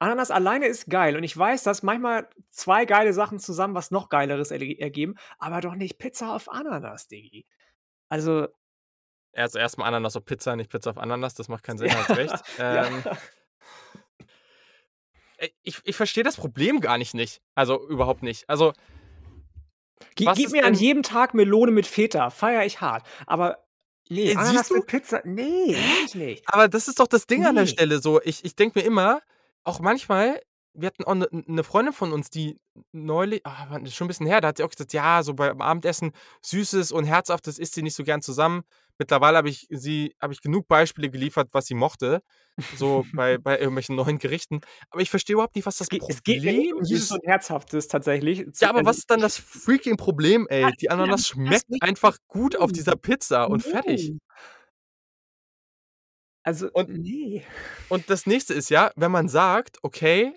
Ananas 0.00 0.30
alleine 0.32 0.66
ist 0.66 0.88
geil 0.90 1.16
und 1.16 1.22
ich 1.24 1.36
weiß, 1.36 1.62
dass 1.62 1.82
manchmal 1.84 2.28
zwei 2.50 2.86
geile 2.86 3.12
Sachen 3.12 3.38
zusammen 3.38 3.74
was 3.74 3.90
noch 3.92 4.08
Geileres 4.08 4.50
erge 4.50 4.78
ergeben, 4.80 5.14
aber 5.38 5.60
doch 5.60 5.74
nicht 5.76 5.98
Pizza 5.98 6.34
auf 6.34 6.50
Ananas, 6.50 7.06
Diggi. 7.08 7.46
Also 8.08 8.48
Also 9.34 9.58
erstmal 9.58 9.88
Ananas 9.88 10.16
auf 10.16 10.24
Pizza, 10.24 10.56
nicht 10.56 10.70
Pizza 10.70 10.90
auf 10.90 10.98
Ananas, 10.98 11.34
das 11.34 11.48
macht 11.48 11.62
keinen 11.64 11.78
Sinn, 11.78 11.94
hast 11.94 12.10
recht. 12.16 12.34
Ähm, 12.58 13.04
äh, 15.38 15.48
ich 15.62 15.78
ich 15.84 15.96
verstehe 15.96 16.24
das 16.24 16.36
Problem 16.36 16.80
gar 16.80 16.98
nicht 16.98 17.14
nicht. 17.14 17.40
Also, 17.54 17.86
überhaupt 17.88 18.22
nicht. 18.22 18.48
Also 18.48 18.72
was 20.24 20.36
gib 20.36 20.50
mir 20.50 20.64
an 20.64 20.74
jedem 20.74 21.02
Tag 21.02 21.34
Melone 21.34 21.72
mit 21.72 21.86
Feta, 21.86 22.30
feiere 22.30 22.64
ich 22.66 22.80
hart. 22.80 23.06
Aber 23.26 23.64
ne, 24.08 24.32
Äh, 24.32 24.36
Ananas 24.36 24.68
siehst 24.68 24.70
du? 24.70 24.74
mit 24.74 24.86
Pizza, 24.86 25.22
ne, 25.24 25.42
will 25.42 26.04
ich 26.06 26.14
nicht. 26.14 26.44
Aber 26.46 26.68
das 26.68 26.88
ist 26.88 27.00
doch 27.00 27.06
das 27.06 27.26
Ding 27.26 27.46
an 27.46 27.54
der. 27.56 27.66
Stelle 27.66 28.00
so. 28.00 28.20
Ich 28.22 28.44
ich 28.44 28.54
denke 28.56 28.78
mir 28.80 28.84
immer, 28.84 29.20
auch 29.64 29.80
manchmal 29.80 30.40
wir 30.72 30.86
hatten 30.86 31.02
auch 31.04 31.14
'ne 31.14 31.26
'ne 31.32 31.64
Freundin 31.64 31.92
von 31.92 32.12
uns, 32.12 32.30
die 32.30 32.60
neulich 32.92 33.40
ah, 33.44 33.66
wann 33.70 33.84
ist 33.86 33.94
schon 33.96 34.06
'n 34.06 34.08
bisschen 34.08 34.26
her, 34.26 34.40
da 34.40 34.48
hat 34.48 34.58
sie 34.58 34.62
auch 34.64 34.70
gesagt: 34.70 34.92
„Ja, 34.92 35.22
so 35.24 35.34
beim 35.34 35.60
Abendessen 35.60 36.12
Süßes 36.42 36.92
und 36.92 37.04
Herzhaftes 37.06 37.58
isst 37.58 37.74
sie 37.74 37.82
nicht 37.82 37.96
so 37.96 38.04
gern 38.04 38.22
zusammen.“ 38.22 38.62
Mittlerweile 38.98 39.38
habe 39.38 39.48
ich 39.48 39.66
sie 39.70 40.14
habe 40.22 40.32
ich 40.32 40.40
genug 40.42 40.68
Beispiele 40.68 41.10
geliefert, 41.10 41.48
was 41.52 41.66
sie 41.66 41.74
mochte, 41.74 42.22
so 42.70 43.04
bei 43.12 43.38
bei 43.38 43.58
irgendwelchen 43.58 43.96
neuen 43.96 44.18
Gerichten. 44.18 44.60
Aber 44.90 45.02
ich 45.02 45.10
verstehe 45.10 45.34
überhaupt 45.34 45.56
nicht, 45.56 45.66
was 45.66 45.78
Es 45.80 45.88
das 45.88 45.88
geht 45.88 46.04
es 46.08 46.22
geht 46.22 46.44
nicht 46.44 46.60
Problem 46.60 46.76
um 46.76 46.84
Süßes 46.84 47.10
ist. 47.10 47.12
und 47.12 47.26
Herzhaftes 47.26 47.88
tatsächlich. 47.88 48.46
Ja, 48.62 48.68
aber 48.68 48.84
also 48.84 48.84
was 48.84 48.98
ist 48.98 49.10
dann 49.10 49.20
das 49.22 49.38
freaking 49.38 49.96
Problem, 49.96 50.46
ey? 50.50 50.74
Die 50.74 50.90
Ananas 50.90 51.26
das 51.48 51.62
schmeckt 51.68 51.80
einfach 51.80 52.18
gut 52.28 52.56
auf 52.56 52.72
dieser 52.72 52.94
Pizza 52.94 53.50
und 53.50 53.62
fertig. 53.62 54.12
Also, 56.44 56.68
Und 56.72 56.90
ne. 56.90 57.42
und 57.88 58.10
das 58.10 58.26
Nächste 58.26 58.54
ist 58.54 58.70
ja, 58.70 58.92
wenn 58.96 59.10
man 59.10 59.28
sagt: 59.28 59.78
„Okay, 59.82 60.32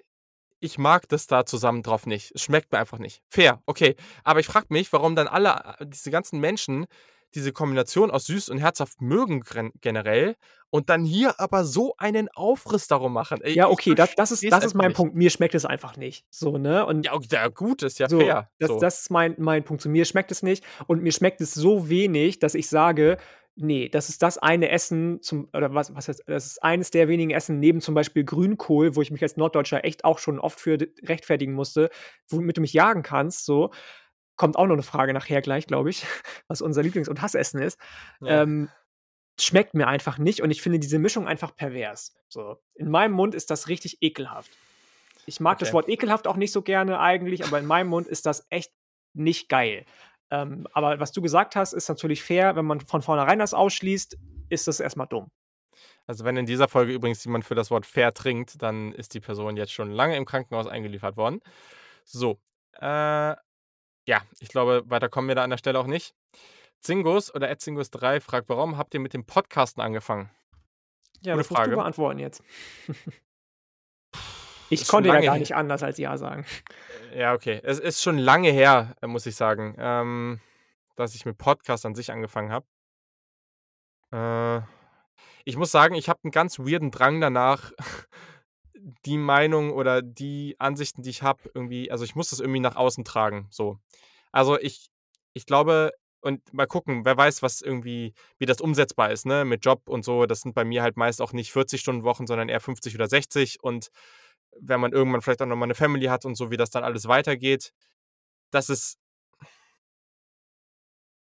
ich 0.61 0.77
mag 0.79 1.07
das 1.09 1.27
da 1.27 1.45
zusammen 1.45 1.83
drauf 1.83 2.07
nicht. 2.07 2.31
Es 2.35 2.43
schmeckt 2.43 2.71
mir 2.71 2.79
einfach 2.79 2.99
nicht.“ 2.99 3.23
Fair, 3.29 3.61
okay. 3.67 3.95
Aber 4.23 4.39
ich 4.41 4.47
frage 4.47 4.67
mich, 4.69 4.93
warum 4.93 5.15
dann 5.15 5.27
alle 5.27 5.77
äh, 5.79 5.87
diese 5.87 6.11
ganzen 6.11 6.39
Menschen 6.39 6.87
diese 7.35 7.51
Kombination 7.53 8.11
aus 8.11 8.25
süß 8.25 8.49
und 8.49 8.59
herzhaft 8.59 9.01
mögen 9.01 9.43
generell 9.81 10.35
und 10.69 10.89
dann 10.89 11.03
hier 11.05 11.39
aber 11.39 11.65
so 11.65 11.95
einen 11.97 12.29
Aufriss 12.29 12.87
darum 12.87 13.13
machen. 13.13 13.41
Ey, 13.41 13.55
Ja, 13.55 13.69
okay, 13.69 13.93
das 13.95 14.15
das 14.15 14.31
ist 14.31 14.51
das 14.51 14.65
ist 14.65 14.73
mein 14.73 14.93
nicht. 14.93 14.93
Punkt. 14.93 15.15
Mir 15.15 15.29
schmeckt 15.29 15.53
es 15.55 15.65
einfach 15.65 15.95
nicht, 15.97 16.25
so, 16.31 16.57
ne? 16.57 16.85
Und 16.85 17.05
Ja, 17.05 17.13
ok 17.13 17.25
ja 17.31 17.47
gut, 17.49 17.83
ist 17.83 17.99
ja 17.99 18.07
so, 18.07 18.33
fair, 18.33 18.49
das 18.59 18.77
so. 18.77 18.79
das 18.79 19.01
ist 19.01 19.11
mein 19.11 19.35
mein 19.39 19.63
Punkt. 19.63 19.81
So, 19.83 19.89
mir 19.89 20.05
schmeckt 20.05 20.31
es 20.31 20.43
nicht 20.43 20.65
und 20.87 21.01
mir 21.03 21.11
schmeckt 21.11 21.41
es 21.41 21.53
so 21.53 21.89
wenig, 21.89 22.39
dass 22.39 22.55
ich 22.55 22.67
sage: 22.69 23.17
„Ne, 23.55 23.89
das 23.89 24.09
ist 24.09 24.21
das 24.23 24.37
eine 24.37 24.69
Essen 24.69 25.21
zum“ 25.21 25.49
oder 25.53 25.73
was 25.73 25.95
was 25.95 26.07
heißt 26.09 26.23
das 26.27 26.45
ist 26.47 26.63
eines 26.63 26.91
der 26.91 27.07
wenigen 27.07 27.31
Essen 27.31 27.59
neben 27.59 27.81
zum 27.81 27.95
Beispiel 27.95 28.23
Grünkohl, 28.25 28.95
wo 28.95 29.01
ich 29.01 29.11
mich 29.11 29.21
als 29.23 29.37
Norddeutscher 29.37 29.85
echt 29.85 30.05
auch 30.05 30.19
schon 30.19 30.39
oft 30.39 30.59
für 30.59 30.77
rechtfertigen 31.03 31.53
musste, 31.53 31.89
womit 32.29 32.57
du 32.57 32.61
mich 32.61 32.73
jagen 32.73 33.03
kannst, 33.03 33.45
so. 33.45 33.71
Kommt 34.43 34.57
auch 34.57 34.67
noch 34.67 34.75
'ne 34.75 34.83
Frage 34.83 35.13
nachher 35.13 35.41
gleich, 35.41 35.67
glaube 35.67 35.89
ich, 35.89 36.03
was 36.49 36.61
unser 36.61 36.83
Lieblings 36.83 37.07
und 37.07 37.21
Hassessen 37.21 37.61
ist. 37.61 37.79
Ja. 38.19 38.41
Ähm, 38.41 38.67
schmeckt 39.39 39.73
mir 39.73 39.87
einfach 39.87 40.17
nicht 40.17 40.41
und 40.41 40.51
ich 40.51 40.61
finde 40.61 40.79
diese 40.79 40.99
Mischung 40.99 41.27
einfach 41.29 41.55
pervers, 41.55 42.13
so. 42.27 42.57
In 42.75 42.91
meinem 42.91 43.13
Mund 43.13 43.35
ist 43.35 43.49
das 43.51 43.69
richtig 43.69 43.99
ekelhaft. 44.01 44.51
Ich 45.25 45.39
mag 45.39 45.59
das 45.59 45.69
Okay. 45.69 45.75
Wort 45.75 45.87
ekelhaft 45.87 46.27
auch 46.27 46.35
nicht 46.35 46.51
so 46.51 46.61
gerne 46.61 46.99
eigentlich, 46.99 47.45
aber 47.45 47.57
in 47.57 47.65
meinem 47.65 47.87
Mund 47.87 48.07
ist 48.07 48.25
das 48.25 48.45
echt 48.49 48.73
nicht 49.13 49.47
geil. 49.47 49.85
Ähm, 50.29 50.67
aber 50.73 50.99
was 50.99 51.13
du 51.13 51.21
gesagt 51.21 51.55
hast, 51.55 51.71
ist 51.71 51.87
natürlich 51.87 52.21
fair. 52.21 52.57
Wenn 52.57 52.65
man 52.65 52.81
von 52.81 53.01
vornherein 53.01 53.39
das 53.39 53.53
ausschließt, 53.53 54.17
ist 54.49 54.67
das 54.67 54.81
erst 54.81 54.97
mal 54.97 55.05
dumm. 55.05 55.31
Also, 56.05 56.25
wenn 56.25 56.35
in 56.35 56.45
dieser 56.45 56.67
Folge 56.67 56.91
übrigens 56.91 57.23
jemand 57.23 57.45
für 57.45 57.55
das 57.55 57.71
Wort 57.71 57.85
fair 57.85 58.13
trinkt, 58.13 58.61
dann 58.61 58.91
ist 58.91 59.13
die 59.13 59.21
Person 59.21 59.55
jetzt 59.55 59.71
schon 59.71 59.89
lange 59.91 60.17
im 60.17 60.25
Krankenhaus 60.25 60.67
eingeliefert 60.67 61.15
worden. 61.15 61.39
So, 62.03 62.41
äh, 62.81 63.35
ja, 64.05 64.21
ich 64.39 64.49
glaube, 64.49 64.83
weiter 64.87 65.09
kommen 65.09 65.27
wir 65.27 65.35
da 65.35 65.43
an 65.43 65.49
der 65.49 65.57
Stelle 65.57 65.79
auch 65.79 65.87
nicht. 65.87 66.13
Zingus 66.81 67.33
oder 67.33 67.49
@zingus3 67.49 68.19
fragt: 68.19 68.49
„Warum 68.49 68.77
habt 68.77 68.93
ihr 68.93 68.99
mit 68.99 69.13
dem 69.13 69.25
Podcasten 69.25 69.81
angefangen?“ 69.81 70.29
Ja, 71.21 71.33
Gute 71.33 71.37
das 71.37 71.37
musst 71.37 71.51
du 71.51 71.55
Frage. 71.55 71.75
beantworten 71.75 72.19
jetzt. 72.19 72.43
Ich 74.69 74.81
Ist 74.81 74.87
konnte 74.89 75.09
ja 75.09 75.21
gar 75.21 75.37
nicht 75.37 75.55
anders 75.55 75.83
als 75.83 75.97
ja 75.97 76.17
sagen. 76.17 76.45
Äh, 77.13 77.19
ja, 77.21 77.33
okay. 77.33 77.59
Es 77.63 77.79
ist 77.79 78.01
schon 78.01 78.17
lange 78.17 78.49
her, 78.49 78.95
äh, 79.01 79.07
muss 79.07 79.25
ich 79.25 79.35
sagen, 79.35 79.75
ähm, 79.77 80.39
dass 80.95 81.15
ich 81.15 81.25
mit 81.25 81.37
Podcast 81.37 81.85
an 81.85 81.95
sich 81.95 82.11
angefangen 82.11 82.51
habe. 82.51 82.65
Äh, 84.11 84.61
ich 85.45 85.57
muss 85.57 85.71
sagen, 85.71 85.95
ich 85.95 86.09
habe 86.09 86.19
'n 86.23 86.31
ganz 86.31 86.59
weirden 86.59 86.91
Drang 86.91 87.21
danach, 87.21 87.71
die 89.05 89.17
Meinung 89.17 89.71
oder 89.73 90.01
die 90.01 90.55
Ansichten, 90.59 91.03
die 91.03 91.09
ich 91.11 91.23
habe, 91.23 91.49
irgendwie 91.53 91.91
also, 91.91 92.03
ich 92.05 92.15
muss 92.15 92.29
das 92.31 92.39
irgendwie 92.41 92.59
nach 92.61 92.75
außen 92.75 93.05
tragen, 93.05 93.47
so. 93.51 93.79
Also, 94.33 94.59
ich 94.59 94.89
ich 95.33 95.45
glaube 95.47 95.91
und 96.21 96.53
mal 96.53 96.67
gucken, 96.67 97.05
wer 97.05 97.17
weiß, 97.17 97.43
was 97.43 97.61
irgendwie 97.61 98.13
wie 98.39 98.45
das 98.47 98.61
umsetzbar 98.61 99.11
ist, 99.11 99.25
ne, 99.27 99.45
mit 99.45 99.65
Job 99.65 99.83
und 99.89 100.05
so. 100.05 100.25
Das 100.27 100.41
sind 100.41 100.55
bei 100.55 100.65
mir 100.65 100.83
halt 100.83 100.97
meist 100.97 101.21
auch 101.21 101.33
nicht 101.33 101.51
40-Stunden-Wochen, 101.53 102.27
sondern 102.27 102.49
eher 102.49 102.61
50 102.61 102.95
oder 102.95 103.07
60 103.09 103.63
und 103.63 103.89
wenn 104.61 104.79
man 104.81 104.93
irgendwann 104.93 105.21
vielleicht 105.23 105.41
auch 105.43 105.47
noch 105.47 105.55
mal 105.57 105.67
'ne 105.67 105.75
Family 105.75 106.07
hat 106.07 106.25
und 106.25 106.35
so, 106.35 106.51
wie 106.51 106.57
das 106.57 106.71
dann 106.71 106.83
alles 106.85 107.07
weitergeht, 107.07 107.73
das 108.51 108.69
ist 108.69 108.97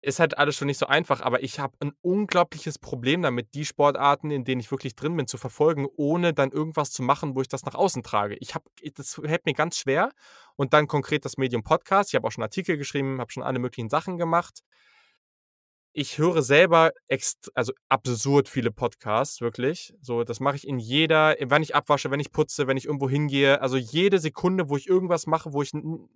ist 0.03 0.21
halt 0.21 0.37
alles 0.39 0.57
schon 0.57 0.67
nicht 0.67 0.79
so 0.79 0.87
einfach, 0.87 1.21
aber 1.23 1.43
ich 1.43 1.61
habe 1.61 1.75
'n 1.81 1.93
unglaubliches 2.03 2.79
Problem 2.79 3.23
damit, 3.23 3.55
die 3.55 3.65
Sportarten, 3.65 4.31
in 4.31 4.45
denen 4.45 4.61
ich 4.61 4.71
wirklich 4.71 4.97
drin 4.97 5.17
bin, 5.17 5.27
zu 5.29 5.39
verfolgen, 5.39 5.87
ohne 5.97 6.35
dann 6.35 6.51
irgendwas 6.53 6.91
zu 6.93 7.03
machen, 7.03 7.35
wo 7.37 7.41
ich 7.43 7.49
das 7.49 7.65
nach 7.65 7.75
außen 7.75 8.03
trage. 8.03 8.37
Ich 8.41 8.55
habe 8.55 8.65
das 8.97 9.15
fällt 9.15 9.47
mir 9.47 9.55
ganz 9.55 9.79
schwer 9.79 10.11
und 10.57 10.73
dann 10.75 10.89
konkret 10.89 11.25
das 11.25 11.37
Medium 11.39 11.63
Podcast. 11.65 12.11
Ich 12.11 12.17
habe 12.17 12.27
auch 12.29 12.33
schon 12.33 12.43
Artikel 12.45 12.77
geschrieben, 12.79 13.21
habe 13.21 13.33
schon 13.33 13.43
alle 13.45 13.59
möglichen 13.61 13.91
Sachen 13.91 14.19
gemacht. 14.19 14.61
Ich 15.95 16.17
höre 16.17 16.41
selber 16.43 16.93
also, 17.55 17.73
absurd 17.91 18.49
viele 18.49 18.71
Podcasts, 18.71 19.43
wirklich. 19.43 19.93
So, 20.01 20.25
das 20.25 20.41
mache 20.41 20.57
ich 20.57 20.67
in 20.67 20.79
jeder 20.79 21.37
wenn 21.39 21.63
ich 21.63 21.75
abwasche, 21.75 22.11
wenn 22.11 22.19
ich 22.21 22.33
putze, 22.33 22.67
wenn 22.67 22.79
ich 22.79 22.87
irgendwo 22.87 23.11
hingehe. 23.11 23.61
Also, 23.61 23.77
jede 23.77 24.19
Sekunde, 24.19 24.71
wo 24.71 24.79
ich 24.79 24.89
irgendwas 24.89 25.27
mache, 25.27 25.53
wo 25.53 25.61
ich 25.63 25.73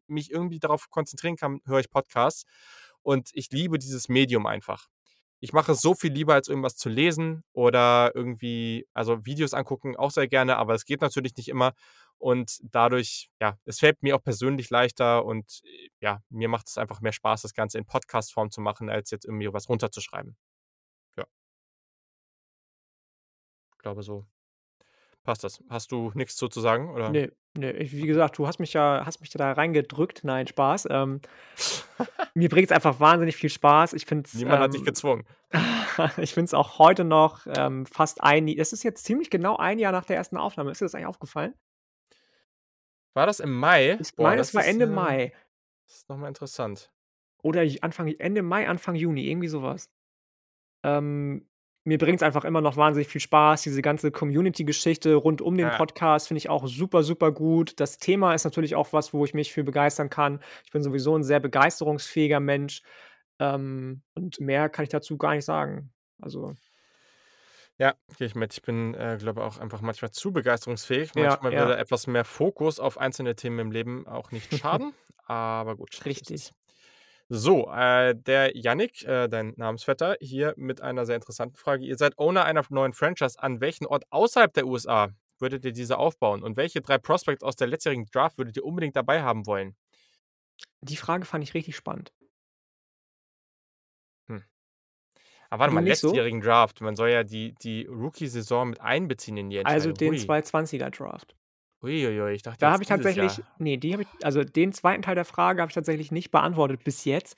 mich 0.06 0.30
irgendwie 0.30 0.60
darauf 0.60 0.88
konzentrieren 0.90 1.36
kann, 1.36 1.60
höre 1.66 1.80
ich 1.80 1.90
Podcasts. 1.90 2.44
Und 3.06 3.30
ich 3.34 3.50
liebe 3.52 3.78
dieses 3.78 4.08
Medium 4.08 4.46
einfach. 4.46 4.88
Ich 5.38 5.52
mache 5.52 5.72
es 5.72 5.80
so 5.80 5.94
viel 5.94 6.12
lieber, 6.12 6.34
als 6.34 6.48
irgendwas 6.48 6.76
zu 6.76 6.88
lesen 6.88 7.44
oder 7.52 8.10
irgendwie 8.16 8.84
also, 8.94 9.24
Videos 9.24 9.54
angucken 9.54 9.94
auch 9.96 10.10
sehr 10.10 10.26
gerne, 10.26 10.56
aber 10.56 10.74
es 10.74 10.84
geht 10.84 11.02
natürlich 11.02 11.36
nicht 11.36 11.48
immer. 11.48 11.74
Und 12.18 12.58
dadurch 12.64 13.30
ja, 13.40 13.58
es 13.64 13.78
fällt 13.78 14.02
mir 14.02 14.16
auch 14.16 14.24
persönlich 14.24 14.70
leichter 14.70 15.24
und, 15.24 15.60
äh, 15.64 15.88
ja, 16.00 16.20
mir 16.30 16.48
macht 16.48 16.66
es 16.68 16.78
einfach 16.78 17.00
mehr 17.00 17.12
Spaß, 17.12 17.42
das 17.42 17.54
Ganze 17.54 17.78
in 17.78 17.86
Podcast-Form 17.86 18.50
zu 18.50 18.60
machen, 18.60 18.90
als 18.90 19.10
jetzt 19.12 19.24
irgendwie 19.24 19.52
was 19.52 19.68
runterzuschreiben. 19.68 20.36
Ja. 21.16 21.26
Ich 23.72 23.78
glaube, 23.78 24.02
so 24.02 24.26
passt 25.26 25.44
das. 25.44 25.62
Hast 25.68 25.92
du 25.92 26.10
nix 26.14 26.36
zu 26.36 26.48
zu 26.48 26.60
sagen, 26.60 26.90
oder? 26.90 27.10
Ne, 27.10 27.32
ne, 27.58 27.72
ich 27.72 27.92
wie 27.92 28.06
gesagt, 28.06 28.38
du 28.38 28.46
hast 28.46 28.58
mich 28.58 28.72
ja 28.72 29.02
hast 29.04 29.20
mich 29.20 29.28
da 29.30 29.52
reingedrückt. 29.52 30.24
Nein, 30.24 30.46
Spaß. 30.46 30.88
Ähm, 30.90 31.20
mir 32.34 32.48
bringt's 32.48 32.72
einfach 32.72 32.98
wahnsinnig 33.00 33.36
viel 33.36 33.50
Spaß. 33.50 33.92
Ich 33.92 34.06
finde 34.06 34.26
es, 34.26 34.34
Niemand 34.34 34.60
hat 34.60 34.72
dich 34.72 34.80
ähm 34.80 34.86
gezwungen. 34.86 35.26
ich 36.16 36.32
finde 36.32 36.46
es 36.46 36.54
auch 36.54 36.78
heute 36.78 37.04
noch, 37.04 37.46
ähm, 37.54 37.84
fast 37.84 38.22
ein 38.22 38.48
es 38.48 38.72
ist 38.72 38.84
jetzt 38.84 39.04
ziemlich 39.04 39.28
genau 39.28 39.56
1 39.56 39.80
Jahr 39.80 39.92
nach 39.92 40.04
der 40.04 40.16
ersten 40.16 40.38
Aufnahme. 40.38 40.70
Ist 40.70 40.80
dir 40.80 40.86
das 40.86 40.94
eigentlich 40.94 41.06
aufgefallen? 41.06 41.54
War 43.14 43.26
das 43.26 43.40
im 43.40 43.52
Mai? 43.52 43.98
Ich 44.00 44.16
meine, 44.16 44.36
das 44.36 44.48
es 44.48 44.54
war 44.54 44.62
ist, 44.62 44.68
Ende 44.68 44.86
äh 44.86 44.88
Mai. 44.88 45.32
Das 45.86 45.96
ist 45.96 46.08
noch 46.08 46.16
mal 46.16 46.28
interessant. 46.28 46.92
Oder 47.42 47.66
Anfang 47.82 48.08
Ende 48.08 48.42
Mai, 48.42 48.68
Anfang 48.68 48.94
Juni, 48.94 49.28
irgendwie 49.28 49.48
so 49.48 49.62
was. 49.62 49.90
Ähm, 50.82 51.48
mir 51.86 51.98
bringt's 51.98 52.22
einfach 52.22 52.44
immer 52.44 52.60
noch 52.60 52.76
wahnsinnig 52.76 53.08
viel 53.08 53.20
Spaß. 53.20 53.62
Diese 53.62 53.82
ganze 53.82 54.10
Community-Geschichte 54.10 55.14
rund 55.14 55.40
um 55.42 55.56
den 55.56 55.68
Ja. 55.68 55.70
Podcast 55.70 56.28
finde 56.28 56.38
ich 56.38 56.48
auch 56.50 56.66
super, 56.66 57.02
super 57.02 57.32
gut. 57.32 57.78
Das 57.80 57.98
Thema 57.98 58.34
ist 58.34 58.44
natürlich 58.44 58.74
auch 58.76 58.92
was, 58.92 59.12
wo 59.14 59.24
ich 59.24 59.34
mich 59.34 59.52
für 59.52 59.64
begeistern 59.64 60.10
kann. 60.10 60.40
Ich 60.64 60.72
bin 60.72 60.82
sowieso 60.82 61.14
'n 61.16 61.22
sehr 61.24 61.40
begeisterungsfähiger 61.40 62.40
Mensch, 62.40 62.82
ähm, 63.40 64.02
und 64.14 64.40
mehr 64.40 64.68
kann 64.70 64.84
ich 64.84 64.88
dazu 64.90 65.18
gar 65.18 65.34
nicht 65.34 65.44
sagen. 65.44 65.92
Also 66.20 66.54
Ja, 67.78 67.94
gehe 68.16 68.26
ich 68.26 68.34
mit. 68.34 68.54
Ich 68.54 68.62
bin, 68.62 68.94
äh, 68.94 69.16
glaube 69.20 69.44
auch 69.44 69.58
einfach 69.58 69.82
manchmal 69.82 70.10
zu 70.10 70.32
begeisterungsfähig. 70.32 71.10
Ja, 71.14 71.40
Manchmal 71.40 71.52
ja. 71.52 71.58
würde 71.58 71.76
etwas 71.76 72.06
mehr 72.06 72.24
Fokus 72.24 72.80
auf 72.80 72.96
einzelne 72.98 73.36
Themen 73.36 73.58
im 73.58 73.70
Leben 73.70 74.06
auch 74.06 74.30
nicht 74.30 74.54
schaden, 74.54 74.94
aber 75.26 75.76
gut, 75.76 75.90
Richtig. 76.04 76.52
So, 77.28 77.68
äh, 77.72 78.14
der 78.14 78.56
Yannick, 78.56 79.02
äh, 79.04 79.28
dein 79.28 79.52
Namensvetter, 79.56 80.16
hier 80.20 80.54
mit 80.56 80.80
einer 80.80 81.04
sehr 81.06 81.16
interessanten 81.16 81.56
Frage. 81.56 81.84
Ihr 81.84 81.96
seid 81.96 82.16
Owner 82.18 82.44
einer 82.44 82.64
neuen 82.70 82.92
Franchise. 82.92 83.40
An 83.42 83.60
welchen 83.60 83.86
Ort 83.86 84.04
außerhalb 84.10 84.52
der 84.54 84.66
USA 84.66 85.08
würdet 85.40 85.64
ihr 85.64 85.72
diese 85.72 85.98
aufbauen? 85.98 86.42
Und 86.44 86.56
welche 86.56 86.80
3 86.80 86.98
Prospects 86.98 87.42
aus 87.42 87.56
der 87.56 87.66
letztjährigen 87.66 88.06
Draft 88.06 88.38
würdet 88.38 88.56
ihr 88.56 88.64
unbedingt 88.64 88.94
dabei 88.94 89.22
haben 89.22 89.44
wollen? 89.46 89.74
Die 90.80 90.96
Frage 90.96 91.26
fand 91.26 91.44
ich 91.44 91.52
richtig 91.54 91.76
spannend. 91.76 92.12
Hm. 94.28 94.38
Aber 95.50 95.60
warte 95.60 95.70
Du 95.70 95.74
mal, 95.74 95.80
nicht 95.82 95.98
so? 95.98 96.08
letztjährigen 96.08 96.40
Draft. 96.40 96.80
Man 96.80 96.96
soll 96.96 97.10
ja 97.10 97.24
die 97.24 97.54
die 97.62 97.86
Rookie-Saison 97.86 98.70
mit 98.70 98.80
einbeziehen 98.80 99.36
in 99.36 99.50
die 99.50 99.58
Also, 99.62 99.90
Entscheidung. 99.90 99.94
den 99.94 100.14
Ui. 100.14 100.16
220er 100.16 100.90
Draft. 100.90 101.36
Ui, 101.82 102.06
ui, 102.06 102.20
ui. 102.20 102.32
Ich 102.32 102.42
dachte 102.42 102.58
Da 102.60 102.72
habe 102.72 102.82
ich 102.82 102.88
tatsächlich 102.88 103.36
Jahr. 103.38 103.46
ne, 103.58 103.76
die 103.76 103.92
habe 103.92 104.02
ich 104.02 104.08
also, 104.22 104.44
den 104.44 104.72
2. 104.72 105.02
Teil 105.02 105.14
der 105.14 105.24
Frage 105.24 105.60
habe 105.60 105.70
ich 105.70 105.74
tatsächlich 105.74 106.10
nicht 106.10 106.30
beantwortet 106.30 106.84
bis 106.84 107.04
jetzt, 107.04 107.36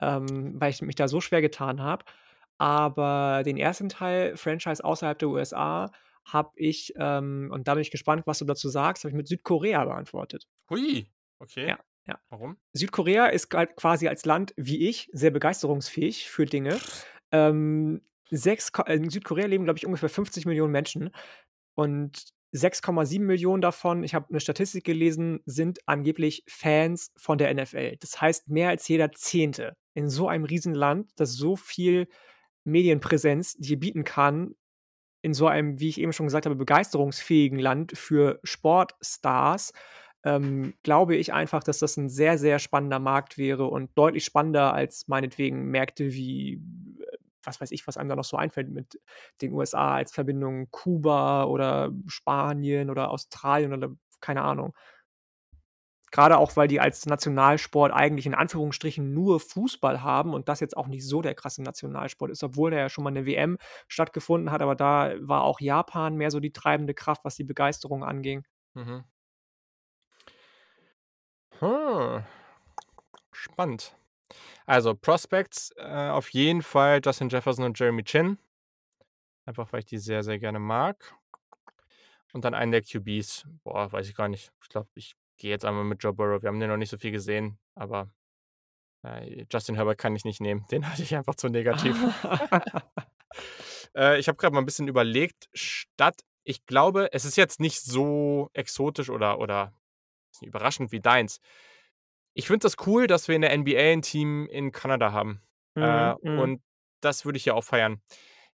ähm, 0.00 0.60
weil 0.60 0.70
ich 0.70 0.82
mich 0.82 0.94
da 0.94 1.08
so 1.08 1.20
schwer 1.20 1.40
getan 1.42 1.80
habe. 1.80 2.04
Aber 2.58 3.42
den 3.44 3.56
1. 3.56 3.88
Teil, 3.88 4.36
Franchise 4.36 4.84
außerhalb 4.84 5.18
der 5.18 5.28
USA, 5.28 5.90
habe 6.24 6.52
ich, 6.56 6.92
ähm 6.96 7.50
und 7.52 7.66
da 7.66 7.74
bin 7.74 7.82
ich 7.82 7.90
gespannt, 7.90 8.22
was 8.26 8.38
du 8.38 8.44
dazu 8.44 8.68
sagst, 8.68 9.02
habe 9.04 9.10
ich 9.10 9.16
mit 9.16 9.26
Südkorea 9.28 9.84
beantwortet. 9.84 10.46
Hui, 10.70 11.06
okay. 11.40 11.66
Ja, 11.68 11.78
ja. 12.06 12.18
Warum? 12.30 12.56
Südkorea 12.72 13.26
ist 13.26 13.52
halt 13.52 13.76
quasi 13.76 14.08
als 14.08 14.24
Land 14.24 14.54
wie 14.56 14.88
ich 14.88 15.08
sehr 15.12 15.30
begeisterungsfähig 15.32 16.30
für 16.30 16.46
Dinge. 16.46 16.78
Ähm, 17.32 18.02
6 18.30 18.72
Ko 18.72 18.82
in 18.84 19.10
Südkorea 19.10 19.46
leben, 19.46 19.64
glaube 19.64 19.78
ich, 19.78 19.86
ungefähr 19.86 20.08
50.000.000 20.10 20.68
Menschen 20.68 21.10
und 21.74 22.32
6,7.000.000 22.52 23.60
davon, 23.62 24.04
ich 24.04 24.14
habe 24.14 24.32
'ne 24.32 24.40
Statistik 24.40 24.84
gelesen, 24.84 25.40
sind 25.46 25.80
angeblich 25.86 26.44
Fans 26.48 27.12
von 27.16 27.38
der 27.38 27.50
NFL. 27.54 27.96
Das 28.00 28.20
heißt, 28.20 28.48
mehr 28.48 28.68
als 28.70 28.88
jeder 28.88 29.12
Zehnte 29.12 29.76
in 29.94 30.08
so 30.10 30.28
einem 30.28 30.44
Riesenland, 30.44 31.10
das 31.16 31.34
so 31.34 31.56
viel 31.56 32.08
Medienpräsenz 32.64 33.54
dir 33.58 33.78
bieten 33.80 34.04
kann, 34.04 34.54
in 35.22 35.34
so 35.34 35.48
einem, 35.48 35.80
wie 35.80 35.88
ich 35.90 36.00
eben 36.00 36.12
schon 36.14 36.26
gesagt 36.26 36.46
habe, 36.46 36.56
begeisterungsfähigen 36.56 37.58
Land 37.60 37.92
für 37.98 38.40
Sportstars, 38.44 39.72
ähm, 40.24 40.74
glaube 40.84 41.16
ich 41.16 41.32
einfach, 41.34 41.64
dass 41.64 41.78
das 41.80 41.96
'n 41.98 42.08
sehr, 42.10 42.38
sehr 42.38 42.58
spannender 42.60 43.00
Markt 43.00 43.38
wäre 43.38 43.66
und 43.66 43.90
deutlich 43.96 44.24
spannender 44.24 44.74
als 44.74 45.08
meinetwegen 45.08 45.66
Märkte 45.70 46.12
wie, 46.14 46.54
äh, 47.00 47.16
was 47.44 47.60
weiß 47.60 47.70
ich, 47.72 47.86
was 47.86 47.96
einem 47.96 48.08
da 48.10 48.16
noch 48.16 48.24
so 48.24 48.36
einfällt 48.36 48.70
mit 48.70 49.00
den 49.42 49.52
USA 49.52 49.94
als 49.96 50.12
Verbindung, 50.12 50.68
Kuba 50.70 51.44
oder 51.44 51.90
Spanien 52.06 52.90
oder 52.90 53.10
Australien 53.10 53.72
oder 53.74 53.90
keine 54.20 54.42
Ahnung. 54.42 54.72
Grade 56.14 56.36
auch, 56.36 56.56
weil 56.56 56.68
die 56.68 56.78
als 56.78 57.06
Nationalsport 57.06 57.90
eigentlich 57.90 58.26
in 58.26 58.34
Anführungsstrichen 58.34 59.14
nur 59.14 59.40
Fußball 59.40 60.02
haben 60.02 60.34
und 60.34 60.46
das 60.50 60.60
jetzt 60.60 60.76
auch 60.76 60.86
nicht 60.86 61.06
so 61.08 61.22
der 61.22 61.34
krasse 61.34 61.62
Nationalsport 61.62 62.30
ist, 62.30 62.44
obwohl 62.44 62.70
da 62.70 62.76
ja 62.76 62.88
schon 62.90 63.02
mal 63.02 63.10
'ne 63.10 63.24
WM 63.24 63.56
stattgefunden 63.88 64.50
hat, 64.52 64.60
aber 64.60 64.74
da 64.76 65.14
war 65.20 65.42
auch 65.42 65.58
Japan 65.58 66.14
mehr 66.16 66.30
so 66.30 66.38
die 66.38 66.52
treibende 66.52 66.92
Kraft, 66.92 67.24
was 67.24 67.36
die 67.36 67.44
Begeisterung 67.44 68.04
anging. 68.04 68.44
Mhm. 68.74 69.04
Hm. 71.60 72.24
Spannend. 73.32 73.94
Also, 74.66 74.94
Prospects, 74.94 75.72
äh, 75.76 76.08
auf 76.10 76.30
jeden 76.30 76.62
Fall 76.62 77.00
Justin 77.04 77.28
Jefferson 77.28 77.64
und 77.64 77.78
Jeremy 77.78 78.04
Chinn. 78.04 78.38
Einfach, 79.46 79.72
weil 79.72 79.80
ich 79.80 79.86
die 79.86 79.98
sehr, 79.98 80.22
sehr 80.22 80.38
gerne 80.38 80.60
mag. 80.60 81.14
Und 82.32 82.44
dann 82.44 82.54
einen 82.54 82.72
der 82.72 82.82
QBs. 82.82 83.46
Boah, 83.64 83.92
weiß 83.92 84.08
ich 84.08 84.14
gar 84.14 84.28
nicht. 84.28 84.52
Ich 84.62 84.68
glaube, 84.68 84.88
ich 84.94 85.14
gehe 85.36 85.50
jetzt 85.50 85.64
einmal 85.64 85.84
mit 85.84 86.02
Joe 86.02 86.12
Burrow. 86.12 86.42
Wir 86.42 86.48
haben 86.48 86.60
den 86.60 86.70
noch 86.70 86.76
nicht 86.76 86.90
so 86.90 86.96
viel 86.96 87.10
gesehen, 87.10 87.58
aber, 87.74 88.10
äh, 89.04 89.46
Justin 89.52 89.76
Herbert 89.76 89.98
kann 89.98 90.16
ich 90.16 90.24
nicht 90.24 90.40
nehmen. 90.40 90.66
Den 90.72 90.88
halte 90.88 91.02
ich 91.02 91.14
einfach 91.16 91.36
zu 91.36 91.48
negativ. 91.48 91.96
Äh, 93.96 94.18
ich 94.18 94.28
habe 94.28 94.36
grad 94.36 94.52
mal 94.52 94.60
'n 94.60 94.66
bisschen 94.66 94.88
überlegt, 94.88 95.48
Stadt 95.54 96.20
ich 96.44 96.66
glaube, 96.66 97.10
es 97.12 97.24
ist 97.24 97.36
jetzt 97.36 97.60
nicht 97.60 97.80
so 97.82 98.50
exotisch 98.52 99.10
oder 99.10 99.38
oder 99.38 99.72
überraschend 100.42 100.92
wie 100.92 101.00
deins. 101.00 101.40
Ich 102.36 102.46
finde 102.46 102.60
das 102.64 102.76
cool, 102.86 103.06
dass 103.06 103.28
wir 103.28 103.34
in 103.36 103.42
der 103.42 103.52
NBA 103.58 103.92
'n 103.92 104.00
Team 104.02 104.46
in 104.46 104.72
Kanada 104.72 105.12
haben, 105.12 105.42
äh, 105.78 106.12
Mhm, 106.12 106.16
mhm. 106.22 106.52
und 106.52 106.62
das 107.00 107.24
würde 107.26 107.36
ich 107.36 107.44
hier 107.44 107.54
auch 107.54 107.64
feiern. 107.64 108.00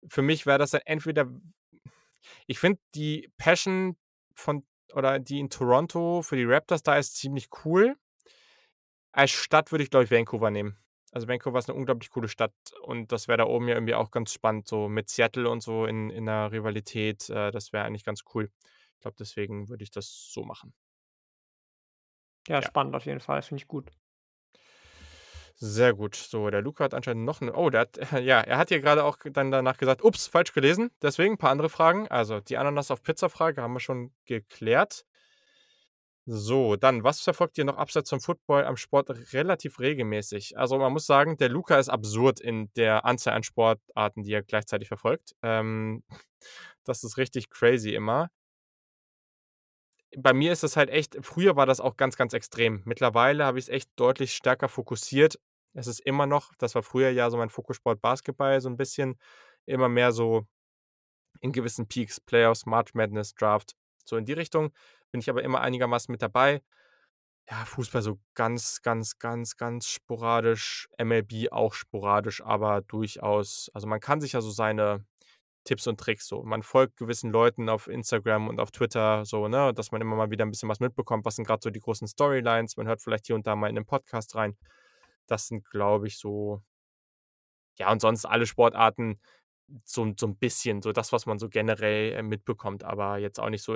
Für 0.09 0.23
mich 0.23 0.47
wäre 0.47 0.59
das 0.59 0.71
dann 0.71 0.83
entweder 0.87 1.29
ich 2.47 2.59
finde 2.61 2.81
die 2.95 3.31
Passion 3.39 3.97
von 4.35 4.65
oder 4.95 5.19
die 5.21 5.41
in 5.41 5.51
Toronto 5.51 6.23
für 6.23 6.37
die 6.37 6.45
Raptors 6.45 6.83
da 6.83 6.97
ist 6.99 7.17
ziemlich 7.17 7.49
cool. 7.65 7.97
Als 9.15 9.31
Stadt 9.31 9.73
würde 9.73 9.85
ich, 9.85 9.91
glaube 9.91 10.05
ich, 10.05 10.11
Vancouver 10.11 10.51
nehmen. 10.51 10.77
Also, 11.13 11.29
Vancouver 11.29 11.59
ist 11.59 11.69
'ne 11.69 11.75
unglaublich 11.75 12.11
coole 12.11 12.29
Stadt 12.29 12.53
und 12.83 13.13
das 13.13 13.29
wäre 13.29 13.39
da 13.39 13.45
oben 13.47 13.69
ja 13.69 13.75
irgendwie 13.75 13.95
auch 13.95 14.11
ganz 14.11 14.33
spannend, 14.33 14.69
so 14.69 14.89
mit 14.89 15.09
Seattle 15.09 15.49
und 15.49 15.63
so 15.63 15.87
in 15.87 16.11
in 16.11 16.25
'ner 16.25 16.53
Rivalität. 16.53 17.31
Äh, 17.31 17.51
das 17.53 17.73
wäre 17.73 17.85
eigentlich 17.85 18.05
ganz 18.05 18.23
cool. 18.35 18.51
Ich 18.95 19.01
glaube, 19.01 19.17
deswegen 19.19 19.69
würde 19.69 19.85
ich 19.85 19.91
das 19.91 20.31
so 20.33 20.43
machen. 20.45 20.73
Ja, 22.49 22.61
Ja. 22.61 22.71
spannend 22.71 22.97
auf 22.97 23.07
jeden 23.07 23.21
Fall, 23.21 23.41
finde 23.43 23.63
ich 23.63 23.69
gut. 23.69 23.93
Sehr 25.59 25.95
gut. 25.95 26.15
So, 26.17 26.51
der 26.51 26.61
Luca 26.63 26.85
hat 26.85 26.95
anscheinend 26.95 27.25
noch 27.25 27.41
'ne 27.41 27.53
oh, 27.55 27.71
der 27.71 27.83
hat 27.83 27.97
ja, 28.23 28.41
er 28.41 28.59
hat 28.59 28.69
hier 28.69 28.81
grade 28.81 29.05
auch 29.05 29.17
dann 29.33 29.51
danach 29.51 29.79
gesagt: 29.79 30.05
„Ups, 30.05 30.27
falsch 30.27 30.53
gelesen.“ 30.53 30.91
Deswegen 31.03 31.39
paar 31.39 31.51
andere 31.51 31.69
Fragen. 31.71 32.09
Also, 32.09 32.41
die 32.41 32.57
Ananas-auf-Pizza-Frage 32.59 33.63
haben 33.63 33.73
wir 33.75 33.81
schon 33.81 34.13
geklärt. 34.27 35.05
So, 36.29 36.75
dann, 36.75 37.05
was 37.05 37.21
verfolgt 37.21 37.57
ihr 37.57 37.65
noch 37.65 37.77
abseits 37.77 38.11
vom 38.11 38.21
Football 38.21 38.65
am 38.65 38.77
Sport 38.77 39.11
relativ 39.33 39.79
regelmäßig? 39.79 40.59
Also, 40.59 40.77
man 40.79 40.93
muss 40.93 41.07
sagen, 41.07 41.37
der 41.37 41.49
Luca 41.49 41.79
ist 41.79 41.89
absurd 41.89 42.41
in 42.41 42.73
der 42.75 43.05
Anzahl 43.05 43.35
an 43.35 43.45
Sportarten, 43.45 44.25
die 44.25 44.33
er 44.33 44.43
gleichzeitig 44.43 44.89
verfolgt. 44.89 45.37
Ähm, 45.43 46.03
das 46.85 47.05
ist 47.05 47.17
richtig 47.17 47.51
crazy 47.51 47.95
immer. 47.95 48.31
Bei 50.15 50.33
mir 50.33 50.53
ist 50.53 50.63
das 50.63 50.77
halt 50.77 50.89
echt 50.91 51.17
früher 51.21 51.57
war 51.57 51.67
das 51.67 51.81
auch 51.81 51.97
ganz, 51.97 52.17
ganz 52.17 52.33
extrem. 52.33 52.83
Mittlerweile 52.85 53.45
habe 53.45 53.59
ich's 53.59 53.69
echt 53.69 53.91
deutlich 53.97 54.35
stärker 54.35 54.69
fokussiert. 54.69 55.39
Es 55.75 55.87
ist 55.87 56.01
immer 56.01 56.27
noch 56.27 56.55
das 56.59 56.75
war 56.75 56.83
früher 56.83 57.11
ja 57.11 57.29
so 57.31 57.37
mein 57.37 57.51
Fokussport 57.51 58.01
Basketball 58.01 58.61
so 58.61 58.69
'n 58.69 58.77
bisschen, 58.77 59.19
immer 59.67 59.89
mehr 59.89 60.13
so 60.13 60.47
in 61.43 61.53
gewissen 61.53 61.89
Peaks, 61.89 62.21
Playoffs, 62.21 62.67
March 62.67 62.95
Madness, 62.95 63.35
Draft. 63.35 63.75
So 64.05 64.17
in 64.19 64.27
die 64.27 64.35
Richtung 64.35 64.73
bin 65.13 65.21
ich 65.21 65.31
aber 65.31 65.45
immer 65.45 65.61
einigermaßen 65.63 66.13
mit 66.13 66.23
dabei. 66.23 66.63
Ja, 67.51 67.65
Fußball 67.67 68.03
so 68.03 68.19
ganz, 68.35 68.83
ganz, 68.83 69.19
ganz, 69.19 69.57
ganz 69.59 69.89
sporadisch, 69.89 70.89
MLB 70.99 71.51
auch 71.53 71.75
sporadisch, 71.75 72.43
aber 72.45 72.83
durchaus 72.83 73.71
also, 73.75 73.87
man 73.89 74.01
kann 74.01 74.21
sich 74.23 74.33
ja 74.35 74.41
so 74.43 74.51
seine 74.51 75.05
Tipps 75.67 75.87
und 75.89 76.01
Tricks 76.01 76.29
so 76.29 76.43
man 76.45 76.63
folgt 76.65 76.97
gewissen 76.99 77.33
Leuten 77.33 77.69
auf 77.71 77.89
Instagram 77.89 78.49
und 78.49 78.61
auf 78.61 78.71
Twitter 78.73 79.25
so, 79.27 79.49
ne, 79.49 79.75
dass 79.75 79.93
man 79.93 80.01
immer 80.03 80.17
mal 80.17 80.31
wieder 80.33 80.45
'n 80.47 80.51
bisschen 80.53 80.69
was 80.71 80.81
mitbekommt. 80.81 81.27
Was 81.27 81.37
sind 81.37 81.47
grad 81.47 81.63
so 81.63 81.71
die 81.71 81.81
großen 81.81 82.09
Storylines? 82.09 82.77
Man 82.79 82.89
hört 82.89 83.03
vielleicht 83.03 83.27
hier 83.29 83.37
und 83.37 83.47
da 83.47 83.57
mal 83.57 83.69
in 83.69 83.77
'nen 83.77 83.87
Podcast 83.87 84.37
rein. 84.37 84.57
Das 85.29 85.49
sind, 85.49 85.65
glaube 85.71 86.09
ich, 86.09 86.19
so 86.19 86.63
ja, 87.79 87.93
und 87.93 88.01
sonst 88.01 88.25
alle 88.25 88.47
Sportarten 88.47 89.21
so 89.85 90.13
so 90.19 90.27
'n 90.27 90.37
bisschen, 90.39 90.83
so 90.83 90.93
das, 90.93 91.13
was 91.13 91.27
man 91.27 91.39
so 91.39 91.49
generell, 91.49 92.13
äh, 92.15 92.23
mitbekommt, 92.23 92.85
aber 92.85 93.19
jetzt 93.19 93.41
auch 93.41 93.51
nicht 93.51 93.63
so 93.65 93.75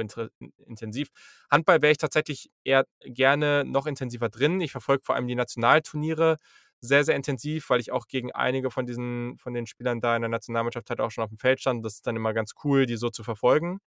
intensiv. 0.66 1.10
Handball 1.50 1.82
wäre 1.82 1.92
ich 1.92 1.98
tatsächlich 1.98 2.50
eher 2.64 2.86
gerne 3.04 3.64
noch 3.66 3.86
intensiver 3.86 4.28
drin. 4.30 4.60
Ich 4.60 4.72
verfolge 4.72 5.02
vor 5.04 5.16
allem 5.16 5.26
die 5.28 5.34
Nationalturniere 5.34 6.38
sehr, 6.80 7.04
sehr 7.04 7.16
intensiv, 7.16 7.70
weil 7.70 7.80
ich 7.80 7.92
auch 7.92 8.06
gegen 8.08 8.32
einige 8.32 8.70
von 8.70 8.86
diesen 8.86 9.38
von 9.38 9.54
den 9.54 9.66
Spielern 9.66 10.00
da 10.00 10.16
in 10.16 10.22
der 10.22 10.28
Nationalmannschaft 10.30 10.90
halt 10.90 11.00
auch 11.00 11.10
schon 11.10 11.24
aufm 11.24 11.38
Feld 11.38 11.60
stand. 11.60 11.84
Das 11.84 11.94
ist 11.96 12.06
dann 12.06 12.16
immer 12.16 12.32
ganz 12.34 12.52
cool, 12.64 12.86
die 12.86 12.96
so 12.96 13.10
zu 13.10 13.24
verfolgen. 13.24 13.80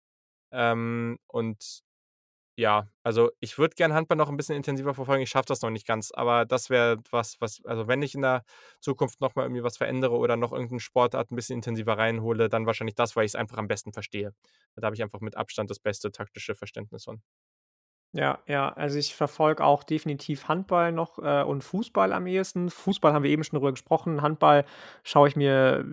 Ähm, 0.52 1.18
und 1.28 1.80
ja, 2.58 2.88
also, 3.04 3.30
ich 3.40 3.58
würde 3.58 3.74
gern 3.76 3.94
Handball 3.94 4.16
noch 4.18 4.28
'n 4.30 4.36
bisschen 4.36 4.56
intensiver 4.56 4.94
verfolgen. 4.94 5.22
Ich 5.24 5.30
schaffe 5.30 5.46
das 5.48 5.62
noch 5.62 5.70
nicht 5.70 5.86
ganz, 5.86 6.12
aber 6.12 6.44
das 6.46 6.70
wäre 6.70 6.98
was, 7.10 7.36
was 7.40 7.64
also, 7.66 7.88
wenn 7.88 8.02
ich 8.02 8.14
in 8.16 8.22
der 8.22 8.44
Zukunft 8.80 9.20
noch 9.22 9.34
mal 9.36 9.44
irgendwie 9.44 9.64
was 9.64 9.78
verändere 9.78 10.16
oder 10.18 10.36
noch 10.36 10.52
irgend 10.52 10.72
'ne 10.72 10.80
Sportart 10.80 11.30
'n 11.32 11.36
bisschen 11.36 11.56
intensiver 11.58 11.98
reinhole, 11.98 12.48
dann 12.50 12.66
wahrscheinlich 12.66 12.96
das, 12.96 13.16
weil 13.16 13.24
ich's 13.26 13.36
einfach 13.36 13.58
am 13.58 13.68
besten 13.68 13.92
verstehe. 13.94 14.34
Da 14.76 14.86
habe 14.86 14.96
ich 14.96 15.02
einfach 15.02 15.20
mit 15.20 15.36
Abstand 15.36 15.70
das 15.70 15.80
beste 15.80 16.12
taktische 16.12 16.54
Verständnis 16.56 17.04
von. 17.04 17.22
Ja, 18.14 18.40
ja, 18.46 18.68
also 18.74 18.98
ich 18.98 19.14
verfolge 19.14 19.64
auch 19.64 19.84
definitiv 19.84 20.46
Handball 20.46 20.92
noch, 20.92 21.18
äh, 21.18 21.42
und 21.44 21.64
Fußball 21.64 22.12
am 22.12 22.26
ehesten. 22.26 22.68
Fußball 22.68 23.14
haben 23.14 23.22
wir 23.22 23.30
eben 23.30 23.42
schon 23.42 23.56
drüber 23.58 23.70
gesprochen. 23.70 24.20
Handball 24.20 24.66
schaue 25.02 25.28
ich 25.28 25.36
mir 25.36 25.86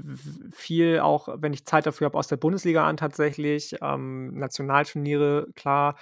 viel 0.52 1.00
auch, 1.00 1.30
wenn 1.38 1.54
ich 1.54 1.66
Zeit 1.66 1.86
dafür 1.86 2.06
habe, 2.06 2.18
aus 2.18 2.28
der 2.28 2.36
Bundesliga 2.36 2.86
an 2.86 2.98
tatsächlich. 2.98 3.78
Ähm, 3.82 4.34
Nationalturniere, 4.38 5.48
klar. 5.56 5.96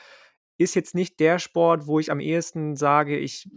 Ist 0.58 0.74
jetzt 0.76 0.96
nicht 0.96 1.20
der 1.20 1.38
Sport, 1.38 1.86
wo 1.86 2.00
ich 2.00 2.12
am 2.12 2.20
ehesten 2.20 2.76
sage, 2.76 3.18
ich 3.20 3.48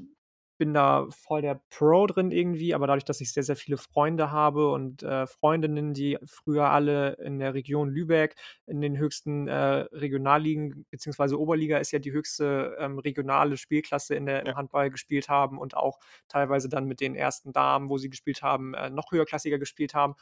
bin 0.60 0.74
da 0.74 1.08
voll 1.10 1.42
der 1.42 1.60
Pro 1.70 2.06
drin 2.06 2.30
irgendwie, 2.30 2.74
aber 2.74 2.86
dadurch, 2.86 3.04
dass 3.06 3.20
ich 3.22 3.32
sehr, 3.32 3.42
sehr 3.42 3.56
viele 3.56 3.78
Freunde 3.78 4.30
habe 4.30 4.70
und, 4.70 5.02
äh, 5.02 5.26
Freundinnen, 5.26 5.94
die 5.94 6.18
früher 6.26 6.70
alle 6.70 7.14
in 7.14 7.40
der 7.40 7.54
Region 7.54 7.90
Lübeck 7.90 8.36
in 8.66 8.80
den 8.82 8.98
höchsten, 8.98 9.48
äh, 9.48 9.54
Regionalligen 9.92 10.86
beziehungsweise 10.90 11.40
Oberliga 11.40 11.78
ist 11.78 11.92
ja 11.92 11.98
die 11.98 12.12
höchste, 12.12 12.76
ähm, 12.78 12.98
regionale 13.00 13.56
Spielklasse 13.56 14.14
in 14.14 14.26
der 14.26 14.42
im 14.42 14.48
Ja. 14.48 14.56
Handball 14.56 14.90
gespielt 14.90 15.28
haben 15.28 15.58
und 15.58 15.76
auch 15.76 15.98
teilweise 16.28 16.68
dann 16.68 16.86
mit 16.86 17.00
den 17.00 17.16
ersten 17.16 17.52
Damen, 17.52 17.88
wo 17.90 17.98
sie 17.98 18.10
gespielt 18.10 18.42
haben, 18.42 18.74
äh, 18.74 18.90
noch 18.90 19.12
höherklassiger 19.12 19.58
gespielt 19.58 19.94
haben. 19.94 20.14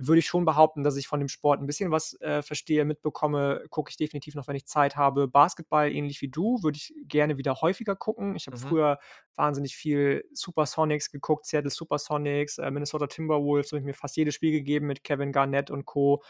Würde 0.00 0.20
ich 0.20 0.26
schon 0.26 0.44
behaupten, 0.44 0.84
dass 0.84 0.96
ich 0.96 1.08
von 1.08 1.18
dem 1.18 1.28
Sport 1.28 1.60
'n 1.60 1.66
bisschen 1.66 1.90
was, 1.90 2.14
äh, 2.20 2.40
verstehe, 2.42 2.84
mitbekomme, 2.84 3.64
gucke 3.68 3.90
ich 3.90 3.96
definitiv 3.96 4.36
noch, 4.36 4.46
wenn 4.46 4.54
ich 4.54 4.64
Zeit 4.66 4.94
habe. 4.96 5.26
Basketball 5.26 5.90
ähnlich 5.90 6.22
wie 6.22 6.28
du, 6.28 6.62
würde 6.62 6.76
ich 6.76 6.94
gerne 7.08 7.36
wieder 7.36 7.56
häufiger 7.62 7.96
gucken. 7.96 8.36
Ich 8.36 8.46
habe 8.46 8.56
Mhm. 8.56 8.58
früher 8.58 8.98
wahnsinnig 9.34 9.74
viel 9.76 10.24
Supersonics 10.32 11.10
geguckt, 11.10 11.46
Seattle 11.46 11.70
Supersonics, 11.70 12.58
äh, 12.58 12.70
Minnesota 12.70 13.08
Timberwolves, 13.08 13.72
habe 13.72 13.80
ich 13.80 13.84
mir 13.86 13.94
fast 13.94 14.16
jedes 14.16 14.34
Spiel 14.36 14.52
gegeben 14.52 14.86
mit 14.86 15.02
Kevin 15.02 15.32
Garnett 15.32 15.70
und 15.70 15.84
Co. 15.84 16.22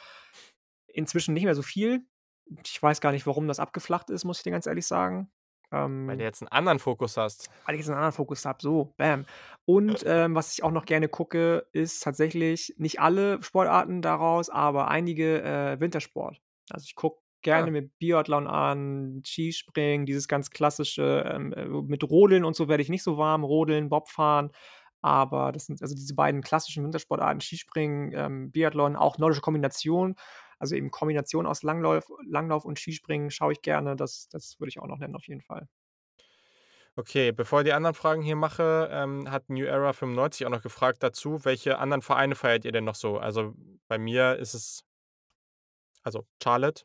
Inzwischen 0.89 1.35
nicht 1.35 1.45
mehr 1.45 1.55
so 1.55 1.63
viel. 1.63 2.07
Ich 2.65 2.83
weiß 2.83 3.01
gar 3.03 3.13
nicht, 3.13 3.27
warum 3.27 3.47
das 3.49 3.61
abgeflacht 3.61 4.11
ist, 4.11 4.25
muss 4.25 4.39
ich 4.39 4.45
dir 4.45 4.51
ganz 4.53 4.67
ehrlich 4.67 4.87
sagen. 4.87 5.31
Weil 6.07 6.17
du 6.17 6.23
Ähm 6.23 6.25
jetzt 6.25 6.41
'n 6.43 6.49
anderen 6.49 6.79
Fokus 6.79 7.17
hast. 7.19 7.51
weil 7.67 7.75
ich 7.75 7.81
jetzt 7.81 7.89
'n 7.91 7.95
anderen 7.95 8.13
Fokus 8.13 8.45
habe, 8.45 8.59
so, 8.63 8.95
bam. 8.97 9.27
Und, 9.67 10.03
ähm, 10.07 10.35
was 10.35 10.53
ich 10.53 10.63
auch 10.65 10.71
noch 10.71 10.87
gerne 10.87 11.09
gucke, 11.09 11.67
ist 11.73 12.03
tatsächlich 12.03 12.75
nicht 12.79 13.01
alle 13.01 13.43
Sportarten 13.43 14.01
daraus, 14.03 14.49
aber 14.51 14.89
einige, 14.89 15.43
äh, 15.43 15.79
Wintersport. 15.81 16.41
Also, 16.71 16.85
ich 16.87 16.95
gucke 16.95 17.21
gerne 17.43 17.71
Ah. 17.71 17.71
mir 17.71 17.83
Biathlon 17.83 18.47
an, 18.47 19.23
Skispringen, 19.27 20.07
dieses 20.07 20.29
ganz 20.29 20.51
klassische, 20.51 21.25
ähm, 21.31 21.53
äh, 21.53 21.67
mit 21.67 22.03
Rodeln 22.05 22.45
und 22.45 22.57
so 22.57 22.69
werde 22.69 22.83
ich 22.83 22.89
nicht 22.89 23.03
so 23.03 23.17
warm, 23.19 23.45
Rodeln, 23.45 23.89
Bobfahren, 23.91 24.51
aber 25.03 25.53
das 25.53 25.67
sind 25.67 25.81
also 25.83 25.95
diese 25.95 26.15
beiden 26.17 26.43
klassischen 26.43 26.83
Wintersportarten, 26.85 27.41
Skispringen, 27.41 28.13
ähm, 28.15 28.51
Biathlon, 28.51 28.97
auch 28.97 29.19
Nordische 29.19 29.41
Kombination, 29.43 30.17
also 30.59 30.75
eben 30.77 30.91
Kombination 30.91 31.47
aus 31.47 31.63
Langlauf 31.63 32.11
Langlauf 32.27 32.65
und 32.65 32.79
Skispringen 32.79 33.31
schaue 33.31 33.53
ich 33.53 33.63
gerne. 33.63 33.97
Das 33.97 34.29
das 34.31 34.59
würde 34.61 34.69
ich 34.71 34.79
auch 34.81 34.87
noch 34.87 34.99
nennen 34.99 35.17
auf 35.17 35.27
jeden 35.29 35.43
Fall. 35.43 35.69
Okay, 36.97 37.31
bevor 37.33 37.61
ich 37.61 37.65
die 37.67 37.73
anderen 37.73 37.95
Fragen 37.95 38.23
hier 38.23 38.35
mache, 38.37 38.89
ähm, 38.91 39.31
hat 39.31 39.51
New 39.51 39.65
Era 39.65 39.93
95 39.93 40.47
auch 40.47 40.51
noch 40.51 40.63
gefragt 40.63 41.03
dazu: 41.03 41.45
„Welche 41.45 41.79
anderen 41.79 42.03
Vereine 42.03 42.35
feiert 42.35 42.65
ihr 42.65 42.73
denn 42.73 42.85
noch 42.85 42.97
so?“ 42.97 43.19
Also, 43.19 43.55
bei 43.87 43.99
mir 43.99 44.37
ist 44.37 44.55
es 44.55 44.85
also, 46.03 46.27
Charlotte, 46.43 46.85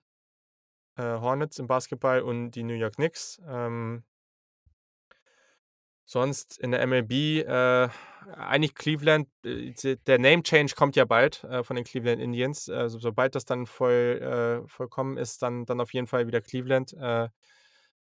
äh, 0.97 1.03
Hornets 1.03 1.59
im 1.59 1.67
Basketball 1.67 2.21
und 2.21 2.51
die 2.51 2.63
New 2.63 2.73
York 2.75 2.95
Knicks. 2.95 3.41
Ähm 3.47 4.03
sonst 6.13 6.57
in 6.59 6.71
der 6.71 6.81
MLB, 6.81 7.41
äh, 7.41 7.89
eigentlich 8.35 8.75
Cleveland. 8.75 9.27
Äh, 9.45 9.73
der 10.07 10.19
Name 10.19 10.43
Change 10.43 10.75
kommt 10.75 10.95
ja 10.95 11.05
bald, 11.05 11.43
äh, 11.45 11.63
von 11.63 11.75
den 11.75 11.85
Cleveland 11.85 12.21
Indians. 12.21 12.69
Also, 12.69 12.99
sobald 12.99 13.35
das 13.35 13.45
dann 13.45 13.65
voll 13.65 14.63
äh, 14.65 14.67
vollkommen 14.69 15.17
ist, 15.17 15.41
dann 15.41 15.65
dann 15.65 15.81
auf 15.81 15.93
jeden 15.93 16.07
Fall 16.07 16.27
wieder 16.27 16.41
Cleveland. 16.41 16.93
Äh, 16.93 17.29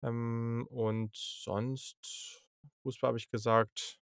ähm, 0.03 0.68
und 0.69 1.11
sonst 1.15 2.44
Fußball 2.84 3.10
habe 3.10 3.18
ich 3.18 3.30
gesagt. 3.30 3.99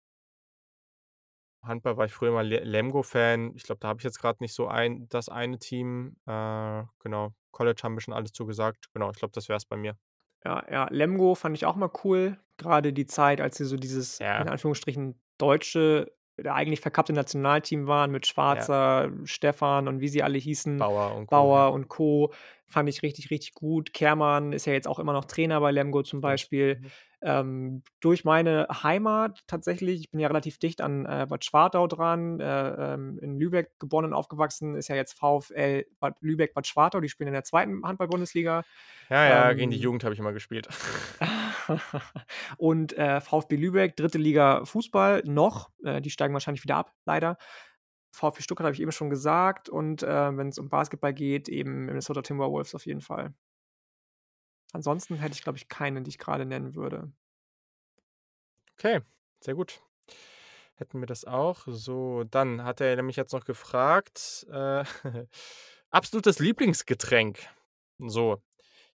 Handball 1.63 1.95
war 1.97 2.05
ich 2.05 2.13
früher 2.13 2.31
mal 2.31 2.45
Le 2.47 2.59
Lemgo-Fan. 2.63 3.53
Ich 3.55 3.63
glaube, 3.63 3.79
da 3.79 3.87
habe 3.89 3.99
ich 3.99 4.03
jetzt 4.03 4.19
grad 4.19 4.41
nicht 4.41 4.53
so 4.53 4.67
ein 4.67 5.07
das 5.09 5.29
eine 5.29 5.59
Team. 5.59 6.17
Äh, 6.25 6.83
genau. 6.99 7.33
College 7.51 7.81
haben 7.83 7.95
wir 7.95 8.01
schon 8.01 8.13
alles 8.13 8.33
zu 8.33 8.45
gesagt. 8.45 8.87
Genau, 8.93 9.11
ich 9.11 9.17
glaube, 9.17 9.31
das 9.33 9.47
wäre 9.49 9.57
es 9.57 9.65
bei 9.65 9.77
mir. 9.77 9.95
Ja, 10.45 10.63
ja, 10.69 10.87
Lemgo 10.91 11.35
fand 11.35 11.55
ich 11.55 11.65
auch 11.65 11.75
mal 11.75 11.89
cool. 12.03 12.37
Grade 12.57 12.93
die 12.93 13.05
Zeit, 13.05 13.41
als 13.41 13.57
sie 13.57 13.65
so 13.65 13.77
dieses 13.77 14.19
in 14.19 14.25
Ja. 14.25 14.37
Anführungsstrichen 14.39 15.15
deutsche 15.37 16.11
oder 16.39 16.55
eigentlich 16.55 16.81
verkappte 16.81 17.13
Nationalteam 17.13 17.87
waren 17.87 18.11
mit 18.11 18.25
Ja. 18.25 18.31
Schwarzer, 18.33 19.11
Stefan 19.23 19.87
und 19.87 20.01
wie 20.01 20.07
sie 20.07 20.23
alle 20.23 20.37
hießen, 20.37 20.79
Bauer 20.79 21.15
und 21.15 21.27
Co., 21.27 21.35
ja. 21.35 21.39
Bauer 21.41 21.73
und 21.73 21.87
Co. 21.87 22.33
Fand 22.67 22.89
ich 22.89 23.03
richtig, 23.03 23.29
richtig 23.29 23.53
gut. 23.53 23.93
Kehrmann 23.93 24.51
ist 24.51 24.65
ja 24.65 24.73
jetzt 24.73 24.87
auch 24.87 24.99
immer 24.99 25.13
noch 25.13 25.25
Trainer 25.25 25.59
bei 25.61 25.71
Lemgo 25.71 26.01
zum. 26.03 26.21
Beispiel. 26.21 26.79
Mhm. 26.81 26.91
Ähm, 27.23 27.83
durch 28.01 28.25
meine 28.25 28.67
Heimat 28.83 29.43
tatsächlich 29.47 30.01
ich 30.01 30.11
bin 30.11 30.19
ja 30.19 30.27
relativ 30.27 30.57
dicht 30.57 30.81
an, 30.81 31.05
äh, 31.05 31.25
Bad 31.29 31.45
Schwartau 31.45 31.87
dran, 31.87 32.39
äh, 32.39 32.93
ähm, 32.93 33.17
in 33.21 33.37
Lübeck 33.37 33.79
geboren 33.79 34.05
und 34.05 34.13
aufgewachsen, 34.13 34.75
ist 34.75 34.89
ja 34.89 34.95
jetzt 34.95 35.13
VfL 35.13 35.85
Bad 35.99 36.15
Lübeck-Bad 36.19 36.67
Schwartau, 36.67 36.99
die 36.99 37.09
spielen 37.09 37.27
in 37.27 37.33
der 37.33 37.43
2. 37.43 37.81
Handball-Bundesliga. 37.83 38.63
Ja, 39.09 39.25
ja, 39.25 39.53
gegen 39.53 39.71
die 39.71 39.77
Ähm 39.77 39.83
Jugend 39.83 40.03
habe 40.03 40.13
ich 40.13 40.19
immer 40.19 40.33
gespielt. 40.33 40.67
Und, 42.57 42.97
äh, 42.97 43.21
VfB 43.21 43.55
Lübeck, 43.55 43.95
3. 43.95 44.17
Liga 44.19 44.65
Fußball 44.65 45.23
noch. 45.25 45.69
Äh, 45.83 46.01
die 46.01 46.09
steigen 46.09 46.33
wahrscheinlich 46.33 46.63
wieder 46.63 46.75
ab, 46.75 46.91
leider. 47.05 47.37
VfB 48.11 48.41
Stuttgart 48.41 48.65
habe 48.65 48.75
ich 48.75 48.81
eben 48.81 48.91
schon 48.91 49.09
gesagt 49.09 49.69
und, 49.69 50.03
äh, 50.03 50.37
wenn's 50.37 50.59
um 50.59 50.69
Basketball 50.69 51.13
geht, 51.13 51.49
eben 51.49 51.85
Minnesota 51.85 52.21
Timberwolves 52.21 52.75
auf 52.75 52.85
jeden 52.85 53.01
Fall. 53.01 53.33
Ansonsten 54.73 55.15
hätte 55.15 55.35
ich, 55.35 55.43
glaube 55.43 55.57
ich, 55.57 55.69
keine, 55.69 56.01
die 56.03 56.09
ich 56.09 56.19
grade 56.19 56.45
nennen 56.45 56.75
würde. 56.75 57.13
Okay, 58.77 59.01
sehr 59.41 59.55
gut. 59.55 59.81
Hätten 60.75 60.99
wir 61.01 61.07
das 61.07 61.25
auch. 61.25 61.63
So, 61.67 62.23
dann 62.25 62.63
hat 62.63 62.81
er 62.81 62.95
nämlich 62.95 63.15
jetzt 63.15 63.33
noch 63.33 63.45
gefragt, 63.45 64.45
äh, 64.51 64.83
absolutes 65.91 66.39
Lieblingsgetränk. 66.39 67.47
So, 67.99 68.41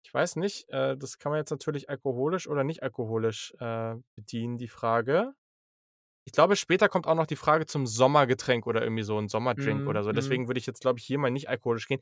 ich 0.04 0.14
weiß 0.14 0.38
nicht, 0.38 0.70
äh, 0.70 0.98
das 0.98 1.20
kann 1.20 1.32
man 1.32 1.40
jetzt 1.40 1.52
natürlich 1.52 1.90
alkoholisch 1.90 2.48
oder 2.48 2.64
nicht 2.64 2.84
alkoholisch, 2.84 3.54
äh, 3.60 3.96
bedienen, 4.16 4.58
die 4.58 4.70
Frage. 4.70 5.34
Ich 6.26 6.34
glaube, 6.34 6.56
später 6.58 6.90
kommt 6.90 7.08
auch 7.08 7.16
noch 7.16 7.26
die 7.28 7.36
Frage 7.38 7.66
zum 7.66 7.88
Sommergetränk 7.88 8.68
oder 8.68 8.84
irgendwie 8.84 9.04
so 9.04 9.18
'n 9.18 9.30
Sommerdrink 9.30 9.86
Mhm, 9.86 9.88
oder 9.88 10.04
so. 10.04 10.12
mhm. 10.12 10.14
Deswegen 10.14 10.48
würde 10.48 10.60
ich 10.60 10.66
jetzt, 10.68 10.82
glaube 10.82 11.00
ich, 11.00 11.06
hier 11.06 11.18
mal 11.20 11.32
nicht 11.32 11.50
alkoholisch 11.50 11.88
gehen. 11.88 12.02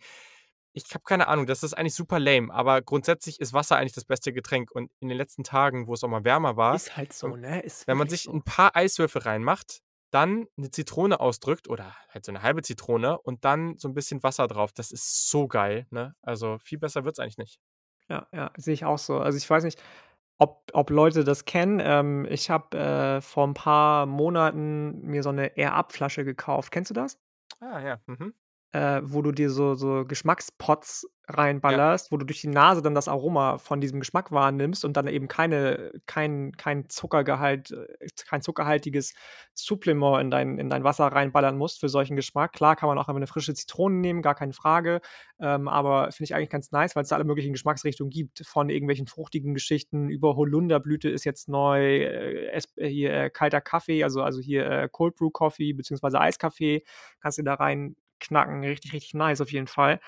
Ich 0.78 0.94
habe 0.94 1.06
keine 1.06 1.30
Ahnung, 1.30 1.46
das 1.46 1.64
ist 1.64 1.74
eigentlich 1.74 1.96
super 1.96 2.20
lame, 2.20 2.54
aber 2.54 2.82
grundsätzlich 2.82 3.40
ist 3.40 3.54
Wasser 3.54 3.78
eigentlich 3.78 3.94
das 3.94 4.04
beste 4.04 4.34
Getränk 4.34 4.72
und 4.72 4.92
in 5.00 5.08
den 5.08 5.18
letzten 5.18 5.46
Tagen, 5.46 5.88
wo 5.88 5.94
es 5.94 6.04
auch 6.04 6.10
mal 6.10 6.26
wärmer 6.26 6.58
war, 6.58 6.82
Ist 6.82 6.98
halt 6.98 7.14
so, 7.14 7.36
ne? 7.36 7.62
Ist 7.62 7.88
wenn 7.88 7.98
man 7.98 8.08
sich 8.10 8.26
so. 8.26 8.34
'n 8.34 8.44
paar 8.44 8.76
Eiswürfel 8.76 9.22
reinmacht, 9.22 9.82
dann 10.12 10.48
'ne 10.58 10.72
Zitrone 10.72 11.20
ausdrückt 11.20 11.68
oder 11.70 11.96
halt 12.10 12.26
so 12.26 12.32
'ne 12.32 12.42
halbe 12.42 12.62
Zitrone 12.64 13.20
und 13.22 13.46
dann 13.46 13.78
so 13.78 13.88
'n 13.88 13.94
bisschen 13.94 14.24
Wasser 14.24 14.48
drauf. 14.48 14.72
Das 14.74 14.92
ist 14.92 15.30
so 15.30 15.48
geil, 15.48 15.88
ne? 15.92 16.16
Also, 16.22 16.58
viel 16.60 16.80
besser 16.80 17.06
wird's 17.06 17.20
eigentlich 17.20 17.38
nicht. 17.38 17.58
Ja, 18.10 18.28
ja, 18.32 18.52
sehe 18.58 18.74
ich 18.74 18.86
auch 18.86 18.98
so. 19.00 19.20
Also, 19.20 19.38
ich 19.38 19.50
weiß 19.50 19.64
nicht, 19.64 19.82
ob 20.40 20.64
ob 20.74 20.90
Leute 20.92 21.24
das 21.24 21.46
kennen. 21.46 21.80
Ähm, 21.84 22.26
ich 22.30 22.50
habe, 22.50 22.78
äh, 22.78 23.22
vor 23.22 23.46
'n 23.48 23.54
paar 23.56 24.06
Monaten 24.06 25.02
mir 25.02 25.24
so 25.24 25.32
'ne 25.32 25.58
Air 25.58 25.74
Up 25.74 25.94
Flasche 25.94 26.26
gekauft. 26.26 26.72
Kennst 26.72 26.92
du 26.92 26.94
das? 26.96 27.18
Ah 27.62 27.80
ja, 27.82 28.02
mhm. 28.08 28.34
Äh, 28.76 29.02
wo 29.06 29.22
du 29.22 29.32
dir 29.32 29.50
so 29.52 29.76
so 29.76 30.06
Geschmackspots 30.06 31.08
Ja. 31.68 31.80
reinballerst, 31.80 32.12
wo 32.12 32.18
du 32.18 32.26
durch 32.26 32.42
die 32.42 32.48
Nase 32.50 32.82
dann 32.82 32.96
das 32.96 33.08
Aroma 33.08 33.58
von 33.60 33.80
diesem 33.82 34.00
Geschmack 34.02 34.32
wahrnimmst 34.32 34.84
und 34.86 34.98
dann 34.98 35.08
eben 35.08 35.28
keine 35.30 35.92
kein 36.08 36.52
kein 36.58 36.90
Zuckergehalt 36.90 37.72
äh, 37.72 38.08
kein 38.28 38.42
zuckerhaltiges 38.42 39.14
Supplement 39.54 40.22
in 40.22 40.32
dein 40.32 40.58
in 40.60 40.70
dein 40.70 40.84
Wasser 40.84 41.06
reinballern 41.08 41.58
musst 41.58 41.80
für 41.80 41.90
solchen 41.90 42.16
Geschmack. 42.18 42.54
Klar 42.54 42.76
kann 42.76 42.88
man 42.90 42.98
auch 42.98 43.08
einfach 43.08 43.20
'ne 43.20 43.28
frische 43.28 43.54
Zitrone 43.54 43.96
nehmen, 43.98 44.22
gar 44.22 44.36
keine 44.36 44.54
Frage. 44.54 45.02
Ähm, 45.40 45.68
aber 45.68 46.12
finde 46.12 46.26
ich 46.26 46.36
eigentlich 46.36 46.50
ganz 46.50 46.72
nice, 46.72 46.96
weil's 46.96 47.10
da 47.10 47.16
alle 47.16 47.26
möglichen 47.26 47.54
Geschmacksrichtungen 47.54 48.10
gibt, 48.12 48.46
von 48.46 48.70
irgendwelchen 48.70 49.08
fruchtigen 49.08 49.54
Geschichten 49.54 50.10
über 50.10 50.36
Holunderblüte 50.36 51.10
ist 51.10 51.24
jetzt 51.26 51.50
neu, 51.50 52.04
äh, 52.04 52.48
es 52.52 52.68
hier, 52.80 53.14
äh, 53.14 53.30
kalter 53.30 53.62
Kaffee, 53.62 54.04
also 54.04 54.22
also 54.24 54.42
hier, 54.42 54.66
äh, 54.70 54.90
Cold 54.92 55.16
Brew 55.16 55.30
Coffee 55.32 55.74
beziehungsweise 55.74 56.20
Eiskaffee 56.20 56.84
kannst 57.22 57.38
du 57.38 57.44
da 57.44 57.56
reinknacken. 58.32 58.64
Richtig, 58.64 58.94
richtig 58.94 59.14
nice 59.14 59.42
auf 59.42 59.52
jeden 59.52 59.68
Fall. 59.68 60.00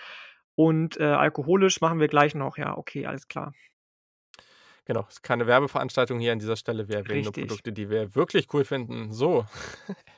Und, 0.55 0.97
äh, 0.99 1.03
alkoholisch 1.05 1.81
machen 1.81 1.99
wir 1.99 2.07
gleich 2.07 2.35
noch. 2.35 2.57
Ja, 2.57 2.77
okay, 2.77 3.05
alles 3.05 3.27
klar. 3.27 3.53
Genau, 4.85 5.05
ist 5.09 5.21
keine 5.21 5.47
Werbeveranstaltung 5.47 6.19
hier 6.19 6.31
an 6.31 6.39
dieser 6.39 6.55
Stelle. 6.55 6.87
Wir 6.87 6.97
erwähnen 6.97 7.23
nur 7.23 7.33
Richtig. 7.33 7.35
Produkte, 7.35 7.73
die 7.73 7.89
wir 7.89 8.15
wirklich 8.15 8.53
cool 8.53 8.63
finden. 8.63 9.11
So. 9.11 9.45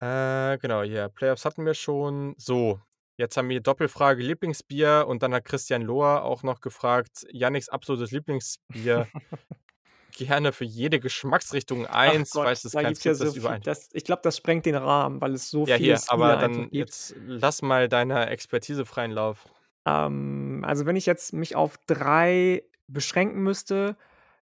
Äh, 0.00 0.58
genau, 0.58 0.82
hier, 0.82 1.08
Playoffs 1.08 1.44
hatten 1.44 1.64
wir 1.64 1.74
schon. 1.74 2.34
So, 2.36 2.80
jetzt 3.16 3.36
haben 3.36 3.48
wir 3.48 3.60
Doppelfrage 3.60 4.22
Lieblingsbier 4.22 5.06
und 5.08 5.22
dann 5.22 5.32
hat 5.34 5.44
Christian 5.44 5.82
Lohr 5.82 6.24
auch 6.24 6.42
noch 6.42 6.60
gefragt: 6.60 7.26
„Yannicks 7.30 7.68
absolutes 7.68 8.10
Lieblingsbier.“ 8.10 9.08
Gerne 10.16 10.52
für 10.52 10.64
jede 10.64 11.00
Geschmacksrichtung 11.00 11.86
Ach 11.86 11.94
1, 11.94 12.30
Gott, 12.30 12.44
falls 12.44 12.64
es 12.64 12.72
da 12.72 12.82
gibt's 12.82 13.02
ja 13.04 13.14
so 13.14 13.24
das 13.24 13.34
viel 13.34 13.60
das 13.64 13.88
ich 13.92 14.04
glaube, 14.04 14.22
das 14.22 14.36
sprengt 14.36 14.64
den 14.64 14.76
Rahmen, 14.76 15.20
weil 15.20 15.32
es 15.32 15.50
so 15.50 15.66
Ja, 15.66 15.76
viele 15.76 15.86
hier, 15.88 15.96
Stile 15.96 16.12
aber 16.12 16.36
dann 16.36 16.68
jetzt 16.70 17.14
lass 17.26 17.62
mal 17.62 17.88
deiner 17.88 18.30
Expertise 18.30 18.84
freien 18.84 19.10
Lauf. 19.10 19.44
Ähm, 19.86 20.62
also, 20.66 20.86
wenn 20.86 20.96
ich 20.96 21.06
jetzt 21.06 21.32
mich 21.32 21.56
auf 21.56 21.78
3 21.86 22.62
beschränken 22.86 23.42
müsste, 23.42 23.96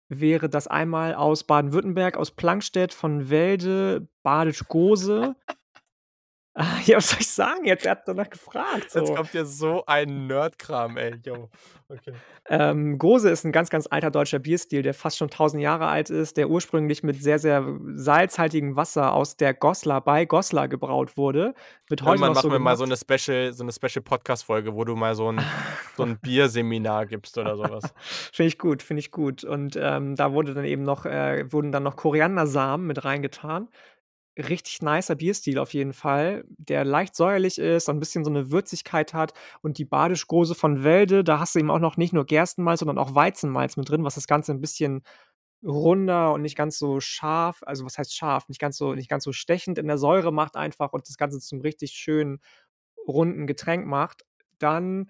wäre 0.08 0.50
das 0.50 0.68
einmal 0.68 1.16
aus 1.16 1.44
Baden-Württemberg, 1.44 2.18
aus 2.18 2.32
Plankstedt, 2.32 2.94
von 2.94 3.30
Welde, 3.30 4.08
Badisch 4.24 4.64
Gose. 4.68 5.36
Ah, 6.57 6.80
ja, 6.86 6.95
was 6.98 7.10
soll 7.10 7.19
ich 7.19 7.27
sagen 7.32 7.65
jetzt? 7.65 7.86
Er 7.86 7.91
hat 7.91 8.07
danach 8.07 8.30
gefragt, 8.30 8.90
Jetzt 8.94 9.11
so. 9.11 9.14
kommt 9.14 9.32
hier 9.32 9.45
so 9.45 9.84
ein 9.88 10.27
Nerdkram, 10.27 10.95
ey, 10.98 11.19
yo. 11.26 11.49
Okay. 11.90 12.22
Ähm, 12.48 12.99
Gose 12.99 13.30
ist 13.32 13.44
'n 13.44 13.52
ganz, 13.52 13.69
ganz 13.72 13.88
alter 13.90 14.11
deutscher 14.11 14.38
Bierstil, 14.40 14.84
der 14.84 14.94
fast 14.94 15.18
schon 15.18 15.32
1.000 15.32 15.61
Jahre 15.64 15.88
alt 15.88 16.11
ist, 16.11 16.38
der 16.38 16.49
ursprünglich 16.49 17.02
mit 17.02 17.22
sehr, 17.22 17.40
sehr 17.40 17.65
salzhaltigem 17.95 18.76
Wasser 18.76 19.14
aus 19.14 19.36
der 19.36 19.53
Goslar 19.56 20.02
bei 20.03 20.26
Goslar 20.26 20.68
gebraut 20.68 21.18
wurde. 21.18 21.56
Wird 21.88 22.03
heute 22.03 22.23
Irgendwann 22.23 22.34
noch 22.34 22.36
so 22.36 22.49
machen 22.49 22.52
wir 22.52 22.60
mal 22.60 22.76
so 22.76 22.86
gemacht. 22.86 22.86
'ne 22.86 22.98
Special 22.98 23.52
so 23.53 23.64
'ne 23.64 23.72
Special-Podcast-Folge, 23.72 24.76
wo 24.76 24.84
du 24.84 24.95
mal 24.95 25.15
so 25.15 25.27
'n 25.30 25.49
so 25.95 26.03
'n 26.03 26.19
Bierseminar 26.19 27.07
gibst 27.07 27.36
oder 27.40 27.57
so 27.57 27.68
was. 27.69 27.94
Finde 28.34 28.48
ich 28.48 28.57
gut, 28.60 28.84
finde 28.84 28.99
ich 28.99 29.11
gut. 29.11 29.44
Und, 29.44 29.76
ähm, 29.80 30.15
da 30.15 30.34
wurde 30.34 30.53
dann 30.53 30.65
eben 30.65 30.84
noch 30.84 31.06
äh, 31.06 31.52
wurden 31.52 31.72
dann 31.72 31.84
noch 31.84 31.95
Koriandersamen 31.95 32.86
mit 32.88 33.06
reingetan. 33.06 33.69
Richtig 34.38 34.82
nicer 34.82 35.16
Bierstil 35.16 35.57
auf 35.60 35.74
jeden 35.74 35.94
Fall, 35.94 36.44
der 36.57 36.84
leicht 36.84 37.16
säuerlich 37.16 37.57
ist, 37.57 37.86
so 37.86 37.94
'n 37.94 37.99
bisschen 38.02 38.26
so 38.26 38.30
'ne 38.30 38.52
Würzigkeit 38.52 39.14
hat. 39.14 39.34
Und 39.62 39.78
die 39.78 39.86
Badisch 39.86 40.28
Gose 40.28 40.56
von 40.56 40.84
Welde, 40.84 41.24
da 41.24 41.40
hast 41.40 41.56
du 41.56 41.60
eben 41.60 41.72
auch 41.72 41.80
noch 41.80 41.95
nicht 41.95 42.12
nur 42.12 42.26
Gerstenmalz, 42.26 42.80
sondern 42.82 42.98
auch 42.98 43.16
Weizenmalz 43.16 43.78
mit 43.78 43.90
drin, 43.90 44.03
was 44.03 44.16
das 44.16 44.28
Ganze 44.28 44.52
'n 44.52 44.60
bisschen 44.60 45.03
runder 45.64 46.34
und 46.34 46.41
nicht 46.41 46.57
ganz 46.57 46.78
so 46.80 46.99
scharf 46.99 47.64
also, 47.66 47.86
was 47.86 47.98
heißt 47.98 48.14
scharf? 48.16 48.49
Nicht 48.49 48.60
ganz 48.60 48.78
so 48.78 48.94
nicht 48.94 49.10
ganz 49.10 49.24
so 49.24 49.32
stechend 49.34 49.78
in 49.80 49.88
der 49.88 49.98
Säure 49.98 50.34
macht 50.34 50.57
einfach 50.57 50.91
und 50.94 51.07
das 51.07 51.18
Ganze 51.18 51.40
zum 51.40 51.62
richtig 51.62 51.91
schönen, 51.94 52.40
runden 53.07 53.48
Getränk 53.48 53.86
macht. 53.88 54.26
Dann 54.60 55.10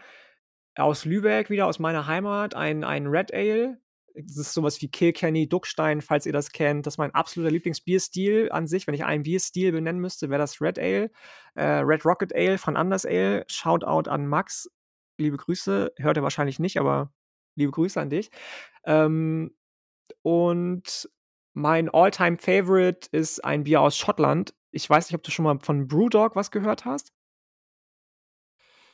aus 0.76 1.06
Lübeck, 1.06 1.49
wieder 1.52 1.68
aus 1.68 1.80
meiner 1.80 2.07
Heimat, 2.07 2.56
ein 2.56 2.84
ein 2.85 3.07
Red 3.07 3.34
Ale. 3.34 3.80
Das 4.17 4.37
ist 4.37 4.53
so 4.53 4.63
was 4.63 4.81
wie 4.81 4.87
Kilkenny, 4.87 5.47
Duckstein, 5.49 6.01
falls 6.01 6.25
ihr 6.25 6.33
das 6.33 6.51
kennt. 6.51 6.85
Das 6.85 6.93
ist 6.95 6.97
mein 6.97 7.13
absoluter 7.13 7.51
Lieblingsbierstil 7.51 8.49
an 8.51 8.67
sich. 8.67 8.87
Wenn 8.87 8.93
ich 8.93 9.03
einen 9.03 9.23
Bierstil 9.23 9.71
benennen 9.71 10.01
müsste, 10.01 10.29
wäre 10.29 10.39
das 10.39 10.61
Red 10.61 10.79
Ale. 10.79 11.11
Äh, 11.55 11.63
Red 11.63 12.05
Rocket 12.05 12.33
Ale 12.33 12.57
von 12.57 12.77
Anders 12.77 13.05
Ale. 13.05 13.43
Shoutout 13.47 14.09
an 14.09 14.27
Max. 14.27 14.69
Liebe 15.17 15.37
Grüße. 15.37 15.93
Hört 15.97 16.17
er 16.17 16.23
wahrscheinlich 16.23 16.59
nicht, 16.59 16.79
aber 16.79 17.11
liebe 17.55 17.71
Grüße 17.71 17.99
an 17.99 18.09
dich. 18.09 18.31
Ähm, 18.85 19.53
und 20.21 21.09
mein 21.53 21.89
All-Time 21.89 22.37
Favorite 22.37 23.07
ist 23.11 23.43
ein 23.43 23.63
Bier 23.63 23.81
aus 23.81 23.97
Schottland. 23.97 24.53
Ich 24.71 24.89
weiß 24.89 25.09
nicht, 25.09 25.15
ob 25.15 25.23
du 25.23 25.31
schon 25.31 25.45
mal 25.45 25.59
von 25.59 25.87
BrewDog 25.87 26.35
was 26.35 26.51
gehört 26.51 26.85
hast? 26.85 27.14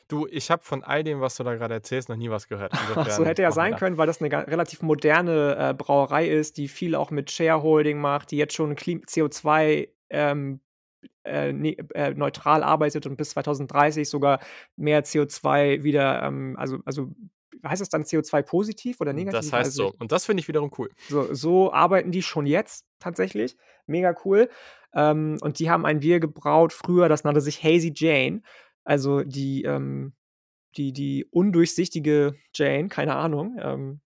Du, 0.08 0.26
ich 0.30 0.50
habe 0.50 0.62
von 0.62 0.82
all 0.84 1.04
dem, 1.04 1.20
was 1.20 1.36
du 1.36 1.44
da 1.44 1.54
grade 1.56 1.74
erzählst, 1.74 2.08
noch 2.08 2.16
nie 2.16 2.30
was 2.30 2.48
gehört. 2.48 2.72
So, 3.10 3.24
hätte 3.24 3.42
ja 3.42 3.52
sein 3.52 3.76
können, 3.76 3.96
weil 3.98 4.06
das 4.06 4.20
'ne 4.20 4.28
ga 4.28 4.40
relativ 4.40 4.82
moderne, 4.82 5.56
äh, 5.58 5.74
Brauerei 5.74 6.28
ist, 6.28 6.56
die 6.56 6.68
viel 6.68 6.94
auch 6.94 7.10
mit 7.10 7.30
Shareholding 7.30 7.98
macht, 8.00 8.30
die 8.30 8.36
jetzt 8.36 8.54
schon 8.54 8.74
Klim 8.74 9.02
CO2, 9.06 9.88
ähm, 10.10 10.60
äh, 11.24 11.52
ne 11.52 11.76
äh, 11.94 12.12
neutral 12.14 12.62
arbeitet 12.62 13.06
und 13.06 13.16
bis 13.16 13.30
2030 13.30 14.08
sogar 14.08 14.40
mehr 14.76 15.04
CO2 15.04 15.82
wieder, 15.82 16.22
ähm 16.22 16.56
also 16.58 16.78
also 16.84 17.10
heißt 17.66 17.80
das 17.80 17.88
dann 17.88 18.04
CO2 18.04 18.42
positiv 18.42 19.00
oder 19.00 19.12
negativ? 19.12 19.40
Das 19.40 19.52
heißt 19.52 19.70
es 19.70 19.74
so. 19.76 19.92
Und 19.98 20.12
das 20.12 20.26
finde 20.26 20.40
ich 20.40 20.48
wiederum 20.48 20.70
cool. 20.78 20.90
So 21.08 21.32
so 21.32 21.72
arbeiten 21.72 22.10
die 22.10 22.22
schon 22.22 22.46
jetzt 22.46 22.86
tatsächlich. 22.98 23.56
Mega 23.86 24.14
cool. 24.24 24.48
Ähm, 24.94 25.38
und 25.40 25.58
die 25.58 25.70
haben 25.70 25.86
ein 25.86 26.00
Bier 26.00 26.20
gebraut 26.20 26.72
früher, 26.72 27.08
das 27.08 27.24
nannte 27.24 27.40
sich 27.40 27.62
Hazy 27.62 27.92
Jane. 27.94 28.42
Also 28.86 29.22
die, 29.22 29.62
ähm 29.64 30.12
die 30.76 30.92
die 30.92 31.26
undurchsichtige 31.30 32.34
Jane, 32.54 32.88
keine 32.88 33.16
Ahnung. 33.16 33.58
Ähm, 33.60 34.00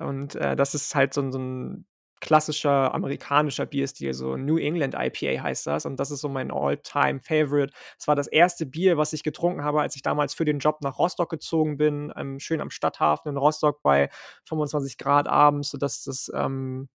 und, 0.00 0.36
äh, 0.36 0.56
das 0.56 0.74
ist 0.74 0.94
halt 0.94 1.14
so 1.14 1.30
so 1.32 1.38
'n 1.38 1.86
klassischer 2.20 2.94
amerikanischer 2.94 3.66
Bierstil, 3.66 4.14
so 4.14 4.36
New 4.36 4.58
England 4.58 4.94
IPA 4.96 5.42
heißt 5.44 5.66
das 5.68 5.86
und 5.86 5.98
das 6.00 6.10
ist 6.12 6.20
so 6.22 6.28
mein 6.30 6.50
All-Time 6.52 7.20
Favorite. 7.22 7.72
Es 7.98 8.08
war 8.08 8.16
das 8.16 8.28
1. 8.28 8.66
Bier, 8.66 8.96
was 8.98 9.12
ich 9.14 9.22
getrunken 9.24 9.64
habe, 9.64 9.80
als 9.82 9.96
ich 9.96 10.02
damals 10.02 10.34
für 10.34 10.44
den 10.46 10.60
Job 10.60 10.78
nach 10.82 10.98
Rostock 10.98 11.30
gezogen 11.30 11.76
bin, 11.78 12.12
ähm, 12.16 12.40
schön 12.40 12.60
am 12.62 12.70
Stadthafen 12.70 13.30
in 13.32 13.38
Rostock 13.38 13.82
bei 13.82 14.10
25 14.46 14.98
C 14.98 15.28
abends, 15.28 15.70
sodass 15.70 16.04
das, 16.04 16.30
ähm 16.34 16.88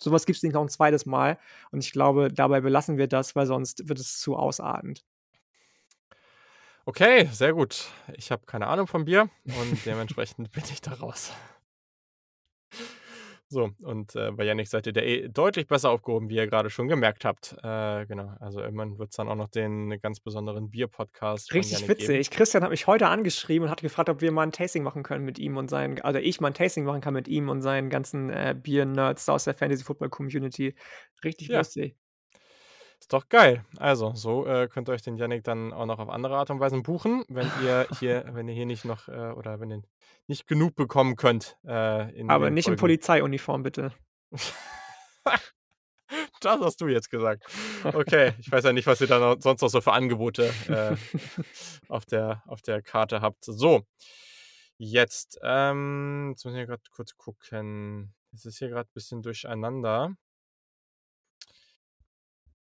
so 0.00 0.12
was 0.12 0.26
gibt's 0.26 0.42
nicht 0.44 0.54
noch 0.54 0.62
'n 0.62 0.68
2. 0.70 1.06
Mal. 1.06 1.38
Und 1.72 1.84
ich 1.84 1.92
glaube, 1.92 2.28
dabei 2.32 2.60
belassen 2.62 2.98
wir 2.98 3.08
das, 3.08 3.36
weil 3.36 3.46
sonst 3.46 3.88
wird 3.88 4.00
es 4.00 4.18
zu 4.20 4.36
ausartend. 4.36 5.02
Okay, 6.88 7.28
sehr 7.32 7.52
gut. 7.52 7.92
Ich 8.16 8.32
habe 8.32 8.44
keine 8.44 8.66
Ahnung 8.66 8.88
von 8.88 9.04
Bier 9.04 9.28
und 9.44 9.86
dementsprechend 9.86 10.50
bin 10.50 10.64
ich 10.68 10.80
da 10.80 10.92
raus. 10.94 11.32
So, 13.50 13.70
und, 13.82 14.14
äh, 14.16 14.30
bei 14.32 14.44
Jannik 14.44 14.66
seid 14.68 14.86
ihr 14.86 14.92
da 14.94 15.02
eh 15.02 15.28
deutlich 15.28 15.66
besser 15.66 15.90
aufgehoben, 15.90 16.30
wie 16.30 16.36
ihr 16.36 16.46
grade 16.46 16.70
schon 16.70 16.88
gemerkt 16.88 17.24
habt. 17.26 17.52
Äh, 17.62 18.06
genau, 18.06 18.34
also 18.40 18.60
irgendwann 18.60 18.98
wird's 18.98 19.16
dann 19.16 19.28
auch 19.28 19.34
noch 19.36 19.48
den 19.48 20.00
ganz 20.00 20.20
besonderen 20.20 20.70
Bier-Podcast 20.70 21.52
Richtig 21.52 21.68
Jannik 21.68 21.94
geben. 21.94 22.22
witzig. 22.22 22.30
Christian 22.30 22.62
hat 22.62 22.70
mich 22.70 22.86
heute 22.86 23.08
angeschrieben 23.08 23.64
und 23.66 23.70
hat 23.70 23.80
gefragt, 23.82 24.08
ob 24.08 24.20
wir 24.20 24.30
mal 24.32 24.44
'n 24.44 24.52
Tasting 24.52 24.82
machen 24.82 25.02
können 25.02 25.24
mit 25.24 25.38
ihm 25.38 25.56
und 25.56 25.68
seinen 25.68 26.00
also 26.00 26.18
ich 26.18 26.40
mal 26.40 26.48
'n 26.48 26.54
Tasting 26.54 26.84
machen 26.84 27.00
kann 27.00 27.14
mit 27.14 27.26
ihm 27.28 27.48
und 27.48 27.62
seinen 27.62 27.90
ganzen, 27.90 28.30
äh, 28.30 28.54
Bier-Nerds 28.60 29.28
aus 29.28 29.44
der 29.44 29.54
Fantasy-Football-Community. 29.54 30.74
Richtig 31.24 31.50
Ja. 31.50 31.52
lustig. 31.52 31.96
Ist 33.02 33.12
doch 33.12 33.28
geil. 33.28 33.64
Also, 33.78 34.12
so, 34.14 34.46
äh, 34.46 34.68
könnt 34.68 34.88
ihr 34.88 34.92
euch 34.92 35.02
den 35.02 35.16
Jannik 35.16 35.42
dann 35.42 35.72
auch 35.72 35.86
noch 35.86 35.98
auf 35.98 36.08
andere 36.08 36.36
Art 36.36 36.50
und 36.50 36.60
Weisen 36.60 36.84
buchen, 36.84 37.24
wenn 37.28 37.50
ihr 37.64 37.88
hier 37.98 38.24
wenn 38.32 38.46
ihr 38.46 38.54
hier 38.54 38.64
nicht 38.64 38.84
noch, 38.84 39.08
äh 39.08 39.32
oder 39.32 39.58
wenn 39.58 39.72
ihr 39.72 39.82
nicht 40.28 40.46
genug 40.46 40.76
bekommen 40.76 41.16
könnt, 41.16 41.58
äh, 41.66 42.16
in 42.16 42.30
Aber 42.30 42.50
nicht 42.50 42.68
in 42.68 42.74
Folgen. 42.74 42.80
Polizeiuniform, 42.80 43.64
bitte. 43.64 43.92
Das 46.40 46.60
hast 46.60 46.80
du 46.80 46.88
jetzt 46.88 47.08
gesagt. 47.08 47.44
Okay, 47.84 48.34
ich 48.38 48.50
weiß 48.50 48.64
ja 48.64 48.72
nicht, 48.72 48.86
was 48.86 49.00
ihr 49.00 49.06
da 49.06 49.18
noch 49.18 49.40
sonst 49.40 49.62
noch 49.62 49.68
so 49.68 49.80
für 49.80 49.92
Angebote, 49.92 50.52
äh, 50.68 50.96
auf 51.88 52.04
der 52.04 52.42
auf 52.46 52.62
der 52.62 52.82
Karte 52.82 53.20
habt. 53.20 53.44
So, 53.44 53.82
jetzt, 54.76 55.38
ähm 55.42 56.30
jetzt 56.30 56.44
muss 56.44 56.54
ich 56.54 56.66
grad 56.66 56.80
kurz 56.90 57.16
gucken. 57.16 58.12
Es 58.32 58.44
ist 58.44 58.58
hier 58.58 58.70
grad 58.70 58.92
bisschen 58.92 59.22
durcheinander. 59.22 60.16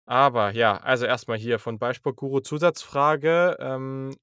Aber 0.10 0.50
ja, 0.56 0.76
also 0.78 1.06
erst 1.06 1.28
mal 1.28 1.38
hier 1.38 1.60
von 1.60 1.78
Ballsportguru 1.78 2.40
Zusatzfrage, 2.40 3.58
ähm 3.60 4.16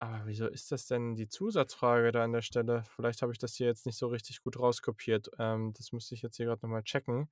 aber 0.00 0.22
wieso 0.26 0.48
ist 0.48 0.72
das 0.72 0.86
denn 0.86 1.14
die 1.14 1.28
Zusatzfrage 1.28 2.10
da 2.10 2.24
an 2.24 2.32
der 2.32 2.42
Stelle? 2.42 2.82
Vielleicht 2.96 3.22
habe 3.22 3.30
ich 3.30 3.38
das 3.38 3.54
hier 3.54 3.68
jetzt 3.68 3.86
nicht 3.86 3.96
so 3.96 4.08
richtig 4.08 4.42
gut 4.42 4.58
rauskopiert. 4.58 5.30
Ähm, 5.38 5.72
das 5.76 5.92
müsste 5.92 6.16
ich 6.16 6.22
jetzt 6.22 6.36
hier 6.36 6.46
grad 6.46 6.60
noch 6.64 6.68
mal 6.70 6.82
checken. 6.82 7.28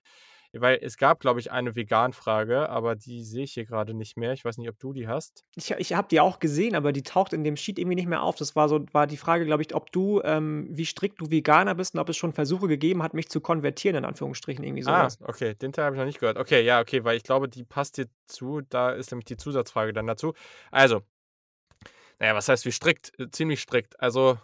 Weil 0.53 0.81
es 0.83 0.97
gab, 0.97 1.21
glaube 1.21 1.39
ich, 1.39 1.53
eine 1.53 1.77
Vegan-Frage, 1.77 2.69
aber 2.69 2.97
die 2.97 3.23
sehe 3.23 3.45
ich 3.45 3.53
hier 3.53 3.65
grade 3.67 3.95
nicht 3.95 4.17
mehr. 4.17 4.33
Ich 4.33 4.45
weiß 4.45 4.59
nicht, 4.59 4.69
ob 4.69 4.79
du 4.81 4.93
die 4.93 5.07
hast? 5.07 5.45
Ich 5.55 5.71
ich 5.71 5.93
habe 5.93 6.09
die 6.09 6.19
auch 6.21 6.41
gesehen, 6.41 6.75
aber 6.75 6.91
die 6.91 7.03
taucht 7.05 7.33
in 7.33 7.45
dem 7.45 7.57
Sheet 7.57 7.79
irgendwie 7.79 7.95
nicht 7.95 8.09
mehr 8.09 8.23
auf. 8.23 8.35
Das 8.35 8.57
war 8.57 8.69
so 8.69 8.85
war 8.93 9.07
die 9.07 9.17
Frage, 9.17 9.47
glaube 9.47 9.63
ich, 9.63 9.75
ob 9.75 9.93
du 9.93 10.21
ähm, 10.25 10.67
wie 10.71 10.85
strikt 10.85 11.21
du 11.21 11.31
Veganer 11.31 11.77
bist 11.77 11.95
und 11.95 12.01
ob 12.01 12.09
es 12.09 12.17
schon 12.17 12.33
Versuche 12.33 12.67
gegeben 12.67 13.03
hat, 13.05 13.15
mich 13.15 13.29
zu 13.29 13.41
konvertieren, 13.41 13.97
in 13.97 14.05
Anführungsstrichen, 14.05 14.65
irgendwie 14.65 14.83
so 14.83 14.91
Ah, 14.91 15.05
was. 15.05 15.21
okay, 15.23 15.55
den 15.55 15.73
Teil 15.73 15.85
habe 15.85 15.95
ich 15.95 16.01
noch 16.01 16.07
nicht 16.07 16.19
gehört. 16.19 16.37
Okay, 16.37 16.63
ja, 16.63 16.81
okay, 16.81 17.05
weil 17.05 17.17
ich 17.17 17.23
glaube, 17.23 17.49
die 17.49 17.63
passt 17.63 17.95
hierzu. 17.95 18.61
Da 18.69 18.91
ist 18.91 19.13
nämlich 19.13 19.27
die 19.27 19.37
Zusatzfrage 19.37 19.93
dann 19.93 20.09
dazu. 20.09 20.35
Also, 20.73 21.03
na 22.19 22.27
ja, 22.27 22.35
was 22.35 22.49
heißt 22.49 22.65
wie 22.67 22.73
strikt? 22.73 23.13
Äh, 23.21 23.31
ziemlich 23.31 23.61
strikt. 23.61 24.01
Also, 24.01 24.37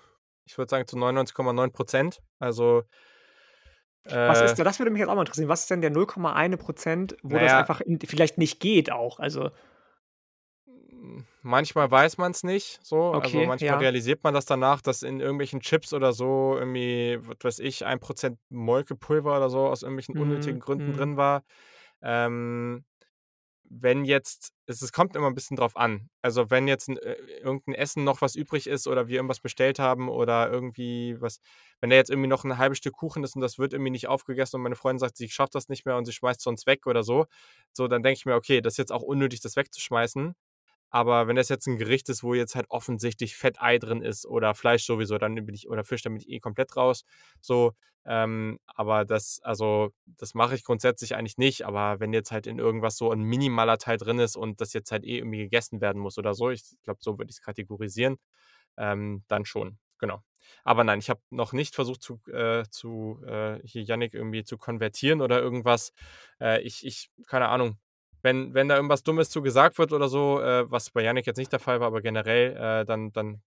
ich 0.45 0.57
würde 0.57 0.71
sagen 0.71 0.87
zu 0.87 0.97
99,9 0.97 1.73
%. 1.73 2.21
Also, 2.39 2.85
Was 4.27 4.41
ist 4.41 4.55
äh 4.55 4.59
da 4.59 4.65
das 4.65 4.79
würde 4.79 4.91
mich 4.91 5.01
jetzt 5.01 5.09
auch 5.09 5.15
mal 5.15 5.23
interessieren. 5.23 5.49
Was 5.49 5.63
ist 5.63 5.71
denn 5.71 5.81
der 5.81 5.91
0,1 5.91 6.57
%, 6.59 7.17
wo 7.23 7.39
Na 7.39 7.41
das 7.41 7.55
einfach 7.55 7.81
n 7.81 7.99
vielleicht 8.05 8.39
nicht 8.39 8.61
geht 8.61 8.91
auch? 8.93 9.19
Also 9.21 9.51
Hm, 10.69 11.25
manchmal 11.43 11.91
weiß 11.91 12.19
man's 12.19 12.43
nicht 12.43 12.81
so. 12.83 13.15
Also, 13.15 13.43
Okay, 13.43 13.45
manchmal 13.45 13.79
ja. 13.79 13.79
realisiert 13.79 14.25
man 14.25 14.35
das 14.35 14.47
danach, 14.47 14.81
dass 14.83 15.03
in 15.03 15.21
irgendwelchen 15.21 15.61
Chips 15.61 15.93
oder 15.93 16.13
so 16.13 16.57
irgendwie, 16.59 17.19
was 17.23 17.37
weiß 17.43 17.59
ich, 17.61 17.85
1 17.87 18.01
% 18.01 18.39
Molkepulver 18.49 19.37
oder 19.37 19.49
so 19.51 19.67
aus 19.67 19.83
irgendwelchen 19.83 20.17
unnötigen 20.17 20.59
Mhm, 20.59 20.61
Gründen 20.61 20.93
mhm. 20.93 20.93
drin 20.93 21.17
war. 21.17 21.45
Ähm, 22.03 22.85
wenn 23.71 24.05
jetzt 24.05 24.53
es 24.67 24.83
es 24.83 24.93
kommt 24.93 25.17
immer 25.17 25.29
'n 25.29 25.35
bisschen 25.35 25.57
drauf 25.57 25.77
an. 25.77 26.09
Also, 26.23 26.51
wenn 26.51 26.69
jetzt 26.69 26.89
'n 26.89 26.97
äh, 26.99 27.15
irgend 27.43 27.67
'n 27.69 27.75
Essen 27.75 28.05
noch 28.05 28.21
was 28.23 28.35
übrig 28.37 28.67
ist 28.69 28.87
oder 28.89 29.09
wir 29.09 29.17
irgendwas 29.17 29.41
bestellt 29.41 29.79
haben 29.79 30.09
oder 30.09 30.51
irgendwie 30.51 31.17
was 31.21 31.41
wenn 31.81 31.91
da 31.91 31.97
jetzt 31.97 32.11
irgendwie 32.11 32.29
noch 32.29 32.45
'n 32.45 32.59
halbes 32.59 32.79
Stück 32.79 32.95
Kuchen 32.95 33.25
ist 33.25 33.37
und 33.37 33.43
das 33.43 33.59
wird 33.59 33.73
irgendwie 33.75 33.91
nicht 33.91 34.09
aufgegessen 34.09 34.57
und 34.57 34.63
meine 34.63 34.77
Freundin 34.77 34.99
sagt, 35.01 35.17
sie 35.17 35.29
schafft 35.29 35.55
das 35.55 35.69
nicht 35.69 35.87
mehr 35.87 35.97
und 35.97 36.05
sie 36.07 36.13
schmeißt's 36.13 36.45
sonst 36.45 36.67
weg 36.67 36.87
oder 36.87 37.03
so, 37.03 37.27
so, 37.73 37.89
dann 37.89 38.03
denke 38.03 38.19
ich 38.19 38.27
mir: 38.27 38.35
„Okay, 38.37 38.61
das 38.61 38.75
ist 38.75 38.79
jetzt 38.79 38.93
auch 38.93 39.03
unnötig, 39.03 39.41
das 39.41 39.57
wegzuschmeißen.“ 39.57 40.35
Aber 40.91 41.27
wenn 41.29 41.37
das 41.37 41.49
jetzt 41.49 41.67
'n 41.69 41.79
Gericht 41.79 42.09
ist, 42.09 42.23
wo 42.23 42.35
jetzt 42.35 42.55
halt 42.55 42.67
offensichtlich 42.71 43.37
Fettei 43.37 43.79
drin 43.79 44.03
ist 44.03 44.27
oder 44.27 44.55
Fleisch 44.55 44.85
sowieso, 44.85 45.19
dann 45.19 45.35
bin 45.35 45.55
ich 45.55 45.69
oder 45.69 45.85
Fisch, 45.85 46.03
dann 46.03 46.15
bin 46.15 46.23
ich 46.23 46.29
eh 46.31 46.41
komplett 46.41 46.77
raus, 46.77 47.05
so. 47.41 47.73
Ähm, 48.09 48.61
aber 48.67 49.05
das 49.05 49.41
also, 49.43 49.91
das 50.07 50.35
mache 50.35 50.55
ich 50.55 50.63
grundsätzlich 50.65 51.17
eigentlich 51.17 51.39
nicht. 51.39 51.67
Aber 51.67 51.99
wenn 52.01 52.13
jetzt 52.13 52.31
halt 52.31 52.47
in 52.47 52.59
irgendwas 52.61 52.97
so 52.97 53.11
'n 53.13 53.21
minimaler 53.23 53.79
Teil 53.79 53.97
drin 53.99 54.19
ist 54.21 54.37
und 54.37 54.61
das 54.61 54.73
jetzt 54.75 54.93
halt 54.93 55.05
eh 55.05 55.19
irgendwie 55.19 55.39
gegessen 55.39 55.81
werden 55.81 56.01
muss 56.01 56.17
oder 56.19 56.33
so, 56.35 56.51
ich 56.51 56.63
glaube, 56.85 57.01
so 57.03 57.19
würde 57.19 57.31
ich's 57.31 57.41
kategorisieren, 57.43 58.17
ähm, 58.77 59.25
dann 59.29 59.45
schon, 59.45 59.79
genau. 59.99 60.23
aber 60.65 60.85
nein, 60.85 60.99
ich 61.01 61.11
habe 61.11 61.21
noch 61.31 61.53
nicht 61.53 61.75
versucht 61.75 62.03
zu, 62.03 62.21
äh, 62.33 62.65
zu 62.71 63.23
äh, 63.27 63.61
hier 63.65 63.83
Yannick 63.83 64.15
irgendwie 64.15 64.45
zu 64.45 64.59
konvertieren 64.59 65.21
oder 65.23 65.41
irgendwas. 65.41 65.93
Äh, 66.41 66.63
ich, 66.63 66.85
ich, 66.87 67.11
keine 67.27 67.49
Ahnung, 67.49 67.79
wenn, 68.27 68.55
wenn 68.55 68.67
da 68.67 68.75
irgendwas 68.75 69.05
Dummes 69.05 69.31
zu 69.31 69.41
gesagt 69.41 69.79
wird 69.79 69.93
oder 69.93 70.09
so, 70.09 70.41
äh, 70.41 70.69
was 70.69 70.91
bei 70.91 71.03
Yannick 71.03 71.27
jetzt 71.27 71.37
nicht 71.37 71.53
der 71.53 71.61
Fall 71.61 71.79
war, 71.79 71.87
aber 71.87 72.03
generell, 72.03 72.57
äh, 72.57 72.85
dann, 72.85 73.13
dann 73.13 73.41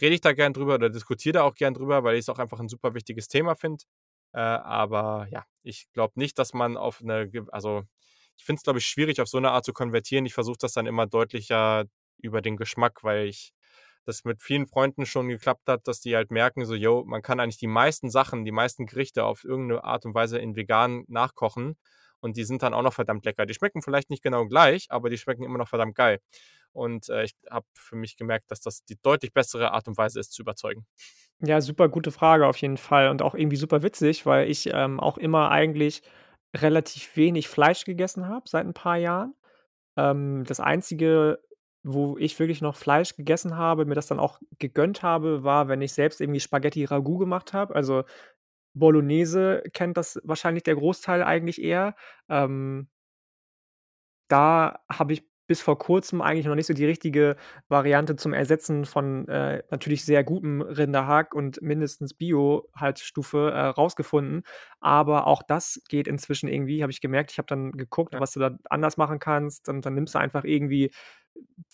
rede 0.00 0.14
ich 0.14 0.20
da 0.20 0.32
gern 0.32 0.52
drüber 0.52 0.76
oder 0.76 0.90
diskutiere 0.90 1.32
da 1.32 1.42
auch 1.42 1.56
gern 1.56 1.74
drüber, 1.74 2.04
weil 2.04 2.14
ich 2.14 2.20
es 2.20 2.28
auch 2.28 2.38
einfach 2.38 2.60
ein 2.60 2.68
super 2.68 2.94
wichtiges 2.94 3.26
Thema 3.26 3.56
finde. 3.56 3.82
Äh, 4.32 4.38
aber 4.38 5.26
ja, 5.30 5.44
ich 5.64 5.88
glaube 5.92 6.12
nicht, 6.20 6.38
dass 6.38 6.54
man 6.54 6.76
auf 6.76 7.02
eine, 7.02 7.28
also 7.50 7.82
ich 8.36 8.44
finde 8.44 8.60
es, 8.60 8.62
glaube 8.62 8.78
ich, 8.78 8.86
schwierig, 8.86 9.20
auf 9.20 9.26
so 9.26 9.38
eine 9.38 9.50
Art 9.50 9.64
zu 9.64 9.72
konvertieren. 9.72 10.24
Ich 10.24 10.34
versuche 10.34 10.58
das 10.60 10.72
dann 10.72 10.86
immer 10.86 11.08
deutlicher 11.08 11.86
über 12.18 12.42
den 12.42 12.56
Geschmack, 12.56 13.02
weil 13.02 13.26
ich 13.26 13.54
das 14.04 14.22
mit 14.22 14.40
vielen 14.40 14.68
Freunden 14.68 15.04
schon 15.04 15.26
geklappt 15.26 15.66
hat, 15.66 15.88
dass 15.88 15.98
die 15.98 16.14
halt 16.14 16.30
merken, 16.30 16.64
so, 16.64 16.76
yo, 16.76 17.02
man 17.04 17.22
kann 17.22 17.40
eigentlich 17.40 17.58
die 17.58 17.66
meisten 17.66 18.08
Sachen, 18.08 18.44
die 18.44 18.52
meisten 18.52 18.86
Gerichte 18.86 19.24
auf 19.24 19.42
irgendeine 19.42 19.82
Art 19.82 20.04
und 20.04 20.14
Weise 20.14 20.38
in 20.38 20.54
vegan 20.54 21.02
nachkochen 21.08 21.76
und 22.20 22.36
die 22.36 22.44
sind 22.44 22.62
dann 22.62 22.74
auch 22.74 22.82
noch 22.82 22.92
verdammt 22.92 23.24
lecker. 23.24 23.46
Die 23.46 23.54
schmecken 23.54 23.82
vielleicht 23.82 24.10
nicht 24.10 24.22
genau 24.22 24.46
gleich, 24.46 24.86
aber 24.90 25.10
die 25.10 25.18
schmecken 25.18 25.44
immer 25.44 25.58
noch 25.58 25.68
verdammt 25.68 25.94
geil. 25.94 26.20
Und 26.72 27.08
äh, 27.08 27.24
ich 27.24 27.34
habe 27.50 27.66
für 27.74 27.96
mich 27.96 28.16
gemerkt, 28.16 28.50
dass 28.50 28.60
das 28.60 28.84
die 28.84 28.96
deutlich 29.00 29.32
bessere 29.32 29.72
Art 29.72 29.88
und 29.88 29.96
Weise 29.96 30.20
ist, 30.20 30.32
zu 30.32 30.42
überzeugen. 30.42 30.86
Ja, 31.40 31.60
super 31.60 31.88
gute 31.88 32.12
Frage 32.12 32.46
auf 32.46 32.56
jeden 32.58 32.76
Fall 32.76 33.08
und 33.08 33.22
auch 33.22 33.34
irgendwie 33.34 33.56
super 33.56 33.82
witzig, 33.82 34.26
weil 34.26 34.50
ich 34.50 34.70
ähm, 34.72 35.00
auch 35.00 35.18
immer 35.18 35.50
eigentlich 35.50 36.02
relativ 36.54 37.16
wenig 37.16 37.48
Fleisch 37.48 37.84
gegessen 37.84 38.28
habe 38.28 38.48
seit 38.48 38.66
ein 38.66 38.74
paar 38.74 38.96
Jahren. 38.96 39.34
Ähm, 39.96 40.44
das 40.46 40.60
Einzige, 40.60 41.38
wo 41.82 42.16
ich 42.18 42.38
wirklich 42.38 42.62
noch 42.62 42.76
Fleisch 42.76 43.16
gegessen 43.16 43.56
habe, 43.56 43.84
mir 43.84 43.94
das 43.94 44.06
dann 44.06 44.18
auch 44.18 44.40
gegönnt 44.58 45.02
habe, 45.02 45.44
war, 45.44 45.68
wenn 45.68 45.82
ich 45.82 45.92
selbst 45.92 46.20
irgendwie 46.20 46.40
Spaghetti 46.40 46.84
Ragout 46.84 47.18
gemacht 47.18 47.52
habe. 47.52 47.74
Also 47.74 48.04
Bolognese 48.78 49.62
kennt 49.72 49.96
das 49.96 50.20
wahrscheinlich 50.24 50.62
der 50.64 50.76
Großteil 50.76 51.22
eigentlich 51.24 51.62
eher. 51.62 51.94
Ähm 52.28 52.88
da 54.30 54.80
habe 54.90 55.12
ich 55.14 55.24
bis 55.46 55.60
vor 55.62 55.78
Kurzem 55.78 56.20
eigentlich 56.22 56.46
noch 56.46 56.54
nicht 56.54 56.66
so 56.66 56.74
die 56.74 56.84
richtige 56.84 57.36
Variante 57.68 58.16
zum 58.16 58.32
Ersetzen 58.32 58.84
von, 58.84 59.28
äh, 59.28 59.62
natürlich 59.70 60.04
sehr 60.04 60.24
gutem 60.24 60.60
Rinderhack 60.62 61.34
und 61.34 61.60
mindestens 61.62 62.14
Bio-Haltstufe, 62.14 63.50
äh, 63.52 63.60
rausgefunden. 63.66 64.42
Aber 64.80 65.26
auch 65.26 65.42
das 65.42 65.80
geht 65.88 66.08
inzwischen 66.08 66.48
irgendwie, 66.48 66.82
habe 66.82 66.92
ich 66.92 67.00
gemerkt. 67.00 67.32
Ich 67.32 67.38
habe 67.38 67.46
dann 67.46 67.72
geguckt, 67.72 68.14
Ja. 68.14 68.20
was 68.20 68.32
du 68.32 68.40
da 68.40 68.56
anders 68.70 68.96
machen 68.96 69.18
kannst 69.18 69.68
und 69.68 69.86
dann 69.86 69.94
nimmst 69.94 70.14
du 70.14 70.18
einfach 70.18 70.44
irgendwie 70.44 70.90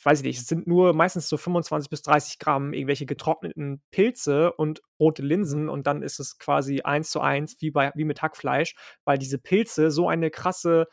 weiß 0.05 0.21
ich 0.21 0.25
nicht, 0.25 0.39
es 0.41 0.47
sind 0.47 0.67
nur 0.67 0.93
meistens 0.93 1.29
so 1.29 1.37
25 1.37 1.89
bis 1.91 2.03
30 2.03 2.39
Gramm 2.39 2.73
irgendwelche 2.73 3.07
getrockneten 3.07 3.81
Pilze 3.91 4.53
und 4.53 4.83
rote 4.99 5.23
Linsen 5.23 5.69
und 5.69 5.87
dann 5.87 6.03
ist 6.03 6.19
es 6.19 6.39
quasi 6.39 6.81
eins 6.83 7.11
zu 7.11 7.21
eins 7.21 7.57
wie 7.61 7.71
bei 7.71 7.93
wie 7.95 8.05
mit 8.05 8.23
Hackfleisch, 8.23 8.75
weil 9.05 9.19
diese 9.19 9.39
Pilze 9.39 9.91
so 9.91 10.09
eine 10.09 10.31
krasse 10.31 10.89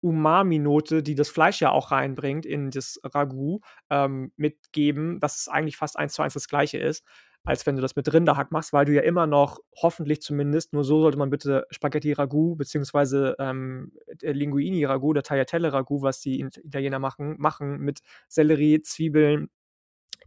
Umami-Note, 0.00 1.02
die 1.02 1.14
das 1.14 1.28
Fleisch 1.28 1.60
ja 1.60 1.70
auch 1.70 1.90
reinbringt 1.90 2.46
in 2.46 2.70
das 2.70 3.00
Ragout, 3.04 3.60
ähm, 3.90 4.32
mitgeben, 4.36 5.20
dass 5.20 5.36
es 5.36 5.48
eigentlich 5.48 5.76
fast 5.76 5.98
eins 5.98 6.14
zu 6.14 6.22
eins 6.22 6.34
das 6.34 6.48
Gleiche 6.48 6.78
ist, 6.78 7.04
als 7.44 7.66
wenn 7.66 7.76
du 7.76 7.82
das 7.82 7.96
mit 7.96 8.12
Rinderhack 8.12 8.52
machst, 8.52 8.72
weil 8.72 8.84
du 8.84 8.92
ja 8.92 9.02
immer 9.02 9.26
noch, 9.26 9.60
hoffentlich 9.76 10.20
zumindest, 10.20 10.72
nur 10.72 10.84
so 10.84 11.00
sollte 11.00 11.18
man 11.18 11.30
bitte 11.30 11.66
Spaghetti 11.70 12.12
Ragout 12.12 12.56
beziehungsweise 12.56 13.34
ähm, 13.38 13.92
Linguini 14.20 14.84
Ragout 14.84 15.10
oder 15.10 15.22
Tagliatelle 15.22 15.72
Ragout, 15.72 16.02
was 16.02 16.20
die 16.20 16.40
Italiener 16.40 16.98
machen, 16.98 17.36
machen 17.38 17.78
mit 17.78 18.00
Sellerie, 18.28 18.82
Zwiebeln, 18.82 19.48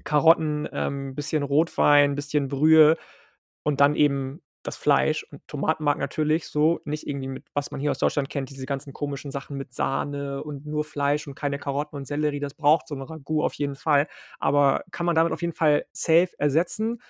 Karotten, 0.03 0.67
ähm, 0.71 1.15
bisschen 1.15 1.43
Rotwein, 1.43 2.15
bisschen 2.15 2.47
Brühe 2.47 2.97
und 3.63 3.79
dann 3.81 3.95
eben 3.95 4.41
das 4.63 4.77
Fleisch 4.77 5.23
und 5.31 5.47
Tomatenmark 5.47 5.97
natürlich 5.97 6.47
so, 6.47 6.79
nicht 6.85 7.07
irgendwie 7.07 7.27
mit, 7.27 7.45
was 7.53 7.71
man 7.71 7.79
hier 7.79 7.91
aus 7.91 7.99
Deutschland 7.99 8.29
kennt, 8.29 8.49
diese 8.49 8.65
ganzen 8.65 8.93
komischen 8.93 9.31
Sachen 9.31 9.57
mit 9.57 9.73
Sahne 9.73 10.43
und 10.43 10.65
nur 10.65 10.83
Fleisch 10.83 11.27
und 11.27 11.35
keine 11.35 11.59
Karotten 11.59 11.97
und 11.97 12.05
Sellerie, 12.07 12.39
das 12.39 12.53
braucht 12.53 12.87
so 12.87 12.95
ein 12.95 13.01
Ragout 13.01 13.43
auf 13.43 13.53
jeden 13.55 13.75
Fall. 13.75 14.07
Aber 14.39 14.83
kann 14.91 15.05
man 15.05 15.15
damit 15.15 15.33
auf 15.33 15.41
jeden 15.41 15.53
Fall 15.53 15.85
safe 15.91 16.29
ersetzen. 16.37 17.01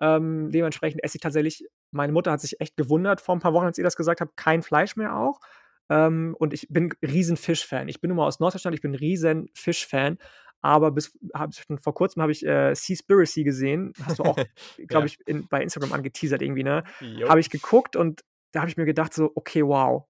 Ähm, 0.00 0.50
dementsprechend 0.52 1.02
esse 1.02 1.16
ich 1.16 1.22
tatsächlich, 1.22 1.66
meine 1.90 2.12
Mutter 2.12 2.30
hat 2.30 2.40
sich 2.40 2.60
echt 2.60 2.76
gewundert 2.76 3.20
vor 3.20 3.34
ein 3.34 3.40
paar 3.40 3.52
Wochen, 3.54 3.66
als 3.66 3.78
ihr 3.78 3.84
das 3.84 3.96
gesagt 3.96 4.20
habt, 4.20 4.36
kein 4.36 4.62
Fleisch 4.62 4.96
mehr 4.96 5.16
auch. 5.16 5.40
Ähm, 5.90 6.36
und 6.38 6.52
ich 6.52 6.68
bin 6.68 6.92
riesen 7.02 7.36
Fischfan. 7.36 7.88
Ich 7.88 8.00
bin 8.00 8.08
nun 8.08 8.18
mal 8.18 8.26
aus 8.26 8.40
Norddeutschland, 8.40 8.74
ich 8.74 8.82
bin 8.82 8.94
riesen 8.94 9.48
Fischfan. 9.54 10.18
Aber 10.60 10.90
bis 10.90 11.16
hab, 11.34 11.50
vor 11.80 11.94
kurzem 11.94 12.22
habe 12.22 12.32
ich 12.32 12.44
äh, 12.44 12.74
Seaspiracy 12.74 13.44
gesehen. 13.44 13.92
Hast 14.02 14.18
du 14.18 14.24
auch, 14.24 14.36
glaube 14.36 14.48
ja. 14.90 15.04
ich, 15.04 15.18
in, 15.26 15.46
bei 15.48 15.62
Instagram 15.62 15.92
angeteasert 15.92 16.42
irgendwie, 16.42 16.64
ne? 16.64 16.84
Habe 17.28 17.40
ich 17.40 17.50
geguckt 17.50 17.96
und 17.96 18.22
da 18.52 18.60
habe 18.60 18.70
ich 18.70 18.76
mir 18.76 18.84
gedacht, 18.84 19.14
so, 19.14 19.30
okay, 19.34 19.64
wow. 19.64 20.04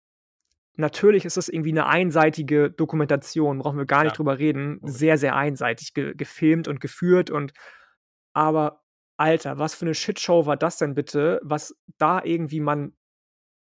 Natürlich 0.76 1.24
ist 1.24 1.36
das 1.36 1.48
irgendwie 1.48 1.72
eine 1.72 1.86
einseitige 1.86 2.70
Dokumentation, 2.70 3.58
brauchen 3.58 3.78
wir 3.78 3.86
gar 3.86 4.04
nicht 4.04 4.12
ja. 4.12 4.16
drüber 4.16 4.38
reden. 4.38 4.78
Sehr, 4.84 5.18
sehr 5.18 5.34
einseitig 5.34 5.92
ge 5.92 6.14
gefilmt 6.16 6.68
und 6.68 6.80
geführt 6.80 7.30
und 7.30 7.52
aber 8.32 8.84
Alter, 9.16 9.58
was 9.58 9.74
für 9.74 9.84
eine 9.84 9.94
Shitshow 9.94 10.46
war 10.46 10.56
das 10.56 10.78
denn 10.78 10.94
bitte, 10.94 11.40
was 11.42 11.76
da 11.98 12.22
irgendwie 12.22 12.60
man 12.60 12.96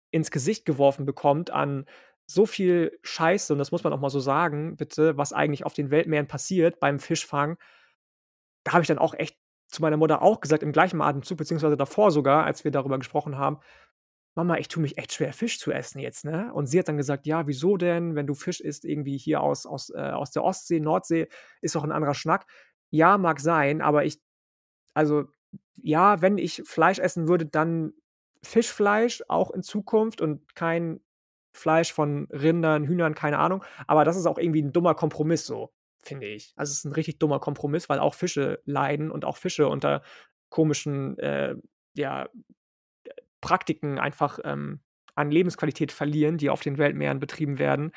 ins 0.09 0.31
Gesicht 0.31 0.65
geworfen 0.65 1.05
bekommt 1.05 1.51
an 1.51 1.85
so 2.27 2.45
viel 2.45 2.97
Scheiße, 3.03 3.53
und 3.53 3.59
das 3.59 3.71
muss 3.71 3.83
man 3.83 3.93
auch 3.93 3.99
mal 3.99 4.09
so 4.09 4.19
sagen, 4.19 4.77
bitte, 4.77 5.17
was 5.17 5.33
eigentlich 5.33 5.65
auf 5.65 5.73
den 5.73 5.91
Weltmeeren 5.91 6.27
passiert 6.27 6.79
beim 6.79 6.99
Fischfang. 6.99 7.57
Da 8.63 8.73
habe 8.73 8.81
ich 8.81 8.87
dann 8.87 8.97
auch 8.99 9.13
echt 9.13 9.37
zu 9.67 9.81
meiner 9.81 9.97
Mutter 9.97 10.21
auch 10.21 10.41
gesagt, 10.41 10.63
im 10.63 10.71
gleichen 10.71 11.01
Atemzug, 11.01 11.37
beziehungsweise 11.37 11.77
davor 11.77 12.11
sogar, 12.11 12.45
als 12.45 12.63
wir 12.63 12.71
darüber 12.71 12.97
gesprochen 12.97 13.37
haben, 13.37 13.59
Mama, 14.35 14.57
ich 14.57 14.67
tue 14.67 14.81
mich 14.81 14.97
echt 14.97 15.13
schwer, 15.13 15.31
Fisch 15.31 15.59
zu 15.59 15.71
essen 15.71 15.99
jetzt, 15.99 16.25
ne? 16.25 16.53
Und 16.53 16.67
sie 16.67 16.77
hat 16.79 16.89
dann 16.89 16.97
gesagt, 16.97 17.25
ja, 17.25 17.47
wieso 17.47 17.77
denn, 17.77 18.15
wenn 18.15 18.27
du 18.27 18.33
Fisch 18.33 18.59
isst, 18.59 18.83
irgendwie 18.83 19.17
hier 19.17 19.41
aus, 19.41 19.65
aus, 19.65 19.89
äh, 19.91 19.97
aus 20.11 20.31
der 20.31 20.43
Ostsee, 20.43 20.81
Nordsee, 20.81 21.29
ist 21.61 21.75
doch 21.75 21.85
ein 21.85 21.91
anderer 21.93 22.13
Schnack. 22.13 22.45
Ja, 22.89 23.17
mag 23.17 23.39
sein, 23.39 23.81
aber 23.81 24.03
ich, 24.03 24.19
also, 24.93 25.25
ja, 25.75 26.21
wenn 26.21 26.37
ich 26.37 26.63
Fleisch 26.65 26.99
essen 26.99 27.27
würde, 27.29 27.45
dann 27.45 27.93
Fischfleisch 28.43 29.23
auch 29.29 29.51
in 29.51 29.63
Zukunft 29.63 30.21
und 30.21 30.55
kein 30.55 31.01
Fleisch 31.55 31.93
von 31.93 32.27
Rindern, 32.31 32.83
Hühnern, 32.85 33.15
keine 33.15 33.39
Ahnung. 33.39 33.63
Aber 33.87 34.03
das 34.05 34.17
ist 34.17 34.25
auch 34.25 34.37
irgendwie 34.37 34.61
ein 34.61 34.73
dummer 34.73 34.95
Kompromiss 34.95 35.45
so, 35.45 35.71
finde 36.03 36.27
ich. 36.27 36.53
Also 36.55 36.71
es 36.71 36.79
ist 36.79 36.85
ein 36.85 36.91
richtig 36.93 37.19
dummer 37.19 37.39
Kompromiss, 37.39 37.89
weil 37.89 37.99
auch 37.99 38.13
Fische 38.13 38.61
leiden 38.65 39.11
und 39.11 39.25
auch 39.25 39.37
Fische 39.37 39.67
unter 39.67 40.01
komischen, 40.49 41.17
äh, 41.19 41.55
ja, 41.95 42.27
Praktiken 43.41 43.99
einfach 43.99 44.39
ähm, 44.43 44.81
an 45.15 45.31
Lebensqualität 45.31 45.91
verlieren, 45.91 46.37
die 46.37 46.49
auf 46.49 46.61
den 46.61 46.77
Weltmeeren 46.77 47.19
betrieben 47.19 47.59
werden. 47.59 47.91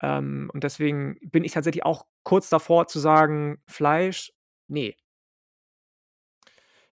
Ähm, 0.00 0.50
und 0.52 0.64
deswegen 0.64 1.18
bin 1.20 1.44
ich 1.44 1.52
tatsächlich 1.52 1.84
auch 1.84 2.06
kurz 2.22 2.48
davor 2.48 2.86
zu 2.86 2.98
sagen, 3.00 3.62
Fleisch, 3.66 4.32
nee. 4.68 4.96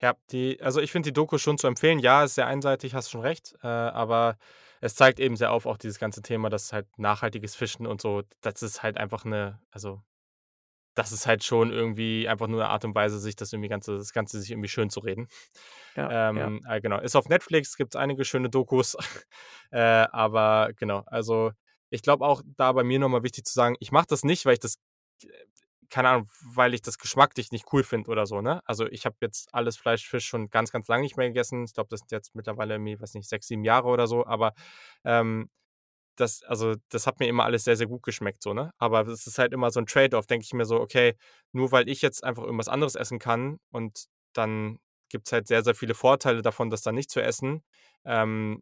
Ja, 0.01 0.15
die, 0.31 0.61
also 0.61 0.79
ich 0.79 0.91
finde 0.91 1.09
die 1.09 1.13
Doku 1.13 1.37
schon 1.37 1.57
zu 1.57 1.67
empfehlen. 1.67 1.99
Ja, 1.99 2.23
ist 2.23 2.35
sehr 2.35 2.47
einseitig, 2.47 2.95
hast 2.95 3.09
schon 3.11 3.21
recht. 3.21 3.55
Äh, 3.61 3.67
aber 3.67 4.37
es 4.81 4.95
zeigt 4.95 5.19
eben 5.19 5.35
sehr 5.35 5.51
auf, 5.51 5.65
auch 5.65 5.77
dieses 5.77 5.99
ganze 5.99 6.21
Thema, 6.21 6.49
dass 6.49 6.73
halt 6.73 6.87
nachhaltiges 6.97 7.55
Fischen 7.55 7.85
und 7.85 8.01
so, 8.01 8.23
das 8.41 8.61
ist 8.61 8.83
halt 8.83 8.97
einfach 8.97 9.25
eine, 9.25 9.59
also 9.71 10.01
das 10.95 11.11
ist 11.11 11.27
halt 11.27 11.43
schon 11.43 11.71
irgendwie 11.71 12.27
einfach 12.27 12.47
nur 12.47 12.61
eine 12.61 12.69
Art 12.69 12.83
und 12.83 12.95
Weise, 12.95 13.19
sich 13.19 13.35
das 13.35 13.53
irgendwie 13.53 13.69
ganze, 13.69 13.97
das 13.97 14.11
Ganze 14.11 14.39
sich 14.39 14.51
irgendwie 14.51 14.67
schön 14.67 14.89
zu 14.89 14.99
reden. 14.99 15.27
Ja, 15.95 16.29
ähm, 16.29 16.61
ja. 16.63 16.75
Äh, 16.75 16.81
genau. 16.81 16.99
Ist 16.99 17.15
auf 17.15 17.29
Netflix, 17.29 17.77
gibt 17.77 17.95
es 17.95 17.99
einige 17.99 18.25
schöne 18.25 18.49
Dokus. 18.49 18.95
äh, 19.71 19.79
aber 19.79 20.71
genau, 20.75 21.03
also 21.05 21.51
ich 21.89 22.01
glaube 22.01 22.25
auch 22.25 22.41
da 22.57 22.71
bei 22.73 22.83
mir 22.83 22.99
nochmal 22.99 23.23
wichtig 23.23 23.45
zu 23.45 23.53
sagen, 23.53 23.75
ich 23.79 23.91
mache 23.91 24.07
das 24.09 24.23
nicht, 24.23 24.45
weil 24.45 24.53
ich 24.53 24.59
das 24.59 24.77
keine 25.89 26.09
Ahnung, 26.09 26.29
weil 26.53 26.73
ich 26.73 26.81
das 26.81 26.97
geschmacklich 26.97 27.51
nicht 27.51 27.65
cool 27.73 27.83
finde 27.83 28.09
oder 28.11 28.25
so, 28.25 28.41
ne? 28.41 28.61
Also 28.65 28.87
ich 28.87 29.05
habe 29.05 29.15
jetzt 29.21 29.53
alles 29.53 29.77
Fleisch, 29.77 30.07
Fisch 30.07 30.25
schon 30.27 30.49
ganz, 30.49 30.71
ganz 30.71 30.87
lange 30.87 31.03
nicht 31.03 31.17
mehr 31.17 31.27
gegessen. 31.27 31.63
Ich 31.65 31.73
glaube, 31.73 31.89
das 31.89 32.01
sind 32.01 32.11
jetzt 32.11 32.35
mittlerweile 32.35 32.75
irgendwie, 32.75 32.99
weiß 32.99 33.13
nicht, 33.15 33.27
sechs, 33.29 33.47
sieben 33.47 33.63
Jahre 33.63 33.87
oder 33.87 34.07
so, 34.07 34.25
aber 34.25 34.53
ähm, 35.05 35.49
das, 36.15 36.43
also 36.43 36.75
das 36.89 37.07
hat 37.07 37.19
mir 37.19 37.27
immer 37.27 37.45
alles 37.45 37.63
sehr, 37.63 37.77
sehr 37.77 37.87
gut 37.87 38.03
geschmeckt, 38.03 38.43
so, 38.43 38.53
ne? 38.53 38.71
Aber 38.77 39.07
es 39.07 39.25
ist 39.27 39.39
halt 39.39 39.53
immer 39.53 39.71
so 39.71 39.79
ein 39.79 39.85
Trade-off, 39.87 40.27
denke 40.27 40.43
ich 40.45 40.53
mir 40.53 40.65
so, 40.65 40.79
okay, 40.79 41.15
nur 41.53 41.71
weil 41.71 41.89
ich 41.89 42.01
jetzt 42.01 42.23
einfach 42.23 42.43
irgendwas 42.43 42.67
anderes 42.69 42.95
essen 42.95 43.19
kann 43.19 43.59
und 43.71 44.05
dann 44.33 44.79
gibt 45.09 45.27
es 45.27 45.31
halt 45.33 45.47
sehr, 45.47 45.63
sehr 45.63 45.75
viele 45.75 45.95
Vorteile 45.95 46.41
davon, 46.41 46.69
das 46.69 46.81
dann 46.81 46.95
nicht 46.95 47.09
zu 47.11 47.21
essen, 47.21 47.63
ähm, 48.05 48.61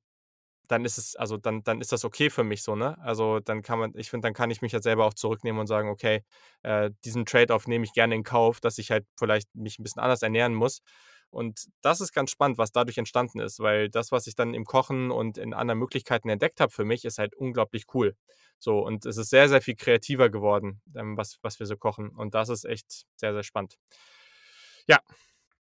dann 0.68 0.86
ist 0.86 0.98
es, 0.98 1.16
also 1.16 1.38
dann, 1.38 1.64
dann 1.64 1.82
ist 1.82 1.92
das 1.92 2.06
okay 2.06 2.30
für 2.30 2.44
mich 2.44 2.64
so, 2.64 2.76
ne? 2.76 2.98
Also 3.02 3.40
dann 3.40 3.62
kann 3.62 3.80
man, 3.80 3.94
ich 3.96 4.10
finde, 4.10 4.28
dann 4.28 4.34
kann 4.34 4.52
ich 4.52 4.62
mich 4.62 4.72
ja 4.74 4.82
selber 4.82 5.06
auch 5.06 5.14
zurücknehmen 5.14 5.60
und 5.60 5.68
sagen, 5.68 5.90
okay, 5.90 6.24
äh, 6.64 6.92
diesen 7.06 7.26
Trade-off 7.26 7.68
nehme 7.68 7.86
ich 7.86 7.94
gerne 7.94 8.16
in 8.16 8.24
Kauf, 8.24 8.60
dass 8.60 8.78
ich 8.78 8.92
halt 8.92 9.06
vielleicht 9.18 9.54
mich 9.56 9.80
ein 9.80 9.84
bisschen 9.84 10.02
anders 10.02 10.22
ernähren 10.22 10.54
muss. 10.54 10.82
Und 11.30 11.68
das 11.82 12.00
ist 12.02 12.14
ganz 12.14 12.32
spannend, 12.32 12.58
was 12.58 12.72
dadurch 12.72 12.98
entstanden 12.98 13.40
ist, 13.40 13.60
weil 13.60 13.90
das, 13.90 14.12
was 14.12 14.28
ich 14.28 14.36
dann 14.36 14.54
im 14.54 14.66
Kochen 14.66 15.12
und 15.12 15.38
in 15.38 15.54
anderen 15.54 15.80
Möglichkeiten 15.80 16.30
entdeckt 16.30 16.60
habe 16.62 16.72
für 16.72 16.86
mich, 16.86 17.04
ist 17.06 17.18
halt 17.18 17.36
unglaublich 17.36 17.86
cool. 17.94 18.16
So, 18.60 18.80
und 18.80 19.06
es 19.06 19.18
ist 19.18 19.30
sehr, 19.30 19.50
sehr 19.50 19.62
viel 19.62 19.76
kreativer 19.76 20.30
geworden, 20.30 20.82
ähm, 20.96 21.18
was, 21.18 21.38
was 21.42 21.60
wir 21.60 21.66
so 21.68 21.78
kochen. 21.78 22.10
Und 22.10 22.34
das 22.34 22.50
ist 22.50 22.66
echt 22.66 23.06
sehr, 23.18 23.34
sehr 23.34 23.44
spannend. 23.44 23.78
Ja, 24.88 25.00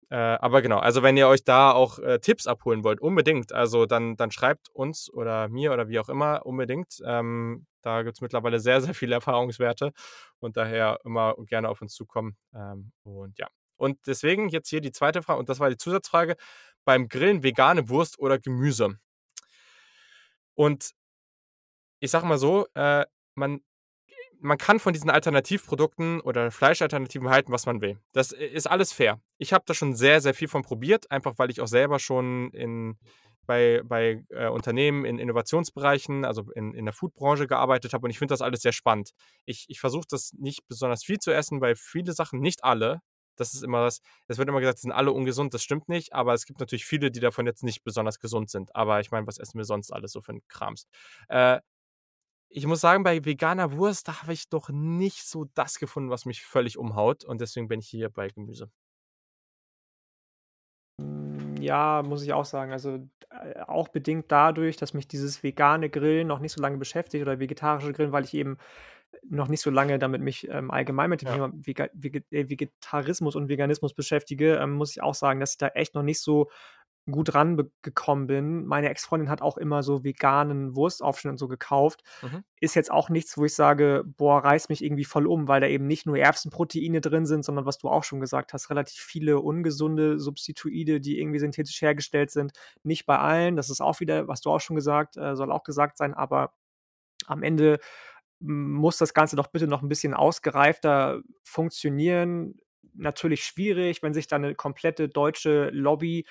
Äh, 0.09 0.15
aber 0.15 0.61
genau, 0.61 0.79
also 0.79 1.03
wenn 1.03 1.17
ihr 1.17 1.27
euch 1.27 1.43
da 1.43 1.71
auch 1.71 1.99
äh, 1.99 2.19
Tipps 2.19 2.47
abholen 2.47 2.83
wollt, 2.83 3.01
unbedingt, 3.01 3.51
also 3.51 3.85
dann, 3.85 4.15
dann 4.15 4.31
schreibt 4.31 4.69
uns 4.69 5.11
oder 5.11 5.49
mir 5.49 5.73
oder 5.73 5.89
wie 5.89 5.99
auch 5.99 6.07
immer 6.09 6.45
unbedingt. 6.45 7.01
Ähm, 7.05 7.65
da 7.81 8.03
gibt 8.03 8.17
es 8.17 8.21
mittlerweile 8.21 8.59
sehr, 8.59 8.81
sehr 8.81 8.93
viele 8.93 9.15
Erfahrungswerte 9.15 9.91
und 10.39 10.55
daher 10.57 10.99
immer 11.03 11.35
gerne 11.47 11.69
auf 11.69 11.81
uns 11.81 11.93
zukommen. 11.93 12.37
Ähm, 12.55 12.91
und 13.03 13.37
ja. 13.37 13.47
Und 13.75 14.07
deswegen 14.07 14.49
jetzt 14.49 14.69
hier 14.69 14.81
die 14.81 14.91
zweite 14.91 15.21
Frage, 15.21 15.39
und 15.39 15.49
das 15.49 15.59
war 15.59 15.69
die 15.69 15.77
Zusatzfrage, 15.77 16.35
beim 16.85 17.09
Grillen 17.09 17.43
vegane 17.43 17.89
Wurst 17.89 18.17
oder 18.19 18.39
Gemüse? 18.39 18.97
Und 20.55 20.93
ich 21.99 22.11
sag 22.11 22.23
mal 22.23 22.37
so, 22.37 22.67
äh, 22.75 23.05
man 23.35 23.61
man 24.39 24.57
kann 24.57 24.79
von 24.79 24.93
diesen 24.93 25.09
Alternativprodukten 25.09 26.21
oder 26.21 26.51
Fleischalternativen 26.51 27.29
halten, 27.29 27.51
was 27.51 27.65
man 27.65 27.81
will. 27.81 27.99
Das 28.13 28.31
ist 28.31 28.67
alles 28.67 28.93
fair. 28.93 29.19
Ich 29.37 29.53
habe 29.53 29.63
da 29.67 29.73
schon 29.73 29.95
sehr, 29.95 30.21
sehr 30.21 30.33
viel 30.33 30.47
von 30.47 30.63
probiert, 30.63 31.09
einfach 31.11 31.37
weil 31.37 31.49
ich 31.49 31.61
auch 31.61 31.67
selber 31.67 31.99
schon 31.99 32.51
in, 32.51 32.97
bei, 33.45 33.81
bei 33.83 34.23
äh, 34.29 34.47
Unternehmen 34.47 35.05
in 35.05 35.19
Innovationsbereichen, 35.19 36.25
also 36.25 36.51
in, 36.53 36.73
in 36.73 36.85
der 36.85 36.93
Foodbranche 36.93 37.47
gearbeitet 37.47 37.93
habe 37.93 38.05
und 38.05 38.11
ich 38.11 38.19
finde 38.19 38.33
das 38.33 38.41
alles 38.41 38.61
sehr 38.61 38.73
spannend. 38.73 39.11
Ich, 39.45 39.65
ich 39.69 39.79
versuche 39.79 40.05
das 40.09 40.33
nicht 40.33 40.67
besonders 40.67 41.03
viel 41.03 41.17
zu 41.17 41.31
essen, 41.31 41.61
weil 41.61 41.75
viele 41.75 42.13
Sachen, 42.13 42.39
nicht 42.39 42.63
alle, 42.63 43.01
das 43.37 43.53
ist 43.53 43.63
immer 43.63 43.83
das, 43.83 44.01
es 44.27 44.37
wird 44.37 44.49
immer 44.49 44.59
gesagt, 44.59 44.79
sind 44.79 44.91
alle 44.91 45.11
ungesund, 45.11 45.53
das 45.53 45.63
stimmt 45.63 45.89
nicht, 45.89 46.13
aber 46.13 46.33
es 46.33 46.45
gibt 46.45 46.59
natürlich 46.59 46.85
viele, 46.85 47.11
die 47.11 47.19
davon 47.19 47.45
jetzt 47.45 47.63
nicht 47.63 47.83
besonders 47.83 48.19
gesund 48.19 48.49
sind. 48.49 48.75
Aber 48.75 48.99
ich 48.99 49.11
meine, 49.11 49.27
was 49.27 49.37
essen 49.37 49.57
wir 49.57 49.65
sonst 49.65 49.91
alles 49.91 50.11
so 50.11 50.21
für 50.21 50.31
einen 50.31 50.47
Krams? 50.47 50.87
Äh, 51.29 51.59
ich 52.49 52.65
muss 52.65 52.81
sagen, 52.81 53.03
bei 53.03 53.23
veganer 53.25 53.73
Wurst, 53.73 54.07
da 54.07 54.21
habe 54.21 54.33
ich 54.33 54.49
doch 54.49 54.69
nicht 54.69 55.27
so 55.27 55.45
das 55.53 55.79
gefunden, 55.79 56.09
was 56.09 56.25
mich 56.25 56.43
völlig 56.43 56.77
umhaut. 56.77 57.23
Und 57.25 57.41
deswegen 57.41 57.67
bin 57.67 57.79
ich 57.79 57.87
hier 57.89 58.09
bei 58.09 58.29
Gemüse. 58.29 58.71
Ja, 61.59 62.03
muss 62.05 62.23
ich 62.23 62.33
auch 62.33 62.45
sagen. 62.45 62.71
Also, 62.71 62.99
äh, 63.29 63.59
auch 63.67 63.87
bedingt 63.89 64.31
dadurch, 64.31 64.77
dass 64.77 64.93
mich 64.93 65.07
dieses 65.07 65.43
vegane 65.43 65.89
Grillen 65.89 66.27
noch 66.27 66.39
nicht 66.39 66.53
so 66.53 66.61
lange 66.61 66.77
beschäftigt 66.77 67.21
oder 67.21 67.39
vegetarische 67.39 67.93
Grillen, 67.93 68.11
weil 68.11 68.23
ich 68.23 68.33
eben 68.33 68.57
noch 69.29 69.47
nicht 69.47 69.61
so 69.61 69.69
lange 69.71 69.99
damit 69.99 70.21
mich, 70.21 70.47
ähm, 70.49 70.71
allgemein 70.71 71.09
mit 71.09 71.21
dem 71.21 71.27
Ja. 71.27 71.33
Thema 71.33 71.51
Vega 71.53 71.87
Vege 71.93 72.23
äh, 72.31 72.49
Vegetarismus 72.49 73.35
und 73.35 73.49
Veganismus 73.49 73.93
beschäftige, 73.93 74.55
ähm, 74.57 74.73
muss 74.73 74.91
ich 74.91 75.01
auch 75.01 75.15
sagen, 75.15 75.39
dass 75.39 75.53
ich 75.53 75.57
da 75.57 75.67
echt 75.69 75.95
noch 75.95 76.03
nicht 76.03 76.21
so 76.21 76.49
gut 77.11 77.33
rangekommen 77.33 78.27
bin. 78.27 78.65
Meine 78.65 78.89
Ex-Freundin 78.89 79.29
hat 79.29 79.41
auch 79.41 79.57
immer 79.57 79.83
so 79.83 80.03
veganen 80.03 80.75
Wurstaufschnitt 80.75 81.31
und 81.31 81.37
so 81.37 81.47
gekauft. 81.47 82.03
Mhm. 82.21 82.41
Ist 82.59 82.73
jetzt 82.75 82.91
auch 82.91 83.09
nichts, 83.09 83.37
wo 83.37 83.45
ich 83.45 83.53
sage: 83.53 84.03
„Boah, 84.17 84.43
reißt 84.43 84.69
mich 84.69 84.83
irgendwie 84.83 85.05
voll 85.05 85.27
um“, 85.27 85.47
weil 85.47 85.61
da 85.61 85.67
eben 85.67 85.85
nicht 85.87 86.05
nur 86.07 86.17
Erbsenproteine 86.17 87.01
drin 87.01 87.25
sind, 87.27 87.45
sondern 87.45 87.65
was 87.67 87.77
du 87.77 87.87
auch 87.89 88.03
schon 88.03 88.19
gesagt 88.19 88.51
hast, 88.53 88.69
relativ 88.71 88.99
viele 88.99 89.39
ungesunde 89.39 90.19
Substituide, 90.19 90.99
die 90.99 91.19
irgendwie 91.19 91.39
synthetisch 91.39 91.81
hergestellt 91.81 92.31
sind. 92.31 92.53
Nicht 92.83 93.05
bei 93.05 93.19
allen, 93.19 93.55
das 93.57 93.69
ist 93.69 93.81
auch 93.81 93.99
wieder, 93.99 94.27
was 94.27 94.41
du 94.41 94.49
auch 94.51 94.59
schon 94.61 94.75
gesagt 94.75 95.17
äh, 95.17 95.35
soll 95.35 95.51
auch 95.51 95.63
gesagt 95.63 95.97
sein, 95.97 96.13
aber 96.15 96.53
am 97.27 97.43
Ende 97.43 97.79
muss 98.39 98.97
das 98.97 99.13
Ganze 99.13 99.35
doch 99.35 99.47
bitte 99.47 99.67
noch 99.67 99.81
ein 99.81 99.89
bisschen 99.89 100.13
ausgereifter 100.13 101.21
funktionieren. 101.43 102.55
Natürlich 102.93 103.43
schwierig, 103.45 104.03
wenn 104.03 104.13
sich 104.13 104.27
da 104.27 104.37
'ne 104.39 104.55
komplette 104.55 105.09
deutsche 105.09 105.69
Lobby 105.71 106.25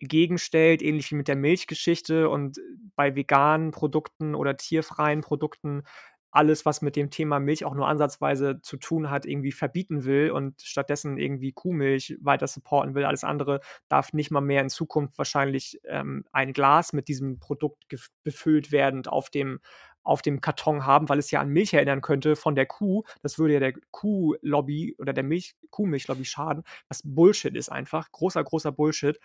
gegenstellt, 0.00 0.82
ähnlich 0.82 1.10
wie 1.10 1.16
mit 1.16 1.28
der 1.28 1.36
Milchgeschichte 1.36 2.28
und 2.28 2.58
bei 2.96 3.14
veganen 3.14 3.70
Produkten 3.70 4.34
oder 4.34 4.56
tierfreien 4.56 5.20
Produkten 5.20 5.82
alles, 6.30 6.66
was 6.66 6.82
mit 6.82 6.94
dem 6.96 7.10
Thema 7.10 7.40
Milch 7.40 7.64
auch 7.64 7.74
nur 7.74 7.88
ansatzweise 7.88 8.60
zu 8.60 8.76
tun 8.76 9.10
hat, 9.10 9.24
irgendwie 9.24 9.52
verbieten 9.52 10.04
will 10.04 10.30
und 10.30 10.60
stattdessen 10.60 11.18
irgendwie 11.18 11.52
Kuhmilch 11.52 12.16
weiter 12.20 12.46
supporten 12.46 12.94
will. 12.94 13.04
Alles 13.04 13.24
andere 13.24 13.60
darf 13.88 14.12
nicht 14.12 14.30
mal 14.30 14.40
mehr 14.40 14.60
in 14.60 14.68
Zukunft 14.68 15.16
wahrscheinlich, 15.16 15.80
ähm, 15.84 16.24
ein 16.32 16.52
Glas 16.52 16.92
mit 16.92 17.08
diesem 17.08 17.38
Produkt 17.38 17.84
befüllt 18.24 18.72
werdend 18.72 19.08
auf 19.08 19.30
dem 19.30 19.60
auf 20.04 20.22
dem 20.22 20.40
Karton 20.40 20.86
haben, 20.86 21.08
weil 21.10 21.18
es 21.18 21.30
ja 21.30 21.40
an 21.40 21.50
Milch 21.50 21.74
erinnern 21.74 22.00
könnte 22.00 22.34
von 22.34 22.54
der 22.54 22.64
Kuh. 22.64 23.02
Das 23.20 23.38
würde 23.38 23.54
ja 23.54 23.60
der 23.60 23.74
Kuhlobby 23.90 24.96
oder 24.98 25.12
der 25.12 25.24
Milch 25.24 25.54
Kuhmilchlobby 25.68 26.24
schaden, 26.24 26.64
was 26.88 27.02
Bullshit 27.04 27.54
ist 27.54 27.68
einfach. 27.68 28.10
Großer, 28.10 28.42
großer 28.42 28.72
Bullshit 28.72 29.20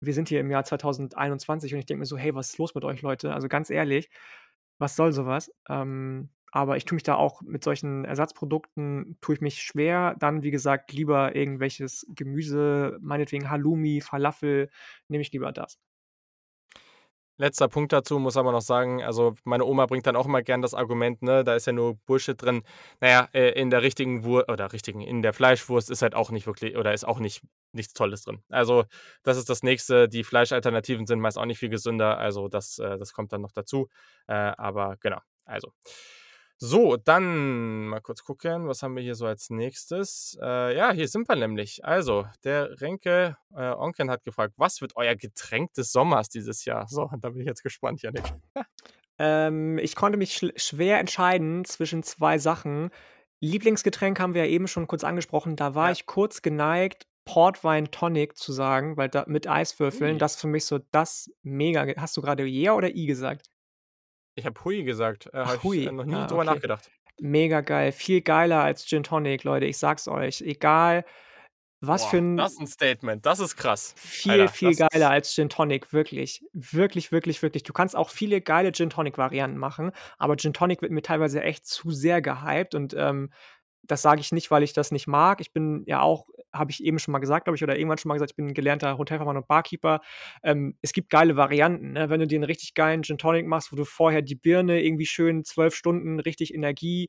wir 0.00 0.14
sind 0.14 0.28
hier 0.28 0.40
im 0.40 0.50
Jahr 0.50 0.64
2021 0.64 1.72
und 1.74 1.80
ich 1.80 1.86
denke 1.86 2.00
mir 2.00 2.06
so: 2.06 2.16
„Hey, 2.18 2.34
was 2.34 2.50
ist 2.50 2.58
los 2.58 2.74
mit 2.74 2.84
euch, 2.84 3.02
Leute?“ 3.02 3.32
Also, 3.34 3.48
ganz 3.48 3.70
ehrlich, 3.70 4.10
was 4.78 4.96
soll 4.96 5.12
sowas? 5.12 5.52
Ähm, 5.68 6.30
aber 6.52 6.76
ich 6.76 6.84
tue 6.84 6.96
mich 6.96 7.02
da 7.04 7.14
auch 7.14 7.42
mit 7.42 7.62
solchen 7.64 8.04
Ersatzprodukten 8.04 9.16
tue 9.20 9.36
ich 9.36 9.40
mich 9.40 9.62
schwer. 9.62 10.16
Dann, 10.18 10.42
wie 10.42 10.50
gesagt, 10.50 10.92
lieber 10.92 11.36
irgendwelches 11.36 12.06
Gemüse, 12.14 12.98
meinetwegen 13.00 13.50
Halloumi, 13.50 14.00
Falafel, 14.00 14.70
nehme 15.08 15.22
ich 15.22 15.32
lieber 15.32 15.52
das. 15.52 15.78
Letzter 17.40 17.68
Punkt 17.68 17.90
dazu 17.90 18.18
muss 18.18 18.36
aber 18.36 18.52
noch 18.52 18.60
sagen, 18.60 19.02
also 19.02 19.32
meine 19.44 19.64
Oma 19.64 19.86
bringt 19.86 20.06
dann 20.06 20.14
auch 20.14 20.26
immer 20.26 20.42
gern 20.42 20.60
das 20.60 20.74
Argument, 20.74 21.22
ne, 21.22 21.42
da 21.42 21.54
ist 21.54 21.66
ja 21.66 21.72
nur 21.72 21.94
Bullshit 22.04 22.40
drin. 22.40 22.62
Naja, 23.00 23.30
äh, 23.32 23.58
in 23.58 23.70
der 23.70 23.80
richtigen 23.80 24.24
Wurst 24.24 24.50
oder 24.50 24.70
richtigen, 24.74 25.00
in 25.00 25.22
der 25.22 25.32
Fleischwurst 25.32 25.90
ist 25.90 26.02
halt 26.02 26.14
auch 26.14 26.30
nicht 26.30 26.46
wirklich 26.46 26.76
oder 26.76 26.92
ist 26.92 27.04
auch 27.08 27.18
nicht 27.18 27.40
nichts 27.72 27.94
Tolles 27.94 28.24
drin. 28.24 28.42
Also, 28.50 28.84
das 29.22 29.38
ist 29.38 29.48
das 29.48 29.62
Nächste. 29.62 30.06
Die 30.06 30.22
Fleischalternativen 30.22 31.06
sind 31.06 31.20
meist 31.20 31.38
auch 31.38 31.46
nicht 31.46 31.58
viel 31.58 31.70
gesünder, 31.70 32.18
also 32.18 32.48
das, 32.48 32.78
äh, 32.78 32.98
das 32.98 33.14
kommt 33.14 33.32
dann 33.32 33.40
noch 33.40 33.52
dazu. 33.52 33.88
Äh, 34.26 34.34
aber 34.34 34.98
genau, 35.00 35.20
also. 35.46 35.72
So, 36.62 36.98
dann 36.98 37.86
mal 37.86 38.00
kurz 38.00 38.22
gucken, 38.22 38.68
was 38.68 38.82
haben 38.82 38.94
wir 38.94 39.02
hier 39.02 39.14
so 39.14 39.24
als 39.24 39.48
nächstes? 39.48 40.36
Äh, 40.42 40.76
ja, 40.76 40.92
hier 40.92 41.08
sind 41.08 41.26
wir 41.26 41.34
nämlich. 41.36 41.82
Also, 41.86 42.26
der 42.44 42.78
Renke 42.82 43.38
äh, 43.56 43.70
Onken 43.70 44.10
hat 44.10 44.24
gefragt, 44.24 44.52
was 44.58 44.82
wird 44.82 44.92
euer 44.94 45.14
Getränk 45.16 45.72
des 45.72 45.90
Sommers 45.90 46.28
dieses 46.28 46.66
Jahr? 46.66 46.86
So, 46.86 47.08
da 47.18 47.30
bin 47.30 47.40
ich 47.40 47.46
jetzt 47.46 47.62
gespannt, 47.62 48.02
Janik. 48.02 48.24
Ähm, 49.18 49.78
ich 49.78 49.96
konnte 49.96 50.18
mich 50.18 50.34
schl 50.34 50.52
schwer 50.56 50.98
entscheiden 51.00 51.64
zwischen 51.64 52.02
2 52.02 52.36
Sachen. 52.38 52.90
Lieblingsgetränk 53.40 54.20
haben 54.20 54.34
wir 54.34 54.44
ja 54.44 54.50
eben 54.50 54.68
schon 54.68 54.86
kurz 54.86 55.02
angesprochen. 55.02 55.56
Da 55.56 55.74
war 55.74 55.86
Ja. 55.86 55.92
ich 55.92 56.04
kurz 56.04 56.42
geneigt, 56.42 57.06
Portwein 57.24 57.90
Tonic 57.90 58.36
zu 58.36 58.52
sagen, 58.52 58.98
weil 58.98 59.08
da 59.08 59.24
mit 59.26 59.46
Eiswürfeln, 59.48 60.14
Ui. 60.14 60.18
das 60.18 60.36
für 60.36 60.46
mich 60.46 60.66
so 60.66 60.78
das 60.90 61.30
mega 61.42 61.86
hast 61.96 62.16
du 62.18 62.22
gerade 62.22 62.44
Ja 62.44 62.74
oder 62.74 62.94
I 62.94 63.06
gesagt? 63.06 63.46
Ich 64.36 64.46
habe 64.46 64.62
Hui 64.64 64.82
gesagt. 64.84 65.26
Äh, 65.32 65.44
Ach, 65.44 65.46
habe 65.46 65.56
ich 65.56 65.62
Hui. 65.62 65.86
äh, 65.86 65.92
noch 65.92 66.04
nie 66.04 66.14
Ah, 66.14 66.26
drüber 66.26 66.42
okay. 66.42 66.44
nachgedacht. 66.44 66.90
Mega 67.20 67.60
geil. 67.60 67.92
Viel 67.92 68.22
geiler 68.22 68.62
als 68.62 68.86
Gin 68.86 69.02
Tonic, 69.02 69.44
Leute. 69.44 69.66
Ich 69.66 69.78
sag's 69.78 70.08
euch. 70.08 70.40
Egal, 70.40 71.04
was 71.80 72.04
für 72.06 72.18
Boah, 72.18 72.20
'n 72.20 72.36
das 72.36 72.52
ist 72.52 72.60
ein 72.60 72.66
Statement. 72.66 73.26
Das 73.26 73.40
ist 73.40 73.56
krass. 73.56 73.94
viel, 73.96 74.32
Alter, 74.32 74.48
viel 74.48 74.74
geiler 74.76 74.88
ist 74.92 75.02
als 75.12 75.34
Gin 75.34 75.48
Tonic, 75.48 75.92
wirklich. 75.92 76.42
Wirklich, 76.52 77.12
wirklich, 77.12 77.42
wirklich. 77.42 77.62
Du 77.62 77.72
kannst 77.72 77.96
auch 77.96 78.10
viele 78.10 78.40
geile 78.40 78.72
Gin 78.72 78.90
Tonic 78.90 79.18
Varianten 79.18 79.58
machen, 79.58 79.92
aber 80.18 80.36
Gin 80.36 80.52
Tonic 80.52 80.82
wird 80.82 80.92
mir 80.92 81.02
teilweise 81.02 81.42
echt 81.42 81.66
zu 81.66 81.90
sehr 81.90 82.22
gehypt 82.22 82.74
und, 82.74 82.94
ähm, 82.96 83.30
das 83.82 84.02
sage 84.02 84.20
ich 84.20 84.32
nicht, 84.32 84.50
weil 84.50 84.62
ich 84.62 84.72
das 84.72 84.92
nicht 84.92 85.06
mag. 85.06 85.40
Ich 85.40 85.52
bin 85.52 85.82
ja 85.86 86.00
auch 86.02 86.26
habe 86.52 86.72
ich 86.72 86.82
eben 86.84 86.98
schon 86.98 87.12
mal 87.12 87.18
gesagt, 87.20 87.44
glaube 87.44 87.56
ich, 87.56 87.62
oder 87.62 87.76
irgendwann 87.78 87.98
schon 87.98 88.08
mal 88.08 88.14
gesagt, 88.14 88.32
ich 88.32 88.36
bin 88.36 88.48
'n 88.48 88.54
gelernter 88.54 88.98
Hotelfachmann 88.98 89.36
und 89.36 89.46
Barkeeper. 89.48 90.00
Ähm, 90.42 90.76
es 90.82 90.92
gibt 90.92 91.10
geile 91.10 91.36
Varianten, 91.36 91.92
ne? 91.92 92.10
Wenn 92.10 92.20
du 92.20 92.26
dir 92.26 92.38
'n 92.40 92.44
richtig 92.44 92.74
geilen 92.74 93.02
Gin 93.04 93.18
Tonic 93.18 93.46
machst, 93.46 93.72
wo 93.72 93.76
du 93.76 93.84
vorher 93.84 94.22
die 94.22 94.34
Birne 94.36 94.82
irgendwie 94.82 95.06
schön 95.06 95.44
12 95.44 95.74
Stunden 95.76 96.20
richtig 96.20 96.54
Energie 96.54 97.08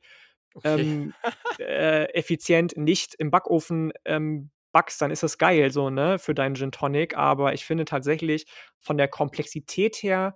Okay. 0.56 0.84
ähm, 0.84 1.14
äh, 1.58 2.04
effizient 2.14 2.76
nicht 2.76 3.14
im 3.18 3.30
Backofen, 3.30 3.92
ähm, 4.04 4.50
backst, 4.72 5.02
dann 5.02 5.10
ist 5.10 5.22
das 5.22 5.38
geil 5.38 5.70
so, 5.70 5.90
ne, 5.90 6.18
für 6.18 6.34
deinen 6.34 6.54
Gin 6.54 6.72
Tonic. 6.72 7.16
Aber 7.16 7.52
ich 7.54 7.64
finde 7.64 7.84
tatsächlich 7.84 8.46
von 8.80 8.96
der 8.98 9.08
Komplexität 9.08 9.96
her 10.02 10.34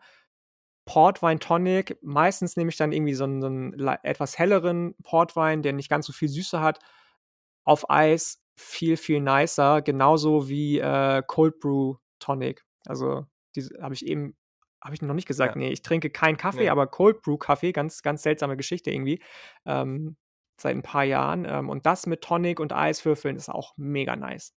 Portwein 0.86 1.40
Tonic 1.40 1.98
meistens 2.02 2.56
nehme 2.56 2.70
ich 2.70 2.76
dann 2.78 2.92
irgendwie 2.92 3.15
so 3.15 3.24
'n 3.26 3.42
so 3.42 3.48
'n 3.48 3.73
lei 3.74 3.98
etwas 4.05 4.39
helleren 4.39 4.94
Portwein, 5.05 5.62
der 5.62 5.74
nicht 5.74 5.90
ganz 5.90 6.06
so 6.06 6.12
viel 6.15 6.28
Süße 6.31 6.60
hat, 6.60 6.81
auf 7.65 7.90
Eis 7.90 8.42
viel, 8.58 8.97
viel 8.98 9.20
nicer, 9.20 9.82
genauso 9.82 10.48
wie, 10.48 10.78
äh, 10.81 11.23
Cold 11.26 11.60
Brew 11.60 11.97
Tonic. 12.20 12.65
Also, 12.86 13.26
habe 13.82 13.94
ich 13.94 14.06
eben 14.06 14.36
habe 14.84 14.94
ich 14.94 15.02
noch 15.02 15.15
nicht 15.15 15.28
gesagt? 15.28 15.56
Ja. 15.56 15.56
Ne, 15.56 15.73
ich 15.73 15.82
trinke 15.82 16.10
keinen 16.10 16.36
Kaffee, 16.39 16.68
Ne. 16.68 16.70
aber 16.70 16.86
Cold 16.89 17.23
Brew 17.23 17.39
Kaffee, 17.39 17.73
ganz, 17.73 18.02
ganz 18.02 18.23
seltsame 18.23 18.56
Geschichte 18.58 18.90
irgendwie, 18.92 19.23
ähm, 19.66 20.16
seit 20.60 20.76
'n 20.76 20.82
paar 20.82 21.05
Jahren. 21.05 21.47
Ähm, 21.48 21.68
und 21.70 21.86
das 21.86 22.06
mit 22.06 22.23
Tonic 22.23 22.60
und 22.60 22.73
Eiswürfeln 22.74 23.36
ist 23.36 23.48
auch 23.50 23.74
mega 23.78 24.16
nice. 24.16 24.50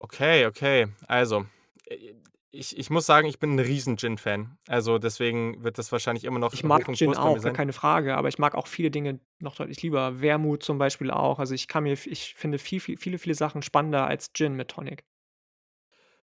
Okay, 0.00 0.44
okay. 0.46 0.86
Also, 1.08 1.46
äh, 1.86 2.14
ich 2.58 2.76
ich 2.78 2.90
muss 2.90 3.06
sagen, 3.06 3.26
ich 3.28 3.38
bin 3.38 3.52
'n 3.52 3.58
riesen 3.60 3.96
Gin-Fan. 3.96 4.58
Also, 4.68 4.98
deswegen 4.98 5.62
wird 5.64 5.78
das 5.78 5.92
wahrscheinlich 5.92 6.24
immer 6.24 6.38
noch 6.38 6.52
Ich 6.52 6.62
mag 6.64 6.92
Gin 6.92 7.14
auch, 7.14 7.40
gar 7.42 7.50
keine 7.52 7.72
Frage, 7.72 8.16
aber 8.16 8.28
ich 8.28 8.38
mag 8.38 8.54
auch 8.54 8.66
viele 8.68 8.90
Dinge 8.90 9.20
noch 9.40 9.56
deutlich 9.56 9.82
lieber. 9.82 10.20
Wermut 10.20 10.62
zum 10.62 10.78
Beispiel 10.78 11.10
auch. 11.10 11.38
Also, 11.40 11.54
ich 11.54 11.66
kann 11.68 11.82
mir 11.82 11.92
ich 11.94 12.34
finde 12.34 12.58
viel, 12.58 12.80
viel 12.80 12.96
viele, 12.98 13.18
viele 13.18 13.34
Sachen 13.34 13.62
spannender 13.62 14.06
als 14.06 14.32
Gin 14.32 14.54
mit 14.54 14.68
Tonic. 14.68 15.02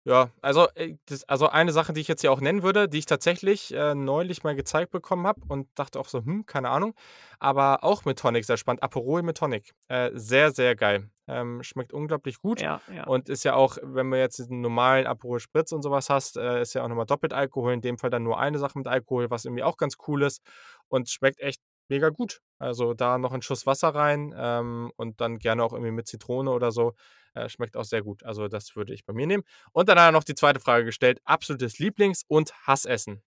Ja, 0.05 0.31
also, 0.41 0.67
äh, 0.75 0.97
das 1.05 1.23
also 1.29 1.47
eine 1.47 1.71
Sache, 1.71 1.93
die 1.93 2.01
ich 2.01 2.09
jetzt 2.09 2.19
hier 2.21 2.31
auch 2.33 2.41
nennen 2.41 2.61
würde, 2.61 2.89
die 2.89 2.97
ich 2.99 3.05
tatsächlich, 3.05 3.73
äh, 3.73 3.95
neulich 3.95 4.43
mal 4.43 4.53
gezeigt 4.53 4.91
bekommen 4.91 5.25
habe 5.25 5.41
und 5.47 5.69
dachte 5.75 5.97
auch 5.97 6.09
so: 6.09 6.19
„Hm, 6.19 6.45
keine 6.45 6.69
Ahnung“, 6.69 6.93
aber 7.39 7.85
auch 7.85 8.03
mit 8.03 8.19
Tonic 8.19 8.43
sehr 8.43 8.57
spannend. 8.57 8.83
Aperol 8.83 9.21
mit 9.23 9.37
Tonic. 9.37 9.71
Äh, 9.87 10.11
sehr, 10.13 10.51
sehr 10.51 10.75
geil. 10.75 11.09
Ähm, 11.27 11.63
schmeckt 11.63 11.93
unglaublich 11.93 12.37
gut 12.39 12.63
Ja, 12.63 12.81
ja. 12.87 13.05
und 13.05 13.29
ist 13.29 13.45
ja 13.45 13.55
auch, 13.55 13.77
wenn 13.81 14.09
man 14.09 14.19
jetzt 14.19 14.39
diesen 14.39 14.59
normalen 14.59 15.07
Aperol 15.07 15.39
Spritz 15.39 15.71
und 15.71 15.81
sowas 15.83 16.09
hast, 16.09 16.35
äh, 16.35 16.61
ist 16.61 16.73
ja 16.73 16.83
auch 16.83 16.89
noch 16.89 16.97
mal 16.97 17.05
doppelt 17.05 17.31
Alkohol, 17.33 17.71
in 17.71 17.79
dem 17.81 17.97
Fall 17.97 18.09
dann 18.09 18.23
nur 18.23 18.37
eine 18.37 18.59
Sache 18.59 18.77
mit 18.77 18.87
Alkohol, 18.87 19.29
was 19.29 19.45
irgendwie 19.45 19.63
auch 19.63 19.77
ganz 19.77 19.95
cool 20.09 20.23
ist 20.23 20.41
und 20.89 21.09
schmeckt 21.09 21.39
echt 21.39 21.61
mega 21.87 22.09
gut. 22.09 22.41
Also, 22.59 22.93
da 22.93 23.17
noch 23.17 23.31
'n 23.33 23.41
Schuss 23.41 23.65
Wasser 23.65 23.95
rein, 23.95 24.33
ähm, 24.37 24.91
und 24.97 25.21
dann 25.21 25.39
gerne 25.39 25.63
auch 25.63 25.71
irgendwie 25.71 25.91
mit 25.91 26.07
Zitrone 26.07 26.51
oder 26.51 26.71
so. 26.73 26.93
Äh, 27.35 27.49
schmeckt 27.49 27.77
auch 27.77 27.83
sehr 27.85 28.01
gut. 28.03 28.23
Also, 28.23 28.47
das 28.47 28.75
würde 28.75 28.93
ich 28.93 29.05
bei 29.05 29.13
mir 29.13 29.27
nehmen. 29.27 29.43
Und 29.71 29.89
dann 29.89 29.99
hat 29.99 30.09
er 30.09 30.11
noch 30.11 30.23
die 30.23 30.35
zweite 30.35 30.59
Frage 30.59 30.85
gestellt: 30.85 31.19
Absolutes 31.25 31.79
Lieblings 31.79 32.23
und 32.27 32.53
Hassessen? 32.67 33.21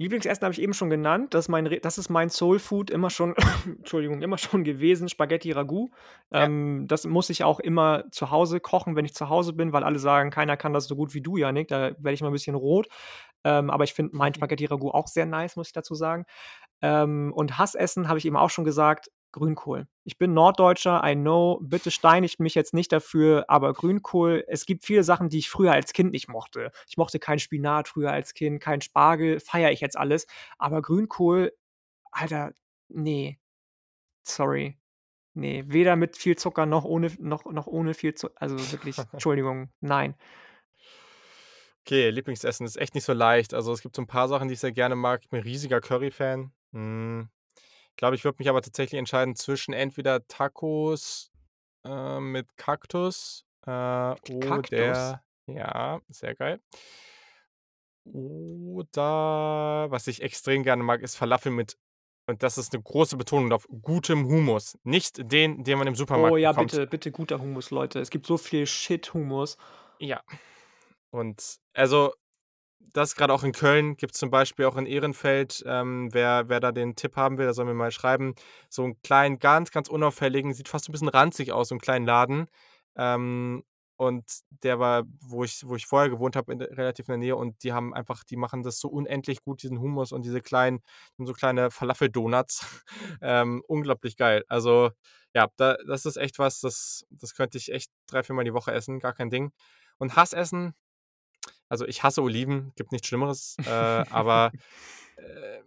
Lieblingsessen 0.00 0.44
habe 0.44 0.52
ich 0.52 0.60
eben 0.62 0.74
schon 0.74 0.90
genannt. 0.90 1.34
Das 1.34 1.46
ist 1.46 1.48
mein 1.48 1.66
Re 1.66 1.80
das 1.80 1.98
ist 1.98 2.08
mein 2.08 2.28
Soulfood 2.28 2.88
immer 2.90 3.10
schon 3.10 3.34
Entschuldigung, 3.66 4.22
immer 4.22 4.38
schon 4.38 4.62
gewesen, 4.62 5.08
Spaghetti 5.08 5.50
Ragout. 5.50 5.90
Ja. 6.30 6.44
Ähm, 6.44 6.84
das 6.86 7.04
muss 7.04 7.30
ich 7.30 7.42
auch 7.42 7.58
immer 7.58 8.04
zu 8.12 8.30
Hause 8.30 8.60
kochen, 8.60 8.94
wenn 8.94 9.04
ich 9.04 9.14
zu 9.14 9.28
Hause 9.28 9.52
bin, 9.54 9.72
weil 9.72 9.82
alle 9.82 9.98
sagen: 9.98 10.30
„Keiner 10.30 10.56
kann 10.56 10.72
das 10.72 10.86
so 10.86 10.94
gut 10.94 11.14
wie 11.14 11.20
du, 11.20 11.36
Yannick.“ 11.36 11.66
Da 11.68 11.90
werde 11.98 12.12
ich 12.12 12.20
immer 12.20 12.30
'n 12.30 12.32
bisschen 12.32 12.54
rot. 12.54 12.86
Ähm, 13.44 13.70
aber 13.70 13.82
ich 13.84 13.94
finde 13.94 14.16
mein 14.16 14.34
Spaghetti 14.34 14.66
Ragout 14.66 14.90
auch 14.92 15.08
sehr 15.08 15.26
nice, 15.26 15.56
muss 15.56 15.68
ich 15.68 15.72
dazu 15.72 15.94
sagen. 15.96 16.24
Ähm, 16.82 17.32
und 17.34 17.58
Hassessen 17.58 18.08
habe 18.08 18.18
ich 18.18 18.26
eben 18.26 18.36
auch 18.36 18.50
schon 18.50 18.64
gesagt, 18.64 19.10
Grünkohl. 19.32 19.86
Ich 20.04 20.16
bin 20.18 20.32
Norddeutscher, 20.34 21.02
I 21.04 21.14
know, 21.14 21.58
bitte 21.62 21.90
steinigt 21.90 22.40
mich 22.40 22.54
jetzt 22.54 22.72
nicht 22.74 22.92
dafür, 22.92 23.44
aber 23.48 23.74
Grünkohl 23.74 24.44
es 24.48 24.64
gibt 24.66 24.84
viele 24.84 25.04
Sachen, 25.04 25.28
die 25.28 25.38
ich 25.38 25.50
früher 25.50 25.72
als 25.72 25.92
Kind 25.92 26.12
nicht 26.12 26.28
mochte. 26.28 26.70
Ich 26.88 26.96
mochte 26.96 27.18
keinen 27.18 27.38
Spinat 27.38 27.88
früher 27.88 28.12
als 28.12 28.34
Kind, 28.34 28.60
keinen 28.60 28.80
Spargel, 28.80 29.40
feiere 29.40 29.70
ich 29.72 29.80
jetzt 29.80 29.98
alles. 29.98 30.26
Aber 30.58 30.82
Grünkohl, 30.82 31.52
Alter, 32.12 32.52
ne. 32.88 33.38
Sorry. 34.24 34.78
Ne, 35.34 35.64
weder 35.68 35.96
mit 35.96 36.16
viel 36.16 36.36
Zucker 36.36 36.66
noch 36.66 36.84
ohne 36.84 37.12
noch 37.20 37.44
noch 37.46 37.66
ohne 37.68 37.94
viel 37.94 38.14
Zu 38.14 38.30
also 38.36 38.72
wirklich, 38.72 39.06
Entschuldigung, 39.12 39.70
nein. 39.80 40.16
Okay, 41.86 42.10
Lieblingsessen 42.10 42.66
ist 42.66 42.76
echt 42.76 42.94
nicht 42.94 43.04
so 43.04 43.12
leicht. 43.12 43.54
Also, 43.54 43.72
es 43.72 43.80
gibt 43.82 43.96
so 43.96 44.02
'n 44.02 44.06
paar 44.06 44.28
Sachen, 44.28 44.48
die 44.48 44.54
ich 44.54 44.60
sehr 44.60 44.72
gerne 44.72 44.94
mag. 44.96 45.20
Ich 45.22 45.28
bin 45.30 45.40
riesiger 45.42 45.80
Curry-Fan. 45.80 46.52
Hm, 46.72 47.28
glaube, 47.98 48.16
ich 48.16 48.24
würde 48.24 48.36
mich 48.40 48.48
aber 48.48 48.62
tatsächlich 48.62 48.98
entscheiden 48.98 49.36
zwischen 49.36 49.74
entweder 49.74 50.26
Tacos, 50.28 51.30
äh, 51.86 52.20
mit 52.20 52.56
Kaktus, 52.58 53.46
äh, 53.66 53.70
oder 54.24 55.22
ja, 55.46 56.00
sehr 56.08 56.34
geil. 56.36 56.60
Oder 58.06 59.86
was 59.90 60.06
ich 60.06 60.22
extrem 60.22 60.62
gerne 60.62 60.82
mag, 60.82 61.02
ist 61.02 61.16
Falafel 61.16 61.52
mit 61.52 61.76
und 62.26 62.42
das 62.42 62.58
ist 62.58 62.72
'ne 62.74 62.82
große 62.82 63.16
Betonung 63.16 63.52
auf 63.52 63.66
gutem 63.82 64.26
Hummus. 64.26 64.78
Nicht 64.84 65.16
den, 65.32 65.64
den 65.64 65.78
man 65.78 65.86
im 65.86 65.94
Oh 66.14 66.36
Supermarkt 66.36 66.36
ja, 66.36 66.52
bekommt. 66.52 66.78
bitte, 66.78 66.86
bitte 66.86 67.10
guter 67.12 67.38
Hummus, 67.40 67.70
Leute. 67.70 68.00
Es 68.00 68.08
gibt 68.10 68.26
so 68.26 68.38
viel 68.38 68.66
Shit-Hummus. 68.66 69.58
Ja. 70.00 70.22
Und 71.12 71.56
also, 71.74 72.12
das 72.92 73.14
grade 73.16 73.32
auch 73.32 73.44
in 73.44 73.52
Köln 73.52 73.96
gibt's 73.96 74.18
zum 74.18 74.30
Beispiel 74.30 74.64
auch 74.66 74.76
in 74.76 74.86
Ehrenfeld, 74.86 75.62
ähm, 75.66 76.08
wer 76.12 76.48
wer 76.48 76.60
da 76.60 76.72
den 76.72 76.96
Tipp 76.96 77.16
haben 77.16 77.38
will, 77.38 77.44
der 77.46 77.54
soll 77.54 77.64
mir 77.66 77.74
mal 77.74 77.90
schreiben, 77.90 78.34
so 78.70 78.84
'n 78.84 79.00
kleinen, 79.02 79.38
ganz, 79.38 79.70
ganz 79.70 79.88
unauffälligen, 79.88 80.52
sieht 80.54 80.68
fast 80.68 80.88
'n 80.88 80.92
bisschen 80.92 81.08
ranzig 81.08 81.52
aus, 81.52 81.68
so 81.68 81.74
'n 81.74 81.80
kleinen 81.80 82.06
Laden. 82.06 82.46
Ähm, 82.96 83.62
und 83.96 84.24
der 84.62 84.78
war, 84.78 85.04
wo 85.20 85.44
ich 85.44 85.62
wo 85.66 85.74
ich 85.76 85.86
vorher 85.86 86.08
gewohnt 86.10 86.36
habe, 86.36 86.52
relativ 86.76 87.08
in 87.08 87.12
der 87.12 87.18
Nähe 87.18 87.36
und 87.36 87.62
die 87.64 87.72
haben 87.72 87.92
einfach 87.94 88.22
die 88.24 88.36
machen 88.36 88.62
das 88.62 88.78
so 88.80 88.88
unendlich 88.88 89.42
gut, 89.42 89.62
diesen 89.62 89.80
Hummus 89.80 90.12
und 90.12 90.24
diese 90.24 90.40
kleinen 90.40 90.80
so 91.18 91.32
kleine 91.32 91.70
Falafel-Donuts. 91.70 92.64
Ähm, 93.22 93.62
unglaublich 93.66 94.16
geil. 94.16 94.44
Also, 94.48 94.90
ja, 95.34 95.48
da 95.56 95.76
das 95.88 96.06
ist 96.06 96.16
echt 96.16 96.38
was, 96.38 96.60
das 96.60 97.04
das 97.10 97.34
könnte 97.34 97.58
ich 97.58 97.72
echt 97.72 97.90
3, 98.06 98.22
viermal 98.22 98.44
die 98.44 98.54
Woche 98.54 98.72
essen, 98.72 99.00
gar 99.00 99.12
kein 99.14 99.30
Ding. 99.30 99.52
Und 99.98 100.14
Hassessen 100.16 100.74
also, 101.68 101.86
ich 101.86 102.02
hasse 102.02 102.22
Oliven, 102.22 102.72
gibt 102.76 102.92
nichts 102.92 103.08
Schlimmeres, 103.08 103.56
äh, 103.64 103.68
aber, 104.10 104.52
äh, 105.16 105.60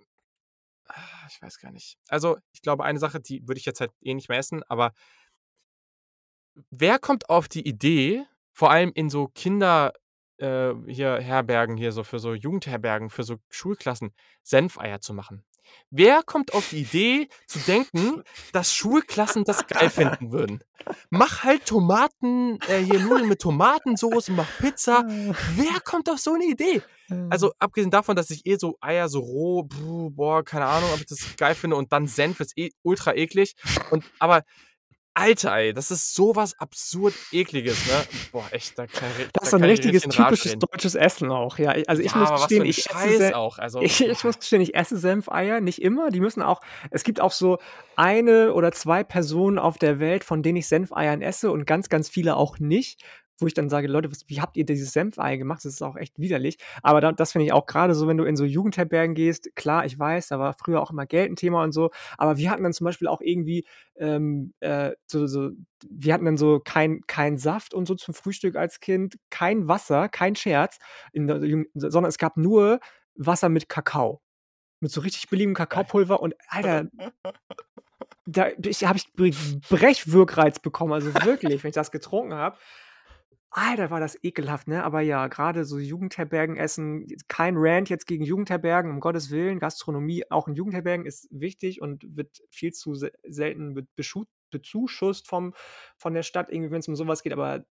ich 1.30 1.42
weiß 1.42 1.60
gar 1.60 1.72
nicht. 1.72 1.98
Also, 2.10 2.38
ich 2.52 2.62
glaube, 2.62 2.84
eine 2.84 3.00
Sache, 3.00 3.20
die 3.20 3.48
würde 3.48 3.60
ich 3.60 3.66
jetzt 3.66 3.80
halt 3.80 3.92
eh 4.02 4.14
nicht 4.14 4.30
mehr 4.30 4.40
essen, 4.40 4.64
aber 4.64 4.94
wer 6.70 7.00
kommt 7.00 7.30
auf 7.30 7.48
die 7.48 7.68
Idee, 7.68 8.26
vor 8.52 8.72
allem 8.72 8.92
in 8.94 9.10
so 9.10 9.28
Kinder 9.28 9.94
äh, 10.38 10.74
hier 10.88 11.20
Herbergen 11.20 11.78
hier 11.78 11.92
so 11.92 12.04
für 12.04 12.20
so 12.20 12.34
Jugendherbergen, 12.34 13.10
für 13.10 13.24
so 13.24 13.38
Schulklassen, 13.50 14.14
Senfeier 14.44 15.02
zu 15.02 15.14
machen? 15.14 15.44
Wer 15.90 16.24
kommt 16.24 16.54
auf 16.54 16.70
die 16.70 16.82
Idee 16.82 17.28
zu 17.48 17.60
denken, 17.60 18.24
dass 18.54 18.74
Schulklassen 18.74 19.44
das 19.44 19.68
geil 19.68 19.90
finden 19.90 20.32
würden? 20.32 20.64
Mach 21.10 21.44
halt 21.44 21.66
Tomaten 21.66 22.60
äh, 22.68 22.80
hier 22.80 23.00
Nudeln 23.00 23.28
mit 23.30 23.40
Tomatensoße, 23.40 24.32
mach 24.32 24.48
Pizza. 24.58 25.04
Wer 25.56 25.80
kommt 25.84 26.10
auf 26.10 26.20
so 26.20 26.36
'ne 26.36 26.46
Idee? 26.46 26.82
Also, 27.30 27.52
abgesehen 27.60 27.92
davon, 27.92 28.16
dass 28.16 28.30
ich 28.30 28.46
eh 28.46 28.56
so 28.56 28.78
Eier 28.80 29.10
so 29.10 29.20
roh, 29.20 29.64
boah, 29.64 30.44
keine 30.44 30.66
Ahnung, 30.66 30.90
ob 30.94 31.02
ich 31.02 31.08
das 31.08 31.36
geil 31.36 31.56
finde 31.56 31.76
und 31.76 31.92
dann 31.92 32.08
Senf 32.08 32.40
ist 32.40 32.58
eh 32.58 32.72
ultra 32.84 33.14
eklig 33.14 33.56
und 33.92 34.06
aber 34.18 34.44
Alter, 35.18 35.54
ey, 35.58 35.74
das 35.74 35.92
ist 35.92 36.14
so 36.14 36.36
was 36.38 36.58
absurd 36.60 37.20
Ekliges, 37.32 37.84
ne? 37.86 38.08
Boah, 38.32 38.48
echt, 38.54 38.78
da 38.78 38.88
kann 38.88 39.12
ich 39.18 39.28
Das 39.34 39.44
da 39.44 39.50
ist 39.50 39.52
so 39.52 39.58
'n 39.58 39.64
kann 39.64 39.70
ich 39.70 39.80
richtiges 39.82 40.08
typisches 40.08 40.58
deutsches 40.58 40.96
Essen 40.96 41.32
auch, 41.32 41.58
ja. 41.58 41.72
Also, 41.88 42.02
Ja, 42.04 42.12
ich 42.12 42.16
muss 42.16 42.34
was 42.42 42.54
für 42.54 42.64
gestehen, 42.64 42.66
ich 42.66 42.90
esse 42.90 43.10
Scheiß 43.10 43.12
Se 43.12 43.34
auch, 43.34 43.58
also, 43.60 43.88
ich 44.02 44.02
ich 44.06 44.24
muss 44.24 44.40
gestehen, 44.40 44.62
ich 44.62 44.76
esse 44.76 44.98
Senfeier, 44.98 45.62
nicht 45.62 45.82
immer, 45.82 46.10
die 46.12 46.20
müssen 46.20 46.42
auch 46.42 46.62
es 46.92 47.04
gibt 47.04 47.22
auch 47.22 47.32
so 47.32 47.60
1 47.96 48.54
oder 48.54 48.72
2 48.72 49.04
Personen 49.04 49.58
auf 49.60 49.78
der 49.78 50.00
Welt, 50.00 50.24
von 50.24 50.44
denen 50.44 50.58
ich 50.58 50.68
Senfeiern 50.68 51.22
esse 51.22 51.52
und 51.52 51.66
ganz, 51.66 51.90
ganz 51.90 52.10
viele 52.10 52.36
auch 52.36 52.60
nicht, 52.60 53.02
wo 53.42 53.48
ich 53.48 53.54
dann 53.54 53.70
sage: 53.70 53.88
„Leute, 53.88 54.12
was 54.12 54.24
wie 54.28 54.42
habt 54.42 54.58
ihr 54.58 54.66
dieses 54.66 54.94
Senfei 54.94 55.38
gemacht? 55.38 55.60
Das 55.66 55.74
ist 55.74 55.82
auch 55.82 55.96
echt 55.98 56.20
widerlich.“ 56.20 56.58
Aber 56.84 57.02
da 57.02 57.12
das 57.12 57.32
finde 57.34 57.46
ich 57.46 57.54
auch 57.54 57.66
grade 57.66 57.96
so, 57.96 58.08
wenn 58.08 58.18
du 58.18 58.24
in 58.26 58.36
so 58.36 58.46
Jugendherbergen 58.46 59.16
gehst 59.16 59.56
klar, 59.56 59.86
ich 59.86 59.98
weiß, 60.00 60.28
da 60.30 60.40
war 60.40 60.54
früher 60.54 60.82
auch 60.82 60.92
immer 60.92 61.06
Geld 61.06 61.30
'n 61.32 61.36
Thema 61.36 61.64
und 61.64 61.72
so, 61.74 61.92
aber 62.18 62.38
wir 62.38 62.50
hatten 62.52 62.64
dann 62.64 62.74
zum 62.74 62.86
Beispiel 62.86 63.08
auch 63.08 63.22
irgendwie, 63.22 63.66
ähm, 63.98 64.54
äh, 64.62 64.92
so 65.08 65.28
so 65.28 65.52
wir 65.90 66.14
hatten 66.14 66.26
dann 66.26 66.38
so 66.38 66.60
kein 66.64 67.02
keinen 67.08 67.38
Saft 67.38 67.74
und 67.74 67.88
so 67.88 67.96
zum 67.96 68.14
Frühstück 68.14 68.56
als 68.56 68.80
Kind, 68.80 69.16
kein 69.30 69.68
Wasser, 69.68 70.10
kein 70.10 70.36
Scherz, 70.36 70.78
in 71.14 71.28
sondern 71.76 72.10
es 72.10 72.18
gab 72.18 72.38
nur 72.38 72.80
Wasser 73.16 73.50
mit 73.50 73.70
Kakao. 73.70 74.22
Mit 74.82 74.92
so 74.92 75.02
richtig 75.02 75.30
billigem. 75.30 75.54
Kakaopulver 75.56 76.22
und 76.22 76.36
Alter 76.50 76.86
da 78.26 78.46
habe 78.46 78.98
ich 78.98 79.14
Bre 79.14 79.32
Brechwürgreiz 79.70 80.60
bekommen, 80.60 80.94
also 80.94 81.14
wirklich, 81.26 81.64
wenn 81.64 81.70
ich 81.70 81.76
das 81.76 81.92
getrunken 81.92 82.34
habe. 82.36 82.58
Alter, 83.54 83.90
war 83.92 84.00
das 84.00 84.18
ekelhaft, 84.24 84.70
ne? 84.70 84.82
Aber 84.86 85.02
ja, 85.02 85.28
grade 85.28 85.66
so 85.66 85.78
Jugendherbergenessen 85.78 87.06
kein 87.28 87.56
Rant 87.58 87.90
jetzt 87.90 88.08
gegen 88.08 88.24
Jugendherbergen, 88.24 88.90
um 88.90 89.02
Gottes 89.02 89.30
Willen. 89.30 89.60
Gastronomie 89.60 90.24
auch 90.32 90.48
in 90.48 90.54
Jugendherbergen 90.56 91.06
ist 91.06 91.28
wichtig 91.32 91.82
und 91.82 92.16
wird 92.16 92.42
viel 92.50 92.72
zu 92.72 92.96
se 92.96 93.12
selten 93.28 93.76
bezuschusst 94.52 95.28
vom 95.28 95.54
von 95.98 96.14
der 96.14 96.24
Stadt 96.24 96.50
irgendwie, 96.50 96.72
wenn's 96.72 96.88
um 96.88 96.96
so 96.96 97.08
was 97.08 97.24
geht, 97.24 97.34
aber 97.34 97.66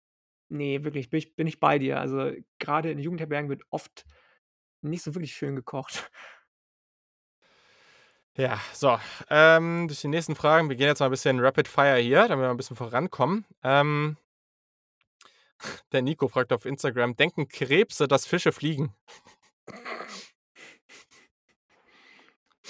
ne, 0.49 0.85
wirklich, 0.85 1.11
bin 1.11 1.19
ich 1.19 1.37
bin 1.37 1.47
ich 1.49 1.61
bei 1.61 1.79
dir. 1.79 2.01
Also, 2.01 2.33
grade 2.61 2.91
in 2.93 2.99
Jugendherbergen 3.01 3.51
wird 3.51 3.63
oft 3.71 4.07
nicht 4.83 5.03
so 5.03 5.15
wirklich 5.15 5.35
schön 5.35 5.57
gekocht. 5.57 6.11
Ja, 8.37 8.61
so, 8.73 8.99
ähm, 9.31 9.89
durch 9.89 10.01
die 10.01 10.09
nächsten 10.09 10.37
Fragen 10.37 10.69
wir 10.69 10.77
gehen 10.77 10.87
jetzt 10.87 11.01
mal 11.01 11.07
'n 11.07 11.11
bisschen 11.11 11.41
Rapid 11.41 11.67
Fire 11.67 11.97
hier, 11.99 12.29
damit 12.29 12.45
wir 12.45 12.51
'n 12.51 12.57
bisschen 12.57 12.77
vorankommen. 12.77 13.45
Ähm 13.65 14.17
der 15.93 16.03
Nico 16.03 16.29
fragt 16.29 16.53
auf 16.53 16.65
Instagram: 16.65 17.17
„Denken 17.17 17.49
Krebse, 17.49 18.09
dass 18.09 18.27
Fische 18.27 18.53
fliegen?“ 18.53 18.95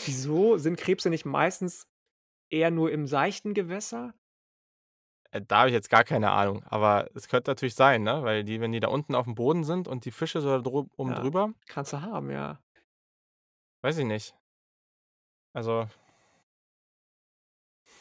Wieso 0.05 0.57
sind 0.59 0.79
Krebse 0.79 1.11
nicht 1.11 1.25
meistens 1.25 1.87
eher 2.51 2.71
nur 2.71 2.91
im 2.93 3.07
seichten 3.07 3.55
Gewässer? 3.55 4.15
Äh, 5.31 5.43
da 5.47 5.59
habe 5.61 5.69
ich 5.69 5.75
jetzt 5.75 5.91
gar 5.91 6.05
keine 6.05 6.31
Ahnung, 6.31 6.63
aber 6.65 7.09
es 7.15 7.29
könnte 7.29 7.51
natürlich 7.51 7.75
sein, 7.75 8.03
ne, 8.03 8.23
weil 8.23 8.45
die 8.45 8.61
wenn 8.61 8.73
die 8.73 8.81
da 8.81 8.89
unten 8.89 9.15
aufm 9.15 9.35
Boden 9.35 9.65
sind 9.65 9.89
und 9.89 10.05
die 10.05 10.11
Fische 10.11 10.41
so 10.41 10.59
da 10.59 10.71
oben 10.71 11.11
Ja, 11.11 11.21
drüber 11.21 11.53
kannst 11.67 11.93
du 11.93 12.01
haben, 12.03 12.31
ja. 12.31 12.59
Weiß 13.83 13.99
ich 13.99 14.05
nicht. 14.07 14.35
Also 15.55 15.89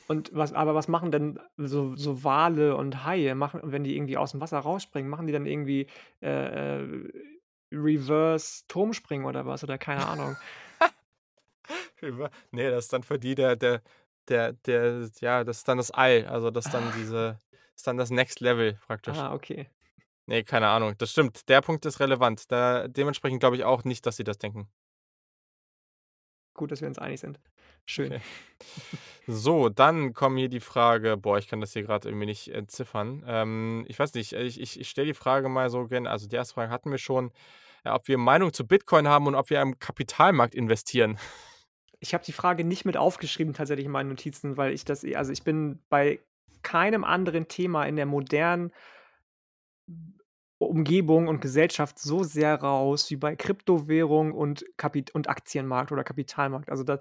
Und 0.07 0.31
was 0.33 0.53
aber 0.53 0.73
was 0.73 0.87
machen 0.87 1.11
denn 1.11 1.39
so 1.57 1.95
so 1.95 2.23
Wale 2.23 2.75
und 2.75 3.05
Haie? 3.05 3.35
Machen 3.35 3.61
wenn 3.63 3.83
die 3.83 3.95
irgendwie 3.95 4.17
aus'm 4.17 4.39
Wasser 4.39 4.59
rausspringen, 4.59 5.09
machen 5.09 5.27
die 5.27 5.33
dann 5.33 5.45
irgendwie, 5.45 5.87
äh, 6.21 6.79
äh, 6.81 7.09
Reverse 7.71 8.63
Turmspringen 8.67 9.25
oder 9.25 9.45
was 9.45 9.63
oder 9.63 9.77
keine 9.77 10.05
Ahnung? 10.07 10.35
Über 12.01 12.29
ne, 12.51 12.69
das 12.71 12.85
ist 12.85 12.93
dann 12.93 13.03
für 13.03 13.19
die 13.19 13.35
der 13.35 13.55
der 13.55 13.81
der 14.29 14.53
der 14.53 15.09
ja, 15.19 15.43
das 15.43 15.57
ist 15.57 15.67
dann 15.67 15.77
das 15.77 15.91
All. 15.91 16.25
Also, 16.25 16.51
das 16.51 16.65
ist 16.65 16.73
dann 16.73 16.91
diese 16.97 17.39
ist 17.75 17.87
dann 17.87 17.97
das 17.97 18.09
Next 18.09 18.39
Level 18.39 18.79
praktisch. 18.87 19.17
Ah, 19.17 19.33
okay. 19.33 19.67
Ne, 20.25 20.43
keine 20.43 20.67
Ahnung. 20.67 20.95
Das 20.97 21.11
stimmt. 21.11 21.47
Der 21.47 21.61
Punkt 21.61 21.85
ist 21.85 21.99
relevant. 21.99 22.51
Da 22.51 22.87
dementsprechend 22.87 23.39
glaube 23.39 23.55
ich 23.55 23.63
auch 23.63 23.83
nicht, 23.85 24.05
dass 24.05 24.17
sie 24.17 24.23
das 24.25 24.37
denken. 24.37 24.69
Gut, 26.57 26.71
dass 26.71 26.81
wir 26.81 26.89
uns 26.89 26.99
einig 26.99 27.21
sind. 27.21 27.39
Schön. 27.85 28.07
Okay. 28.07 28.21
So, 29.27 29.69
dann 29.69 30.13
kommen 30.13 30.37
hier 30.37 30.49
die 30.49 30.59
Frage 30.59 31.17
boah, 31.17 31.37
ich 31.37 31.47
kann 31.47 31.61
das 31.61 31.73
hier 31.73 31.83
grad 31.83 32.05
irgendwie 32.05 32.25
nicht 32.25 32.49
entziffern. 32.49 33.23
Ähm, 33.27 33.85
ich 33.87 33.99
weiß 33.99 34.13
nicht, 34.13 34.33
ich 34.33 34.59
ich 34.59 34.79
ich 34.79 34.89
stelle 34.89 35.07
die 35.07 35.13
Frage 35.13 35.47
mal 35.49 35.69
so 35.69 35.85
gen 35.87 36.07
also, 36.07 36.27
die 36.27 36.35
erste 36.35 36.53
Frage 36.55 36.71
hatten 36.71 36.91
wir 36.91 36.97
schon, 36.97 37.31
ja, 37.85 37.95
ob 37.95 38.07
wir 38.07 38.17
Meinung 38.17 38.51
zu 38.53 38.65
Bitcoin 38.65 39.07
haben 39.07 39.27
und 39.27 39.35
ob 39.35 39.49
wir 39.49 39.61
am 39.61 39.79
Kapitalmarkt 39.79 40.55
investieren. 40.55 41.17
Ich 41.99 42.13
habe 42.13 42.23
die 42.23 42.31
Frage 42.31 42.63
nicht 42.63 42.85
mit 42.85 42.95
aufgeschrieben 42.95 43.53
tatsächlich 43.53 43.85
in 43.85 43.91
meinen 43.91 44.09
Notizen, 44.09 44.55
weil 44.55 44.73
ich 44.73 44.85
das 44.85 45.05
also, 45.15 45.31
ich 45.31 45.43
bin 45.43 45.79
bei 45.89 46.19
keinem 46.61 47.03
anderen 47.03 47.47
Thema 47.47 47.85
in 47.85 47.95
der 47.95 48.05
modernen 48.05 48.71
Umgebung 50.65 51.27
und 51.27 51.41
Gesellschaft 51.41 51.99
so 51.99 52.23
sehr 52.23 52.55
raus 52.55 53.09
wie 53.11 53.15
bei 53.17 53.35
Kryptowährung 53.35 54.31
und 54.33 54.65
Kapit 54.77 55.11
und 55.15 55.29
Aktienmarkt 55.29 55.91
oder 55.91 56.03
Kapitalmarkt. 56.03 56.69
Also, 56.69 56.83
da 56.83 56.99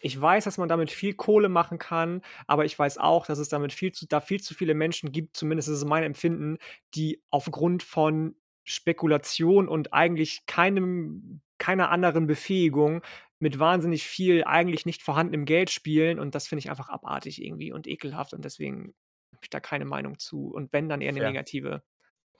ich 0.00 0.20
weiß, 0.20 0.44
dass 0.44 0.58
man 0.58 0.68
damit 0.68 0.90
viel 0.90 1.14
Kohle 1.14 1.48
machen 1.50 1.78
kann, 1.78 2.22
aber 2.46 2.64
ich 2.64 2.78
weiß 2.78 2.98
auch, 2.98 3.26
dass 3.26 3.38
es 3.38 3.48
damit 3.50 3.72
viel 3.72 3.92
zu 3.92 4.06
da 4.06 4.20
viel 4.20 4.40
zu 4.40 4.54
viele 4.54 4.74
Menschen 4.74 5.12
gibt, 5.12 5.36
zumindest 5.36 5.68
ist 5.68 5.76
es 5.78 5.84
mein 5.84 6.04
Empfinden, 6.04 6.58
die 6.94 7.22
aufgrund 7.30 7.82
von 7.82 8.36
Spekulation 8.64 9.68
und 9.68 9.92
eigentlich 9.94 10.46
keinem 10.46 11.42
keiner 11.58 11.90
anderen 11.90 12.26
Befähigung 12.26 13.02
mit 13.38 13.58
wahnsinnig 13.58 14.04
viel 14.06 14.44
eigentlich 14.44 14.86
nicht 14.86 15.02
vorhandenem 15.02 15.44
Geld 15.46 15.70
spielen 15.70 16.18
und 16.18 16.34
das 16.34 16.48
finde 16.48 16.60
ich 16.60 16.70
einfach 16.70 16.88
abartig 16.88 17.42
irgendwie 17.44 17.72
und 17.72 17.86
ekelhaft 17.86 18.32
und 18.34 18.44
deswegen 18.44 18.94
habe 19.32 19.40
ich 19.44 19.50
da 19.50 19.60
keine 19.60 19.84
Meinung 19.86 20.18
zu 20.18 20.48
und 20.52 20.72
wenn, 20.72 20.88
dann 20.88 21.00
eher 21.02 21.12
'ne 21.12 21.20
Fair. 21.20 21.32
negative. 21.32 21.82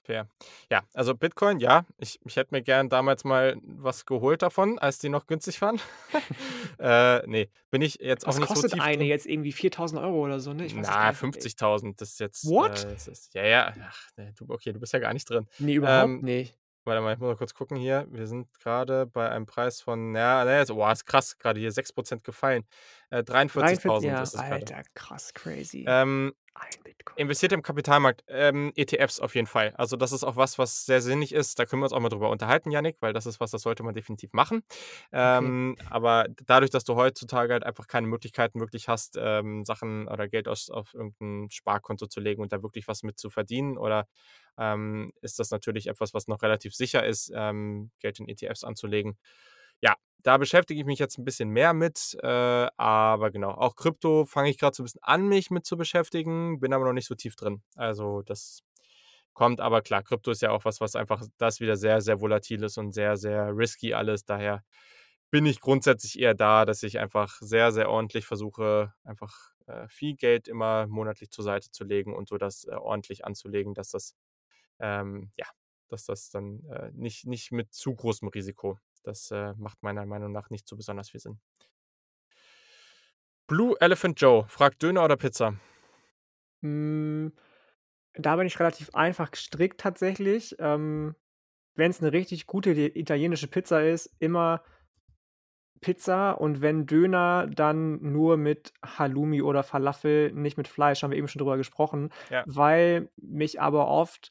Fair. 0.02 0.28
Ja, 0.70 0.82
also, 0.94 1.14
Bitcoin, 1.14 1.60
ja, 1.60 1.84
ich 1.98 2.18
ich 2.24 2.36
hätte 2.36 2.54
mir 2.54 2.62
gern 2.62 2.88
damals 2.88 3.24
mal 3.24 3.56
was 3.62 4.06
geholt 4.06 4.40
davon, 4.42 4.78
als 4.78 4.98
die 4.98 5.08
noch 5.10 5.26
günstig 5.26 5.60
waren. 5.62 5.80
Äh, 6.78 7.26
ne, 7.26 7.48
bin 7.70 7.82
ich 7.82 7.96
jetzt 8.00 8.24
auch 8.24 8.28
Was 8.28 8.38
nicht 8.38 8.48
so 8.48 8.54
kostet 8.54 8.72
tief 8.72 8.82
eine 8.82 8.96
drin. 8.98 9.06
jetzt 9.08 9.26
irgendwie 9.26 9.52
4.000 9.52 9.98
€ 9.98 10.06
oder 10.24 10.40
so, 10.40 10.54
ne? 10.54 10.64
Ich 10.64 10.74
Na, 10.74 10.80
nicht 10.80 10.88
mehr, 10.88 11.08
ey. 11.08 11.14
50.000, 11.14 12.00
das 12.00 12.12
ist 12.12 12.20
jetzt, 12.20 12.46
What? 12.46 12.84
äh, 12.86 12.94
ist 12.94 13.34
ja, 13.34 13.44
ja, 13.44 13.74
ach, 13.82 14.08
ne, 14.16 14.32
du 14.38 14.46
okay, 14.48 14.72
du 14.72 14.80
bist 14.80 14.94
ja 14.94 14.98
gar 14.98 15.12
nicht 15.12 15.28
drin. 15.28 15.46
Ne, 15.58 15.74
überhaupt 15.74 16.04
Ähm, 16.08 16.20
nicht. 16.22 16.56
warte 16.84 17.02
mal, 17.02 17.12
ich 17.12 17.18
muss 17.18 17.28
mal 17.28 17.36
kurz 17.36 17.52
gucken 17.52 17.76
hier. 17.76 18.06
Wir 18.10 18.26
sind 18.26 18.48
grade 18.60 19.04
bei 19.04 19.28
einem 19.28 19.44
Preis 19.44 19.82
von 19.82 20.14
ja, 20.14 20.42
ne, 20.46 20.56
jetzt 20.58 20.68
boah, 20.72 20.90
ist 20.90 21.04
krass, 21.04 21.36
grade 21.36 21.60
hier 21.60 21.70
6 21.72 21.92
% 21.92 22.24
gefallen. 22.24 22.64
Äh, 23.10 23.22
43 23.24 23.80
43.000 23.82 24.05
ja, 24.05 24.22
ist 24.22 24.34
es 24.34 24.44
grade. 24.44 24.66
Alter, 24.66 24.82
krass, 24.94 25.34
crazy. 25.34 25.84
Ähm, 25.86 26.32
Ein 26.55 26.82
Bitcoin. 26.82 27.16
investiert 27.16 27.52
im 27.52 27.62
Kapitalmarkt, 27.62 28.24
ähm, 28.28 28.72
ETFs 28.76 29.20
auf 29.20 29.34
jeden 29.34 29.47
Fall. 29.47 29.72
Also, 29.76 29.97
das 29.97 30.12
ist 30.12 30.24
auch 30.24 30.36
was, 30.36 30.58
was 30.58 30.84
sehr 30.86 31.00
sinnig 31.02 31.32
ist. 31.32 31.58
Da 31.58 31.66
können 31.66 31.80
wir 31.82 31.84
uns 31.86 31.92
auch 31.92 32.00
mal 32.00 32.08
drüber 32.10 32.30
unterhalten, 32.30 32.70
Jannik, 32.70 32.97
weil 33.00 33.12
das 33.12 33.26
ist 33.26 33.40
was, 33.40 33.50
das 33.50 33.62
sollte 33.62 33.82
man 33.82 33.94
definitiv 33.94 34.32
machen. 34.32 34.62
Okay. 35.22 35.52
Ähm, 35.58 35.76
aber 35.90 36.24
d 36.28 36.44
dadurch, 36.47 36.70
dass 36.70 36.84
du 36.84 36.97
heutzutage 36.97 37.52
halt 37.55 37.64
einfach 37.64 37.86
keine 37.89 38.06
Möglichkeiten 38.08 38.60
wirklich 38.60 38.89
hast, 38.89 39.16
ähm, 39.20 39.64
Sachen 39.64 40.08
oder 40.08 40.28
Geld 40.28 40.48
aus 40.48 40.70
auf 40.70 40.94
irgend 40.94 41.20
'n 41.20 41.50
Sparkonto 41.50 42.06
zu 42.06 42.20
legen 42.20 42.42
und 42.42 42.52
da 42.52 42.62
wirklich 42.62 42.89
was 42.89 43.02
mit 43.02 43.18
zu 43.18 43.30
verdienen 43.30 43.78
oder, 43.78 44.06
ähm, 44.58 45.12
ist 45.22 45.39
das 45.39 45.50
natürlich 45.50 45.86
etwas, 45.89 46.14
was 46.14 46.28
noch 46.28 46.42
relativ 46.42 46.74
sicher 46.74 47.05
ist, 47.06 47.32
ähm, 47.34 47.90
Geld 48.00 48.20
in 48.20 48.28
ETFs 48.28 48.64
anzulegen. 48.64 49.18
Ja, 49.82 49.97
da 50.23 50.39
beschäftige 50.39 50.81
ich 50.81 50.86
mich 50.86 50.99
jetzt 50.99 51.18
'n 51.18 51.24
bisschen 51.24 51.50
mehr 51.50 51.73
mit, 51.74 52.16
äh, 52.23 52.26
aber 52.76 53.31
genau, 53.31 53.50
auch 53.52 53.76
Krypto 53.76 54.24
fange 54.26 54.50
ich 54.50 54.58
grad 54.58 54.74
so 54.74 54.82
'n 54.82 54.86
bisschen 54.86 55.02
an, 55.05 55.28
mich 55.28 55.50
mit 55.50 55.66
zu 55.66 55.76
beschäftigen, 55.76 56.60
bin 56.60 56.73
aber 56.74 56.84
noch 56.86 56.92
nicht 56.94 57.07
so 57.08 57.15
tief 57.16 57.36
drin. 57.36 57.62
Also, 57.76 58.23
das 58.23 58.62
kommt, 59.34 59.60
aber 59.60 59.82
klar, 59.82 60.02
Krypto 60.05 60.31
ist 60.32 60.42
ja 60.42 60.50
auch 60.52 60.65
was, 60.66 60.81
was 60.81 60.97
einfach 60.97 61.23
das 61.39 61.60
wieder 61.60 61.76
sehr, 61.76 62.00
sehr 62.02 62.20
volatil 62.20 62.62
ist 62.65 62.78
und 62.78 62.92
sehr, 62.92 63.16
sehr 63.16 63.57
risky 63.57 63.94
alles. 63.94 64.24
Daher 64.26 64.65
bin 65.31 65.47
ich 65.47 65.60
grundsätzlich 65.60 66.18
eher 66.20 66.34
da, 66.34 66.65
dass 66.66 66.82
ich 66.84 66.99
einfach 67.00 67.39
sehr, 67.40 67.73
sehr 67.73 67.90
ordentlich 67.90 68.26
versuche, 68.26 68.94
einfach, 69.05 69.34
äh, 69.68 69.89
viel 69.89 70.16
Geld 70.16 70.49
immer 70.49 70.86
monatlich 70.89 71.31
zur 71.31 71.44
Seite 71.44 71.70
zu 71.73 71.84
legen 71.84 72.15
und 72.16 72.28
so 72.28 72.39
das, 72.39 72.65
äh, 72.66 72.74
ordentlich 72.76 73.24
anzulegen, 73.26 73.74
dass 73.74 73.90
das, 73.90 74.15
ähm, 74.81 75.31
ja 75.39 75.47
dass 75.90 76.05
das 76.07 76.31
dann, 76.31 76.65
äh, 76.70 76.90
nicht 76.94 77.26
nicht 77.26 77.52
mit 77.52 77.74
zu 77.74 77.94
großem 77.97 78.28
Risiko 78.28 78.78
das, 79.04 79.30
äh, 79.30 79.54
macht 79.58 79.82
meiner 79.82 80.06
Meinung 80.06 80.32
nach 80.32 80.50
nicht 80.50 80.68
so 80.68 80.76
besonders 80.76 81.10
viel 81.10 81.20
Sinn. 81.20 81.40
Blue 83.50 83.74
Elephant 83.80 84.20
Joe 84.20 84.44
fragt: 84.46 84.80
„Döner 84.80 85.04
oder 85.04 85.16
Pizza?“ 85.16 85.54
Hm, 86.62 87.32
da 88.14 88.36
bin 88.36 88.46
ich 88.46 88.60
relativ 88.60 88.94
einfach 88.94 89.30
gestrickt 89.32 89.80
tatsächlich. 89.80 90.56
Ähm, 90.58 91.16
wenn's 91.76 92.00
'ne 92.02 92.12
richtig 92.12 92.46
gute 92.46 92.72
italienische 92.72 93.48
Pizza 93.48 93.82
ist, 93.84 94.14
immer 94.20 94.62
Pizza 95.82 96.32
und 96.32 96.60
wenn 96.60 96.84
Döner, 96.86 97.46
dann 97.46 98.02
nur 98.02 98.36
mit 98.36 98.74
Halloumi 98.84 99.40
oder 99.40 99.62
Falafel, 99.62 100.30
nicht 100.32 100.58
mit 100.58 100.68
Fleisch, 100.68 101.02
haben 101.02 101.10
wir 101.10 101.16
eben 101.18 101.28
schon 101.28 101.38
drüber 101.40 101.56
gesprochen, 101.56 102.10
Ja. 102.30 102.44
weil 102.44 103.10
mich 103.16 103.60
aber 103.62 103.88
oft 103.88 104.30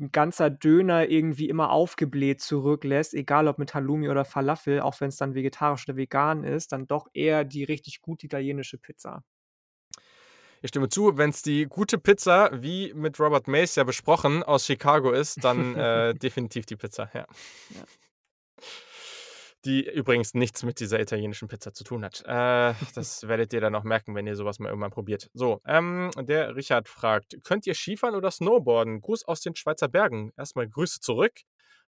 'n 0.00 0.10
ganzer 0.12 0.50
Döner 0.50 1.08
irgendwie 1.08 1.48
immer 1.48 1.70
aufgebläht 1.70 2.40
zurücklässt, 2.40 3.14
egal 3.14 3.48
ob 3.48 3.58
mit 3.58 3.74
Halloumi 3.74 4.08
oder 4.08 4.24
Falafel, 4.24 4.80
auch 4.80 5.00
wenn's 5.00 5.16
dann 5.16 5.34
vegetarisch 5.34 5.88
oder 5.88 5.96
vegan 5.96 6.44
ist, 6.44 6.72
dann 6.72 6.86
doch 6.86 7.06
eher 7.14 7.44
die 7.44 7.64
richtig 7.64 8.00
gute 8.02 8.26
italienische 8.26 8.78
Pizza. 8.78 9.22
Ich 10.62 10.68
stimme 10.68 10.88
zu, 10.88 11.16
wenn's 11.18 11.42
die 11.42 11.66
gute 11.66 11.98
Pizza, 11.98 12.50
wie 12.62 12.92
mit 12.94 13.20
Robert 13.20 13.46
Mays 13.46 13.74
ja 13.76 13.84
besprochen, 13.84 14.42
aus 14.42 14.66
Chicago 14.66 15.10
ist, 15.12 15.44
dann, 15.44 15.76
äh, 15.76 16.14
definitiv 16.14 16.66
die 16.66 16.76
Pizza, 16.76 17.10
ja. 17.14 17.26
Ja. 17.70 17.86
Die 19.66 19.86
übrigens 19.90 20.32
nichts 20.34 20.62
mit 20.62 20.80
dieser 20.80 21.00
italienischen 21.00 21.48
Pizza 21.48 21.74
zu 21.74 21.84
tun 21.84 22.04
hat. 22.04 22.22
Äh, 22.24 22.74
das 22.94 23.22
werdet 23.28 23.52
ihr 23.52 23.60
dann 23.60 23.74
auch 23.74 23.84
merken, 23.84 24.14
wenn 24.14 24.26
ihr 24.26 24.36
so 24.36 24.44
was 24.44 24.60
mal 24.60 24.68
irgendwann 24.68 24.92
probiert. 24.92 25.28
So, 25.34 25.60
ähm, 25.66 26.10
der 26.20 26.56
Richard 26.56 26.88
fragt: 26.88 27.36
„Könnt 27.42 27.66
ihr 27.66 27.74
Skifahren 27.74 28.14
oder 28.14 28.30
Snowboarden? 28.30 29.00
Gruß 29.00 29.24
aus 29.26 29.40
den 29.40 29.56
Schweizer 29.56 29.88
Bergen.“ 29.88 30.32
Erst 30.36 30.56
mal 30.56 30.68
Grüße 30.68 31.00
zurück 31.00 31.40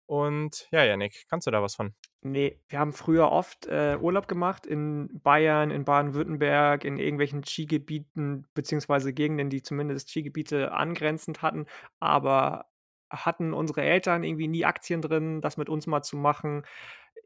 und 0.06 0.68
ja, 0.70 0.84
Jannik, 0.84 1.26
kannst 1.28 1.46
du 1.46 1.50
da 1.50 1.62
was 1.62 1.74
von? 1.74 1.94
Ne, 2.22 2.58
wir 2.68 2.78
haben 2.78 2.92
früher 2.92 3.30
oft, 3.30 3.66
äh, 3.66 3.98
Urlaub 4.00 4.28
gemacht 4.28 4.64
in 4.66 5.20
Bayern, 5.22 5.70
in 5.70 5.84
Baden-Württemberg, 5.84 6.84
in 6.84 6.96
irgendwelchen 6.96 7.44
Skigebieten 7.44 8.46
beziehungsweise 8.54 9.12
Gegenden, 9.12 9.50
die 9.50 9.62
zumindest 9.62 10.10
Skigebiete 10.10 10.72
angrenzend 10.72 11.42
hatten, 11.42 11.66
aber 12.00 12.66
hatten 13.10 13.52
unsere 13.52 13.82
Eltern 13.82 14.24
irgendwie 14.24 14.48
nie 14.48 14.64
Aktien 14.64 15.02
drin, 15.02 15.40
das 15.40 15.56
mit 15.56 15.68
uns 15.68 15.86
mal 15.86 16.02
zu 16.02 16.16
machen. 16.16 16.64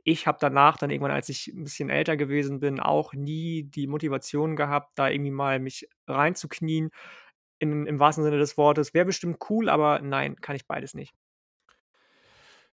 Ich 0.05 0.27
habe 0.27 0.39
danach 0.41 0.77
dann 0.79 0.91
irgendwann, 0.91 1.12
als 1.12 1.29
ich 1.29 1.49
'n 1.55 1.65
bisschen 1.65 1.91
älter 1.91 2.17
gewesen 2.17 2.61
bin, 2.61 2.81
auch 2.81 3.12
nie 3.15 3.65
die 3.65 3.87
Motivation 3.87 4.57
gehabt, 4.57 4.93
da 4.99 5.09
irgendwie 5.11 5.31
mal 5.31 5.59
mich 5.61 5.89
reinzuknien 6.07 6.91
in 7.59 7.87
im 7.87 7.99
wahrsten 8.01 8.25
Sinne 8.25 8.39
des 8.39 8.57
Wortes. 8.59 8.95
Wäre 8.95 9.07
bestimmt 9.07 9.39
cool, 9.51 9.69
aber 9.69 10.01
nein, 10.01 10.37
kann 10.37 10.57
ich 10.57 10.67
beides 10.67 10.95
nicht. 10.95 11.12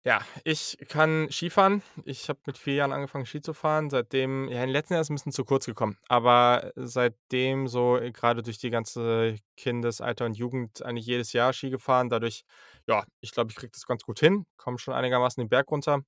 Ja, 0.04 0.20
ich 0.44 0.78
kann 0.88 1.28
Skifahren. 1.32 1.82
Ich 2.04 2.28
habe 2.28 2.38
mit 2.46 2.58
4 2.58 2.74
Jahren 2.74 2.92
angefangen, 2.92 3.26
Ski 3.26 3.40
zu 3.40 3.54
fahren. 3.54 3.90
Seitdem 3.90 4.44
ja, 4.48 4.56
in 4.62 4.68
den 4.68 4.70
letzten 4.70 4.94
Jahren 4.94 5.00
ist 5.02 5.10
'n 5.10 5.14
bisschen 5.16 5.32
zu 5.32 5.44
kurz 5.44 5.66
gekommen, 5.66 5.98
aber 6.08 6.70
seitdem 6.76 7.66
so 7.66 7.98
grade 8.12 8.42
durch 8.44 8.58
die 8.58 8.70
ganze 8.70 9.34
Kindesalter 9.56 10.24
und 10.24 10.36
Jugend 10.36 10.80
eigentlich 10.84 11.06
jedes 11.06 11.32
Jahr 11.32 11.52
Ski 11.52 11.70
gefahren. 11.70 12.08
Dadurch 12.08 12.44
ja, 12.86 13.04
ich 13.20 13.32
glaube, 13.32 13.50
ich 13.50 13.56
kriege 13.56 13.72
das 13.72 13.84
ganz 13.86 14.04
gut 14.04 14.20
hin, 14.20 14.46
komme 14.56 14.78
schon 14.78 14.94
einigermaßen 14.94 15.40
den 15.42 15.48
Berg 15.48 15.68
runter. 15.72 16.02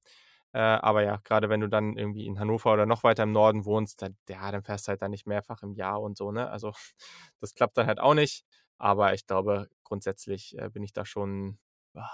Äh, 0.52 0.58
aber 0.60 1.02
ja, 1.04 1.18
grade 1.24 1.48
wenn 1.50 1.60
du 1.60 1.68
dann 1.68 1.96
irgendwie 1.96 2.26
in 2.26 2.38
Hannover 2.40 2.72
oder 2.72 2.86
noch 2.86 3.02
weiter 3.04 3.24
im 3.24 3.32
Norden 3.32 3.64
wohnst, 3.66 4.02
dann 4.02 4.16
ja, 4.28 4.50
dann 4.52 4.62
fährst 4.64 4.86
du 4.88 4.90
halt 4.90 5.02
da 5.02 5.08
nicht 5.08 5.26
mehrfach 5.26 5.62
im 5.62 5.74
Jahr 5.74 6.00
und 6.00 6.16
so, 6.16 6.32
ne? 6.32 6.50
Also, 6.50 6.72
das 7.40 7.54
klappt 7.54 7.76
dann 7.78 7.86
halt 7.86 8.00
auch 8.00 8.14
nicht. 8.14 8.44
Aber 8.78 9.12
ich 9.14 9.26
glaube, 9.26 9.68
grundsätzlich, 9.84 10.56
äh, 10.58 10.70
bin 10.70 10.82
ich 10.84 10.92
da 10.92 11.04
schon, 11.04 11.58
ah, 11.94 12.08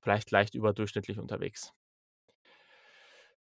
vielleicht 0.00 0.30
leicht 0.30 0.54
überdurchschnittlich 0.54 1.18
unterwegs. 1.18 1.72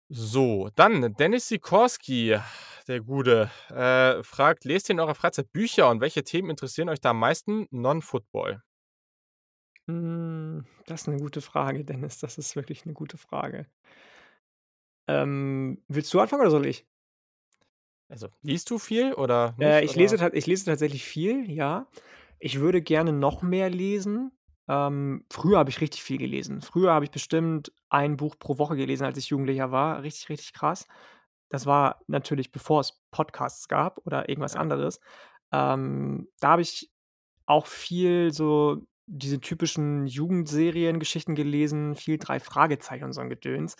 So, 0.09 0.69
dann 0.75 1.13
Dennis 1.15 1.47
Sikorski, 1.47 2.37
der 2.87 2.99
Gute, 3.01 3.49
äh, 3.69 4.21
fragt: 4.23 4.65
„Lest 4.65 4.89
ihr 4.89 4.93
in 4.93 4.99
eurer 4.99 5.15
Freizeit 5.15 5.51
Bücher 5.53 5.89
und 5.89 6.01
welche 6.01 6.23
Themen 6.23 6.49
interessieren 6.49 6.89
euch 6.89 6.99
da 6.99 7.11
am 7.11 7.19
meisten 7.19 7.67
non-Football?“ 7.71 8.61
Hm, 9.91 10.65
das 10.85 11.01
ist 11.01 11.07
'ne 11.07 11.17
gute 11.17 11.41
Frage, 11.41 11.83
Dennis. 11.83 12.19
Das 12.19 12.37
ist 12.37 12.55
wirklich 12.55 12.85
'ne 12.85 12.93
gute 12.93 13.17
Frage. 13.17 13.65
Ähm, 15.07 15.83
willst 15.87 16.13
du 16.13 16.19
anfangen 16.19 16.41
oder 16.41 16.51
soll 16.51 16.65
ich? 16.65 16.85
Also, 18.11 18.27
liest 18.41 18.69
du 18.69 18.77
viel 18.77 19.13
oder 19.13 19.55
Äh, 19.59 19.83
nicht, 19.83 19.85
ich 19.85 19.95
lese 19.95 20.17
oder? 20.17 20.17
tat 20.17 20.33
ich 20.33 20.47
lese 20.47 20.65
tatsächlich 20.65 21.03
viel, 21.03 21.49
ja. 21.49 21.87
Ich 22.39 22.59
würde 22.59 22.81
gerne 22.81 23.13
noch 23.13 23.41
mehr 23.41 23.69
lesen. 23.69 24.31
Ähm, 24.67 25.25
früher 25.31 25.57
habe 25.59 25.69
ich 25.69 25.81
richtig 25.81 26.03
viel 26.03 26.17
gelesen. 26.17 26.61
Früher 26.61 26.93
habe 26.93 27.05
ich 27.05 27.11
bestimmt 27.11 27.71
ein 27.89 28.17
Buch 28.17 28.35
pro 28.39 28.57
Woche 28.57 28.75
gelesen, 28.75 29.03
als 29.05 29.17
ich 29.17 29.29
Jugendlicher 29.29 29.71
war. 29.71 30.01
Richtig, 30.03 30.29
richtig 30.29 30.53
krass. 30.53 30.87
Das 31.49 31.65
war 31.65 32.01
natürlich, 32.07 32.51
bevor 32.51 32.81
es 32.81 33.01
Podcasts 33.11 33.67
gab 33.67 33.99
oder 34.05 34.29
irgendwas 34.29 34.55
Ja. 34.55 34.57
anderes. 34.57 34.99
Ähm, 35.51 36.29
da 36.39 36.49
habe 36.51 36.61
ich 36.61 36.91
auch 37.47 37.67
viel 37.67 38.33
so 38.33 38.85
diese 39.07 39.39
typischen 39.41 40.07
Jugendseriengeschichten 40.07 41.35
gelesen, 41.35 41.95
viel 41.95 42.17
drei 42.17 42.39
Fragezeichen 42.39 43.05
und 43.05 43.13
so 43.13 43.21
'n 43.21 43.29
Gedöns. 43.29 43.75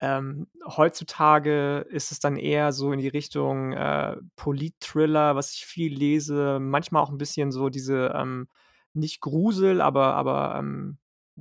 Ähm, 0.00 0.48
heutzutage 0.66 1.86
ist 1.90 2.12
es 2.12 2.20
dann 2.20 2.36
eher 2.36 2.72
so 2.72 2.92
in 2.92 3.00
die 3.00 3.08
Richtung, 3.08 3.72
äh, 3.72 4.16
Polit-Thriller, 4.36 5.36
was 5.36 5.52
ich 5.54 5.66
viel 5.66 5.94
lese, 5.96 6.58
manchmal 6.60 7.02
auch 7.02 7.10
'n 7.10 7.18
bisschen 7.18 7.52
so 7.52 7.68
diese, 7.70 8.12
ähm, 8.16 8.48
nicht 8.94 9.20
Grusel, 9.20 9.80
aber 9.80 10.14
aber, 10.16 10.56
ähm, 10.58 10.98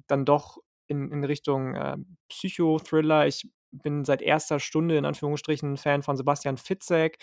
dann 0.07 0.25
doch 0.25 0.59
in 0.87 1.11
in 1.11 1.23
Richtung, 1.25 1.75
ähm, 1.75 2.17
Psychothriller. 2.29 3.27
Ich 3.27 3.49
bin 3.71 4.05
seit 4.05 4.21
erster 4.21 4.59
Stunde 4.59 4.97
in 4.97 5.05
Anführungsstrichen 5.05 5.77
Fan 5.77 6.03
von 6.03 6.17
Sebastian 6.17 6.57
Fitzek 6.57 7.17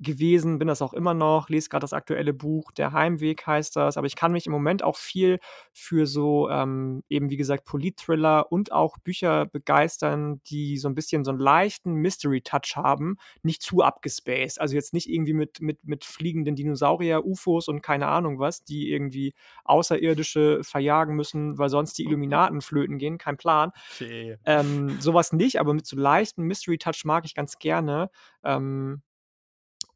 gewesen, 0.00 0.58
bin 0.58 0.68
das 0.68 0.82
auch 0.82 0.92
immer 0.92 1.14
noch, 1.14 1.48
lese 1.48 1.68
grad 1.70 1.82
das 1.82 1.92
aktuelle 1.94 2.34
Buch. 2.34 2.72
„Der 2.72 2.92
Heimweg“ 2.92 3.46
heißt 3.46 3.76
das, 3.76 3.96
aber 3.96 4.06
ich 4.06 4.16
kann 4.16 4.32
mich 4.32 4.46
im 4.46 4.52
Moment 4.52 4.82
auch 4.84 4.96
viel 4.96 5.38
für 5.72 6.06
so, 6.06 6.50
ähm, 6.50 7.02
eben 7.08 7.30
wie 7.30 7.36
gesagt, 7.38 7.64
Polit-Thriller 7.64 8.52
und 8.52 8.72
auch 8.72 8.98
Bücher 8.98 9.46
begeistern, 9.46 10.40
die 10.48 10.76
so 10.78 10.88
'n 10.88 10.94
bisschen 10.94 11.24
so 11.24 11.30
'n 11.32 11.38
leichten 11.38 11.94
Mystery-Touch 11.94 12.76
haben, 12.76 13.16
nicht 13.42 13.62
zu 13.62 13.82
abgespaced. 13.82 14.60
Also, 14.60 14.74
jetzt 14.74 14.92
nicht 14.94 15.08
irgendwie 15.08 15.32
mit 15.34 15.60
mit 15.60 15.84
mit 15.86 16.04
fliegenden 16.04 16.56
Dinosaurier, 16.56 17.24
UFOs 17.24 17.68
und 17.68 17.82
keine 17.82 18.08
Ahnung 18.08 18.38
was, 18.38 18.64
die 18.64 18.90
irgendwie 18.92 19.34
Außerirdische 19.64 20.60
verjagen 20.62 21.16
müssen, 21.16 21.58
weil 21.58 21.68
sonst 21.70 21.98
die 21.98 22.04
Illuminaten 22.04 22.60
flöten 22.60 22.98
gehen, 22.98 23.18
kein 23.18 23.36
Plan. 23.38 23.70
Okay. 24.00 24.36
Ähm, 24.46 25.00
so 25.00 25.14
was 25.14 25.32
nicht, 25.32 25.60
aber 25.60 25.74
mit 25.74 25.86
so 25.86 25.96
leichten 25.96 26.44
Mystery-Touch 26.44 27.04
mag 27.04 27.24
ich 27.26 27.34
ganz 27.34 27.58
gerne. 27.58 28.10
Ähm 28.44 29.02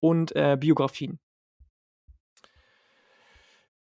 und, 0.00 0.34
äh, 0.36 0.56
Biografien. 0.58 1.18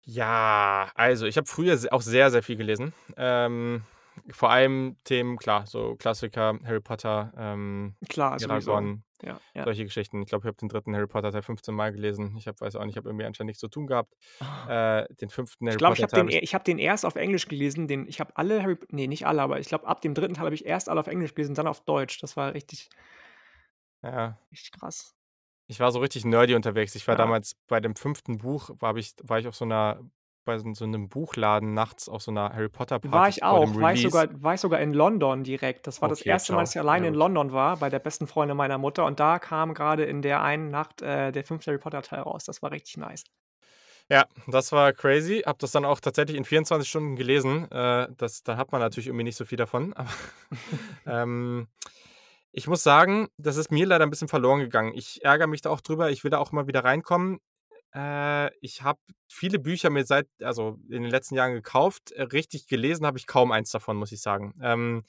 Ja, 0.04 0.90
also 0.94 1.26
ich 1.26 1.36
habe 1.36 1.46
früher 1.46 1.78
auch 1.90 2.00
sehr, 2.02 2.30
sehr 2.30 2.42
viel 2.42 2.56
gelesen. 2.56 2.94
Ähm, 3.16 3.82
vor 4.30 4.50
allem 4.50 4.96
Themen, 5.04 5.36
klar, 5.36 5.66
so 5.66 5.94
Klassiker, 5.96 6.58
Harry 6.64 6.80
Potter, 6.80 7.32
ähm, 7.36 7.96
Klar. 8.08 8.38
Eragon, 8.38 9.04
Ja, 9.22 9.40
ja. 9.54 9.64
solche 9.64 9.84
Geschichten. 9.84 10.22
Ich 10.22 10.28
glaube, 10.28 10.44
ich 10.44 10.48
habe 10.48 10.56
den 10.56 10.68
3. 10.70 10.94
Harry 10.94 11.06
Potter 11.06 11.32
Teil 11.32 11.42
15 11.42 11.74
Mal 11.74 11.92
gelesen. 11.92 12.34
Ich 12.38 12.48
habe 12.48 12.60
weiß 12.60 12.76
auch 12.76 12.84
nicht, 12.84 12.94
ich 12.94 12.96
habe 12.96 13.08
irgendwie 13.10 13.26
anscheinend 13.26 13.48
nichts 13.48 13.60
zu 13.60 13.68
tun 13.68 13.86
gehabt. 13.86 14.14
Äh, 14.64 15.06
den 15.20 15.30
5. 15.30 15.68
Ich 15.68 15.76
Harry 15.76 15.78
glaube, 15.78 15.94
ich 15.96 16.02
Potter 16.02 16.08
Teil 16.08 16.28
e 16.28 16.38
ich 16.38 16.42
ich 16.42 16.54
habe 16.54 16.64
den 16.64 16.78
erst 16.78 17.04
auf 17.06 17.14
Englisch 17.16 17.46
gelesen, 17.46 17.86
den 17.86 18.06
ich 18.08 18.18
habe 18.20 18.36
alle 18.36 18.62
Harry 18.62 18.76
P 18.76 18.86
ne, 18.90 19.06
nicht 19.08 19.26
alle, 19.26 19.42
aber 19.42 19.60
ich 19.60 19.68
glaube, 19.68 19.86
ab 19.86 20.00
dem 20.00 20.14
3. 20.14 20.34
Teil 20.34 20.44
habe 20.46 20.54
ich 20.54 20.66
erst 20.66 20.88
alle 20.88 21.00
auf 21.00 21.06
Englisch 21.06 21.34
gelesen, 21.34 21.54
dann 21.54 21.66
auf 21.68 21.80
Deutsch. 21.84 22.18
Das 22.20 22.36
war 22.36 22.54
richtig 22.54 22.88
Ja. 24.02 24.40
richtig 24.52 24.72
krass. 24.72 25.14
Ich 25.70 25.78
war 25.78 25.92
so 25.92 26.00
richtig 26.00 26.24
nerdy 26.24 26.56
unterwegs. 26.56 26.96
Ich 26.96 27.06
war 27.06 27.14
Ja. 27.14 27.14
damals 27.14 27.54
bei 27.68 27.78
dem 27.78 27.94
5. 27.94 28.38
Buch 28.38 28.70
war 28.80 28.96
ich 28.96 29.14
war 29.22 29.38
ich 29.38 29.46
auf 29.46 29.54
so 29.54 29.64
'ner 29.64 30.00
bei 30.44 30.58
so 30.58 30.66
'n 30.66 30.74
so 30.74 30.84
'nem 30.84 31.08
Buchladen 31.08 31.74
nachts 31.74 32.08
auf 32.08 32.22
so 32.22 32.32
'ner 32.32 32.52
Harry 32.52 32.68
Potter 32.68 32.98
War 33.04 33.28
Party 33.28 33.30
ich 33.30 33.42
vor 33.46 33.60
dem 33.60 33.70
auch. 33.70 33.80
War 33.80 33.94
ich 33.94 34.00
Release. 34.00 34.00
sogar 34.02 34.42
war 34.42 34.54
ich 34.54 34.60
sogar 34.60 34.78
in 34.80 34.92
London 34.92 35.42
direkt. 35.42 35.86
Das 35.86 36.02
war 36.02 36.08
das 36.08 36.20
Okay, 36.20 36.26
1. 36.26 36.52
Mal, 36.52 36.60
dass 36.62 36.74
ich 36.74 36.80
alleine 36.80 37.06
Sehr 37.06 37.08
in 37.08 37.14
gut. 37.14 37.14
London 37.14 37.50
war, 37.52 37.78
bei 37.78 37.88
der 37.88 37.98
besten 37.98 38.26
Freundin 38.26 38.58
meiner 38.58 38.76
Mutter 38.76 39.06
und 39.06 39.18
da 39.18 39.38
kam 39.38 39.72
grade 39.72 40.04
in 40.04 40.20
der 40.20 40.42
einen 40.42 40.68
Nacht, 40.70 41.00
äh, 41.00 41.32
der 41.32 41.44
5. 41.44 41.70
Harry 41.70 41.78
Potter 41.78 42.02
Teil 42.02 42.20
raus. 42.20 42.44
Das 42.44 42.60
war 42.60 42.70
richtig 42.72 42.98
nice. 42.98 43.24
Ja, 44.12 44.26
das 44.48 44.72
war 44.72 44.92
crazy. 44.92 45.42
Habe 45.46 45.58
das 45.60 45.70
dann 45.70 45.84
auch 45.84 46.00
tatsächlich 46.00 46.36
in 46.36 46.44
24 46.44 46.88
Stunden 46.88 47.14
gelesen. 47.14 47.70
Äh, 47.70 48.08
das 48.16 48.42
da 48.42 48.56
hat 48.56 48.72
man 48.72 48.80
natürlich 48.80 49.06
irgendwie 49.06 49.22
nicht 49.22 49.36
so 49.36 49.44
viel 49.44 49.56
davon, 49.56 49.92
aber, 49.92 50.10
ähm, 51.06 51.68
ich 52.52 52.66
muss 52.68 52.82
sagen, 52.82 53.28
das 53.38 53.56
ist 53.56 53.70
mir 53.72 53.86
leider 53.86 54.04
'n 54.04 54.10
bisschen 54.10 54.28
verloren 54.28 54.60
gegangen. 54.60 54.92
Ich 54.94 55.24
ärgere 55.24 55.46
mich 55.48 55.62
da 55.62 55.70
auch 55.70 55.80
drüber. 55.80 56.10
Ich 56.10 56.24
will 56.24 56.30
da 56.30 56.38
auch 56.38 56.52
mal 56.52 56.66
wieder 56.66 56.84
reinkommen. 56.84 57.38
Äh, 57.94 58.54
ich 58.60 58.82
habe 58.82 59.00
viele 59.28 59.58
Bücher 59.60 59.90
mir 59.90 60.04
seit 60.06 60.28
also, 60.42 60.78
in 60.90 61.02
den 61.02 61.10
letzten 61.10 61.36
Jahren 61.36 61.54
gekauft. 61.54 62.12
Äh, 62.12 62.22
richtig 62.24 62.66
gelesen 62.68 63.06
habe 63.06 63.18
ich 63.18 63.26
kaum 63.28 63.52
eins 63.52 63.70
davon, 63.72 63.96
muss 63.98 64.12
ich 64.12 64.22
sagen. 64.22 64.54
Ähm, 64.62 65.02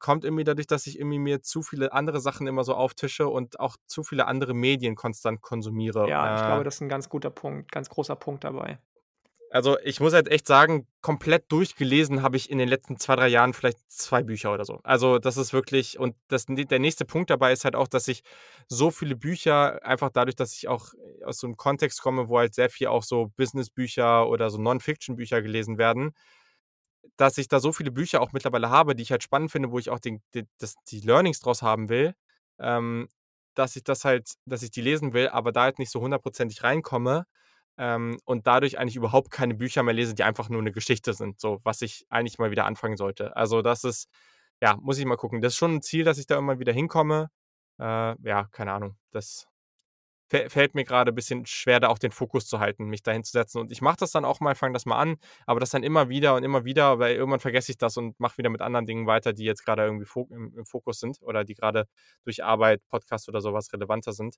kommt 0.00 0.24
irgendwie 0.24 0.44
dadurch, 0.44 0.66
dass 0.68 0.86
ich 0.88 0.98
irgendwie 1.00 1.18
mir 1.20 1.42
zu 1.42 1.62
viele 1.62 1.92
andere 1.94 2.20
Sachen 2.20 2.46
immer 2.48 2.64
so 2.64 2.74
auftische 2.74 3.28
und 3.28 3.60
auch 3.60 3.76
zu 3.88 4.04
viele 4.04 4.26
andere 4.26 4.54
Medien 4.54 4.96
konstant 4.96 5.42
konsumiere. 5.42 6.04
Ja, 6.04 6.30
ich 6.32 6.42
glaube, 6.44 6.62
Äh 6.62 6.64
das 6.64 6.74
ist 6.76 6.80
'n 6.82 6.88
ganz 6.88 7.08
guter 7.08 7.30
Punkt 7.30 7.72
ganz 7.72 7.88
großer 7.88 8.16
Punkt 8.16 8.44
dabei. 8.44 8.78
Also, 9.50 9.78
ich 9.80 10.00
muss 10.00 10.12
halt 10.12 10.28
echt 10.28 10.46
sagen, 10.46 10.86
komplett 11.02 11.50
durchgelesen 11.52 12.22
habe 12.22 12.36
ich 12.36 12.50
in 12.50 12.58
den 12.58 12.68
letzten 12.68 12.98
2, 12.98 13.14
3 13.16 13.28
Jahren 13.28 13.52
vielleicht 13.54 13.78
2 13.88 14.22
Bücher 14.24 14.52
oder 14.52 14.64
so. 14.64 14.80
Also, 14.82 15.18
das 15.18 15.36
ist 15.36 15.52
wirklich 15.52 15.98
und 15.98 16.16
das 16.28 16.46
der 16.48 16.78
nächste 16.80 17.04
Punkt 17.04 17.30
dabei 17.30 17.52
ist 17.52 17.64
halt 17.64 17.76
auch, 17.76 17.86
dass 17.88 18.08
ich 18.08 18.22
so 18.68 18.90
viele 18.90 19.14
Bücher 19.14 19.84
einfach 19.84 20.10
dadurch, 20.10 20.34
dass 20.36 20.52
ich 20.54 20.66
auch 20.68 20.88
aus 21.24 21.38
so 21.38 21.46
'nem 21.46 21.56
Kontext 21.56 22.02
komme, 22.02 22.28
wo 22.28 22.38
halt 22.38 22.54
sehr 22.54 22.70
viel 22.70 22.88
auch 22.88 23.04
so 23.04 23.28
Businessbücher 23.36 24.28
oder 24.28 24.50
so 24.50 24.58
Non-Fiction-Bücher 24.58 25.42
gelesen 25.42 25.78
werden, 25.78 26.12
dass 27.16 27.38
ich 27.38 27.48
da 27.48 27.60
so 27.60 27.72
viele 27.72 27.90
Bücher 27.92 28.20
auch 28.20 28.32
mittlerweile 28.32 28.70
habe, 28.70 28.94
die 28.94 29.02
ich 29.02 29.10
halt 29.10 29.22
spannend 29.22 29.50
finde, 29.52 29.70
wo 29.70 29.78
ich 29.78 29.90
auch 29.90 29.98
den 30.00 30.22
den 30.34 30.48
das 30.58 30.76
die 30.88 31.00
Learnings 31.00 31.40
draus 31.40 31.62
haben 31.62 31.88
will, 31.88 32.14
ähm, 32.58 33.08
dass 33.54 33.76
ich 33.76 33.84
das 33.84 34.04
halt 34.04 34.34
dass 34.46 34.62
ich 34.62 34.70
die 34.70 34.82
lesen 34.82 35.12
will, 35.14 35.28
aber 35.28 35.52
da 35.52 35.62
halt 35.62 35.78
nicht 35.78 35.90
so 35.90 36.00
hundertprozentig 36.00 36.62
reinkomme, 36.62 37.26
ähm, 37.78 38.18
und 38.24 38.46
dadurch 38.46 38.78
eigentlich 38.78 38.96
überhaupt 38.96 39.30
keine 39.30 39.54
Bücher 39.54 39.82
mehr 39.82 39.94
lese, 39.94 40.14
die 40.14 40.24
einfach 40.24 40.48
nur 40.50 40.62
'ne 40.62 40.72
Geschichte 40.72 41.12
sind, 41.14 41.40
so, 41.40 41.60
was 41.64 41.82
ich 41.82 42.06
eigentlich 42.10 42.38
mal 42.38 42.50
wieder 42.50 42.66
anfangen 42.66 42.96
sollte. 42.96 43.36
Also, 43.36 43.62
das 43.62 43.84
ist 43.84 44.08
ja, 44.62 44.76
muss 44.80 44.98
ich 44.98 45.04
mal 45.06 45.16
gucken. 45.16 45.40
Das 45.42 45.52
ist 45.54 45.58
schon 45.58 45.76
'n 45.76 45.82
Ziel, 45.82 46.04
dass 46.04 46.18
ich 46.18 46.26
da 46.26 46.38
immer 46.38 46.58
wieder 46.60 46.72
hinkomme. 46.72 47.30
Äh, 47.80 47.84
ja, 48.28 48.48
keine 48.52 48.72
Ahnung. 48.72 48.96
Das 49.12 49.46
fällt 50.28 50.74
mir 50.74 50.84
grade 50.84 51.12
bisschen 51.12 51.46
schwer, 51.46 51.80
da 51.80 51.88
auch 51.88 51.98
den 51.98 52.10
Fokus 52.10 52.46
zu 52.46 52.58
halten, 52.60 52.86
mich 52.86 53.02
da 53.02 53.12
hinzusetzen. 53.12 53.60
Und 53.60 53.72
ich 53.72 53.80
mache 53.82 53.96
das 53.98 54.10
dann 54.12 54.24
auch 54.24 54.40
mal, 54.40 54.54
fange 54.54 54.72
das 54.74 54.86
mal 54.86 54.98
an, 54.98 55.16
aber 55.46 55.60
das 55.60 55.70
dann 55.70 55.82
immer 55.84 56.08
wieder 56.08 56.34
und 56.34 56.42
immer 56.44 56.64
wieder, 56.64 56.98
weil 56.98 57.14
irgendwann 57.16 57.40
vergesse 57.40 57.72
ich 57.72 57.78
das 57.78 57.96
und 57.96 58.18
mache 58.20 58.38
wieder 58.38 58.50
mit 58.50 58.60
anderen 58.62 58.86
Dingen 58.86 59.06
weiter, 59.06 59.32
die 59.32 59.44
jetzt 59.44 59.64
grade 59.64 59.84
irgendwie 59.84 60.06
im 60.34 60.66
Fokus 60.66 61.00
sind 61.00 61.18
oder 61.22 61.44
die 61.44 61.54
grade 61.54 61.86
durch 62.24 62.42
Arbeit, 62.44 62.82
Podcast 62.88 63.28
oder 63.28 63.40
so 63.40 63.52
was 63.52 63.72
relevanter 63.72 64.12
sind. 64.12 64.36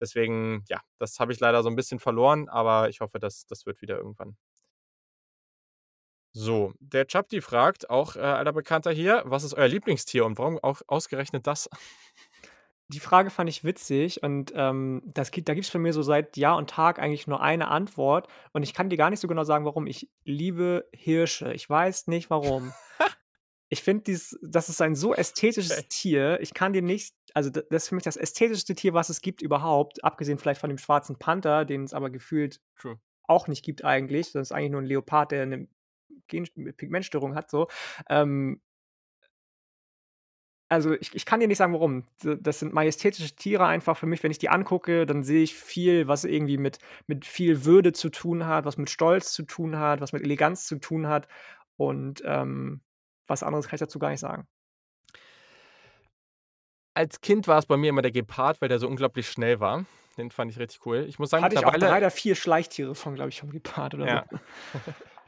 Deswegen, 0.00 0.64
ja, 0.68 0.80
das 0.98 1.18
habe 1.20 1.32
ich 1.32 1.40
leider 1.40 1.62
so 1.62 1.68
'n 1.68 1.76
bisschen 1.76 1.98
verloren, 2.00 2.48
aber 2.48 2.88
ich 2.88 3.00
hoffe, 3.00 3.18
das 3.18 3.46
das 3.46 3.66
wird 3.66 3.80
wieder 3.82 3.96
irgendwann. 3.98 4.36
So, 6.34 6.72
der 6.78 7.06
Chapti 7.06 7.40
fragt, 7.40 7.90
auch, 7.90 8.14
äh, 8.14 8.20
alter 8.20 8.52
Bekannter 8.52 8.92
hier: 8.92 9.22
„Was 9.26 9.42
ist 9.42 9.54
euer 9.54 9.66
Lieblingstier 9.66 10.24
und 10.24 10.38
warum 10.38 10.58
auch 10.62 10.80
ausgerechnet 10.86 11.46
das?“ 11.46 11.68
Die 12.92 12.98
Frage 12.98 13.30
fand 13.30 13.48
ich 13.48 13.62
witzig 13.62 14.20
und, 14.24 14.52
ähm, 14.56 15.02
das 15.06 15.30
gibt 15.30 15.48
da 15.48 15.54
gibt's 15.54 15.70
von 15.70 15.80
mir 15.80 15.92
so 15.92 16.02
seit 16.02 16.36
Jahr 16.36 16.56
und 16.56 16.68
Tag 16.70 16.98
eigentlich 16.98 17.28
nur 17.28 17.40
eine 17.40 17.68
Antwort 17.68 18.26
und 18.52 18.64
ich 18.64 18.74
kann 18.74 18.90
dir 18.90 18.96
gar 18.96 19.10
nicht 19.10 19.20
so 19.20 19.28
genau 19.28 19.44
sagen, 19.44 19.64
warum. 19.64 19.86
Ich 19.86 20.10
liebe 20.24 20.88
Hirsche. 20.92 21.52
Ich 21.52 21.70
weiß 21.70 22.08
nicht 22.08 22.30
warum. 22.30 22.74
Ich 23.70 23.82
finde 23.82 24.04
dies 24.04 24.38
das 24.42 24.68
ist 24.70 24.82
ein 24.82 24.94
so 24.96 25.14
ästhetisches 25.14 25.78
Okay. 25.78 25.90
Tier. 25.90 26.40
Ich 26.42 26.54
kann 26.54 26.72
dir 26.74 26.82
nicht 26.82 27.14
also, 27.34 27.50
das 27.50 27.64
ist 27.84 27.88
für 27.90 27.96
mich 27.96 28.04
das 28.04 28.16
ästhetischste 28.16 28.74
Tier, 28.74 28.94
was 28.94 29.10
es 29.10 29.20
gibt 29.22 29.42
überhaupt, 29.42 30.04
abgesehen 30.04 30.38
vielleicht 30.38 30.60
von 30.60 30.70
dem 30.70 30.78
schwarzen 30.78 31.18
Panther, 31.18 31.64
den 31.66 31.84
es 31.84 31.94
aber 31.94 32.10
gefühlt 32.10 32.60
True. 32.78 33.00
auch 33.24 33.48
nicht 33.48 33.64
gibt 33.64 33.84
eigentlich. 33.84 34.32
Das 34.32 34.42
ist 34.48 34.52
eigentlich 34.52 34.72
nur 34.72 34.82
'n 34.82 34.86
Leopard, 34.86 35.32
der 35.32 35.46
'ne 35.46 35.68
Gen 36.28 36.46
Pigmentstörung 36.76 37.34
hat 37.36 37.50
so. 37.50 37.68
Ähm 38.10 38.60
also, 40.70 40.92
ich 40.94 41.14
ich 41.14 41.26
kann 41.26 41.40
dir 41.40 41.48
nicht 41.48 41.58
sagen, 41.58 41.72
warum. 41.72 42.04
Das 42.22 42.60
sind 42.60 42.72
majestätische 42.72 43.34
Tiere 43.34 43.66
einfach 43.66 43.96
für 43.96 44.06
mich. 44.06 44.22
Wenn 44.22 44.30
ich 44.30 44.38
die 44.38 44.48
angucke, 44.48 45.04
dann 45.04 45.24
sehe 45.24 45.42
ich 45.42 45.54
viel, 45.54 46.06
was 46.06 46.24
irgendwie 46.24 46.58
mit 46.58 46.78
mit 47.08 47.26
viel 47.26 47.64
Würde 47.64 47.92
zu 47.92 48.08
tun 48.08 48.46
hat, 48.46 48.64
was 48.64 48.78
mit 48.78 48.88
Stolz 48.88 49.32
zu 49.32 49.42
tun 49.42 49.76
hat, 49.78 50.00
was 50.00 50.12
mit 50.12 50.22
Eleganz 50.22 50.66
zu 50.66 50.76
tun 50.78 51.08
hat 51.08 51.26
und, 51.76 52.22
ähm, 52.24 52.80
was 53.26 53.42
anderes 53.42 53.66
kann 53.66 53.76
ich 53.76 53.80
dazu 53.80 53.98
gar 53.98 54.10
nicht 54.10 54.20
sagen. 54.20 54.46
Als 56.94 57.20
Kind 57.20 57.48
war 57.48 57.58
es 57.58 57.66
bei 57.66 57.76
mir 57.76 57.90
immer 57.90 58.02
der 58.02 58.10
Gepard, 58.12 58.60
weil 58.60 58.68
der 58.68 58.78
so 58.78 58.88
unglaublich 58.88 59.28
schnell 59.28 59.58
war. 59.60 59.84
Den 60.16 60.30
fand 60.30 60.50
ich 60.50 60.58
richtig 60.58 60.84
cool. 60.86 61.04
Ich 61.08 61.18
muss 61.18 61.30
sagen, 61.30 61.44
Hatte 61.44 61.54
ich 61.54 61.60
auch 61.64 61.70
3 61.70 61.72
mittlerweile 61.74 62.00
oder 62.06 62.10
4 62.10 62.34
Schleichtiere 62.34 62.94
von, 62.94 63.14
glaube 63.14 63.30
ich, 63.30 63.40
vom 63.40 63.50
Gepard 63.50 63.94
oder 63.94 64.06
Ja. 64.06 64.24
so. 64.30 64.38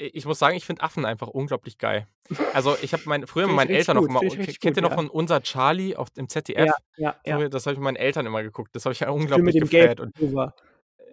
I 0.00 0.10
ich 0.14 0.24
muss 0.26 0.38
sagen, 0.38 0.56
ich 0.56 0.64
finde 0.66 0.82
Affen 0.82 1.04
einfach 1.04 1.28
unglaublich 1.28 1.78
geil. 1.78 2.08
Also, 2.52 2.76
ich 2.78 2.92
habe 2.92 3.04
meine 3.06 3.26
früher 3.26 3.46
mit 3.46 3.54
ich 3.54 3.56
meinen 3.56 3.70
Eltern 3.70 3.96
auch 3.98 4.04
gut, 4.04 4.10
immer 4.10 4.22
ich 4.22 4.40
ke 4.40 4.54
richtig 4.54 4.56
kennt 4.56 4.76
ihr 4.76 4.82
noch 4.82 4.92
ja. 4.92 4.94
von 4.94 5.08
„Unser 5.10 5.42
Charlie“ 5.42 5.96
auf 5.96 6.10
dem 6.10 6.28
ZDF? 6.28 6.56
Ja, 6.56 6.72
ja, 6.96 7.20
ja. 7.24 7.44
Das 7.48 7.66
habe 7.66 7.74
ich 7.74 7.78
mit 7.78 7.84
meinen 7.84 7.96
Eltern 7.96 8.26
immer 8.26 8.42
geguckt. 8.42 8.74
Das 8.74 8.84
habe 8.86 8.92
ich 8.94 9.00
ja 9.00 9.10
mit 9.44 9.54
unglaublich 9.54 9.56
dem 9.56 9.68
gelben 9.68 9.94
gefeiert 9.96 10.00
und 10.00 10.14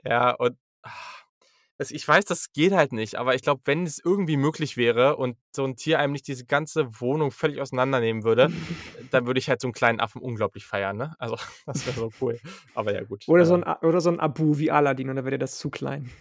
ja, 0.03 0.32
und 0.35 0.57
also, 1.80 1.93
ich 1.93 2.07
weiß, 2.07 2.25
das 2.25 2.51
geht 2.53 2.72
halt 2.74 2.91
nicht, 2.93 3.16
aber 3.16 3.35
ich 3.35 3.43
glaube, 3.43 3.61
wenn 3.66 3.83
es 3.85 3.99
irgendwie 4.03 4.38
möglich 4.38 4.77
wäre 4.77 5.16
und 5.17 5.38
so 5.56 5.64
'n 5.66 5.75
Tier 5.75 5.99
einem 5.99 6.14
nicht 6.14 6.27
diese 6.27 6.45
ganze 6.45 6.88
Wohnung 7.01 7.30
völlig 7.32 7.61
auseinandernehmen 7.61 8.24
würde, 8.24 8.51
dann 9.11 9.27
würde 9.27 9.40
ich 9.40 9.48
halt 9.49 9.61
so 9.61 9.67
'n 9.67 9.74
kleinen 9.74 9.99
Affen 9.99 10.22
unglaublich 10.22 10.66
feiern, 10.66 10.98
ne? 10.98 11.16
Also, 11.19 11.38
das 11.67 11.85
wäre 11.85 11.95
so 11.99 12.11
cool. 12.22 12.40
Aber 12.74 12.93
ja 12.93 13.03
gut, 13.03 13.30
Oder 13.30 13.45
so 13.45 13.53
äh 13.53 13.59
'n 13.59 13.64
A 13.64 13.80
oder 13.83 14.01
so 14.01 14.09
'n 14.09 14.19
Abu 14.19 14.57
wie 14.57 14.72
Aladdin 14.72 15.09
und 15.09 15.17
dann 15.17 15.25
wäre 15.25 15.38
das 15.38 15.57
zu 15.59 15.69
klein. 15.69 16.11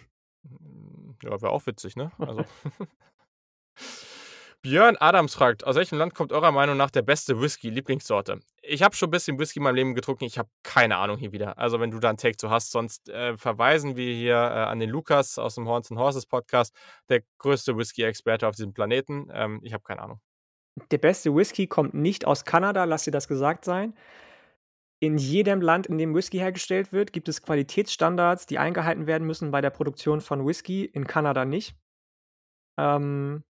Ja, 1.23 1.41
wäre 1.41 1.51
auch 1.51 1.65
witzig, 1.65 1.95
ne? 1.95 2.11
Also 2.19 2.45
Björn 4.63 4.97
Adams 4.97 5.35
fragt, 5.35 5.63
aus 5.65 5.75
welchem 5.75 5.97
Land 5.97 6.15
kommt 6.15 6.33
eurer 6.33 6.51
Meinung 6.51 6.75
nach 6.77 6.89
der 6.89 7.03
beste 7.03 7.39
Whisky, 7.39 7.69
Lieblingssorte? 7.69 8.39
Ich 8.61 8.83
habe 8.83 8.95
schon 8.95 9.07
ein 9.07 9.11
bisschen 9.11 9.39
Whisky 9.39 9.59
in 9.59 9.63
meinem 9.63 9.75
Leben 9.75 9.95
getrunken, 9.95 10.25
ich 10.25 10.37
habe 10.37 10.49
keine 10.63 10.97
Ahnung 10.97 11.17
hier 11.17 11.31
wieder. 11.31 11.57
Also 11.57 11.79
wenn 11.79 11.91
du 11.91 11.99
da 11.99 12.09
einen 12.09 12.17
Take 12.17 12.37
zu 12.37 12.49
hast, 12.49 12.71
sonst 12.71 13.07
äh, 13.07 13.37
verweisen 13.37 13.95
wir 13.95 14.13
hier 14.13 14.35
äh, 14.35 14.65
an 14.65 14.79
den 14.79 14.89
Lukas 14.89 15.37
aus 15.37 15.55
dem 15.55 15.67
Horns 15.67 15.91
and 15.91 15.99
Horses 15.99 16.25
Podcast, 16.25 16.75
der 17.07 17.21
größte 17.37 17.77
Whisky-Experte 17.77 18.47
auf 18.47 18.55
diesem 18.55 18.73
Planeten. 18.73 19.29
Ähm, 19.31 19.61
ich 19.63 19.73
habe 19.73 19.83
keine 19.83 20.01
Ahnung. 20.01 20.19
Der 20.91 20.97
beste 20.97 21.33
Whisky 21.33 21.67
kommt 21.67 21.93
nicht 21.93 22.25
aus 22.25 22.43
Kanada, 22.43 22.83
lass 22.83 23.03
dir 23.03 23.11
das 23.11 23.27
gesagt 23.27 23.63
sein. 23.63 23.93
In 24.99 25.17
jedem 25.17 25.61
Land, 25.61 25.87
in 25.87 25.97
dem 25.97 26.15
Whisky 26.15 26.37
hergestellt 26.37 26.91
wird, 26.91 27.13
gibt 27.13 27.29
es 27.29 27.43
Qualitätsstandards, 27.43 28.47
die 28.47 28.57
eingehalten 28.57 29.05
werden 29.05 29.27
müssen 29.27 29.51
bei 29.51 29.61
der 29.61 29.69
Produktion 29.69 30.21
von 30.21 30.45
Whisky. 30.45 30.85
In 30.85 31.05
Kanada 31.05 31.45
nicht. 31.45 31.75
Ähm, 32.79 33.43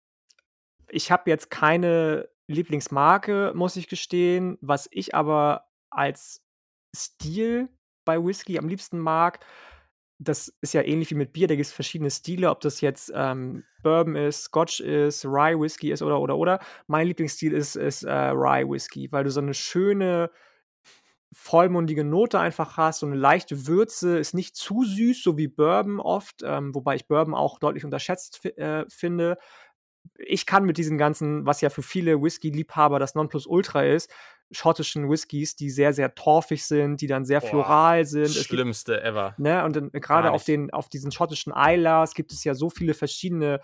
ich 0.90 1.12
habe 1.12 1.30
jetzt 1.30 1.52
keine 1.52 2.30
Lieblingsmarke, 2.48 3.52
muss 3.56 3.76
ich 3.76 3.88
gestehen. 3.88 4.58
Was 4.62 4.88
ich 4.92 5.14
aber 5.14 5.66
als 5.92 6.44
Stil 6.96 7.70
bei 8.06 8.24
Whisky 8.24 8.58
am 8.58 8.68
liebsten 8.68 9.00
mag, 9.00 9.46
das 10.18 10.54
ist 10.62 10.74
ja 10.74 10.82
ähnlich 10.82 11.12
wie 11.12 11.16
mit 11.16 11.34
Bier, 11.34 11.48
da 11.48 11.56
gibt 11.56 11.66
es 11.66 11.74
verschiedene 11.74 12.10
Stile, 12.10 12.50
ob 12.50 12.62
das 12.62 12.80
jetzt 12.82 13.12
ähm, 13.14 13.64
Bourbon 13.84 14.16
ist, 14.16 14.44
Scotch 14.44 14.80
ist, 14.80 15.26
Rye 15.26 15.60
Whisky 15.60 15.92
ist 15.92 16.02
oder 16.02 16.20
oder 16.20 16.38
oder. 16.38 16.60
Mein 16.88 17.08
Lieblingsstil 17.08 17.52
ist, 17.54 17.76
ist 17.76 18.04
äh, 18.04 18.12
Rye 18.12 18.68
Whisky, 18.70 19.12
weil 19.12 19.26
du 19.26 19.32
so 19.32 19.42
eine 19.42 19.54
schöne, 19.54 20.32
vollmundige 21.38 22.04
Note 22.04 22.40
einfach 22.40 22.78
hast, 22.78 23.00
so 23.00 23.06
eine 23.06 23.16
leichte 23.16 23.68
Würze, 23.68 24.18
ist 24.18 24.34
nicht 24.34 24.56
zu 24.56 24.84
süß, 24.84 25.22
so 25.22 25.38
wie 25.38 25.50
Bourbon 25.50 26.00
oft, 26.00 26.42
ähm, 26.44 26.74
wobei 26.74 26.96
ich 26.96 27.08
Bourbon 27.08 27.36
auch 27.36 27.60
deutlich 27.60 27.84
unterschätzt 27.84 28.44
äh, 28.58 28.86
finde 28.88 29.38
ich 30.18 30.46
kann 30.46 30.66
mit 30.66 30.78
diesen 30.78 30.98
ganzen, 30.98 31.46
was 31.46 31.62
ja 31.62 31.70
für 31.70 31.82
viele 31.82 32.22
Whisky-Liebhaber 32.22 33.00
das 33.00 33.16
Nonplusultra 33.16 33.84
ist, 33.84 34.12
schottischen 34.52 35.10
Whiskys, 35.10 35.56
die 35.56 35.70
sehr, 35.70 35.94
sehr 35.94 36.14
torfig 36.14 36.66
sind, 36.66 37.02
die 37.02 37.08
dann 37.08 37.26
sehr 37.26 37.42
Boah, 37.42 37.50
floral 37.50 38.06
sind. 38.06 38.30
Schlimmste 38.30 38.94
gibt, 38.94 39.06
ever. 39.06 39.34
Ne, 39.38 39.64
und 39.66 39.92
gerade 39.94 40.32
auf, 40.32 40.46
auf 40.72 40.90
diesen 40.90 41.12
schottischen 41.12 41.54
Islars 41.56 42.14
gibt 42.14 42.32
es 42.32 42.44
ja 42.44 42.54
so 42.54 42.70
viele 42.70 42.94
verschiedene 42.94 43.60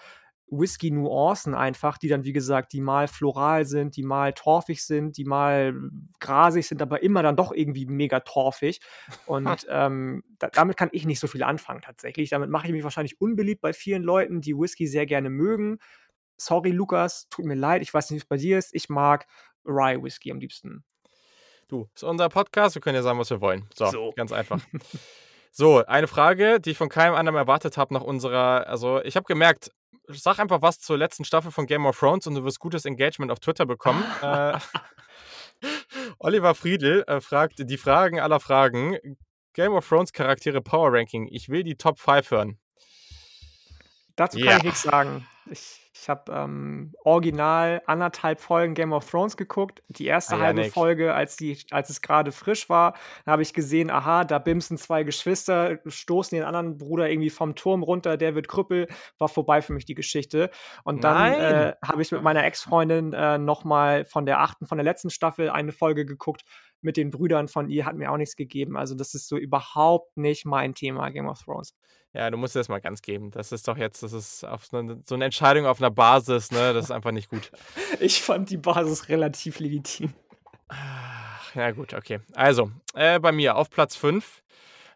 Whisky-Nuancen 0.52 1.56
einfach, 1.56 1.98
die 1.98 2.08
dann, 2.08 2.24
wie 2.24 2.34
gesagt, 2.34 2.74
die 2.74 2.82
mal 2.82 3.08
floral 3.08 3.66
sind, 3.66 3.96
die 3.96 4.04
mal 4.04 4.34
torfig 4.34 4.84
sind, 4.86 5.18
die 5.18 5.26
mal 5.26 5.74
grasig 6.20 6.68
sind, 6.68 6.82
aber 6.82 7.02
immer 7.02 7.24
dann 7.24 7.36
doch 7.36 7.52
irgendwie 7.52 7.86
mega 7.88 8.20
torfig. 8.20 8.82
Und 9.26 9.48
ähm, 9.70 10.24
da, 10.38 10.50
damit 10.50 10.78
kann 10.78 10.90
ich 10.92 11.06
nicht 11.06 11.20
so 11.20 11.28
viel 11.28 11.44
anfangen 11.44 11.82
tatsächlich. 11.82 12.30
Damit 12.30 12.50
mache 12.50 12.68
ich 12.68 12.74
mich 12.74 12.84
wahrscheinlich 12.84 13.20
unbeliebt 13.20 13.62
bei 13.62 13.74
vielen 13.74 14.04
Leuten, 14.04 14.42
die 14.42 14.56
Whisky 14.56 14.86
sehr 14.88 15.06
gerne 15.06 15.30
mögen 15.30 15.80
sorry, 16.42 16.72
Lukas, 16.72 17.28
tut 17.30 17.46
mir 17.46 17.56
leid, 17.56 17.82
ich 17.82 17.94
weiß 17.94 18.10
nicht, 18.10 18.18
wie 18.18 18.24
es 18.24 18.28
bei 18.28 18.38
dir 18.38 18.58
ist. 18.58 18.74
Ich 18.74 18.90
mag 18.90 19.28
Rye 19.66 20.02
Whisky 20.02 20.32
am 20.32 20.40
liebsten. 20.40 20.84
Du, 21.68 21.88
ist 21.94 22.04
unser 22.04 22.28
Podcast, 22.30 22.76
wir 22.76 22.82
können 22.82 22.96
ja 22.96 23.04
sagen, 23.04 23.20
was 23.20 23.30
wir 23.30 23.40
wollen. 23.40 23.68
So, 23.74 23.86
so. 23.86 24.12
ganz 24.16 24.32
einfach. 24.32 24.60
so, 25.52 25.86
eine 25.86 26.08
Frage, 26.08 26.60
die 26.60 26.72
ich 26.72 26.78
von 26.78 26.90
keinem 26.90 27.16
anderen 27.16 27.38
erwartet 27.38 27.78
habe 27.78 27.94
nach 27.94 28.02
unserer, 28.02 28.68
also 28.68 29.02
ich 29.04 29.16
habe 29.16 29.26
gemerkt, 29.26 29.72
sag 30.08 30.40
einfach 30.40 30.62
was 30.62 30.80
zur 30.80 30.98
letzten 30.98 31.26
Staffel 31.26 31.52
von 31.52 31.66
Game 31.66 31.86
of 31.86 31.98
Thrones 31.98 32.28
und 32.28 32.36
du 32.36 32.44
wirst 32.44 32.60
gutes 32.60 32.86
Engagement 32.86 33.32
auf 33.32 33.40
Twitter 33.40 33.66
bekommen. 33.66 34.04
äh, 34.22 34.58
Oliver 36.20 36.56
Friedl 36.56 37.04
äh, 37.08 37.22
fragt 37.22 37.70
die 37.70 37.78
Fragen 37.78 38.20
aller 38.20 38.40
Fragen. 38.40 38.98
Game 39.54 39.74
of 39.74 39.88
Thrones 39.88 40.14
Charaktere 40.14 40.62
Power 40.62 40.94
Ranking. 40.94 41.28
Ich 41.30 41.50
will 41.50 41.64
die 41.64 41.76
Top 41.76 42.00
5 42.00 42.32
hören. 42.32 42.60
Dazu 44.16 44.38
kann 44.38 44.48
ja. 44.48 44.58
ich 44.58 44.64
nichts 44.64 44.82
sagen. 44.84 45.28
Ich 45.50 45.81
ich 46.02 46.10
habe 46.10 46.32
ähm, 46.32 46.96
original 47.04 47.84
anderthalb 47.86 48.40
Folgen 48.40 48.74
Game 48.74 48.92
of 48.92 49.08
Thrones 49.08 49.38
geguckt. 49.38 49.84
Die 49.88 50.08
erste 50.08 50.34
ah, 50.34 50.38
ja, 50.40 50.44
halbe 50.46 50.62
Nick. 50.62 50.74
Folge, 50.74 51.14
als, 51.14 51.36
die, 51.36 51.60
als 51.70 51.92
es 51.92 52.02
gerade 52.02 52.32
frisch 52.32 52.70
war, 52.70 52.96
habe 53.28 53.44
ich 53.44 53.54
gesehen, 53.54 53.92
aha, 53.92 54.24
da 54.24 54.40
bimsen 54.40 54.80
zwei 54.80 55.04
Geschwister, 55.04 55.78
stoßen 55.86 56.36
den 56.36 56.44
anderen 56.44 56.80
Bruder 56.80 57.08
irgendwie 57.08 57.30
vom 57.30 57.54
Turm 57.54 57.84
runter, 57.84 58.18
der 58.18 58.34
wird 58.34 58.48
Krüppel, 58.48 58.88
war 59.20 59.30
vorbei 59.30 59.62
für 59.62 59.74
mich 59.74 59.86
die 59.86 59.94
Geschichte. 59.94 60.50
Und 60.84 61.04
dann 61.04 61.34
äh, 61.34 61.74
habe 61.86 62.02
ich 62.02 62.12
mit 62.12 62.24
meiner 62.24 62.44
Ex-Freundin 62.46 63.14
äh, 63.14 63.38
nochmal 63.38 64.04
von 64.06 64.26
der 64.26 64.40
achten, 64.40 64.66
von 64.66 64.80
der 64.80 64.86
letzten 64.86 65.12
Staffel 65.12 65.52
eine 65.52 65.72
Folge 65.72 66.08
geguckt 66.08 66.46
mit 66.82 66.98
den 66.98 67.12
Brüdern 67.12 67.48
von 67.48 67.70
ihr, 67.70 67.86
hat 67.86 67.96
mir 67.96 68.12
auch 68.12 68.18
nichts 68.18 68.36
gegeben. 68.36 68.76
Also 68.76 68.96
das 68.96 69.14
ist 69.14 69.28
so 69.28 69.38
überhaupt 69.38 70.18
nicht 70.18 70.46
mein 70.46 70.74
Thema, 70.74 71.10
Game 71.10 71.28
of 71.28 71.44
Thrones. 71.44 71.76
Ja, 72.14 72.30
du 72.30 72.38
musst 72.38 72.56
dir 72.56 72.60
das 72.60 72.68
mal 72.68 72.82
ganz 72.82 73.02
geben. 73.02 73.32
Das 73.32 73.52
ist 73.52 73.68
doch 73.68 73.78
jetzt, 73.78 74.04
das 74.04 74.12
ist 74.12 74.44
auf 74.44 74.66
so 74.66 74.78
eine, 74.78 75.02
so 75.06 75.16
eine 75.16 75.26
Entscheidung 75.26 75.66
auf 75.66 75.80
einer 75.80 75.92
Basis, 75.92 76.52
ne? 76.52 76.74
Das 76.74 76.86
ist 76.86 76.92
einfach 76.92 77.12
nicht 77.12 77.30
gut. 77.30 77.52
ich 78.00 78.22
fand 78.22 78.50
die 78.50 78.58
Basis 78.58 79.08
relativ 79.08 79.60
legitim. 79.60 80.14
Ach, 80.68 81.56
ja, 81.56 81.72
gut, 81.72 81.94
okay. 81.94 82.20
Also, 82.34 82.72
äh, 82.96 83.20
bei 83.20 83.32
mir 83.32 83.56
auf 83.56 83.70
Platz 83.70 83.96
5 83.96 84.44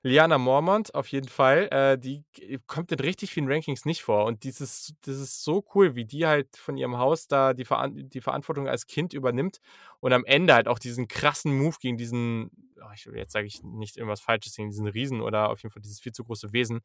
Liana 0.06 0.38
Mormont 0.38 0.94
auf 0.94 1.08
jeden 1.08 1.28
Fall. 1.28 1.68
Äh, 1.72 1.98
die 1.98 2.24
kommt 2.68 2.92
in 2.92 3.00
richtig 3.00 3.32
vielen 3.32 3.52
Rankings 3.52 3.86
nicht 3.86 4.04
vor. 4.04 4.26
Und 4.26 4.44
dieses, 4.44 4.94
das 5.02 5.18
ist 5.18 5.44
so 5.44 5.66
cool, 5.74 5.96
wie 5.96 6.06
die 6.06 6.28
halt 6.28 6.56
von 6.58 6.78
ihrem 6.78 7.00
Haus 7.00 7.28
da 7.28 7.56
die, 7.56 7.66
Ver 7.66 7.90
die 7.92 8.22
Verantwortung 8.22 8.68
als 8.68 8.86
Kind 8.86 9.14
übernimmt 9.14 9.62
und 10.02 10.14
am 10.14 10.24
Ende 10.24 10.54
halt 10.54 10.68
auch 10.68 10.78
diesen 10.78 11.08
krassen 11.08 11.58
Move 11.58 11.78
gegen 11.82 11.98
diesen, 11.98 12.52
oh, 12.84 12.92
ich, 12.94 13.10
jetzt 13.16 13.34
sage 13.34 13.48
ich 13.48 13.64
nicht 13.64 13.98
irgendwas 13.98 14.22
Falsches, 14.22 14.56
gegen 14.56 14.70
diesen 14.70 14.86
Riesen 14.86 15.22
oder 15.22 15.50
auf 15.50 15.64
jeden 15.64 15.74
Fall 15.74 15.82
dieses 15.82 16.00
viel 16.00 16.12
zu 16.12 16.24
große 16.24 16.54
Wesen 16.54 16.82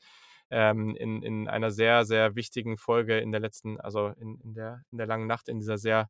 ähm, 0.50 0.96
in, 0.96 1.22
in 1.22 1.46
einer 1.46 1.70
sehr, 1.70 2.06
sehr 2.06 2.36
wichtigen 2.36 2.78
Folge 2.78 3.18
in 3.18 3.32
der 3.32 3.40
letzten, 3.42 3.78
also 3.78 4.14
in, 4.18 4.40
in, 4.40 4.54
der, 4.54 4.82
in 4.92 4.96
der 4.96 5.06
langen 5.06 5.26
Nacht, 5.26 5.50
in 5.50 5.58
dieser 5.58 5.76
sehr 5.76 6.08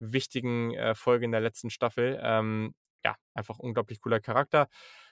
wichtigen 0.00 0.74
äh, 0.74 0.96
Folge 0.96 1.24
in 1.24 1.30
der 1.30 1.40
letzten 1.40 1.70
Staffel. 1.70 2.18
Ähm, 2.20 2.74
ja, 3.04 3.14
einfach 3.34 3.60
unglaublich 3.60 4.00
cooler 4.00 4.18
Charakter. 4.18 4.68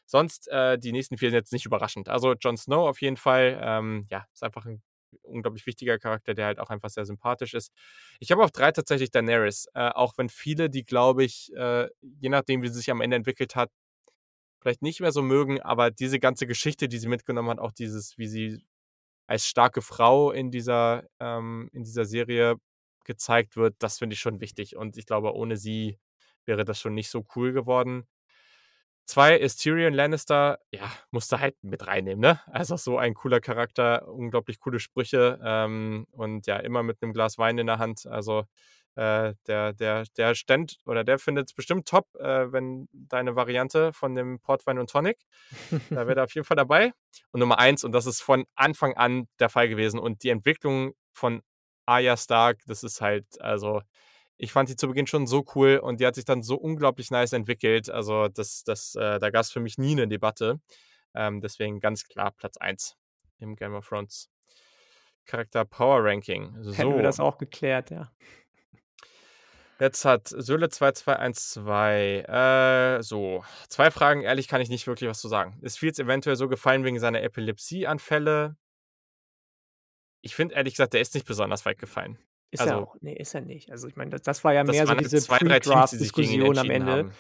Sonst, 0.06 0.48
äh, 0.48 0.78
die 0.78 0.92
nächsten 0.92 1.18
vier 1.18 1.30
sind 1.30 1.38
jetzt 1.38 1.52
nicht 1.52 1.66
überraschend. 1.66 2.08
Also 2.08 2.34
Jon 2.34 2.56
Snow 2.56 2.88
auf 2.88 3.00
jeden 3.02 3.16
Fall, 3.16 3.58
ähm, 3.62 4.06
ja, 4.10 4.26
ist 4.32 4.42
einfach 4.44 4.66
ein 4.66 4.82
unglaublich 5.22 5.66
wichtiger 5.66 5.98
Charakter, 5.98 6.34
der 6.34 6.46
halt 6.46 6.58
auch 6.60 6.70
einfach 6.70 6.90
sehr 6.90 7.04
sympathisch 7.06 7.54
ist. 7.54 7.72
Ich 8.20 8.30
habe 8.32 8.44
auf 8.44 8.50
drei 8.52 8.72
tatsächlich 8.72 9.10
Daenerys, 9.10 9.66
äh, 9.74 9.88
auch 9.90 10.14
wenn 10.18 10.28
viele, 10.28 10.70
die 10.70 10.84
glaube 10.84 11.24
ich, 11.24 11.52
äh, 11.56 11.88
je 12.02 12.28
nachdem, 12.28 12.62
wie 12.62 12.68
sie 12.68 12.74
sich 12.74 12.90
am 12.90 13.00
Ende 13.00 13.16
entwickelt 13.16 13.56
hat, 13.56 13.70
vielleicht 14.60 14.82
nicht 14.82 15.00
mehr 15.00 15.12
so 15.12 15.22
mögen, 15.22 15.60
aber 15.62 15.90
diese 15.90 16.18
ganze 16.20 16.46
Geschichte, 16.46 16.88
die 16.88 16.98
sie 16.98 17.08
mitgenommen 17.08 17.50
hat, 17.50 17.58
auch 17.60 17.72
dieses, 17.72 18.18
wie 18.18 18.26
sie 18.28 18.64
als 19.28 19.46
starke 19.46 19.82
Frau 19.82 20.32
in 20.32 20.50
dieser, 20.50 21.04
ähm, 21.20 21.70
in 21.72 21.84
dieser 21.84 22.04
Serie 22.04 22.56
gezeigt 23.04 23.56
wird, 23.56 23.76
das 23.80 23.98
finde 23.98 24.14
ich 24.14 24.20
schon 24.20 24.40
wichtig. 24.40 24.76
Und 24.76 24.96
ich 24.98 25.06
glaube, 25.06 25.34
ohne 25.34 25.56
sie 25.56 25.98
wäre 26.46 26.64
das 26.64 26.80
schon 26.80 26.94
nicht 26.94 27.10
so 27.10 27.24
cool 27.36 27.52
geworden. 27.52 28.06
Zwei 29.06 29.36
ist 29.36 29.58
Tyrion 29.58 29.94
Lannister, 29.94 30.58
ja, 30.72 30.90
musste 31.12 31.38
halt 31.38 31.54
mit 31.62 31.86
reinnehmen, 31.86 32.20
ne? 32.20 32.40
Also 32.46 32.76
so 32.76 32.98
ein 32.98 33.14
cooler 33.14 33.40
Charakter, 33.40 34.08
unglaublich 34.08 34.58
coole 34.58 34.80
Sprüche 34.80 35.38
ähm, 35.44 36.06
und 36.10 36.48
ja, 36.48 36.56
immer 36.56 36.82
mit 36.82 37.00
einem 37.02 37.12
Glas 37.12 37.38
Wein 37.38 37.58
in 37.58 37.68
der 37.68 37.78
Hand. 37.78 38.06
Also 38.06 38.46
äh, 38.96 39.34
der, 39.46 39.74
der, 39.74 40.04
der 40.16 40.34
stand 40.34 40.78
oder 40.86 41.04
der 41.04 41.18
findet 41.20 41.48
es 41.48 41.54
bestimmt 41.54 41.86
top, 41.86 42.08
äh, 42.16 42.50
wenn 42.50 42.88
deine 42.92 43.36
Variante 43.36 43.92
von 43.92 44.16
dem 44.16 44.40
Portwein 44.40 44.78
und 44.78 44.90
Tonic, 44.90 45.18
da 45.90 46.08
wäre 46.08 46.20
er 46.20 46.24
auf 46.24 46.34
jeden 46.34 46.46
Fall 46.46 46.56
dabei. 46.56 46.92
Und 47.30 47.40
Nummer 47.40 47.58
eins, 47.60 47.84
und 47.84 47.92
das 47.92 48.06
ist 48.06 48.22
von 48.22 48.44
Anfang 48.56 48.96
an 48.96 49.28
der 49.38 49.50
Fall 49.50 49.68
gewesen. 49.68 50.00
Und 50.00 50.24
die 50.24 50.30
Entwicklung 50.30 50.94
von 51.12 51.42
Arya 51.84 52.16
Stark, 52.16 52.58
das 52.66 52.82
ist 52.82 53.00
halt, 53.00 53.40
also 53.40 53.82
ich 54.38 54.52
fand 54.52 54.68
die 54.68 54.76
zu 54.76 54.88
Beginn 54.88 55.06
schon 55.06 55.26
so 55.26 55.44
cool 55.54 55.78
und 55.78 56.00
die 56.00 56.06
hat 56.06 56.14
sich 56.14 56.24
dann 56.24 56.42
so 56.42 56.56
unglaublich 56.56 57.10
nice 57.10 57.32
entwickelt. 57.32 57.90
Also, 57.90 58.28
das, 58.28 58.64
das, 58.64 58.94
äh, 58.94 59.18
da 59.18 59.30
gab 59.30 59.42
es 59.42 59.50
für 59.50 59.60
mich 59.60 59.78
nie 59.78 59.92
eine 59.92 60.08
Debatte. 60.08 60.60
Ähm, 61.14 61.40
deswegen 61.40 61.80
ganz 61.80 62.04
klar 62.04 62.32
Platz 62.32 62.56
1 62.58 62.96
im 63.38 63.56
Game 63.56 63.74
of 63.74 63.88
Thrones 63.88 64.28
Charakter 65.24 65.64
Power 65.64 66.04
Ranking. 66.04 66.54
So. 66.62 66.72
Hätten 66.72 66.94
wir 66.94 67.02
das 67.02 67.20
auch 67.20 67.38
geklärt, 67.38 67.90
ja. 67.90 68.10
Jetzt 69.78 70.06
hat 70.06 70.28
Söhle 70.28 70.70
2212, 70.70 72.26
äh, 72.28 73.02
so, 73.02 73.44
zwei 73.68 73.90
Fragen, 73.90 74.22
ehrlich 74.22 74.48
kann 74.48 74.62
ich 74.62 74.70
nicht 74.70 74.86
wirklich 74.86 75.10
was 75.10 75.20
zu 75.20 75.28
sagen. 75.28 75.58
Ist 75.60 75.78
Fields 75.78 75.98
eventuell 75.98 76.36
so 76.36 76.48
gefallen 76.48 76.84
wegen 76.84 76.98
seiner 76.98 77.22
Epilepsieanfälle? 77.22 78.56
Ich 80.22 80.34
finde 80.34 80.54
ehrlich 80.54 80.74
gesagt, 80.74 80.94
der 80.94 81.02
ist 81.02 81.14
nicht 81.14 81.26
besonders 81.26 81.66
weit 81.66 81.78
gefallen. 81.78 82.18
Ist 82.50 82.60
also, 82.60 82.72
er 82.72 82.78
auch. 82.80 82.96
Nee, 83.00 83.14
ist 83.14 83.34
er 83.34 83.40
nicht. 83.40 83.70
Also 83.70 83.88
ich 83.88 83.96
meine, 83.96 84.10
das, 84.10 84.22
das 84.22 84.44
war 84.44 84.54
ja 84.54 84.64
mehr 84.64 84.86
so 84.86 84.94
diese 84.94 85.26
Pre-Draft-Diskussion 85.26 86.58
am 86.58 86.70
Ende. 86.70 86.92
Haben. 86.92 87.12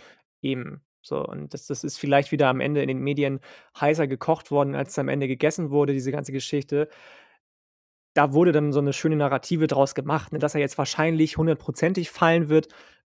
Eben. 0.42 0.82
So, 1.02 1.24
und 1.24 1.54
das, 1.54 1.66
das 1.66 1.84
ist 1.84 1.98
vielleicht 1.98 2.32
wieder 2.32 2.48
am 2.48 2.60
Ende 2.60 2.82
in 2.82 2.88
den 2.88 2.98
Medien 2.98 3.40
heißer 3.80 4.08
gekocht 4.08 4.50
worden, 4.50 4.74
als 4.74 4.90
es 4.90 4.98
am 4.98 5.08
Ende 5.08 5.28
gegessen 5.28 5.70
wurde, 5.70 5.92
diese 5.92 6.10
ganze 6.10 6.32
Geschichte. 6.32 6.88
Da 8.14 8.32
wurde 8.32 8.50
dann 8.50 8.72
so 8.72 8.80
eine 8.80 8.92
schöne 8.92 9.14
Narrative 9.14 9.68
draus 9.68 9.94
gemacht, 9.94 10.32
ne, 10.32 10.38
dass 10.38 10.54
er 10.54 10.60
jetzt 10.60 10.78
wahrscheinlich 10.78 11.36
hundertprozentig 11.36 12.10
fallen 12.10 12.48
wird. 12.48 12.68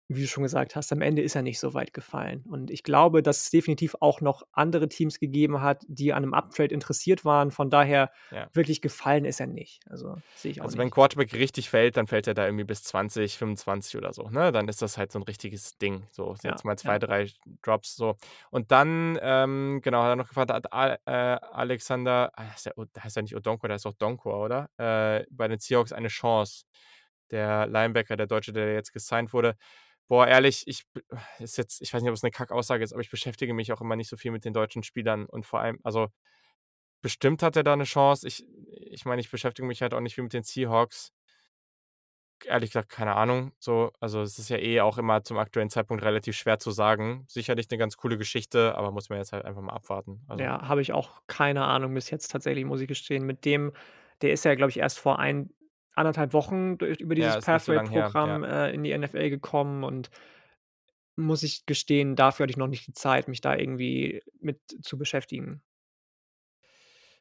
Wie 0.08 0.20
du 0.20 0.28
schon 0.28 0.42
gesagt 0.42 0.76
hast, 0.76 0.92
am 0.92 1.00
Ende 1.00 1.22
ist 1.22 1.34
er 1.34 1.40
nicht 1.42 1.58
so 1.58 1.72
weit 1.72 1.94
gefallen. 1.94 2.44
Und 2.46 2.70
ich 2.70 2.82
glaube, 2.82 3.22
dass 3.22 3.42
es 3.44 3.50
definitiv 3.50 3.96
auch 4.00 4.20
noch 4.20 4.42
andere 4.52 4.88
Teams 4.88 5.18
gegeben 5.18 5.62
hat, 5.62 5.82
die 5.88 6.12
an 6.12 6.22
einem 6.24 6.34
Uptrade 6.34 6.74
interessiert 6.74 7.24
waren. 7.24 7.50
Von 7.50 7.70
daher 7.70 8.10
Ja. 8.30 8.48
wirklich 8.52 8.82
gefallen 8.82 9.24
ist 9.24 9.40
er 9.40 9.46
nicht. 9.46 9.80
Also 9.88 10.16
sehe 10.34 10.50
ich 10.50 10.60
auch 10.60 10.64
Also 10.66 10.76
wenn 10.76 10.86
nicht. 10.86 10.94
Quarterback 10.94 11.32
richtig 11.32 11.70
fällt, 11.70 11.96
dann 11.96 12.06
fällt 12.06 12.26
er 12.26 12.34
da 12.34 12.44
irgendwie 12.44 12.64
bis 12.64 12.82
20, 12.84 13.38
25 13.38 13.96
oder 13.96 14.12
so, 14.12 14.28
ne? 14.28 14.52
Dann 14.52 14.68
ist 14.68 14.82
das 14.82 14.98
halt 14.98 15.10
so 15.10 15.18
ein 15.18 15.22
richtiges 15.22 15.78
Ding. 15.78 16.06
So, 16.12 16.34
Ja, 16.42 16.50
jetzt 16.50 16.64
mal 16.66 16.76
zwei, 16.76 16.92
ja. 16.94 16.98
drei 16.98 17.30
Drops 17.62 17.96
so. 17.96 18.16
Und 18.50 18.70
dann, 18.72 19.18
ähm, 19.22 19.80
genau, 19.82 20.02
hat 20.02 20.10
er 20.10 20.16
noch 20.16 20.28
gefragt, 20.28 20.50
hat 20.52 20.66
äh, 21.06 21.10
Alexander, 21.10 22.30
ah, 22.34 22.52
heißt 22.52 22.66
der, 22.66 22.78
O- 22.78 22.84
heißt 22.98 23.16
er 23.16 23.22
nicht 23.22 23.34
Odonko, 23.36 23.66
der 23.68 23.76
ist 23.76 23.86
auch 23.86 23.94
Donko, 23.94 24.44
oder? 24.44 24.68
Äh, 24.76 25.24
bei 25.30 25.48
den 25.48 25.58
Seahawks 25.60 25.92
eine 25.92 26.08
Chance. 26.08 26.64
Der 27.30 27.66
Linebacker, 27.66 28.16
der 28.16 28.26
Deutsche, 28.26 28.52
der 28.52 28.74
jetzt 28.74 28.92
gesigned 28.92 29.32
wurde. 29.32 29.56
Boah, 30.08 30.26
ehrlich, 30.26 30.64
ich 30.66 30.84
ist 31.38 31.58
jetzt, 31.58 31.80
ich 31.82 31.92
weiß 31.92 32.02
nicht, 32.02 32.10
ob 32.10 32.16
es 32.16 32.24
eine 32.24 32.30
Kackaussage 32.30 32.84
ist, 32.84 32.92
aber 32.92 33.02
ich 33.02 33.10
beschäftige 33.10 33.54
mich 33.54 33.72
auch 33.72 33.80
immer 33.80 33.96
nicht 33.96 34.08
so 34.08 34.16
viel 34.16 34.30
mit 34.30 34.44
den 34.44 34.52
deutschen 34.52 34.82
Spielern 34.82 35.26
und 35.26 35.46
vor 35.46 35.60
allem, 35.60 35.78
also 35.82 36.08
bestimmt 37.02 37.42
hat 37.42 37.56
er 37.56 37.64
da 37.64 37.74
eine 37.74 37.84
Chance. 37.84 38.26
Ich, 38.26 38.44
ich 38.68 39.04
meine, 39.04 39.20
ich 39.20 39.30
beschäftige 39.30 39.66
mich 39.66 39.82
halt 39.82 39.94
auch 39.94 40.00
nicht 40.00 40.14
viel 40.14 40.24
mit 40.24 40.32
den 40.32 40.42
Seahawks 40.44 41.12
ehrlich 42.46 42.70
gesagt 42.70 42.90
keine 42.90 43.14
Ahnung. 43.14 43.52
So, 43.58 43.90
also 44.00 44.22
es 44.22 44.38
ist 44.38 44.48
ja 44.48 44.58
eh 44.58 44.80
auch 44.80 44.98
immer 44.98 45.22
zum 45.22 45.38
aktuellen 45.38 45.70
Zeitpunkt 45.70 46.02
relativ 46.02 46.36
schwer 46.36 46.58
zu 46.58 46.70
sagen. 46.70 47.24
Sicherlich 47.28 47.66
eine 47.70 47.78
ganz 47.78 47.96
coole 47.96 48.18
Geschichte, 48.18 48.74
aber 48.76 48.90
muss 48.90 49.08
man 49.08 49.18
jetzt 49.18 49.32
halt 49.32 49.44
einfach 49.44 49.62
mal 49.62 49.72
abwarten. 49.72 50.22
Also, 50.28 50.44
Ja, 50.44 50.68
habe 50.68 50.82
ich 50.82 50.92
auch 50.92 51.22
keine 51.26 51.64
Ahnung 51.64 51.94
bis 51.94 52.10
jetzt 52.10 52.30
tatsächlich, 52.30 52.64
muss 52.64 52.80
ich 52.80 52.88
gestehen. 52.88 53.24
Mit 53.24 53.44
dem 53.44 53.72
der 54.22 54.32
ist 54.32 54.44
ja, 54.44 54.54
glaube 54.54 54.70
ich, 54.70 54.78
erst 54.78 54.98
vor 55.00 55.18
ein 55.18 55.50
1,5 55.96 56.32
Wochen 56.32 56.78
durch 56.78 57.00
über 57.00 57.14
ja, 57.16 57.36
dieses 57.36 57.38
ist 57.38 57.52
nicht 57.52 57.64
so. 57.64 57.72
Ja. 57.72 58.14
Pathway-Programm, 58.22 58.44
äh, 58.44 58.70
in 58.72 58.82
die 58.84 58.92
NFL 58.96 59.30
gekommen 59.30 59.84
und 59.84 60.10
muss 61.16 61.42
ich 61.42 61.66
gestehen, 61.66 62.16
dafür 62.16 62.44
hatte 62.44 62.50
ich 62.52 62.56
noch 62.56 62.66
nicht 62.66 62.86
die 62.86 62.92
Zeit, 62.92 63.28
mich 63.28 63.40
da 63.40 63.54
irgendwie 63.56 64.22
mit 64.40 64.60
zu 64.82 64.98
beschäftigen. 64.98 65.62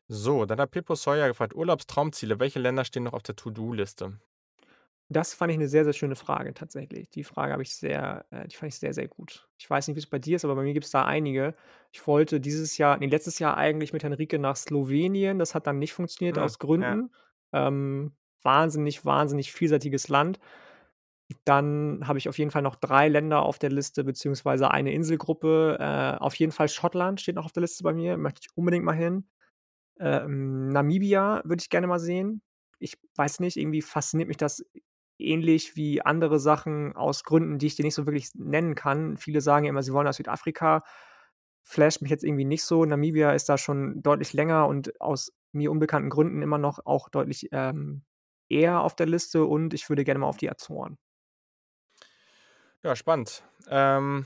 So, 0.07 0.45
dann 0.45 0.59
hat 0.61 0.71
Pippo 0.71 0.95
Sawyer 0.95 1.27
gefragt, 1.27 1.53
Urlaubstraumziele, 1.53 2.39
welche 2.39 2.59
Länder 2.59 2.85
stehen 2.85 3.03
noch 3.03 3.11
auf 3.13 3.23
der 3.23 3.35
To-Do-Liste? 3.35 4.19
Das 5.09 5.33
fand 5.33 5.51
ich 5.51 5.57
'ne 5.59 5.67
sehr, 5.67 5.83
sehr 5.83 5.93
schöne 5.93 6.15
Frage 6.15 6.53
tatsächlich. 6.53 7.09
Die 7.09 7.23
Frage 7.23 7.51
habe 7.53 7.61
ich 7.63 7.75
sehr 7.75 8.25
äh, 8.31 8.47
die 8.47 8.55
fand 8.55 8.73
ich 8.73 8.79
sehr, 8.79 8.93
sehr 8.93 9.07
gut. 9.07 9.47
Ich 9.59 9.69
weiß 9.69 9.87
nicht, 9.87 9.95
wie's 9.97 10.07
bei 10.07 10.17
dir 10.19 10.37
ist, 10.37 10.45
aber 10.45 10.55
bei 10.55 10.63
mir 10.63 10.73
gibt's 10.73 10.91
da 10.91 11.05
einige. 11.05 11.55
Ich 11.91 12.07
wollte 12.07 12.39
dieses 12.39 12.77
Jahr 12.77 12.97
ne, 12.97 13.07
letztes 13.07 13.37
Jahr 13.39 13.57
eigentlich 13.57 13.93
mit 13.93 14.03
Henrike 14.03 14.39
nach 14.39 14.55
Slowenien. 14.55 15.39
Das 15.39 15.53
hat 15.55 15.67
dann 15.67 15.77
nicht 15.79 15.93
funktioniert 15.93 16.37
Hm, 16.37 16.39
aus 16.39 16.57
ja. 16.79 16.97
Gründen. 16.97 17.13
Ähm, 17.51 18.13
wahnsinnig, 18.43 19.05
wahnsinnig 19.05 19.51
vielseitiges 19.53 20.07
Land. 20.09 20.39
Dann 21.45 22.07
habe 22.07 22.19
ich 22.19 22.30
auf 22.30 22.38
jeden 22.38 22.51
Fall 22.51 22.61
noch 22.61 22.75
3 22.75 23.07
Länder 23.07 23.41
auf 23.43 23.57
der 23.59 23.69
Liste, 23.72 24.03
beziehungsweise 24.03 24.72
eine 24.72 24.93
Inselgruppe. 24.93 25.77
Äh, 25.80 26.17
auf 26.22 26.35
jeden 26.35 26.51
Fall 26.51 26.69
Schottland 26.69 27.22
steht 27.22 27.35
noch 27.35 27.45
auf 27.45 27.51
der 27.51 27.61
Liste 27.61 27.83
bei 27.83 27.93
mir, 27.93 28.17
möchte 28.17 28.41
ich 28.43 28.57
unbedingt 28.57 28.85
mal 28.85 28.93
hin. 28.95 29.25
Ähm, 29.99 30.69
Namibia 30.69 31.41
würde 31.45 31.61
ich 31.61 31.69
gerne 31.69 31.88
mal 31.88 31.99
sehen. 31.99 32.41
Ich 32.80 32.97
weiß 33.15 33.39
nicht, 33.41 33.57
irgendwie 33.57 33.81
fasziniert 33.81 34.27
mich 34.30 34.38
das 34.38 34.65
ähnlich 35.19 35.75
wie 35.75 36.01
andere 36.01 36.39
Sachen 36.39 36.95
aus 36.95 37.23
Gründen, 37.23 37.59
die 37.59 37.67
ich 37.67 37.75
dir 37.75 37.85
nicht 37.85 37.95
so 37.95 38.05
wirklich 38.07 38.30
nennen 38.35 38.75
kann. 38.75 39.17
Viele 39.17 39.41
sagen 39.41 39.65
immer, 39.67 39.83
sie 39.83 39.93
wollen 39.93 40.05
nach 40.05 40.13
Südafrika. 40.13 40.83
Flasht 41.63 42.01
mich 42.01 42.11
jetzt 42.11 42.23
irgendwie 42.23 42.45
nicht 42.45 42.63
so. 42.63 42.85
Namibia 42.85 43.31
ist 43.33 43.49
da 43.49 43.57
schon 43.57 44.01
deutlich 44.03 44.33
länger 44.33 44.67
und 44.67 44.99
aus 45.01 45.33
mir 45.53 45.72
unbekannten 45.72 46.09
Gründen 46.09 46.41
immer 46.41 46.57
noch 46.57 46.85
auch 46.85 47.09
deutlich, 47.09 47.49
ähm, 47.51 48.03
eher 48.49 48.81
auf 48.81 48.95
der 48.95 49.07
Liste 49.07 49.45
und 49.45 49.73
ich 49.73 49.89
würde 49.89 50.03
gerne 50.03 50.19
mal 50.19 50.27
auf 50.27 50.38
die 50.38 50.49
Azoren. 50.49 50.97
Ja, 52.83 52.95
spannend. 52.95 53.43
Ähm, 53.69 54.25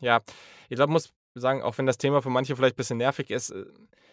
ja, 0.00 0.20
ich 0.68 0.76
glaube, 0.76 0.92
muss 0.92 1.12
sagen, 1.34 1.62
auch 1.62 1.76
wenn 1.78 1.86
das 1.86 1.98
Thema 1.98 2.22
für 2.22 2.30
manche 2.30 2.56
vielleicht 2.56 2.74
ein 2.74 2.76
bisschen 2.76 2.98
nervig 2.98 3.30
ist, 3.30 3.50
äh, 3.50 3.66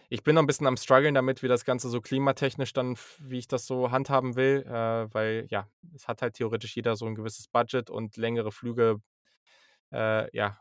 ich 0.10 0.24
bin 0.24 0.36
noch 0.36 0.42
ein 0.42 0.48
bisschen 0.48 0.68
am 0.68 0.78
struggeln 0.78 1.16
damit, 1.16 1.44
wie 1.44 1.48
das 1.48 1.66
Ganze 1.66 1.90
so 1.90 2.00
klimatechnisch 2.00 2.72
dann, 2.74 2.98
wie 3.20 3.40
ich 3.40 3.48
das 3.48 3.66
so 3.66 3.92
handhaben 3.92 4.36
will, 4.36 4.64
äh, 4.66 5.14
weil 5.14 5.48
ja, 5.50 5.68
es 5.94 6.08
hat 6.08 6.22
halt 6.22 6.36
theoretisch 6.36 6.76
jeder 6.76 6.96
so 6.96 7.06
ein 7.06 7.16
gewisses 7.16 7.48
Budget 7.48 7.90
und 7.90 8.16
längere 8.16 8.52
Flüge, 8.52 9.02
äh, 9.92 10.36
ja, 10.36 10.60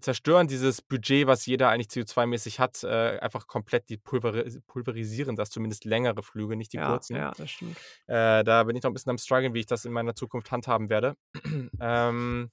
zerstören 0.00 0.48
dieses 0.48 0.82
Budget, 0.82 1.26
was 1.26 1.46
jeder 1.46 1.68
eigentlich 1.68 1.88
CO2-mäßig 1.88 2.58
hat, 2.58 2.82
äh, 2.82 3.18
einfach 3.20 3.46
komplett, 3.46 3.88
die 3.88 3.96
pulveri 3.96 4.60
pulverisieren 4.66 5.36
das, 5.36 5.50
zumindest 5.50 5.84
längere 5.84 6.22
Flüge, 6.22 6.56
nicht 6.56 6.72
die 6.72 6.78
Ja, 6.78 6.90
kurzen. 6.90 7.16
ja, 7.16 7.32
das 7.36 7.50
stimmt. 7.50 7.76
Äh, 8.06 8.42
da 8.44 8.64
bin 8.64 8.76
ich 8.76 8.82
noch 8.82 8.90
ein 8.90 8.94
bisschen 8.94 9.10
am 9.10 9.18
struggeln, 9.18 9.54
wie 9.54 9.60
ich 9.60 9.66
das 9.66 9.84
in 9.84 9.92
meiner 9.92 10.14
Zukunft 10.14 10.50
handhaben 10.50 10.88
werde. 10.90 11.16
ähm, 11.80 12.50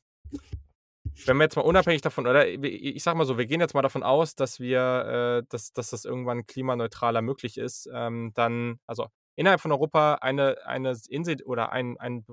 wenn 1.25 1.37
wir 1.37 1.43
jetzt 1.43 1.55
mal 1.55 1.61
unabhängig 1.63 2.01
davon, 2.01 2.27
oder 2.27 2.47
ich 2.47 3.03
sag 3.03 3.15
mal 3.15 3.25
so, 3.25 3.37
wir 3.37 3.45
gehen 3.45 3.61
jetzt 3.61 3.73
mal 3.73 3.81
davon 3.81 4.03
aus, 4.03 4.35
dass 4.35 4.59
wir, 4.59 5.41
äh, 5.43 5.47
dass, 5.49 5.73
dass 5.73 5.89
das 5.89 6.05
irgendwann 6.05 6.45
klimaneutraler 6.45 7.21
möglich 7.21 7.57
ist, 7.57 7.89
ähm, 7.93 8.31
dann, 8.33 8.79
also 8.87 9.07
innerhalb 9.35 9.61
von 9.61 9.71
Europa 9.71 10.15
eine, 10.15 10.57
eine 10.65 10.95
Insel 11.09 11.41
oder 11.43 11.71
ein, 11.71 11.97
ein, 11.99 12.25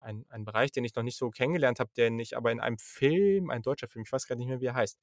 ein, 0.00 0.24
ein 0.28 0.44
Bereich, 0.44 0.72
den 0.72 0.84
ich 0.84 0.94
noch 0.94 1.02
nicht 1.02 1.16
so 1.18 1.30
kennengelernt 1.30 1.80
habe, 1.80 1.90
den 1.96 2.18
ich 2.18 2.36
aber 2.36 2.52
in 2.52 2.60
einem 2.60 2.78
Film, 2.78 3.50
ein 3.50 3.62
deutscher 3.62 3.88
Film, 3.88 4.04
ich 4.04 4.12
weiß 4.12 4.26
gar 4.26 4.36
nicht 4.36 4.48
mehr, 4.48 4.60
wie 4.60 4.66
er 4.66 4.74
heißt, 4.74 4.98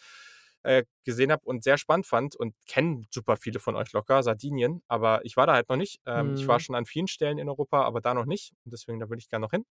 äh, 0.64 0.84
gesehen 1.04 1.32
habe 1.32 1.46
und 1.46 1.64
sehr 1.64 1.78
spannend 1.78 2.08
fand 2.08 2.36
und 2.36 2.56
kennen 2.68 3.08
super 3.12 3.38
viele 3.38 3.60
von 3.60 3.76
euch 3.76 3.92
locker, 3.94 4.24
Sardinien, 4.24 4.82
aber 4.88 5.24
ich 5.26 5.38
war 5.38 5.46
da 5.48 5.54
halt 5.54 5.70
noch 5.70 5.78
nicht. 5.78 6.02
Ähm, 6.06 6.34
Ich 6.36 6.48
war 6.48 6.60
Mhm. 6.60 6.62
schon 6.62 6.76
an 6.76 6.86
vielen 6.86 7.08
Stellen 7.08 7.38
in 7.38 7.50
Europa, 7.50 7.84
aber 7.84 8.02
da 8.02 8.14
noch 8.14 8.26
nicht 8.26 8.54
und 8.66 8.74
deswegen, 8.74 9.00
da 9.00 9.10
würde 9.10 9.20
ich 9.20 9.30
gerne 9.30 9.44
noch 9.44 9.52
hin. 9.52 9.66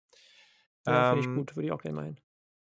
Ja, 0.86 1.04
finde 1.04 1.20
ich 1.20 1.28
Ähm, 1.28 1.30
gut, 1.30 1.54
würde 1.56 1.66
ich 1.66 1.72
auch 1.72 1.82
gerne 1.82 1.96
mal 1.96 2.06
hin. 2.06 2.20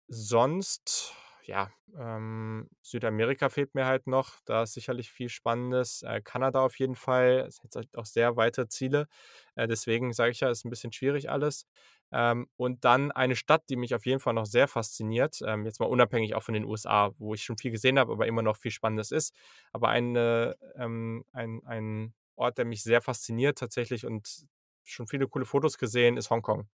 Sonst, 0.09 1.15
ja, 1.45 1.71
ähm, 1.99 2.69
Südamerika 2.83 3.49
fehlt 3.49 3.75
mir 3.75 3.87
halt 3.87 4.07
noch. 4.07 4.41
Da 4.45 4.62
ist 4.62 4.75
sicherlich 4.75 5.11
viel 5.11 5.29
Spannendes. 5.29 6.03
Äh, 6.03 6.21
Kanada 6.23 6.61
auf 6.65 6.79
jeden 6.79 6.95
Fall. 6.97 7.45
Es 7.49 7.62
hat 7.62 7.75
halt 7.77 7.97
auch 7.99 8.07
sehr 8.07 8.37
weite 8.37 8.69
Ziele. 8.69 9.09
Äh, 9.57 9.67
deswegen 9.69 10.12
sage 10.12 10.31
ich 10.31 10.41
ja, 10.41 10.51
ist 10.51 10.65
ein 10.65 10.71
bisschen 10.71 10.93
schwierig 10.93 11.31
alles. 11.31 11.67
Ähm, 12.12 12.47
und 12.57 12.85
dann 12.85 13.11
eine 13.12 13.37
Stadt, 13.37 13.65
die 13.71 13.77
mich 13.77 13.95
auf 13.95 14.07
jeden 14.07 14.21
Fall 14.21 14.35
noch 14.35 14.47
sehr 14.47 14.69
fasziniert. 14.69 15.41
Ähm, 15.47 15.65
jetzt 15.67 15.81
mal 15.81 15.87
unabhängig 15.87 16.35
auch 16.35 16.43
von 16.43 16.55
den 16.55 16.65
USA, 16.65 17.12
wo 17.19 17.35
ich 17.35 17.43
schon 17.43 17.57
viel 17.59 17.71
gesehen 17.71 17.99
habe, 17.99 18.12
aber 18.12 18.27
immer 18.27 18.43
noch 18.43 18.57
viel 18.57 18.71
Spannendes 18.71 19.11
ist. 19.11 19.35
Aber 19.73 19.89
eine, 19.89 20.57
ähm, 20.77 21.25
ein, 21.33 21.61
ein 21.67 22.15
Ort, 22.37 22.59
der 22.59 22.65
mich 22.67 22.83
sehr 22.83 23.01
fasziniert 23.03 23.59
tatsächlich 23.59 24.07
und 24.07 24.47
schon 24.85 25.07
viele 25.07 25.29
coole 25.29 25.45
Fotos 25.47 25.79
gesehen, 25.79 26.17
ist 26.17 26.31
Hongkong. 26.31 26.69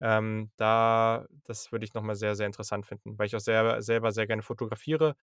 Ähm, 0.00 0.50
da 0.56 1.26
das 1.44 1.72
würde 1.72 1.84
ich 1.84 1.94
noch 1.94 2.02
mal 2.02 2.14
sehr, 2.16 2.36
sehr 2.36 2.46
interessant 2.46 2.86
finden, 2.86 3.18
weil 3.18 3.26
ich 3.26 3.36
auch 3.36 3.40
selber 3.40 3.82
selber 3.82 4.12
sehr 4.12 4.26
gerne 4.26 4.42
fotografiere 4.42 5.16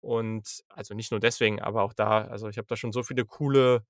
und 0.00 0.64
also 0.68 0.94
nicht 0.94 1.10
nur 1.12 1.20
deswegen, 1.20 1.60
aber 1.62 1.82
auch 1.82 1.92
da 1.94 2.22
also, 2.26 2.48
ich 2.48 2.58
habe 2.58 2.66
da 2.68 2.76
schon 2.76 2.92
so 2.92 3.02
viele 3.02 3.24
coole 3.26 3.84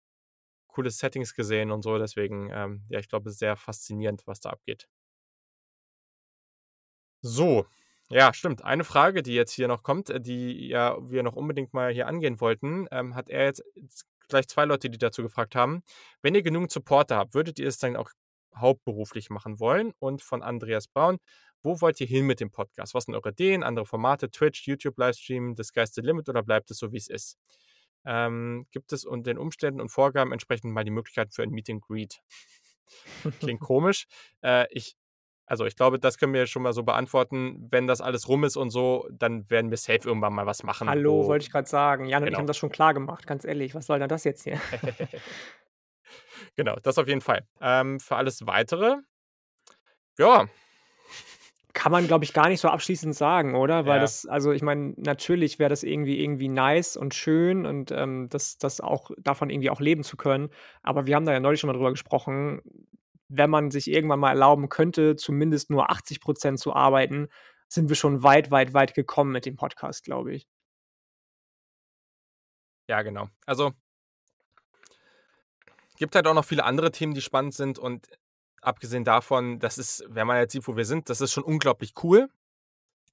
coole 0.68 0.90
Settings 0.90 1.34
gesehen 1.34 1.70
und 1.72 1.82
so, 1.82 1.98
deswegen, 1.98 2.50
ähm, 2.52 2.84
ja, 2.90 2.98
ich 3.00 3.08
glaube, 3.08 3.30
sehr 3.30 3.56
faszinierend, 3.56 4.26
was 4.26 4.40
da 4.40 4.50
abgeht. 4.50 4.88
So, 7.22 7.66
ja, 8.08 8.32
stimmt. 8.32 8.64
Eine 8.64 8.84
Frage, 8.84 9.22
die 9.22 9.34
jetzt 9.34 9.52
hier 9.52 9.68
noch 9.68 9.82
kommt, 9.82 10.08
äh, 10.10 10.20
die 10.20 10.68
ja 10.68 10.96
wir 11.00 11.22
noch 11.22 11.36
unbedingt 11.36 11.74
mal 11.74 11.92
hier 11.92 12.06
angehen 12.06 12.40
wollten, 12.40 12.86
ähm, 12.90 13.14
hat 13.14 13.28
er 13.28 13.44
jetzt 13.44 13.62
gleich 14.28 14.48
2 14.48 14.64
Leute, 14.64 14.88
die 14.90 14.98
dazu 14.98 15.22
gefragt 15.22 15.54
haben: 15.54 15.82
„Wenn 16.22 16.34
ihr 16.34 16.42
genügend 16.42 16.70
Supporter 16.72 17.16
habt, 17.16 17.34
würdet 17.34 17.58
ihr 17.58 17.68
es 17.68 17.78
dann 17.78 17.96
auch 17.96 18.10
hauptberuflich 18.60 19.30
machen 19.30 19.60
wollen?“ 19.60 19.92
Und 19.98 20.22
von 20.22 20.42
Andreas 20.42 20.88
Braun: 20.88 21.18
„Wo 21.62 21.80
wollt 21.80 22.00
ihr 22.00 22.06
hin 22.06 22.26
mit 22.26 22.40
dem 22.40 22.50
Podcast? 22.50 22.94
Was 22.94 23.04
sind 23.04 23.14
eure 23.14 23.30
Ideen, 23.30 23.62
andere 23.62 23.86
Formate, 23.86 24.30
Twitch, 24.30 24.66
YouTube, 24.66 24.98
Livestream, 24.98 25.56
sky's 25.62 25.94
the 25.94 26.00
limit 26.00 26.28
oder 26.28 26.42
bleibt 26.42 26.70
es 26.70 26.78
so, 26.78 26.92
wie 26.92 26.98
es 26.98 27.08
ist?“ 27.08 27.38
Ähm, 28.04 28.66
gibt 28.70 28.92
es 28.92 29.04
unter 29.04 29.30
den 29.30 29.38
Umständen 29.38 29.80
und 29.80 29.90
Vorgaben 29.90 30.32
entsprechend 30.32 30.72
mal 30.72 30.84
die 30.84 30.90
Möglichkeit 30.90 31.34
für 31.34 31.42
ein 31.42 31.50
Meet 31.50 31.70
and 31.70 31.82
Greet? 31.82 32.20
Klingt 33.40 33.60
komisch. 33.60 34.06
Äh, 34.42 34.66
ich 34.70 34.96
also, 35.50 35.66
ich 35.66 35.74
glaube, 35.74 35.98
das 35.98 36.16
können 36.16 36.32
wir 36.32 36.46
schon 36.46 36.62
mal 36.62 36.72
so 36.72 36.84
beantworten. 36.84 37.66
Wenn 37.72 37.88
das 37.88 38.00
alles 38.00 38.28
rum 38.28 38.44
ist 38.44 38.56
und 38.56 38.70
so, 38.70 39.08
dann 39.10 39.50
werden 39.50 39.70
wir 39.70 39.78
safe 39.78 40.08
irgendwann 40.08 40.32
mal 40.32 40.46
was 40.46 40.62
machen, 40.62 40.88
Hallo, 40.88 41.24
wo 41.24 41.26
wollte 41.26 41.44
ich 41.44 41.50
grad 41.50 41.66
sagen. 41.66 42.04
Jan 42.04 42.22
und 42.22 42.28
ich 42.28 42.30
genau. 42.30 42.38
haben 42.38 42.46
das 42.46 42.56
schon 42.56 42.70
klar 42.70 42.94
gemacht, 42.94 43.26
ganz 43.26 43.44
ehrlich. 43.44 43.74
Was 43.74 43.86
soll 43.86 43.98
denn 43.98 44.08
das 44.08 44.22
jetzt 44.22 44.44
hier? 44.44 44.60
Genau, 46.56 46.76
das 46.82 46.98
auf 46.98 47.08
jeden 47.08 47.20
Fall. 47.20 47.46
Ähm, 47.60 48.00
für 48.00 48.16
alles 48.16 48.46
Weitere 48.46 48.96
ja. 50.20 50.48
Kann 51.72 51.92
man, 51.92 52.06
glaube 52.06 52.24
ich, 52.24 52.34
gar 52.34 52.48
nicht 52.48 52.60
so 52.60 52.68
abschließend 52.68 53.14
sagen, 53.14 53.54
oder? 53.54 53.86
Weil 53.86 53.96
Ja. 53.96 54.00
das 54.02 54.26
also, 54.26 54.52
ich 54.52 54.60
meine, 54.60 54.92
natürlich 54.96 55.58
wäre 55.58 55.70
das 55.70 55.82
irgendwie 55.82 56.20
irgendwie 56.20 56.48
nice 56.48 56.96
und 56.96 57.14
schön 57.14 57.64
und, 57.64 57.90
ähm, 57.90 58.28
das 58.28 58.58
das 58.58 58.80
auch 58.80 59.10
davon 59.18 59.50
irgendwie 59.50 59.70
auch 59.70 59.80
leben 59.80 60.02
zu 60.02 60.16
können. 60.16 60.50
Aber 60.82 61.06
wir 61.06 61.14
haben 61.16 61.24
da 61.24 61.32
ja 61.32 61.40
neulich 61.40 61.60
schon 61.60 61.68
mal 61.68 61.74
drüber 61.74 61.90
gesprochen, 61.90 62.60
wenn 63.28 63.48
man 63.50 63.70
sich 63.70 63.88
irgendwann 63.88 64.18
mal 64.20 64.30
erlauben 64.30 64.68
könnte, 64.68 65.16
zumindest 65.16 65.70
nur 65.70 65.90
80% 65.90 66.58
zu 66.60 66.74
arbeiten, 66.74 67.28
sind 67.68 67.88
wir 67.88 67.96
schon 67.96 68.22
weit, 68.24 68.50
weit, 68.50 68.74
weit 68.74 68.94
gekommen 68.94 69.30
mit 69.32 69.46
dem 69.46 69.56
Podcast, 69.56 70.04
glaube 70.04 70.34
ich. 70.34 70.48
Ja, 72.88 73.02
genau. 73.02 73.28
Also 73.46 73.72
gibt 76.00 76.16
halt 76.16 76.26
auch 76.26 76.34
noch 76.34 76.44
viele 76.44 76.64
andere 76.64 76.90
Themen, 76.90 77.14
die 77.14 77.20
spannend 77.22 77.54
sind 77.54 77.78
und 77.78 78.08
abgesehen 78.62 79.04
davon, 79.04 79.60
das 79.60 79.78
ist 79.78 80.04
wenn 80.08 80.26
man 80.26 80.38
jetzt 80.38 80.52
sieht, 80.52 80.66
wo 80.66 80.76
wir 80.76 80.84
sind, 80.84 81.08
das 81.10 81.20
ist 81.20 81.32
schon 81.32 81.44
unglaublich 81.44 81.92
cool. 82.02 82.28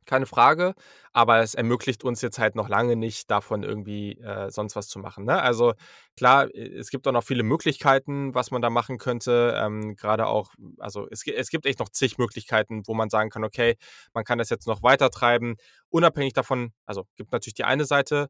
keine 0.05 0.25
Frage, 0.25 0.73
aber 1.13 1.39
es 1.39 1.53
ermöglicht 1.53 2.03
uns 2.03 2.21
jetzt 2.21 2.39
halt 2.39 2.55
noch 2.55 2.69
lange 2.69 2.95
nicht, 2.95 3.29
davon 3.29 3.63
irgendwie 3.63 4.13
äh, 4.19 4.49
sonst 4.49 4.75
was 4.77 4.87
zu 4.87 4.99
machen. 4.99 5.25
Ne? 5.25 5.41
Also 5.41 5.73
klar, 6.15 6.47
es 6.55 6.89
gibt 6.89 7.07
auch 7.07 7.11
noch 7.11 7.25
viele 7.25 7.43
Möglichkeiten, 7.43 8.33
was 8.33 8.49
man 8.51 8.61
da 8.61 8.69
machen 8.69 8.97
könnte. 8.99 9.53
Ähm, 9.57 9.95
Gerade 9.95 10.27
auch, 10.27 10.53
also 10.79 11.07
es, 11.11 11.27
es 11.27 11.49
gibt 11.49 11.65
echt 11.65 11.79
noch 11.79 11.89
zig 11.89 12.17
Möglichkeiten, 12.17 12.83
wo 12.87 12.93
man 12.93 13.09
sagen 13.09 13.29
kann, 13.29 13.43
okay, 13.43 13.75
man 14.13 14.23
kann 14.23 14.37
das 14.37 14.49
jetzt 14.49 14.65
noch 14.65 14.81
weiter 14.81 15.09
treiben, 15.11 15.57
unabhängig 15.89 16.33
davon, 16.33 16.71
also 16.85 17.05
gibt 17.17 17.33
natürlich 17.33 17.55
die 17.55 17.65
eine 17.65 17.85
Seite, 17.85 18.29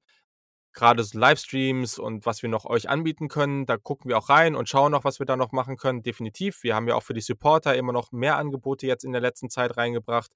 gerade 0.78 1.04
so 1.04 1.18
Livestreams 1.18 1.98
und 1.98 2.26
was 2.28 2.44
wir 2.44 2.50
noch 2.50 2.66
euch 2.66 2.88
anbieten 2.88 3.28
können. 3.30 3.66
Da 3.66 3.78
gucken 3.78 4.10
wir 4.10 4.18
auch 4.18 4.30
rein 4.30 4.56
und 4.56 4.70
schauen 4.70 4.92
noch, 4.92 5.04
was 5.04 5.18
wir 5.18 5.26
da 5.26 5.36
noch 5.36 5.52
machen 5.52 5.76
können. 5.76 6.04
Definitiv. 6.04 6.62
Wir 6.62 6.76
haben 6.76 6.88
ja 6.88 6.94
auch 6.94 7.02
für 7.02 7.16
die 7.16 7.22
Supporter 7.22 7.76
immer 7.76 7.94
noch 7.94 8.12
mehr 8.12 8.38
Angebote 8.38 8.86
jetzt 8.86 9.04
in 9.04 9.12
der 9.12 9.20
letzten 9.20 9.50
Zeit 9.50 9.76
reingebracht, 9.76 10.32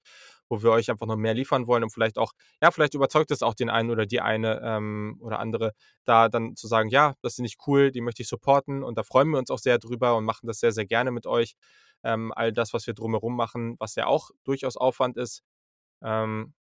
wo 0.48 0.60
wir 0.60 0.72
euch 0.72 0.90
einfach 0.90 1.06
noch 1.06 1.16
mehr 1.16 1.32
liefern 1.32 1.68
wollen 1.68 1.84
und 1.84 1.90
vielleicht 1.90 2.18
auch, 2.18 2.32
ja, 2.60 2.72
vielleicht 2.72 2.94
überzeugt 2.94 3.30
es 3.30 3.42
auch 3.42 3.54
den 3.54 3.70
einen 3.70 3.90
oder 3.90 4.04
die 4.04 4.20
eine 4.20 4.60
ähm, 4.64 5.16
oder 5.20 5.38
andere, 5.38 5.72
da 6.04 6.28
dann 6.28 6.56
zu 6.56 6.66
sagen, 6.66 6.88
ja, 6.88 7.14
das 7.22 7.34
ist 7.34 7.38
nicht 7.38 7.60
cool, 7.68 7.92
die 7.92 8.00
möchte 8.00 8.22
ich 8.22 8.28
supporten 8.28 8.82
und 8.82 8.98
da 8.98 9.04
freuen 9.04 9.30
wir 9.30 9.38
uns 9.38 9.50
auch 9.50 9.60
sehr 9.60 9.78
drüber 9.78 10.16
und 10.16 10.24
machen 10.24 10.48
das 10.48 10.58
sehr, 10.58 10.72
sehr 10.72 10.86
gerne 10.86 11.12
mit 11.12 11.26
euch. 11.26 11.54
Ähm, 12.02 12.32
all 12.34 12.52
das, 12.52 12.74
was 12.74 12.88
wir 12.88 12.94
drumherum 12.94 13.36
machen, 13.36 13.76
was 13.78 13.94
ja 13.94 14.06
auch 14.06 14.30
durchaus 14.42 14.76
Aufwand 14.76 15.16
ist. 15.16 15.44
Ähm, 16.02 16.52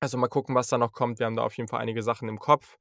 also 0.00 0.16
mal 0.18 0.28
gucken, 0.28 0.54
was 0.54 0.68
da 0.68 0.78
noch 0.78 0.92
kommt. 0.92 1.18
Wir 1.18 1.26
haben 1.26 1.36
da 1.36 1.42
auf 1.42 1.56
jeden 1.56 1.68
Fall 1.68 1.80
einige 1.80 2.02
Sachen 2.02 2.28
im 2.28 2.38
Kopf. 2.38 2.78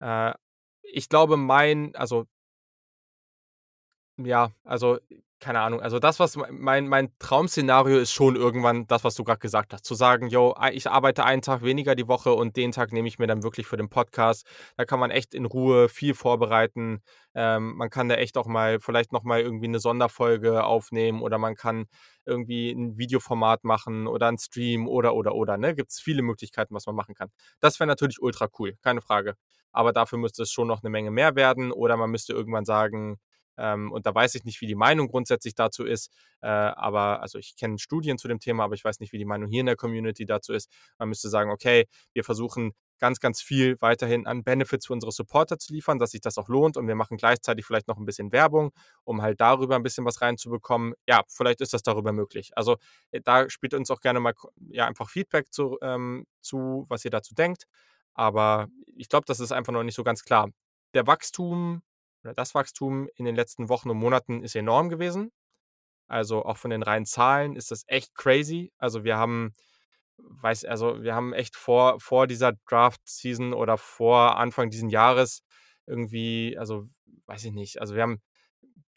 Äh, 0.00 0.34
ich 0.82 1.08
glaube, 1.08 1.36
mein, 1.36 1.94
also 1.96 2.26
ja, 4.18 4.50
also 4.64 4.98
keine 5.40 5.60
Ahnung. 5.60 5.80
Also 5.80 5.98
das, 5.98 6.18
was 6.18 6.36
mein, 6.50 6.88
mein 6.88 7.12
Traum-Szenario 7.18 7.98
ist 7.98 8.12
schon 8.12 8.34
irgendwann 8.34 8.86
das, 8.86 9.04
was 9.04 9.14
du 9.14 9.24
gerade 9.24 9.38
gesagt 9.38 9.72
hast. 9.72 9.84
Zu 9.84 9.94
sagen, 9.94 10.28
yo, 10.28 10.54
ich 10.72 10.90
arbeite 10.90 11.24
einen 11.24 11.42
Tag 11.42 11.62
weniger 11.62 11.94
die 11.94 12.08
Woche 12.08 12.32
und 12.32 12.56
den 12.56 12.72
Tag 12.72 12.92
nehme 12.92 13.06
ich 13.06 13.18
mir 13.18 13.26
dann 13.26 13.42
wirklich 13.42 13.66
für 13.66 13.76
den 13.76 13.88
Podcast. 13.88 14.46
Da 14.76 14.84
kann 14.84 14.98
man 14.98 15.10
echt 15.10 15.34
in 15.34 15.44
Ruhe 15.44 15.88
viel 15.88 16.14
vorbereiten. 16.14 17.02
Ähm, 17.34 17.76
man 17.76 17.90
kann 17.90 18.08
da 18.08 18.16
echt 18.16 18.36
auch 18.36 18.46
mal, 18.46 18.80
vielleicht 18.80 19.12
nochmal 19.12 19.40
irgendwie 19.40 19.66
eine 19.66 19.78
Sonderfolge 19.78 20.64
aufnehmen 20.64 21.22
oder 21.22 21.38
man 21.38 21.54
kann 21.54 21.86
irgendwie 22.24 22.72
ein 22.72 22.98
Videoformat 22.98 23.64
machen 23.64 24.06
oder 24.06 24.28
ein 24.28 24.38
Stream 24.38 24.88
oder, 24.88 25.14
oder, 25.14 25.34
oder. 25.34 25.56
Ne? 25.56 25.74
Gibt 25.74 25.92
es 25.92 26.00
viele 26.00 26.22
Möglichkeiten, 26.22 26.74
was 26.74 26.86
man 26.86 26.96
machen 26.96 27.14
kann. 27.14 27.30
Das 27.60 27.78
wäre 27.78 27.86
natürlich 27.86 28.20
ultra 28.20 28.48
cool, 28.58 28.74
keine 28.82 29.00
Frage. 29.00 29.34
Aber 29.72 29.92
dafür 29.92 30.18
müsste 30.18 30.42
es 30.42 30.50
schon 30.50 30.66
noch 30.66 30.82
eine 30.82 30.90
Menge 30.90 31.10
mehr 31.10 31.36
werden 31.36 31.70
oder 31.70 31.96
man 31.96 32.10
müsste 32.10 32.32
irgendwann 32.32 32.64
sagen, 32.64 33.18
ähm, 33.58 33.92
und 33.92 34.06
da 34.06 34.14
weiß 34.14 34.34
ich 34.36 34.44
nicht, 34.44 34.60
wie 34.60 34.66
die 34.66 34.74
Meinung 34.74 35.08
grundsätzlich 35.08 35.54
dazu 35.54 35.84
ist. 35.84 36.12
Äh, 36.40 36.48
aber 36.48 37.20
also 37.20 37.38
ich 37.38 37.56
kenne 37.56 37.78
Studien 37.78 38.18
zu 38.18 38.28
dem 38.28 38.40
Thema, 38.40 38.64
aber 38.64 38.74
ich 38.74 38.84
weiß 38.84 39.00
nicht, 39.00 39.12
wie 39.12 39.18
die 39.18 39.24
Meinung 39.24 39.48
hier 39.48 39.60
in 39.60 39.66
der 39.66 39.76
Community 39.76 40.24
dazu 40.24 40.52
ist. 40.52 40.70
Man 40.98 41.08
müsste 41.08 41.28
sagen, 41.28 41.50
okay, 41.50 41.86
wir 42.12 42.24
versuchen 42.24 42.72
ganz, 42.98 43.20
ganz 43.20 43.40
viel 43.40 43.76
weiterhin 43.80 44.26
an 44.26 44.44
Benefits 44.44 44.86
für 44.86 44.92
unsere 44.92 45.12
Supporter 45.12 45.58
zu 45.58 45.72
liefern, 45.72 45.98
dass 45.98 46.10
sich 46.10 46.20
das 46.20 46.38
auch 46.38 46.48
lohnt. 46.48 46.76
Und 46.76 46.86
wir 46.88 46.94
machen 46.94 47.16
gleichzeitig 47.16 47.64
vielleicht 47.64 47.88
noch 47.88 47.96
ein 47.96 48.04
bisschen 48.04 48.32
Werbung, 48.32 48.72
um 49.04 49.22
halt 49.22 49.40
darüber 49.40 49.76
ein 49.76 49.82
bisschen 49.82 50.04
was 50.04 50.20
reinzubekommen. 50.20 50.94
Ja, 51.06 51.22
vielleicht 51.28 51.60
ist 51.60 51.72
das 51.72 51.82
darüber 51.82 52.12
möglich. 52.12 52.50
Also 52.56 52.76
äh, 53.10 53.20
da 53.20 53.48
spielt 53.48 53.74
uns 53.74 53.90
auch 53.90 54.00
gerne 54.00 54.20
mal 54.20 54.34
ja, 54.70 54.86
einfach 54.86 55.08
Feedback 55.08 55.52
zu, 55.52 55.78
ähm, 55.82 56.26
zu, 56.40 56.86
was 56.88 57.04
ihr 57.04 57.10
dazu 57.10 57.34
denkt. 57.34 57.64
Aber 58.14 58.68
ich 58.96 59.08
glaube, 59.08 59.24
das 59.26 59.40
ist 59.40 59.52
einfach 59.52 59.72
noch 59.72 59.84
nicht 59.84 59.94
so 59.94 60.02
ganz 60.02 60.24
klar. 60.24 60.50
Der 60.94 61.06
Wachstum 61.06 61.82
oder 62.22 62.34
das 62.34 62.54
Wachstum 62.54 63.08
in 63.16 63.24
den 63.24 63.36
letzten 63.36 63.68
Wochen 63.68 63.90
und 63.90 63.98
Monaten 63.98 64.42
ist 64.42 64.56
enorm 64.56 64.88
gewesen. 64.88 65.30
Also 66.08 66.44
auch 66.44 66.56
von 66.56 66.70
den 66.70 66.82
reinen 66.82 67.06
Zahlen 67.06 67.54
ist 67.56 67.70
das 67.70 67.84
echt 67.86 68.14
crazy. 68.14 68.72
Also 68.78 69.04
wir 69.04 69.18
haben, 69.18 69.52
weiß, 70.16 70.64
also 70.64 71.02
wir 71.02 71.14
haben 71.14 71.32
echt 71.32 71.56
vor, 71.56 72.00
vor 72.00 72.26
dieser 72.26 72.52
Draft-Season 72.68 73.52
oder 73.52 73.76
vor 73.78 74.36
Anfang 74.38 74.70
dieses 74.70 74.90
Jahres 74.90 75.42
irgendwie, 75.86 76.56
also 76.58 76.88
weiß 77.26 77.44
ich 77.44 77.52
nicht, 77.52 77.80
also 77.80 77.94
wir 77.94 78.02
haben 78.02 78.20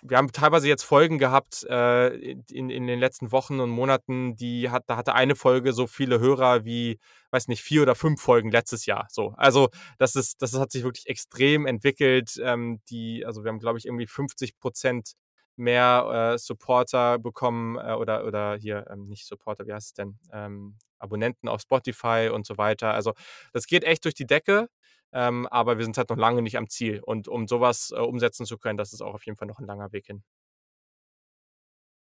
wir 0.01 0.17
haben 0.17 0.31
teilweise 0.31 0.67
jetzt 0.67 0.83
Folgen 0.83 1.19
gehabt 1.19 1.63
äh, 1.69 2.07
in, 2.07 2.69
in 2.69 2.88
den 2.88 2.99
letzten 2.99 3.31
Wochen 3.31 3.59
und 3.59 3.69
Monaten, 3.69 4.35
die 4.35 4.69
hat, 4.69 4.83
da 4.88 4.97
hatte 4.97 5.13
eine 5.13 5.35
Folge 5.35 5.73
so 5.73 5.85
viele 5.85 6.19
Hörer 6.19 6.65
wie, 6.65 6.99
weiß 7.30 7.47
nicht, 7.47 7.61
vier 7.61 7.83
oder 7.83 7.93
fünf 7.95 8.21
Folgen 8.21 8.51
letztes 8.51 8.85
Jahr. 8.88 9.07
So, 9.11 9.33
also 9.38 9.69
das 9.99 10.15
ist, 10.15 10.41
das 10.41 10.57
hat 10.57 10.71
sich 10.71 10.83
wirklich 10.83 11.07
extrem 11.07 11.67
entwickelt. 11.67 12.39
Ähm, 12.43 12.81
die, 12.89 13.25
also 13.25 13.43
wir 13.43 13.49
haben, 13.49 13.59
glaube 13.59 13.77
ich, 13.77 13.85
irgendwie 13.85 14.07
50 14.07 14.57
Prozent 14.57 15.13
mehr 15.55 16.33
äh, 16.33 16.38
Supporter 16.39 17.19
bekommen 17.19 17.77
äh, 17.77 17.93
oder, 17.93 18.25
oder 18.25 18.55
hier, 18.55 18.88
ähm, 18.89 19.07
nicht 19.07 19.27
Supporter, 19.27 19.67
wie 19.67 19.73
heißt 19.73 19.88
es 19.89 19.93
denn? 19.93 20.17
Ähm, 20.33 20.77
Abonnenten 20.97 21.47
auf 21.47 21.61
Spotify 21.61 22.30
und 22.33 22.45
so 22.45 22.57
weiter. 22.57 22.93
Also 22.93 23.13
das 23.53 23.67
geht 23.67 23.83
echt 23.83 24.05
durch 24.05 24.15
die 24.15 24.27
Decke. 24.27 24.69
Ähm, 25.14 25.48
aber 25.48 25.77
wir 25.77 25.83
sind 25.83 25.98
halt 25.98 26.09
noch 26.09 26.17
lange 26.17 26.41
nicht 26.41 26.57
am 26.57 26.69
Ziel. 26.69 27.01
Und 27.01 27.27
um 27.27 27.48
sowas 27.48 27.93
äh, 27.95 27.99
umsetzen 27.99 28.45
zu 28.45 28.57
können, 28.57 28.77
das 28.77 28.93
ist 28.93 29.01
auch 29.01 29.14
auf 29.14 29.25
jeden 29.25 29.38
Fall 29.38 29.48
noch 29.48 29.59
ein 29.59 29.65
langer 29.65 29.91
Weg 29.91 30.06
hin. 30.06 30.23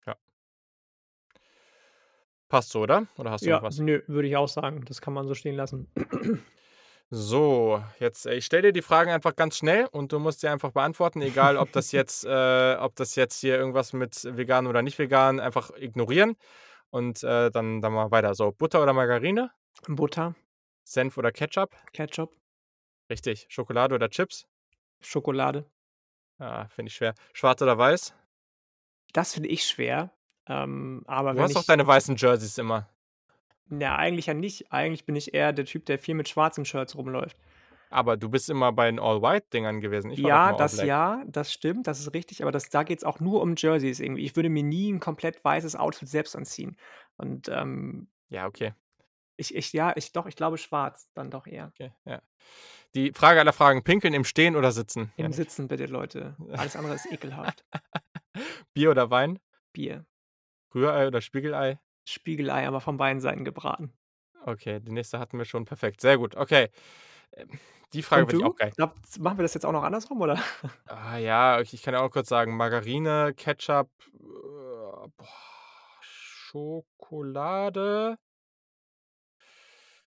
Ja. 0.05 0.15
Passt 2.47 2.69
so, 2.69 2.81
oder? 2.81 3.07
Oder 3.17 3.31
hast 3.31 3.45
du 3.45 3.49
ja, 3.49 3.57
noch 3.57 3.63
was? 3.63 3.79
Nö, 3.79 4.01
würde 4.07 4.27
ich 4.27 4.37
auch 4.37 4.47
sagen. 4.47 4.83
Das 4.85 5.01
kann 5.01 5.13
man 5.13 5.27
so 5.27 5.33
stehen 5.33 5.55
lassen. 5.55 5.91
So, 7.15 7.83
jetzt 7.99 8.25
äh, 8.25 8.33
ich 8.33 8.45
stelle 8.45 8.63
dir 8.63 8.71
die 8.73 8.81
Fragen 8.81 9.11
einfach 9.11 9.35
ganz 9.35 9.57
schnell 9.57 9.85
und 9.91 10.11
du 10.11 10.17
musst 10.17 10.39
sie 10.39 10.47
einfach 10.47 10.71
beantworten, 10.71 11.21
egal 11.21 11.57
ob 11.57 11.71
das 11.71 11.91
jetzt, 11.91 12.25
äh, 12.25 12.75
ob 12.79 12.95
das 12.95 13.15
jetzt 13.15 13.39
hier 13.39 13.55
irgendwas 13.55 13.93
mit 13.93 14.23
vegan 14.35 14.65
oder 14.65 14.81
nicht 14.81 14.97
vegan, 14.97 15.39
einfach 15.39 15.69
ignorieren 15.77 16.35
und 16.89 17.23
äh, 17.23 17.51
dann, 17.51 17.81
dann 17.81 17.93
mal 17.93 18.09
weiter. 18.09 18.33
So, 18.33 18.51
Butter 18.51 18.81
oder 18.81 18.93
Margarine? 18.93 19.51
Butter. 19.87 20.33
Senf 20.83 21.17
oder 21.19 21.31
Ketchup? 21.31 21.75
Ketchup. 21.93 22.31
Richtig. 23.09 23.45
Schokolade 23.49 23.95
oder 23.95 24.09
Chips? 24.09 24.47
Schokolade. 25.01 25.65
Ah, 26.39 26.67
finde 26.67 26.89
ich 26.89 26.95
schwer. 26.95 27.13
Schwarz 27.33 27.61
oder 27.61 27.77
weiß? 27.77 28.13
Das 29.13 29.33
finde 29.33 29.49
ich 29.49 29.65
schwer. 29.65 30.11
Ähm, 30.47 31.03
aber 31.07 31.33
du 31.33 31.41
hast 31.41 31.51
ich, 31.51 31.55
doch 31.55 31.65
deine 31.65 31.85
weißen 31.85 32.15
Jerseys 32.15 32.57
immer. 32.57 32.89
Ja, 33.69 33.95
eigentlich 33.95 34.25
ja 34.25 34.33
nicht. 34.33 34.71
Eigentlich 34.71 35.05
bin 35.05 35.15
ich 35.15 35.33
eher 35.33 35.53
der 35.53 35.65
Typ, 35.65 35.85
der 35.85 35.99
viel 35.99 36.15
mit 36.15 36.27
schwarzen 36.27 36.65
Shirts 36.65 36.95
rumläuft. 36.97 37.37
Aber 37.89 38.17
du 38.17 38.27
bist 38.27 38.49
immer 38.49 38.71
bei 38.71 38.87
den 38.87 38.99
All-White-Dingern 38.99 39.79
gewesen. 39.79 40.09
Ja, 40.11 40.53
das 40.53 40.81
ja, 40.81 41.23
das 41.27 41.53
stimmt, 41.53 41.85
das 41.85 41.99
ist 41.99 42.11
richtig, 42.15 42.41
aber 42.41 42.51
das, 42.51 42.69
da 42.69 42.81
geht 42.81 42.97
es 42.97 43.03
auch 43.03 43.19
nur 43.19 43.39
um 43.39 43.53
Jerseys 43.55 43.99
irgendwie. 43.99 44.23
Ich 44.23 44.35
würde 44.35 44.49
mir 44.49 44.63
nie 44.63 44.91
ein 44.91 44.99
komplett 44.99 45.45
weißes 45.45 45.75
Outfit 45.75 46.09
selbst 46.09 46.35
anziehen. 46.35 46.75
Und 47.17 47.49
ähm, 47.49 48.07
ja, 48.29 48.47
okay. 48.47 48.73
Ich, 49.37 49.53
ich, 49.53 49.73
ja, 49.73 49.93
ich 49.95 50.11
doch, 50.11 50.25
ich 50.25 50.35
glaube 50.35 50.57
schwarz, 50.57 51.07
dann 51.13 51.29
doch 51.29 51.45
eher. 51.45 51.67
Okay, 51.67 51.91
ja. 52.05 52.21
Die 52.95 53.11
Frage 53.11 53.39
aller 53.39 53.53
Fragen: 53.53 53.83
Pinkeln 53.83 54.13
im 54.13 54.23
Stehen 54.23 54.55
oder 54.55 54.71
Sitzen? 54.71 55.11
Im 55.15 55.25
ja. 55.25 55.31
Sitzen 55.31 55.67
bitte, 55.67 55.85
Leute. 55.85 56.35
Alles 56.51 56.75
andere 56.75 56.95
ist 56.95 57.11
ekelhaft. 57.11 57.65
Bier 58.73 58.91
oder 58.91 59.09
Wein? 59.09 59.39
Bier. 59.73 60.05
Rührei 60.73 61.07
oder 61.07 61.21
Spiegelei? 61.21 61.79
Spiegelei, 62.05 62.67
aber 62.67 62.81
von 62.81 62.97
beiden 62.97 63.21
Seiten 63.21 63.45
gebraten. 63.45 63.93
Okay, 64.45 64.79
die 64.79 64.91
nächste 64.91 65.19
hatten 65.19 65.37
wir 65.37 65.45
schon. 65.45 65.65
Perfekt. 65.65 66.01
Sehr 66.01 66.17
gut. 66.17 66.35
Okay. 66.35 66.69
Ähm, 67.33 67.47
die 67.93 68.01
Frage 68.01 68.27
finde 68.27 68.43
ich 68.43 68.51
auch 68.51 68.55
geil. 68.55 68.71
Glaub, 68.75 68.95
machen 69.19 69.37
wir 69.37 69.43
das 69.43 69.53
jetzt 69.53 69.65
auch 69.65 69.71
noch 69.71 69.83
andersrum, 69.83 70.21
oder? 70.21 70.41
Ah, 70.87 71.17
ja, 71.17 71.61
ich, 71.61 71.73
ich 71.73 71.83
kann 71.83 71.93
ja 71.93 72.01
auch 72.01 72.09
kurz 72.09 72.29
sagen: 72.29 72.57
Margarine, 72.57 73.33
Ketchup, 73.35 73.89
äh, 74.13 74.19
boah, 74.19 75.27
Schokolade. 76.01 78.17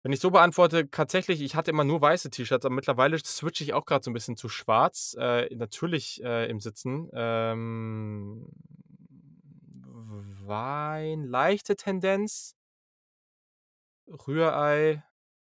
Wenn 0.06 0.12
ich 0.12 0.20
so 0.20 0.30
beantworte, 0.30 0.88
tatsächlich, 0.88 1.40
ich 1.40 1.56
hatte 1.56 1.72
immer 1.72 1.82
nur 1.82 2.00
weiße 2.00 2.30
T-Shirts, 2.30 2.64
aber 2.64 2.72
mittlerweile 2.72 3.18
switche 3.18 3.64
ich 3.64 3.74
auch 3.74 3.84
gerade 3.84 4.04
so 4.04 4.10
ein 4.12 4.14
bisschen 4.14 4.36
zu 4.36 4.48
schwarz. 4.48 5.16
Äh, 5.18 5.52
natürlich 5.56 6.22
äh, 6.22 6.48
im 6.48 6.60
Sitzen. 6.60 7.10
Ähm, 7.12 8.46
Wein, 10.44 11.24
leichte 11.24 11.74
Tendenz. 11.74 12.54
Rührei, 14.06 15.02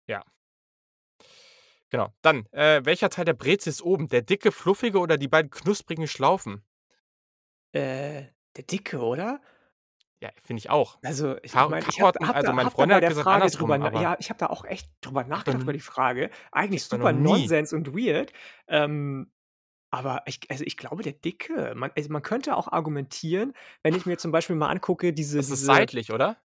ja. 0.08 0.26
Genau. 1.90 2.14
Dann, 2.22 2.46
äh, 2.52 2.82
welcher 2.84 3.10
Teil 3.10 3.24
der 3.24 3.36
Breze 3.36 3.70
ist 3.70 3.82
oben? 3.82 4.10
Der 4.10 4.24
dicke, 4.24 4.52
fluffige 4.52 5.00
oder 5.00 5.18
die 5.18 5.30
beiden 5.30 5.52
knusprigen 5.52 6.06
Schlaufen? 6.06 6.66
Äh, 7.72 8.24
der 8.58 8.64
dicke, 8.70 9.00
oder? 9.00 9.40
Ja, 10.22 10.32
finde 10.44 10.60
ich 10.60 10.70
auch. 10.70 10.98
Also, 11.02 11.38
ich 11.44 11.54
meine, 11.54 11.80
ich 11.88 12.02
hab 12.02 12.08
also 12.08 12.20
da, 12.20 12.28
hab 12.28 12.42
da 12.42 12.70
Freundin 12.70 13.00
bei 13.00 13.06
hat 13.06 13.10
gesagt 13.10 13.24
Frage 13.24 13.50
drüber, 13.52 13.76
aber 13.76 14.02
ja, 14.02 14.18
ich 14.20 14.30
habe 14.30 14.38
da 14.38 14.48
auch 14.48 14.66
echt 14.66 14.90
drüber 15.00 15.24
nachgedacht 15.24 15.62
über 15.62 15.72
die 15.72 15.80
Frage. 15.80 16.30
Eigentlich 16.52 16.84
super. 16.84 17.14
Nonsens 17.14 17.72
und 17.72 17.96
weird. 17.96 18.34
Ähm, 18.68 19.32
aber 19.92 20.24
ich, 20.26 20.42
also 20.50 20.66
ich 20.66 20.76
glaube, 20.76 21.04
der 21.04 21.14
Dicke. 21.14 21.74
Man, 21.76 21.92
also 21.96 22.12
man 22.12 22.22
könnte 22.22 22.56
auch 22.58 22.68
argumentieren, 22.68 23.54
wenn 23.82 23.96
ich 23.96 24.06
mir 24.06 24.18
zum 24.18 24.32
Beispiel 24.32 24.56
mal 24.56 24.70
angucke, 24.70 25.14
diese. 25.14 25.38
Das 25.38 25.50
ist 25.50 25.62
diese 25.62 25.66
seitlich, 25.66 26.12
oder? 26.12 26.38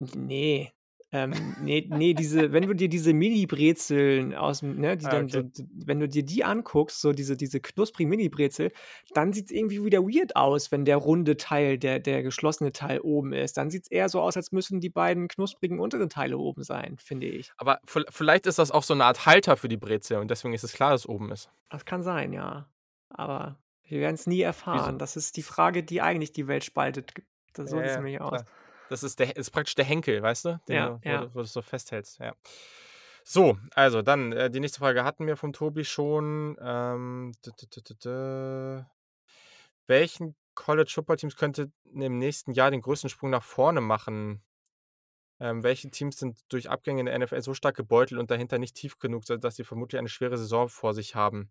nee. 0.00 0.72
Ähm, 1.14 1.54
ne, 1.58 1.84
ne, 1.90 2.14
diese 2.14 2.52
wenn 2.52 2.66
du 2.66 2.74
dir 2.74 2.88
diese 2.88 3.12
Mini-Brezeln 3.12 4.34
aus'm 4.34 4.74
ne, 4.80 4.96
die 4.96 5.08
Ah, 5.08 5.10
dann 5.10 5.28
so 5.28 5.42
okay. 5.42 5.44
d 5.44 5.64
wenn 5.74 6.00
du 6.00 6.08
dir 6.08 6.22
die 6.24 6.42
anguckst, 6.42 7.02
so 7.02 7.12
diese 7.12 7.36
diese 7.36 7.60
knusprigen 7.60 8.08
Mini-Brezel, 8.08 8.72
dann 9.12 9.34
sieht's 9.34 9.50
irgendwie 9.52 9.84
wieder 9.84 10.00
weird 10.02 10.36
aus, 10.36 10.72
wenn 10.72 10.86
der 10.86 10.96
runde 10.96 11.36
Teil, 11.36 11.76
der 11.78 12.00
der 12.00 12.22
geschlossene 12.22 12.72
Teil 12.72 13.00
oben 13.00 13.34
ist. 13.34 13.58
Dann 13.58 13.68
sieht's 13.70 13.88
eher 13.88 14.08
so 14.08 14.22
aus, 14.22 14.38
als 14.38 14.52
müssten 14.52 14.80
die 14.80 14.88
beiden 14.88 15.28
knusprigen 15.28 15.80
unteren 15.80 16.08
Teile 16.08 16.38
oben 16.38 16.62
sein, 16.64 16.96
finde 16.98 17.26
ich. 17.26 17.52
Aber 17.60 17.80
viel 17.86 18.04
vielleicht 18.10 18.46
ist 18.46 18.58
das 18.58 18.70
auch 18.70 18.82
so 18.82 18.94
'ne 18.94 19.04
Art 19.04 19.26
Halter 19.26 19.56
für 19.56 19.68
die 19.68 19.76
Brezel 19.76 20.18
und 20.18 20.30
deswegen 20.30 20.54
ist 20.54 20.64
es 20.64 20.72
klar, 20.72 20.90
dass 20.90 21.08
oben 21.08 21.30
ist. 21.30 21.52
Das 21.70 21.84
kann 21.86 22.02
sein, 22.02 22.32
ja. 22.32 22.70
Aber 23.08 23.58
wir 23.84 24.00
werden's 24.00 24.26
nie 24.26 24.40
Wieso? 24.72 24.92
erfahren. 24.92 24.98
Das 24.98 25.16
ist 25.16 25.36
die 25.36 25.42
Frage, 25.42 25.82
die 25.82 26.02
eigentlich 26.02 26.32
die 26.32 26.46
Welt 26.48 26.64
spaltet. 26.64 27.14
So 27.56 27.64
sieht's 27.66 27.96
ja, 27.96 27.96
nämlich 27.96 28.20
aus. 28.20 28.42
klar. 28.42 28.46
Das 28.92 29.02
ist 29.02 29.18
der 29.18 29.34
ist 29.36 29.50
praktisch 29.50 29.74
der 29.74 29.86
Henkel, 29.86 30.22
weißt 30.22 30.44
du, 30.44 30.60
den 30.68 30.76
Ja, 30.76 30.88
du 30.88 31.00
wo 31.04 31.08
ja. 31.08 31.20
du 31.20 31.34
wo 31.34 31.38
du's 31.40 31.52
so 31.52 31.62
festhältst, 31.62 32.18
ja. 32.20 32.34
So, 33.24 33.56
also 33.74 34.02
dann, 34.02 34.32
äh, 34.32 34.50
die 34.50 34.60
nächste 34.60 34.80
Frage 34.80 35.04
hatten 35.04 35.26
wir 35.26 35.36
vom 35.36 35.52
Tobi 35.52 35.84
schon. 35.84 36.56
Ähm, 36.60 37.32
d 37.44 37.50
d 37.52 37.66
d 37.66 37.80
d 37.80 37.94
dä 37.94 38.84
welchen 39.86 40.36
College-Football-Teams 40.54 41.36
könnte 41.36 41.72
im 41.84 42.18
nächsten 42.18 42.52
Jahr 42.52 42.70
den 42.70 42.82
größten 42.82 43.10
Sprung 43.10 43.30
nach 43.30 43.42
vorne 43.42 43.80
machen? 43.80 44.42
Ähm, 45.40 45.62
welche 45.62 45.90
Teams 45.90 46.18
sind 46.18 46.38
durch 46.50 46.70
Abgänge 46.70 47.00
in 47.00 47.06
der 47.06 47.18
NFL 47.18 47.42
so 47.42 47.54
stark 47.54 47.76
gebeutelt 47.76 48.20
und 48.20 48.30
dahinter 48.30 48.58
nicht 48.58 48.76
tief 48.76 48.98
genug, 48.98 49.24
sodass 49.24 49.56
sie 49.56 49.64
vermutlich 49.64 49.98
eine 49.98 50.08
schwere 50.08 50.36
Saison 50.38 50.68
vor 50.68 50.94
sich 50.94 51.14
haben? 51.14 51.50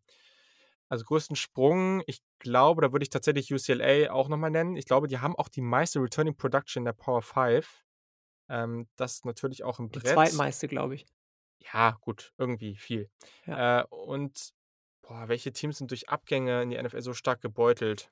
Also, 0.91 1.05
größten 1.05 1.37
Sprung, 1.37 2.03
ich 2.05 2.21
glaube, 2.39 2.81
da 2.81 2.91
würde 2.91 3.03
ich 3.03 3.09
tatsächlich 3.09 3.49
UCLA 3.53 4.11
auch 4.11 4.27
noch 4.27 4.35
mal 4.35 4.49
nennen. 4.49 4.75
Ich 4.75 4.83
glaube, 4.83 5.07
die 5.07 5.19
haben 5.19 5.37
auch 5.37 5.47
die 5.47 5.61
meiste 5.61 6.01
Returning 6.01 6.35
Production 6.35 6.81
in 6.81 6.85
der 6.85 6.91
Power 6.91 7.21
5. 7.21 7.85
Ähm, 8.49 8.89
das 8.97 9.23
natürlich 9.25 9.63
auch 9.63 9.79
Die 9.93 9.99
Brett. 9.99 10.03
zweitmeiste, 10.03 10.67
glaube 10.67 10.95
ich. 10.95 11.05
Ja, 11.73 11.97
gut, 12.01 12.33
irgendwie 12.37 12.75
viel. 12.75 13.09
Ja. 13.45 13.61
Äh, 13.81 13.85
und, 13.89 14.51
boah, 15.01 15.27
welche 15.27 15.53
Teams 15.53 15.77
sind 15.77 15.91
durch 15.91 16.09
Abgänge 16.09 16.61
in 16.63 16.69
die 16.71 16.77
NFL 16.81 17.01
so 17.01 17.13
stark 17.13 17.41
gebeutelt? 17.41 18.11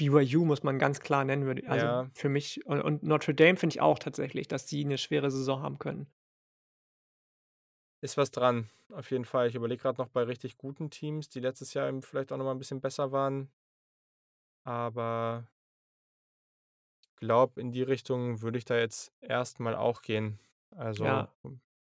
BYU 0.00 0.44
muss 0.44 0.62
man 0.62 0.78
ganz 0.78 1.00
klar 1.00 1.24
nennen, 1.24 1.44
würde 1.44 1.68
also, 1.68 1.88
Ja. 1.88 2.10
für 2.14 2.28
mich 2.28 2.64
und 2.66 2.80
und 2.80 3.02
Notre 3.02 3.34
Dame 3.34 3.56
finde 3.56 3.74
ich 3.74 3.80
auch 3.80 3.98
tatsächlich, 3.98 4.46
dass 4.46 4.64
die 4.64 4.84
'ne 4.84 4.96
schwere 4.96 5.30
Saison 5.30 5.60
haben 5.62 5.78
können. 5.80 6.08
Ist 8.02 8.16
was 8.16 8.30
dran, 8.30 8.70
auf 8.92 9.10
jeden 9.10 9.24
Fall. 9.24 9.48
Ich 9.48 9.56
überlege 9.56 9.82
grad 9.82 9.98
noch 9.98 10.06
bei 10.08 10.22
richtig 10.22 10.56
guten 10.56 10.88
Teams, 10.88 11.28
die 11.30 11.40
letztes 11.40 11.74
Jahr 11.74 11.88
eben 11.88 12.02
vielleicht 12.02 12.30
auch 12.32 12.36
noch 12.36 12.44
mal 12.44 12.52
'n 12.52 12.58
bisschen 12.58 12.80
besser 12.80 13.10
waren. 13.10 13.50
Aber 14.66 15.48
glaube, 17.20 17.60
in 17.60 17.72
die 17.72 17.82
Richtung 17.82 18.42
würde 18.42 18.58
ich 18.58 18.64
da 18.64 18.76
jetzt 18.78 19.12
erst 19.20 19.58
mal 19.60 19.74
auch 19.74 20.02
gehen. 20.02 20.38
Also, 20.70 21.26
Ja. 21.26 21.34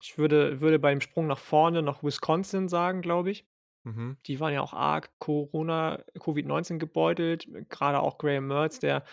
Ich 0.01 0.17
würde 0.17 0.61
würde 0.61 0.79
beim 0.79 1.01
Sprung 1.01 1.27
nach 1.27 1.37
vorne 1.39 1.81
noch 1.83 2.03
Wisconsin 2.03 2.69
sagen, 2.69 3.01
glaube 3.01 3.31
ich. 3.31 3.45
Mhm. 3.85 4.17
Die 4.27 4.39
waren 4.39 4.53
ja 4.53 4.61
auch 4.61 4.73
arg 4.73 5.11
Corona 5.19 6.03
Covid-19 6.19 6.79
gebeutelt, 6.79 7.47
grade 7.69 8.01
auch 8.01 8.17
Graham 8.19 8.47
Mertz, 8.47 8.79
der 8.79 9.05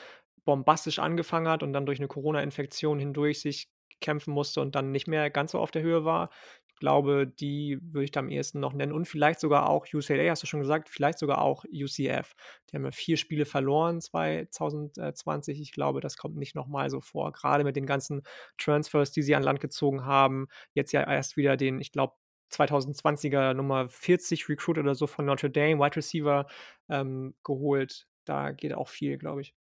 bombastisch 0.44 0.98
angefangen 1.00 1.48
hat 1.48 1.62
und 1.62 1.72
dann 1.74 1.86
durch 1.86 2.00
'ne 2.00 2.08
Corona-Infektion 2.08 2.98
hindurch 3.00 3.40
sich 3.40 3.70
kämpfen 4.00 4.32
musste 4.34 4.60
und 4.62 4.74
dann 4.76 4.92
nicht 4.92 5.08
mehr 5.08 5.30
ganz 5.30 5.52
so 5.52 5.60
auf 5.60 5.70
der 5.72 5.82
Höhe 5.82 6.04
war. 6.04 6.30
Glaube, 6.78 7.26
die 7.26 7.78
würde 7.82 8.04
ich 8.04 8.10
da 8.10 8.20
am 8.20 8.28
ehesten 8.28 8.60
noch 8.60 8.72
nennen 8.72 8.92
und 8.92 9.06
vielleicht 9.06 9.40
sogar 9.40 9.68
auch 9.68 9.86
UCLA, 9.92 10.30
hast 10.30 10.42
du 10.42 10.46
schon 10.46 10.60
gesagt, 10.60 10.88
vielleicht 10.88 11.18
sogar 11.18 11.42
auch 11.42 11.64
UCF. 11.64 12.34
Die 12.70 12.76
haben 12.76 12.84
ja 12.84 12.90
4 12.90 13.16
Spiele 13.16 13.44
verloren 13.44 14.00
2020. 14.00 15.60
Ich 15.60 15.72
glaube, 15.72 16.00
das 16.00 16.16
kommt 16.16 16.36
nicht 16.36 16.54
noch 16.54 16.66
mal 16.66 16.90
so 16.90 17.00
vor, 17.00 17.32
grade 17.32 17.64
mit 17.64 17.76
den 17.76 17.86
ganzen 17.86 18.22
Transfers, 18.58 19.12
die 19.12 19.22
sie 19.22 19.34
an 19.34 19.42
Land 19.42 19.60
gezogen 19.60 20.04
haben. 20.04 20.48
Jetzt 20.74 20.92
ja 20.92 21.02
erst 21.02 21.36
wieder 21.36 21.56
den, 21.56 21.80
ich 21.80 21.92
glaube, 21.92 22.14
2020er 22.50 23.54
Nummer 23.54 23.88
40 23.88 24.48
Recruit 24.48 24.78
oder 24.78 24.94
so 24.94 25.06
von 25.06 25.24
Notre 25.26 25.50
Dame, 25.50 25.78
Wide 25.80 25.96
Receiver, 25.96 26.46
ähm, 26.88 27.34
geholt. 27.44 28.06
Da 28.24 28.52
geht 28.52 28.74
auch 28.74 28.88
viel, 28.88 29.18
glaube 29.18 29.42
ich. 29.42 29.54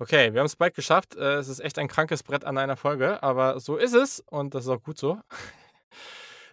Okay, 0.00 0.32
wir 0.32 0.40
haben's 0.40 0.54
bald 0.54 0.74
geschafft. 0.74 1.16
Äh, 1.16 1.36
es 1.36 1.48
ist 1.48 1.58
echt 1.58 1.78
ein 1.78 1.88
krankes 1.88 2.22
Brett 2.22 2.44
an 2.44 2.56
einer 2.56 2.76
Folge, 2.76 3.20
aber 3.22 3.58
so 3.58 3.76
ist 3.76 3.94
es 3.94 4.20
und 4.20 4.54
das 4.54 4.64
ist 4.64 4.70
auch 4.70 4.82
gut 4.82 4.98
so. 4.98 5.20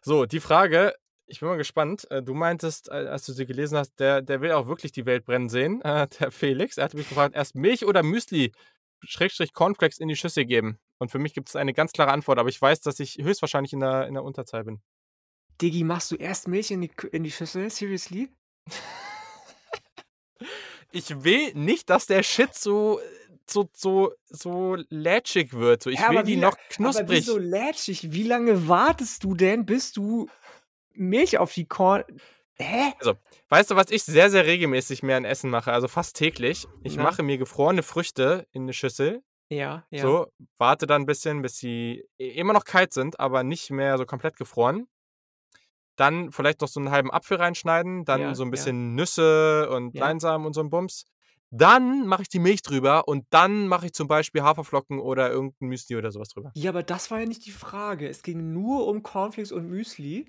So, 0.07 0.27
die 0.27 0.39
Frage, 0.39 0.93
ich 1.25 1.39
bin 1.39 1.49
mal 1.49 1.57
gespannt. 1.57 2.05
Äh, 2.11 2.21
du 2.21 2.35
meintest, 2.35 2.91
a 2.91 2.95
als 2.95 3.25
du 3.25 3.33
sie 3.33 3.47
gelesen 3.47 3.75
hast, 3.75 3.99
der 3.99 4.21
der 4.21 4.39
will 4.39 4.51
auch 4.51 4.67
wirklich 4.67 4.91
die 4.91 5.07
Welt 5.07 5.25
brennen 5.25 5.49
sehen, 5.49 5.81
äh, 5.83 6.07
der 6.19 6.29
Felix. 6.31 6.77
Er 6.77 6.83
hatte 6.83 6.97
mich 6.97 7.09
gefragt: 7.09 7.35
„Erst 7.35 7.55
Milch 7.55 7.85
oder 7.85 8.03
Müsli 8.03 8.51
Schrägstrich 9.03 9.53
Cornflakes 9.53 9.97
in 9.97 10.07
die 10.07 10.15
Schüssel 10.15 10.45
geben?“ 10.45 10.77
Und 10.99 11.09
für 11.09 11.17
mich 11.17 11.33
gibt's 11.33 11.55
eine 11.55 11.73
ganz 11.73 11.91
klare 11.91 12.11
Antwort, 12.11 12.37
aber 12.37 12.49
ich 12.49 12.61
weiß, 12.61 12.81
dass 12.81 12.99
ich 12.99 13.17
höchstwahrscheinlich 13.19 13.73
in 13.73 13.79
der 13.79 14.07
in 14.07 14.13
der 14.13 14.23
Unterzahl 14.23 14.63
bin. 14.63 14.79
Diggi, 15.59 15.83
machst 15.83 16.11
du 16.11 16.17
erst 16.17 16.47
Milch 16.47 16.69
in 16.69 16.81
die 16.81 16.91
in 17.11 17.23
die 17.23 17.31
Schüssel? 17.31 17.71
Seriously? 17.71 18.29
Ich 20.91 21.25
will 21.25 21.53
nicht, 21.55 21.89
dass 21.89 22.05
der 22.05 22.23
Shit 22.23 22.55
so 22.55 23.01
so 23.49 23.69
so 23.73 24.13
so 24.25 24.75
lätschig 24.89 25.53
wird, 25.53 25.83
so. 25.83 25.89
Ich 25.89 26.07
Ja, 26.07 26.09
will 26.09 26.23
die 26.23 26.35
wie 26.35 26.37
noch 26.37 26.57
aber 26.81 27.07
knusprig. 27.09 27.09
wieso 27.09 27.37
lätschig? 27.37 28.11
Wie 28.11 28.23
lange 28.23 28.67
wartest 28.67 29.23
du 29.23 29.33
denn, 29.35 29.65
bis 29.65 29.91
du 29.93 30.31
Milch 30.93 31.37
auf 31.39 31.53
die 31.53 31.65
Corn 31.67 32.03
hä? 32.55 32.93
Also, 32.99 33.15
weißt 33.49 33.71
du, 33.71 33.75
was 33.75 33.89
ich 33.91 34.03
sehr, 34.03 34.29
sehr 34.29 34.45
regelmäßig 34.45 35.03
mir 35.03 35.17
an 35.17 35.25
Essen 35.25 35.49
mache, 35.49 35.71
also 35.73 35.87
fast 35.87 36.15
täglich? 36.15 36.69
Ich 36.81 36.97
Na? 36.97 36.97
mache 36.97 37.23
mir 37.23 37.37
gefrorene 37.37 37.83
Früchte 37.83 38.47
in 38.51 38.65
'ne 38.65 38.73
Schüssel, 38.73 39.21
Ja, 39.51 39.87
ja. 39.91 40.15
so, 40.15 40.27
warte 40.57 40.87
dann 40.87 41.03
'n 41.03 41.07
bisschen, 41.07 41.41
bis 41.43 41.57
sie 41.57 42.05
immer 42.17 42.53
noch 42.53 42.65
kalt 42.65 42.93
sind, 42.93 43.19
aber 43.19 43.43
nicht 43.43 43.71
mehr 43.71 43.97
so 43.97 44.05
komplett 44.05 44.37
gefroren. 44.37 44.87
Dann 45.99 46.31
vielleicht 46.31 46.59
noch 46.61 46.67
so 46.67 46.79
'n 46.79 46.91
halben 46.91 47.11
Apfel 47.11 47.37
reinschneiden, 47.37 48.03
dann 48.05 48.33
Ja, 48.33 48.35
so 48.35 48.43
'n 48.43 48.51
ja. 48.51 48.75
bisschen 48.91 48.95
Nüsse 48.95 49.69
und 49.69 49.95
Ja. 49.95 49.95
Leinsamen 49.97 50.45
und 50.45 50.53
so 50.53 50.61
'n 50.61 50.69
Bums. 50.69 51.05
Dann 51.57 52.05
mache 52.05 52.23
ich 52.23 52.27
die 52.29 52.39
Milch 52.39 52.63
drüber 52.63 53.07
und 53.07 53.25
dann 53.29 53.67
mache 53.69 53.85
ich 53.85 53.93
zum 53.93 54.07
Beispiel 54.09 54.41
Haferflocken 54.41 54.99
oder 54.99 55.31
irgend 55.31 55.55
'n 55.61 55.67
Müsli 55.67 55.95
oder 55.95 56.11
so 56.11 56.19
was 56.19 56.27
drüber. 56.29 56.55
Ja, 56.57 56.69
aber 56.71 56.83
das 56.83 57.11
war 57.11 57.19
ja 57.19 57.25
nicht 57.25 57.45
die 57.45 57.51
Frage. 57.51 58.07
Es 58.07 58.23
ging 58.23 58.53
nur 58.53 58.87
um 58.87 59.03
Cornflakes 59.03 59.51
und 59.51 59.67
Müsli. 59.69 60.25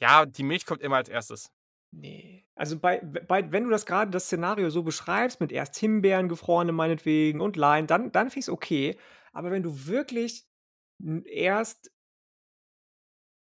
Ja, 0.00 0.26
die 0.26 0.44
Milch 0.44 0.64
kommt 0.64 0.80
immer 0.82 0.96
als 0.96 1.08
1. 1.08 1.50
Ne. 1.92 2.44
Also, 2.54 2.78
bei 2.78 2.98
bei 3.00 3.50
wenn 3.50 3.64
du 3.64 3.70
das 3.70 3.86
grade 3.86 4.10
das 4.10 4.24
Szenario 4.26 4.68
so 4.70 4.82
beschreibst 4.82 5.40
mit 5.40 5.52
erst 5.52 5.76
Himbeeren, 5.76 6.28
gefrorene 6.28 6.72
meinetwegen 6.72 7.40
und 7.40 7.56
Lein, 7.56 7.86
dann 7.86 8.12
dann 8.12 8.26
finde 8.30 8.40
ich's 8.40 8.48
okay. 8.48 8.96
Aber 9.32 9.50
wenn 9.50 9.62
du 9.62 9.86
wirklich 9.86 10.46
erst 11.24 11.90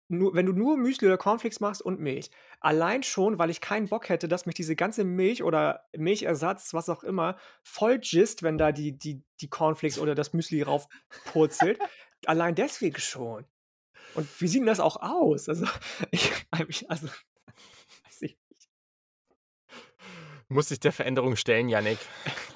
nur 0.08 0.34
wenn 0.34 0.46
du 0.46 0.52
nur 0.52 0.76
Müsli 0.76 1.06
oder 1.08 1.16
Cornflakes 1.18 1.60
machst 1.60 1.82
und 1.82 2.00
Milch. 2.00 2.30
Allein 2.60 3.02
schon, 3.02 3.38
weil 3.38 3.50
ich 3.50 3.60
keinen 3.60 3.88
Bock 3.88 4.08
hätte, 4.08 4.28
dass 4.28 4.46
mich 4.46 4.54
diese 4.54 4.76
ganze 4.76 5.04
Milch 5.04 5.42
oder 5.42 5.84
Milchersatz, 5.96 6.74
was 6.74 6.88
auch 6.88 7.02
immer, 7.04 7.36
vollgisst, 7.62 8.42
wenn 8.42 8.58
da 8.58 8.72
die 8.72 8.98
die 8.98 9.22
die 9.40 9.48
Cornflakes 9.48 9.98
oder 9.98 10.14
das 10.14 10.32
Müsli 10.32 10.62
raufpurzelt. 10.62 11.78
Allein 12.26 12.54
deswegen 12.54 12.98
schon. 13.00 13.46
Und 14.14 14.28
wie 14.40 14.48
sieht 14.48 14.62
'n 14.62 14.66
das 14.66 14.80
auch 14.80 14.96
aus? 15.02 15.48
Also, 15.48 15.66
ich 16.10 16.32
also 16.90 17.08
weiß 18.04 18.22
ich 18.22 18.38
nicht. 18.50 18.68
Musst 20.48 20.70
dich 20.70 20.80
der 20.80 20.92
Veränderung 20.92 21.36
stellen, 21.36 21.68
Jannik. 21.68 21.98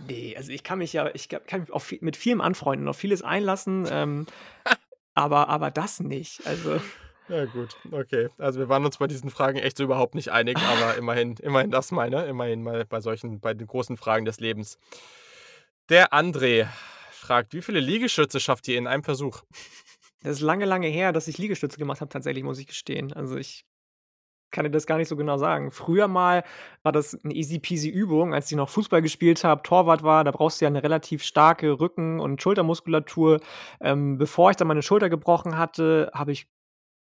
Ne, 0.06 0.34
also, 0.36 0.52
ich 0.52 0.62
kann 0.62 0.78
mich 0.78 0.92
ja 0.92 1.10
ich 1.14 1.28
ka 1.28 1.40
kann 1.40 1.62
mich 1.62 1.72
auf 1.72 1.90
vi 1.90 1.98
mit 2.02 2.16
vielem 2.16 2.40
anfreunden, 2.40 2.86
auf 2.88 2.96
vieles 2.98 3.22
einlassen, 3.22 3.86
ähm, 3.90 4.26
aber 5.14 5.48
aber 5.48 5.70
das 5.70 6.00
nicht. 6.00 6.46
Also 6.46 6.80
Ja 7.30 7.44
gut, 7.44 7.78
okay. 7.92 8.30
Also, 8.38 8.58
wir 8.58 8.70
waren 8.70 8.86
uns 8.86 8.96
bei 8.96 9.06
diesen 9.06 9.28
Fragen 9.30 9.58
echt 9.58 9.76
so 9.76 9.84
überhaupt 9.84 10.14
nicht 10.14 10.30
einig, 10.32 10.66
aber 10.66 10.96
immerhin 10.96 11.34
immerhin 11.36 11.70
das 11.70 11.90
mal, 11.90 12.08
ne? 12.08 12.24
Immerhin 12.26 12.62
mal 12.62 12.86
bei 12.86 13.00
solchen 13.02 13.38
bei 13.40 13.52
den 13.52 13.66
großen 13.66 13.98
Fragen 13.98 14.24
des 14.24 14.40
Lebens. 14.40 14.78
Der 15.90 16.12
André 16.12 16.66
fragt: 17.10 17.54
„Wie 17.54 17.62
viele 17.62 17.80
Liegestütze 17.80 18.40
schafft 18.40 18.68
ihr 18.68 18.78
in 18.78 18.86
einem 18.86 19.04
Versuch?“ 19.04 19.42
Das 20.22 20.32
ist 20.32 20.40
lange, 20.40 20.64
lange 20.64 20.88
her, 20.88 21.12
dass 21.12 21.28
ich 21.28 21.38
Liegestütze 21.38 21.78
gemacht 21.78 22.00
habe 22.00 22.08
tatsächlich, 22.10 22.44
muss 22.44 22.58
ich 22.58 22.66
gestehen. 22.66 23.12
Also, 23.12 23.36
ich 23.36 23.64
kann 24.52 24.64
dir 24.64 24.70
das 24.70 24.86
gar 24.86 24.98
nicht 24.98 25.08
so 25.08 25.16
genau 25.16 25.38
sagen. 25.38 25.72
Früher 25.72 26.08
mal 26.08 26.44
war 26.82 26.92
das 26.92 27.18
'ne 27.24 27.34
easy 27.34 27.58
peasy 27.60 27.88
Übung, 27.90 28.34
als 28.34 28.50
ich 28.50 28.56
noch 28.56 28.70
Fußball 28.70 29.02
gespielt 29.02 29.44
habe, 29.44 29.62
Torwart 29.62 30.02
war, 30.04 30.24
da 30.24 30.30
brauchst 30.32 30.60
du 30.60 30.66
ja 30.66 30.70
'ne 30.70 30.82
relativ 30.82 31.22
starke 31.24 31.80
Rücken 31.80 32.20
und 32.20 32.42
Schultermuskulatur. 32.42 33.40
Ähm, 33.80 34.18
bevor 34.18 34.50
ich 34.50 34.56
dann 34.56 34.68
meine 34.68 34.82
Schulter 34.82 35.10
gebrochen 35.10 35.58
hatte, 35.58 36.10
habe 36.14 36.32
ich, 36.32 36.48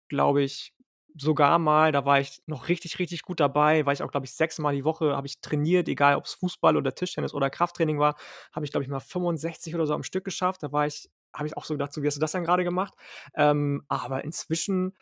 glaube 0.10 0.44
ich, 0.44 0.74
sogar 1.19 1.58
mal 1.60 1.92
da 1.92 2.06
war 2.06 2.19
ich 2.19 2.42
noch 2.45 2.68
richtig, 2.69 3.00
richtig 3.00 3.24
gut 3.24 3.40
dabei, 3.40 3.86
war 3.86 3.94
ich 3.94 4.03
auch, 4.03 4.11
glaube 4.11 4.26
ich, 4.27 4.34
6 4.34 4.60
Mal 4.60 4.76
die 4.76 4.84
Woche 4.86 5.16
habe 5.16 5.26
ich 5.27 5.42
trainiert, 5.42 5.88
egal 5.90 6.16
ob's 6.16 6.34
Fußball 6.36 6.77
oder 6.77 6.94
Tischtennis 6.94 7.34
oder 7.34 7.50
Krafttraining 7.50 8.00
war, 8.00 8.16
habe 8.53 8.66
ich, 8.66 8.72
glaube 8.72 8.84
ich, 8.84 8.90
mal 8.90 9.00
65 9.00 9.74
oder 9.76 9.88
so 9.88 9.94
am 9.95 10.03
Stück 10.03 10.26
geschafft. 10.26 10.64
Da 10.64 10.72
war 10.72 10.86
ich 10.88 11.10
habe 11.34 11.48
ich 11.48 11.58
auch 11.58 11.66
so 11.66 11.74
gedacht: 11.74 11.94
„So, 11.94 12.03
wie 12.03 12.08
hast 12.08 12.16
du 12.18 12.22
das 12.22 12.32
denn 12.34 12.44
grade 12.45 12.64
gemacht?“ 12.64 12.94
Ähm, 13.36 13.84
aber 13.88 14.24
inzwischen 14.24 14.95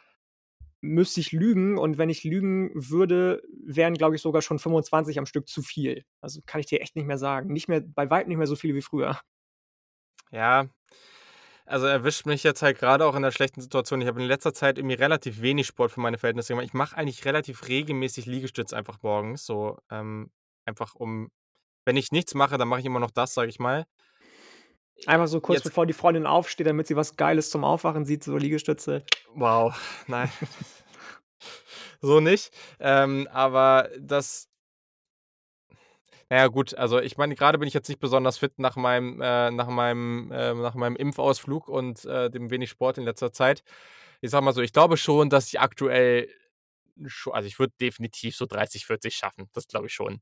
müsste 0.82 1.19
ich 1.22 1.32
lügen 1.32 1.77
und 1.77 1.98
wenn 1.98 2.09
ich 2.09 2.24
lügen 2.24 2.72
würde, 2.75 3.42
wären, 3.66 3.95
glaube 3.95 4.16
ich, 4.16 4.22
sogar 4.22 4.42
schon 4.42 4.59
25 4.59 5.19
am 5.19 5.25
Stück 5.25 5.48
zu 5.50 5.61
viel. 5.64 6.03
Also, 6.22 6.42
kann 6.45 6.61
ich 6.61 6.67
dir 6.67 6.82
echt 6.82 6.95
nicht 6.95 7.06
mehr 7.08 7.17
sagen. 7.17 7.51
Nicht 7.53 7.67
mehr 7.69 7.82
bei 7.82 8.09
weitem 8.09 8.30
nicht 8.30 8.38
mehr 8.38 8.48
so 8.48 8.56
viele 8.56 8.75
wie 8.75 8.82
früher. 8.82 9.19
Ja. 10.32 10.67
Also 11.66 11.88
erwischt 11.88 12.27
mich 12.27 12.44
jetzt 12.44 12.61
halt 12.61 12.77
gerade 12.77 13.06
auch 13.06 13.16
in 13.16 13.24
der 13.24 13.32
schlechten 13.32 13.60
Situation. 13.60 14.00
Ich 14.00 14.08
habe 14.08 14.22
in 14.22 14.27
letzter 14.27 14.53
Zeit 14.53 14.77
irgendwie 14.77 14.95
relativ 14.95 15.42
wenig 15.42 15.66
Sport 15.66 15.92
für 15.92 16.00
meine 16.00 16.19
Verhältnisse 16.19 16.53
gemacht. 16.53 16.66
Ich 16.66 16.74
mache 16.74 16.95
eigentlich 16.95 17.26
relativ 17.26 17.68
regelmäßig 17.68 18.27
Liegestütz 18.27 18.72
einfach 18.72 19.00
morgens. 19.02 19.45
So, 19.45 19.77
ähm, 19.90 20.30
einfach 20.66 20.94
um, 20.94 21.32
wenn 21.84 21.98
ich 21.98 22.11
nichts 22.11 22.35
mache, 22.35 22.58
dann 22.58 22.68
mache 22.68 22.82
ich 22.82 22.85
immer 22.85 23.00
noch 23.00 23.11
das, 23.11 23.34
sage 23.34 23.50
ich 23.50 23.58
mal. 23.58 23.85
Einfach 25.08 25.27
so 25.27 25.42
kurz 25.42 25.58
Jetzt 25.58 25.64
bevor 25.66 25.85
die 25.85 25.94
Freundin 25.94 26.26
aufsteht, 26.26 26.68
damit 26.68 26.88
sie 26.88 26.95
was 26.95 27.16
Geiles 27.16 27.50
zum 27.50 27.64
Aufwachen 27.64 28.06
sieht, 28.06 28.24
so 28.24 28.38
Liegestütze. 28.38 29.03
Wow, 29.34 29.76
nein. 30.08 30.32
so 32.02 32.19
nicht. 32.19 32.52
Ähm, 32.80 33.27
aber 33.32 33.90
das 34.00 34.50
naja, 36.30 36.48
gut, 36.48 36.76
also 36.76 37.00
ich 37.00 37.18
meine, 37.18 37.36
gerade 37.36 37.58
bin 37.58 37.68
ich 37.68 37.74
jetzt 37.74 37.88
nicht 37.88 38.00
besonders 38.00 38.38
fit 38.38 38.58
nach 38.58 38.76
meinem, 38.76 39.22
äh, 39.22 39.52
nach 39.52 39.68
meinem, 39.68 40.32
äh, 40.32 40.54
nach 40.54 40.74
meinem 40.74 40.95
Impfausflug 40.95 41.68
und 41.68 42.04
äh, 42.06 42.30
dem 42.30 42.50
wenig 42.50 42.70
Sport 42.70 42.98
in 42.98 43.04
letzter 43.04 43.32
Zeit. 43.32 43.64
Ich 44.22 44.32
sag 44.32 44.42
mal 44.42 44.54
so, 44.54 44.62
ich 44.62 44.74
glaube 44.74 44.98
schon, 44.98 45.30
dass 45.30 45.48
ich 45.48 45.60
aktuell 45.60 46.30
also 47.32 47.48
ich 47.48 47.60
würde 47.60 47.74
definitiv 47.80 48.36
so 48.36 48.45
30, 48.45 48.86
40 48.86 49.16
schaffen. 49.16 49.50
Das 49.54 49.68
glaube 49.68 49.88
ich 49.88 49.94
schon. 49.94 50.22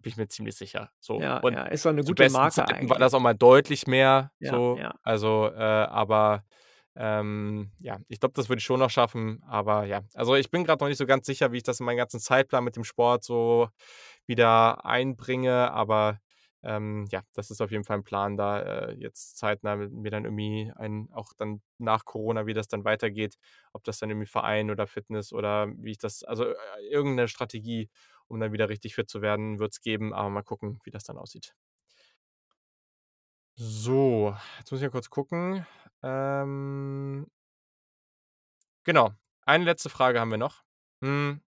Bin 0.00 0.10
ich 0.10 0.16
mir 0.16 0.28
ziemlich 0.28 0.56
sicher. 0.56 0.90
So. 0.98 1.20
Ja, 1.20 1.38
und 1.38 1.52
ja, 1.54 1.66
ist 1.66 1.84
doch 1.84 1.90
eine 1.90 2.02
gute 2.02 2.28
Marke 2.30 2.54
Zeiten 2.54 2.72
eigentlich. 2.72 2.90
war 2.90 2.98
das 2.98 3.14
auch 3.14 3.20
mal 3.20 3.34
deutlich 3.34 3.86
mehr. 3.86 4.32
Ja, 4.40 4.50
so. 4.50 4.76
ja. 4.78 4.94
Also, 5.02 5.50
äh, 5.54 5.58
aber 5.58 6.44
ähm, 6.96 7.72
ja, 7.80 7.98
ich 8.08 8.20
glaube, 8.20 8.34
das 8.34 8.48
würde 8.48 8.58
ich 8.60 8.64
schon 8.64 8.80
noch 8.80 8.90
schaffen. 8.90 9.42
Aber 9.46 9.84
ja, 9.86 10.02
also 10.14 10.34
ich 10.36 10.50
bin 10.50 10.64
gerade 10.64 10.82
noch 10.84 10.88
nicht 10.88 10.98
so 10.98 11.06
ganz 11.06 11.26
sicher, 11.26 11.52
wie 11.52 11.58
ich 11.58 11.62
das 11.62 11.80
in 11.80 11.86
meinen 11.86 11.96
ganzen 11.96 12.20
Zeitplan 12.20 12.64
mit 12.64 12.76
dem 12.76 12.84
Sport 12.84 13.24
so 13.24 13.68
wieder 14.26 14.84
einbringe. 14.84 15.72
Aber 15.72 16.18
ähm, 16.62 17.06
ja, 17.10 17.22
das 17.34 17.50
ist 17.50 17.60
auf 17.60 17.70
jeden 17.72 17.84
Fall 17.84 17.98
ein 17.98 18.04
Plan, 18.04 18.36
da 18.36 18.60
äh, 18.60 18.92
jetzt 18.94 19.36
zeitnah 19.36 19.76
mir 19.76 20.10
dann 20.10 20.24
irgendwie 20.24 20.72
ein, 20.76 21.08
auch 21.12 21.32
dann 21.36 21.60
nach 21.78 22.04
Corona, 22.04 22.46
wie 22.46 22.54
das 22.54 22.68
dann 22.68 22.84
weitergeht, 22.84 23.36
ob 23.72 23.82
das 23.84 23.98
dann 23.98 24.10
irgendwie 24.10 24.26
Verein 24.28 24.70
oder 24.70 24.86
Fitness 24.86 25.32
oder 25.32 25.68
wie 25.76 25.90
ich 25.92 25.98
das, 25.98 26.22
also 26.22 26.44
äh, 26.46 26.54
irgendeine 26.90 27.26
Strategie, 27.28 27.90
um 28.28 28.38
dann 28.40 28.52
wieder 28.52 28.68
richtig 28.68 28.94
fit 28.94 29.08
zu 29.10 29.22
werden, 29.22 29.58
wird 29.58 29.72
es 29.72 29.80
geben. 29.80 30.12
Aber 30.14 30.30
mal 30.30 30.42
gucken, 30.42 30.78
wie 30.84 30.90
das 30.90 31.02
dann 31.04 31.18
aussieht. 31.18 31.54
So, 33.64 34.36
jetzt 34.58 34.72
muss 34.72 34.80
ich 34.80 34.84
ja 34.84 34.90
kurz 34.90 35.08
gucken. 35.08 35.64
Ähm, 36.02 37.28
genau. 38.82 39.12
Eine 39.46 39.64
letzte 39.64 39.88
Frage 39.88 40.18
haben 40.18 40.32
wir 40.32 40.38
noch. 40.38 40.64
Hm. 41.00 41.40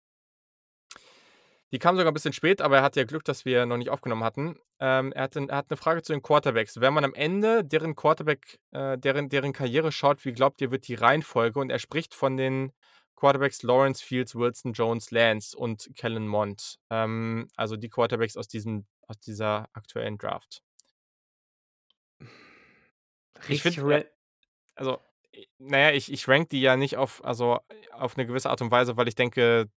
Die 1.72 1.80
kam 1.80 1.96
sogar 1.96 2.12
ein 2.12 2.14
bisschen 2.14 2.32
spät, 2.32 2.60
aber 2.60 2.76
er 2.76 2.82
hatte 2.84 3.00
ja 3.00 3.04
Glück, 3.06 3.24
dass 3.24 3.44
wir 3.44 3.66
noch 3.66 3.78
nicht 3.78 3.90
aufgenommen 3.90 4.22
hatten. 4.22 4.56
Ähm, 4.78 5.10
er, 5.12 5.24
hat, 5.24 5.34
er 5.34 5.56
hat 5.56 5.70
eine 5.70 5.76
Frage 5.76 6.02
zu 6.02 6.12
den 6.12 6.22
Quarterbacks. 6.22 6.80
Wenn 6.80 6.94
man 6.94 7.04
am 7.04 7.14
Ende 7.14 7.64
deren 7.64 7.96
Quarterback, 7.96 8.60
äh, 8.70 8.96
deren, 8.96 9.28
deren 9.28 9.52
Karriere 9.52 9.90
schaut, 9.90 10.24
wie 10.24 10.32
glaubt 10.32 10.60
ihr, 10.60 10.70
wird 10.70 10.86
die 10.86 10.94
Reihenfolge? 10.94 11.58
Und 11.58 11.70
er 11.70 11.80
spricht 11.80 12.14
von 12.14 12.36
den 12.36 12.70
Quarterbacks 13.16 13.64
Lawrence, 13.64 14.04
Fields, 14.04 14.36
Wilson, 14.36 14.72
Jones, 14.72 15.10
Lance 15.10 15.56
und 15.56 15.90
Kellen 15.96 16.28
Mond. 16.28 16.78
Ähm, 16.90 17.48
also 17.56 17.76
die 17.76 17.88
Quarterbacks 17.88 18.36
aus, 18.36 18.46
diesem, 18.46 18.86
aus 19.08 19.18
dieser 19.18 19.68
aktuellen 19.72 20.16
Draft. 20.16 20.62
Ich 23.48 23.62
finde, 23.62 24.10
also, 24.74 24.98
naja, 25.58 25.94
ich, 25.94 26.12
ich 26.12 26.28
rank 26.28 26.48
die 26.50 26.60
ja 26.60 26.76
nicht 26.76 26.96
auf, 26.96 27.24
also 27.24 27.60
auf 27.92 28.16
eine 28.16 28.26
gewisse 28.26 28.50
Art 28.50 28.62
und 28.62 28.70
Weise, 28.70 28.96
weil 28.96 29.08
ich 29.08 29.14
denke, 29.14 29.68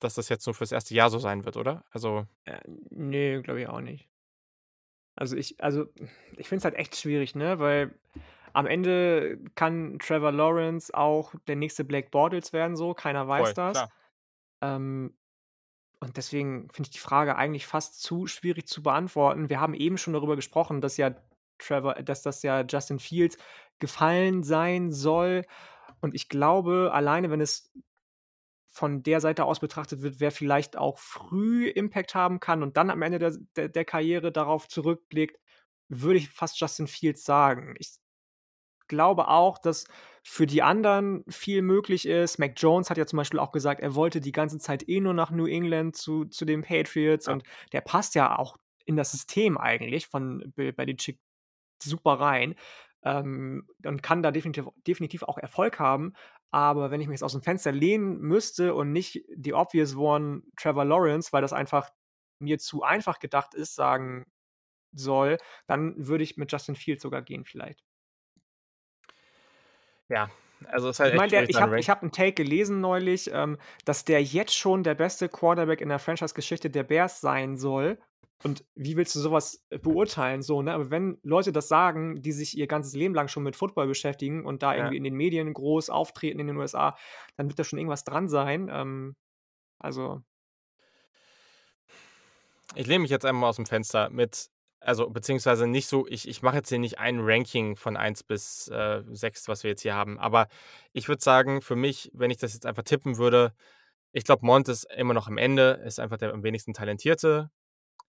dass 0.00 0.14
das 0.14 0.28
jetzt 0.28 0.46
nur 0.46 0.54
fürs 0.54 0.72
erste 0.72 0.94
Jahr 0.94 1.10
so 1.10 1.18
sein 1.18 1.44
wird, 1.44 1.56
oder? 1.56 1.84
Also. 1.90 2.26
Äh, 2.44 2.60
nee, 2.90 3.40
glaube 3.42 3.60
ich 3.60 3.68
auch 3.68 3.80
nicht. 3.80 4.08
Also 5.16 5.36
ich, 5.36 5.60
also 5.62 5.86
ich 6.36 6.48
finde 6.48 6.58
es 6.58 6.64
halt 6.64 6.76
echt 6.76 6.96
schwierig, 6.96 7.34
ne? 7.34 7.58
Weil 7.58 7.98
am 8.52 8.66
Ende 8.66 9.38
kann 9.56 9.98
Trevor 9.98 10.32
Lawrence 10.32 10.94
auch 10.94 11.34
der 11.48 11.56
nächste 11.56 11.84
Blake 11.84 12.10
Bortles 12.10 12.52
werden, 12.52 12.76
so, 12.76 12.94
keiner 12.94 13.26
weiß 13.26 13.48
voll, 13.48 13.54
das. 13.54 13.88
Ähm, 14.60 15.16
und 16.00 16.16
deswegen 16.16 16.68
finde 16.70 16.88
ich 16.88 16.92
die 16.92 17.00
Frage 17.00 17.36
eigentlich 17.36 17.66
fast 17.66 18.00
zu 18.00 18.28
schwierig 18.28 18.68
zu 18.68 18.82
beantworten. 18.82 19.48
Wir 19.48 19.60
haben 19.60 19.74
eben 19.74 19.98
schon 19.98 20.12
darüber 20.12 20.36
gesprochen, 20.36 20.80
dass 20.80 20.96
ja 20.96 21.14
Trevor, 21.58 21.94
dass 21.94 22.22
das 22.22 22.42
ja 22.42 22.62
Justin 22.62 22.98
Fields 22.98 23.36
gefallen 23.78 24.42
sein 24.42 24.92
soll. 24.92 25.44
Und 26.00 26.14
ich 26.14 26.28
glaube, 26.28 26.90
alleine 26.92 27.30
wenn 27.30 27.40
es 27.40 27.72
von 28.78 29.02
der 29.02 29.20
Seite 29.20 29.44
aus 29.44 29.60
betrachtet 29.60 30.02
wird, 30.02 30.20
wer 30.20 30.30
vielleicht 30.30 30.76
auch 30.76 30.98
früh 30.98 31.68
Impact 31.68 32.14
haben 32.14 32.38
kann 32.38 32.62
und 32.62 32.76
dann 32.76 32.90
am 32.90 33.02
Ende 33.02 33.18
der, 33.18 33.36
der, 33.56 33.68
der 33.68 33.84
Karriere 33.84 34.30
darauf 34.30 34.68
zurückblickt, 34.68 35.36
würde 35.88 36.18
ich 36.18 36.28
fast 36.28 36.60
Justin 36.60 36.86
Fields 36.86 37.24
sagen. 37.24 37.74
Ich 37.78 37.96
glaube 38.86 39.28
auch, 39.28 39.58
dass 39.58 39.86
für 40.22 40.46
die 40.46 40.62
anderen 40.62 41.24
viel 41.28 41.62
möglich 41.62 42.06
ist. 42.06 42.38
Mac 42.38 42.52
Jones 42.56 42.90
hat 42.90 42.98
ja 42.98 43.06
zum 43.06 43.16
Beispiel 43.16 43.40
auch 43.40 43.52
gesagt, 43.52 43.80
er 43.80 43.94
wollte 43.94 44.20
die 44.20 44.32
ganze 44.32 44.58
Zeit 44.58 44.88
eh 44.88 45.00
nur 45.00 45.14
nach 45.14 45.30
New 45.30 45.46
England 45.46 45.96
zu, 45.96 46.26
zu 46.26 46.44
den 46.44 46.62
Patriots 46.62 47.26
ja. 47.26 47.32
und 47.32 47.42
der 47.72 47.80
passt 47.80 48.14
ja 48.14 48.38
auch 48.38 48.58
in 48.84 48.96
das 48.96 49.12
System 49.12 49.58
eigentlich 49.58 50.06
von 50.06 50.52
bei 50.54 50.84
den 50.86 50.96
Chick 50.96 51.18
super 51.82 52.14
rein 52.14 52.54
ähm, 53.02 53.66
und 53.84 54.02
kann 54.02 54.22
da 54.22 54.30
definitiv, 54.30 54.66
definitiv 54.86 55.22
auch 55.22 55.38
Erfolg 55.38 55.78
haben. 55.78 56.14
Aber 56.50 56.90
wenn 56.90 57.00
ich 57.00 57.08
mich 57.08 57.16
jetzt 57.16 57.24
aus 57.24 57.32
dem 57.32 57.42
Fenster 57.42 57.72
lehnen 57.72 58.20
müsste 58.20 58.74
und 58.74 58.92
nicht 58.92 59.22
die 59.34 59.52
obvious 59.52 59.94
one 59.96 60.42
Trevor 60.56 60.84
Lawrence, 60.84 61.32
weil 61.32 61.42
das 61.42 61.52
einfach 61.52 61.90
mir 62.40 62.58
zu 62.58 62.82
einfach 62.82 63.18
gedacht 63.18 63.54
ist, 63.54 63.74
sagen 63.74 64.26
soll, 64.92 65.38
dann 65.66 65.94
würde 66.06 66.24
ich 66.24 66.36
mit 66.36 66.50
Justin 66.50 66.76
Fields 66.76 67.02
sogar 67.02 67.22
gehen 67.22 67.44
vielleicht. 67.44 67.84
Ja, 70.08 70.30
also 70.66 70.88
ist 70.88 71.00
halt 71.00 71.12
ich 71.12 71.18
meine, 71.18 71.44
ich 71.44 71.60
habe 71.60 71.78
hab 71.78 72.02
einen 72.02 72.12
Take 72.12 72.32
gelesen 72.32 72.80
neulich, 72.80 73.30
ähm, 73.32 73.58
dass 73.84 74.04
der 74.04 74.22
jetzt 74.22 74.56
schon 74.56 74.82
der 74.82 74.94
beste 74.94 75.28
Quarterback 75.28 75.80
in 75.80 75.88
der 75.88 75.98
Franchise-Geschichte 75.98 76.70
der 76.70 76.84
Bears 76.84 77.20
sein 77.20 77.56
soll. 77.56 77.98
Und 78.44 78.64
wie 78.76 78.96
willst 78.96 79.14
du 79.16 79.20
sowas 79.20 79.64
äh, 79.70 79.78
beurteilen? 79.78 80.42
So, 80.42 80.62
ne? 80.62 80.72
Aber 80.72 80.90
wenn 80.90 81.18
Leute 81.22 81.52
das 81.52 81.68
sagen, 81.68 82.22
die 82.22 82.32
sich 82.32 82.56
ihr 82.56 82.68
ganzes 82.68 82.94
Leben 82.94 83.14
lang 83.14 83.28
schon 83.28 83.42
mit 83.42 83.56
Football 83.56 83.88
beschäftigen 83.88 84.44
und 84.44 84.62
da 84.62 84.72
ja. 84.72 84.78
irgendwie 84.78 84.96
in 84.98 85.04
den 85.04 85.14
Medien 85.14 85.52
groß 85.52 85.90
auftreten 85.90 86.38
in 86.38 86.46
den 86.46 86.56
USA, 86.56 86.96
dann 87.36 87.48
wird 87.48 87.58
da 87.58 87.64
schon 87.64 87.78
irgendwas 87.78 88.04
dran 88.04 88.28
sein. 88.28 88.70
Ähm, 88.72 89.16
also. 89.78 90.22
Ich 92.74 92.86
lehne 92.86 93.00
mich 93.00 93.10
jetzt 93.10 93.24
einmal 93.24 93.50
aus 93.50 93.56
dem 93.56 93.66
Fenster 93.66 94.08
mit, 94.10 94.50
also 94.78 95.10
beziehungsweise 95.10 95.66
nicht 95.66 95.88
so, 95.88 96.06
ich, 96.06 96.28
ich 96.28 96.42
mache 96.42 96.56
jetzt 96.56 96.68
hier 96.68 96.78
nicht 96.78 96.98
ein 96.98 97.18
Ranking 97.20 97.74
von 97.74 97.96
1 97.96 98.22
bis 98.22 98.68
äh, 98.68 99.02
6, 99.08 99.48
was 99.48 99.64
wir 99.64 99.70
jetzt 99.70 99.82
hier 99.82 99.94
haben, 99.94 100.18
aber 100.18 100.48
ich 100.92 101.08
würde 101.08 101.22
sagen, 101.22 101.60
für 101.62 101.76
mich, 101.76 102.10
wenn 102.12 102.30
ich 102.30 102.36
das 102.36 102.52
jetzt 102.54 102.66
einfach 102.66 102.82
tippen 102.82 103.16
würde, 103.16 103.52
ich 104.12 104.24
glaube, 104.24 104.46
Mont 104.46 104.68
ist 104.68 104.84
immer 104.94 105.14
noch 105.14 105.28
am 105.28 105.38
Ende, 105.38 105.80
ist 105.84 105.98
einfach 105.98 106.18
der 106.18 106.32
am 106.32 106.42
wenigsten 106.42 106.72
talentierte. 106.72 107.50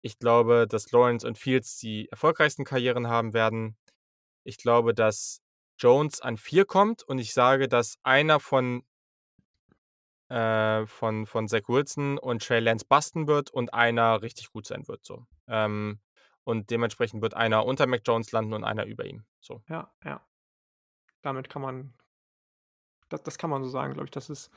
Ich 0.05 0.19
glaube, 0.19 0.67
dass 0.67 0.91
Lawrence 0.91 1.25
und 1.25 1.37
Fields 1.37 1.77
die 1.77 2.09
erfolgreichsten 2.09 2.65
Karrieren 2.65 3.07
haben 3.07 3.33
werden. 3.33 3.77
Ich 4.43 4.57
glaube, 4.57 4.93
dass 4.93 5.41
Jones 5.79 6.19
an 6.19 6.35
vier 6.35 6.65
kommt 6.65 7.03
und 7.03 7.19
ich 7.19 7.33
sage, 7.33 7.69
dass 7.69 7.97
einer 8.03 8.41
von, 8.41 8.83
äh, 10.27 10.85
von, 10.87 11.25
von 11.25 11.47
Zach 11.47 11.69
Wilson 11.69 12.17
und 12.17 12.45
Trey 12.45 12.59
Lance 12.59 12.85
basten 12.85 13.27
wird 13.27 13.49
und 13.49 13.73
einer 13.73 14.21
richtig 14.21 14.51
gut 14.51 14.67
sein 14.67 14.85
wird. 14.89 15.05
So. 15.05 15.25
Ähm, 15.47 16.01
und 16.43 16.69
dementsprechend 16.69 17.21
wird 17.21 17.33
einer 17.33 17.65
unter 17.65 17.87
Mac 17.87 18.01
Jones 18.05 18.33
landen 18.33 18.51
und 18.51 18.65
einer 18.65 18.83
über 18.85 19.05
ihm. 19.05 19.23
So. 19.39 19.63
Ja, 19.69 19.89
ja. 20.03 20.21
Damit 21.21 21.49
kann 21.49 21.61
man, 21.61 21.93
das, 23.07 23.23
das 23.23 23.37
kann 23.37 23.49
man 23.49 23.63
so 23.63 23.69
sagen, 23.69 23.93
glaube 23.93 24.07
ich. 24.07 24.11
Das 24.11 24.29
ist 24.29 24.51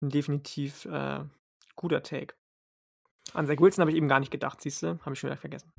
ein 0.00 0.08
definitiv 0.08 0.86
äh, 0.86 1.22
guter 1.76 2.02
Take. 2.02 2.34
An 3.34 3.46
Zach 3.46 3.58
Wilson 3.58 3.82
habe 3.82 3.90
ich 3.90 3.96
eben 3.96 4.08
gar 4.08 4.20
nicht 4.20 4.30
gedacht, 4.30 4.60
siehst 4.60 4.82
du? 4.82 4.98
Habe 5.00 5.12
ich 5.12 5.18
schon 5.18 5.30
wieder 5.30 5.38
vergessen. 5.38 5.72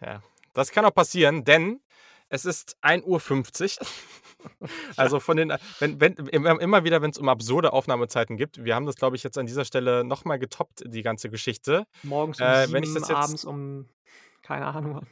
Ja, 0.00 0.22
das 0.52 0.70
kann 0.70 0.84
auch 0.84 0.94
passieren, 0.94 1.44
denn 1.44 1.80
es 2.28 2.44
ist 2.44 2.76
1.50 2.82 3.80
Uhr. 3.80 3.86
also 4.96 5.20
von 5.20 5.36
den, 5.36 5.52
wenn, 5.78 6.00
wenn, 6.00 6.14
immer 6.14 6.84
wieder, 6.84 7.02
wenn 7.02 7.10
es 7.10 7.18
um 7.18 7.28
absurde 7.28 7.72
Aufnahmezeiten 7.72 8.36
gibt, 8.36 8.64
wir 8.64 8.74
haben 8.74 8.86
das, 8.86 8.96
glaube 8.96 9.16
ich, 9.16 9.22
jetzt 9.22 9.38
an 9.38 9.46
dieser 9.46 9.64
Stelle 9.64 10.02
nochmal 10.02 10.38
getoppt, 10.38 10.84
die 10.86 11.02
ganze 11.02 11.30
Geschichte. 11.30 11.86
Morgens 12.02 12.40
um 12.40 12.46
äh, 12.46 12.72
wenn 12.72 12.82
ich 12.82 12.94
das 12.94 13.08
jetzt, 13.08 13.16
abends 13.16 13.44
um, 13.44 13.88
keine 14.42 14.66
Ahnung. 14.66 15.06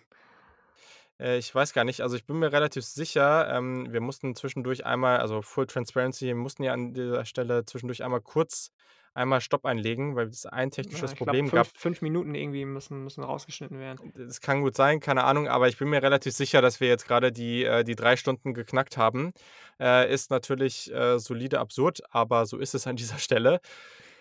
Äh, 1.21 1.39
ich 1.39 1.55
weiß 1.55 1.73
gar 1.73 1.85
nicht, 1.85 2.01
also 2.01 2.17
ich 2.17 2.27
bin 2.27 2.39
mir 2.39 2.53
relativ 2.53 2.85
sicher, 2.85 3.55
ähm, 3.55 3.93
wir 3.93 4.01
mussten 4.01 4.35
zwischendurch 4.35 4.87
einmal, 4.87 5.19
also 5.19 5.43
Full 5.43 5.67
Transparency, 5.67 6.27
wir 6.27 6.35
mussten 6.35 6.63
ja 6.63 6.73
an 6.73 6.95
dieser 6.95 7.25
Stelle 7.25 7.65
zwischendurch 7.67 8.03
einmal 8.03 8.21
kurz 8.21 8.73
einmal 9.15 9.41
Stopp 9.41 9.65
einlegen, 9.65 10.17
weil 10.17 10.29
es 10.29 10.47
ein 10.47 10.71
technisches 10.71 11.13
ja, 11.13 11.17
Problem 11.17 11.49
glaub, 11.49 11.67
fünf, 11.67 11.73
gab. 11.73 11.81
Fünf 11.81 12.03
Minuten 12.03 12.35
irgendwie 12.35 12.65
müssen, 12.65 13.05
müssen 13.05 13.25
rausgeschnitten 13.25 13.79
werden. 13.79 14.13
Das 14.17 14.41
kann 14.41 14.63
gut 14.63 14.77
sein, 14.77 15.01
keine 15.01 15.25
Ahnung, 15.25 15.49
aber 15.49 15.69
ich 15.69 15.79
bin 15.79 15.89
mir 15.89 16.03
relativ 16.03 16.33
sicher, 16.33 16.63
dass 16.63 16.81
wir 16.81 16.89
jetzt 16.89 17.07
gerade 17.07 17.33
die, 17.33 17.65
äh, 17.65 17.85
die 17.85 17.97
drei 17.97 18.17
Stunden 18.17 18.55
geknackt 18.55 18.97
haben. 18.97 19.33
Äh, 19.79 20.13
ist 20.13 20.31
natürlich 20.31 20.93
äh, 20.93 21.19
solide 21.19 21.61
absurd, 21.61 22.01
aber 22.11 22.47
so 22.47 22.59
ist 22.59 22.75
es 22.75 22.87
an 22.87 22.97
dieser 22.97 23.19
Stelle. 23.19 23.61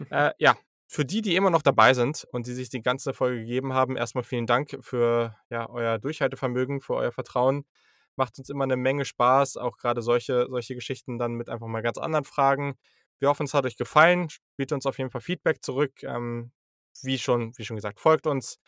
äh, 0.09 0.31
ja, 0.37 0.55
für 0.87 1.05
die, 1.05 1.21
die 1.21 1.35
immer 1.35 1.51
noch 1.51 1.61
dabei 1.61 1.93
sind 1.93 2.27
und 2.31 2.47
die 2.47 2.53
sich 2.53 2.69
die 2.69 2.81
ganze 2.81 3.13
Folge 3.13 3.41
gegeben 3.41 3.73
haben, 3.73 3.95
erstmal 3.95 4.23
vielen 4.23 4.47
Dank 4.47 4.77
für 4.81 5.35
ja, 5.49 5.69
euer 5.69 5.99
Durchhaltevermögen, 5.99 6.81
für 6.81 6.95
euer 6.95 7.11
Vertrauen 7.11 7.65
Macht 8.19 8.37
uns 8.37 8.49
immer 8.49 8.65
eine 8.65 8.75
Menge 8.75 9.05
Spaß, 9.05 9.55
auch 9.55 9.77
gerade 9.77 10.01
solche, 10.01 10.47
solche 10.49 10.75
Geschichten 10.75 11.17
dann 11.17 11.35
mit 11.35 11.47
einfach 11.47 11.67
mal 11.67 11.81
ganz 11.81 11.97
anderen 11.97 12.25
Fragen. 12.25 12.75
Wir 13.19 13.29
hoffen, 13.29 13.45
es 13.45 13.53
hat 13.53 13.65
euch 13.65 13.77
gefallen. 13.77 14.29
Spielt 14.29 14.71
uns 14.71 14.85
auf 14.85 14.97
jeden 14.97 15.11
Fall 15.11 15.21
Feedback 15.21 15.63
zurück. 15.63 16.03
Ähm, 16.03 16.51
wie, 17.03 17.17
schon, 17.17 17.53
wie 17.57 17.65
schon 17.65 17.75
gesagt, 17.75 17.99
folgt 17.99 18.27
uns. 18.27 18.59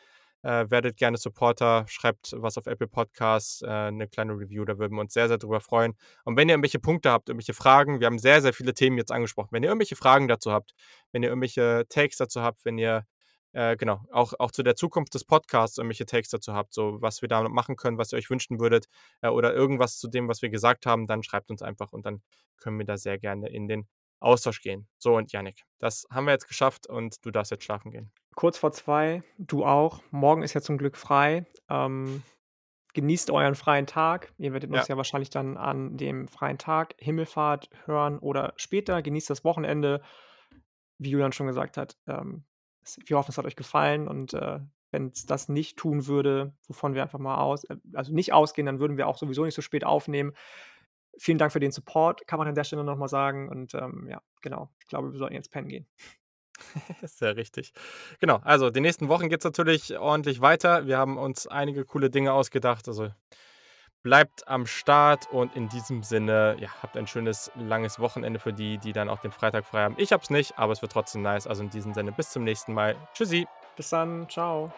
Äh, 0.44 0.72
werdet 0.72 0.98
gerne 0.98 1.18
Supporter, 1.18 1.86
schreibt 1.88 2.34
was 2.36 2.58
auf 2.58 2.66
Apple 2.66 2.88
Podcasts, 2.88 3.62
äh, 3.62 3.68
eine 3.68 4.08
kleine 4.08 4.34
Review, 4.34 4.66
da 4.66 4.80
würden 4.80 4.96
wir 4.96 5.02
uns 5.02 5.14
sehr, 5.14 5.28
sehr 5.28 5.38
drüber 5.38 5.62
freuen. 5.62 5.94
Und 6.26 6.36
wenn 6.36 6.50
ihr 6.50 6.54
irgendwelche 6.54 6.80
Punkte 6.80 7.12
habt, 7.12 7.30
irgendwelche 7.30 7.54
Fragen, 7.54 8.00
wir 8.00 8.08
haben 8.08 8.18
sehr, 8.18 8.42
sehr 8.42 8.52
viele 8.52 8.74
Themen 8.74 8.98
jetzt 8.98 9.12
angesprochen. 9.12 9.50
Wenn 9.52 9.62
ihr 9.62 9.70
irgendwelche 9.70 9.96
Fragen 9.96 10.28
dazu 10.28 10.52
habt, 10.52 10.74
wenn 11.12 11.22
ihr 11.22 11.30
irgendwelche 11.30 11.86
Takes 11.90 12.18
dazu 12.18 12.42
habt, 12.42 12.66
wenn 12.66 12.80
ihr 12.80 13.06
äh, 13.54 13.76
genau, 13.78 14.02
auch, 14.12 14.34
auch 14.40 14.52
zu 14.52 14.64
der 14.64 14.76
Zukunft 14.76 15.14
des 15.14 15.26
Podcasts 15.26 15.78
irgendwelche 15.78 16.06
Takes 16.08 16.30
dazu 16.30 16.54
habt, 16.54 16.74
so 16.74 16.98
was 17.02 17.22
wir 17.22 17.30
da 17.30 17.48
machen 17.48 17.76
können, 17.76 18.00
was 18.00 18.12
ihr 18.12 18.18
euch 18.18 18.30
wünschen 18.30 18.60
würdet 18.60 18.88
äh, 19.22 19.28
oder 19.28 19.54
irgendwas 19.54 20.00
zu 20.00 20.08
dem, 20.08 20.28
was 20.28 20.42
wir 20.42 20.50
gesagt 20.50 20.86
haben, 20.88 21.06
dann 21.06 21.22
schreibt 21.22 21.52
uns 21.52 21.62
einfach 21.62 21.92
und 21.92 22.06
dann 22.06 22.24
können 22.58 22.80
wir 22.80 22.86
da 22.86 22.98
sehr 22.98 23.20
gerne 23.20 23.50
in 23.50 23.68
den 23.68 23.88
Austausch 24.22 24.62
gehen. 24.62 24.88
So 24.98 25.16
und 25.16 25.32
Yannick, 25.32 25.64
das 25.80 26.08
haben 26.10 26.26
wir 26.26 26.32
jetzt 26.32 26.48
geschafft 26.48 26.88
und 26.88 27.26
du 27.26 27.32
darfst 27.32 27.52
jetzt 27.52 27.64
schlafen 27.64 27.92
gehen. 27.92 28.12
Kurz 28.36 28.58
vor 28.58 28.72
zwei, 28.72 29.24
du 29.38 29.66
auch. 29.66 30.02
Morgen 30.12 30.44
ist 30.44 30.54
ja 30.54 30.62
zum 30.62 30.78
Glück 30.78 30.96
frei. 30.96 31.46
Ähm, 31.70 32.24
genießt 32.94 33.32
euren 33.32 33.56
freien 33.56 33.88
Tag. 33.88 34.34
Ihr 34.38 34.54
werdet 34.54 34.70
uns 34.70 34.88
ja. 34.88 34.94
ja 34.94 34.98
wahrscheinlich 34.98 35.30
dann 35.30 35.58
an 35.58 35.98
dem 35.98 36.28
freien 36.28 36.58
Tag 36.58 36.96
Himmelfahrt 36.98 37.70
hören 37.86 38.20
oder 38.20 38.54
später. 38.56 39.02
Genießt 39.02 39.30
das 39.30 39.44
Wochenende. 39.44 40.02
Wie 40.98 41.10
Julian 41.10 41.32
schon 41.32 41.48
gesagt 41.48 41.78
hat, 41.78 41.98
ähm, 42.08 42.46
wir 43.06 43.18
hoffen, 43.18 43.32
es 43.32 43.38
hat 43.38 43.46
euch 43.46 43.56
gefallen 43.56 44.08
und 44.08 44.34
äh, 44.34 44.60
wenn 44.92 45.08
es 45.08 45.26
das 45.26 45.50
nicht 45.50 45.78
tun 45.78 46.06
würde, 46.06 46.54
wovon 46.68 46.94
wir 46.94 47.02
einfach 47.02 47.20
mal 47.20 47.38
aus, 47.38 47.64
äh, 47.64 47.78
also 47.94 48.14
nicht 48.14 48.34
ausgehen, 48.34 48.66
dann 48.66 48.80
würden 48.80 48.98
wir 48.98 49.08
auch 49.08 49.18
sowieso 49.18 49.46
nicht 49.46 49.56
so 49.56 49.62
spät 49.62 49.84
aufnehmen. 49.84 50.34
Vielen 51.22 51.38
Dank 51.38 51.52
für 51.52 51.60
den 51.60 51.72
Support, 51.72 52.26
kann 52.26 52.40
man 52.40 52.48
an 52.48 52.56
der 52.56 52.64
Stelle 52.64 52.84
nochmal 52.84 53.08
sagen. 53.08 53.48
Und 53.48 53.76
ähm, 53.76 54.08
ja, 54.10 54.24
genau, 54.42 54.72
ich 54.80 54.88
glaube, 54.88 55.12
wir 55.12 55.20
sollten 55.20 55.36
jetzt 55.36 55.52
pennen 55.52 55.68
gehen. 55.68 55.86
Sehr 57.04 57.36
richtig. 57.36 57.74
Genau, 58.20 58.40
also 58.44 58.72
die 58.72 58.80
nächsten 58.80 59.08
Wochen 59.08 59.30
geht 59.30 59.42
es 59.42 59.46
natürlich 59.46 60.00
ordentlich 60.00 60.42
weiter. 60.42 60.88
Wir 60.88 60.98
haben 60.98 61.20
uns 61.20 61.46
einige 61.46 61.86
coole 61.86 62.10
Dinge 62.10 62.34
ausgedacht. 62.34 62.88
Also 62.88 63.10
bleibt 64.02 64.48
am 64.48 64.66
Start 64.66 65.32
und 65.32 65.56
in 65.56 65.70
diesem 65.70 66.02
Sinne, 66.02 66.58
ja, 66.60 66.70
habt 66.82 66.98
ein 66.98 67.06
schönes, 67.06 67.52
langes 67.56 68.00
Wochenende 68.00 68.40
für 68.40 68.52
die, 68.52 68.80
die 68.80 68.92
dann 68.92 69.08
auch 69.08 69.20
den 69.20 69.32
Freitag 69.32 69.68
frei 69.68 69.84
haben. 69.84 69.96
Ich 70.00 70.14
hab's 70.14 70.32
nicht, 70.32 70.58
aber 70.58 70.74
es 70.74 70.82
wird 70.82 70.92
trotzdem 70.92 71.22
nice. 71.22 71.46
Also 71.46 71.62
in 71.62 71.70
diesem 71.70 71.94
Sinne, 71.94 72.12
bis 72.12 72.32
zum 72.32 72.44
nächsten 72.44 72.74
Mal. 72.74 72.96
Tschüssi. 73.14 73.46
Bis 73.76 73.90
dann. 73.90 74.28
Ciao. 74.28 74.74